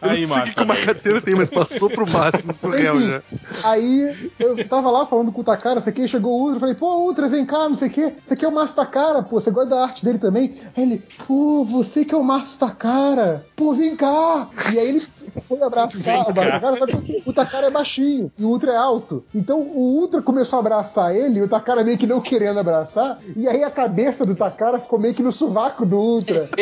Aí, 0.00 0.26
Não 0.26 0.42
sei 0.44 0.52
que 0.52 0.62
o 0.62 0.66
Macateiro 0.66 1.20
tem, 1.20 1.34
mas 1.34 1.50
passou 1.50 1.90
pro 1.90 2.08
máximo 2.08 2.54
pro 2.54 2.70
réu 2.70 2.96
Enfim, 2.96 3.08
já. 3.08 3.22
Aí 3.64 4.32
eu 4.38 4.68
tava 4.68 4.90
lá 4.90 5.06
falando 5.06 5.32
com 5.32 5.40
o 5.40 5.44
Takara, 5.44 5.80
sei 5.80 5.92
que, 5.92 6.06
chegou 6.06 6.38
o 6.38 6.42
Ultra, 6.42 6.56
eu 6.56 6.60
falei, 6.60 6.74
pô, 6.76 6.98
Ultra, 6.98 7.28
vem 7.28 7.44
cá, 7.44 7.68
não 7.68 7.74
sei 7.74 7.88
o 7.88 7.90
que, 7.90 8.12
você 8.22 8.34
aqui 8.34 8.44
é 8.44 8.48
o 8.48 8.54
Márcio 8.54 8.76
Takara, 8.76 9.22
pô, 9.24 9.40
você 9.40 9.50
gosta 9.50 9.70
da 9.70 9.82
arte 9.82 10.04
dele 10.04 10.18
também? 10.18 10.54
Aí 10.76 10.84
ele, 10.84 11.02
pô, 11.26 11.64
você 11.64 12.04
que 12.04 12.14
é 12.14 12.18
o 12.18 12.22
Márcio 12.22 12.60
Takara, 12.60 13.44
pô, 13.56 13.72
vem 13.72 13.96
cá! 13.96 14.48
E 14.72 14.78
aí 14.78 14.88
ele 14.88 15.02
foi 15.48 15.60
abraçar 15.62 16.28
o 16.28 16.34
Márcio 16.34 16.60
Takara, 16.60 16.86
o 17.24 17.32
Takara 17.32 17.66
é 17.66 17.70
baixinho 17.70 18.30
e 18.38 18.44
o 18.44 18.48
Ultra 18.48 18.72
é 18.72 18.76
alto. 18.76 19.24
Então 19.34 19.60
o 19.60 19.98
Ultra 19.98 20.22
começou 20.22 20.58
a 20.58 20.60
abraçar 20.60 21.14
ele, 21.14 21.42
o 21.42 21.48
Takara 21.48 21.82
meio 21.82 21.98
que 21.98 22.06
não 22.06 22.20
querendo 22.20 22.58
abraçar, 22.58 23.18
e 23.34 23.48
aí 23.48 23.62
a 23.62 23.70
cabeça 23.70 24.24
do 24.24 24.36
Takara 24.36 24.78
ficou 24.78 24.98
meio 24.98 25.14
que 25.14 25.22
no 25.22 25.32
sovaco 25.32 25.86
do 25.86 25.96
Ultra. 25.96 26.48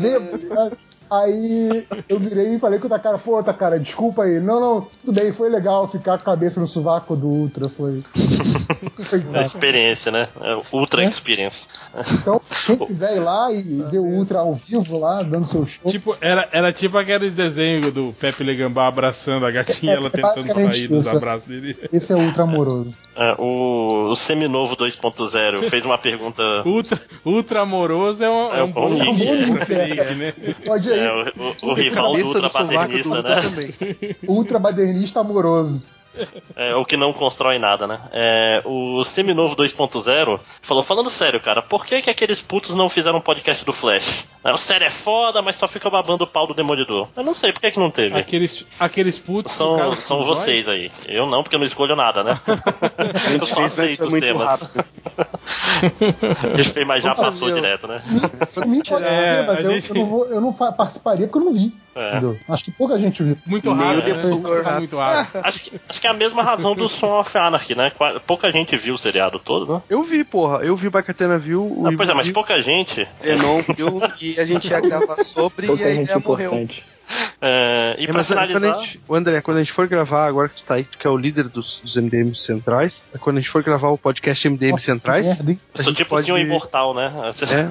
Bêbado, 0.00 0.42
sabe? 0.42 0.76
Aí 1.10 1.86
eu 2.08 2.18
virei 2.18 2.54
e 2.54 2.58
falei 2.58 2.78
com 2.78 2.86
o 2.86 2.90
Takara, 2.90 3.18
pô, 3.18 3.42
Takara, 3.42 3.78
desculpa 3.78 4.24
aí. 4.24 4.38
Não, 4.40 4.60
não, 4.60 4.80
tudo 5.04 5.12
bem, 5.18 5.32
foi 5.32 5.48
legal 5.48 5.88
ficar 5.88 6.16
com 6.18 6.22
a 6.22 6.34
cabeça 6.34 6.60
no 6.60 6.66
sovaco 6.66 7.16
do 7.16 7.26
Ultra, 7.28 7.68
foi. 7.68 8.02
foi 9.04 9.20
É 9.20 9.24
massa. 9.24 9.42
experiência, 9.42 10.12
né? 10.12 10.28
É 10.40 10.58
Ultra 10.72 11.02
É. 11.04 11.08
experience. 11.08 11.66
Então, 12.20 12.40
quem 12.66 12.78
quiser 12.86 13.16
ir 13.16 13.20
lá 13.20 13.52
e 13.52 13.62
ver 13.90 13.98
o 13.98 14.04
Ultra 14.06 14.38
ao 14.40 14.54
vivo 14.54 14.98
lá, 14.98 15.22
dando 15.22 15.46
seu 15.46 15.66
show. 15.66 15.90
Tipo, 15.90 16.16
era, 16.20 16.48
era 16.52 16.72
tipo 16.72 16.98
aqueles 16.98 17.32
desenhos 17.34 17.92
do 17.92 18.12
Pepe 18.20 18.44
Legambá 18.44 18.86
abraçando 18.86 19.46
a 19.46 19.50
gatinha, 19.50 19.92
É, 19.92 19.96
ela 19.96 20.08
é 20.08 20.10
tentando 20.10 20.46
sair 20.52 20.88
dos 20.88 21.06
isso. 21.06 21.16
abraços 21.16 21.48
dele. 21.48 21.76
Esse 21.92 22.12
é 22.12 22.16
o 22.16 22.20
Ultra 22.20 22.42
amoroso. 22.42 22.92
É, 23.16 23.34
o, 23.36 24.10
o 24.10 24.14
Seminovo 24.16 24.76
2.0 24.76 25.68
fez 25.68 25.84
uma 25.84 25.98
pergunta. 25.98 26.42
Ultra, 26.64 27.00
ultra 27.24 27.60
amoroso 27.62 28.22
é 28.22 28.30
um, 28.30 28.54
é 28.54 28.58
É 28.60 28.62
um 28.62 28.66
um 28.66 28.72
bom 28.72 28.92
é. 28.94 29.12
nick, 29.12 30.14
né? 30.14 30.34
Pode 30.64 30.88
ir 30.88 30.97
É, 30.98 31.12
o, 31.12 31.66
o- 31.66 31.70
o 31.70 31.74
rival 31.74 32.12
do 32.12 32.18
Cabeça 32.18 32.26
Ultra 32.26 32.48
do 33.02 33.22
né? 33.22 33.40
também. 33.42 34.16
Ultra 34.26 34.58
badernista 34.58 35.20
amoroso. 35.20 35.84
É, 36.56 36.74
o 36.74 36.84
que 36.84 36.96
não 36.96 37.12
constrói 37.12 37.58
nada, 37.58 37.86
né? 37.86 38.00
É, 38.12 38.62
o 38.64 39.02
Seminovo 39.04 39.54
2.0 39.56 40.40
falou, 40.62 40.82
falando 40.82 41.10
sério, 41.10 41.40
cara, 41.40 41.62
por 41.62 41.84
que, 41.86 42.02
que 42.02 42.10
aqueles 42.10 42.40
putos 42.40 42.74
não 42.74 42.88
fizeram 42.88 43.18
um 43.18 43.22
podcast 43.22 43.64
do 43.64 43.72
Flash? 43.72 44.24
É, 44.44 44.52
o 44.52 44.58
sério 44.58 44.86
é 44.86 44.90
foda, 44.90 45.42
mas 45.42 45.56
só 45.56 45.66
fica 45.68 45.90
babando 45.90 46.24
o 46.24 46.26
pau 46.26 46.46
do 46.46 46.54
Demolidor. 46.54 47.08
Eu 47.16 47.22
não 47.24 47.34
sei, 47.34 47.52
por 47.52 47.60
que, 47.60 47.70
que 47.70 47.78
não 47.78 47.90
teve? 47.90 48.16
Aqueles, 48.18 48.64
aqueles 48.78 49.18
putos 49.18 49.52
no 49.52 49.58
São, 49.58 49.76
caso, 49.76 49.96
são 49.96 50.24
vocês 50.24 50.68
aí. 50.68 50.90
Eu 51.06 51.26
não, 51.26 51.42
porque 51.42 51.56
eu 51.56 51.60
não 51.60 51.66
escolho 51.66 51.94
nada, 51.96 52.22
né? 52.24 52.40
A 52.46 53.32
eu 53.34 53.44
só 53.46 53.54
fez, 53.56 53.58
mas 53.58 53.72
aceito 53.78 54.04
os 54.04 54.10
muito 54.10 54.24
temas. 54.24 54.42
rápido. 54.42 54.84
A 56.54 56.56
gente 56.56 56.70
fez, 56.70 56.86
mas 56.86 57.02
já 57.02 57.14
Vamos 57.14 57.30
passou 57.30 57.48
fazer, 57.48 57.60
direto, 57.60 57.86
né? 57.88 58.02
Pode 58.54 59.04
É, 59.04 59.34
ser, 59.36 59.46
mas 59.46 59.64
eu, 59.64 59.70
gente- 59.72 59.90
eu 59.90 59.96
não, 59.96 60.06
vou, 60.06 60.26
eu 60.26 60.40
não 60.40 60.52
fa- 60.52 60.72
participaria 60.72 61.26
porque 61.26 61.38
eu 61.38 61.44
não 61.44 61.52
vi. 61.58 61.72
É. 61.98 62.52
Acho 62.52 62.64
que 62.64 62.70
pouca 62.70 62.96
gente 62.96 63.22
viu. 63.24 63.36
Muito 63.44 63.72
raro, 63.72 63.98
o 63.98 64.02
né? 64.02 64.62
Tá 64.62 64.78
muito 64.78 64.96
raro. 64.96 65.28
Acho 65.42 65.60
que, 65.60 65.80
acho 65.88 66.00
que 66.00 66.06
é 66.06 66.10
a 66.10 66.14
mesma 66.14 66.44
razão 66.44 66.76
do 66.76 66.88
Son 66.88 67.18
of 67.18 67.36
Anarchy, 67.36 67.74
né? 67.74 67.90
Pouca 68.24 68.52
gente 68.52 68.76
viu 68.76 68.94
o 68.94 68.98
seriado 68.98 69.40
todo, 69.40 69.74
né? 69.74 69.82
Eu 69.90 70.04
vi, 70.04 70.22
porra. 70.22 70.64
Eu 70.64 70.76
vi 70.76 70.86
o 70.86 70.90
Bacatena 70.92 71.36
viu. 71.36 71.62
O 71.64 71.88
Ah, 71.88 71.90
pois 71.96 72.08
é, 72.08 72.14
mas 72.14 72.30
pouca 72.30 72.62
gente. 72.62 73.06
Zenon 73.16 73.62
viu 73.76 74.00
e 74.22 74.38
a 74.38 74.44
gente 74.44 74.70
ia 74.70 74.80
gravar 74.80 75.16
sobre 75.24 75.66
Pouca 75.66 75.82
e 75.82 75.86
a 75.86 75.94
gente 75.94 76.04
ideia 76.04 76.22
morreu. 76.24 76.68
É, 77.40 77.96
e 77.98 78.04
É, 78.04 78.06
pra 78.06 78.14
mas 78.14 78.30
é, 78.30 78.34
quando 78.34 78.46
finalizar. 78.48 78.78
a 78.78 78.82
gente, 78.82 79.00
o 79.08 79.14
André, 79.14 79.40
quando 79.40 79.56
a 79.56 79.60
gente 79.60 79.72
for 79.72 79.86
gravar, 79.86 80.26
agora 80.26 80.48
que 80.48 80.56
tu 80.56 80.62
tá 80.64 80.74
aí, 80.74 80.84
tu 80.84 80.98
que 80.98 81.06
é 81.06 81.10
o 81.10 81.16
líder 81.16 81.48
dos, 81.48 81.80
dos 81.82 81.96
MDMs 81.96 82.40
centrais, 82.40 83.04
é 83.14 83.18
quando 83.18 83.36
a 83.36 83.40
gente 83.40 83.50
for 83.50 83.62
gravar 83.62 83.90
o 83.90 83.98
podcast 83.98 84.48
MDM 84.48 84.72
Nossa, 84.72 84.84
centrais, 84.84 85.26
merda, 85.26 85.52
hein? 85.52 85.60
Eu 85.74 85.84
sou 85.84 85.92
gente 85.92 85.96
tipo 85.98 86.10
pode... 86.10 86.30
assim 86.30 86.32
um 86.32 86.38
imortal, 86.44 86.94
né? 86.94 87.12
É. 87.42 87.68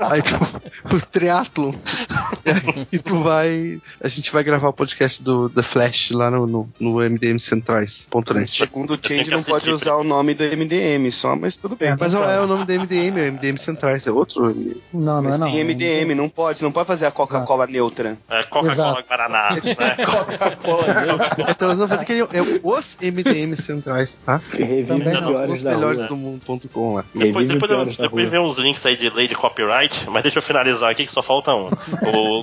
aí 0.10 0.22
tu, 0.22 0.34
o 0.94 1.00
triatlon. 1.06 1.72
E 2.92 2.98
tu 2.98 3.22
vai. 3.22 3.80
A 4.02 4.08
gente 4.08 4.32
vai 4.32 4.42
gravar 4.42 4.68
o 4.68 4.72
podcast 4.72 5.22
do 5.22 5.48
The 5.50 5.62
Flash 5.62 6.10
lá 6.10 6.30
no, 6.30 6.46
no, 6.46 6.68
no 6.80 6.96
MDM 6.98 7.38
Centrais.net. 7.38 8.50
Segundo 8.50 8.94
o 8.94 8.98
Change, 9.00 9.30
não 9.30 9.42
pode 9.42 9.70
usar 9.70 9.94
o 9.96 10.04
nome 10.04 10.34
do 10.34 10.44
MDM 10.44 11.10
só, 11.12 11.36
mas 11.36 11.56
tudo 11.56 11.76
bem. 11.76 11.94
Mas 11.98 12.14
não 12.14 12.24
é 12.24 12.40
o 12.40 12.46
nome 12.46 12.64
do 12.64 12.72
MDM, 12.72 13.18
é 13.18 13.28
o 13.28 13.32
MDM 13.32 13.58
Centrais, 13.58 14.06
é 14.06 14.10
outro 14.10 14.46
MDM. 14.46 14.80
Não, 14.92 15.00
não 15.00 15.22
Mas 15.22 15.34
é 15.34 15.38
não. 15.38 15.50
tem 15.50 15.64
MDM, 15.64 16.14
não 16.14 16.28
pode, 16.28 16.62
não 16.62 16.72
pode 16.72 16.86
fazer 16.86 17.06
a 17.06 17.10
Coca-Cola 17.10 17.66
neutra. 17.66 18.09
É, 18.28 18.42
Coca-Cola 18.44 18.72
Exato. 18.72 19.08
Guaraná. 19.08 19.50
Né? 19.60 19.96
Então 21.50 21.68
nós 21.68 21.78
vamos 21.78 21.94
fazer 21.94 22.04
que 22.04 22.12
é 22.12 22.42
os 22.62 22.96
MDM 23.00 23.56
Centrais, 23.56 24.20
tá? 24.24 24.40
Revive 24.52 24.86
Também 24.86 25.52
os 25.52 25.62
melhores 25.62 26.06
do 26.06 26.16
mundo.com 26.16 26.94
lá. 26.94 27.04
Depois, 27.14 27.46
Revive 27.46 27.54
os 27.54 27.60
depois, 27.60 27.98
eu, 27.98 28.04
depois 28.04 28.30
vê 28.30 28.38
uns 28.38 28.58
links 28.58 28.84
aí 28.84 28.96
de 28.96 29.08
lei 29.10 29.28
de 29.28 29.34
copyright, 29.34 30.08
mas 30.08 30.22
deixa 30.22 30.38
eu 30.38 30.42
finalizar 30.42 30.90
aqui 30.90 31.06
que 31.06 31.12
só 31.12 31.22
falta 31.22 31.54
um. 31.54 31.68
O, 31.68 32.42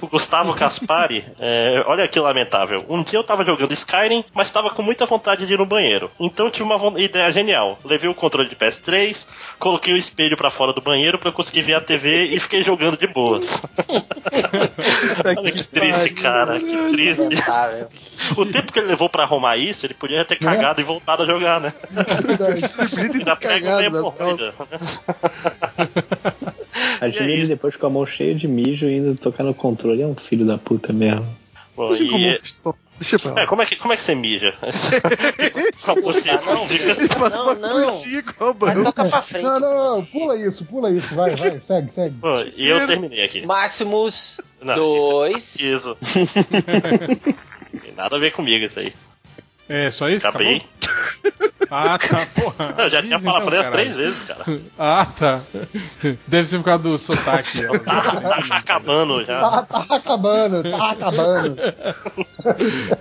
o 0.02 0.06
Gustavo 0.08 0.54
Caspari, 0.54 1.24
é, 1.38 1.82
olha 1.86 2.06
que 2.08 2.18
lamentável. 2.18 2.84
Um 2.88 3.02
dia 3.02 3.18
eu 3.18 3.24
tava 3.24 3.44
jogando 3.44 3.72
Skyrim, 3.72 4.24
mas 4.34 4.50
tava 4.50 4.70
com 4.70 4.82
muita 4.82 5.06
vontade 5.06 5.46
de 5.46 5.54
ir 5.54 5.58
no 5.58 5.66
banheiro. 5.66 6.10
Então 6.18 6.50
tive 6.50 6.64
uma 6.64 7.00
ideia 7.00 7.32
genial. 7.32 7.78
Levei 7.84 8.08
o 8.08 8.14
controle 8.14 8.48
de 8.48 8.56
PS3, 8.56 9.26
coloquei 9.58 9.94
o 9.94 9.96
espelho 9.96 10.36
pra 10.36 10.50
fora 10.50 10.72
do 10.72 10.80
banheiro 10.80 11.18
pra 11.18 11.28
eu 11.28 11.32
conseguir 11.32 11.62
ver 11.62 11.74
a 11.74 11.80
TV 11.80 12.24
e 12.24 12.40
fiquei 12.40 12.62
jogando 12.62 12.96
de 12.96 13.06
boas. 13.06 13.60
Olha 15.24 15.52
que 15.52 15.62
triste, 15.64 16.10
cara. 16.10 16.58
Que 16.60 16.90
triste. 16.92 17.22
O 18.36 18.46
tempo 18.46 18.72
que 18.72 18.78
ele 18.78 18.88
levou 18.88 19.08
pra 19.08 19.22
arrumar 19.24 19.56
isso, 19.56 19.86
ele 19.86 19.94
podia 19.94 20.24
ter 20.24 20.36
cagado 20.36 20.80
e 20.80 20.84
voltado 20.84 21.22
a 21.22 21.26
jogar, 21.26 21.60
né? 21.60 21.72
Ainda 21.94 23.36
pega 23.36 23.60
cagado 23.60 23.76
nas 23.76 23.84
hemorroida. 23.84 24.54
Imagina 27.00 27.26
é 27.26 27.30
ele 27.32 27.42
isso. 27.42 27.52
depois 27.52 27.76
com 27.76 27.86
a 27.86 27.90
mão 27.90 28.06
cheia 28.06 28.34
de 28.34 28.46
mijo 28.48 28.86
e 28.86 28.96
indo 28.96 29.14
tocar 29.16 29.44
no 29.44 29.54
controle. 29.54 30.02
É 30.02 30.06
um 30.06 30.14
filho 30.14 30.44
da 30.46 30.58
puta 30.58 30.92
mesmo. 30.92 31.26
Bom, 31.76 31.88
Deixa 31.88 32.04
e- 32.04 32.08
como- 32.62 32.76
Deixa 32.98 33.18
pra 33.18 33.32
lá. 33.32 33.40
é, 33.42 33.46
como, 33.46 33.60
é 33.60 33.66
que, 33.66 33.76
como 33.76 33.92
é 33.92 33.96
que 33.98 34.02
você 34.02 34.14
mija? 34.14 34.54
Com 35.84 35.90
a 35.90 35.94
buceta, 36.00 36.46
não, 36.46 36.66
fica- 36.66 36.94
Não, 37.28 37.54
não. 37.54 38.54
banco. 38.54 38.84
tocar 38.84 39.04
pra 39.10 39.20
frente. 39.20 39.42
Não, 39.44 39.60
não, 39.60 39.96
não, 39.96 40.04
pula 40.06 40.34
isso, 40.36 40.64
pula 40.64 40.90
isso, 40.90 41.14
vai, 41.14 41.36
vai, 41.36 41.60
segue, 41.60 41.92
segue. 41.92 42.14
Bom, 42.14 42.42
e 42.56 42.66
eu 42.66 42.86
terminei 42.86 43.22
aqui. 43.22 43.44
Maximus 43.44 44.40
Não, 44.60 44.74
2. 44.74 45.56
Isso. 45.60 45.96
Tem 47.82 47.92
nada 47.94 48.16
a 48.16 48.18
ver 48.18 48.32
comigo 48.32 48.64
isso 48.64 48.80
aí. 48.80 48.92
É, 49.68 49.90
só 49.90 50.08
isso? 50.08 50.26
Acabei. 50.26 50.62
Acabou? 50.82 51.56
Ah, 51.68 51.98
tá, 51.98 52.26
porra. 52.40 52.74
Eu 52.78 52.90
já 52.90 53.02
tinha 53.02 53.18
falado 53.18 53.48
então, 53.48 53.60
as 53.60 53.70
três 53.70 53.96
vezes, 53.96 54.22
cara. 54.22 54.44
Ah, 54.78 55.06
tá. 55.18 55.40
Deve 56.26 56.48
ser 56.48 56.58
por 56.58 56.64
causa 56.64 56.82
do 56.84 56.96
sotaque. 56.98 57.66
Tá, 57.84 58.20
tá 58.20 58.56
acabando 58.56 59.24
já. 59.24 59.40
Tá, 59.40 59.62
tá 59.62 59.96
acabando, 59.96 60.70
tá 60.70 60.90
acabando. 60.92 61.56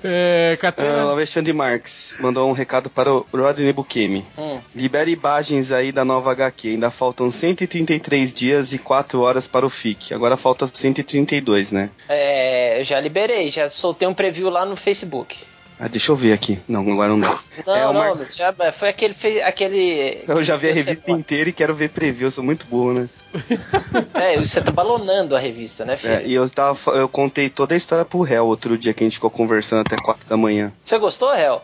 É, 0.03 0.53
Ah, 0.53 0.57
Catena. 0.57 1.05
o 1.05 1.09
Alexandre 1.09 1.53
Marques 1.53 2.15
mandou 2.19 2.49
um 2.49 2.53
recado 2.53 2.89
para 2.89 3.13
o 3.13 3.25
Rodney 3.31 3.71
Bukemi. 3.71 4.25
Hum. 4.37 4.59
Libere 4.75 5.11
imagens 5.11 5.71
aí 5.71 5.91
da 5.91 6.03
nova 6.03 6.31
HQ. 6.31 6.69
Ainda 6.69 6.89
faltam 6.89 7.29
133 7.29 8.33
dias 8.33 8.73
e 8.73 8.79
4 8.79 9.19
horas 9.21 9.45
para 9.47 9.65
o 9.65 9.69
FIC. 9.69 10.13
Agora 10.15 10.35
falta 10.35 10.65
132, 10.65 11.71
né? 11.71 11.89
É, 12.09 12.79
eu 12.79 12.83
já 12.83 12.99
liberei, 12.99 13.49
já 13.51 13.69
soltei 13.69 14.07
um 14.07 14.13
preview 14.15 14.49
lá 14.49 14.65
no 14.65 14.75
Facebook. 14.75 15.37
Ah, 15.77 15.89
deixa 15.89 16.11
eu 16.11 16.15
ver 16.15 16.31
aqui. 16.31 16.57
Não, 16.69 16.81
agora 16.89 17.09
não 17.09 17.19
dá. 17.19 17.37
Não, 17.67 17.75
É, 17.75 17.87
o 17.87 17.93
não, 17.93 18.15
já, 18.15 18.53
foi 18.71 18.87
aquele, 18.89 19.13
aquele. 19.41 20.23
Eu 20.27 20.41
já 20.41 20.55
vi 20.55 20.69
a 20.69 20.73
revista 20.73 21.05
pode- 21.05 21.19
inteira 21.19 21.49
e 21.49 21.53
quero 21.53 21.75
ver 21.75 21.89
preview. 21.89 22.27
Eu 22.27 22.31
sou 22.31 22.43
muito 22.43 22.65
burro, 22.67 22.93
né? 22.93 23.09
É, 24.13 24.37
você 24.39 24.61
tá 24.61 24.71
balonando 24.71 25.35
a 25.35 25.39
revista, 25.39 25.83
né, 25.83 25.97
filho? 25.97 26.13
É, 26.13 26.25
e 26.25 26.33
eu, 26.33 26.49
tava, 26.49 26.91
eu 26.91 27.09
contei 27.09 27.49
toda 27.49 27.73
a 27.73 27.77
história 27.77 28.05
pro 28.05 28.21
réu 28.21 28.45
outro 28.45 28.77
dia 28.77 28.93
que 28.93 29.03
a 29.03 29.05
gente 29.05 29.15
ficou 29.15 29.29
conversando 29.29 29.81
até 29.81 29.97
4 29.97 30.27
da 30.29 30.37
manhã. 30.37 30.71
Você 30.83 30.97
gostou, 30.97 31.33
Hel? 31.35 31.61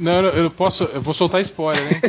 Não, 0.00 0.20
eu 0.26 0.42
não 0.44 0.50
posso. 0.50 0.84
Eu 0.84 1.00
vou 1.00 1.12
soltar 1.14 1.40
spoiler, 1.42 1.82
né? 1.84 2.00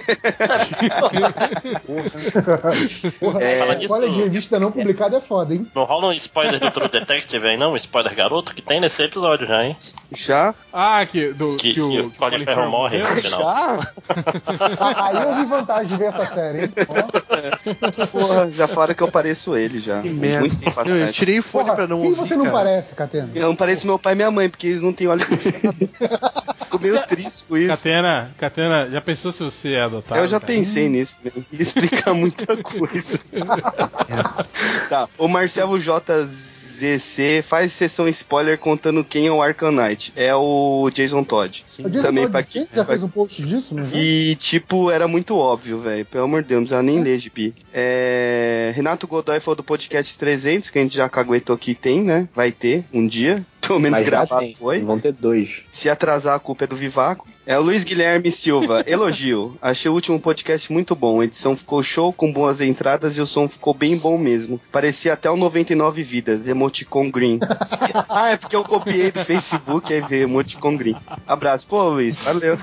Porra, 3.19 3.43
É, 3.43 3.59
fala 3.59 3.75
disso- 3.75 3.99
de 4.11 4.21
revista 4.21 4.59
não 4.59 4.71
publicada 4.71 5.17
é 5.17 5.21
foda, 5.21 5.53
hein? 5.53 5.67
Não 5.75 5.83
rola 5.83 6.07
um 6.07 6.11
spoiler 6.13 6.59
do 6.59 6.71
True 6.71 6.89
Detective 6.89 7.47
aí, 7.47 7.57
não? 7.57 7.73
Um 7.73 7.77
spoiler 7.77 8.15
garoto 8.15 8.53
que 8.53 8.61
tem 8.61 8.79
nesse 8.79 9.01
episódio 9.03 9.47
já, 9.47 9.63
hein? 9.65 9.75
Já? 10.13 10.53
Ah, 10.73 11.05
que, 11.05 11.27
do, 11.33 11.55
Que, 11.57 11.73
que, 11.73 11.73
que 11.73 11.81
o. 11.81 12.07
o 12.07 12.11
Colin 12.11 12.39
Farrell 12.43 12.69
morre 12.69 12.97
no 12.99 13.05
final. 13.05 13.39
Já? 13.41 13.79
Aí 14.97 15.15
eu 15.23 15.35
vi 15.35 15.45
vantagem 15.45 15.87
de 15.87 15.97
ver 15.97 16.05
essa 16.09 16.25
série, 16.25 16.63
hein? 16.63 16.73
Ó. 16.89 18.07
Porra, 18.07 18.49
já 18.51 18.67
falaram 18.67 18.93
que 18.93 19.01
eu 19.03 19.09
pareço 19.11 19.55
ele 19.55 19.79
já. 19.79 20.01
Que 20.01 20.09
merda. 20.09 20.39
Muito 20.41 20.57
tempo 20.59 20.81
Eu, 20.81 20.95
eu 20.97 21.13
tirei 21.13 21.39
o 21.39 21.43
fone 21.43 21.63
Porra, 21.65 21.75
pra 21.75 21.87
não 21.87 21.99
quem 22.01 22.09
ouvir, 22.09 22.19
você 22.19 22.35
não 22.35 22.45
cara. 22.45 22.57
parece, 22.57 22.95
Catena? 22.95 23.29
Eu 23.33 23.47
não 23.47 23.55
pareço 23.55 23.85
meu 23.87 23.97
pai 23.97 24.13
e 24.13 24.15
minha 24.17 24.31
mãe, 24.31 24.49
porque 24.49 24.67
eles 24.67 24.81
não 24.81 24.91
têm 24.93 25.07
olho 25.07 25.21
Fico 26.61 26.79
meio 26.81 27.01
triste 27.07 27.45
com 27.47 27.57
isso. 27.57 27.69
Catena, 27.83 28.31
Catena, 28.37 28.89
já 28.91 29.01
pensou 29.01 29.31
se 29.31 29.43
você 29.43 29.73
é 29.73 29.81
adotado? 29.81 30.21
eu 30.21 30.27
já 30.27 30.39
cara? 30.39 30.53
pensei 30.53 30.87
nisso, 30.89 31.17
né? 31.23 31.31
Explicar 31.51 32.13
muita 32.15 32.55
coisa. 32.57 33.19
tá, 34.89 35.09
o 35.17 35.27
Marcelo 35.27 35.79
JZC 35.79 37.43
faz 37.43 37.71
sessão 37.73 38.07
spoiler 38.07 38.57
contando 38.57 39.03
quem 39.03 39.27
é 39.27 39.31
o 39.31 39.41
Arcanite. 39.41 40.11
É 40.15 40.33
o 40.35 40.89
Jason 40.93 41.23
Todd. 41.23 41.63
O 41.79 41.89
Jason 41.89 42.01
Também 42.05 42.23
Todd 42.23 42.31
pra 42.31 42.43
quem? 42.43 42.61
Já 42.73 42.83
pra- 42.83 42.93
fez 42.93 43.03
um 43.03 43.09
post 43.09 43.41
disso, 43.43 43.75
já? 43.75 43.83
E, 43.97 44.35
tipo, 44.35 44.89
era 44.91 45.07
muito 45.07 45.35
óbvio, 45.35 45.79
velho. 45.79 46.05
Pelo 46.05 46.23
amor 46.25 46.41
de 46.43 46.49
Deus, 46.49 46.59
não 46.59 46.63
precisava 46.63 46.83
nem 46.83 47.01
ler, 47.01 47.17
Gibi. 47.19 47.53
É... 47.73 48.71
Renato 48.75 49.07
Godoy 49.07 49.39
falou 49.39 49.55
do 49.55 49.63
podcast 49.63 50.17
300, 50.17 50.69
que 50.69 50.79
a 50.79 50.81
gente 50.81 50.95
já 50.95 51.07
caguetou 51.09 51.55
aqui, 51.55 51.73
tem, 51.75 52.01
né? 52.03 52.27
Vai 52.35 52.51
ter, 52.51 52.83
um 52.93 53.05
dia. 53.07 53.45
Pelo 53.61 53.79
menos 53.79 53.99
Mas 53.99 54.07
gravado 54.07 54.41
tem. 54.41 54.55
foi. 54.55 54.79
Vão 54.81 54.99
ter 54.99 55.13
dois. 55.13 55.61
Se 55.71 55.89
atrasar, 55.89 56.35
a 56.35 56.39
culpa 56.39 56.63
é 56.63 56.67
do 56.67 56.75
Vivaco. 56.75 57.27
É 57.45 57.57
o 57.57 57.61
Luiz 57.61 57.83
Guilherme 57.83 58.31
Silva. 58.31 58.83
Elogio. 58.87 59.57
Achei 59.61 59.89
o 59.89 59.93
último 59.93 60.19
podcast 60.19 60.71
muito 60.71 60.95
bom. 60.95 61.21
A 61.21 61.25
edição 61.25 61.57
ficou 61.57 61.81
show, 61.81 62.13
com 62.13 62.31
boas 62.31 62.61
entradas 62.61 63.17
e 63.17 63.21
o 63.21 63.25
som 63.25 63.47
ficou 63.47 63.73
bem 63.73 63.97
bom 63.97 64.17
mesmo. 64.17 64.61
Parecia 64.71 65.13
até 65.13 65.29
o 65.29 65.35
99 65.35 66.03
Vidas, 66.03 66.47
Emoticon 66.47 67.09
Green. 67.09 67.39
ah, 68.07 68.29
é 68.29 68.37
porque 68.37 68.55
eu 68.55 68.63
copiei 68.63 69.11
do 69.11 69.25
Facebook, 69.25 69.91
aí 69.91 70.01
veio 70.01 70.23
Emoticon 70.23 70.77
Green. 70.77 70.95
Abraço. 71.27 71.67
Pô, 71.67 71.89
Luiz, 71.89 72.19
valeu. 72.19 72.57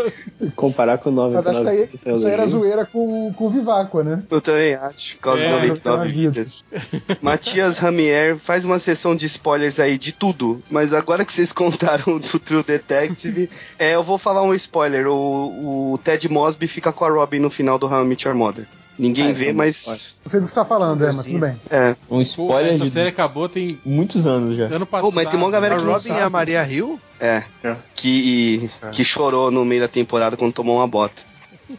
Comparar 0.56 0.98
com 0.98 1.10
o 1.10 1.12
9 1.12 1.34
Mas 1.34 1.46
acho 1.46 1.54
que 1.54 1.60
isso 1.60 1.68
aí, 1.68 1.90
isso 1.92 2.08
é 2.08 2.12
isso 2.12 2.26
aí 2.26 2.32
era 2.32 2.46
zoeira 2.46 2.86
com, 2.86 3.32
com 3.34 3.46
o 3.46 3.50
Vivaco, 3.50 4.02
né? 4.02 4.22
Eu 4.30 4.40
também 4.40 4.74
acho, 4.74 5.16
por 5.16 5.22
causa 5.22 5.42
É, 5.42 5.48
do 5.48 5.54
99 5.56 5.92
99 5.92 6.12
Vidas. 6.12 6.64
Matias 7.20 7.78
Ramier 7.78 8.38
faz 8.38 8.64
uma 8.64 8.78
sessão 8.78 9.14
de 9.14 9.26
spoilers 9.26 9.78
aí 9.78 9.98
de 9.98 10.12
tudo, 10.12 10.41
mas 10.70 10.92
agora 10.92 11.24
que 11.24 11.32
vocês 11.32 11.52
contaram 11.54 12.18
do 12.18 12.38
True 12.38 12.62
Detective, 12.62 13.48
é, 13.78 13.94
eu 13.94 14.02
vou 14.02 14.18
falar 14.18 14.42
um 14.42 14.54
spoiler. 14.54 15.06
O, 15.08 15.92
o 15.94 15.98
Ted 15.98 16.28
Mosby 16.28 16.66
fica 16.66 16.92
com 16.92 17.04
a 17.04 17.10
Robin 17.10 17.38
no 17.38 17.50
final 17.50 17.78
do 17.78 17.86
How 17.86 18.02
I 18.02 18.06
Met 18.06 18.26
Your 18.26 18.36
Mother. 18.36 18.66
Ninguém 18.98 19.30
Ah, 19.30 19.32
vê, 19.32 19.48
é 19.48 19.52
mas. 19.54 19.86
Não 20.22 20.30
sei 20.30 20.40
do 20.40 20.44
que 20.46 20.50
você 20.52 20.54
tá 20.54 20.64
falando, 20.66 21.02
é, 21.02 21.12
mas 21.12 21.24
tudo 21.24 21.38
bem. 21.38 21.56
É. 21.70 21.96
Um 22.10 22.16
Pô, 22.16 22.20
spoiler 22.20 22.74
essa 22.74 22.84
de 22.84 22.90
série 22.90 23.08
acabou 23.08 23.48
tem 23.48 23.78
muitos 23.84 24.26
anos 24.26 24.56
já. 24.56 24.64
ano 24.66 24.84
passado. 24.84 25.08
Pô, 25.10 25.14
mas 25.16 25.28
tem 25.30 25.38
uma 25.38 25.50
galera 25.50 25.74
A 25.74 25.78
que 25.78 25.84
não 25.84 25.92
Robin 25.94 26.08
e 26.10 26.20
a. 26.20 26.28
Maria 26.28 26.68
Hill? 26.70 27.00
É. 27.18 27.42
Que, 27.96 28.70
que 28.92 29.02
chorou 29.02 29.50
no 29.50 29.64
meio 29.64 29.80
da 29.80 29.88
temporada 29.88 30.36
quando 30.36 30.52
tomou 30.52 30.76
uma 30.76 30.86
bota. 30.86 31.22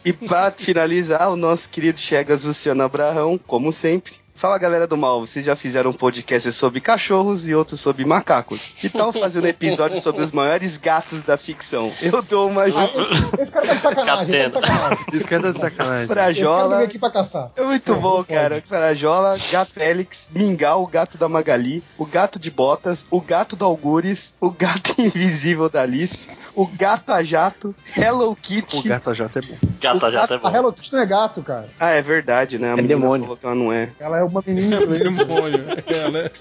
E 0.03 0.11
pra 0.11 0.52
finalizar, 0.57 1.30
o 1.31 1.35
nosso 1.35 1.69
querido 1.69 1.99
Chegas 1.99 2.45
Luciano 2.45 2.81
Abraão, 2.81 3.40
como 3.45 3.72
sempre. 3.72 4.14
Fala 4.36 4.58
galera 4.58 4.88
do 4.88 4.98
mal, 4.98 5.22
vocês 5.26 5.46
já 5.46 5.56
fizeram 5.56 5.92
um 5.92 5.94
podcast 5.94 6.52
sobre 6.52 6.82
cachorros 6.82 7.48
e 7.48 7.54
outro 7.56 7.78
sobre 7.78 8.04
macacos. 8.04 8.74
Que 8.78 8.90
tal 8.90 9.14
fazer 9.14 9.42
um 9.42 9.46
episódio 9.48 10.02
sobre 10.02 10.22
os 10.24 10.32
maiores 10.34 10.76
gatos 10.76 11.22
da 11.22 11.38
ficção? 11.38 11.94
Eu 12.02 12.22
dou 12.22 12.50
uma 12.50 12.64
ajuda. 12.64 12.92
Esse 13.40 13.52
cara 13.52 13.68
tá 13.68 13.74
de 13.76 13.82
sacanagem, 13.82 14.40
tá 14.42 14.46
de 14.48 14.52
sacanagem. 14.54 15.06
Isso 15.14 15.28
que 15.28 15.36
é 15.36 15.40
de 15.40 15.60
sacanagem. 15.60 16.04
Esse 16.04 16.08
cara 16.16 16.34
Frajola. 16.34 16.76
veio 16.78 16.88
aqui 16.90 17.00
pra 17.00 17.12
caçar. 17.12 17.52
É 17.56 17.64
muito 17.64 17.96
bom, 17.96 18.24
cara. 18.24 18.62
Frajola, 18.68 19.38
Gato 19.52 19.72
Félix, 19.72 20.30
Mingau, 20.34 20.84
o 20.84 20.88
gato 20.88 21.18
da 21.18 21.30
Magali, 21.30 21.82
o 21.98 22.06
gato 22.06 22.38
de 22.40 22.52
Botas, 22.52 23.06
o 23.10 23.22
gato 23.22 23.56
do 23.56 23.64
Algures, 23.64 24.36
o 24.42 24.50
gato 24.52 24.96
invisível 25.00 25.70
da 25.70 25.84
Alice, 25.84 26.28
o 26.56 26.68
gato 26.68 27.12
a 27.12 27.24
jato, 27.24 27.74
Hello 27.98 28.36
Kitty. 28.36 28.80
O 28.80 28.84
gato 28.84 29.14
já 29.14 29.26
é 29.26 29.42
bom. 29.42 29.58
Gata 29.82 30.12
já 30.12 30.28
tá 30.28 30.36
A 30.36 30.38
bom. 30.38 30.50
Hello 30.56 30.74
Kitty 30.74 30.94
não 30.94 31.00
é 31.02 31.06
gato, 31.06 31.42
cara. 31.42 31.68
Ah, 31.80 31.90
é 31.92 32.02
verdade, 32.02 32.58
né? 32.60 32.70
A 32.70 32.74
É 32.74 32.76
menina 32.76 32.96
demônio. 32.96 33.24
falou 33.24 33.38
que 33.38 33.46
ela 33.46 33.56
não 33.56 33.72
é. 33.74 33.92
Ela 34.00 34.20
é 34.20 34.24
uma 34.24 34.44
menina 34.46 34.76
É 34.76 34.80
o 34.80 34.84
inglesa. 34.84 35.10
demônio. 35.12 35.64
Ela 35.88 36.20
é, 36.20 36.32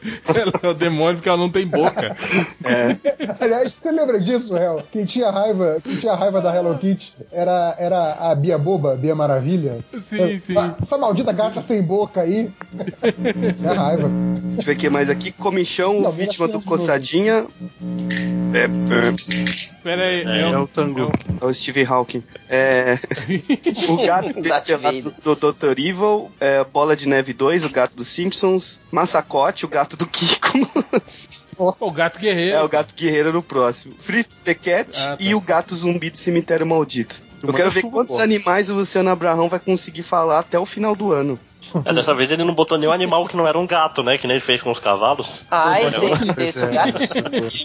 ela 0.41 0.61
é 0.63 0.69
o 0.69 0.75
demônio 0.75 1.15
porque 1.17 1.29
ela 1.29 1.39
não 1.39 1.51
tem 1.51 1.67
boca. 1.67 2.17
É. 2.65 2.97
Aliás, 3.41 3.73
você 3.79 3.91
lembra 3.91 4.21
disso, 4.21 4.57
Hel? 4.57 4.83
Quem 4.93 5.05
tinha 5.05 5.31
raiva, 5.31 5.79
quem 5.83 5.97
tinha 5.97 6.15
raiva 6.15 6.41
da 6.41 6.55
Hello 6.55 6.77
Kitty 6.79 7.15
era, 7.33 7.75
era 7.79 8.13
a 8.15 8.35
Bia 8.35 8.59
Boba, 8.59 8.95
Bia 8.97 9.15
Maravilha. 9.15 9.79
Sim, 10.09 10.41
sim. 10.47 10.57
Ah, 10.59 10.77
Essa 10.81 10.97
maldita 10.99 11.33
gata 11.33 11.61
sem 11.61 11.83
boca 11.83 12.21
aí. 12.23 12.51
Isso 13.53 13.67
é 13.69 13.73
raiva. 13.73 14.09
Deixa 14.09 14.61
eu 14.61 14.65
ver 14.67 14.73
aqui 14.73 14.91
mais 14.91 15.11
aqui. 15.11 15.33
Comichão, 15.33 16.01
Não, 16.01 16.13
vítima 16.13 16.47
vira 16.47 16.59
do. 16.59 16.65
Coçadinha. 16.65 17.47
É, 18.55 18.65
é, 18.65 19.72
Pera 19.83 20.03
aí. 20.05 20.23
É, 20.23 20.43
é 20.43 20.51
É 20.53 20.59
o- 20.59 20.67
Tango. 20.69 21.11
é 21.41 21.45
o 21.45 21.53
Steve 21.53 21.85
Hawking. 21.85 22.23
É, 22.49 22.99
o 23.89 24.07
gato 24.07 24.41
destelado 24.41 25.15
do 25.23 25.35
Dr. 25.35 25.79
Evil. 25.79 26.31
É, 26.39 26.63
Bola 26.65 26.95
de 26.97 27.09
Neve 27.09 27.33
2, 27.33 27.65
o 27.65 27.71
gato 27.71 27.97
dos 27.97 28.09
Simpsons. 28.09 28.79
Massacote, 28.91 29.65
o 29.65 29.69
gato 29.69 29.97
do 29.97 30.07
Kiko. 30.07 30.59
Nossa. 31.59 31.85
o 31.85 31.91
gato 31.93 32.19
guerreiro. 32.19 32.57
É 32.57 32.63
o 32.63 32.69
gato 32.69 32.95
guerreiro 32.95 33.33
no 33.33 33.43
próximo. 33.43 33.95
Fritz 34.01 34.41
the 34.41 34.55
Cat 34.55 34.91
Ah, 35.01 35.17
tá. 35.17 35.17
e 35.21 35.35
o 35.35 35.41
gato 35.41 35.75
zumbi 35.75 36.11
do 36.11 36.17
cemitério 36.17 36.67
maldito. 36.67 37.23
Eu 37.43 37.53
quero 37.53 37.71
ver 37.73 37.83
quantos 37.83 38.19
animais 38.21 38.71
o 38.71 38.75
Luciano 38.75 39.11
Abraão 39.11 39.49
vai 39.49 39.59
conseguir 39.59 40.03
falar 40.05 40.39
até 40.39 40.59
o 40.59 40.65
final 40.67 40.95
do 40.95 41.13
ano. 41.13 41.39
É, 41.85 41.93
dessa 41.93 42.15
vez 42.15 42.31
ele 42.31 42.45
não 42.45 42.55
botou 42.55 42.77
nenhum 42.79 42.93
animal 42.93 43.27
que 43.27 43.37
não 43.37 43.47
era 43.47 43.59
um 43.59 43.67
gato, 43.67 44.03
né? 44.03 44.19
Que 44.19 44.27
nem 44.27 44.37
ele 44.37 44.45
fez 44.45 44.61
com 44.63 44.71
os 44.71 44.79
cavalos. 44.79 45.41
Ai, 45.51 45.91
gente, 45.91 46.33
desse 46.33 46.67
gato. 46.67 46.99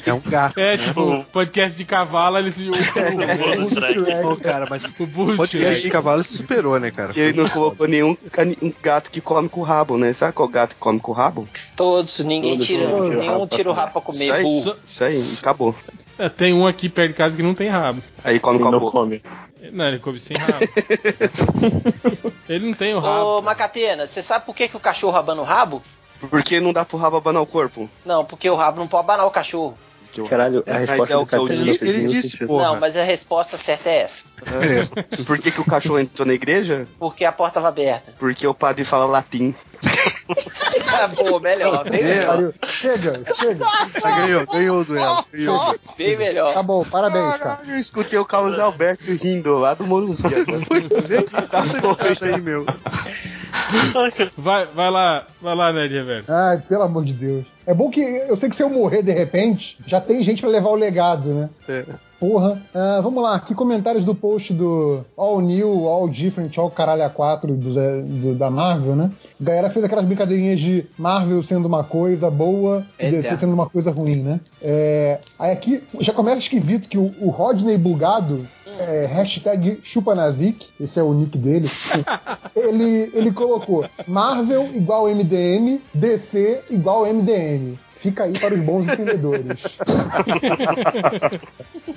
É 0.06 0.14
um 0.14 0.20
gato. 0.22 0.60
É, 0.60 0.78
né? 0.78 0.84
tipo, 0.84 1.26
podcast 1.32 1.78
de 1.78 1.86
cavalo, 1.86 2.38
eles. 2.38 2.58
O, 2.68 4.30
O. 4.30 4.30
Pô, 4.30 4.36
cara, 4.38 4.68
mas 4.70 4.84
o, 4.84 4.88
o 5.04 5.36
podcast 5.38 5.82
de 5.82 5.90
cavalo 5.90 6.24
se 6.24 6.38
superou, 6.38 6.80
né, 6.80 6.92
cara? 6.92 7.12
E 7.16 7.20
ele 7.20 7.42
não 7.42 7.50
colocou 7.50 7.88
nenhum 7.88 8.16
cani- 8.32 8.58
um 8.62 8.72
gato 8.82 9.10
que 9.12 9.22
come 9.22 9.50
com 9.50 9.62
o 9.62 9.64
rabo, 9.64 9.98
né? 9.98 10.14
Sabe 10.14 10.34
qual 10.34 10.48
gato 10.48 10.76
que 10.76 10.80
come 10.80 11.00
com 11.00 11.12
o 11.12 11.16
rabo? 11.16 11.48
Todos, 11.76 12.20
ninguém 12.20 12.52
Todos, 12.54 12.68
tira, 12.68 12.88
todos 12.90 13.06
tira 13.08 13.18
o 13.18 13.20
nenhum 13.20 13.32
rabo 13.34 13.48
pra 13.48 13.58
tira 13.58 13.70
o 13.72 13.74
comer. 13.76 13.86
rabo 13.88 14.02
pra 14.02 14.12
Isso 14.14 14.24
comer, 14.24 14.32
aí, 14.32 14.76
isso 14.84 15.04
aí, 15.04 15.24
acabou. 15.40 15.76
É, 16.20 16.30
tem 16.30 16.54
um 16.54 16.66
aqui 16.66 16.90
perto 16.90 17.10
de 17.12 17.18
casa 17.18 17.36
que 17.36 17.44
não 17.44 17.54
tem 17.54 17.70
rabo. 17.70 18.02
Aí 18.24 18.40
come 18.40 18.60
com 18.60 18.68
a 18.68 18.80
boca. 18.80 18.92
come. 18.92 19.22
Não, 19.72 19.88
ele 19.88 20.00
come 20.00 20.20
sem 20.20 20.36
rabo. 20.38 20.66
ele 22.48 22.68
não 22.68 22.74
tem 22.74 22.94
o 22.94 23.00
rabo. 23.00 23.38
Ô, 23.38 23.42
Macatena, 23.42 24.06
você 24.06 24.22
sabe 24.22 24.46
por 24.46 24.56
que, 24.56 24.68
que 24.68 24.78
o 24.78 24.80
cachorro 24.80 25.18
abana 25.18 25.42
o 25.42 25.46
rabo? 25.46 25.82
Porque 26.30 26.60
não 26.60 26.74
dá 26.74 26.84
pro 26.84 26.98
rabo 26.98 27.18
abanar 27.18 27.42
o 27.42 27.48
corpo. 27.48 27.90
Não, 28.06 28.26
porque 28.26 28.50
o 28.50 28.56
rabo 28.56 28.80
não 28.80 28.88
pode 28.88 29.04
abanar 29.04 29.26
o 29.26 29.32
cachorro. 29.32 29.78
Caralho, 30.30 30.64
a 30.66 30.74
Mas 30.74 30.90
resposta 30.90 31.14
é 31.14 31.18
o 31.18 31.26
que 31.26 31.36
eu 31.36 31.50
disse, 31.50 31.90
ele 31.90 32.08
disse. 32.08 32.46
Porra. 32.46 32.66
Não, 32.66 32.80
mas 32.80 32.96
a 32.98 33.04
resposta 33.04 33.58
certa 33.58 33.90
é 33.90 34.02
essa. 34.02 34.28
E 35.18 35.24
Por 35.24 35.40
que, 35.40 35.52
que 35.52 35.62
o 35.62 35.66
cachorro 35.66 36.00
entrou 36.00 36.26
na 36.26 36.34
igreja? 36.34 36.88
Porque 37.00 37.26
a 37.26 37.32
porta 37.32 37.60
estava 37.60 37.68
aberta. 37.70 38.14
Porque 38.20 38.46
o 38.46 38.54
padre 38.54 38.84
fala 38.84 39.06
latim. 39.06 39.54
Acabou, 40.80 41.40
melhor, 41.40 41.90
bem 41.90 42.04
melhor. 42.04 42.52
Chega, 42.66 43.24
chega. 43.36 43.66
Já 44.02 44.12
ganhou, 44.22 44.46
ganhou 44.46 44.82
o 44.82 44.86
duelo. 44.86 45.26
Ganhou. 45.32 45.76
Bem 45.98 46.18
melhor. 46.18 46.54
Tá 46.54 46.64
bom, 46.64 46.84
parabéns, 46.84 47.38
cara. 47.38 47.40
Caralho, 47.40 47.72
eu 47.72 47.78
escutei 47.78 48.18
o 48.20 48.26
Carlos 48.26 48.60
Alberto 48.60 49.04
rindo 49.12 49.58
lá 49.58 49.74
do 49.74 49.86
Morumbi. 49.86 50.18
Pois 50.68 51.12
é, 51.12 51.22
tá 51.22 51.62
bom 51.82 51.96
aí, 52.22 52.42
meu. 52.42 52.66
Vai, 54.38 54.66
vai 54.66 54.92
lá, 54.92 55.28
vai 55.42 55.56
lá, 55.56 55.74
Nerd 55.74 55.94
Reverso. 55.94 56.32
Ai, 56.32 56.58
pelo 56.68 56.84
amor 56.84 57.06
de 57.06 57.14
Deus. 57.14 57.57
É 57.68 57.74
bom 57.74 57.90
que 57.90 58.00
eu 58.00 58.38
sei 58.38 58.48
que 58.50 58.56
se 58.56 58.64
eu 58.64 58.70
morrer 58.70 59.04
de 59.04 59.12
repente, 59.12 59.78
já 59.86 60.00
tem 60.00 60.24
gente 60.24 60.40
pra 60.42 60.50
levar 60.50 60.70
o 60.70 60.76
legado, 60.76 61.28
né? 61.34 61.50
É. 61.68 61.86
Porra. 62.20 62.60
Ah, 62.74 63.00
vamos 63.02 63.22
lá, 63.22 63.36
aqui 63.36 63.54
comentários 63.54 64.04
do 64.04 64.16
post 64.16 64.52
do 64.52 65.06
All 65.16 65.40
New, 65.40 65.88
All 65.88 66.08
Different, 66.10 66.58
All 66.58 66.72
Caralho 66.72 67.04
A4 67.04 67.42
do, 67.56 67.56
do- 68.04 68.36
da 68.36 68.50
Marvel, 68.50 68.96
né? 68.96 69.12
A 69.40 69.44
galera 69.44 69.70
fez 69.70 69.86
aquelas 69.86 70.04
brincadeirinhas 70.04 70.60
de 70.60 70.86
Marvel 70.98 71.44
sendo 71.44 71.68
uma 71.68 71.84
coisa 71.84 72.32
boa 72.32 72.84
e 73.00 73.12
DC 73.12 73.38
sendo 73.38 73.54
uma 73.54 73.70
coisa 73.70 73.92
ruim, 73.92 74.24
né? 74.24 74.40
É, 74.62 75.20
aí 75.38 75.52
aqui 75.52 75.84
já 76.00 76.12
começa 76.12 76.40
esquisito 76.40 76.90
que 76.90 76.98
o, 76.98 77.14
o 77.22 77.30
Rodney 77.30 77.78
Bugado, 77.78 78.48
é, 78.80 79.06
hashtag 79.06 79.80
chupanazik, 79.84 80.70
esse 80.80 81.00
é 81.00 81.04
o 81.04 81.14
nick 81.14 81.38
dele, 81.38 81.68
ele, 82.56 83.12
ele 83.14 83.32
colocou 83.32 83.86
Marvel 84.08 84.70
igual 84.74 85.06
MDM, 85.08 85.80
DC 85.94 86.62
igual 86.72 87.06
MDM. 87.06 87.78
Fica 87.98 88.26
aí 88.26 88.34
para 88.34 88.54
os 88.54 88.62
bons 88.62 88.88
entendedores. 88.88 89.60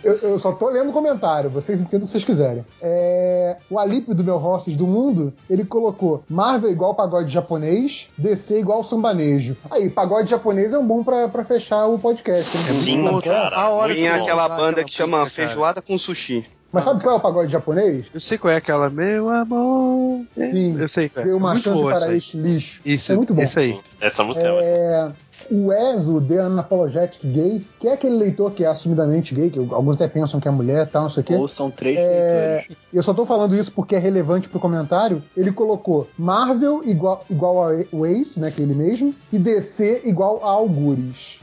eu, 0.03 0.17
eu 0.19 0.39
só 0.39 0.53
tô 0.53 0.71
lendo 0.71 0.89
o 0.89 0.93
comentário, 0.93 1.51
vocês 1.51 1.81
entendam 1.81 2.07
se 2.07 2.13
vocês 2.13 2.25
quiserem. 2.25 2.65
É, 2.81 3.59
o 3.69 3.79
Alípio 3.79 4.15
do 4.15 4.25
meu 4.25 4.37
Horses 4.37 4.75
do 4.75 4.87
Mundo, 4.87 5.33
ele 5.49 5.65
colocou 5.65 6.25
Marvel 6.29 6.71
igual 6.71 6.95
pagode 6.95 7.31
japonês, 7.31 8.09
DC 8.17 8.59
igual 8.59 8.83
sambanejo. 8.83 9.57
Aí, 9.71 9.91
pagode 9.91 10.31
japonês 10.31 10.73
é 10.73 10.79
um 10.79 10.87
bom 10.87 11.05
pra, 11.05 11.29
pra 11.29 11.45
fechar 11.45 11.87
o 11.87 11.99
podcast. 11.99 12.57
hein? 12.57 12.65
Sim, 12.83 13.07
é? 13.07 13.21
cara. 13.21 13.57
A 13.57 13.69
hora 13.69 13.95
Tem 13.95 14.09
aquela 14.09 14.47
usar 14.47 14.57
banda 14.57 14.83
que 14.83 14.93
chama 14.93 15.19
cara. 15.19 15.31
Feijoada 15.31 15.83
com 15.83 15.99
Sushi. 15.99 16.47
Mas 16.73 16.85
sabe 16.85 17.03
qual 17.03 17.17
é 17.17 17.19
o 17.19 17.21
pagode 17.21 17.51
japonês? 17.51 18.07
Eu 18.15 18.21
sei 18.21 18.39
qual 18.39 18.53
é 18.53 18.57
aquela, 18.57 18.89
meu 18.89 19.29
amor. 19.29 20.25
Sim. 20.39 20.77
Eu 20.79 20.89
sei 20.89 21.09
qual 21.09 21.25
é. 21.25 21.27
Deu 21.27 21.37
uma 21.37 21.53
Muito 21.53 21.65
chance 21.65 21.83
para 21.83 22.15
este 22.15 22.37
lixo. 22.37 22.81
Isso, 22.85 23.13
é 23.13 23.17
muito 23.17 23.35
bom. 23.35 23.43
Isso 23.43 23.59
aí. 23.59 23.81
Essa 24.01 24.23
música 24.23 24.47
é. 24.47 24.63
É, 24.63 25.11
o 25.51 25.73
Ezo, 25.73 26.21
The 26.21 26.47
Unapologetic 26.47 27.25
Gay, 27.27 27.65
que 27.79 27.89
é 27.89 27.93
aquele 27.93 28.17
leitor 28.17 28.53
que 28.53 28.65
é 28.65 28.67
assumidamente 28.67 29.35
gay, 29.35 29.51
que 29.51 29.59
alguns 29.59 29.97
até 29.97 30.09
pensam 30.09 30.41
que 30.41 30.49
é 30.49 30.51
mulher 30.51 30.87
e 30.87 30.91
tal, 30.91 31.03
não 31.05 31.11
sei 31.11 31.23
o 31.23 31.27
quê. 31.27 31.35
Ou 31.35 31.49
são 31.49 31.71
três 31.71 31.99
É, 31.99 32.57
leitores. 32.59 32.77
eu 32.93 33.03
só 33.03 33.15
tô 33.15 33.25
falando 33.25 33.55
isso 33.55 33.73
porque 33.73 33.95
é 33.95 33.99
relevante 33.99 34.49
pro 34.49 34.59
comentário. 34.61 35.23
Ele 35.37 35.53
colocou 35.53 36.09
Marvel 36.19 36.83
igual, 36.85 37.25
igual 37.31 37.69
a 37.69 37.73
Waze, 37.93 38.41
né, 38.41 38.51
que 38.51 38.61
é 38.61 38.65
ele 38.65 38.75
mesmo, 38.75 39.15
e 39.33 39.39
DC 39.39 40.03
igual 40.05 40.41
a 40.45 40.51
Algures. 40.51 41.39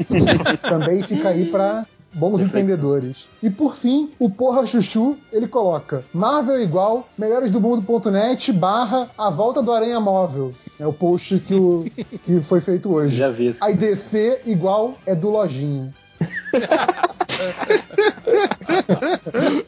Também 0.62 1.02
fica 1.02 1.28
aí 1.28 1.46
pra 1.46 1.86
bons 2.12 2.42
entendedores. 2.42 3.28
E 3.42 3.48
por 3.50 3.76
fim, 3.76 4.10
o 4.18 4.28
Porra 4.30 4.66
Chuchu, 4.66 5.16
ele 5.32 5.46
coloca 5.46 6.04
Marvel 6.12 6.60
igual 6.62 7.08
melhoresdomundo.net 7.16 8.52
barra 8.52 9.08
a 9.16 9.30
volta 9.30 9.62
do 9.62 9.72
Aranha 9.72 10.00
Móvel. 10.00 10.52
É 10.78 10.86
o 10.86 10.92
post 10.92 11.38
que, 11.40 11.54
o, 11.54 11.84
que 12.24 12.40
foi 12.40 12.60
feito 12.60 12.92
hoje. 12.92 13.16
Já 13.16 13.30
vi. 13.30 13.54
Aí 13.60 13.74
DC 13.74 14.42
igual 14.46 14.94
é 15.06 15.14
do 15.14 15.30
Lojinha. 15.30 15.94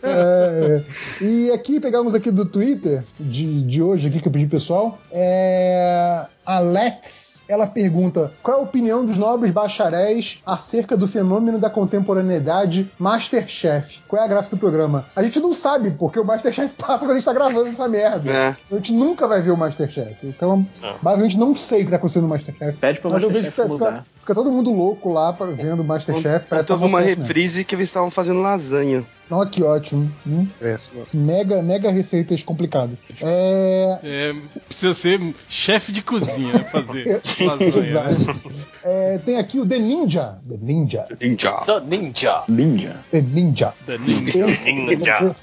É, 0.02 0.82
é. 0.82 1.24
E 1.24 1.51
aqui 1.52 1.81
pegamos 1.81 2.14
aqui 2.14 2.31
do 2.31 2.44
Twitter 2.44 3.05
de, 3.19 3.62
de 3.62 3.82
hoje 3.82 4.09
aqui 4.09 4.20
que 4.20 4.28
eu 4.28 4.32
pedi 4.32 4.47
pro 4.47 4.59
pessoal. 4.59 4.98
É, 5.10 6.27
a 6.44 6.59
Lex, 6.59 7.32
ela 7.48 7.66
pergunta 7.66 8.32
qual 8.43 8.56
é 8.59 8.60
a 8.60 8.62
opinião 8.62 9.05
dos 9.05 9.16
nobres 9.16 9.51
bacharéis 9.52 10.40
acerca 10.47 10.97
do 10.97 11.06
fenômeno 11.09 11.59
da 11.59 11.69
contemporaneidade 11.70 12.90
Masterchef. 12.98 14.01
Qual 14.09 14.20
é 14.20 14.24
a 14.24 14.28
graça 14.28 14.51
do 14.51 14.56
programa? 14.59 15.05
A 15.14 15.23
gente 15.23 15.40
não 15.40 15.52
sabe 15.52 15.90
porque 15.90 16.19
o 16.19 16.24
Masterchef 16.24 16.74
passa 16.78 17.01
quando 17.05 17.12
a 17.12 17.14
gente 17.14 17.24
tá 17.24 17.32
gravando 17.32 17.66
essa 17.69 17.89
merda. 17.89 18.31
É. 18.31 18.56
A 18.70 18.74
gente 18.77 18.93
nunca 18.93 19.27
vai 19.27 19.40
ver 19.40 19.51
o 19.51 19.56
Masterchef. 19.56 20.16
Então, 20.27 20.66
Não. 20.81 20.94
basicamente, 21.02 21.39
não 21.39 21.55
sei 21.55 21.82
o 21.82 21.85
que 21.85 21.90
tá 21.90 21.97
acontecendo 21.97 22.24
no 22.24 22.28
Masterchef. 22.28 22.78
Pede 22.78 23.01
pro 23.01 23.10
Mas 23.10 23.23
eu 23.23 23.31
vejo 23.31 23.51
que 23.51 23.56
tá- 23.56 23.62
fica, 23.64 23.73
mudar. 23.74 24.05
Fica 24.23 24.35
todo 24.35 24.51
mundo 24.51 24.73
louco 24.73 25.12
lá 25.12 25.32
pra, 25.32 25.47
vendo 25.47 25.81
o 25.81 25.85
Masterchef. 25.85 26.47
Parece 26.49 26.66
que 26.66 26.73
Ontem 26.73 26.82
houve 26.85 26.93
tá 26.93 26.99
uma 26.99 27.01
sucesso, 27.03 27.20
né? 27.20 27.27
reprise 27.27 27.65
que 27.65 27.74
eles 27.74 27.89
estavam 27.89 28.11
fazendo 28.11 28.40
lasanha. 28.40 29.05
Olha 29.31 29.49
que 29.49 29.62
ótimo. 29.62 30.12
Hum, 30.27 30.47
É, 30.61 30.77
Mega, 31.15 31.62
mega 31.62 31.90
receitas 31.90 32.43
complicadas. 32.43 32.99
É. 33.23 33.99
É, 34.03 34.35
precisa 34.69 34.93
ser 34.93 35.35
chefe 35.49 35.90
de 35.90 36.03
cozinha, 36.03 36.53
né? 36.53 36.59
Fazer 36.65 37.23
lasanha. 37.40 37.78
Exato. 37.78 38.53
É, 38.85 39.19
tem 39.24 39.39
aqui 39.39 39.59
o 39.59 39.65
The 39.66 39.78
Ninja. 39.78 40.39
The 40.47 40.57
Ninja. 40.61 41.07
Ninja. 41.19 41.61
Do 41.65 41.81
Ninja. 41.81 42.43
Ninja. 42.49 42.97
The 43.11 43.23
Ninja. 43.23 43.73
Da 43.86 43.97
Ninja. 43.97 44.51
Esse- 44.51 44.73
Ninja. 44.73 45.35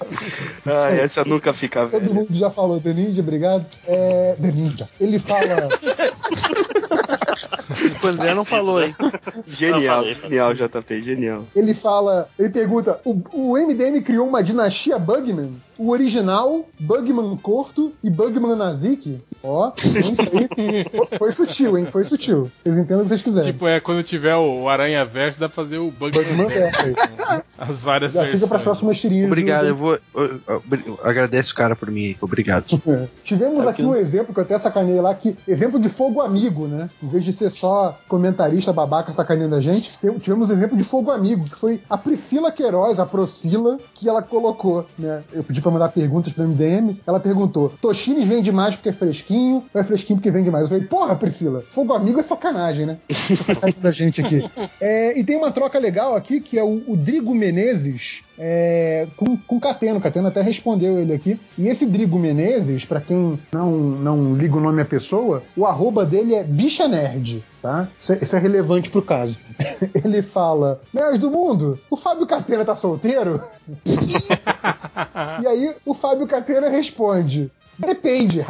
Ah, 0.67 0.91
essa 0.91 1.25
nunca 1.25 1.51
fica 1.51 1.87
Todo 1.87 1.99
velha. 2.01 2.13
mundo 2.13 2.33
já 2.37 2.51
falou 2.51 2.79
The 2.79 2.93
Ninja, 2.93 3.21
obrigado. 3.21 3.65
É, 3.87 4.35
The 4.39 4.51
Ninja. 4.51 4.87
Ele 5.01 5.17
fala. 5.17 5.67
O 8.03 8.07
André 8.07 8.33
não 8.33 8.43
falou, 8.43 8.68
hein? 8.77 8.95
Genial, 9.47 10.01
falei, 10.01 10.13
genial, 10.13 10.53
JP, 10.53 11.01
genial. 11.01 11.45
Ele 11.55 11.73
fala. 11.73 12.29
Ele 12.37 12.49
pergunta: 12.49 12.99
o, 13.03 13.21
o 13.31 13.57
MDM 13.57 14.01
criou 14.03 14.27
uma 14.27 14.43
dinastia 14.43 14.99
Bugman? 14.99 15.53
O 15.79 15.91
original, 15.91 16.65
Bugman 16.79 17.37
Corto 17.37 17.93
e 18.03 18.09
Bugman 18.09 18.55
Nazik? 18.55 19.21
Ó, 19.41 19.71
foi, 19.77 21.17
foi 21.17 21.31
sutil, 21.31 21.77
hein? 21.77 21.85
Foi 21.85 22.03
sutil. 22.03 22.51
Vocês 22.61 22.77
entendem 22.77 22.97
o 22.97 23.01
que 23.03 23.07
vocês 23.07 23.21
quiserem. 23.21 23.53
Tipo, 23.53 23.65
é 23.65 23.79
quando 23.79 24.03
tiver 24.03 24.35
o 24.35 24.67
Aranha 24.67 25.05
Verso, 25.05 25.39
dá 25.39 25.47
pra 25.47 25.55
fazer 25.55 25.77
o 25.77 25.89
Bugman 25.89 26.23
Bugman 26.25 26.47
Verso. 26.47 26.83
Verso. 26.83 27.43
As 27.57 27.79
várias 27.79 28.11
Já 28.11 28.21
fica 28.21 28.31
versões. 28.31 28.49
para 28.49 28.59
próximas 28.59 28.99
tirinhas. 28.99 29.27
Obrigado, 29.27 29.61
do- 29.63 29.67
eu 29.69 29.75
vou. 29.77 29.93
eu- 30.15 30.41
eu- 30.47 30.63
eu- 30.85 30.99
Agradece 31.01 31.53
o 31.53 31.55
cara 31.55 31.75
por 31.75 31.89
mim 31.89 32.01
aí, 32.07 32.17
obrigado. 32.19 32.65
É. 32.85 33.07
Tivemos 33.23 33.55
Sabe 33.57 33.69
aqui 33.69 33.81
que- 33.81 33.87
um 33.87 33.95
exemplo 33.95 34.33
que 34.33 34.39
eu 34.39 34.43
até 34.43 34.57
sacanei 34.59 34.99
lá, 34.99 35.15
que 35.15 35.37
exemplo 35.47 35.79
de 35.79 35.87
fogo 35.87 36.19
amigo, 36.21 36.67
né? 36.67 36.89
Em 37.01 37.07
vez 37.07 37.23
de 37.23 37.31
ser 37.31 37.49
só 37.49 37.97
comentarista 38.09 38.73
babaca 38.73 39.13
sacaneando 39.13 39.55
a 39.55 39.61
gente, 39.61 39.97
tivemos 40.19 40.49
exemplo 40.49 40.75
de 40.77 40.83
fogo 40.83 41.09
amigo, 41.11 41.45
que 41.45 41.55
foi 41.55 41.79
a 41.89 41.97
Priscila 41.97 42.51
Queiroz, 42.51 42.99
a 42.99 43.05
Procila, 43.05 43.77
que 43.93 44.09
ela 44.09 44.21
colocou, 44.21 44.85
né? 44.97 45.21
Eu 45.31 45.43
pedi 45.43 45.61
pra 45.61 45.68
mandar 45.71 45.89
perguntas 45.89 46.33
pro 46.33 46.47
MDM, 46.47 46.95
ela 47.05 47.19
perguntou: 47.19 47.73
Toshines 47.81 48.27
vende 48.27 48.51
mais 48.51 48.75
porque 48.75 48.89
é 48.89 48.93
fresquinho 48.93 49.63
ou 49.73 49.81
é 49.81 49.83
fresquinho 49.83 50.17
porque 50.17 50.31
vende 50.31 50.49
mais? 50.49 50.63
Eu 50.63 50.69
falei, 50.69 50.83
porra, 50.85 51.15
Priscila, 51.15 51.63
fogo 51.69 51.93
amigo 51.93 52.19
é 52.19 52.23
sacanagem, 52.23 52.85
né? 52.85 52.97
Sacanagem 53.09 53.81
da 53.81 53.91
gente 53.91 54.21
aqui. 54.21 54.49
É, 54.79 55.17
e 55.17 55.23
tem 55.23 55.37
uma 55.37 55.51
troca 55.51 55.79
legal 55.79 56.15
aqui, 56.15 56.39
que 56.39 56.57
é 56.57 56.63
o, 56.63 56.83
o 56.87 56.95
Drigo 56.95 57.33
Menezes 57.33 58.23
é, 58.37 59.07
com, 59.17 59.37
com 59.37 59.59
Cateno. 59.59 59.99
O 59.99 60.01
Cateno 60.01 60.27
até 60.27 60.41
respondeu 60.41 60.99
ele 60.99 61.13
aqui. 61.13 61.39
E 61.57 61.67
esse 61.67 61.85
Drigo 61.85 62.17
Menezes, 62.17 62.85
pra 62.85 63.01
quem 63.01 63.37
não, 63.51 63.71
não 63.71 64.35
liga 64.35 64.55
o 64.55 64.61
nome 64.61 64.81
à 64.81 64.85
pessoa, 64.85 65.43
o 65.55 65.65
arroba 65.65 66.05
dele 66.05 66.33
é 66.33 66.43
bicha 66.43 66.87
nerd, 66.87 67.43
tá? 67.61 67.87
Isso 67.99 68.13
é, 68.13 68.19
isso 68.21 68.35
é 68.35 68.39
relevante 68.39 68.89
pro 68.89 69.01
caso. 69.01 69.37
ele 70.03 70.21
fala: 70.21 70.81
Nerds 70.93 71.19
do 71.19 71.29
mundo, 71.29 71.79
o 71.89 71.97
Fábio 71.97 72.27
Catena 72.27 72.65
tá 72.65 72.75
solteiro? 72.75 73.43
e 75.41 75.47
aí 75.47 75.75
o 75.85 75.93
Fábio 75.93 76.27
Catena 76.27 76.69
responde: 76.69 77.51
Depende. 77.79 78.45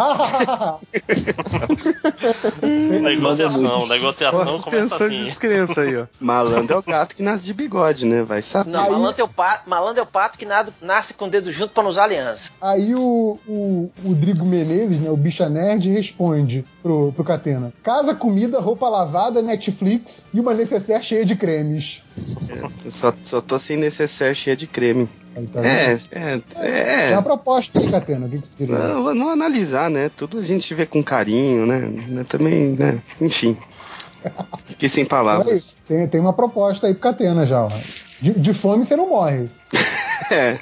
Negociação, 3.01 3.87
negociação 3.87 4.45
Posso 4.45 4.65
começa 4.65 4.81
pensar 4.83 5.09
de 5.09 5.15
assim. 5.15 5.23
descrença 5.25 5.81
aí, 5.81 5.97
ó. 5.97 6.05
Malandro 6.19 6.75
é 6.75 6.79
o 6.79 6.83
gato 6.83 7.15
que 7.15 7.23
nasce 7.23 7.45
de 7.45 7.53
bigode, 7.53 8.05
né? 8.05 8.23
Vai 8.23 8.41
saber. 8.41 8.71
Não, 8.71 8.91
malandro, 8.91 9.21
é 9.21 9.23
o 9.23 9.27
pato, 9.27 9.69
malandro 9.69 9.99
é 9.99 10.03
o 10.03 10.07
pato 10.07 10.37
que 10.37 10.45
nasce 10.81 11.13
com 11.13 11.25
o 11.25 11.29
dedo 11.29 11.51
junto 11.51 11.73
pra 11.73 11.83
não 11.83 11.89
usar 11.89 12.05
aliança. 12.05 12.49
Aí 12.61 12.95
o, 12.95 13.39
o, 13.47 13.91
o 14.03 14.13
Drigo 14.15 14.45
Menezes, 14.45 14.99
né, 14.99 15.09
o 15.09 15.17
bicha 15.17 15.47
nerd, 15.49 15.89
responde 15.91 16.65
pro, 16.81 17.11
pro 17.13 17.23
Catena: 17.23 17.71
Casa, 17.83 18.15
comida, 18.15 18.59
roupa 18.59 18.89
lavada, 18.89 19.41
Netflix 19.41 20.25
e 20.33 20.39
uma 20.39 20.53
necessaire 20.53 21.03
cheia 21.03 21.25
de 21.25 21.35
cremes. 21.35 22.01
Eu 22.83 22.91
Só, 22.91 23.13
só 23.23 23.41
tô 23.41 23.57
sem 23.59 23.77
necessaire 23.77 24.35
cheia 24.35 24.57
de 24.57 24.67
creme. 24.67 25.07
Tá 25.53 25.61
É, 25.63 25.95
vendo? 26.11 26.43
é, 26.55 26.67
É 26.67 27.09
é. 27.09 27.13
uma 27.13 27.21
proposta 27.21 27.79
aí, 27.79 27.89
Catena. 27.89 28.25
O 28.25 28.29
que, 28.29 28.39
que 28.39 28.47
você 28.47 28.55
diria? 28.57 28.77
Não, 28.77 29.13
não 29.15 29.29
analisar, 29.29 29.89
né? 29.89 30.09
Tudo 30.15 30.39
a 30.39 30.41
gente 30.43 30.73
vê 30.73 30.85
com 30.85 31.03
carinho, 31.03 31.65
né? 31.65 32.25
Também, 32.27 32.69
né? 32.77 33.01
Enfim. 33.21 33.57
Fiquei 34.65 34.89
sem 34.89 35.05
palavras. 35.05 35.77
Tem, 35.87 36.07
tem 36.07 36.19
uma 36.19 36.33
proposta 36.33 36.87
aí 36.87 36.93
pro 36.93 37.03
Catena 37.03 37.45
já. 37.45 37.63
Ó. 37.63 37.69
De, 38.21 38.31
de 38.33 38.53
fome 38.53 38.83
você 38.85 38.95
não 38.95 39.09
morre. 39.09 39.49
É. 40.31 40.59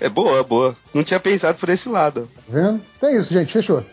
É 0.00 0.08
boa, 0.08 0.42
boa. 0.42 0.74
Não 0.92 1.04
tinha 1.04 1.20
pensado 1.20 1.56
por 1.56 1.68
esse 1.68 1.88
lado. 1.88 2.28
Tá 2.34 2.42
vendo? 2.48 2.80
Então 2.96 3.08
é 3.08 3.16
isso, 3.16 3.32
gente. 3.32 3.52
Fechou. 3.52 3.84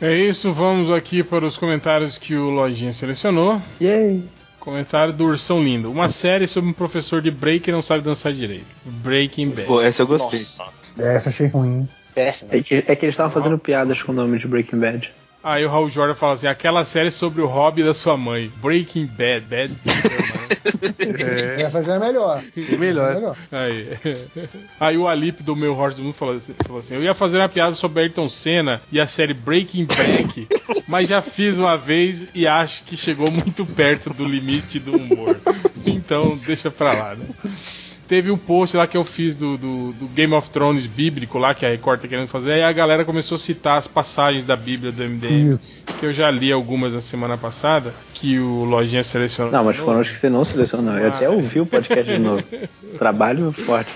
É 0.00 0.14
isso, 0.14 0.52
vamos 0.52 0.92
aqui 0.92 1.24
para 1.24 1.44
os 1.44 1.56
comentários 1.56 2.16
que 2.18 2.36
o 2.36 2.48
Lojinha 2.50 2.92
selecionou. 2.92 3.60
Yay! 3.80 4.22
Comentário 4.68 5.14
do 5.14 5.24
Ursão 5.24 5.64
Lindo. 5.64 5.90
Uma 5.90 6.10
série 6.10 6.46
sobre 6.46 6.68
um 6.68 6.74
professor 6.74 7.22
de 7.22 7.30
break 7.30 7.60
que 7.60 7.72
não 7.72 7.80
sabe 7.80 8.02
dançar 8.02 8.34
direito. 8.34 8.66
Breaking 8.84 9.48
Bad. 9.48 9.66
Pô, 9.66 9.80
essa 9.80 10.02
eu 10.02 10.06
gostei. 10.06 10.40
Nossa. 10.40 10.72
Essa 10.98 11.30
achei 11.30 11.46
ruim. 11.46 11.88
É 12.14 12.30
que, 12.60 12.84
é 12.86 12.94
que 12.94 13.06
eles 13.06 13.14
estavam 13.14 13.32
fazendo 13.32 13.56
piadas 13.56 14.02
com 14.02 14.12
o 14.12 14.14
nome 14.14 14.38
de 14.38 14.46
Breaking 14.46 14.78
Bad. 14.78 15.10
Aí 15.42 15.64
o 15.64 15.68
Raul 15.68 15.88
Jordan 15.88 16.14
fala 16.14 16.34
assim: 16.34 16.46
aquela 16.46 16.84
série 16.84 17.10
sobre 17.10 17.40
o 17.40 17.46
hobby 17.46 17.84
da 17.84 17.94
sua 17.94 18.16
mãe. 18.16 18.50
Breaking 18.60 19.06
Bad. 19.06 19.46
Bad. 19.46 19.76
Essa 21.58 21.82
já 21.82 21.94
é 21.94 21.98
melhor. 21.98 22.42
É 22.56 22.76
melhor. 22.76 23.14
melhor. 23.14 23.36
Aí. 23.50 23.98
Aí 24.80 24.98
o 24.98 25.06
Alip 25.06 25.42
do 25.42 25.54
meu 25.54 25.76
Horse 25.76 25.98
do 25.98 26.04
Mundo 26.04 26.14
falou 26.14 26.36
assim, 26.36 26.54
falou 26.66 26.80
assim: 26.80 26.94
Eu 26.94 27.02
ia 27.02 27.14
fazer 27.14 27.38
uma 27.38 27.48
piada 27.48 27.74
sobre 27.74 28.02
Ayrton 28.02 28.28
Senna 28.28 28.82
e 28.90 29.00
a 29.00 29.06
série 29.06 29.34
Breaking 29.34 29.86
Back, 29.86 30.48
mas 30.86 31.08
já 31.08 31.22
fiz 31.22 31.58
uma 31.58 31.76
vez 31.76 32.26
e 32.34 32.46
acho 32.46 32.84
que 32.84 32.96
chegou 32.96 33.30
muito 33.30 33.64
perto 33.64 34.10
do 34.10 34.24
limite 34.24 34.78
do 34.78 34.96
humor. 34.96 35.40
Então 35.86 36.36
deixa 36.44 36.70
pra 36.70 36.92
lá, 36.92 37.14
né? 37.14 37.26
Teve 38.08 38.30
um 38.30 38.38
post 38.38 38.74
lá 38.74 38.86
que 38.86 38.96
eu 38.96 39.04
fiz 39.04 39.36
do, 39.36 39.58
do, 39.58 39.92
do 39.92 40.08
Game 40.08 40.32
of 40.32 40.48
Thrones 40.48 40.86
bíblico 40.86 41.36
lá, 41.36 41.54
que 41.54 41.66
a 41.66 41.68
Record 41.68 42.00
tá 42.00 42.08
querendo 42.08 42.26
fazer, 42.26 42.52
aí 42.52 42.62
a 42.62 42.72
galera 42.72 43.04
começou 43.04 43.36
a 43.36 43.38
citar 43.38 43.76
as 43.76 43.86
passagens 43.86 44.46
da 44.46 44.56
Bíblia 44.56 44.90
do 44.90 45.04
MDM, 45.04 45.52
Isso. 45.52 45.84
que 46.00 46.06
eu 46.06 46.14
já 46.14 46.30
li 46.30 46.50
algumas 46.50 46.92
na 46.92 47.02
semana 47.02 47.36
passada, 47.36 47.92
que 48.14 48.38
o 48.38 48.64
Lojinha 48.64 49.04
selecionou. 49.04 49.52
Não, 49.52 49.62
mas 49.62 49.76
foram 49.76 50.00
os 50.00 50.08
que 50.08 50.16
você 50.16 50.30
não 50.30 50.42
selecionou. 50.42 50.96
Eu 50.96 51.08
até 51.08 51.28
ouvi 51.28 51.60
o 51.60 51.66
podcast 51.66 52.10
de 52.10 52.18
novo. 52.18 52.42
Trabalho 52.96 53.52
forte. 53.52 53.90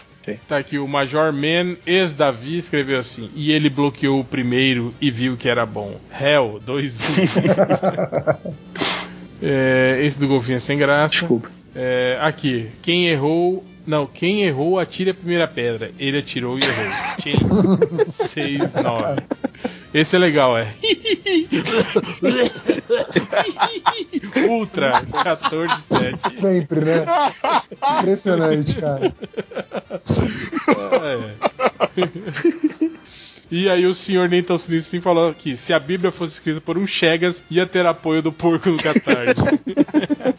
Tá 0.46 0.58
aqui, 0.58 0.78
o 0.78 0.86
Major 0.86 1.32
Man, 1.32 1.76
ex-Davi, 1.84 2.58
escreveu 2.58 2.98
assim: 2.98 3.28
E 3.34 3.50
ele 3.50 3.68
bloqueou 3.68 4.20
o 4.20 4.24
primeiro 4.24 4.94
e 5.00 5.10
viu 5.10 5.36
que 5.36 5.48
era 5.48 5.66
bom. 5.66 5.98
Hell, 6.12 6.60
2 6.64 7.38
é, 9.42 10.00
Esse 10.04 10.20
do 10.20 10.28
golfinho 10.28 10.56
é 10.56 10.60
sem 10.60 10.78
graça. 10.78 11.08
Desculpa. 11.08 11.50
É, 11.74 12.18
aqui, 12.20 12.68
quem 12.82 13.08
errou. 13.08 13.64
Não, 13.86 14.06
quem 14.06 14.44
errou 14.44 14.78
atire 14.78 15.10
a 15.10 15.14
primeira 15.14 15.48
pedra. 15.48 15.90
Ele 15.98 16.18
atirou 16.18 16.58
e 16.58 16.62
errou. 16.62 16.92
Quem? 17.22 17.34
6, 18.10 18.58
9. 18.60 19.22
Esse 19.92 20.16
é 20.16 20.18
legal, 20.18 20.56
é. 20.56 20.72
Ultra 24.48 25.02
14, 25.22 25.74
7. 25.88 26.40
Sempre, 26.40 26.80
né? 26.80 27.04
Impressionante, 27.98 28.74
cara. 28.76 29.12
É. 31.02 31.34
E 33.50 33.68
aí 33.68 33.84
o 33.84 33.94
senhor 33.94 34.30
nem 34.30 34.42
tão 34.42 34.56
sinistro 34.56 34.96
assim 34.96 35.02
falou 35.02 35.34
que 35.34 35.58
se 35.58 35.74
a 35.74 35.78
Bíblia 35.78 36.10
fosse 36.10 36.32
escrita 36.34 36.58
por 36.58 36.78
um 36.78 36.86
Chegas, 36.86 37.42
ia 37.50 37.66
ter 37.66 37.84
apoio 37.84 38.22
do 38.22 38.32
porco 38.32 38.70
no 38.70 38.78
Catarse. 38.78 39.34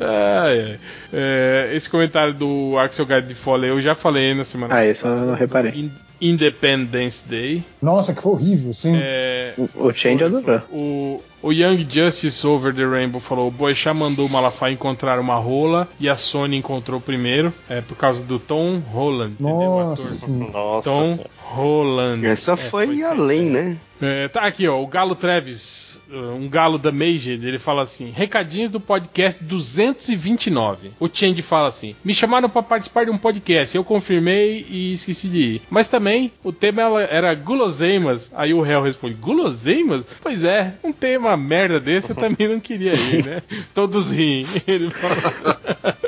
Ai. 0.00 0.78
É, 1.12 1.72
esse 1.74 1.88
comentário 1.88 2.34
do 2.34 2.76
Axel 2.78 3.06
Guide 3.06 3.28
de 3.28 3.34
Foley 3.34 3.70
eu 3.70 3.80
já 3.80 3.94
falei 3.94 4.34
na 4.34 4.44
semana 4.44 4.74
Ah, 4.74 4.86
esse 4.86 5.04
eu 5.04 5.14
não 5.16 5.34
reparei. 5.34 5.72
In- 5.72 5.90
Independence 6.20 7.28
Day. 7.28 7.64
Nossa, 7.82 8.14
que 8.14 8.22
foi 8.22 8.30
horrível, 8.32 8.72
sim. 8.72 8.92
É, 8.94 9.54
O 9.74 9.92
Change 9.92 10.22
adorou. 10.22 10.60
o, 10.70 11.20
o 11.42 11.52
Young 11.52 11.84
Justice 11.90 12.46
Over 12.46 12.72
the 12.72 12.84
Rainbow 12.86 13.20
falou: 13.20 13.48
o 13.48 13.50
Boechat 13.50 13.92
mandou 13.96 14.26
o 14.26 14.30
Malafaia 14.30 14.72
encontrar 14.72 15.18
uma 15.18 15.34
rola 15.34 15.88
e 15.98 16.08
a 16.08 16.16
Sony 16.16 16.56
encontrou 16.56 17.00
primeiro. 17.00 17.52
É 17.68 17.80
por 17.80 17.96
causa 17.96 18.22
do 18.22 18.38
Tom 18.38 18.78
Holland, 18.78 19.32
entendeu? 19.32 19.52
O 19.52 19.84
Nossa. 19.96 20.26
Nossa. 20.28 20.88
Tom 20.90 21.18
Holland. 21.38 22.24
Essa 22.24 22.52
É, 22.52 22.56
foi 22.56 23.02
além, 23.02 23.42
né? 23.46 23.76
É, 24.00 24.28
tá 24.28 24.42
aqui, 24.42 24.68
ó, 24.68 24.80
o 24.80 24.86
Galo 24.86 25.16
Treves, 25.16 25.91
um 26.12 26.48
galo 26.48 26.78
da 26.78 26.92
Major, 26.92 27.32
ele 27.32 27.58
fala 27.58 27.82
assim: 27.82 28.10
recadinhos 28.10 28.70
do 28.70 28.80
podcast 28.80 29.42
229. 29.42 30.90
O 31.00 31.08
Change 31.12 31.42
fala 31.42 31.68
assim: 31.68 31.96
me 32.04 32.14
chamaram 32.14 32.48
pra 32.48 32.62
participar 32.62 33.04
de 33.04 33.10
um 33.10 33.18
podcast, 33.18 33.76
eu 33.76 33.84
confirmei 33.84 34.66
e 34.68 34.92
esqueci 34.94 35.28
de 35.28 35.38
ir. 35.38 35.62
Mas 35.70 35.88
também 35.88 36.32
o 36.44 36.52
tema 36.52 36.82
era 37.02 37.34
guloseimas. 37.34 38.30
Aí 38.34 38.52
o 38.52 38.60
réu 38.60 38.82
responde: 38.82 39.14
guloseimas? 39.14 40.04
Pois 40.20 40.44
é, 40.44 40.74
um 40.84 40.92
tema 40.92 41.36
merda 41.36 41.80
desse 41.80 42.10
eu 42.10 42.16
também 42.16 42.48
não 42.48 42.60
queria 42.60 42.92
ir, 42.92 43.24
né? 43.24 43.42
Todos 43.74 44.10
riem. 44.10 44.46
Ele 44.66 44.90
fala. 44.90 45.98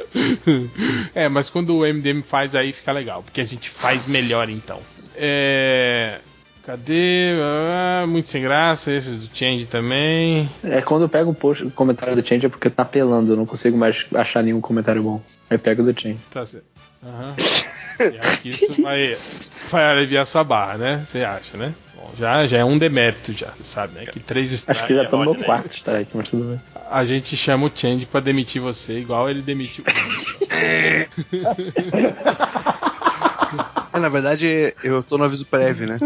é, 1.14 1.28
mas 1.28 1.48
quando 1.48 1.76
o 1.76 1.80
MDM 1.80 2.22
faz 2.22 2.54
aí 2.54 2.72
fica 2.72 2.92
legal, 2.92 3.22
porque 3.22 3.40
a 3.40 3.46
gente 3.46 3.70
faz 3.70 4.06
melhor 4.06 4.48
então. 4.48 4.80
É. 5.16 6.20
Cadê? 6.66 7.34
Ah, 7.42 8.06
muito 8.06 8.30
sem 8.30 8.42
graça, 8.42 8.90
esses 8.90 9.26
do 9.26 9.36
Change 9.36 9.66
também. 9.66 10.48
É 10.62 10.80
quando 10.80 11.02
eu 11.02 11.08
pego 11.10 11.30
o, 11.30 11.34
post, 11.34 11.64
o 11.64 11.70
comentário 11.70 12.16
do 12.16 12.26
Change 12.26 12.46
é 12.46 12.48
porque 12.48 12.70
tá 12.70 12.84
apelando, 12.84 13.32
eu 13.32 13.36
não 13.36 13.44
consigo 13.44 13.76
mais 13.76 14.06
achar 14.14 14.42
nenhum 14.42 14.62
comentário 14.62 15.02
bom. 15.02 15.20
Aí 15.50 15.58
pego 15.58 15.82
do 15.82 15.98
Change. 15.98 16.18
Tá 16.30 16.46
certo. 16.46 16.64
Aham. 17.04 17.34
E 18.00 18.18
acho 18.18 18.40
que 18.40 18.48
isso 18.48 18.82
vai, 18.82 19.16
vai 19.70 19.84
aliviar 19.84 20.26
sua 20.26 20.42
barra, 20.42 20.78
né? 20.78 21.04
Você 21.06 21.22
acha, 21.22 21.56
né? 21.58 21.74
Bom, 21.94 22.10
já, 22.18 22.46
já 22.46 22.56
é 22.58 22.64
um 22.64 22.78
demérito, 22.78 23.32
já, 23.34 23.50
você 23.50 23.62
sabe, 23.62 23.94
né? 23.94 24.06
Que 24.06 24.18
três 24.18 24.50
estrelas. 24.50 24.82
Acho 24.82 24.88
que 24.88 24.94
já 24.94 25.04
tá 25.04 25.16
no 25.18 25.22
meu 25.22 25.34
né? 25.34 25.44
quarto 25.44 25.76
strike, 25.76 26.16
mas 26.16 26.30
tudo 26.30 26.44
bem. 26.44 26.60
A 26.90 27.04
gente 27.04 27.36
chama 27.36 27.66
o 27.66 27.72
Change 27.74 28.06
pra 28.06 28.20
demitir 28.20 28.62
você, 28.62 28.98
igual 28.98 29.28
ele 29.28 29.42
demitiu. 29.42 29.84
É, 30.50 31.08
na 34.00 34.08
verdade, 34.08 34.74
eu 34.82 35.02
tô 35.02 35.16
no 35.16 35.24
aviso 35.24 35.46
prévio, 35.46 35.86
né? 35.86 35.98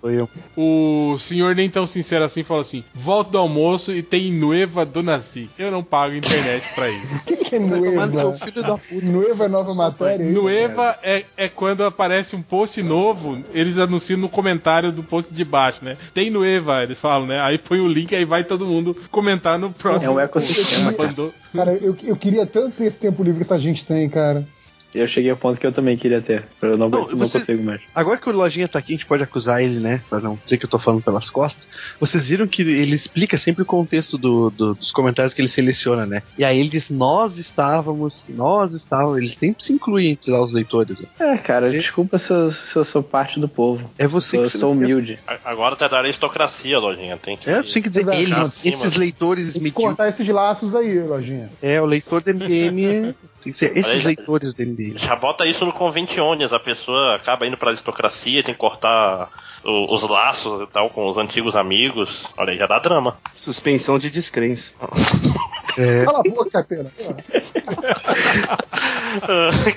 Foi 0.00 0.20
eu. 0.20 0.28
o 0.56 1.18
senhor 1.18 1.54
nem 1.54 1.68
tão 1.68 1.86
sincero 1.86 2.24
assim 2.24 2.42
falou 2.42 2.62
assim: 2.62 2.84
volta 2.94 3.32
do 3.32 3.38
almoço 3.38 3.92
e 3.92 4.02
tem 4.02 4.32
Nueva 4.32 4.84
Donaci. 4.84 5.48
Eu 5.58 5.70
não 5.70 5.82
pago 5.82 6.14
internet 6.14 6.64
pra 6.74 6.88
isso. 6.88 7.20
Que 7.50 7.58
Vai 7.58 7.80
tomar 7.80 8.06
no 8.06 8.12
seu 8.12 8.32
filho 8.32 8.62
da 8.62 8.78
puta. 8.78 9.04
Nueva 9.04 9.46
é 9.46 9.48
nova 9.48 9.74
matéria. 9.74 10.24
aí. 10.24 10.32
Nueva 10.32 10.96
é, 11.02 11.24
é 11.36 11.48
quando 11.48 11.84
aparece 11.84 12.36
um 12.36 12.42
post 12.42 12.80
novo, 12.80 13.42
eles 13.52 13.76
anunciam 13.76 14.20
no 14.20 14.28
comentário 14.28 14.92
do 14.92 15.02
post 15.02 15.34
de 15.34 15.44
baixo, 15.44 15.84
né? 15.84 15.96
Tem 16.14 16.30
Nueva, 16.30 16.84
eles 16.84 16.96
falam, 16.96 17.26
né? 17.26 17.40
Aí 17.40 17.58
põe 17.58 17.80
o 17.80 17.88
link, 17.88 18.14
aí 18.14 18.24
vai 18.24 18.44
todo 18.44 18.64
mundo 18.66 18.96
comentar 19.10 19.58
no 19.58 19.72
próximo. 19.72 20.12
É 20.12 20.14
um 20.14 20.20
ecossistema, 20.20 20.92
Cara, 21.52 21.74
eu, 21.74 21.96
eu 22.04 22.16
queria 22.16 22.46
tanto 22.46 22.76
ter 22.76 22.84
esse 22.84 23.00
tempo 23.00 23.22
livre 23.22 23.38
que 23.38 23.44
essa 23.44 23.58
gente 23.58 23.84
tem, 23.84 24.08
cara. 24.08 24.46
Eu 24.94 25.06
cheguei 25.06 25.30
ao 25.30 25.36
ponto 25.36 25.58
que 25.60 25.66
eu 25.66 25.72
também 25.72 25.96
queria 25.96 26.20
ter. 26.20 26.44
Eu 26.60 26.76
não, 26.76 26.88
Não, 26.88 27.06
não 27.08 27.18
você- 27.18 27.38
consigo 27.38 27.62
mais. 27.62 27.80
Agora 27.94 28.16
que 28.16 28.28
o 28.28 28.32
Lojinha 28.32 28.66
tá 28.66 28.78
aqui, 28.80 28.92
a 28.92 28.96
gente 28.96 29.06
pode 29.06 29.22
acusar 29.22 29.62
ele, 29.62 29.78
né? 29.78 30.02
Pra 30.10 30.18
não 30.20 30.38
dizer 30.44 30.58
que 30.58 30.64
eu 30.64 30.68
tô 30.70 30.78
falando 30.78 31.02
pelas 31.02 31.30
costas. 31.30 31.66
Vocês 32.00 32.28
viram 32.28 32.46
que 32.46 32.62
ele 32.62 32.94
explica 32.94 33.38
sempre 33.38 33.62
o 33.62 33.66
contexto 33.66 34.18
do- 34.18 34.50
do- 34.50 34.74
dos 34.74 34.90
comentários 34.90 35.32
que 35.32 35.40
ele 35.40 35.48
seleciona, 35.48 36.04
né? 36.06 36.22
E 36.36 36.44
aí 36.44 36.58
ele 36.58 36.68
diz, 36.68 36.90
nós 36.90 37.38
estávamos, 37.38 38.26
nós 38.30 38.74
estávamos. 38.74 39.18
Eles 39.18 39.34
sempre 39.34 39.62
se 39.62 39.72
incluem 39.72 40.10
entre 40.10 40.30
lá 40.30 40.42
os 40.42 40.52
leitores. 40.52 40.98
né? 40.98 41.06
É, 41.18 41.36
cara, 41.38 41.70
desculpa 41.70 42.18
se 42.18 42.32
eu, 42.32 42.50
se 42.50 42.74
eu 42.76 42.84
sou 42.84 43.02
parte 43.02 43.38
do 43.38 43.48
povo. 43.48 43.88
É 43.98 44.06
você 44.06 44.38
Eu 44.38 44.44
que 44.44 44.58
sou 44.58 44.72
humilde. 44.72 45.18
A- 45.26 45.38
Agora 45.44 45.76
tá 45.76 45.86
da 45.88 45.98
aristocracia, 45.98 46.78
Lojinha. 46.78 47.16
Tem 47.16 47.36
que. 47.36 47.48
É, 47.48 47.62
tem 47.62 47.82
que 47.82 47.88
dizer 47.88 48.12
eles, 48.14 48.64
esses 48.64 48.94
leitores 48.96 49.52
Tem 49.54 49.62
que 49.62 49.70
cortar 49.70 50.08
esses 50.08 50.26
laços 50.28 50.74
aí, 50.74 51.00
lojinha. 51.00 51.50
É, 51.62 51.80
o 51.80 51.84
leitor 51.86 52.22
do 52.22 52.30
MDM 52.30 52.84
é- 52.84 53.14
tem 53.42 53.52
que 53.52 53.58
ser 53.58 53.76
esses 53.76 54.00
aí, 54.00 54.14
leitores 54.16 54.54
MDM. 54.54 54.98
Já 54.98 55.16
bota 55.16 55.46
isso 55.46 55.64
no 55.64 55.72
Conventionias, 55.72 56.52
a 56.52 56.58
pessoa 56.60 57.16
acaba 57.16 57.46
indo 57.46 57.56
pra 57.56 57.70
aristocracia, 57.70 58.42
tem 58.42 58.54
que 58.54 58.60
cortar 58.60 59.28
o- 59.64 59.94
os 59.94 60.02
laços 60.08 60.62
e 60.62 60.66
tal 60.66 60.90
com 60.90 61.08
os 61.08 61.16
antigos 61.18 61.54
amigos. 61.56 62.26
Olha 62.36 62.52
aí, 62.52 62.58
já 62.58 62.66
dá 62.66 62.78
drama. 62.78 63.16
Suspensão 63.34 63.98
de 63.98 64.10
descrença. 64.10 64.72
É. 65.78 66.04
Cala 66.04 66.18
a 66.18 66.22
boca, 66.24 66.50
Catena. 66.50 66.90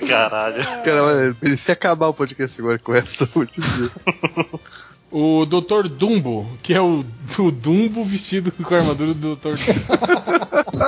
Caralho. 0.08 0.64
Cara, 0.84 1.04
olha, 1.04 1.36
se 1.58 1.72
acabar 1.72 2.08
o 2.08 2.14
podcast 2.14 2.60
agora 2.60 2.80
com 2.80 2.96
essa, 2.96 3.24
eu 3.26 3.30
vou 3.34 3.46
te 3.46 3.62
dizer. 3.62 3.92
O 5.16 5.46
Dr. 5.46 5.88
Dumbo, 5.90 6.50
que 6.64 6.74
é 6.74 6.82
o, 6.82 7.06
o 7.38 7.52
Dumbo 7.52 8.04
vestido 8.04 8.52
com 8.52 8.74
a 8.74 8.78
armadura 8.80 9.14
do 9.14 9.36
Dr. 9.36 9.54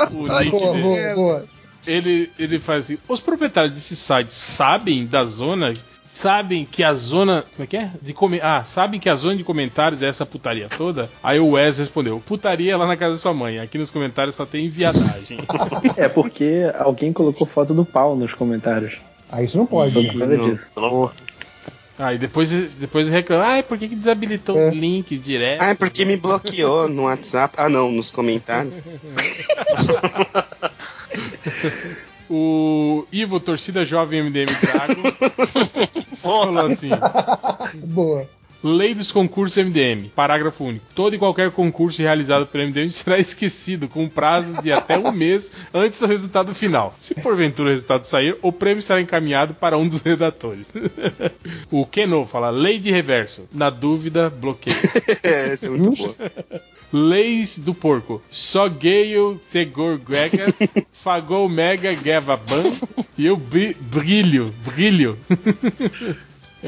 Dumbo. 0.10 0.24
O 0.26 0.28
Boa, 0.28 0.40
dele. 0.40 0.82
boa, 0.82 1.14
boa. 1.14 1.46
Ele, 1.86 2.32
ele 2.38 2.60
faz 2.60 2.86
assim: 2.86 2.98
os 3.08 3.20
proprietários 3.20 3.74
desse 3.74 3.96
site 3.96 4.34
sabem 4.34 5.06
da 5.06 5.26
zona. 5.26 5.74
Sabem 6.08 6.66
que 6.66 6.82
a 6.82 6.94
zona. 6.94 7.44
Como 7.56 7.66
é 7.66 7.68
que 7.68 7.76
é? 7.76 7.92
De 8.02 8.14
come, 8.14 8.40
ah, 8.42 8.64
sabem 8.64 9.02
que 9.02 9.10
a 9.10 9.18
zona 9.18 9.36
de 9.36 9.44
comentários 9.44 10.02
é 10.02 10.08
essa 10.08 10.26
putaria 10.26 10.70
toda? 10.70 11.10
Aí 11.22 11.40
o 11.40 11.52
Wes 11.52 11.78
respondeu: 11.78 12.24
putaria 12.26 12.72
é 12.72 12.76
lá 12.78 12.88
na 12.88 12.96
casa 12.96 13.16
da 13.16 13.20
sua 13.20 13.34
mãe. 13.34 13.60
Aqui 13.60 13.78
nos 13.78 13.90
comentários 13.90 14.34
só 14.36 14.46
tem 14.46 14.70
viadagem. 14.70 15.40
É 15.98 16.08
porque 16.08 16.72
alguém 16.80 17.12
colocou 17.12 17.46
foto 17.46 17.74
do 17.74 17.84
pau 17.84 18.16
nos 18.16 18.34
comentários. 18.34 18.98
Ah, 19.30 19.44
isso 19.44 19.58
não 19.58 19.66
pode. 19.66 19.94
Por 19.94 20.02
gente. 20.04 20.18
causa 20.18 20.38
disso. 20.38 20.72
Ah, 21.98 22.14
e 22.14 22.18
depois, 22.18 22.52
depois 22.52 23.08
reclama: 23.08 23.46
ai, 23.46 23.64
por 23.64 23.78
que, 23.78 23.88
que 23.88 23.96
desabilitou 23.96 24.58
É. 24.58 24.70
os 24.70 24.76
links 24.76 25.22
direto? 25.24 25.62
Ah, 25.62 25.70
é 25.70 25.74
porque 25.74 26.04
me 26.04 26.18
bloqueou 26.18 26.90
no 26.90 27.04
WhatsApp. 27.04 27.56
Ah, 27.58 27.70
não, 27.70 27.92
nos 27.92 28.12
comentários. 28.12 28.76
O 32.28 33.06
Ivo, 33.12 33.40
torcida 33.40 33.86
jovem 33.86 34.24
MDM 34.24 34.48
Drago, 34.60 35.02
falou 36.18 36.66
assim: 36.66 36.90
Boa. 37.76 38.28
Lei 38.68 38.96
dos 38.96 39.12
concursos 39.12 39.64
MDM, 39.64 40.10
parágrafo 40.16 40.64
único. 40.64 40.84
Todo 40.96 41.16
e 41.16 41.20
qualquer 41.20 41.52
concurso 41.52 42.02
realizado 42.02 42.48
pelo 42.48 42.68
MDM 42.68 42.90
será 42.92 43.20
esquecido 43.22 43.88
com 43.88 44.10
prazos 44.10 44.58
de 44.64 44.72
até 44.72 44.98
um 44.98 45.12
mês 45.12 45.52
antes 45.72 46.00
do 46.00 46.08
resultado 46.08 46.56
final. 46.56 46.96
Se 47.00 47.14
porventura 47.14 47.70
o 47.70 47.72
resultado 47.72 48.06
sair, 48.06 48.36
o 48.42 48.52
prêmio 48.52 48.82
será 48.82 49.00
encaminhado 49.00 49.54
para 49.54 49.78
um 49.78 49.88
dos 49.88 50.02
redatores. 50.02 50.66
o 51.70 51.86
Keno 51.86 52.26
fala: 52.26 52.50
Lei 52.50 52.80
de 52.80 52.90
reverso. 52.90 53.44
Na 53.54 53.70
dúvida, 53.70 54.30
bloqueio. 54.32 54.76
É, 55.22 55.50
essa 55.54 55.68
é 55.68 55.70
muito 55.70 55.96
boa. 55.96 56.16
Leis 56.92 57.60
do 57.60 57.74
porco. 57.74 58.22
Só 58.32 58.68
Gale 58.68 59.40
Segor 59.44 59.98
Grega, 60.00 60.46
Fagou 61.04 61.48
Mega 61.50 61.94
Geva 61.96 62.36
Ban 62.38 62.72
e 63.18 63.26
eu 63.26 63.38
bri- 63.38 63.76
brilho, 63.80 64.54
brilho. 64.64 65.18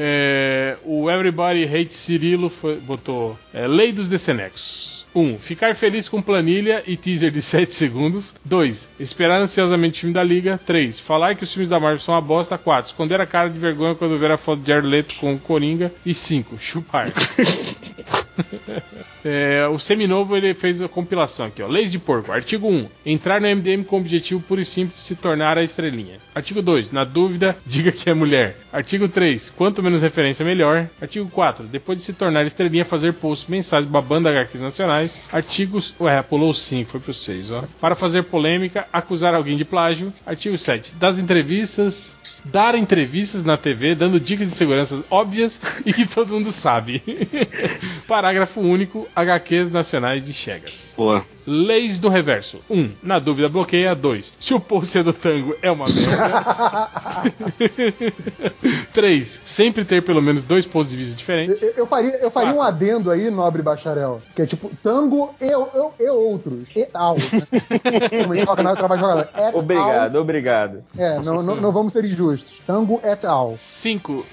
É, 0.00 0.76
o 0.84 1.10
Everybody 1.10 1.64
Hate 1.64 1.92
Cirilo 1.94 2.48
foi- 2.48 2.76
botou 2.76 3.36
é, 3.52 3.66
Lei 3.66 3.90
dos 3.90 4.06
Decenecos. 4.08 5.04
1. 5.12 5.20
Um, 5.20 5.38
ficar 5.38 5.74
feliz 5.74 6.08
com 6.08 6.22
planilha 6.22 6.84
e 6.86 6.96
teaser 6.96 7.32
de 7.32 7.42
7 7.42 7.72
segundos. 7.74 8.36
2. 8.44 8.90
Esperar 9.00 9.40
ansiosamente 9.40 9.96
o 9.96 10.00
filme 10.02 10.14
da 10.14 10.22
Liga. 10.22 10.60
3. 10.64 11.00
Falar 11.00 11.34
que 11.34 11.42
os 11.42 11.52
filmes 11.52 11.68
da 11.70 11.80
Marvel 11.80 11.98
são 11.98 12.14
uma 12.14 12.20
bosta. 12.20 12.56
4. 12.56 12.90
Esconder 12.92 13.20
a 13.20 13.26
cara 13.26 13.48
de 13.50 13.58
vergonha 13.58 13.96
quando 13.96 14.16
ver 14.18 14.30
a 14.30 14.36
foto 14.38 14.60
de 14.60 14.68
Jared 14.68 14.86
Leto 14.86 15.16
com 15.16 15.34
o 15.34 15.38
Coringa. 15.38 15.92
E 16.06 16.14
5. 16.14 16.56
Chupar. 16.60 17.08
É, 19.24 19.66
o 19.66 19.78
seminovo 19.78 20.36
ele 20.36 20.54
fez 20.54 20.80
a 20.80 20.88
compilação 20.88 21.46
aqui, 21.46 21.60
ó. 21.60 21.66
Leis 21.66 21.90
de 21.90 21.98
porco. 21.98 22.32
Artigo 22.32 22.68
1. 22.68 22.86
Entrar 23.04 23.40
no 23.40 23.48
MDM 23.48 23.82
com 23.82 23.96
o 23.96 23.98
objetivo 23.98 24.40
puro 24.40 24.60
e 24.60 24.64
simples 24.64 24.96
de 24.96 25.02
se 25.02 25.16
tornar 25.16 25.58
a 25.58 25.62
estrelinha. 25.62 26.18
Artigo 26.34 26.62
2. 26.62 26.92
Na 26.92 27.04
dúvida, 27.04 27.56
diga 27.66 27.90
que 27.90 28.08
é 28.08 28.14
mulher. 28.14 28.56
Artigo 28.72 29.08
3. 29.08 29.50
Quanto 29.50 29.82
menos 29.82 30.02
referência, 30.02 30.44
melhor. 30.44 30.88
Artigo 31.02 31.28
4. 31.28 31.66
Depois 31.66 31.98
de 31.98 32.04
se 32.04 32.12
tornar 32.12 32.46
estrelinha, 32.46 32.84
fazer 32.84 33.12
posts 33.14 33.48
mensais 33.48 33.84
babando 33.84 34.28
HQs 34.28 34.60
nacionais. 34.60 35.18
Artigos. 35.32 35.94
Ué, 36.00 36.22
pulou 36.22 36.54
5, 36.54 36.90
foi 36.90 37.00
pro 37.00 37.12
6, 37.12 37.50
ó. 37.50 37.64
Para 37.80 37.96
fazer 37.96 38.22
polêmica, 38.22 38.86
acusar 38.92 39.34
alguém 39.34 39.56
de 39.56 39.64
plágio. 39.64 40.12
Artigo 40.24 40.56
7. 40.56 40.94
Das 40.94 41.18
entrevistas. 41.18 42.16
Dar 42.44 42.76
entrevistas 42.76 43.44
na 43.44 43.56
TV 43.56 43.94
dando 43.94 44.20
dicas 44.20 44.48
de 44.48 44.56
segurança 44.56 45.02
óbvias 45.10 45.60
e 45.84 45.92
que 45.92 46.06
todo 46.06 46.34
mundo 46.34 46.52
sabe. 46.52 47.02
Parágrafo 48.28 48.60
único: 48.60 49.08
HQs 49.16 49.70
nacionais 49.70 50.22
de 50.22 50.34
Chegas. 50.34 50.92
Boa. 50.94 51.24
Leis 51.46 51.98
do 51.98 52.10
reverso. 52.10 52.60
1. 52.68 52.78
Um, 52.78 52.90
na 53.02 53.18
dúvida 53.18 53.48
bloqueia. 53.48 53.94
2. 53.94 54.34
Se 54.38 54.52
o 54.52 54.60
post 54.60 54.98
é 54.98 55.02
do 55.02 55.14
tango 55.14 55.56
é 55.62 55.70
uma 55.70 55.86
merda. 55.86 56.90
3. 58.92 59.40
Sempre 59.46 59.86
ter 59.86 60.02
pelo 60.02 60.20
menos 60.20 60.44
dois 60.44 60.66
pontos 60.66 60.90
de 60.90 60.96
vista 60.98 61.16
diferentes. 61.16 61.62
Eu, 61.62 61.70
eu 61.70 61.86
faria, 61.86 62.16
eu 62.18 62.30
faria 62.30 62.52
um 62.52 62.60
adendo 62.60 63.10
aí, 63.10 63.30
nobre 63.30 63.62
bacharel, 63.62 64.20
que 64.36 64.42
é 64.42 64.46
tipo 64.46 64.70
tango 64.82 65.34
e, 65.40 65.46
e, 65.46 66.04
e 66.04 66.10
outros. 66.10 66.68
E 66.76 66.86
al. 66.92 67.16
Né? 69.34 69.52
Obrigado, 69.54 70.16
obrigado. 70.16 70.84
al. 70.98 71.02
É, 71.02 71.18
não, 71.18 71.42
não, 71.42 71.56
não 71.56 71.72
vamos 71.72 71.94
ser 71.94 72.04
injustos. 72.04 72.60
Tango 72.66 73.00
et 73.02 73.24
al. 73.24 73.56
5. 73.58 74.26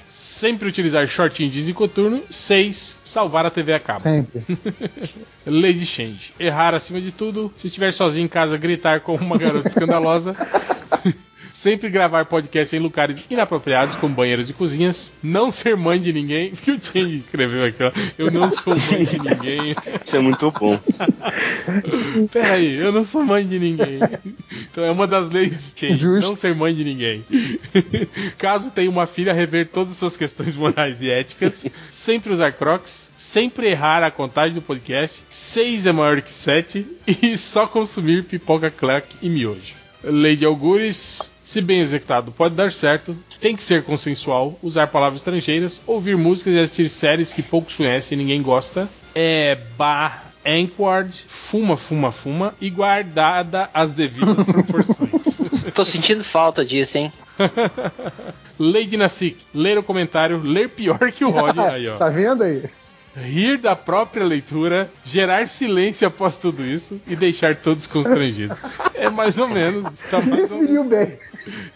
Sempre 0.46 0.70
utilizar 0.70 1.08
shortinho 1.08 1.50
de 1.50 1.74
coturno. 1.74 2.22
6. 2.30 3.00
Salvar 3.04 3.48
a 3.48 3.50
TV 3.50 3.74
a 3.74 3.80
cabo. 3.80 4.02
Sempre. 4.02 4.46
De 5.74 5.86
Change. 5.88 6.36
Errar 6.40 6.76
acima 6.76 7.02
de 7.02 7.12
tudo. 7.12 7.52
Se 7.58 7.66
estiver 7.66 7.92
sozinho 7.92 8.26
em 8.26 8.28
casa, 8.28 8.56
gritar 8.56 9.02
como 9.02 9.26
uma 9.26 9.40
garota 9.40 9.68
escandalosa. 9.68 10.36
Sempre 11.56 11.90
gravar 11.90 12.26
podcast 12.26 12.76
em 12.76 12.80
lugares 12.80 13.24
inapropriados, 13.30 13.96
como 13.96 14.14
banheiros 14.14 14.50
e 14.50 14.54
cozinhas. 14.54 15.14
Não 15.24 15.54
ser 15.54 15.78
mãe 15.78 16.00
de 16.02 16.12
ninguém. 16.12 16.52
Que 16.52 16.70
o 16.74 16.80
Change 16.80 17.16
escreveu 17.16 17.64
aqui, 17.64 17.82
ó. 17.82 17.92
Eu 18.18 18.30
não 18.30 18.52
sou 18.52 18.76
mãe 18.76 19.04
de 19.06 19.18
ninguém. 19.24 19.76
Isso 20.04 20.18
é 20.18 20.20
muito 20.20 20.52
bom. 20.52 20.78
Peraí, 22.32 22.76
eu 22.76 22.92
não 22.92 23.06
sou 23.06 23.24
mãe 23.24 23.48
de 23.48 23.58
ninguém. 23.58 24.00
Então 24.70 24.84
é 24.84 24.92
uma 24.92 25.08
das 25.08 25.30
leis 25.30 25.74
de 25.74 25.80
Change. 25.80 25.96
Justo. 25.96 26.30
Não 26.30 26.36
ser 26.36 26.54
mãe 26.54 26.76
de 26.76 26.84
ninguém. 26.84 27.24
Caso 28.38 28.70
tenha 28.70 28.90
uma 28.92 29.08
filha, 29.08 29.34
rever 29.34 29.70
todas 29.70 29.94
as 29.94 29.98
suas 29.98 30.18
questões 30.18 30.58
morais 30.58 31.02
e 31.02 31.10
éticas. 31.10 31.66
Sempre 31.90 32.34
usar 32.34 32.52
crocs. 32.52 33.10
Sempre 33.18 33.70
errar 33.70 34.04
a 34.04 34.12
contagem 34.12 34.54
do 34.54 34.62
podcast. 34.62 35.24
6 35.32 35.86
é 35.86 35.92
maior 35.94 36.22
que 36.22 36.32
7. 36.32 36.86
E 37.08 37.38
só 37.38 37.66
consumir 37.66 38.26
pipoca 38.26 38.70
clack 38.70 39.08
e 39.22 39.30
miojo. 39.30 39.74
Lei 40.04 40.36
de 40.36 40.46
augures. 40.46 41.34
Se 41.46 41.62
bem 41.62 41.80
executado, 41.80 42.32
pode 42.32 42.56
dar 42.56 42.72
certo. 42.72 43.16
Tem 43.40 43.56
que 43.56 43.64
ser 43.64 43.84
consensual. 43.84 44.58
Usar 44.64 44.88
palavras 44.88 45.22
estrangeiras. 45.22 45.80
Ouvir 45.86 46.18
músicas 46.18 46.56
e 46.56 46.60
assistir 46.60 46.90
séries 46.90 47.32
que 47.32 47.44
poucos 47.44 47.76
conhecem 47.76 48.18
e 48.18 48.22
ninguém 48.22 48.42
gosta. 48.42 48.90
É 49.14 49.56
bar 49.78 50.34
Anchord, 50.44 51.26
fuma, 51.28 51.78
fuma, 51.78 52.12
fuma 52.12 52.56
e 52.60 52.70
guardada 52.70 53.70
as 53.74 53.92
devidas 53.92 54.36
proporções. 54.46 55.10
Tô 55.74 55.86
sentindo 55.86 56.24
falta 56.24 56.66
disso, 56.66 56.98
hein? 56.98 57.14
Lady 58.58 58.98
Nasik, 58.98 59.38
ler 59.54 59.78
o 59.78 59.84
comentário, 59.84 60.42
ler 60.42 60.70
pior 60.70 61.12
que 61.12 61.26
o 61.26 61.30
Rod. 61.30 61.58
Aí, 61.60 61.88
ó. 61.88 61.98
Tá 61.98 62.10
vendo 62.10 62.44
aí? 62.44 62.64
Rir 63.16 63.58
da 63.58 63.76
própria 63.76 64.26
leitura, 64.26 64.92
gerar 65.04 65.48
silêncio 65.48 66.08
após 66.08 66.36
tudo 66.36 66.66
isso 66.66 67.00
e 67.08 67.16
deixar 67.16 67.56
todos 67.56 67.86
constrangidos. 67.88 68.58
É 68.96 69.10
mais 69.10 69.38
ou 69.38 69.48
menos. 69.48 69.94
Tá 70.10 70.20
mais 70.22 70.50
ou 70.50 70.58
menos. 70.58 70.60
Definiu 70.62 70.84
bem. 70.86 71.18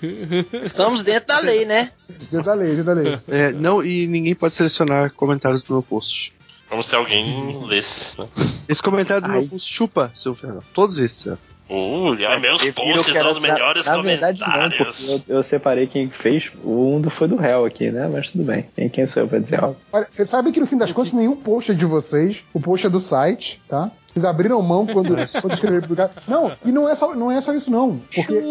Estamos 0.63 1.03
dentro 1.03 1.27
da 1.27 1.39
lei, 1.39 1.65
né? 1.65 1.91
Dentro 2.31 2.43
da 2.43 2.53
lei, 2.53 2.69
dentro 2.69 2.85
da 2.85 2.93
lei. 2.93 3.19
É, 3.27 3.51
não, 3.51 3.83
e 3.83 4.07
ninguém 4.07 4.33
pode 4.33 4.55
selecionar 4.55 5.11
comentários 5.11 5.61
do 5.61 5.73
meu 5.73 5.83
post. 5.83 6.33
Como 6.69 6.81
se 6.81 6.95
alguém 6.95 7.65
lesse, 7.65 8.17
né? 8.17 8.27
Esse 8.67 8.81
comentário 8.81 9.21
do 9.21 9.31
Ai. 9.31 9.39
meu 9.39 9.49
post 9.49 9.71
chupa, 9.71 10.09
seu 10.13 10.33
Fernando. 10.33 10.63
Todos 10.73 10.97
esses. 10.97 11.37
Uh, 11.69 12.15
meus 12.39 12.63
posts 12.71 13.13
são 13.13 13.29
os 13.29 13.41
melhores 13.41 13.85
na, 13.85 13.97
na 13.97 14.01
verdade, 14.01 14.39
não, 14.39 14.47
comentários. 14.47 15.05
porque 15.05 15.31
eu, 15.31 15.37
eu 15.37 15.43
separei 15.43 15.85
quem 15.87 16.09
fez. 16.09 16.51
O 16.63 16.95
um 16.95 17.01
do- 17.01 17.09
foi 17.09 17.27
do 17.27 17.35
réu 17.35 17.63
aqui, 17.65 17.91
né? 17.91 18.09
Mas 18.11 18.31
tudo 18.31 18.43
bem. 18.43 18.65
Quem, 18.75 18.89
quem 18.89 19.05
sou 19.05 19.23
eu 19.23 19.27
pra 19.27 19.37
dizer 19.39 19.63
algo? 19.63 19.77
Olha, 19.93 20.07
vocês 20.09 20.27
sabem 20.27 20.51
que 20.51 20.59
no 20.59 20.65
fim 20.65 20.77
das 20.77 20.91
contas 20.91 21.13
nenhum 21.13 21.35
post 21.35 21.71
é 21.71 21.75
de 21.75 21.85
vocês, 21.85 22.43
o 22.53 22.59
post 22.59 22.87
é 22.87 22.89
do 22.89 22.99
site, 22.99 23.61
tá? 23.67 23.91
Vocês 24.07 24.25
abriram 24.25 24.59
mão 24.63 24.87
quando, 24.87 25.15
quando 25.41 25.53
escreveram 25.53 25.83
publicar. 25.83 26.11
Não, 26.27 26.51
e 26.65 26.71
não 26.71 26.89
é, 26.89 26.95
só, 26.95 27.13
não 27.13 27.31
é 27.31 27.39
só 27.39 27.53
isso, 27.53 27.69
não. 27.69 28.01
Porque 28.15 28.41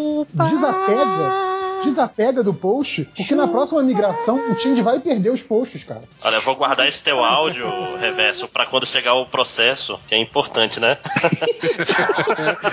desapega. 0.49 1.58
Desapega 1.83 2.43
do 2.43 2.53
post, 2.53 3.05
porque 3.17 3.35
na 3.35 3.47
próxima 3.49 3.83
migração 3.83 4.51
o 4.51 4.55
Tind 4.55 4.79
vai 4.81 4.99
perder 5.01 5.31
os 5.31 5.43
posts, 5.43 5.85
cara. 5.85 6.03
Olha, 6.23 6.37
eu 6.37 6.41
vou 6.41 6.57
guardar 6.57 6.89
esse 6.89 7.03
teu 7.03 7.25
áudio, 7.25 7.67
Reverso, 8.01 8.49
pra 8.49 8.67
quando 8.67 8.87
chegar 8.87 9.15
o 9.15 9.27
processo, 9.27 9.99
que 10.09 10.15
é 10.15 10.19
importante, 10.19 10.81
né? 10.81 10.99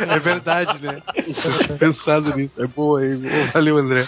É 0.10 0.20
verdade, 0.20 0.82
né? 0.82 1.02
Pensado 1.80 2.36
nisso. 2.36 2.56
É 2.62 2.68
boa 2.68 3.00
aí. 3.02 3.18
Valeu, 3.54 3.78
André. 3.78 4.08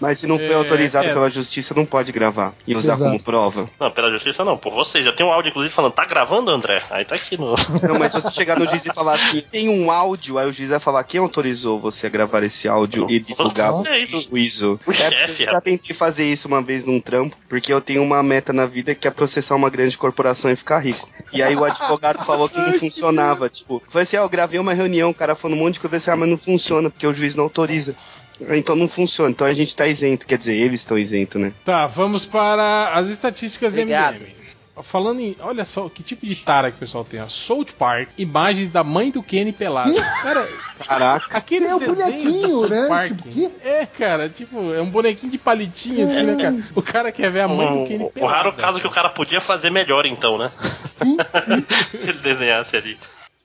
Mas 0.00 0.18
se 0.18 0.26
não 0.26 0.38
foi 0.38 0.50
É, 0.50 0.54
autorizado 0.54 1.06
é. 1.08 1.12
pela 1.12 1.30
justiça, 1.30 1.74
não 1.74 1.86
pode 1.86 2.10
gravar 2.12 2.54
e 2.66 2.74
usar 2.74 2.94
Exato. 2.94 3.10
como 3.10 3.22
prova. 3.22 3.68
Não, 3.78 3.90
pela 3.90 4.10
justiça 4.10 4.44
não, 4.44 4.56
por 4.56 4.72
vocês. 4.72 5.06
Eu 5.06 5.14
tenho 5.14 5.28
um 5.28 5.32
áudio, 5.32 5.50
inclusive, 5.50 5.74
falando, 5.74 5.92
tá 5.92 6.04
gravando, 6.04 6.50
André? 6.50 6.82
Aí 6.90 7.04
tá 7.04 7.14
aqui 7.14 7.36
no. 7.36 7.54
Não, 7.82 7.98
mas 7.98 8.12
se 8.12 8.20
você 8.20 8.30
chegar 8.32 8.58
no 8.58 8.66
juiz 8.66 8.84
e 8.84 8.92
falar 8.92 9.14
assim, 9.14 9.42
tem 9.42 9.68
um 9.68 9.90
áudio, 9.90 10.38
aí 10.38 10.48
o 10.48 10.52
juiz 10.52 10.70
vai 10.70 10.80
falar 10.80 11.04
quem 11.04 11.20
autorizou 11.20 11.78
você 11.78 12.06
a 12.06 12.10
gravar 12.10 12.42
esse 12.42 12.68
áudio 12.68 13.06
e 13.08 13.20
divulgar. 13.20 13.72
Vocês. 13.72 14.09
Prejuízo. 14.10 14.78
O 14.86 14.90
É, 14.90 14.94
chefe, 14.94 15.44
eu 15.44 15.52
já 15.52 15.60
tentei 15.60 15.94
fazer 15.94 16.24
isso 16.24 16.48
uma 16.48 16.62
vez 16.62 16.84
num 16.84 17.00
trampo, 17.00 17.36
porque 17.48 17.72
eu 17.72 17.80
tenho 17.80 18.02
uma 18.02 18.22
meta 18.22 18.52
na 18.52 18.66
vida 18.66 18.94
que 18.94 19.06
é 19.06 19.10
processar 19.10 19.54
uma 19.54 19.70
grande 19.70 19.96
corporação 19.96 20.50
e 20.50 20.56
ficar 20.56 20.78
rico. 20.78 21.08
E 21.32 21.42
aí 21.42 21.54
o 21.56 21.64
advogado 21.64 22.24
falou 22.24 22.48
que 22.48 22.58
não 22.58 22.72
funcionava. 22.74 23.48
Tipo, 23.48 23.82
foi 23.88 24.02
assim, 24.02 24.16
ah, 24.16 24.20
eu 24.20 24.28
gravei 24.28 24.58
uma 24.58 24.72
reunião, 24.74 25.10
o 25.10 25.14
cara 25.14 25.34
falou 25.34 25.56
um 25.56 25.60
monte 25.60 25.74
de 25.74 25.80
coisa 25.80 25.96
assim, 25.96 26.10
ah, 26.10 26.16
mas 26.16 26.28
não 26.28 26.38
funciona, 26.38 26.90
porque 26.90 27.06
o 27.06 27.12
juiz 27.12 27.34
não 27.34 27.44
autoriza. 27.44 27.94
Então 28.50 28.74
não 28.74 28.88
funciona, 28.88 29.30
então 29.30 29.46
a 29.46 29.52
gente 29.52 29.76
tá 29.76 29.86
isento, 29.86 30.26
quer 30.26 30.38
dizer, 30.38 30.54
eles 30.54 30.80
estão 30.80 30.98
isentos, 30.98 31.38
né? 31.40 31.52
Tá, 31.62 31.86
vamos 31.86 32.24
para 32.24 32.90
as 32.94 33.06
estatísticas 33.08 33.74
Obrigado. 33.74 34.16
MM. 34.16 34.39
Falando 34.82 35.20
em. 35.20 35.36
Olha 35.40 35.64
só 35.64 35.88
que 35.88 36.02
tipo 36.02 36.26
de 36.26 36.34
tara 36.36 36.70
que 36.70 36.76
o 36.76 36.80
pessoal 36.80 37.04
tem. 37.04 37.20
ó. 37.20 37.28
South 37.28 37.66
Park, 37.78 38.08
imagens 38.18 38.68
da 38.70 38.82
mãe 38.84 39.10
do 39.10 39.22
Kenny 39.22 39.52
pelado. 39.52 39.92
Cara, 40.22 40.48
Caraca. 40.86 41.36
aquele 41.36 41.66
É 41.66 41.74
o 41.74 41.80
bonequinho, 41.80 42.68
né? 42.68 42.86
Park. 42.88 43.08
Tipo, 43.08 43.22
que? 43.28 43.50
É, 43.64 43.86
cara, 43.86 44.28
tipo, 44.28 44.72
é 44.72 44.80
um 44.80 44.88
bonequinho 44.90 45.30
de 45.32 45.38
palitinho 45.38 46.04
assim, 46.06 46.22
né, 46.22 46.36
cara? 46.42 46.56
O 46.74 46.82
cara 46.82 47.12
quer 47.12 47.30
ver 47.30 47.40
a 47.40 47.48
mãe 47.48 47.66
do 47.72 47.86
Kenny 47.86 48.04
O, 48.04 48.06
o 48.06 48.10
pelado. 48.10 48.32
raro 48.34 48.52
caso 48.52 48.80
que 48.80 48.86
o 48.86 48.90
cara 48.90 49.08
podia 49.08 49.40
fazer 49.40 49.70
melhor, 49.70 50.06
então, 50.06 50.38
né? 50.38 50.50
Sim, 50.94 51.16
sim. 51.44 51.64
Se 51.90 51.96
ele 52.08 52.18
desenhasse 52.20 52.76
ali. 52.76 52.98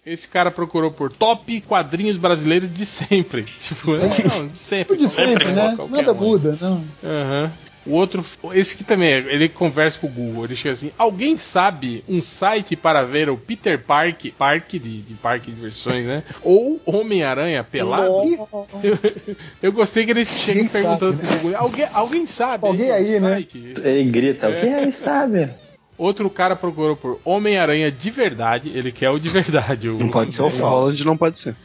Esse 0.06 0.28
cara 0.28 0.52
procurou 0.52 0.92
por 0.92 1.12
top 1.12 1.62
quadrinhos 1.62 2.16
brasileiros 2.16 2.72
de 2.72 2.86
sempre. 2.86 3.42
Tipo, 3.60 3.92
não, 3.92 4.56
sempre. 4.56 4.98
De 4.98 5.08
sempre, 5.10 5.52
né? 5.52 5.74
qualquer 5.76 5.96
Nada 5.98 6.12
um. 6.12 6.16
muda, 6.16 6.56
não. 6.62 6.86
Aham. 7.04 7.52
O 7.86 7.92
outro, 7.92 8.26
esse 8.54 8.74
aqui 8.74 8.84
também, 8.84 9.10
é, 9.10 9.18
ele 9.18 9.48
conversa 9.48 10.00
com 10.00 10.08
o 10.08 10.10
Google. 10.10 10.46
Ele 10.46 10.56
chega 10.56 10.74
assim: 10.74 10.92
alguém 10.98 11.38
sabe 11.38 12.04
um 12.10 12.22
site 12.22 12.76
para 12.76 13.04
ver 13.04 13.30
o 13.30 13.38
Peter 13.38 13.80
Park, 13.80 14.26
parque 14.38 14.80
de, 14.80 15.02
de 15.02 15.14
parque 15.14 15.52
de 15.52 15.56
diversões, 15.56 16.06
né? 16.06 16.24
Ou 16.42 16.82
Homem-Aranha 16.86 17.64
pelado? 17.64 18.24
Eu, 18.84 18.98
eu 19.62 19.72
gostei 19.72 20.04
que 20.06 20.12
ele 20.12 20.26
chega 20.26 20.68
perguntando 20.68 21.18
sabe, 21.18 21.28
pro 21.28 21.38
Google: 21.40 21.58
alguém, 21.58 21.88
alguém 21.94 22.28
sabe? 22.28 22.66
Alguém 22.66 22.92
aí, 22.92 23.20
né? 23.20 23.36
site? 23.36 23.74
Ele 23.84 24.10
grita, 24.10 24.48
É. 24.48 24.62
quem 24.62 24.74
aí 24.74 24.92
sabe? 24.92 25.50
Outro 25.98 26.30
cara 26.30 26.56
procurou 26.58 26.96
por 26.98 27.22
Homem-Aranha 27.24 27.90
de 27.90 28.10
verdade. 28.10 28.70
Ele 28.76 28.92
quer 28.92 29.10
o 29.12 29.20
de 29.20 29.30
verdade. 29.30 29.88
O, 29.88 29.98
Não 29.98 30.10
pode 30.10 30.34
ser 30.34 30.42
o 30.42 30.48
O 30.48 30.52
falso. 30.52 30.82
Holland 30.82 31.06
não 31.06 31.16
pode 31.16 31.40
ser. 31.40 31.56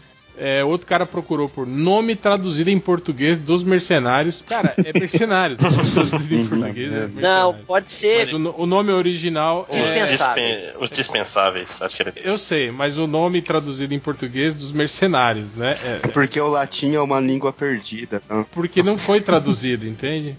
É, 0.43 0.65
outro 0.65 0.87
cara 0.87 1.05
procurou 1.05 1.51
por 1.51 1.67
nome 1.67 2.17
traduzido 2.17 2.71
em 2.71 2.81
português 2.81 3.39
dos 3.39 3.63
mercenários. 3.63 4.43
Cara, 4.49 4.73
é 4.83 4.99
mercenários. 4.99 5.59
traduzido 5.59 6.35
em 6.35 6.47
português 6.47 6.91
é 6.93 7.09
Não, 7.21 7.53
pode 7.55 7.91
ser. 7.91 8.25
Mas 8.25 8.33
o, 8.33 8.55
o 8.63 8.65
nome 8.67 8.91
original 8.91 9.67
é. 9.69 9.77
Dispensáveis. 9.77 10.57
dispen- 10.57 10.73
os 10.81 10.91
dispensáveis, 10.91 11.83
acho 11.83 11.95
que 11.97 12.03
ele. 12.03 12.13
Eu 12.25 12.39
sei, 12.39 12.71
mas 12.71 12.97
o 12.97 13.07
nome 13.07 13.43
traduzido 13.43 13.93
em 13.93 13.99
português 13.99 14.55
dos 14.55 14.73
mercenários, 14.73 15.55
né? 15.55 15.77
É, 15.85 16.09
Porque 16.09 16.41
o 16.41 16.49
latim 16.49 16.95
é 16.95 17.01
uma 17.03 17.21
língua 17.21 17.53
perdida. 17.53 18.23
Não? 18.29 18.43
porque 18.45 18.83
não 18.83 18.97
foi 18.97 19.21
traduzido, 19.21 19.87
entende? 19.87 20.39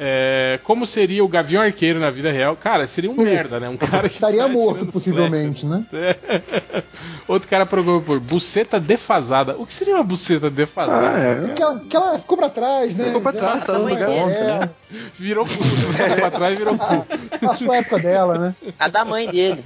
É, 0.00 0.60
como 0.62 0.86
seria 0.86 1.24
o 1.24 1.28
Gavião 1.28 1.60
Arqueiro 1.60 1.98
na 1.98 2.08
vida 2.08 2.30
real? 2.30 2.54
Cara, 2.54 2.86
seria 2.86 3.10
um 3.10 3.16
merda, 3.16 3.58
né? 3.58 3.68
Um 3.68 3.76
cara 3.76 4.08
que 4.08 4.14
Estaria 4.28 4.46
morto, 4.46 4.86
possivelmente, 4.86 5.66
né? 5.66 5.84
flecha. 5.90 6.18
Outro 7.26 7.48
cara 7.48 7.66
procurou 7.66 8.00
por 8.00 8.20
buceta 8.20 8.78
defasada. 8.78 9.56
O 9.58 9.66
que 9.66 9.74
seria 9.74 9.96
uma 9.96 10.04
buceta 10.04 10.48
defasada? 10.48 11.10
Ah, 11.10 11.18
é. 11.18 11.34
Porque 11.34 11.62
ela, 11.62 11.74
porque 11.74 11.96
ela 11.96 12.18
ficou 12.18 12.38
pra 12.38 12.48
trás, 12.48 12.94
né? 12.94 13.06
Ficou 13.06 13.20
pra 13.20 13.32
trás, 13.32 13.64
tá 13.64 13.72
no 13.72 13.88
lugar. 13.88 14.08
É, 14.08 14.70
Virou 15.18 15.44
cu, 15.44 15.52
né? 15.52 16.16
pra 16.16 16.30
trás 16.30 16.56
virou 16.56 16.78
cu. 16.78 17.06
passou 17.44 17.72
a 17.72 17.76
época 17.76 17.98
dela, 17.98 18.38
né? 18.38 18.54
A 18.78 18.88
da 18.88 19.04
mãe 19.04 19.28
dele. 19.28 19.62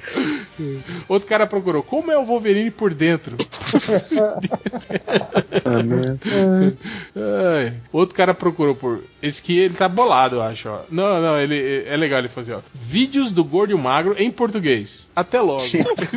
Outro 1.09 1.29
cara 1.29 1.47
procurou, 1.47 1.83
como 1.83 2.11
é 2.11 2.19
o 2.19 2.25
Wolverine 2.25 2.71
por 2.71 2.93
dentro? 2.93 3.37
Ah. 7.15 7.73
Outro 7.93 8.15
cara 8.15 8.35
procurou 8.35 8.75
por. 8.75 9.05
Esse 9.23 9.41
que 9.41 9.57
ele 9.57 9.75
tá 9.75 9.89
bolado, 9.89 10.22
eu 10.31 10.43
acho, 10.43 10.69
ó. 10.69 10.81
Não, 10.91 11.21
não, 11.21 11.39
ele 11.39 11.85
é 11.87 11.97
legal 11.97 12.19
ele 12.21 12.29
fazer, 12.29 12.55
ó. 12.55 12.61
Vídeos 12.75 13.33
do 13.33 13.43
gordo 13.45 13.71
e 13.71 13.75
o 13.75 13.79
magro 13.79 14.15
em 14.19 14.31
português. 14.31 15.11
Até 15.15 15.41
logo. 15.41 15.63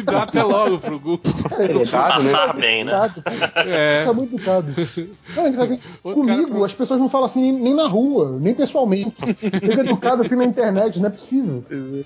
Dá 0.03 0.23
até 0.23 0.43
logo 0.43 0.79
pro 0.79 0.99
Google. 0.99 1.19
Educado, 1.59 2.23
né? 2.23 2.31
Passar 2.31 2.53
bem, 2.53 2.83
né? 2.83 2.91
Educado. 3.05 3.69
É. 3.69 3.99
Fica 4.01 4.13
muito 4.13 4.35
educado. 4.35 4.73
É 4.77 5.51
cara 5.51 5.77
comigo, 6.01 6.47
pro- 6.47 6.63
as 6.63 6.73
pessoas 6.73 6.99
não 6.99 7.09
falam 7.09 7.25
assim 7.25 7.41
nem, 7.41 7.53
nem 7.53 7.73
na 7.73 7.87
rua, 7.87 8.37
nem 8.39 8.53
pessoalmente. 8.53 9.15
Fica 9.25 9.81
educado 9.81 10.21
assim 10.21 10.35
na 10.35 10.45
internet, 10.45 10.99
não 10.99 11.07
é 11.07 11.11
possível. 11.11 11.63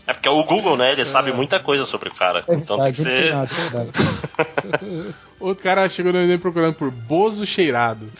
É 0.08 0.14
porque 0.14 0.30
o 0.30 0.44
Google, 0.44 0.78
né? 0.78 0.94
Ele 0.94 1.06
sabe 1.06 1.32
muita 1.32 1.60
coisa 1.60 1.86
sobre 1.86 2.10
o 2.10 2.14
cara. 2.14 2.44
É 2.48 2.56
então 2.56 2.78
tem 2.78 2.92
verdade, 2.92 2.96
que 2.96 3.04
não 3.04 3.12
ser. 3.12 3.22
sei 3.22 3.32
nada, 3.32 3.90
é. 5.40 5.44
Outro 5.44 5.64
cara 5.64 5.88
chegou 5.90 6.12
no 6.14 6.20
Enem 6.20 6.38
procurando 6.38 6.74
por 6.76 6.92
Bozo 6.92 7.46
cheirado. 7.46 8.06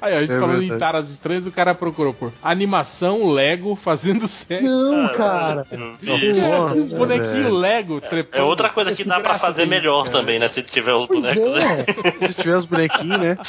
Aí, 0.00 0.14
a 0.14 0.20
gente 0.22 0.32
É 0.32 0.38
falando 0.38 0.56
em 0.62 0.68
verdade. 0.68 0.80
taras 0.80 1.10
estranhas, 1.10 1.46
o 1.46 1.52
cara 1.52 1.74
procurou 1.74 2.12
por 2.14 2.32
animação 2.42 3.30
Lego 3.30 3.76
fazendo 3.76 4.26
sexo. 4.26 4.66
Não, 4.68 5.08
cara. 5.12 5.66
Nossa, 6.02 6.74
Um 6.94 6.98
bonequinho 6.98 7.42
velho. 7.44 7.54
Lego 7.54 7.98
É 7.98 8.00
trepando. 8.08 8.46
outra 8.46 8.68
coisa 8.70 8.94
que 8.94 9.04
dá 9.04 9.20
pra 9.20 9.38
fazer 9.38 9.66
melhor 9.66 10.04
cara? 10.04 10.18
também, 10.18 10.38
né? 10.38 10.48
Se 10.48 10.62
tiver 10.62 10.94
os 10.94 11.06
bonecos. 11.06 11.54
né? 11.54 11.84
é. 12.20 12.26
Se 12.28 12.34
tiver 12.34 12.56
os 12.56 12.64
bonequinhos, 12.64 13.20
né? 13.20 13.38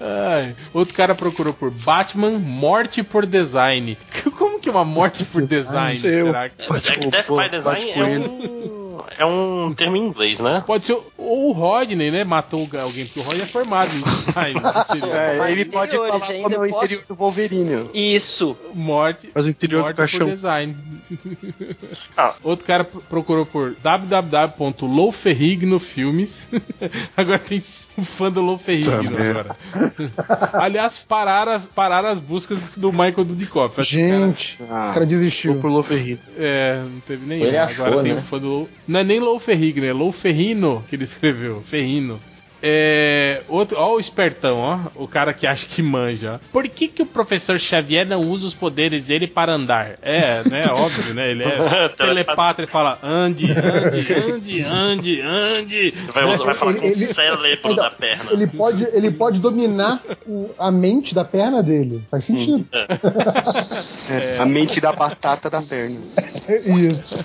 Ai, 0.00 0.54
outro 0.72 0.94
cara 0.94 1.14
procurou 1.14 1.52
por 1.52 1.70
Batman 1.70 2.38
morte 2.38 3.02
por 3.02 3.26
design. 3.26 3.96
Como 4.36 4.60
que 4.60 4.68
é 4.68 4.72
uma 4.72 4.84
morte 4.84 5.24
por 5.24 5.42
design? 5.42 5.92
Será 5.96 6.48
que... 6.48 6.62
É 6.62 6.66
que 6.98 7.06
Death 7.08 7.28
by 7.28 7.48
Design 7.50 7.90
é 7.90 8.04
um, 8.04 8.98
é 9.18 9.24
um 9.24 9.72
termo 9.74 9.96
em 9.96 10.06
inglês, 10.06 10.38
né? 10.38 10.62
Pode 10.66 10.86
ser 10.86 10.98
ou 11.16 11.48
o 11.48 11.52
Rodney, 11.52 12.10
né? 12.10 12.24
Matou 12.24 12.68
alguém, 12.80 13.04
porque 13.04 13.20
o 13.20 13.22
Rodney 13.22 13.42
é 13.42 13.46
formado 13.46 13.90
em 13.94 14.00
design. 14.00 14.60
né? 15.08 15.48
É, 15.48 15.52
ele 15.52 15.64
pode 15.64 15.96
falar 15.96 16.24
ainda 16.28 16.42
como 16.42 16.64
é 16.64 16.68
o 16.68 16.70
posso- 16.70 16.84
interior 16.84 17.04
do 17.06 17.14
Wolverine. 17.14 17.90
Isso. 17.92 18.56
Morte. 18.74 19.30
Faz 19.32 19.46
o 19.46 19.50
interior 19.50 19.78
do 19.78 19.84
morte 19.84 19.96
caixão. 19.96 20.26
por 20.26 20.34
design. 20.34 20.76
Ah. 22.16 22.34
Outro 22.42 22.64
cara 22.64 22.84
procurou 22.84 23.44
por 23.46 23.74
www.louferrigno 23.82 25.78
filmes. 25.78 26.50
agora 27.16 27.38
tem 27.38 27.62
um 27.96 28.04
fã 28.04 28.30
do 28.30 28.40
Louferrigno 28.40 28.94
agora. 28.94 29.56
Aliás, 30.54 30.98
pararam 30.98 31.52
as, 31.52 31.66
pararam 31.66 32.08
as 32.08 32.20
buscas 32.20 32.58
do 32.76 32.90
Michael 32.90 33.24
Dudikoff. 33.24 33.80
Acho 33.80 33.90
que 33.96 34.04
o 34.04 34.08
cara- 34.08 34.26
Gente, 34.26 34.58
Ah, 34.70 34.88
o 34.90 34.94
cara 34.94 35.06
desistiu. 35.06 35.54
pro 35.56 35.68
Loferrito. 35.70 36.22
É, 36.38 36.80
não 36.82 37.00
teve 37.00 37.26
nenhum. 37.26 37.44
Ele 37.46 37.56
achou, 37.56 37.86
Agora 37.86 38.02
tem 38.02 38.12
né? 38.14 38.18
um 38.20 38.22
fã 38.22 38.38
do. 38.38 38.46
Lou- 38.48 38.68
Não 38.86 39.00
é 39.00 39.04
nem 39.04 39.20
Lou 39.20 39.38
Ferrigno, 39.38 39.84
é 39.84 39.92
Lou 39.92 40.12
Ferrino 40.12 40.84
que 40.88 40.96
ele 40.96 41.04
escreveu. 41.04 41.62
Ferrino. 41.66 42.18
É. 42.62 43.42
Outro, 43.48 43.76
ó, 43.78 43.94
o 43.94 44.00
espertão, 44.00 44.58
ó. 44.58 44.78
O 44.94 45.06
cara 45.06 45.32
que 45.32 45.46
acha 45.46 45.66
que 45.66 45.80
manja. 45.82 46.40
Por 46.52 46.68
que, 46.68 46.88
que 46.88 47.02
o 47.02 47.06
professor 47.06 47.58
Xavier 47.60 48.06
não 48.06 48.20
usa 48.20 48.46
os 48.46 48.54
poderes 48.54 49.02
dele 49.04 49.26
para 49.26 49.52
andar? 49.52 49.98
É, 50.02 50.42
né? 50.48 50.64
Óbvio, 50.74 51.14
né? 51.14 51.30
Ele 51.30 51.44
é 51.44 51.88
telepata, 51.96 52.60
ele 52.62 52.70
fala: 52.70 52.98
ande, 53.02 53.46
ande, 53.52 54.12
ande, 54.14 54.62
ande, 54.62 55.20
ande. 55.20 55.94
Vai, 56.12 56.24
vai 56.36 56.54
falar 56.54 56.74
com 56.74 56.84
Ele- 56.84 57.04
o 57.06 57.14
cérebro 57.14 57.68
Ainda- 57.70 57.82
da 57.82 57.90
perna. 57.90 58.32
Ele 58.32 58.46
pode, 58.46 58.84
ele 58.92 59.10
pode 59.10 59.40
dominar 59.40 60.02
o- 60.26 60.50
a 60.58 60.70
mente 60.70 61.14
da 61.14 61.24
perna 61.24 61.62
dele. 61.62 62.02
Faz 62.10 62.24
sentido. 62.24 62.66
é, 64.10 64.38
A 64.38 64.44
mente 64.46 64.80
da 64.80 64.92
batata 64.92 65.48
da 65.48 65.62
perna. 65.62 65.96
Isso. 66.66 67.18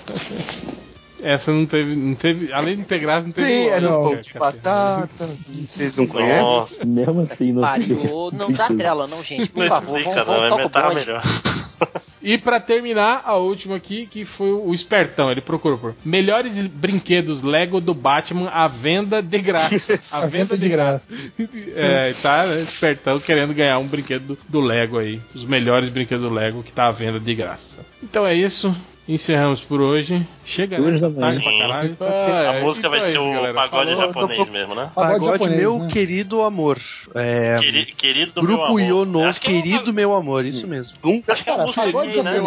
Essa 1.24 1.50
não 1.50 1.64
teve, 1.64 1.96
não 1.96 2.14
teve. 2.14 2.52
Além 2.52 2.76
de 2.76 2.84
ter 2.84 2.98
graça, 2.98 3.26
não 3.26 3.32
teve. 3.32 3.48
Sim, 3.48 3.80
no 3.80 3.88
pão 3.88 4.10
cara. 4.10 4.20
de 4.20 4.34
batata. 4.34 5.30
Vocês 5.66 5.96
não 5.96 6.06
conhecem? 6.06 6.44
Nossa, 6.44 6.84
Mesmo 6.84 7.20
assim, 7.22 7.52
não 7.52 7.62
Pariu. 7.62 8.30
Não 8.32 8.52
dá 8.52 8.68
trela, 8.68 9.06
não, 9.06 9.24
gente. 9.24 9.48
Por 9.48 9.64
não 9.64 9.68
favor, 9.68 9.98
explica, 9.98 10.24
vamos, 10.24 10.42
não. 10.42 10.50
vamos 10.50 10.64
É 10.64 10.68
tocar 10.68 10.92
o 10.92 10.94
melhor. 10.94 11.22
E 12.24 12.38
pra 12.38 12.58
terminar, 12.58 13.22
a 13.26 13.34
última 13.34 13.76
aqui, 13.76 14.06
que 14.06 14.24
foi 14.24 14.50
o 14.50 14.72
Espertão. 14.72 15.30
Ele 15.30 15.42
procurou 15.42 15.76
por 15.76 15.94
melhores 16.02 16.58
brinquedos 16.58 17.42
Lego 17.42 17.82
do 17.82 17.92
Batman 17.92 18.48
à 18.48 18.66
venda 18.66 19.20
de 19.22 19.38
graça. 19.42 20.00
À 20.10 20.24
venda 20.24 20.56
de 20.56 20.68
graça. 20.68 21.06
É, 21.76 22.14
tá, 22.22 22.46
né, 22.46 22.62
Espertão 22.62 23.18
querendo 23.20 23.52
ganhar 23.52 23.78
um 23.78 23.86
brinquedo 23.86 24.28
do, 24.28 24.38
do 24.48 24.60
Lego 24.60 24.98
aí. 24.98 25.20
Os 25.34 25.44
melhores 25.44 25.90
brinquedos 25.90 26.26
do 26.26 26.32
Lego 26.32 26.62
que 26.62 26.72
tá 26.72 26.86
à 26.86 26.90
venda 26.90 27.20
de 27.20 27.34
graça. 27.34 27.84
Então 28.02 28.26
é 28.26 28.34
isso. 28.34 28.74
Encerramos 29.06 29.60
por 29.60 29.82
hoje. 29.82 30.26
Chega, 30.46 30.78
Duas 30.78 30.94
né? 30.94 31.00
da 31.00 31.08
manhã. 31.10 31.20
Tarde 31.68 31.94
pra 31.96 32.06
caralho. 32.08 32.48
A 32.48 32.50
Ah, 32.56 32.60
música 32.62 32.86
então 32.86 32.90
vai 32.90 33.08
é 33.08 33.12
ser 33.12 33.18
o 33.18 33.32
galera. 33.32 33.52
pagode 33.54 33.90
Falou. 33.94 34.06
japonês 34.06 34.48
mesmo, 34.48 34.74
né? 34.74 34.90
Pagode 34.94 35.12
Pagode, 35.20 35.32
japonês, 35.32 35.60
meu 35.60 35.78
né? 35.78 35.88
querido 35.92 36.42
amor. 36.42 36.78
É, 37.14 37.58
Queri- 37.60 37.86
querido 37.86 38.32
meu 38.36 38.42
Grupo 38.44 38.64
amor. 38.64 38.80
Yono, 38.80 39.24
é 39.26 39.32
querido 39.34 39.92
meu 39.92 40.14
amor, 40.14 40.46
isso 40.46 40.66
mesmo. 40.66 40.96
Acho 41.28 41.44
que 41.44 41.50
é 41.50 41.52
a 41.52 41.58
música 41.58 41.82
pagode 41.82 42.10
aqui, 42.10 42.22
né? 42.22 42.40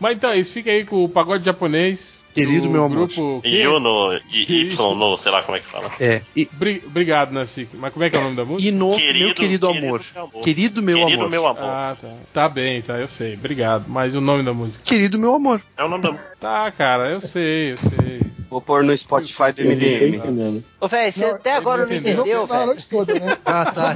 Mas 0.00 0.16
então 0.16 0.30
é 0.30 0.38
isso. 0.38 0.50
Fica 0.50 0.70
aí 0.70 0.82
com 0.84 1.04
o 1.04 1.08
pagode 1.10 1.44
japonês. 1.44 2.19
Querido 2.34 2.62
do 2.66 2.70
meu 2.70 2.84
amor. 2.84 3.08
Grupo... 3.08 3.42
Yono, 3.44 4.14
y, 4.32 4.70
y 4.72 4.76
no, 4.76 5.16
sei 5.16 5.32
lá 5.32 5.42
como 5.42 5.56
é 5.56 5.60
que 5.60 5.66
fala. 5.66 5.90
É. 5.98 6.22
E, 6.36 6.48
Bri- 6.52 6.82
Obrigado, 6.86 7.32
Nancy. 7.32 7.68
Mas 7.74 7.92
como 7.92 8.04
é 8.04 8.10
que 8.10 8.16
é 8.16 8.18
o 8.20 8.22
nome 8.22 8.36
da 8.36 8.44
música? 8.44 8.68
e 8.68 8.72
no 8.72 8.90
Querido- 8.96 9.18
meu 9.26 9.34
querido, 9.34 9.68
querido 9.68 9.68
amor. 9.68 10.02
meu 10.14 10.22
amor. 10.24 10.42
Querido 10.44 10.82
meu 10.82 10.98
Querido 10.98 11.18
amor. 11.20 11.30
meu 11.30 11.46
amor. 11.46 11.62
Ah, 11.64 11.96
tá. 12.00 12.08
Tá 12.32 12.48
bem, 12.48 12.80
tá, 12.82 12.98
eu 12.98 13.08
sei. 13.08 13.34
Obrigado. 13.34 13.84
Mas 13.88 14.14
o 14.14 14.20
nome 14.20 14.42
da 14.44 14.52
música? 14.54 14.82
Querido 14.84 15.18
meu 15.18 15.34
amor. 15.34 15.60
É 15.76 15.84
o 15.84 15.88
nome 15.88 16.02
da 16.04 16.12
Tá, 16.38 16.70
cara, 16.70 17.08
eu 17.10 17.20
sei, 17.20 17.72
eu 17.72 17.78
sei. 17.78 18.20
Vou 18.50 18.60
pôr 18.60 18.82
no 18.82 18.96
Spotify 18.98 19.52
do 19.52 19.62
MDM. 19.62 20.64
Ô, 20.80 20.88
velho, 20.88 21.12
você 21.12 21.24
até 21.26 21.54
agora 21.54 21.86
não 21.86 21.94
entendeu, 21.94 22.46
velho. 22.48 22.66
Noite 22.66 22.88
toda, 22.88 23.14
né? 23.14 23.38
Ah, 23.46 23.70
tá. 23.70 23.90
A 23.90 23.94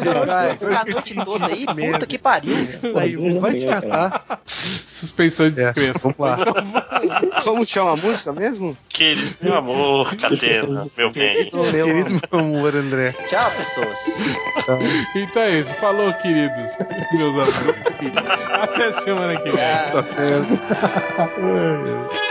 tá 0.55 0.93
noite 0.93 1.15
toda 1.25 1.47
aí, 1.47 1.67
puta 1.67 2.07
que 2.07 2.17
pariu. 2.19 2.55
Aí, 2.97 3.17
vai 3.41 3.55
te 3.59 3.67
catar. 3.67 4.41
Suspensão 4.47 5.51
de 5.51 5.61
é, 5.61 5.73
descrença. 5.73 5.99
Vamos 5.99 6.19
lá. 6.19 6.39
Como 7.43 7.67
chama 7.67 7.93
a 7.93 7.97
música 7.97 8.33
mesmo? 8.33 8.77
Querido 8.89 9.35
meu 9.41 9.57
amor, 9.57 10.17
Catena, 10.17 10.87
meu 10.97 11.11
bem. 11.11 11.35
Querido 11.35 11.73
meu 11.73 12.41
amor, 12.41 12.77
André. 12.77 13.13
Tchau, 13.29 13.51
pessoas. 13.57 13.99
Então 15.17 15.43
é 15.43 15.61
isso. 15.61 15.75
Falou, 15.75 16.13
queridos. 16.15 16.71
Meus 17.13 17.35
amigos. 17.35 18.23
Até 18.51 19.01
semana 19.03 19.41
que 19.41 19.51
vem. 19.51 19.57
Tá 19.57 20.01
vendo? 20.17 20.61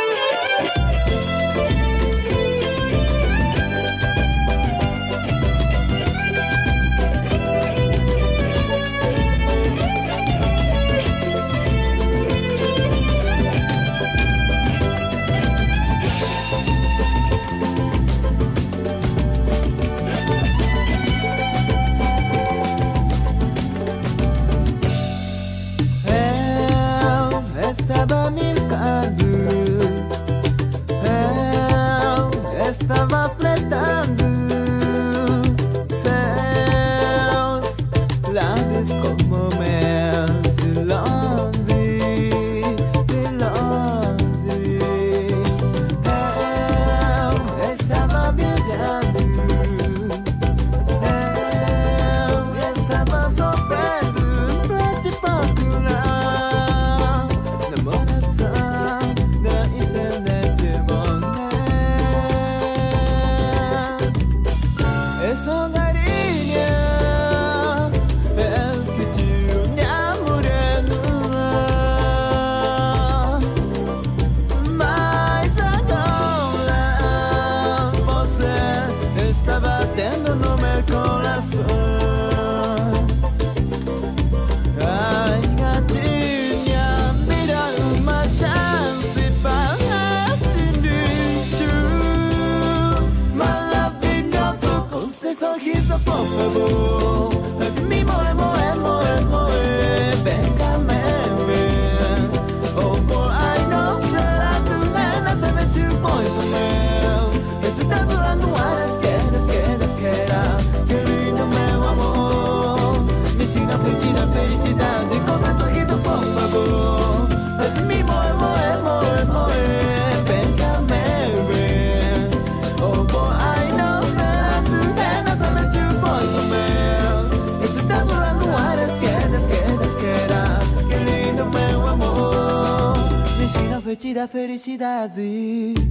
a 134.23 134.27
felicidade. 134.27 135.82